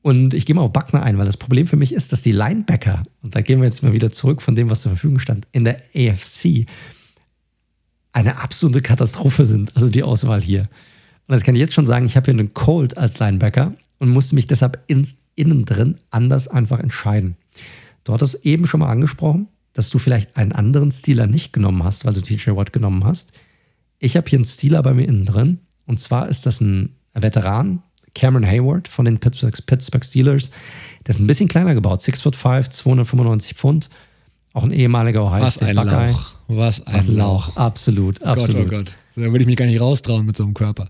Und 0.02 0.34
ich 0.34 0.46
gehe 0.46 0.56
mal 0.56 0.64
auf 0.64 0.74
Buckner 0.74 1.04
ein, 1.04 1.18
weil 1.18 1.26
das 1.26 1.38
Problem 1.38 1.68
für 1.68 1.76
mich 1.76 1.94
ist, 1.94 2.12
dass 2.12 2.24
die 2.24 2.32
Linebacker, 2.32 3.04
und 3.22 3.36
da 3.36 3.42
gehen 3.42 3.60
wir 3.60 3.68
jetzt 3.68 3.84
mal 3.84 3.94
wieder 3.94 4.12
zurück 4.12 4.42
von 4.42 4.56
dem, 4.56 4.70
was 4.70 4.82
zur 4.82 4.92
Verfügung 4.92 5.20
stand, 5.20 5.46
in 5.52 5.64
der 5.64 5.78
AFC 5.94 6.66
eine 8.14 8.42
absolute 8.42 8.82
Katastrophe 8.82 9.46
sind. 9.46 9.76
Also 9.76 9.90
die 9.90 10.04
Auswahl 10.04 10.42
hier. 10.42 10.62
Und 10.62 11.36
das 11.36 11.44
kann 11.44 11.56
ich 11.56 11.62
jetzt 11.62 11.74
schon 11.74 11.86
sagen, 11.86 12.06
ich 12.06 12.16
habe 12.16 12.26
hier 12.26 12.40
einen 12.40 12.54
Colt 12.54 12.98
als 12.98 13.20
Linebacker 13.20 13.74
und 14.00 14.10
musste 14.10 14.36
mich 14.36 14.48
deshalb 14.48 14.84
ins 14.88 15.22
innen 15.36 15.66
drin 15.66 15.98
anders 16.10 16.48
einfach 16.48 16.80
entscheiden. 16.80 17.38
Du 18.04 18.14
hattest 18.14 18.46
eben 18.46 18.66
schon 18.66 18.82
mal 18.82 18.90
angesprochen, 18.90 19.48
dass 19.74 19.90
du 19.90 20.00
vielleicht 20.00 20.36
einen 20.36 20.52
anderen 20.52 20.92
Stealer 20.92 21.28
nicht 21.28 21.54
genommen 21.54 21.84
hast, 21.84 22.06
weil 22.06 22.14
du 22.14 22.22
TJ 22.22 22.52
Watt 22.52 22.74
genommen 22.74 23.06
hast. 23.06 23.32
Ich 24.00 24.18
habe 24.18 24.30
hier 24.30 24.38
einen 24.38 24.46
Stealer 24.46 24.84
bei 24.84 24.94
mir 24.94 25.08
innen 25.08 25.26
drin. 25.26 25.60
Und 25.86 26.00
zwar 26.00 26.28
ist 26.28 26.46
das 26.46 26.60
ein 26.60 26.96
Veteran, 27.14 27.82
Cameron 28.14 28.46
Hayward 28.46 28.88
von 28.88 29.06
den 29.06 29.20
Pittsburgh, 29.20 29.56
Pittsburgh 29.66 30.04
Steelers. 30.04 30.52
Der 31.06 31.16
ist 31.16 31.22
ein 31.22 31.28
bisschen 31.28 31.48
kleiner 31.48 31.74
gebaut, 31.74 32.02
6'5, 32.02 32.70
295 32.70 33.54
Pfund. 33.54 33.90
Auch 34.54 34.64
ein 34.64 34.72
ehemaliger 34.72 35.24
Ohio 35.24 35.44
Was 35.44 35.56
State 35.56 35.72
ein 35.72 35.76
Buckeye. 35.76 36.12
Lauch. 36.12 36.32
Was 36.58 36.86
ein 36.86 36.96
Was 36.96 37.08
Lauch. 37.08 37.48
Lauch. 37.50 37.58
Absolut, 37.58 38.24
absolut. 38.24 38.70
Gott, 38.70 38.80
oh 38.80 38.84
Gott. 38.84 38.92
Da 39.16 39.22
würde 39.24 39.40
ich 39.40 39.48
mich 39.48 39.58
gar 39.58 39.66
nicht 39.66 39.82
raustrauen 39.82 40.26
mit 40.26 40.38
so 40.38 40.44
einem 40.44 40.54
Körper. 40.54 40.90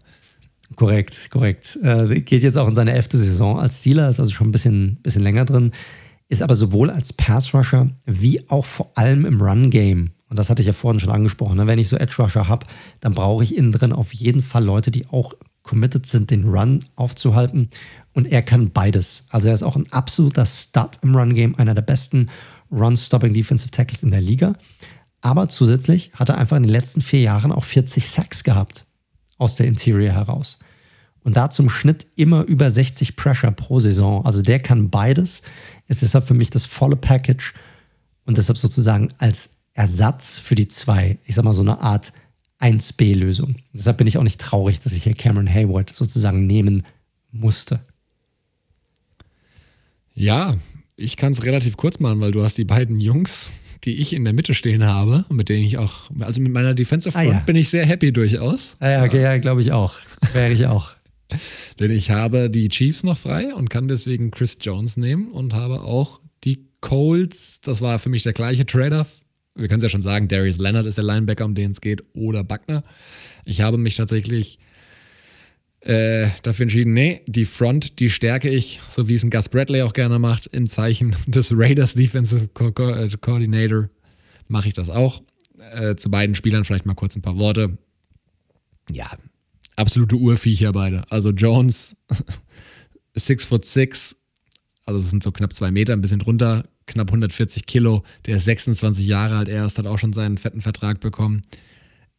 Korrekt, 0.76 1.30
korrekt. 1.32 1.78
Äh, 1.84 2.22
geht 2.22 2.44
jetzt 2.44 2.58
auch 2.58 2.68
in 2.68 2.74
seine 2.74 2.94
elfte 2.94 3.18
Saison 3.18 3.60
als 3.60 3.80
Stealer, 3.80 4.10
ist 4.10 4.20
also 4.20 4.32
schon 4.32 4.48
ein 4.48 4.52
bisschen, 4.52 4.98
bisschen 5.04 5.24
länger 5.24 5.46
drin. 5.46 5.72
Ist 6.30 6.42
aber 6.42 6.56
sowohl 6.56 6.90
als 6.90 7.12
Pass-Rusher 7.12 7.90
wie 8.06 8.50
auch 8.50 8.66
vor 8.66 8.92
allem 8.96 9.26
im 9.26 9.42
Run-Game. 9.42 10.12
Und 10.30 10.40
das 10.40 10.50
hatte 10.50 10.62
ich 10.62 10.68
ja 10.68 10.74
vorhin 10.74 11.02
schon 11.02 11.12
angesprochen. 11.12 11.58
Ne? 11.58 11.68
Wenn 11.68 11.78
ich 11.78 11.90
so 11.90 11.98
Edge-Rusher 11.98 12.48
habe, 12.48 12.66
dann 13.02 13.14
brauche 13.14 13.44
ich 13.44 13.58
innen 13.58 13.74
drin 13.74 13.92
auf 13.92 14.14
jeden 14.14 14.42
Fall 14.42 14.64
Leute, 14.64 14.92
die 14.92 15.06
auch 15.08 15.34
committed 15.62 16.06
sind, 16.06 16.32
den 16.32 16.48
Run 16.48 16.86
aufzuhalten. 16.96 17.70
Und 18.14 18.32
er 18.32 18.42
kann 18.42 18.72
beides. 18.72 19.26
Also 19.30 19.50
er 19.50 19.54
ist 19.54 19.64
auch 19.64 19.76
ein 19.76 19.92
absoluter 19.92 20.46
Stud 20.46 20.92
im 21.02 21.16
Run-Game, 21.16 21.56
einer 21.56 21.76
der 21.76 21.82
besten 21.82 22.30
Run-Stopping 22.72 23.34
Defensive 23.34 23.72
Tackles 23.72 24.04
in 24.04 24.12
der 24.12 24.22
Liga. 24.22 24.56
Aber 25.22 25.48
zusätzlich 25.48 26.12
hat 26.14 26.30
er 26.30 26.38
einfach 26.38 26.58
in 26.58 26.64
den 26.64 26.72
letzten 26.72 27.02
vier 27.02 27.22
Jahren 27.22 27.52
auch 27.52 27.64
40 27.64 28.10
Sacks 28.10 28.44
gehabt 28.44 28.86
aus 29.38 29.56
der 29.56 29.68
Interior 29.68 30.14
heraus. 30.14 30.60
Und 31.24 31.36
da 31.36 31.50
zum 31.52 31.70
Schnitt 31.70 32.08
immer 32.16 32.44
über 32.44 32.72
60 32.72 33.16
Pressure 33.16 33.52
pro 33.52 33.80
Saison. 33.80 34.26
Also 34.26 34.42
der 34.42 34.60
kann 34.60 34.90
beides, 34.90 35.44
ist 35.88 36.02
deshalb 36.02 36.26
für 36.26 36.34
mich 36.34 36.50
das 36.50 36.66
volle 36.66 36.96
Package 36.96 37.54
und 38.26 38.38
deshalb 38.38 38.58
sozusagen 38.58 39.10
als 39.20 39.58
Ersatz 39.74 40.40
für 40.40 40.56
die 40.56 40.68
zwei, 40.68 41.20
ich 41.26 41.36
sag 41.36 41.46
mal 41.46 41.54
so 41.54 41.62
eine 41.62 41.80
Art 41.80 42.14
1B-Lösung. 42.60 43.56
Deshalb 43.74 43.98
bin 43.98 44.08
ich 44.08 44.18
auch 44.18 44.24
nicht 44.24 44.40
traurig, 44.40 44.80
dass 44.80 44.94
ich 44.94 45.04
hier 45.04 45.14
Cameron 45.14 45.52
Hayward 45.52 45.94
sozusagen 45.94 46.48
nehmen 46.48 46.84
musste. 47.32 47.80
Ja, 50.14 50.58
ich 50.96 51.18
kann 51.18 51.32
es 51.32 51.44
relativ 51.44 51.78
kurz 51.78 52.00
machen, 52.00 52.20
weil 52.20 52.32
du 52.32 52.44
hast 52.44 52.58
die 52.58 52.66
beiden 52.66 53.00
Jungs 53.00 53.52
die 53.84 53.96
ich 53.96 54.14
in 54.14 54.24
der 54.24 54.34
Mitte 54.34 54.54
stehen 54.54 54.86
habe, 54.86 55.26
mit 55.30 55.50
denen 55.50 55.66
ich 55.66 55.78
auch, 55.78 56.10
also 56.20 56.42
mit 56.42 56.52
meiner 56.52 56.74
Defensive 56.74 57.12
Front 57.12 57.28
ah, 57.28 57.32
ja. 57.32 57.40
bin 57.40 57.56
ich 57.56 57.70
sehr 57.70 57.86
happy 57.86 58.12
durchaus. 58.12 58.76
Ah, 58.80 58.90
ja, 58.90 59.04
okay, 59.04 59.22
ja, 59.22 59.38
glaube 59.38 59.62
ich 59.62 59.72
auch. 59.72 59.96
Wäre 60.34 60.52
ich 60.52 60.68
auch. 60.68 60.92
Denn 61.80 61.92
ich 61.92 62.12
habe 62.12 62.50
die 62.50 62.70
Chiefs 62.70 63.04
noch 63.04 63.18
frei 63.18 63.54
und 63.56 63.70
kann 63.70 63.88
deswegen 63.88 64.32
Chris 64.32 64.58
Jones 64.62 64.98
nehmen 64.98 65.32
und 65.32 65.54
habe 65.54 65.82
auch 65.82 66.20
die 66.44 66.66
Colts. 66.82 67.62
Das 67.62 67.82
war 67.82 68.00
für 68.00 68.10
mich 68.10 68.24
der 68.24 68.34
gleiche 68.34 68.66
Trade-off. 68.66 69.22
Wir 69.56 69.68
können 69.68 69.80
es 69.80 69.84
ja 69.84 69.90
schon 69.90 70.02
sagen, 70.02 70.28
Darius 70.28 70.58
Leonard 70.58 70.86
ist 70.86 70.98
der 70.98 71.04
Linebacker, 71.04 71.46
um 71.46 71.56
den 71.56 71.72
es 71.72 71.82
geht, 71.82 72.04
oder 72.14 72.44
Buckner. 72.44 72.84
Ich 73.46 73.62
habe 73.62 73.78
mich 73.78 73.96
tatsächlich 73.96 74.60
äh, 75.82 76.30
dafür 76.44 76.64
entschieden, 76.64 76.94
nee, 76.94 77.22
die 77.26 77.46
Front, 77.46 78.00
die 78.00 78.10
stärke 78.10 78.50
ich, 78.50 78.80
so 78.88 79.10
wie 79.10 79.16
es 79.16 79.24
ein 79.24 79.32
Gus 79.32 79.50
Bradley 79.50 79.82
auch 79.82 79.94
gerne 79.94 80.20
macht, 80.20 80.48
im 80.48 80.68
Zeichen 80.68 81.16
des 81.28 81.52
Raiders 81.56 81.96
Defensive 81.96 82.50
Co 82.54 82.72
Co 82.72 82.90
äh, 82.90 83.10
Coordinator 83.20 83.90
mache 84.48 84.68
ich 84.68 84.74
das 84.74 84.90
auch. 84.90 85.22
Äh, 85.74 85.96
zu 85.96 86.12
beiden 86.12 86.36
Spielern 86.36 86.66
vielleicht 86.66 86.86
mal 86.86 86.94
kurz 86.94 87.16
ein 87.16 87.22
paar 87.22 87.38
Worte. 87.38 87.78
Ja, 88.92 89.12
absolute 89.76 90.16
Urviecher 90.16 90.72
beide. 90.72 91.04
Also 91.10 91.32
Jones, 91.32 91.96
6 93.16 93.46
foot 93.46 93.66
6, 93.66 94.16
also 94.86 95.00
das 95.00 95.10
sind 95.10 95.24
so 95.24 95.32
knapp 95.32 95.54
zwei 95.54 95.72
Meter, 95.72 95.94
ein 95.94 96.02
bisschen 96.02 96.20
drunter, 96.20 96.66
knapp 96.86 97.08
140 97.08 97.66
Kilo. 97.66 98.04
Der 98.26 98.38
ist 98.38 98.46
26 98.46 99.06
Jahre 99.06 99.38
alt 99.38 99.50
erst, 99.50 99.80
hat 99.80 99.88
auch 99.88 99.98
schon 99.98 100.14
seinen 100.14 100.38
fetten 100.38 100.62
Vertrag 100.62 101.00
bekommen. 101.00 101.42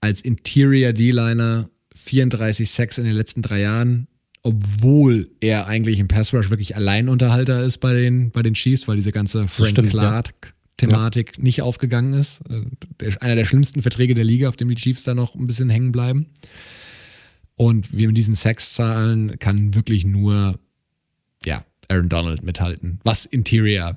Als 0.00 0.20
Interior 0.20 0.92
D-Liner 0.92 1.70
34 2.04 2.70
Sacks 2.70 2.98
in 2.98 3.04
den 3.04 3.14
letzten 3.14 3.42
drei 3.42 3.60
Jahren, 3.60 4.08
obwohl 4.42 5.30
er 5.40 5.66
eigentlich 5.66 5.98
im 5.98 6.08
Pass 6.08 6.34
Rush 6.34 6.50
wirklich 6.50 6.76
Alleinunterhalter 6.76 7.62
ist 7.62 7.78
bei 7.78 7.94
den, 7.94 8.30
bei 8.30 8.42
den 8.42 8.54
Chiefs, 8.54 8.88
weil 8.88 8.96
diese 8.96 9.12
ganze 9.12 9.46
Frank 9.48 9.76
Clark-Thematik 9.88 11.36
ja. 11.36 11.42
nicht 11.42 11.62
aufgegangen 11.62 12.14
ist. 12.14 12.40
Äh, 12.48 12.62
der, 13.00 13.22
einer 13.22 13.36
der 13.36 13.44
schlimmsten 13.44 13.82
Verträge 13.82 14.14
der 14.14 14.24
Liga, 14.24 14.48
auf 14.48 14.56
dem 14.56 14.68
die 14.68 14.74
Chiefs 14.74 15.04
da 15.04 15.14
noch 15.14 15.34
ein 15.34 15.46
bisschen 15.46 15.70
hängen 15.70 15.92
bleiben. 15.92 16.26
Und 17.54 17.96
wie 17.96 18.06
mit 18.06 18.16
diesen 18.16 18.34
Sacks-Zahlen 18.34 19.38
kann 19.38 19.74
wirklich 19.74 20.04
nur 20.04 20.58
ja, 21.44 21.64
Aaron 21.88 22.08
Donald 22.08 22.42
mithalten, 22.42 23.00
was 23.04 23.26
Interior 23.26 23.96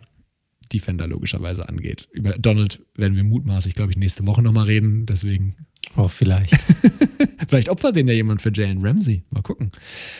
Defender 0.74 1.08
logischerweise 1.08 1.68
angeht. 1.70 2.08
Über 2.12 2.38
Donald 2.38 2.82
werden 2.96 3.16
wir 3.16 3.24
mutmaßlich, 3.24 3.76
glaube 3.76 3.92
ich, 3.92 3.98
nächste 3.98 4.26
Woche 4.28 4.42
nochmal 4.42 4.66
reden. 4.66 5.06
Deswegen 5.06 5.56
Oh, 5.98 6.08
vielleicht. 6.08 6.56
vielleicht 7.48 7.70
opfert 7.70 7.96
den 7.96 8.08
ja 8.08 8.14
jemand 8.14 8.42
für 8.42 8.52
Jalen 8.54 8.86
Ramsey. 8.86 9.24
Mal 9.32 9.42
gucken. 9.42 9.72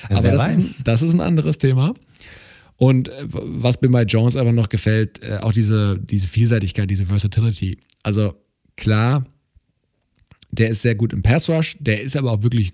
Ja, 0.10 0.18
Aber 0.18 0.32
das 0.32 0.56
ist, 0.56 0.88
das 0.88 1.02
ist, 1.02 1.14
ein 1.14 1.22
anderes 1.22 1.58
Thema. 1.58 1.94
Und 2.78 3.10
äh, 3.10 3.26
was 3.30 3.82
mir 3.82 3.90
bei 3.90 4.04
Jones 4.04 4.36
aber 4.36 4.52
noch 4.52 4.70
gefällt, 4.70 5.22
äh, 5.24 5.38
auch 5.38 5.54
diese, 5.54 6.00
diese 6.00 6.28
Vielseitigkeit, 6.28 6.90
diese 6.90 7.06
Versatility. 7.06 7.80
Also 8.04 8.36
klar, 8.76 9.26
der 10.52 10.70
ist 10.70 10.82
sehr 10.82 10.96
gut 10.96 11.14
im 11.14 11.22
Pass 11.22 11.50
Rush, 11.50 11.78
der 11.80 12.02
ist 12.02 12.16
aber 12.16 12.32
auch 12.32 12.44
wirklich 12.44 12.74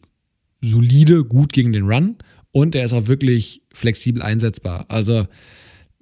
solide, 0.62 1.24
gut 1.24 1.54
gegen 1.54 1.74
den 1.74 1.86
Run 1.86 2.18
und 2.52 2.76
der 2.76 2.86
ist 2.86 2.94
auch 2.94 3.08
wirklich 3.08 3.62
flexibel 3.74 4.22
einsetzbar. 4.22 4.86
Also 4.90 5.28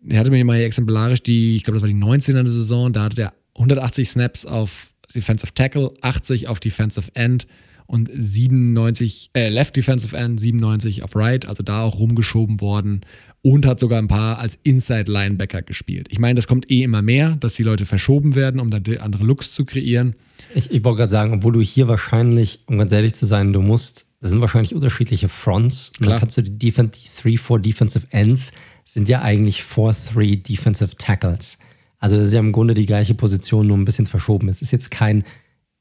er 0.08 0.20
hatte 0.20 0.32
mir 0.32 0.44
mal 0.46 0.60
exemplarisch 0.60 1.24
die, 1.24 1.56
ich 1.56 1.64
glaube, 1.64 1.76
das 1.76 1.82
war 1.82 1.88
die 1.88 1.94
19. 1.94 2.46
Saison, 2.46 2.94
da 2.94 3.04
hatte 3.04 3.22
er 3.22 3.34
180 3.56 4.10
Snaps 4.10 4.46
auf 4.46 4.89
Defensive 5.16 5.54
Tackle, 5.54 5.92
80 6.02 6.48
auf 6.48 6.60
Defensive 6.60 7.12
End 7.14 7.48
und 7.88 8.10
97, 8.14 9.32
äh, 9.34 9.50
Left 9.50 9.76
Defensive 9.76 10.16
End, 10.16 10.40
97 10.40 11.04
auf 11.04 11.16
Right, 11.16 11.46
also 11.46 11.64
da 11.64 11.84
auch 11.84 12.00
rumgeschoben 12.00 12.62
worden. 12.62 13.02
und 13.42 13.66
hat 13.66 13.80
sogar 13.80 14.00
ein 14.00 14.10
paar 14.10 14.38
als 14.40 14.60
Inside 14.64 15.10
Linebacker 15.10 15.62
gespielt. 15.62 16.08
Ich 16.10 16.20
meine, 16.20 16.36
das 16.36 16.46
kommt 16.46 16.70
eh 16.70 16.84
immer 16.84 17.02
mehr, 17.02 17.38
dass 17.40 17.54
die 17.54 17.64
Leute 17.64 17.86
verschoben 17.86 18.36
werden, 18.36 18.60
um 18.60 18.70
dann 18.70 18.84
andere 18.98 19.24
Looks 19.24 19.54
zu 19.54 19.64
kreieren. 19.64 20.16
Ich, 20.54 20.70
ich 20.70 20.84
wollte 20.84 20.98
gerade 20.98 21.10
sagen, 21.10 21.34
obwohl 21.34 21.54
du 21.54 21.62
hier 21.62 21.88
wahrscheinlich, 21.88 22.60
um 22.66 22.78
ganz 22.78 22.92
ehrlich 22.92 23.14
zu 23.14 23.26
sein, 23.26 23.54
du 23.54 23.62
musst, 23.62 24.08
das 24.20 24.32
sind 24.32 24.42
wahrscheinlich 24.42 24.76
unterschiedliche 24.76 25.30
Fronts. 25.30 25.94
Und 26.00 26.10
dann 26.10 26.20
kannst 26.20 26.38
du 26.38 26.44
die 26.44 26.74
3-4 26.74 27.60
Defensive 27.60 28.08
Ends 28.10 28.52
sind 28.84 29.08
ja 29.08 29.22
eigentlich 29.22 29.62
4-3 29.62 30.42
Defensive 30.44 30.96
Tackles. 30.98 31.60
Also 32.00 32.16
das 32.16 32.30
ist 32.30 32.34
ja 32.34 32.40
im 32.40 32.52
Grunde 32.52 32.74
die 32.74 32.86
gleiche 32.86 33.14
Position, 33.14 33.68
nur 33.68 33.78
ein 33.78 33.86
bisschen 33.86 34.06
verschoben. 34.06 34.50
Es 34.50 34.62
ist 34.62 34.72
jetzt 34.72 34.90
kein 34.90 35.24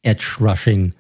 Edge-Rushing 0.03 0.93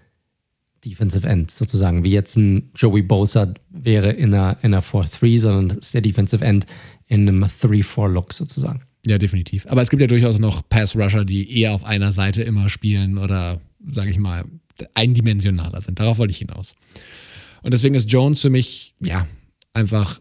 Defensive 0.84 1.26
End 1.26 1.50
sozusagen, 1.50 2.04
wie 2.04 2.12
jetzt 2.12 2.36
ein 2.36 2.70
Joey 2.74 3.02
Bosa 3.02 3.52
wäre 3.68 4.12
in 4.12 4.32
einer, 4.32 4.58
in 4.62 4.72
einer 4.72 4.82
4-3, 4.82 5.40
sondern 5.40 5.68
das 5.68 5.86
ist 5.86 5.94
der 5.94 6.00
Defensive 6.02 6.44
End 6.44 6.66
in 7.06 7.28
einem 7.28 7.42
3-4-Look 7.42 8.32
sozusagen. 8.32 8.82
Ja, 9.06 9.18
definitiv. 9.18 9.66
Aber 9.66 9.82
es 9.82 9.90
gibt 9.90 10.00
ja 10.00 10.06
durchaus 10.06 10.38
noch 10.38 10.68
Pass-Rusher, 10.68 11.24
die 11.24 11.60
eher 11.60 11.72
auf 11.72 11.84
einer 11.84 12.12
Seite 12.12 12.42
immer 12.42 12.68
spielen 12.68 13.18
oder, 13.18 13.60
sage 13.92 14.10
ich 14.10 14.18
mal, 14.18 14.44
eindimensionaler 14.94 15.80
sind. 15.80 15.98
Darauf 15.98 16.18
wollte 16.18 16.30
ich 16.30 16.38
hinaus. 16.38 16.74
Und 17.62 17.72
deswegen 17.72 17.94
ist 17.94 18.10
Jones 18.10 18.40
für 18.40 18.50
mich, 18.50 18.94
ja, 19.00 19.26
einfach 19.72 20.20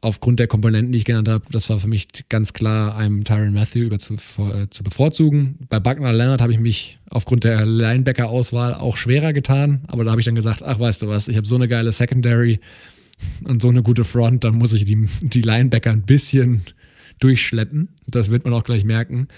aufgrund 0.00 0.38
der 0.40 0.46
Komponenten, 0.46 0.92
die 0.92 0.98
ich 0.98 1.04
genannt 1.04 1.28
habe, 1.28 1.44
das 1.50 1.68
war 1.68 1.78
für 1.78 1.88
mich 1.88 2.08
ganz 2.28 2.52
klar, 2.52 2.96
einem 2.96 3.24
Tyron 3.24 3.52
Matthew 3.52 3.80
über 3.80 3.98
zu, 3.98 4.14
äh, 4.14 4.68
zu 4.70 4.82
bevorzugen. 4.82 5.58
Bei 5.68 5.78
Buckner 5.78 6.12
Leonard 6.12 6.40
habe 6.40 6.52
ich 6.52 6.58
mich 6.58 6.98
aufgrund 7.08 7.44
der 7.44 7.66
Linebacker-Auswahl 7.66 8.74
auch 8.74 8.96
schwerer 8.96 9.32
getan, 9.32 9.82
aber 9.88 10.04
da 10.04 10.10
habe 10.12 10.20
ich 10.20 10.24
dann 10.24 10.34
gesagt, 10.34 10.62
ach 10.62 10.78
weißt 10.78 11.02
du 11.02 11.08
was, 11.08 11.28
ich 11.28 11.36
habe 11.36 11.46
so 11.46 11.54
eine 11.54 11.68
geile 11.68 11.92
Secondary 11.92 12.60
und 13.44 13.60
so 13.60 13.68
eine 13.68 13.82
gute 13.82 14.04
Front, 14.04 14.44
dann 14.44 14.54
muss 14.54 14.72
ich 14.72 14.84
die, 14.84 15.06
die 15.20 15.42
Linebacker 15.42 15.90
ein 15.90 16.02
bisschen 16.02 16.62
durchschleppen. 17.18 17.88
Das 18.06 18.30
wird 18.30 18.44
man 18.44 18.54
auch 18.54 18.64
gleich 18.64 18.84
merken 18.84 19.28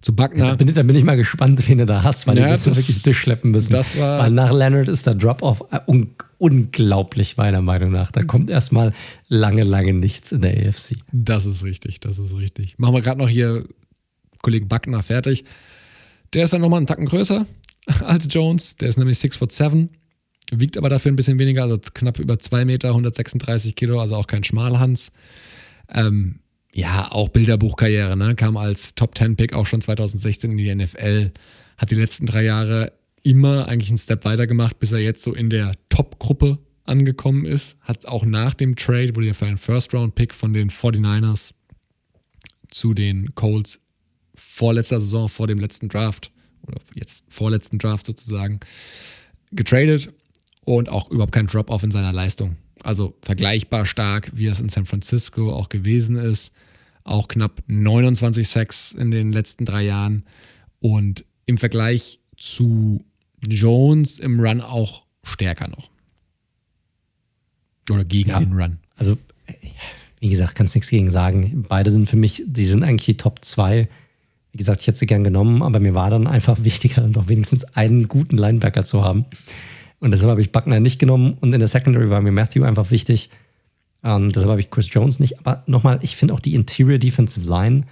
zu 0.00 0.14
Buckner. 0.14 0.44
Ja, 0.44 0.50
da, 0.50 0.56
bin, 0.56 0.74
da, 0.74 0.82
bin, 0.82 0.96
ich 0.96 1.04
mal 1.04 1.16
gespannt, 1.16 1.68
wen 1.68 1.78
du 1.78 1.86
da 1.86 2.02
hast, 2.02 2.26
weil 2.26 2.38
ja, 2.38 2.46
die 2.46 2.52
wirst 2.52 2.66
wirklich 2.66 3.02
durchschleppen 3.02 3.50
müssen. 3.50 3.72
Das 3.72 3.96
war 3.98 4.20
weil 4.20 4.30
nach 4.30 4.52
Leonard 4.52 4.88
ist 4.88 5.06
der 5.06 5.14
Drop-Off 5.14 5.64
un 5.86 6.10
unglaublich, 6.38 7.36
meiner 7.38 7.62
Meinung 7.62 7.92
nach. 7.92 8.12
Da 8.12 8.22
kommt 8.22 8.50
erstmal 8.50 8.92
lange, 9.28 9.62
lange 9.64 9.94
nichts 9.94 10.32
in 10.32 10.42
der 10.42 10.52
AFC. 10.52 10.96
Das 11.10 11.46
ist 11.46 11.64
richtig, 11.64 12.00
das 12.00 12.18
ist 12.18 12.36
richtig. 12.36 12.78
Machen 12.78 12.94
wir 12.94 13.00
gerade 13.00 13.18
noch 13.18 13.28
hier 13.28 13.64
Kollegen 14.42 14.68
Buckner 14.68 15.02
fertig. 15.02 15.44
Der 16.34 16.44
ist 16.44 16.52
dann 16.52 16.60
nochmal 16.60 16.78
einen 16.78 16.86
Tacken 16.86 17.06
größer 17.06 17.46
als 18.04 18.28
Jones. 18.30 18.76
Der 18.76 18.88
ist 18.88 18.98
nämlich 18.98 19.18
6 19.18 19.38
foot 19.38 19.52
7, 19.52 19.88
wiegt 20.52 20.76
aber 20.76 20.88
dafür 20.88 21.10
ein 21.10 21.16
bisschen 21.16 21.38
weniger, 21.38 21.62
also 21.62 21.78
knapp 21.94 22.18
über 22.18 22.38
2 22.38 22.64
Meter, 22.64 22.88
136 22.88 23.74
Kilo, 23.74 24.00
also 24.00 24.16
auch 24.16 24.26
kein 24.26 24.44
Schmalhans. 24.44 25.12
Ähm, 25.88 26.40
ja, 26.76 27.10
auch 27.10 27.30
Bilderbuchkarriere, 27.30 28.18
ne? 28.18 28.34
Kam 28.34 28.58
als 28.58 28.94
Top 28.94 29.16
10 29.16 29.36
Pick 29.36 29.54
auch 29.54 29.64
schon 29.64 29.80
2016 29.80 30.50
in 30.50 30.58
die 30.58 30.74
NFL, 30.74 31.32
hat 31.78 31.90
die 31.90 31.94
letzten 31.94 32.26
drei 32.26 32.44
Jahre 32.44 32.92
immer 33.22 33.66
eigentlich 33.66 33.88
einen 33.88 33.96
Step 33.96 34.26
weiter 34.26 34.46
gemacht, 34.46 34.78
bis 34.78 34.92
er 34.92 34.98
jetzt 34.98 35.22
so 35.22 35.32
in 35.32 35.48
der 35.48 35.72
Top-Gruppe 35.88 36.58
angekommen 36.84 37.46
ist. 37.46 37.78
Hat 37.80 38.04
auch 38.04 38.26
nach 38.26 38.52
dem 38.52 38.76
Trade, 38.76 39.16
wurde 39.16 39.28
ja 39.28 39.32
für 39.32 39.46
einen 39.46 39.56
First-Round-Pick 39.56 40.34
von 40.34 40.52
den 40.52 40.70
49ers 40.70 41.54
zu 42.70 42.92
den 42.92 43.34
Colts 43.34 43.80
vorletzter 44.34 45.00
Saison, 45.00 45.30
vor 45.30 45.46
dem 45.46 45.58
letzten 45.58 45.88
Draft, 45.88 46.30
oder 46.66 46.78
jetzt 46.94 47.24
vorletzten 47.30 47.78
Draft 47.78 48.04
sozusagen, 48.04 48.60
getradet 49.50 50.12
und 50.66 50.90
auch 50.90 51.10
überhaupt 51.10 51.32
kein 51.32 51.46
Drop-off 51.46 51.82
in 51.82 51.90
seiner 51.90 52.12
Leistung. 52.12 52.56
Also 52.82 53.16
vergleichbar 53.22 53.86
stark, 53.86 54.30
wie 54.34 54.46
es 54.48 54.60
in 54.60 54.68
San 54.68 54.84
Francisco 54.84 55.54
auch 55.54 55.70
gewesen 55.70 56.16
ist 56.16 56.52
auch 57.06 57.28
knapp 57.28 57.62
29 57.66 58.48
Sacks 58.48 58.92
in 58.92 59.10
den 59.10 59.32
letzten 59.32 59.64
drei 59.64 59.84
Jahren 59.84 60.24
und 60.80 61.24
im 61.46 61.58
Vergleich 61.58 62.20
zu 62.36 63.04
Jones 63.42 64.18
im 64.18 64.40
Run 64.40 64.60
auch 64.60 65.04
stärker 65.22 65.68
noch. 65.68 65.90
Oder 67.90 68.04
gegen 68.04 68.30
ja, 68.30 68.40
den 68.40 68.52
Run. 68.52 68.78
Also, 68.96 69.16
wie 70.20 70.28
gesagt, 70.28 70.56
kannst 70.56 70.74
nichts 70.74 70.90
gegen 70.90 71.10
sagen. 71.10 71.64
Beide 71.68 71.90
sind 71.90 72.08
für 72.08 72.16
mich, 72.16 72.42
die 72.46 72.66
sind 72.66 72.82
eigentlich 72.82 73.06
die 73.06 73.16
Top 73.16 73.44
2. 73.44 73.88
Wie 74.52 74.58
gesagt, 74.58 74.80
ich 74.80 74.86
hätte 74.86 74.98
sie 74.98 75.06
gern 75.06 75.22
genommen, 75.22 75.62
aber 75.62 75.78
mir 75.78 75.94
war 75.94 76.10
dann 76.10 76.26
einfach 76.26 76.58
wichtiger, 76.64 77.02
dann 77.02 77.12
doch 77.12 77.28
wenigstens 77.28 77.64
einen 77.76 78.08
guten 78.08 78.36
Linebacker 78.36 78.84
zu 78.84 79.04
haben. 79.04 79.24
Und 80.00 80.10
deshalb 80.12 80.30
habe 80.30 80.40
ich 80.40 80.52
Buckner 80.52 80.80
nicht 80.80 80.98
genommen 80.98 81.38
und 81.40 81.52
in 81.54 81.58
der 81.58 81.68
Secondary 81.68 82.10
war 82.10 82.20
mir 82.20 82.32
Matthew 82.32 82.64
einfach 82.64 82.90
wichtig. 82.90 83.30
Ähm, 84.02 84.30
deshalb 84.30 84.50
habe 84.50 84.60
ich 84.60 84.70
Chris 84.70 84.92
Jones 84.92 85.20
nicht. 85.20 85.38
Aber 85.38 85.62
nochmal, 85.66 85.98
ich 86.02 86.16
finde 86.16 86.34
auch 86.34 86.40
die 86.40 86.54
Interior 86.54 86.98
Defensive 86.98 87.48
Line, 87.48 87.82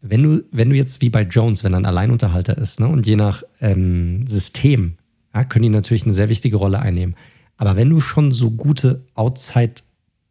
wenn 0.00 0.22
du, 0.22 0.44
wenn 0.52 0.70
du 0.70 0.76
jetzt 0.76 1.00
wie 1.00 1.10
bei 1.10 1.22
Jones, 1.22 1.64
wenn 1.64 1.74
er 1.74 1.80
ein 1.80 1.86
Alleinunterhalter 1.86 2.56
ist, 2.56 2.80
ne, 2.80 2.88
und 2.88 3.06
je 3.06 3.16
nach 3.16 3.42
ähm, 3.60 4.26
System, 4.28 4.96
ja, 5.34 5.44
können 5.44 5.64
die 5.64 5.68
natürlich 5.68 6.04
eine 6.04 6.14
sehr 6.14 6.28
wichtige 6.28 6.56
Rolle 6.56 6.80
einnehmen. 6.80 7.16
Aber 7.56 7.76
wenn 7.76 7.90
du 7.90 8.00
schon 8.00 8.30
so 8.30 8.50
gute 8.50 9.04
Outside 9.14 9.74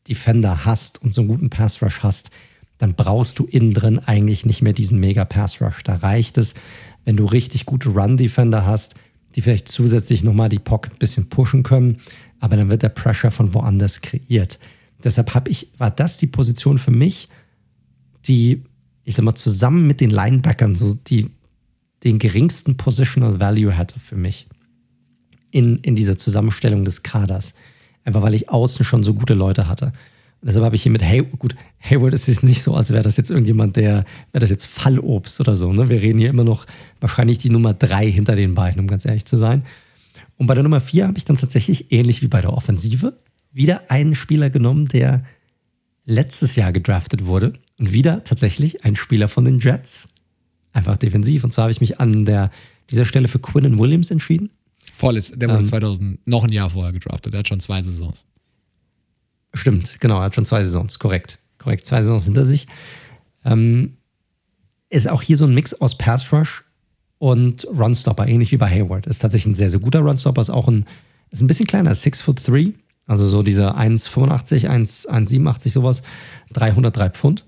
Defender 0.08 0.66
hast 0.66 1.02
und 1.02 1.14
so 1.14 1.22
einen 1.22 1.28
guten 1.28 1.50
Pass 1.50 1.82
Rush 1.82 2.02
hast, 2.02 2.32
dann 2.78 2.96
brauchst 2.96 3.40
du 3.40 3.46
innen 3.46 3.74
drin 3.74 4.00
eigentlich 4.00 4.46
nicht 4.46 4.62
mehr 4.62 4.74
diesen 4.74 5.00
mega 5.00 5.26
Pass 5.26 5.62
Rush. 5.62 5.84
Da 5.84 5.96
reicht 5.96 6.38
es, 6.38 6.54
wenn 7.06 7.18
du 7.18 7.26
richtig 7.26 7.66
gute 7.66 7.90
Run 7.90 8.16
Defender 8.16 8.66
hast, 8.66 8.96
die 9.36 9.42
vielleicht 9.42 9.68
zusätzlich 9.68 10.24
nochmal 10.24 10.50
die 10.50 10.60
Pocket 10.60 10.94
ein 10.94 11.00
bisschen 11.00 11.30
pushen 11.30 11.64
können, 11.64 11.98
aber 12.40 12.58
dann 12.58 12.70
wird 12.70 12.84
der 12.84 12.90
Pressure 12.90 13.32
von 13.32 13.54
woanders 13.54 14.02
kreiert. 14.02 14.60
Deshalb 15.04 15.34
habe 15.34 15.50
ich, 15.50 15.72
war 15.78 15.92
das 15.92 16.18
die 16.18 16.28
Position 16.28 16.78
für 16.78 16.92
mich, 16.92 17.30
die, 18.26 18.64
ich 19.04 19.16
sag 19.16 19.24
mal, 19.24 19.36
zusammen 19.36 19.88
mit 19.88 20.02
den 20.02 20.10
Linebackern 20.10 20.76
so 20.76 20.94
die, 20.94 21.30
den 22.04 22.20
geringsten 22.20 22.78
Positional 22.78 23.40
Value 23.40 23.78
hatte 23.78 24.00
für 24.00 24.16
mich 24.16 24.48
in, 25.52 25.78
in 25.78 25.96
dieser 25.96 26.18
Zusammenstellung 26.18 26.84
des 26.84 27.04
Kaders. 27.04 27.54
Einfach 28.04 28.22
weil 28.22 28.36
ich 28.36 28.50
außen 28.50 28.86
schon 28.86 29.04
so 29.04 29.14
gute 29.14 29.34
Leute 29.34 29.68
hatte. 29.68 29.88
Und 30.42 30.48
deshalb 30.48 30.66
habe 30.66 30.76
ich 30.76 30.84
hier 30.84 30.92
mit 30.92 31.04
Hayward, 31.04 31.40
gut, 31.40 31.56
Hayward 31.80 32.14
ist 32.14 32.28
jetzt 32.28 32.44
nicht 32.44 32.62
so, 32.62 32.76
als 32.76 32.92
wäre 32.92 33.04
das 33.04 33.18
jetzt 33.18 33.32
irgendjemand, 33.32 33.76
der, 33.76 34.06
wäre 34.32 34.40
das 34.40 34.50
jetzt 34.50 34.66
Fallobst 34.66 35.40
oder 35.40 35.56
so. 35.56 35.74
Ne? 35.74 35.90
Wir 35.90 36.02
reden 36.02 36.20
hier 36.20 36.30
immer 36.30 36.44
noch 36.44 36.66
wahrscheinlich 37.00 37.40
die 37.40 37.50
Nummer 37.50 37.74
drei 37.74 38.10
hinter 38.10 38.36
den 38.36 38.54
beiden, 38.54 38.80
um 38.80 38.88
ganz 38.88 39.06
ehrlich 39.06 39.26
zu 39.26 39.38
sein. 39.38 39.64
Und 40.38 40.48
bei 40.48 40.54
der 40.54 40.64
Nummer 40.64 40.80
vier 40.80 41.08
habe 41.08 41.18
ich 41.18 41.26
dann 41.26 41.38
tatsächlich, 41.38 41.92
ähnlich 41.92 42.22
wie 42.22 42.28
bei 42.28 42.42
der 42.42 42.54
Offensive, 42.54 43.18
wieder 43.52 43.90
einen 43.90 44.16
Spieler 44.16 44.50
genommen, 44.50 44.88
der 44.88 45.24
letztes 46.06 46.56
Jahr 46.56 46.72
gedraftet 46.72 47.26
wurde. 47.26 47.54
Und 47.80 47.92
wieder 47.92 48.24
tatsächlich 48.24 48.86
ein 48.86 48.96
Spieler 48.96 49.28
von 49.28 49.46
den 49.46 49.60
Jets. 49.60 50.10
Einfach 50.74 50.98
defensiv. 50.98 51.44
Und 51.44 51.52
zwar 51.52 51.64
habe 51.64 51.72
ich 51.72 51.82
mich 51.82 52.00
an 52.00 52.26
der, 52.26 52.52
dieser 52.90 53.06
Stelle 53.06 53.28
für 53.28 53.40
Quinnen 53.40 53.78
Williams 53.78 54.12
entschieden. 54.12 54.52
Vorletzt, 54.94 55.34
der 55.36 55.50
wurde 55.50 55.60
ähm, 55.60 55.66
2000, 55.66 56.28
noch 56.28 56.44
ein 56.44 56.52
Jahr 56.52 56.70
vorher 56.70 56.94
gedraftet. 56.94 57.34
Der 57.34 57.40
hat 57.40 57.48
schon 57.48 57.60
zwei 57.60 57.82
Saisons. 57.82 58.26
Stimmt, 59.54 60.00
genau, 60.00 60.20
er 60.20 60.26
hat 60.26 60.36
schon 60.36 60.46
zwei 60.46 60.64
Saisons. 60.64 60.98
Korrekt. 61.00 61.40
Korrekt, 61.58 61.86
zwei 61.86 62.02
Saisons 62.02 62.26
hinter 62.26 62.46
sich. 62.46 62.68
Ähm, 63.44 63.98
ist 64.90 65.08
auch 65.10 65.22
hier 65.22 65.38
so 65.38 65.46
ein 65.46 65.54
Mix 65.54 65.74
aus 65.74 65.98
Pass 65.98 66.32
Rush 66.32 66.64
und 67.20 67.66
Runstopper, 67.66 68.28
ähnlich 68.28 68.52
wie 68.52 68.58
bei 68.58 68.70
Hayward. 68.70 69.08
Ist 69.08 69.20
tatsächlich 69.20 69.54
ein 69.54 69.56
sehr, 69.56 69.70
sehr 69.70 69.80
guter 69.80 70.00
Runstopper, 70.00 70.42
ist 70.42 70.50
auch 70.50 70.68
ein, 70.68 70.86
ist 71.32 71.42
ein 71.42 71.48
bisschen 71.48 71.68
kleiner, 71.68 71.94
6 71.96 72.22
foot 72.22 72.48
3, 72.48 72.74
also 73.06 73.26
so 73.28 73.44
diese 73.44 73.76
1,85, 73.76 74.68
1,87 74.68 75.70
sowas, 75.70 76.04
303 76.54 77.10
Pfund. 77.10 77.46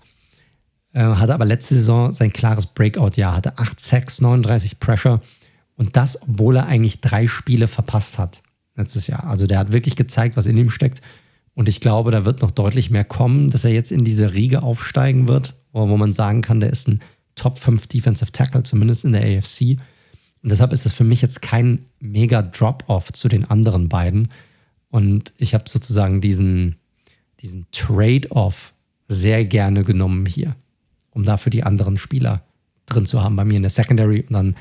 Äh, 0.91 1.01
hatte 1.03 1.33
aber 1.33 1.45
letzte 1.45 1.75
Saison 1.75 2.11
sein 2.11 2.33
klares 2.33 2.65
Breakout-Jahr, 2.65 3.35
hatte 3.35 3.57
8 3.57 3.79
Sacks, 3.79 4.21
39 4.21 4.79
Pressure. 4.79 5.21
Und 5.75 5.95
das, 5.95 6.21
obwohl 6.21 6.57
er 6.57 6.65
eigentlich 6.65 6.99
drei 6.99 7.27
Spiele 7.27 7.67
verpasst 7.67 8.17
hat 8.17 8.41
letztes 8.75 9.07
Jahr. 9.07 9.25
Also 9.25 9.45
der 9.45 9.59
hat 9.59 9.71
wirklich 9.71 9.95
gezeigt, 9.95 10.35
was 10.35 10.45
in 10.45 10.57
ihm 10.57 10.71
steckt. 10.71 11.01
Und 11.53 11.69
ich 11.69 11.81
glaube, 11.81 12.11
da 12.11 12.25
wird 12.25 12.41
noch 12.41 12.51
deutlich 12.51 12.89
mehr 12.89 13.03
kommen, 13.03 13.49
dass 13.49 13.65
er 13.65 13.71
jetzt 13.71 13.91
in 13.91 14.03
diese 14.03 14.33
Riege 14.33 14.63
aufsteigen 14.63 15.27
wird, 15.27 15.55
wo 15.73 15.85
man 15.97 16.11
sagen 16.11 16.41
kann, 16.41 16.59
der 16.59 16.71
ist 16.71 16.87
ein 16.87 17.01
Top 17.39 17.57
5 17.57 17.87
Defensive 17.87 18.31
Tackle, 18.31 18.63
zumindest 18.63 19.05
in 19.05 19.13
der 19.13 19.23
AFC. 19.23 19.79
Und 20.41 20.51
deshalb 20.51 20.73
ist 20.73 20.85
es 20.85 20.91
für 20.91 21.05
mich 21.05 21.21
jetzt 21.21 21.41
kein 21.41 21.85
mega 21.99 22.41
Drop-off 22.41 23.13
zu 23.13 23.29
den 23.29 23.45
anderen 23.45 23.87
beiden. 23.87 24.29
Und 24.89 25.33
ich 25.37 25.53
habe 25.53 25.69
sozusagen 25.69 26.19
diesen, 26.19 26.75
diesen 27.39 27.65
Trade-off 27.71 28.73
sehr 29.07 29.45
gerne 29.45 29.85
genommen 29.85 30.25
hier, 30.25 30.55
um 31.11 31.23
dafür 31.23 31.49
die 31.49 31.63
anderen 31.63 31.97
Spieler 31.97 32.43
drin 32.85 33.05
zu 33.05 33.23
haben, 33.23 33.37
bei 33.37 33.45
mir 33.45 33.55
in 33.55 33.63
der 33.63 33.69
Secondary 33.69 34.21
und 34.21 34.33
dann 34.33 34.55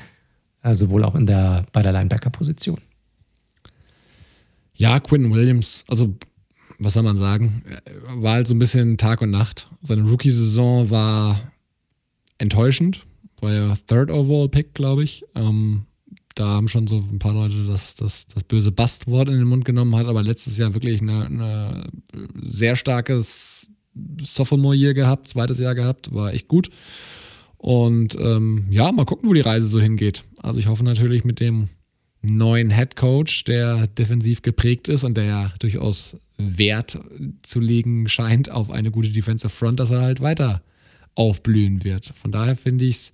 äh, 0.63 0.73
sowohl 0.73 1.03
auch 1.03 1.15
in 1.15 1.25
der, 1.25 1.65
bei 1.73 1.81
der 1.81 1.91
Linebacker-Position. 1.91 2.79
Ja, 4.73 4.99
Quinn 5.01 5.33
Williams, 5.33 5.83
also 5.89 6.15
was 6.77 6.93
soll 6.93 7.03
man 7.03 7.17
sagen, 7.17 7.63
war 8.15 8.35
halt 8.35 8.47
so 8.47 8.53
ein 8.53 8.59
bisschen 8.59 8.97
Tag 8.97 9.21
und 9.21 9.31
Nacht. 9.31 9.69
Seine 9.81 10.03
Rookie-Saison 10.03 10.89
war 10.89 11.51
enttäuschend. 12.39 13.05
War 13.41 13.53
ja 13.53 13.77
Third 13.87 14.09
Overall 14.09 14.49
Pick, 14.49 14.73
glaube 14.73 15.03
ich. 15.03 15.23
Ähm, 15.35 15.83
da 16.35 16.47
haben 16.47 16.67
schon 16.67 16.87
so 16.87 16.97
ein 16.97 17.19
paar 17.19 17.33
Leute 17.33 17.65
das, 17.65 17.95
das, 17.95 18.27
das 18.27 18.43
böse 18.43 18.71
Bastwort 18.71 19.29
in 19.29 19.35
den 19.35 19.47
Mund 19.47 19.65
genommen, 19.65 19.95
hat 19.95 20.07
aber 20.07 20.23
letztes 20.23 20.57
Jahr 20.57 20.73
wirklich 20.73 21.01
eine, 21.01 21.25
eine 21.25 21.89
sehr 22.41 22.75
starkes 22.75 23.67
Sophomore-Year 24.21 24.93
gehabt, 24.93 25.27
zweites 25.27 25.59
Jahr 25.59 25.75
gehabt, 25.75 26.13
war 26.13 26.33
echt 26.33 26.47
gut. 26.47 26.69
Und 27.57 28.15
ähm, 28.15 28.67
ja, 28.69 28.89
mal 28.91 29.05
gucken, 29.05 29.29
wo 29.29 29.33
die 29.33 29.41
Reise 29.41 29.67
so 29.67 29.81
hingeht. 29.81 30.23
Also 30.41 30.59
ich 30.59 30.67
hoffe 30.67 30.85
natürlich 30.85 31.25
mit 31.25 31.41
dem 31.41 31.67
neuen 32.21 32.69
Head 32.69 32.95
Coach, 32.95 33.43
der 33.43 33.87
defensiv 33.87 34.41
geprägt 34.41 34.87
ist 34.87 35.03
und 35.03 35.15
der 35.17 35.25
ja 35.25 35.53
durchaus 35.59 36.17
Wert 36.37 36.99
zu 37.41 37.59
legen 37.59 38.07
scheint 38.07 38.49
auf 38.49 38.69
eine 38.69 38.91
gute 38.91 39.09
Defensive 39.09 39.49
Front, 39.49 39.79
dass 39.79 39.91
er 39.91 40.01
halt 40.01 40.21
weiter 40.21 40.61
aufblühen 41.19 41.83
wird. 41.83 42.13
Von 42.15 42.31
daher 42.31 42.55
finde 42.55 42.85
ich 42.85 42.95
es 42.95 43.13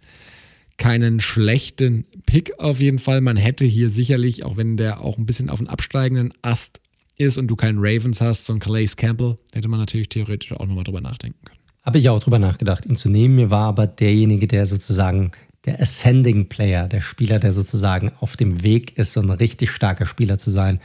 keinen 0.77 1.19
schlechten 1.19 2.05
Pick 2.25 2.59
auf 2.59 2.79
jeden 2.79 2.99
Fall. 2.99 3.19
Man 3.21 3.35
hätte 3.35 3.65
hier 3.65 3.89
sicherlich, 3.89 4.45
auch 4.45 4.57
wenn 4.57 4.77
der 4.77 5.01
auch 5.01 5.17
ein 5.17 5.25
bisschen 5.25 5.49
auf 5.49 5.57
dem 5.57 5.67
absteigenden 5.67 6.33
Ast 6.41 6.81
ist 7.17 7.37
und 7.37 7.47
du 7.47 7.55
keinen 7.55 7.79
Ravens 7.79 8.21
hast, 8.21 8.45
so 8.45 8.53
ein 8.53 8.59
Calais 8.59 8.95
Campbell, 8.95 9.37
hätte 9.53 9.67
man 9.67 9.79
natürlich 9.79 10.09
theoretisch 10.09 10.51
auch 10.51 10.67
nochmal 10.67 10.83
drüber 10.83 11.01
nachdenken 11.01 11.39
können. 11.45 11.59
Habe 11.83 11.97
ich 11.97 12.09
auch 12.09 12.21
drüber 12.21 12.39
nachgedacht, 12.39 12.85
ihn 12.85 12.95
zu 12.95 13.09
nehmen. 13.09 13.35
Mir 13.35 13.49
war 13.49 13.67
aber 13.67 13.87
derjenige, 13.87 14.47
der 14.47 14.65
sozusagen 14.65 15.31
der 15.65 15.81
Ascending 15.81 16.47
Player, 16.47 16.87
der 16.87 17.01
Spieler, 17.01 17.39
der 17.39 17.53
sozusagen 17.53 18.11
auf 18.19 18.37
dem 18.37 18.61
Weg 18.63 18.97
ist, 18.97 19.13
so 19.13 19.21
ein 19.21 19.29
richtig 19.31 19.71
starker 19.71 20.05
Spieler 20.05 20.37
zu 20.37 20.51
sein, 20.51 20.79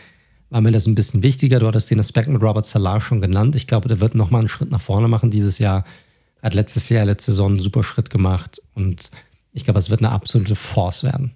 war 0.49 0.61
mir 0.61 0.71
das 0.71 0.87
ein 0.87 0.95
bisschen 0.95 1.23
wichtiger. 1.23 1.59
Du 1.59 1.67
hattest 1.67 1.91
den 1.91 2.01
Aspekt 2.01 2.29
mit 2.29 2.43
Robert 2.43 2.65
Salah 2.65 3.01
schon 3.01 3.21
genannt. 3.21 3.57
Ich 3.57 3.67
glaube, 3.67 3.89
der 3.89 4.01
wird 4.01 4.15
nochmal 4.15 4.41
einen 4.41 4.49
Schritt 4.49 4.71
nach 4.71 4.81
vorne 4.81 5.09
machen 5.09 5.31
dieses 5.31 5.59
Jahr. 5.59 5.85
Hat 6.43 6.55
letztes 6.55 6.89
Jahr, 6.89 7.05
letzte 7.05 7.33
Saison 7.33 7.53
einen 7.53 7.61
super 7.61 7.83
Schritt 7.83 8.11
gemacht 8.11 8.61
und 8.75 9.11
ich 9.53 9.65
glaube, 9.65 9.79
es 9.79 9.91
wird 9.91 10.01
eine 10.01 10.11
absolute 10.11 10.55
Force 10.55 11.03
werden 11.03 11.33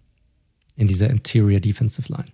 in 0.77 0.89
dieser 0.89 1.11
Interior 1.11 1.61
Defensive 1.61 2.11
Line. 2.13 2.33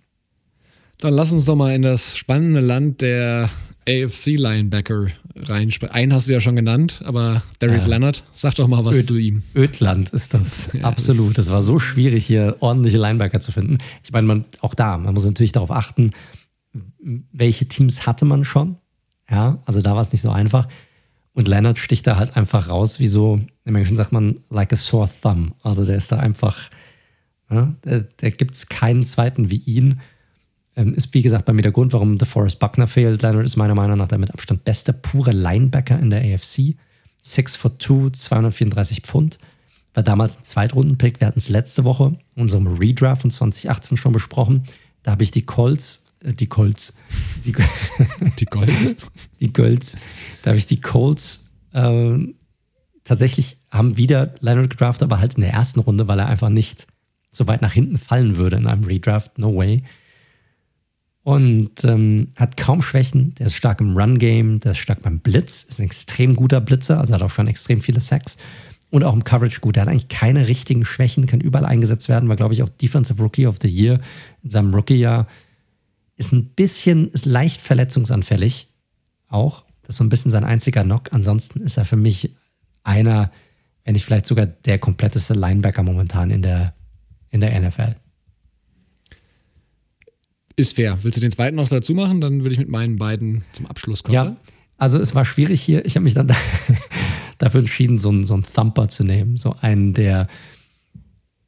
Dann 0.99 1.13
lass 1.13 1.31
uns 1.31 1.45
doch 1.45 1.55
mal 1.55 1.73
in 1.73 1.81
das 1.81 2.15
spannende 2.15 2.59
Land 2.59 3.01
der 3.01 3.49
AFC-Linebacker 3.87 5.07
reinsprechen. 5.35 5.95
Einen 5.95 6.13
hast 6.13 6.27
du 6.27 6.33
ja 6.33 6.39
schon 6.39 6.55
genannt, 6.55 7.01
aber 7.03 7.43
Darius 7.59 7.85
äh, 7.85 7.89
Leonard, 7.89 8.23
sag 8.33 8.55
doch 8.55 8.67
mal 8.67 8.85
was 8.85 8.95
Öd, 8.95 9.07
zu 9.07 9.17
ihm. 9.17 9.41
Ödland 9.55 10.09
ist 10.11 10.33
das, 10.33 10.71
ja, 10.73 10.83
absolut. 10.83 11.37
Das 11.37 11.49
war 11.49 11.61
so 11.61 11.79
schwierig, 11.79 12.25
hier 12.25 12.57
ordentliche 12.59 12.99
Linebacker 12.99 13.39
zu 13.39 13.51
finden. 13.51 13.79
Ich 14.03 14.11
meine, 14.11 14.27
man, 14.27 14.45
auch 14.59 14.75
da, 14.75 14.97
man 14.97 15.13
muss 15.13 15.25
natürlich 15.25 15.51
darauf 15.51 15.71
achten, 15.71 16.11
welche 17.31 17.67
Teams 17.67 18.05
hatte 18.05 18.25
man 18.25 18.43
schon. 18.43 18.77
Ja, 19.29 19.59
also 19.65 19.81
da 19.81 19.95
war 19.95 20.01
es 20.01 20.11
nicht 20.11 20.21
so 20.21 20.29
einfach. 20.29 20.67
Und 21.33 21.47
Leonard 21.47 21.79
sticht 21.79 22.07
da 22.07 22.17
halt 22.17 22.35
einfach 22.35 22.69
raus, 22.69 22.99
wie 22.99 23.07
so, 23.07 23.39
im 23.63 23.75
Englischen 23.75 23.95
sagt 23.95 24.11
man, 24.11 24.41
like 24.49 24.73
a 24.73 24.75
sore 24.75 25.09
thumb. 25.21 25.53
Also 25.63 25.85
der 25.85 25.95
ist 25.95 26.11
da 26.11 26.17
einfach, 26.17 26.69
der, 27.49 28.01
der 28.01 28.31
gibt 28.31 28.55
es 28.55 28.67
keinen 28.67 29.05
zweiten 29.05 29.49
wie 29.49 29.57
ihn. 29.57 30.01
Ähm, 30.75 30.93
ist 30.93 31.13
wie 31.13 31.21
gesagt 31.21 31.45
bei 31.45 31.53
mir 31.53 31.61
der 31.61 31.71
Grund, 31.71 31.93
warum 31.93 32.17
DeForest 32.17 32.59
Buckner 32.59 32.87
fehlt. 32.87 33.21
Leonard 33.21 33.45
ist 33.45 33.57
meiner 33.57 33.75
Meinung 33.75 33.97
nach 33.97 34.07
der 34.07 34.17
mit 34.17 34.31
Abstand 34.31 34.63
beste 34.63 34.93
pure 34.93 35.31
Linebacker 35.31 35.99
in 35.99 36.09
der 36.09 36.21
AFC. 36.21 36.75
6 37.21 37.55
for 37.55 37.77
2, 37.77 38.09
234 38.11 39.01
Pfund. 39.01 39.37
War 39.93 40.03
damals 40.03 40.37
ein 40.37 40.43
Zweitrunden-Pick. 40.43 41.19
Wir 41.19 41.27
hatten 41.27 41.39
es 41.39 41.49
letzte 41.49 41.83
Woche 41.83 42.17
in 42.35 42.41
unserem 42.41 42.67
Redraft 42.67 43.21
von 43.21 43.31
2018 43.31 43.97
schon 43.97 44.13
besprochen. 44.13 44.63
Da 45.03 45.11
habe 45.11 45.23
ich 45.23 45.31
die 45.31 45.45
Colts, 45.45 46.00
die 46.23 46.47
Colts, 46.47 46.93
die, 47.45 47.53
die 48.39 48.45
Colts, 48.45 48.95
die 49.39 49.53
Colts, 49.53 49.95
da 50.41 50.51
habe 50.51 50.57
ich 50.57 50.65
die 50.65 50.81
Colts 50.81 51.49
äh, 51.73 52.17
tatsächlich 53.03 53.57
haben 53.71 53.97
wieder 53.97 54.35
Leonard 54.41 54.69
gedraftet, 54.69 55.03
aber 55.03 55.19
halt 55.19 55.35
in 55.35 55.41
der 55.41 55.53
ersten 55.53 55.79
Runde, 55.79 56.07
weil 56.07 56.19
er 56.19 56.27
einfach 56.27 56.49
nicht 56.49 56.87
so 57.31 57.47
weit 57.47 57.61
nach 57.61 57.73
hinten 57.73 57.97
fallen 57.97 58.37
würde 58.37 58.57
in 58.57 58.67
einem 58.67 58.83
Redraft. 58.83 59.37
No 59.37 59.55
way 59.55 59.83
und 61.23 61.83
ähm, 61.83 62.29
hat 62.35 62.57
kaum 62.57 62.81
Schwächen. 62.81 63.35
Der 63.35 63.47
ist 63.47 63.55
stark 63.55 63.79
im 63.79 63.95
Run-Game, 63.95 64.59
der 64.59 64.71
ist 64.71 64.79
stark 64.79 65.03
beim 65.03 65.19
Blitz, 65.19 65.63
ist 65.63 65.79
ein 65.79 65.85
extrem 65.85 66.35
guter 66.35 66.61
Blitzer, 66.61 66.99
also 66.99 67.13
hat 67.13 67.21
auch 67.21 67.29
schon 67.29 67.47
extrem 67.47 67.81
viele 67.81 67.99
Sacks. 67.99 68.37
Und 68.89 69.05
auch 69.05 69.13
im 69.13 69.23
Coverage 69.23 69.61
gut. 69.61 69.77
Der 69.77 69.83
hat 69.83 69.89
eigentlich 69.89 70.09
keine 70.09 70.47
richtigen 70.47 70.83
Schwächen, 70.83 71.25
kann 71.25 71.39
überall 71.39 71.65
eingesetzt 71.65 72.09
werden, 72.09 72.27
war, 72.27 72.35
glaube 72.35 72.53
ich, 72.53 72.61
auch 72.61 72.69
Defensive 72.69 73.21
Rookie 73.21 73.47
of 73.47 73.57
the 73.61 73.69
Year 73.69 73.99
in 74.43 74.49
seinem 74.49 74.73
Rookie-Jahr. 74.73 75.27
Ist 76.21 76.33
ein 76.33 76.53
bisschen, 76.53 77.09
ist 77.09 77.25
leicht 77.25 77.61
verletzungsanfällig 77.61 78.67
auch. 79.27 79.65
Das 79.81 79.95
ist 79.95 79.97
so 79.97 80.03
ein 80.03 80.09
bisschen 80.09 80.29
sein 80.29 80.43
einziger 80.43 80.83
Knock. 80.83 81.11
Ansonsten 81.13 81.61
ist 81.61 81.77
er 81.77 81.85
für 81.85 81.95
mich 81.95 82.35
einer, 82.83 83.31
wenn 83.83 83.93
nicht 83.93 84.05
vielleicht 84.05 84.27
sogar 84.27 84.45
der 84.45 84.77
kompletteste 84.77 85.33
Linebacker 85.33 85.81
momentan 85.81 86.29
in 86.29 86.43
der, 86.43 86.75
in 87.31 87.39
der 87.39 87.59
NFL. 87.59 87.95
Ist 90.55 90.75
fair. 90.75 90.99
Willst 91.01 91.17
du 91.17 91.21
den 91.21 91.31
zweiten 91.31 91.55
noch 91.55 91.69
dazu 91.69 91.95
machen? 91.95 92.21
Dann 92.21 92.43
würde 92.43 92.53
ich 92.53 92.59
mit 92.59 92.69
meinen 92.69 92.97
beiden 92.97 93.43
zum 93.53 93.65
Abschluss 93.65 94.03
kommen. 94.03 94.13
Ja, 94.13 94.37
also 94.77 94.99
es 94.99 95.15
war 95.15 95.25
schwierig 95.25 95.59
hier. 95.59 95.83
Ich 95.87 95.95
habe 95.95 96.03
mich 96.03 96.13
dann 96.13 96.27
da 96.27 96.35
dafür 97.39 97.61
entschieden, 97.61 97.97
so 97.97 98.09
einen, 98.09 98.25
so 98.25 98.35
einen 98.35 98.43
Thumper 98.43 98.89
zu 98.89 99.03
nehmen. 99.03 99.37
So 99.37 99.55
einen, 99.59 99.95
der, 99.95 100.27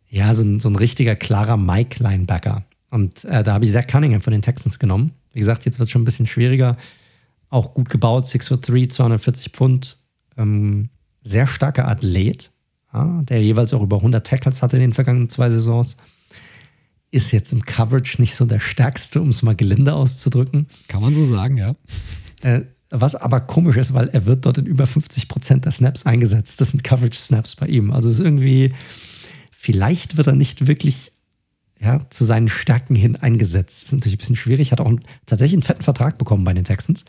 ja, 0.09 0.33
so 0.33 0.41
ein, 0.41 0.59
so 0.59 0.67
ein 0.67 0.75
richtiger, 0.75 1.15
klarer 1.15 1.57
Mike-Linebacker. 1.57 2.65
Und 2.93 3.25
äh, 3.25 3.41
da 3.41 3.53
habe 3.53 3.65
ich 3.65 3.71
Zach 3.71 3.87
Cunningham 3.87 4.21
von 4.21 4.33
den 4.33 4.43
Texans 4.43 4.77
genommen. 4.77 5.13
Wie 5.31 5.39
gesagt, 5.39 5.65
jetzt 5.65 5.79
wird 5.79 5.87
es 5.87 5.91
schon 5.91 6.03
ein 6.03 6.05
bisschen 6.05 6.27
schwieriger. 6.27 6.77
Auch 7.49 7.73
gut 7.73 7.89
gebaut, 7.89 8.27
6 8.27 8.49
foot 8.49 8.67
3, 8.67 8.85
240 8.85 9.51
Pfund. 9.51 9.97
Ähm, 10.37 10.89
sehr 11.23 11.47
starker 11.47 11.87
Athlet, 11.87 12.51
ja, 12.93 13.21
der 13.23 13.41
jeweils 13.41 13.73
auch 13.73 13.81
über 13.81 13.97
100 13.97 14.27
Tackles 14.27 14.61
hatte 14.61 14.75
in 14.75 14.81
den 14.81 14.93
vergangenen 14.93 15.29
zwei 15.29 15.49
Saisons 15.49 15.97
ist 17.09 17.31
jetzt 17.31 17.53
im 17.53 17.63
Coverage 17.63 18.19
nicht 18.19 18.35
so 18.35 18.45
der 18.45 18.59
stärkste, 18.59 19.21
um 19.21 19.29
es 19.29 19.43
mal 19.43 19.55
gelinde 19.55 19.93
auszudrücken. 19.93 20.67
Kann 20.87 21.01
man 21.01 21.13
so 21.13 21.23
sagen, 21.25 21.57
ja. 21.57 21.75
Äh, 22.41 22.61
was 22.89 23.13
aber 23.13 23.39
komisch 23.39 23.77
ist, 23.77 23.93
weil 23.93 24.09
er 24.09 24.25
wird 24.25 24.45
dort 24.45 24.57
in 24.57 24.65
über 24.65 24.87
50 24.87 25.27
Prozent 25.27 25.65
der 25.65 25.71
Snaps 25.71 26.07
eingesetzt. 26.07 26.59
Das 26.59 26.71
sind 26.71 26.83
Coverage-Snaps 26.83 27.55
bei 27.55 27.67
ihm. 27.67 27.91
Also 27.91 28.09
ist 28.09 28.19
irgendwie, 28.19 28.73
vielleicht 29.51 30.17
wird 30.17 30.27
er 30.27 30.33
nicht 30.33 30.65
wirklich 30.65 31.12
ja, 31.83 32.01
zu 32.09 32.23
seinen 32.23 32.47
Stärken 32.47 32.95
hin 32.95 33.15
eingesetzt. 33.17 33.77
Das 33.77 33.83
ist 33.85 33.93
natürlich 33.93 34.15
ein 34.15 34.19
bisschen 34.19 34.35
schwierig. 34.35 34.71
Hat 34.71 34.79
auch 34.79 34.87
einen, 34.87 35.01
tatsächlich 35.25 35.55
einen 35.55 35.63
fetten 35.63 35.81
Vertrag 35.81 36.17
bekommen 36.17 36.43
bei 36.43 36.53
den 36.53 36.63
Texans. 36.63 37.03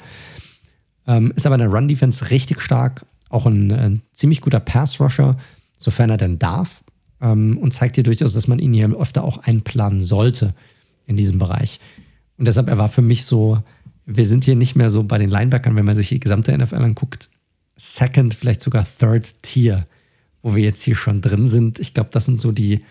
Ähm, 1.07 1.33
ist 1.37 1.47
aber 1.47 1.55
in 1.55 1.61
der 1.61 1.71
Run-Defense 1.71 2.31
richtig 2.31 2.61
stark. 2.61 3.07
Auch 3.29 3.47
ein, 3.47 3.71
ein 3.73 4.03
ziemlich 4.13 4.41
guter 4.41 4.61
Pass-Rusher, 4.61 5.37
sofern 5.77 6.11
er 6.11 6.17
denn 6.17 6.39
darf 6.39 6.83
ähm, 7.21 7.59
und 7.59 7.73
zeigt 7.73 7.95
hier 7.95 8.05
durchaus, 8.05 8.33
dass 8.33 8.49
man 8.49 8.59
ihn 8.59 8.73
hier 8.73 8.91
öfter 8.91 9.23
auch 9.25 9.39
einplanen 9.39 10.01
sollte 10.01 10.55
in 11.07 11.17
diesem 11.17 11.39
Bereich. 11.39 11.79
Und 12.37 12.47
deshalb, 12.47 12.69
er 12.69 12.79
war 12.79 12.89
für 12.89 13.03
mich 13.03 13.25
so, 13.25 13.63
wir 14.07 14.27
sind 14.27 14.45
hier 14.45 14.57
nicht 14.57 14.75
mehr 14.75 14.91
so 14.91 15.05
bei 15.05 15.19
den 15.19 15.31
Linebackern, 15.31 15.77
wenn 15.77 15.85
man 15.85 15.97
sich 15.97 16.09
die 16.09 16.21
gesamte 16.21 16.57
NFL 16.57 16.77
anguckt, 16.77 17.31
Second, 17.77 18.35
vielleicht 18.35 18.61
sogar 18.61 18.87
Third 18.99 19.43
Tier, 19.43 19.87
wo 20.43 20.55
wir 20.55 20.63
jetzt 20.63 20.83
hier 20.83 20.95
schon 20.95 21.21
drin 21.21 21.47
sind. 21.47 21.79
Ich 21.79 21.95
glaube, 21.95 22.11
das 22.13 22.25
sind 22.25 22.39
so 22.39 22.53
die, 22.53 22.85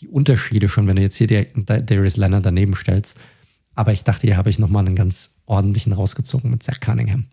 die 0.00 0.08
Unterschiede 0.08 0.68
schon, 0.68 0.86
wenn 0.86 0.96
du 0.96 1.02
jetzt 1.02 1.16
hier 1.16 1.26
Darius 1.26 2.16
Leonard 2.16 2.46
daneben 2.46 2.74
stellst. 2.74 3.18
Aber 3.74 3.92
ich 3.92 4.04
dachte, 4.04 4.26
hier 4.26 4.36
habe 4.36 4.50
ich 4.50 4.58
nochmal 4.58 4.86
einen 4.86 4.96
ganz 4.96 5.36
ordentlichen 5.46 5.92
rausgezogen 5.92 6.50
mit 6.50 6.62
Zach 6.62 6.80
Cunningham. 6.80 7.26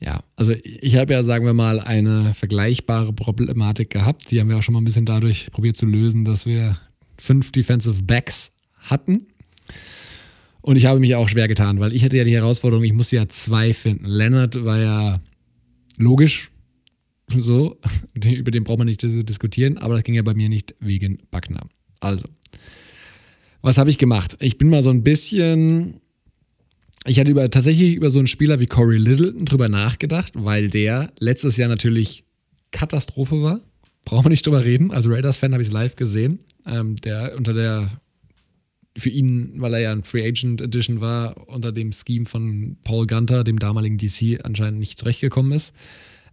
Ja, 0.00 0.22
also 0.36 0.52
ich 0.62 0.96
habe 0.96 1.12
ja, 1.12 1.22
sagen 1.22 1.44
wir 1.44 1.54
mal, 1.54 1.80
eine 1.80 2.32
vergleichbare 2.34 3.12
Problematik 3.12 3.90
gehabt. 3.90 4.30
Die 4.30 4.40
haben 4.40 4.48
wir 4.48 4.56
auch 4.56 4.62
schon 4.62 4.74
mal 4.74 4.80
ein 4.80 4.84
bisschen 4.84 5.06
dadurch 5.06 5.50
probiert 5.50 5.76
zu 5.76 5.86
lösen, 5.86 6.24
dass 6.24 6.46
wir 6.46 6.78
fünf 7.18 7.50
Defensive 7.50 8.02
Backs 8.04 8.52
hatten. 8.78 9.26
Und 10.60 10.76
ich 10.76 10.86
habe 10.86 11.00
mich 11.00 11.14
auch 11.14 11.28
schwer 11.28 11.48
getan, 11.48 11.80
weil 11.80 11.92
ich 11.92 12.04
hatte 12.04 12.16
ja 12.16 12.24
die 12.24 12.34
Herausforderung, 12.34 12.84
ich 12.84 12.92
musste 12.92 13.16
ja 13.16 13.28
zwei 13.28 13.74
finden. 13.74 14.04
Leonard 14.04 14.64
war 14.64 14.78
ja 14.78 15.20
logisch, 15.96 16.50
so, 17.38 17.78
über 18.14 18.50
den 18.50 18.64
braucht 18.64 18.78
man 18.78 18.86
nicht 18.86 19.02
diskutieren, 19.02 19.78
aber 19.78 19.94
das 19.94 20.04
ging 20.04 20.14
ja 20.14 20.22
bei 20.22 20.34
mir 20.34 20.48
nicht 20.48 20.74
wegen 20.80 21.18
Backner. 21.30 21.68
Also, 22.00 22.28
was 23.62 23.78
habe 23.78 23.90
ich 23.90 23.98
gemacht? 23.98 24.36
Ich 24.40 24.58
bin 24.58 24.68
mal 24.68 24.82
so 24.82 24.90
ein 24.90 25.02
bisschen 25.02 26.00
ich 27.08 27.18
hatte 27.18 27.30
über, 27.30 27.48
tatsächlich 27.50 27.94
über 27.94 28.10
so 28.10 28.18
einen 28.18 28.26
Spieler 28.26 28.60
wie 28.60 28.66
Corey 28.66 28.98
Littleton 28.98 29.46
drüber 29.46 29.68
nachgedacht, 29.68 30.32
weil 30.34 30.68
der 30.68 31.12
letztes 31.18 31.56
Jahr 31.56 31.68
natürlich 31.68 32.24
Katastrophe 32.70 33.42
war. 33.42 33.60
Brauchen 34.04 34.26
wir 34.26 34.30
nicht 34.30 34.46
drüber 34.46 34.64
reden. 34.64 34.90
Als 34.90 35.08
Raiders-Fan 35.08 35.52
habe 35.52 35.62
ich 35.62 35.68
es 35.68 35.74
live 35.74 35.96
gesehen. 35.96 36.40
Ähm, 36.66 36.96
der 36.96 37.34
unter 37.36 37.54
der, 37.54 38.00
für 38.96 39.08
ihn, 39.08 39.54
weil 39.56 39.74
er 39.74 39.80
ja 39.80 39.92
ein 39.92 40.02
Free 40.02 40.26
Agent 40.26 40.60
Edition 40.60 41.00
war, 41.00 41.48
unter 41.48 41.72
dem 41.72 41.92
Scheme 41.92 42.26
von 42.26 42.76
Paul 42.84 43.06
Gunter, 43.06 43.42
dem 43.44 43.58
damaligen 43.58 43.96
DC, 43.96 44.44
anscheinend 44.44 44.78
nicht 44.80 44.98
zurechtgekommen 44.98 45.52
ist. 45.52 45.74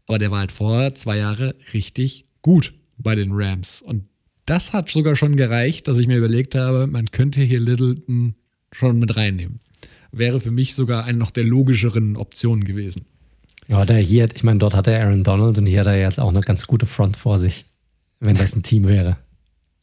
Aber 0.07 0.19
der 0.19 0.31
war 0.31 0.39
halt 0.39 0.51
vor 0.51 0.93
zwei 0.95 1.17
Jahren 1.17 1.53
richtig 1.73 2.25
gut 2.41 2.73
bei 2.97 3.15
den 3.15 3.31
Rams. 3.33 3.81
Und 3.81 4.05
das 4.45 4.73
hat 4.73 4.89
sogar 4.89 5.15
schon 5.15 5.35
gereicht, 5.35 5.87
dass 5.87 5.97
ich 5.97 6.07
mir 6.07 6.17
überlegt 6.17 6.55
habe, 6.55 6.87
man 6.87 7.11
könnte 7.11 7.41
hier 7.41 7.59
Littleton 7.59 8.35
schon 8.71 8.99
mit 8.99 9.15
reinnehmen 9.15 9.59
wäre 10.17 10.39
für 10.39 10.51
mich 10.51 10.75
sogar 10.75 11.05
eine 11.05 11.17
noch 11.17 11.31
der 11.31 11.43
logischeren 11.43 12.17
Optionen 12.17 12.63
gewesen. 12.63 13.05
Ja, 13.67 13.85
der 13.85 13.97
hier, 13.97 14.27
ich 14.33 14.43
meine, 14.43 14.59
dort 14.59 14.75
hat 14.75 14.87
er 14.87 15.03
Aaron 15.03 15.23
Donald 15.23 15.57
und 15.57 15.65
hier 15.65 15.79
hat 15.79 15.87
er 15.87 15.99
jetzt 15.99 16.19
auch 16.19 16.29
eine 16.29 16.41
ganz 16.41 16.67
gute 16.67 16.85
Front 16.85 17.17
vor 17.17 17.37
sich, 17.37 17.65
wenn 18.19 18.35
das 18.35 18.55
ein 18.55 18.63
Team 18.63 18.87
wäre. 18.87 19.17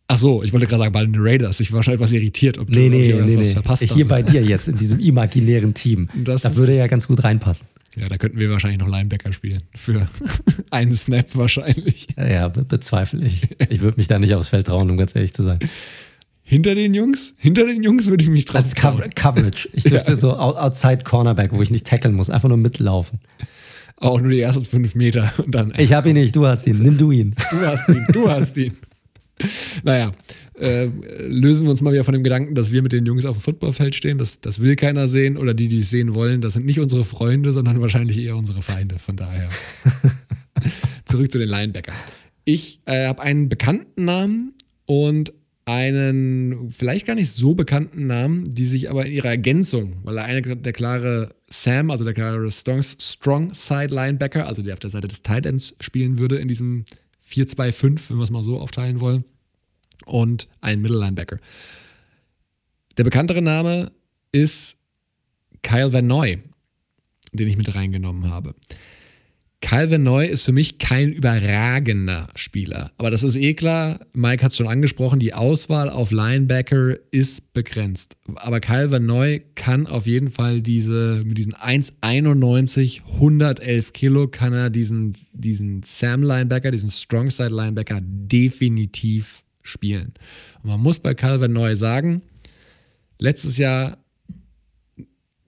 Ach 0.09 0.19
so, 0.19 0.43
ich 0.43 0.53
wollte 0.53 0.67
gerade 0.67 0.83
sagen, 0.83 0.93
bei 0.93 1.05
den 1.05 1.15
Raiders. 1.17 1.59
Ich 1.61 1.73
war 1.73 1.83
schon 1.83 1.95
etwas 1.95 2.13
irritiert, 2.13 2.59
ob 2.59 2.69
nee, 2.69 2.89
du 2.89 2.97
nee, 2.97 3.13
nee, 3.15 3.37
was 3.37 3.47
nee. 3.47 3.53
verpasst 3.55 3.83
hast. 3.83 3.95
Hier 3.95 4.07
bei 4.07 4.23
dir 4.23 4.43
jetzt, 4.43 4.69
in 4.69 4.77
diesem 4.77 5.01
imaginären 5.01 5.75
Team. 5.75 6.09
Das 6.15 6.43
da 6.43 6.55
würde 6.55 6.77
ja 6.77 6.87
ganz 6.87 7.07
gut 7.07 7.25
reinpassen. 7.25 7.67
Ja, 7.97 8.09
da 8.09 8.17
könnten 8.17 8.41
wir 8.41 8.51
wahrscheinlich 8.51 8.81
noch 8.81 8.89
Linebacker 8.89 9.33
spielen. 9.33 9.63
Für 9.75 10.09
einen 10.71 10.93
Snap 10.93 11.37
wahrscheinlich. 11.37 12.09
Ja, 12.17 12.29
ja 12.29 12.49
be 12.49 12.65
bezweifle 12.65 13.25
ich. 13.25 13.49
Ich 13.69 13.83
würde 13.83 13.99
mich 13.99 14.07
da 14.07 14.19
nicht 14.19 14.35
aufs 14.35 14.49
Feld 14.49 14.67
trauen, 14.67 14.91
um 14.91 14.97
ganz 14.97 15.15
ehrlich 15.15 15.35
zu 15.35 15.43
sein. 15.43 15.59
Hinter 16.43 16.75
den 16.75 16.95
Jungs? 16.95 17.35
Hinter 17.37 17.67
den 17.67 17.83
Jungs 17.83 18.07
würde 18.07 18.25
ich 18.25 18.31
mich 18.31 18.47
trauen. 18.47 18.65
Als 18.65 18.75
Co 18.75 18.99
Coverage. 19.15 19.69
Ich 19.73 19.83
dürfte 19.85 20.13
ja. 20.13 20.17
so 20.17 20.37
outside 20.37 21.05
Cornerback, 21.05 21.53
wo 21.53 21.63
ich 21.63 21.71
nicht 21.71 21.87
tackeln 21.87 22.15
muss, 22.15 22.31
einfach 22.31 22.49
nur 22.49 22.59
mitlaufen. 22.59 23.21
Auch 23.97 24.21
nur 24.21 24.31
die 24.31 24.41
ersten 24.41 24.65
fünf 24.65 24.95
Meter. 24.95 25.33
Und 25.39 25.55
dann, 25.55 25.73
ich 25.79 25.93
habe 25.93 26.09
ihn 26.09 26.15
nicht, 26.15 26.35
du 26.35 26.47
hast 26.47 26.67
ihn. 26.67 26.79
Nimm 26.79 26.99
du 26.99 27.13
ihn. 27.13 27.35
Du 27.51 27.61
hast 27.67 27.89
ihn, 27.89 28.07
du 28.13 28.29
hast 28.29 28.57
ihn. 28.57 28.73
Naja, 29.85 30.13
äh, 30.59 30.89
lösen 31.27 31.65
wir 31.67 31.71
uns 31.71 31.81
mal 31.81 31.93
wieder 31.93 32.05
von 32.05 32.15
dem 32.15 32.23
Gedanken, 32.23 32.55
dass 32.55 32.71
wir 32.71 32.83
mit 32.83 32.93
den 32.93 33.07
Jungs 33.07 33.25
auf 33.25 33.39
dem 33.39 33.43
Footballfeld 33.43 33.95
stehen. 33.95 34.19
Das, 34.19 34.41
das 34.41 34.61
will 34.61 34.77
keiner 34.77 35.09
sehen 35.09 35.37
oder 35.37 35.55
die, 35.55 35.69
die 35.69 35.81
es 35.81 35.91
sehen 35.91 36.15
wollen, 36.15 36.41
das 36.41 36.53
sind 36.55 36.67
nicht 36.67 36.81
unsere 36.81 37.05
Freunde, 37.05 37.53
sondern 37.53 37.81
wahrscheinlich 37.81 38.19
eher 38.19 38.37
unsere 38.37 38.63
Feinde. 38.63 38.99
Von 38.99 39.17
daher 39.17 39.49
zurück 41.05 41.33
zu 41.33 41.39
den 41.39 41.49
Linebackern. 41.49 41.95
Ich 42.45 42.81
äh, 42.87 43.07
habe 43.07 43.23
einen 43.23 43.49
bekannten 43.49 44.05
Namen 44.05 44.55
und 44.87 45.33
einen 45.65 46.71
vielleicht 46.73 47.07
gar 47.07 47.15
nicht 47.15 47.31
so 47.31 47.55
bekannten 47.55 48.09
Namen, 48.09 48.53
die 48.53 48.65
sich 48.65 48.91
aber 48.91 49.07
in 49.07 49.13
ihrer 49.13 49.29
Ergänzung, 49.29 49.99
weil 50.03 50.15
der 50.15 50.25
eine 50.25 50.57
der 50.57 50.73
klare 50.73 51.35
Sam, 51.49 51.91
also 51.91 52.03
der 52.03 52.15
klare 52.15 52.51
Strong, 52.51 52.83
Strong 52.83 53.55
Side 53.55 53.95
Linebacker, 53.95 54.47
also 54.47 54.63
der 54.63 54.75
auf 54.75 54.81
der 54.81 54.91
Seite 54.91 55.07
des 55.07 55.23
Tight 55.23 55.47
Ends 55.47 55.77
spielen 55.81 56.19
würde 56.19 56.37
in 56.39 56.49
diesem 56.49 56.85
4-2-5, 57.33 58.11
wenn 58.11 58.17
wir 58.19 58.25
es 58.25 58.31
mal 58.31 58.43
so 58.43 58.61
aufteilen 58.61 59.01
wollen, 59.01 59.25
und 60.05 60.49
ein 60.61 60.81
Middle 60.81 60.99
Linebacker. 60.99 61.39
Der 62.97 63.05
bekanntere 63.05 63.41
Name 63.41 63.93
ist 64.33 64.77
Kyle 65.63 65.93
Van 65.93 66.07
Noy, 66.07 66.43
den 67.33 67.49
ich 67.49 67.57
mit 67.57 67.75
reingenommen 67.75 68.31
habe. 68.31 68.55
Calvin 69.63 70.03
Neu 70.03 70.27
ist 70.27 70.45
für 70.45 70.53
mich 70.53 70.79
kein 70.79 71.13
überragender 71.13 72.29
Spieler. 72.35 72.93
Aber 72.99 73.11
das 73.11 73.23
ist 73.23 73.37
eh 73.37 73.55
klar. 73.55 74.01
Mike 74.13 74.43
hat 74.43 74.51
es 74.51 74.59
schon 74.59 74.67
angesprochen. 74.67 75.21
Die 75.21 75.33
Auswahl 75.33 75.89
auf 75.89 76.11
Linebacker 76.11 76.97
ist 77.13 77.55
begrenzt. 77.55 78.17
Aber 78.35 78.61
Calvin 78.61 79.07
Neu 79.07 79.41
kann 79.55 79.87
auf 79.87 80.07
jeden 80.07 80.31
Fall 80.31 80.61
diese, 80.61 81.23
mit 81.25 81.39
diesen 81.39 81.55
1,91, 81.55 83.03
111 83.15 83.93
Kilo, 83.93 84.29
kann 84.29 84.53
er 84.53 84.69
diesen, 84.69 85.15
diesen 85.33 85.83
Sam 85.85 86.23
Linebacker, 86.23 86.73
diesen 86.73 86.91
Strongside 86.91 87.55
Linebacker 87.55 88.01
definitiv 88.03 89.45
spielen. 89.63 90.13
Und 90.63 90.71
man 90.71 90.81
muss 90.81 90.99
bei 90.99 91.15
Calvin 91.15 91.53
Neu 91.53 91.77
sagen, 91.77 92.23
letztes 93.19 93.59
Jahr 93.59 93.97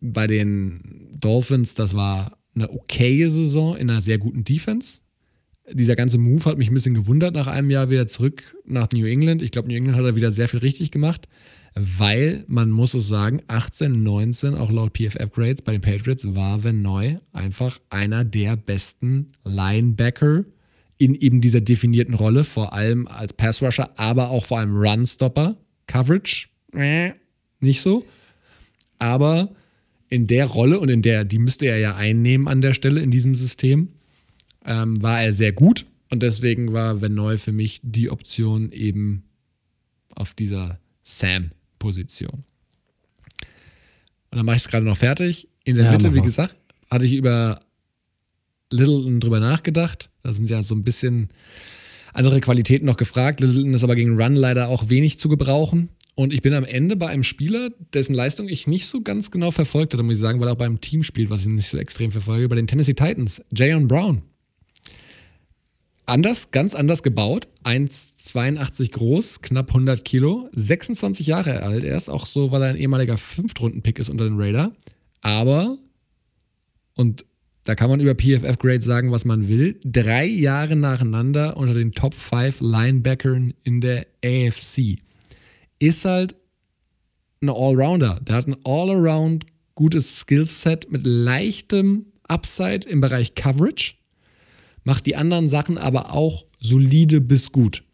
bei 0.00 0.28
den 0.28 1.10
Dolphins, 1.18 1.74
das 1.74 1.96
war 1.96 2.38
eine 2.54 2.70
okaye 2.70 3.28
Saison 3.28 3.76
in 3.76 3.90
einer 3.90 4.00
sehr 4.00 4.18
guten 4.18 4.44
Defense. 4.44 5.00
Dieser 5.72 5.96
ganze 5.96 6.18
Move 6.18 6.44
hat 6.44 6.58
mich 6.58 6.70
ein 6.70 6.74
bisschen 6.74 6.94
gewundert 6.94 7.34
nach 7.34 7.46
einem 7.46 7.70
Jahr 7.70 7.88
wieder 7.90 8.06
zurück 8.06 8.54
nach 8.66 8.90
New 8.92 9.06
England. 9.06 9.40
Ich 9.40 9.50
glaube, 9.50 9.68
New 9.68 9.76
England 9.76 9.96
hat 9.96 10.04
er 10.04 10.14
wieder 10.16 10.30
sehr 10.30 10.48
viel 10.48 10.60
richtig 10.60 10.90
gemacht, 10.90 11.26
weil 11.74 12.44
man 12.46 12.70
muss 12.70 12.92
es 12.92 13.08
sagen, 13.08 13.42
18, 13.48 14.02
19, 14.02 14.54
auch 14.54 14.70
laut 14.70 14.92
PFF-Grades 14.96 15.62
bei 15.62 15.72
den 15.72 15.80
Patriots, 15.80 16.34
war 16.34 16.62
Van 16.62 16.82
Neu 16.82 17.16
einfach 17.32 17.80
einer 17.88 18.24
der 18.24 18.56
besten 18.56 19.32
Linebacker 19.44 20.44
in 20.98 21.14
eben 21.14 21.40
dieser 21.40 21.60
definierten 21.60 22.14
Rolle, 22.14 22.44
vor 22.44 22.72
allem 22.72 23.08
als 23.08 23.32
Pass-Rusher, 23.32 23.98
aber 23.98 24.30
auch 24.30 24.44
vor 24.46 24.58
allem 24.58 24.76
Run-Stopper. 24.76 25.56
Coverage, 25.86 26.48
nicht 27.60 27.80
so. 27.80 28.04
Aber 28.98 29.54
in 30.14 30.28
der 30.28 30.46
Rolle 30.46 30.78
und 30.78 30.88
in 30.88 31.02
der, 31.02 31.24
die 31.24 31.40
müsste 31.40 31.66
er 31.66 31.78
ja 31.78 31.96
einnehmen 31.96 32.46
an 32.46 32.60
der 32.60 32.72
Stelle 32.72 33.00
in 33.00 33.10
diesem 33.10 33.34
System, 33.34 33.88
ähm, 34.64 35.02
war 35.02 35.20
er 35.20 35.32
sehr 35.32 35.52
gut 35.52 35.86
und 36.08 36.22
deswegen 36.22 36.72
war 36.72 37.02
Van 37.02 37.38
für 37.38 37.50
mich 37.50 37.80
die 37.82 38.10
Option 38.10 38.70
eben 38.70 39.24
auf 40.14 40.32
dieser 40.32 40.78
Sam-Position. 41.02 42.44
Und 44.30 44.38
dann 44.38 44.46
mache 44.46 44.56
ich 44.56 44.62
es 44.62 44.68
gerade 44.68 44.86
noch 44.86 44.96
fertig. 44.96 45.48
In 45.64 45.74
der 45.74 45.86
ja, 45.86 45.92
Mitte, 45.92 46.14
wie 46.14 46.20
gesagt, 46.20 46.54
hatte 46.88 47.04
ich 47.04 47.14
über 47.14 47.58
Littleton 48.70 49.18
drüber 49.18 49.40
nachgedacht. 49.40 50.10
Da 50.22 50.32
sind 50.32 50.48
ja 50.48 50.62
so 50.62 50.76
ein 50.76 50.84
bisschen 50.84 51.30
andere 52.12 52.40
Qualitäten 52.40 52.86
noch 52.86 52.96
gefragt. 52.96 53.40
Littleton 53.40 53.74
ist 53.74 53.82
aber 53.82 53.96
gegen 53.96 54.20
Run 54.20 54.36
leider 54.36 54.68
auch 54.68 54.88
wenig 54.88 55.18
zu 55.18 55.28
gebrauchen. 55.28 55.88
Und 56.16 56.32
ich 56.32 56.42
bin 56.42 56.54
am 56.54 56.64
Ende 56.64 56.96
bei 56.96 57.08
einem 57.08 57.24
Spieler, 57.24 57.70
dessen 57.92 58.14
Leistung 58.14 58.48
ich 58.48 58.66
nicht 58.66 58.86
so 58.86 59.00
ganz 59.00 59.30
genau 59.30 59.50
verfolgt 59.50 59.92
hatte, 59.94 60.02
muss 60.04 60.14
ich 60.14 60.20
sagen, 60.20 60.40
weil 60.40 60.48
er 60.48 60.52
auch 60.52 60.58
beim 60.58 60.80
Team 60.80 61.02
spielt, 61.02 61.28
was 61.28 61.40
ich 61.40 61.48
nicht 61.48 61.68
so 61.68 61.76
extrem 61.76 62.12
verfolge, 62.12 62.48
bei 62.48 62.56
den 62.56 62.68
Tennessee 62.68 62.94
Titans, 62.94 63.42
Jayon 63.52 63.88
Brown. 63.88 64.22
Anders, 66.06 66.50
ganz 66.50 66.74
anders 66.74 67.02
gebaut, 67.02 67.48
1,82 67.64 68.92
groß, 68.92 69.40
knapp 69.40 69.68
100 69.68 70.04
Kilo, 70.04 70.50
26 70.52 71.26
Jahre 71.26 71.62
alt. 71.62 71.82
Erst, 71.82 72.10
auch 72.10 72.26
so, 72.26 72.52
weil 72.52 72.62
er 72.62 72.68
ein 72.68 72.76
ehemaliger 72.76 73.16
Fünftrunden-Pick 73.16 73.98
ist 73.98 74.10
unter 74.10 74.24
den 74.24 74.38
Raider. 74.38 74.72
Aber, 75.22 75.78
und 76.94 77.24
da 77.64 77.74
kann 77.74 77.88
man 77.88 78.00
über 78.00 78.14
PFF-Grades 78.14 78.84
sagen, 78.84 79.10
was 79.10 79.24
man 79.24 79.48
will, 79.48 79.80
drei 79.82 80.26
Jahre 80.26 80.76
nacheinander 80.76 81.56
unter 81.56 81.72
den 81.72 81.92
Top 81.92 82.12
5 82.12 82.60
Linebackern 82.60 83.54
in 83.64 83.80
der 83.80 84.06
AFC 84.22 84.98
ist 85.86 86.04
halt 86.04 86.34
ein 87.40 87.48
Allrounder. 87.48 88.20
Der 88.22 88.36
hat 88.36 88.46
ein 88.46 88.56
All-Around 88.64 89.46
gutes 89.74 90.20
Skillset 90.20 90.90
mit 90.90 91.06
leichtem 91.06 92.06
Upside 92.28 92.88
im 92.88 93.00
Bereich 93.00 93.34
Coverage, 93.34 93.94
macht 94.84 95.06
die 95.06 95.16
anderen 95.16 95.48
Sachen 95.48 95.78
aber 95.78 96.12
auch 96.12 96.46
solide 96.60 97.20
bis 97.20 97.52
gut. 97.52 97.84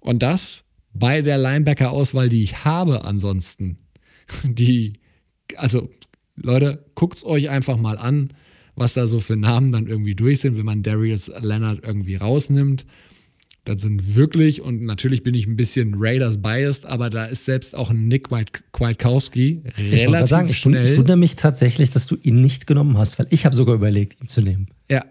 Und 0.00 0.22
das 0.22 0.64
bei 0.92 1.22
der 1.22 1.38
Linebacker-Auswahl, 1.38 2.28
die 2.28 2.42
ich 2.42 2.64
habe 2.64 3.04
ansonsten, 3.04 3.78
die, 4.44 4.94
also 5.56 5.90
Leute, 6.36 6.84
guckt 6.94 7.18
es 7.18 7.24
euch 7.24 7.48
einfach 7.48 7.76
mal 7.76 7.96
an, 7.96 8.32
was 8.74 8.94
da 8.94 9.06
so 9.06 9.20
für 9.20 9.36
Namen 9.36 9.72
dann 9.72 9.86
irgendwie 9.86 10.14
durch 10.14 10.40
sind, 10.40 10.56
wenn 10.56 10.64
man 10.64 10.82
Darius 10.82 11.30
Leonard 11.40 11.84
irgendwie 11.84 12.16
rausnimmt. 12.16 12.86
Das 13.70 13.82
sind 13.82 14.16
wirklich, 14.16 14.62
und 14.62 14.82
natürlich 14.82 15.22
bin 15.22 15.32
ich 15.32 15.46
ein 15.46 15.54
bisschen 15.54 15.94
Raiders 15.96 16.42
biased, 16.42 16.86
aber 16.86 17.08
da 17.08 17.26
ist 17.26 17.44
selbst 17.44 17.76
auch 17.76 17.90
ein 17.90 18.08
Nick 18.08 18.28
Kwiatkowski 18.72 19.62
relativ 19.78 20.28
sagen, 20.28 20.48
ich 20.50 20.58
schnell. 20.58 20.92
Ich 20.92 20.98
wundere 20.98 21.16
mich 21.16 21.36
tatsächlich, 21.36 21.90
dass 21.90 22.08
du 22.08 22.16
ihn 22.20 22.40
nicht 22.40 22.66
genommen 22.66 22.98
hast, 22.98 23.20
weil 23.20 23.28
ich 23.30 23.46
habe 23.46 23.54
sogar 23.54 23.76
überlegt, 23.76 24.20
ihn 24.20 24.26
zu 24.26 24.40
nehmen. 24.40 24.66
Ja, 24.90 25.04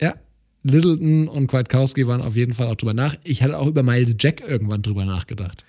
ja. 0.00 0.14
Littleton 0.62 1.28
und 1.28 1.46
Kwiatkowski 1.48 2.06
waren 2.06 2.22
auf 2.22 2.36
jeden 2.36 2.54
Fall 2.54 2.68
auch 2.68 2.76
drüber 2.76 2.94
nach. 2.94 3.16
Ich 3.22 3.42
hatte 3.42 3.58
auch 3.58 3.66
über 3.66 3.82
Miles 3.82 4.16
Jack 4.18 4.40
irgendwann 4.40 4.80
drüber 4.80 5.04
nachgedacht. 5.04 5.66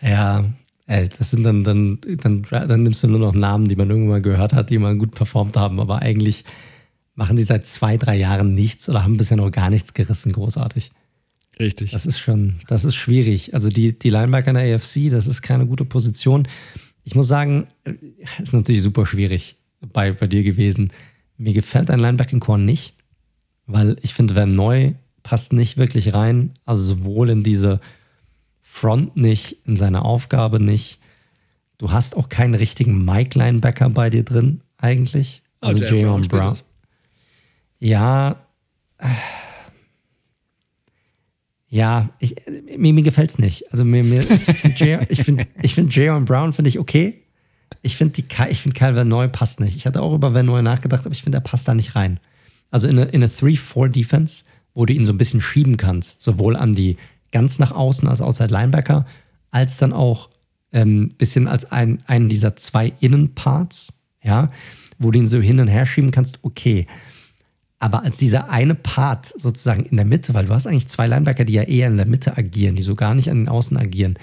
Ja, 0.00 0.44
ey, 0.86 1.08
das 1.18 1.32
sind 1.32 1.42
dann, 1.42 1.64
dann, 1.64 1.98
dann, 2.18 2.46
dann 2.48 2.84
nimmst 2.84 3.02
du 3.02 3.08
nur 3.08 3.18
noch 3.18 3.34
Namen, 3.34 3.66
die 3.66 3.74
man 3.74 3.90
irgendwann 3.90 4.10
mal 4.10 4.22
gehört 4.22 4.52
hat, 4.52 4.70
die 4.70 4.78
mal 4.78 4.96
gut 4.96 5.10
performt 5.10 5.56
haben, 5.56 5.80
aber 5.80 6.02
eigentlich 6.02 6.44
machen 7.16 7.34
die 7.34 7.42
seit 7.42 7.66
zwei, 7.66 7.96
drei 7.96 8.16
Jahren 8.16 8.54
nichts 8.54 8.88
oder 8.88 9.02
haben 9.02 9.16
bisher 9.16 9.36
noch 9.36 9.50
gar 9.50 9.70
nichts 9.70 9.92
gerissen, 9.92 10.30
großartig. 10.30 10.92
Richtig. 11.60 11.90
Das 11.90 12.06
ist 12.06 12.18
schon, 12.18 12.54
das 12.68 12.84
ist 12.84 12.94
schwierig. 12.94 13.52
Also 13.52 13.68
die, 13.68 13.96
die 13.96 14.08
Linebacker 14.08 14.48
in 14.48 14.54
der 14.54 14.74
AFC, 14.74 15.10
das 15.10 15.26
ist 15.26 15.42
keine 15.42 15.66
gute 15.66 15.84
Position. 15.84 16.48
Ich 17.04 17.14
muss 17.14 17.28
sagen, 17.28 17.66
ist 18.42 18.54
natürlich 18.54 18.82
super 18.82 19.04
schwierig 19.04 19.56
bei, 19.80 20.12
bei 20.12 20.26
dir 20.26 20.42
gewesen. 20.42 20.90
Mir 21.36 21.52
gefällt 21.52 21.90
dein 21.90 22.00
Linebacking-Core 22.00 22.58
nicht, 22.58 22.94
weil 23.66 23.96
ich 24.00 24.14
finde, 24.14 24.34
wer 24.34 24.46
neu 24.46 24.94
passt 25.22 25.52
nicht 25.52 25.76
wirklich 25.76 26.14
rein. 26.14 26.54
Also 26.64 26.82
sowohl 26.82 27.28
in 27.28 27.42
diese 27.42 27.80
Front 28.62 29.16
nicht, 29.16 29.58
in 29.66 29.76
seine 29.76 30.02
Aufgabe 30.02 30.60
nicht. 30.60 30.98
Du 31.76 31.92
hast 31.92 32.16
auch 32.16 32.30
keinen 32.30 32.54
richtigen 32.54 33.04
Mike-Linebacker 33.04 33.90
bei 33.90 34.08
dir 34.08 34.24
drin, 34.24 34.62
eigentlich. 34.78 35.42
Also 35.60 35.84
oh, 35.84 35.86
Jayon 35.86 36.22
Brown. 36.22 36.56
Ja, 37.78 38.36
ja, 41.70 42.10
ich, 42.18 42.34
mir, 42.76 42.92
mir 42.92 43.02
gefällt 43.02 43.30
es 43.30 43.38
nicht. 43.38 43.70
Also 43.70 43.84
mir, 43.84 44.02
mir 44.02 44.26
ich 45.08 45.22
finde 45.22 45.46
ich 45.62 45.74
find 45.74 45.94
Jayon 45.94 46.24
Brown 46.24 46.52
finde 46.52 46.68
ich 46.68 46.78
okay. 46.78 47.22
Ich 47.82 47.96
finde 47.96 48.20
find 48.22 48.74
Kyle 48.74 48.96
Vanoy 48.96 49.28
passt 49.28 49.60
nicht. 49.60 49.76
Ich 49.76 49.86
hatte 49.86 50.02
auch 50.02 50.12
über 50.12 50.34
Vanoy 50.34 50.62
nachgedacht, 50.62 51.06
aber 51.06 51.14
ich 51.14 51.22
finde, 51.22 51.38
er 51.38 51.42
passt 51.42 51.68
da 51.68 51.74
nicht 51.74 51.94
rein. 51.94 52.18
Also 52.72 52.88
in 52.88 52.98
eine, 52.98 53.10
in 53.10 53.22
eine 53.22 53.28
3-4-Defense, 53.28 54.44
wo 54.74 54.84
du 54.84 54.92
ihn 54.92 55.04
so 55.04 55.12
ein 55.12 55.18
bisschen 55.18 55.40
schieben 55.40 55.76
kannst, 55.76 56.22
sowohl 56.22 56.56
an 56.56 56.72
die 56.72 56.96
ganz 57.30 57.60
nach 57.60 57.70
außen 57.70 58.08
als 58.08 58.20
Outside 58.20 58.52
Linebacker, 58.52 59.06
als 59.52 59.76
dann 59.76 59.92
auch 59.92 60.28
ein 60.72 60.80
ähm, 60.82 61.14
bisschen 61.16 61.46
als 61.46 61.70
ein, 61.70 61.98
einen 62.06 62.28
dieser 62.28 62.56
zwei 62.56 62.92
Innenparts, 63.00 63.92
ja, 64.22 64.50
wo 64.98 65.12
du 65.12 65.20
ihn 65.20 65.26
so 65.26 65.40
hin 65.40 65.60
und 65.60 65.68
her 65.68 65.86
schieben 65.86 66.10
kannst, 66.10 66.40
okay. 66.42 66.86
Aber 67.80 68.02
als 68.02 68.18
dieser 68.18 68.50
eine 68.50 68.74
Part 68.74 69.32
sozusagen 69.40 69.84
in 69.84 69.96
der 69.96 70.04
Mitte, 70.04 70.34
weil 70.34 70.46
du 70.46 70.54
hast 70.54 70.66
eigentlich 70.66 70.86
zwei 70.86 71.06
Linebacker, 71.06 71.46
die 71.46 71.54
ja 71.54 71.62
eher 71.62 71.88
in 71.88 71.96
der 71.96 72.06
Mitte 72.06 72.36
agieren, 72.36 72.76
die 72.76 72.82
so 72.82 72.94
gar 72.94 73.14
nicht 73.14 73.30
an 73.30 73.38
den 73.38 73.48
Außen 73.48 73.76
agieren, 73.78 74.18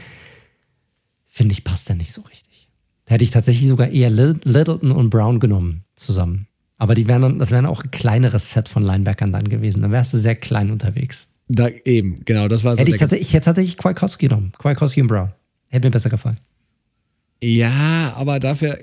finde 1.25 1.53
ich, 1.53 1.63
passt 1.63 1.89
der 1.89 1.95
nicht 1.95 2.13
so 2.13 2.21
richtig. 2.21 2.69
Da 3.05 3.15
hätte 3.15 3.23
ich 3.23 3.31
tatsächlich 3.31 3.67
sogar 3.67 3.89
eher 3.89 4.11
Littleton 4.11 4.91
und 4.91 5.09
Brown 5.09 5.39
genommen 5.39 5.83
zusammen. 5.95 6.47
Aber 6.77 6.93
die 6.93 7.07
wären 7.07 7.23
dann, 7.23 7.39
das 7.39 7.49
wäre 7.49 7.67
auch 7.67 7.83
ein 7.83 7.89
kleineres 7.89 8.51
Set 8.51 8.69
von 8.69 8.83
Linebackern 8.83 9.31
dann 9.31 9.49
gewesen. 9.49 9.81
Dann 9.81 9.91
wärst 9.91 10.13
du 10.13 10.17
sehr 10.17 10.35
klein 10.35 10.69
unterwegs. 10.69 11.27
Da 11.47 11.69
eben, 11.69 12.23
genau, 12.25 12.47
das 12.47 12.63
war 12.63 12.75
so. 12.75 12.81
Hätte 12.81 12.91
ich, 12.91 12.97
tatsächlich, 12.97 13.29
ich 13.29 13.33
hätte 13.33 13.45
tatsächlich 13.45 13.77
Kwiatkowski 13.77 14.27
genommen. 14.27 14.51
Kwiatkowski 14.59 15.01
und 15.01 15.07
Brown. 15.07 15.31
Hätte 15.69 15.87
mir 15.87 15.91
besser 15.91 16.09
gefallen. 16.09 16.37
Ja, 17.41 18.13
aber 18.15 18.39
dafür, 18.39 18.77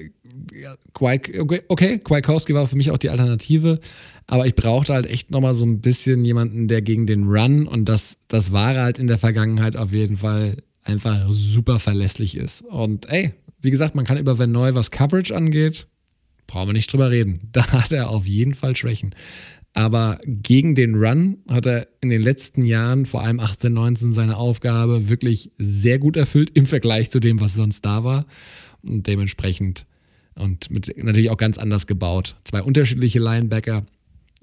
ja, 0.52 0.74
okay, 0.98 1.62
okay, 1.68 1.98
Kwiatkowski 1.98 2.54
war 2.54 2.66
für 2.66 2.76
mich 2.76 2.90
auch 2.90 2.98
die 2.98 3.10
Alternative. 3.10 3.80
Aber 4.26 4.46
ich 4.46 4.54
brauchte 4.54 4.94
halt 4.94 5.06
echt 5.06 5.30
nochmal 5.30 5.54
so 5.54 5.66
ein 5.66 5.80
bisschen 5.80 6.24
jemanden, 6.24 6.68
der 6.68 6.82
gegen 6.82 7.06
den 7.06 7.24
Run 7.24 7.66
und 7.66 7.86
das, 7.86 8.16
das 8.28 8.52
war 8.52 8.74
halt 8.74 8.98
in 8.98 9.06
der 9.06 9.18
Vergangenheit 9.18 9.76
auf 9.76 9.92
jeden 9.92 10.16
Fall 10.16 10.62
einfach 10.82 11.26
super 11.30 11.78
verlässlich 11.78 12.36
ist. 12.36 12.62
Und 12.62 13.08
ey, 13.10 13.34
wie 13.60 13.70
gesagt, 13.70 13.94
man 13.94 14.04
kann 14.04 14.18
über 14.18 14.38
Van 14.38 14.52
Neu, 14.52 14.74
was 14.74 14.90
Coverage 14.90 15.34
angeht, 15.34 15.86
brauchen 16.46 16.68
wir 16.68 16.72
nicht 16.74 16.92
drüber 16.92 17.10
reden. 17.10 17.40
Da 17.52 17.70
hat 17.72 17.92
er 17.92 18.10
auf 18.10 18.26
jeden 18.26 18.54
Fall 18.54 18.76
Schwächen. 18.76 19.14
Aber 19.72 20.20
gegen 20.24 20.76
den 20.76 20.94
Run 20.94 21.38
hat 21.48 21.66
er 21.66 21.88
in 22.00 22.08
den 22.08 22.22
letzten 22.22 22.62
Jahren, 22.62 23.06
vor 23.06 23.22
allem 23.22 23.40
18, 23.40 23.72
19, 23.72 24.12
seine 24.12 24.36
Aufgabe 24.36 25.08
wirklich 25.08 25.50
sehr 25.58 25.98
gut 25.98 26.16
erfüllt 26.16 26.50
im 26.54 26.64
Vergleich 26.64 27.10
zu 27.10 27.18
dem, 27.18 27.40
was 27.40 27.54
sonst 27.54 27.84
da 27.84 28.04
war. 28.04 28.26
Und 28.82 29.06
dementsprechend 29.06 29.84
und 30.36 30.70
mit, 30.70 30.96
natürlich 30.96 31.30
auch 31.30 31.36
ganz 31.36 31.58
anders 31.58 31.86
gebaut. 31.86 32.36
Zwei 32.44 32.62
unterschiedliche 32.62 33.18
Linebacker. 33.18 33.84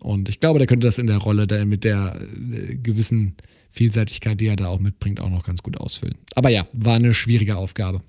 Und 0.02 0.30
ich 0.30 0.40
glaube, 0.40 0.60
der 0.60 0.68
könnte 0.68 0.88
das 0.88 0.98
in 0.98 1.08
der 1.08 1.18
Rolle 1.18 1.48
der, 1.48 1.66
mit 1.66 1.84
der 1.84 2.20
äh, 2.20 2.76
gewissen 2.76 3.36
Vielseitigkeit, 3.70 4.40
die 4.40 4.48
er 4.48 4.56
da 4.56 4.68
auch 4.68 4.80
mitbringt, 4.80 5.20
auch 5.20 5.30
noch 5.30 5.44
ganz 5.44 5.64
gut 5.64 5.78
ausfüllen. 5.78 6.16
Aber 6.36 6.50
ja, 6.50 6.68
war 6.74 6.96
eine 6.96 7.14
schwierige 7.14 7.56
Aufgabe. 7.56 8.02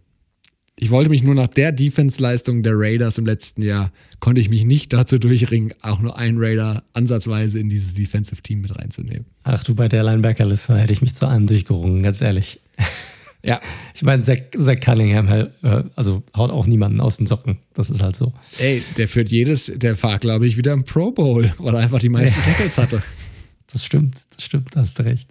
Ich 0.77 0.91
wollte 0.91 1.11
mich 1.11 1.23
nur 1.23 1.35
nach 1.35 1.49
der 1.49 1.71
Defense-Leistung 1.71 2.63
der 2.63 2.73
Raiders 2.75 3.19
im 3.19 3.27
letzten 3.27 3.63
Jahr, 3.63 3.93
konnte 4.21 4.41
ich 4.41 4.49
mich 4.49 4.65
nicht 4.65 4.93
dazu 4.93 5.19
durchringen, 5.19 5.75
auch 5.83 6.01
nur 6.01 6.17
einen 6.19 6.39
Raider 6.39 6.83
ansatzweise 6.95 7.61
in 7.61 7.69
dieses 7.69 7.95
Defensive-Team 7.95 8.63
mit 8.63 8.75
reinzunehmen. 8.75 9.27
Ach 9.45 9.63
du, 9.63 9.75
bei 9.75 9.89
der 9.89 10.03
Linebacker-Liste 10.03 10.77
hätte 10.77 10.93
ich 10.93 11.03
mich 11.03 11.15
zu 11.15 11.27
allem 11.27 11.47
durchgerungen, 11.47 12.03
ganz 12.03 12.21
ehrlich. 12.21 12.59
Ja. 13.45 13.61
Ich 13.95 14.03
meine, 14.03 14.23
Zach, 14.23 14.39
Zach 14.57 14.79
Cunningham 14.81 15.29
äh, 15.29 15.85
also 15.97 16.23
haut 16.37 16.51
auch 16.51 16.67
niemanden 16.67 17.01
aus 17.01 17.17
den 17.17 17.27
Socken. 17.27 17.59
Das 17.75 17.91
ist 17.91 18.03
halt 18.03 18.15
so. 18.15 18.33
Ey, 18.59 18.83
der 18.97 19.09
führt 19.09 19.31
jedes, 19.31 19.73
der 19.75 20.01
war, 20.03 20.19
glaube 20.19 20.47
ich, 20.47 20.57
wieder 20.57 20.73
im 20.73 20.85
Pro 20.85 21.11
Bowl, 21.11 21.53
weil 21.59 21.75
er 21.75 21.81
einfach 21.81 21.99
die 21.99 22.09
meisten 22.09 22.41
Tackles 22.43 22.79
hatte. 22.79 23.03
Das 23.73 23.87
stimmt, 23.87 24.21
das 24.37 24.45
stimmt, 24.45 24.77
da 24.77 24.81
hast 24.81 24.99
du 24.99 25.05
recht. 25.05 25.31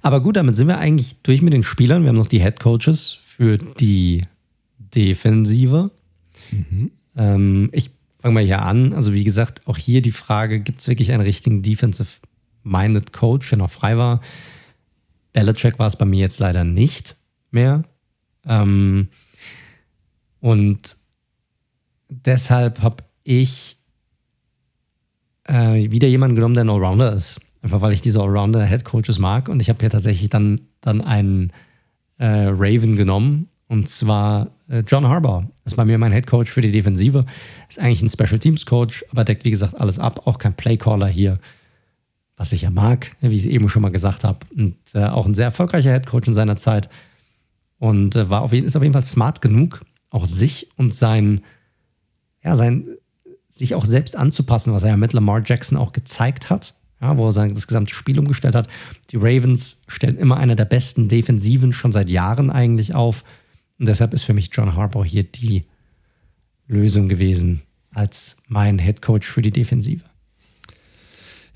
Aber 0.00 0.22
gut, 0.22 0.36
damit 0.36 0.54
sind 0.54 0.68
wir 0.68 0.78
eigentlich 0.78 1.16
durch 1.24 1.42
mit 1.42 1.52
den 1.52 1.64
Spielern. 1.64 2.02
Wir 2.02 2.10
haben 2.10 2.16
noch 2.16 2.28
die 2.28 2.40
Head 2.40 2.60
Coaches 2.60 3.18
für 3.24 3.58
die 3.58 4.22
Defensive. 4.78 5.90
Mhm. 6.52 6.92
Ähm, 7.16 7.70
ich 7.72 7.90
fange 8.20 8.34
mal 8.34 8.44
hier 8.44 8.62
an. 8.62 8.92
Also, 8.94 9.12
wie 9.12 9.24
gesagt, 9.24 9.66
auch 9.66 9.78
hier 9.78 10.00
die 10.00 10.12
Frage: 10.12 10.60
gibt 10.60 10.80
es 10.80 10.86
wirklich 10.86 11.10
einen 11.10 11.22
richtigen 11.22 11.62
Defensive-Minded 11.62 13.12
Coach, 13.12 13.48
der 13.48 13.58
noch 13.58 13.72
frei 13.72 13.96
war? 13.96 14.20
Belichick 15.32 15.80
war 15.80 15.88
es 15.88 15.96
bei 15.96 16.04
mir 16.04 16.20
jetzt 16.20 16.38
leider 16.38 16.62
nicht 16.62 17.16
mehr. 17.56 17.82
Ähm, 18.46 19.08
und 20.40 20.96
deshalb 22.08 22.82
habe 22.82 23.02
ich 23.24 23.76
äh, 25.44 25.90
wieder 25.90 26.08
jemanden 26.08 26.36
genommen, 26.36 26.54
der 26.54 26.64
ein 26.64 26.70
Allrounder 26.70 27.12
ist. 27.12 27.40
Einfach 27.62 27.80
weil 27.80 27.92
ich 27.92 28.00
diese 28.00 28.20
Allrounder-Head-Coaches 28.20 29.18
mag. 29.18 29.48
Und 29.48 29.60
ich 29.60 29.68
habe 29.68 29.80
hier 29.80 29.90
tatsächlich 29.90 30.28
dann, 30.28 30.60
dann 30.80 31.00
einen 31.00 31.52
äh, 32.18 32.46
Raven 32.48 32.96
genommen. 32.96 33.48
Und 33.68 33.88
zwar 33.88 34.48
äh, 34.68 34.82
John 34.86 35.08
Harbaugh 35.08 35.46
ist 35.64 35.76
bei 35.76 35.84
mir 35.84 35.98
mein 35.98 36.12
Head 36.12 36.26
Coach 36.26 36.50
für 36.50 36.60
die 36.60 36.70
Defensive. 36.70 37.26
Ist 37.68 37.80
eigentlich 37.80 38.02
ein 38.02 38.08
Special 38.08 38.38
Teams 38.38 38.66
Coach, 38.66 39.04
aber 39.10 39.24
deckt 39.24 39.44
wie 39.44 39.50
gesagt 39.50 39.74
alles 39.80 39.98
ab. 39.98 40.26
Auch 40.26 40.38
kein 40.38 40.54
Playcaller 40.54 41.08
hier, 41.08 41.40
was 42.36 42.52
ich 42.52 42.62
ja 42.62 42.70
mag, 42.70 43.10
wie 43.20 43.34
ich 43.34 43.44
es 43.44 43.50
eben 43.50 43.68
schon 43.68 43.82
mal 43.82 43.90
gesagt 43.90 44.22
habe. 44.22 44.38
Und 44.56 44.76
äh, 44.94 45.06
auch 45.06 45.26
ein 45.26 45.34
sehr 45.34 45.46
erfolgreicher 45.46 45.92
Head 45.92 46.06
Coach 46.06 46.28
in 46.28 46.34
seiner 46.34 46.56
Zeit. 46.56 46.88
Und 47.78 48.16
äh, 48.16 48.30
war 48.30 48.42
auf 48.42 48.52
jeden, 48.52 48.66
ist 48.66 48.76
auf 48.76 48.82
jeden 48.82 48.94
Fall 48.94 49.04
smart 49.04 49.40
genug, 49.40 49.84
auch 50.10 50.26
sich 50.26 50.68
und 50.76 50.94
sein, 50.94 51.42
ja, 52.42 52.54
sein, 52.54 52.86
sich 53.50 53.74
auch 53.74 53.84
selbst 53.84 54.16
anzupassen, 54.16 54.72
was 54.72 54.82
er 54.82 54.90
ja 54.90 54.96
mit 54.96 55.12
Lamar 55.12 55.42
Jackson 55.44 55.78
auch 55.78 55.92
gezeigt 55.92 56.50
hat. 56.50 56.74
Ja, 57.00 57.18
wo 57.18 57.26
er 57.26 57.32
sein, 57.32 57.54
das 57.54 57.66
gesamte 57.66 57.94
Spiel 57.94 58.18
umgestellt 58.18 58.54
hat. 58.54 58.68
Die 59.10 59.16
Ravens 59.16 59.82
stellen 59.86 60.16
immer 60.16 60.38
eine 60.38 60.56
der 60.56 60.64
besten 60.64 61.08
Defensiven 61.08 61.74
schon 61.74 61.92
seit 61.92 62.08
Jahren 62.08 62.50
eigentlich 62.50 62.94
auf. 62.94 63.22
Und 63.78 63.86
deshalb 63.86 64.14
ist 64.14 64.22
für 64.22 64.32
mich 64.32 64.48
John 64.50 64.74
Harbaugh 64.74 65.04
hier 65.04 65.24
die 65.24 65.66
Lösung 66.66 67.10
gewesen 67.10 67.62
als 67.92 68.38
mein 68.48 68.78
Head 68.78 69.02
Coach 69.02 69.26
für 69.26 69.42
die 69.42 69.50
Defensive. 69.50 70.04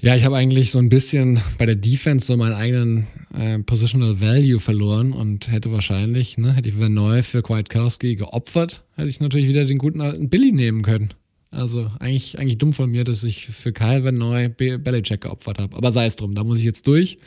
Ja, 0.03 0.17
ich 0.17 0.25
habe 0.25 0.37
eigentlich 0.37 0.71
so 0.71 0.79
ein 0.79 0.89
bisschen 0.89 1.43
bei 1.59 1.67
der 1.67 1.75
Defense 1.75 2.25
so 2.25 2.35
meinen 2.35 2.55
eigenen 2.55 3.07
äh, 3.39 3.59
Positional 3.59 4.19
Value 4.19 4.59
verloren 4.59 5.13
und 5.13 5.53
hätte 5.53 5.71
wahrscheinlich, 5.73 6.39
ne, 6.39 6.55
hätte 6.55 6.71
ich 6.71 6.75
neu 6.75 7.23
für 7.23 7.43
Kwiatkowski 7.43 8.17
geopfert, 8.17 8.83
hätte 8.97 9.09
ich 9.09 9.21
natürlich 9.21 9.47
wieder 9.47 9.67
den 9.67 9.77
guten 9.77 10.01
alten 10.01 10.31
Billy 10.31 10.53
nehmen 10.53 10.81
können. 10.81 11.11
Also 11.51 11.91
eigentlich, 11.99 12.39
eigentlich 12.39 12.57
dumm 12.57 12.73
von 12.73 12.91
mir, 12.91 13.05
dass 13.05 13.25
ich 13.25 13.49
für 13.49 13.75
Kyle 13.75 14.03
Van 14.03 14.17
Neu 14.17 14.49
Belichick 14.49 15.21
geopfert 15.21 15.59
habe. 15.59 15.77
Aber 15.77 15.91
sei 15.91 16.07
es 16.07 16.17
drum, 16.17 16.33
da 16.35 16.45
muss 16.45 16.61
ich 16.61 16.65
jetzt 16.65 16.87
durch. 16.87 17.19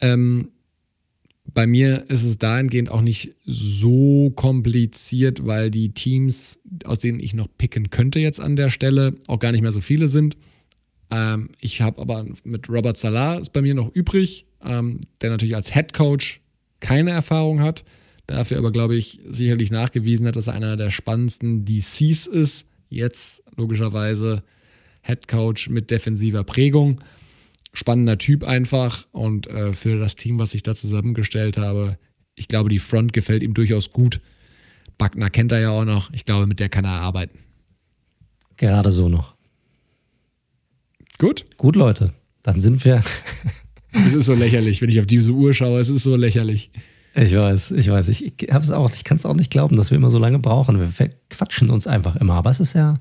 Ähm, 0.00 0.50
bei 1.54 1.66
mir 1.66 2.10
ist 2.10 2.24
es 2.24 2.36
dahingehend 2.36 2.90
auch 2.90 3.00
nicht 3.00 3.36
so 3.46 4.32
kompliziert, 4.36 5.46
weil 5.46 5.70
die 5.70 5.94
Teams, 5.94 6.60
aus 6.84 6.98
denen 6.98 7.20
ich 7.20 7.32
noch 7.32 7.48
picken 7.56 7.88
könnte 7.88 8.18
jetzt 8.18 8.40
an 8.40 8.56
der 8.56 8.68
Stelle, 8.68 9.16
auch 9.28 9.38
gar 9.38 9.52
nicht 9.52 9.62
mehr 9.62 9.72
so 9.72 9.80
viele 9.80 10.08
sind. 10.08 10.36
Ähm, 11.10 11.50
ich 11.60 11.80
habe 11.80 12.00
aber 12.00 12.26
mit 12.44 12.68
Robert 12.68 12.96
Salah 12.96 13.38
ist 13.38 13.52
bei 13.52 13.62
mir 13.62 13.74
noch 13.74 13.94
übrig, 13.94 14.46
ähm, 14.64 15.00
der 15.20 15.30
natürlich 15.30 15.56
als 15.56 15.72
Head 15.72 15.92
Coach 15.92 16.40
keine 16.80 17.10
Erfahrung 17.10 17.60
hat, 17.60 17.84
dafür 18.26 18.58
aber, 18.58 18.72
glaube 18.72 18.96
ich, 18.96 19.20
sicherlich 19.26 19.70
nachgewiesen 19.70 20.26
hat, 20.26 20.36
dass 20.36 20.46
er 20.46 20.54
einer 20.54 20.76
der 20.76 20.90
spannendsten 20.90 21.64
DCs 21.64 22.26
ist. 22.26 22.66
Jetzt 22.88 23.42
logischerweise 23.56 24.42
Head 25.02 25.28
Coach 25.28 25.68
mit 25.68 25.90
defensiver 25.90 26.44
Prägung 26.44 27.00
spannender 27.72 28.18
Typ 28.18 28.44
einfach 28.44 29.06
und 29.12 29.46
äh, 29.46 29.74
für 29.74 29.98
das 29.98 30.16
Team, 30.16 30.38
was 30.38 30.54
ich 30.54 30.62
da 30.62 30.74
zusammengestellt 30.74 31.56
habe, 31.56 31.98
ich 32.34 32.48
glaube, 32.48 32.68
die 32.68 32.78
Front 32.78 33.12
gefällt 33.12 33.42
ihm 33.42 33.54
durchaus 33.54 33.90
gut. 33.90 34.20
Buckner 34.98 35.30
kennt 35.30 35.52
er 35.52 35.60
ja 35.60 35.70
auch 35.70 35.84
noch. 35.84 36.12
Ich 36.12 36.24
glaube, 36.24 36.46
mit 36.46 36.60
der 36.60 36.68
kann 36.68 36.84
er 36.84 36.92
arbeiten. 36.92 37.38
Gerade 38.56 38.90
so 38.90 39.08
noch. 39.08 39.34
Gut. 41.20 41.44
Gut, 41.58 41.76
Leute. 41.76 42.14
Dann 42.42 42.60
sind 42.60 42.82
wir. 42.82 43.02
es 43.92 44.14
ist 44.14 44.24
so 44.24 44.32
lächerlich, 44.32 44.80
wenn 44.80 44.88
ich 44.88 44.98
auf 44.98 45.06
diese 45.06 45.32
Uhr 45.32 45.52
schaue. 45.52 45.78
Es 45.78 45.90
ist 45.90 46.02
so 46.02 46.16
lächerlich. 46.16 46.70
Ich 47.14 47.36
weiß, 47.36 47.72
ich 47.72 47.90
weiß. 47.90 48.08
Ich, 48.08 48.24
ich 48.24 48.32
ich 48.40 48.48
kann 48.48 49.16
es 49.16 49.26
auch 49.26 49.34
nicht 49.34 49.50
glauben, 49.50 49.76
dass 49.76 49.90
wir 49.90 49.98
immer 49.98 50.10
so 50.10 50.18
lange 50.18 50.38
brauchen. 50.38 50.80
Wir 50.80 51.10
quatschen 51.28 51.68
uns 51.68 51.86
einfach 51.86 52.16
immer. 52.16 52.34
Aber 52.34 52.48
es 52.48 52.58
ist 52.58 52.72
ja, 52.72 52.98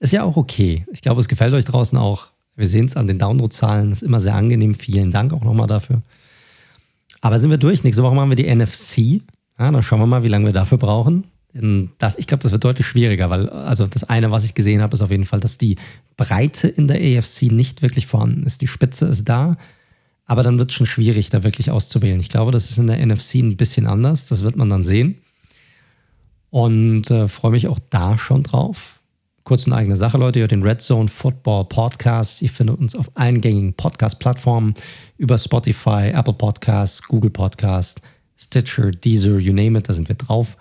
ist 0.00 0.12
ja 0.12 0.24
auch 0.24 0.36
okay. 0.36 0.84
Ich 0.92 1.00
glaube, 1.00 1.20
es 1.20 1.28
gefällt 1.28 1.54
euch 1.54 1.64
draußen 1.64 1.96
auch. 1.96 2.32
Wir 2.56 2.66
sehen 2.66 2.86
es 2.86 2.96
an 2.96 3.06
den 3.06 3.20
Download-Zahlen, 3.20 3.92
ist 3.92 4.02
immer 4.02 4.18
sehr 4.18 4.34
angenehm. 4.34 4.74
Vielen 4.74 5.12
Dank 5.12 5.32
auch 5.32 5.44
nochmal 5.44 5.68
dafür. 5.68 6.02
Aber 7.20 7.38
sind 7.38 7.50
wir 7.50 7.58
durch? 7.58 7.84
Nächste 7.84 8.02
Woche 8.02 8.16
machen 8.16 8.30
wir 8.30 8.36
die 8.36 8.52
NFC. 8.52 9.22
Ja, 9.60 9.70
dann 9.70 9.82
schauen 9.84 10.00
wir 10.00 10.06
mal, 10.06 10.24
wie 10.24 10.28
lange 10.28 10.46
wir 10.46 10.52
dafür 10.52 10.78
brauchen. 10.78 11.24
Das, 11.52 12.16
ich 12.16 12.28
glaube, 12.28 12.42
das 12.42 12.52
wird 12.52 12.62
deutlich 12.62 12.86
schwieriger, 12.86 13.28
weil 13.28 13.48
also 13.48 13.86
das 13.86 14.04
eine, 14.04 14.30
was 14.30 14.44
ich 14.44 14.54
gesehen 14.54 14.82
habe, 14.82 14.94
ist 14.94 15.00
auf 15.00 15.10
jeden 15.10 15.24
Fall, 15.24 15.40
dass 15.40 15.58
die 15.58 15.76
Breite 16.16 16.68
in 16.68 16.86
der 16.86 16.98
AFC 16.98 17.50
nicht 17.50 17.82
wirklich 17.82 18.06
vorhanden 18.06 18.44
ist. 18.44 18.60
Die 18.60 18.68
Spitze 18.68 19.06
ist 19.06 19.28
da, 19.28 19.56
aber 20.26 20.44
dann 20.44 20.58
wird 20.58 20.70
es 20.70 20.76
schon 20.76 20.86
schwierig, 20.86 21.28
da 21.30 21.42
wirklich 21.42 21.72
auszuwählen. 21.72 22.20
Ich 22.20 22.28
glaube, 22.28 22.52
das 22.52 22.70
ist 22.70 22.78
in 22.78 22.86
der 22.86 23.04
NFC 23.04 23.36
ein 23.36 23.56
bisschen 23.56 23.88
anders. 23.88 24.26
Das 24.28 24.42
wird 24.42 24.54
man 24.54 24.68
dann 24.68 24.84
sehen. 24.84 25.16
Und 26.50 27.10
äh, 27.10 27.26
freue 27.26 27.50
mich 27.50 27.66
auch 27.66 27.80
da 27.90 28.16
schon 28.16 28.44
drauf. 28.44 29.00
Kurz 29.42 29.66
eine 29.66 29.74
eigene 29.74 29.96
Sache, 29.96 30.18
Leute. 30.18 30.38
Ihr 30.38 30.42
hört 30.42 30.52
den 30.52 30.62
Red 30.62 30.80
Zone 30.80 31.08
Football 31.08 31.64
Podcast. 31.64 32.42
Ihr 32.42 32.50
findet 32.50 32.78
uns 32.78 32.94
auf 32.94 33.10
allen 33.14 33.40
gängigen 33.40 33.74
Podcast-Plattformen 33.74 34.74
über 35.16 35.36
Spotify, 35.36 36.12
Apple 36.14 36.34
Podcasts, 36.34 37.02
Google 37.02 37.30
Podcast, 37.30 38.00
Stitcher, 38.36 38.92
Deezer, 38.92 39.38
you 39.38 39.52
name 39.52 39.78
it, 39.78 39.88
da 39.88 39.92
sind 39.92 40.08
wir 40.08 40.16
drauf. 40.16 40.56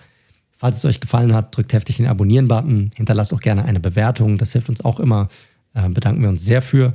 Falls 0.59 0.75
es 0.75 0.83
euch 0.83 0.99
gefallen 0.99 1.33
hat, 1.33 1.55
drückt 1.55 1.71
heftig 1.71 1.95
den 1.95 2.07
Abonnieren-Button. 2.07 2.89
Hinterlasst 2.93 3.33
auch 3.33 3.39
gerne 3.39 3.63
eine 3.63 3.79
Bewertung. 3.79 4.37
Das 4.37 4.51
hilft 4.51 4.67
uns 4.67 4.83
auch 4.83 4.99
immer. 4.99 5.29
Äh, 5.73 5.87
bedanken 5.87 6.21
wir 6.21 6.27
uns 6.27 6.43
sehr 6.43 6.61
für. 6.61 6.93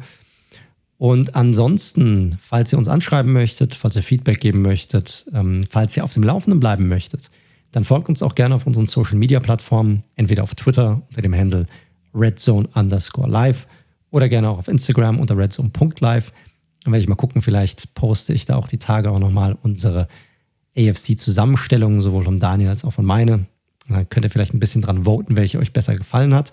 Und 0.99 1.35
ansonsten, 1.35 2.37
falls 2.43 2.71
ihr 2.73 2.79
uns 2.79 2.89
anschreiben 2.89 3.33
möchtet, 3.33 3.75
falls 3.75 3.97
ihr 3.97 4.03
Feedback 4.03 4.39
geben 4.39 4.61
möchtet, 4.61 5.25
ähm, 5.33 5.65
falls 5.69 5.97
ihr 5.97 6.05
auf 6.05 6.13
dem 6.13 6.25
Laufenden 6.25 6.61
bleiben 6.61 6.89
möchtet, 6.89 7.31
dann 7.73 7.85
folgt 7.85 8.11
uns 8.11 8.23
auch 8.23 8.35
gerne 8.35 8.55
auf 8.55 8.67
unseren 8.67 8.85
Social 8.85 9.17
Media 9.17 9.41
Plattformen, 9.41 10.05
entweder 10.15 10.43
auf 10.43 10.55
Twitter 10.55 11.01
unter 11.09 11.23
dem 11.23 11.35
Handle 11.35 11.65
redzone 12.15 12.69
underscore 12.75 13.31
live 13.31 13.67
oder 14.11 14.29
gerne 14.29 14.51
auch 14.51 14.59
auf 14.59 14.69
Instagram 14.69 15.19
unter 15.19 15.39
redzone.live. 15.39 16.33
Dann 16.85 16.93
werde 16.93 17.03
ich 17.03 17.09
mal 17.09 17.15
gucken, 17.15 17.41
vielleicht 17.41 17.95
poste 17.95 18.35
ich 18.35 18.45
da 18.45 18.57
auch 18.57 18.69
die 18.69 18.77
Tage 18.77 19.11
auch 19.11 19.19
nochmal 19.19 19.57
unsere 19.63 20.07
AFC-Zusammenstellungen, 20.77 22.03
sowohl 22.03 22.25
von 22.25 22.39
Daniel 22.39 22.69
als 22.69 22.85
auch 22.85 22.93
von 22.93 23.07
meine. 23.07 23.47
Dann 23.89 24.09
könnt 24.09 24.25
ihr 24.25 24.31
vielleicht 24.31 24.55
ein 24.55 24.61
bisschen 24.61 24.83
dran 24.83 25.05
voten, 25.05 25.37
welche 25.37 25.59
euch 25.59 25.73
besser 25.73 25.95
gefallen 25.95 26.35
hat. 26.35 26.53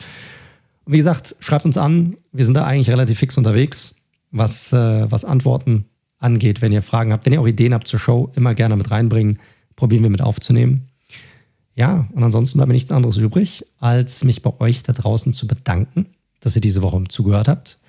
Und 0.85 0.93
wie 0.93 0.97
gesagt, 0.97 1.35
schreibt 1.39 1.65
uns 1.65 1.77
an. 1.77 2.17
Wir 2.31 2.45
sind 2.45 2.55
da 2.55 2.65
eigentlich 2.65 2.89
relativ 2.89 3.19
fix 3.19 3.37
unterwegs, 3.37 3.95
was, 4.31 4.73
äh, 4.73 5.09
was 5.11 5.25
Antworten 5.25 5.85
angeht. 6.19 6.61
Wenn 6.61 6.71
ihr 6.71 6.81
Fragen 6.81 7.11
habt, 7.13 7.25
wenn 7.25 7.33
ihr 7.33 7.41
auch 7.41 7.47
Ideen 7.47 7.73
habt 7.73 7.87
zur 7.87 7.99
Show, 7.99 8.31
immer 8.35 8.53
gerne 8.53 8.75
mit 8.75 8.91
reinbringen. 8.91 9.39
Probieren 9.75 10.03
wir 10.03 10.09
mit 10.09 10.21
aufzunehmen. 10.21 10.87
Ja, 11.75 12.07
und 12.11 12.23
ansonsten 12.23 12.57
bleibt 12.57 12.67
mir 12.67 12.73
nichts 12.73 12.91
anderes 12.91 13.17
übrig, 13.17 13.65
als 13.79 14.23
mich 14.23 14.41
bei 14.41 14.51
euch 14.59 14.83
da 14.83 14.93
draußen 14.93 15.33
zu 15.33 15.47
bedanken, 15.47 16.07
dass 16.41 16.55
ihr 16.55 16.61
diese 16.61 16.81
Woche 16.81 17.03
zugehört 17.07 17.47
habt. 17.47 17.79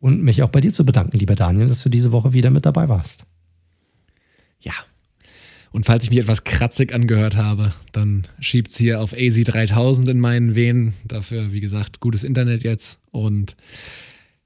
Und 0.00 0.22
mich 0.22 0.42
auch 0.42 0.48
bei 0.48 0.60
dir 0.60 0.72
zu 0.72 0.84
bedanken, 0.84 1.18
lieber 1.18 1.34
Daniel, 1.34 1.66
dass 1.66 1.82
du 1.82 1.88
diese 1.88 2.12
Woche 2.12 2.32
wieder 2.32 2.50
mit 2.50 2.66
dabei 2.66 2.88
warst. 2.88 3.24
Ja, 4.60 4.72
und 5.76 5.84
falls 5.84 6.04
ich 6.04 6.10
mich 6.10 6.20
etwas 6.20 6.44
kratzig 6.44 6.94
angehört 6.94 7.36
habe, 7.36 7.74
dann 7.92 8.22
schiebt 8.40 8.68
es 8.68 8.78
hier 8.78 8.98
auf 8.98 9.12
AZ3000 9.12 10.08
in 10.08 10.20
meinen 10.20 10.54
Venen. 10.54 10.94
Dafür, 11.04 11.52
wie 11.52 11.60
gesagt, 11.60 12.00
gutes 12.00 12.24
Internet 12.24 12.64
jetzt. 12.64 12.98
Und 13.10 13.56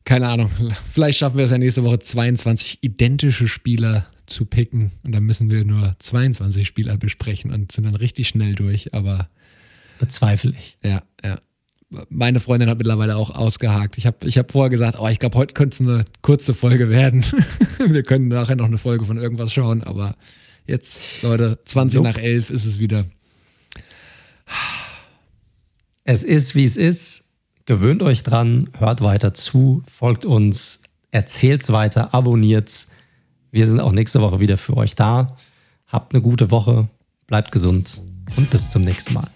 keine 0.04 0.26
Ahnung, 0.26 0.50
vielleicht 0.92 1.20
schaffen 1.20 1.38
wir 1.38 1.44
es 1.44 1.52
ja 1.52 1.58
nächste 1.58 1.84
Woche 1.84 2.00
22 2.00 2.78
identische 2.80 3.46
Spieler 3.46 4.08
zu 4.26 4.44
picken. 4.44 4.90
Und 5.04 5.14
dann 5.14 5.22
müssen 5.22 5.52
wir 5.52 5.64
nur 5.64 5.94
22 6.00 6.66
Spieler 6.66 6.96
besprechen 6.96 7.52
und 7.52 7.70
sind 7.70 7.84
dann 7.86 7.94
richtig 7.94 8.26
schnell 8.26 8.56
durch. 8.56 8.92
Aber. 8.92 9.28
Bezweifle 10.00 10.50
ich. 10.58 10.78
Ja, 10.82 11.04
ja. 11.22 11.38
Meine 12.08 12.40
Freundin 12.40 12.68
hat 12.68 12.78
mittlerweile 12.78 13.14
auch 13.14 13.30
ausgehakt. 13.30 13.98
Ich 13.98 14.06
habe 14.06 14.26
ich 14.26 14.36
hab 14.36 14.50
vorher 14.50 14.70
gesagt, 14.70 14.98
oh, 14.98 15.06
ich 15.06 15.20
glaube, 15.20 15.38
heute 15.38 15.54
könnte 15.54 15.74
es 15.74 15.80
eine 15.80 16.04
kurze 16.22 16.54
Folge 16.54 16.90
werden. 16.90 17.24
wir 17.86 18.02
können 18.02 18.26
nachher 18.26 18.56
noch 18.56 18.64
eine 18.64 18.78
Folge 18.78 19.04
von 19.04 19.16
irgendwas 19.16 19.52
schauen, 19.52 19.84
aber 19.84 20.16
Jetzt, 20.66 21.22
Leute, 21.22 21.58
20 21.64 21.98
so. 21.98 22.02
nach 22.02 22.18
11 22.18 22.50
ist 22.50 22.64
es 22.64 22.78
wieder. 22.78 23.04
Es 26.04 26.22
ist, 26.22 26.54
wie 26.54 26.64
es 26.64 26.76
ist. 26.76 27.24
Gewöhnt 27.66 28.02
euch 28.02 28.22
dran, 28.22 28.68
hört 28.78 29.00
weiter 29.00 29.32
zu, 29.32 29.82
folgt 29.86 30.24
uns, 30.24 30.82
erzählt's 31.12 31.70
weiter, 31.70 32.14
abonniert's. 32.14 32.90
Wir 33.52 33.66
sind 33.66 33.80
auch 33.80 33.92
nächste 33.92 34.20
Woche 34.20 34.40
wieder 34.40 34.56
für 34.56 34.76
euch 34.76 34.96
da. 34.96 35.36
Habt 35.86 36.14
eine 36.14 36.22
gute 36.22 36.50
Woche, 36.50 36.88
bleibt 37.26 37.52
gesund 37.52 38.00
und 38.36 38.50
bis 38.50 38.70
zum 38.70 38.82
nächsten 38.82 39.14
Mal. 39.14 39.28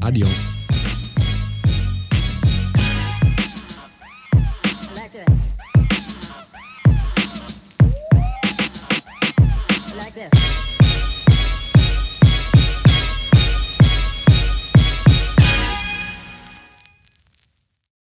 Adios. 0.00 0.61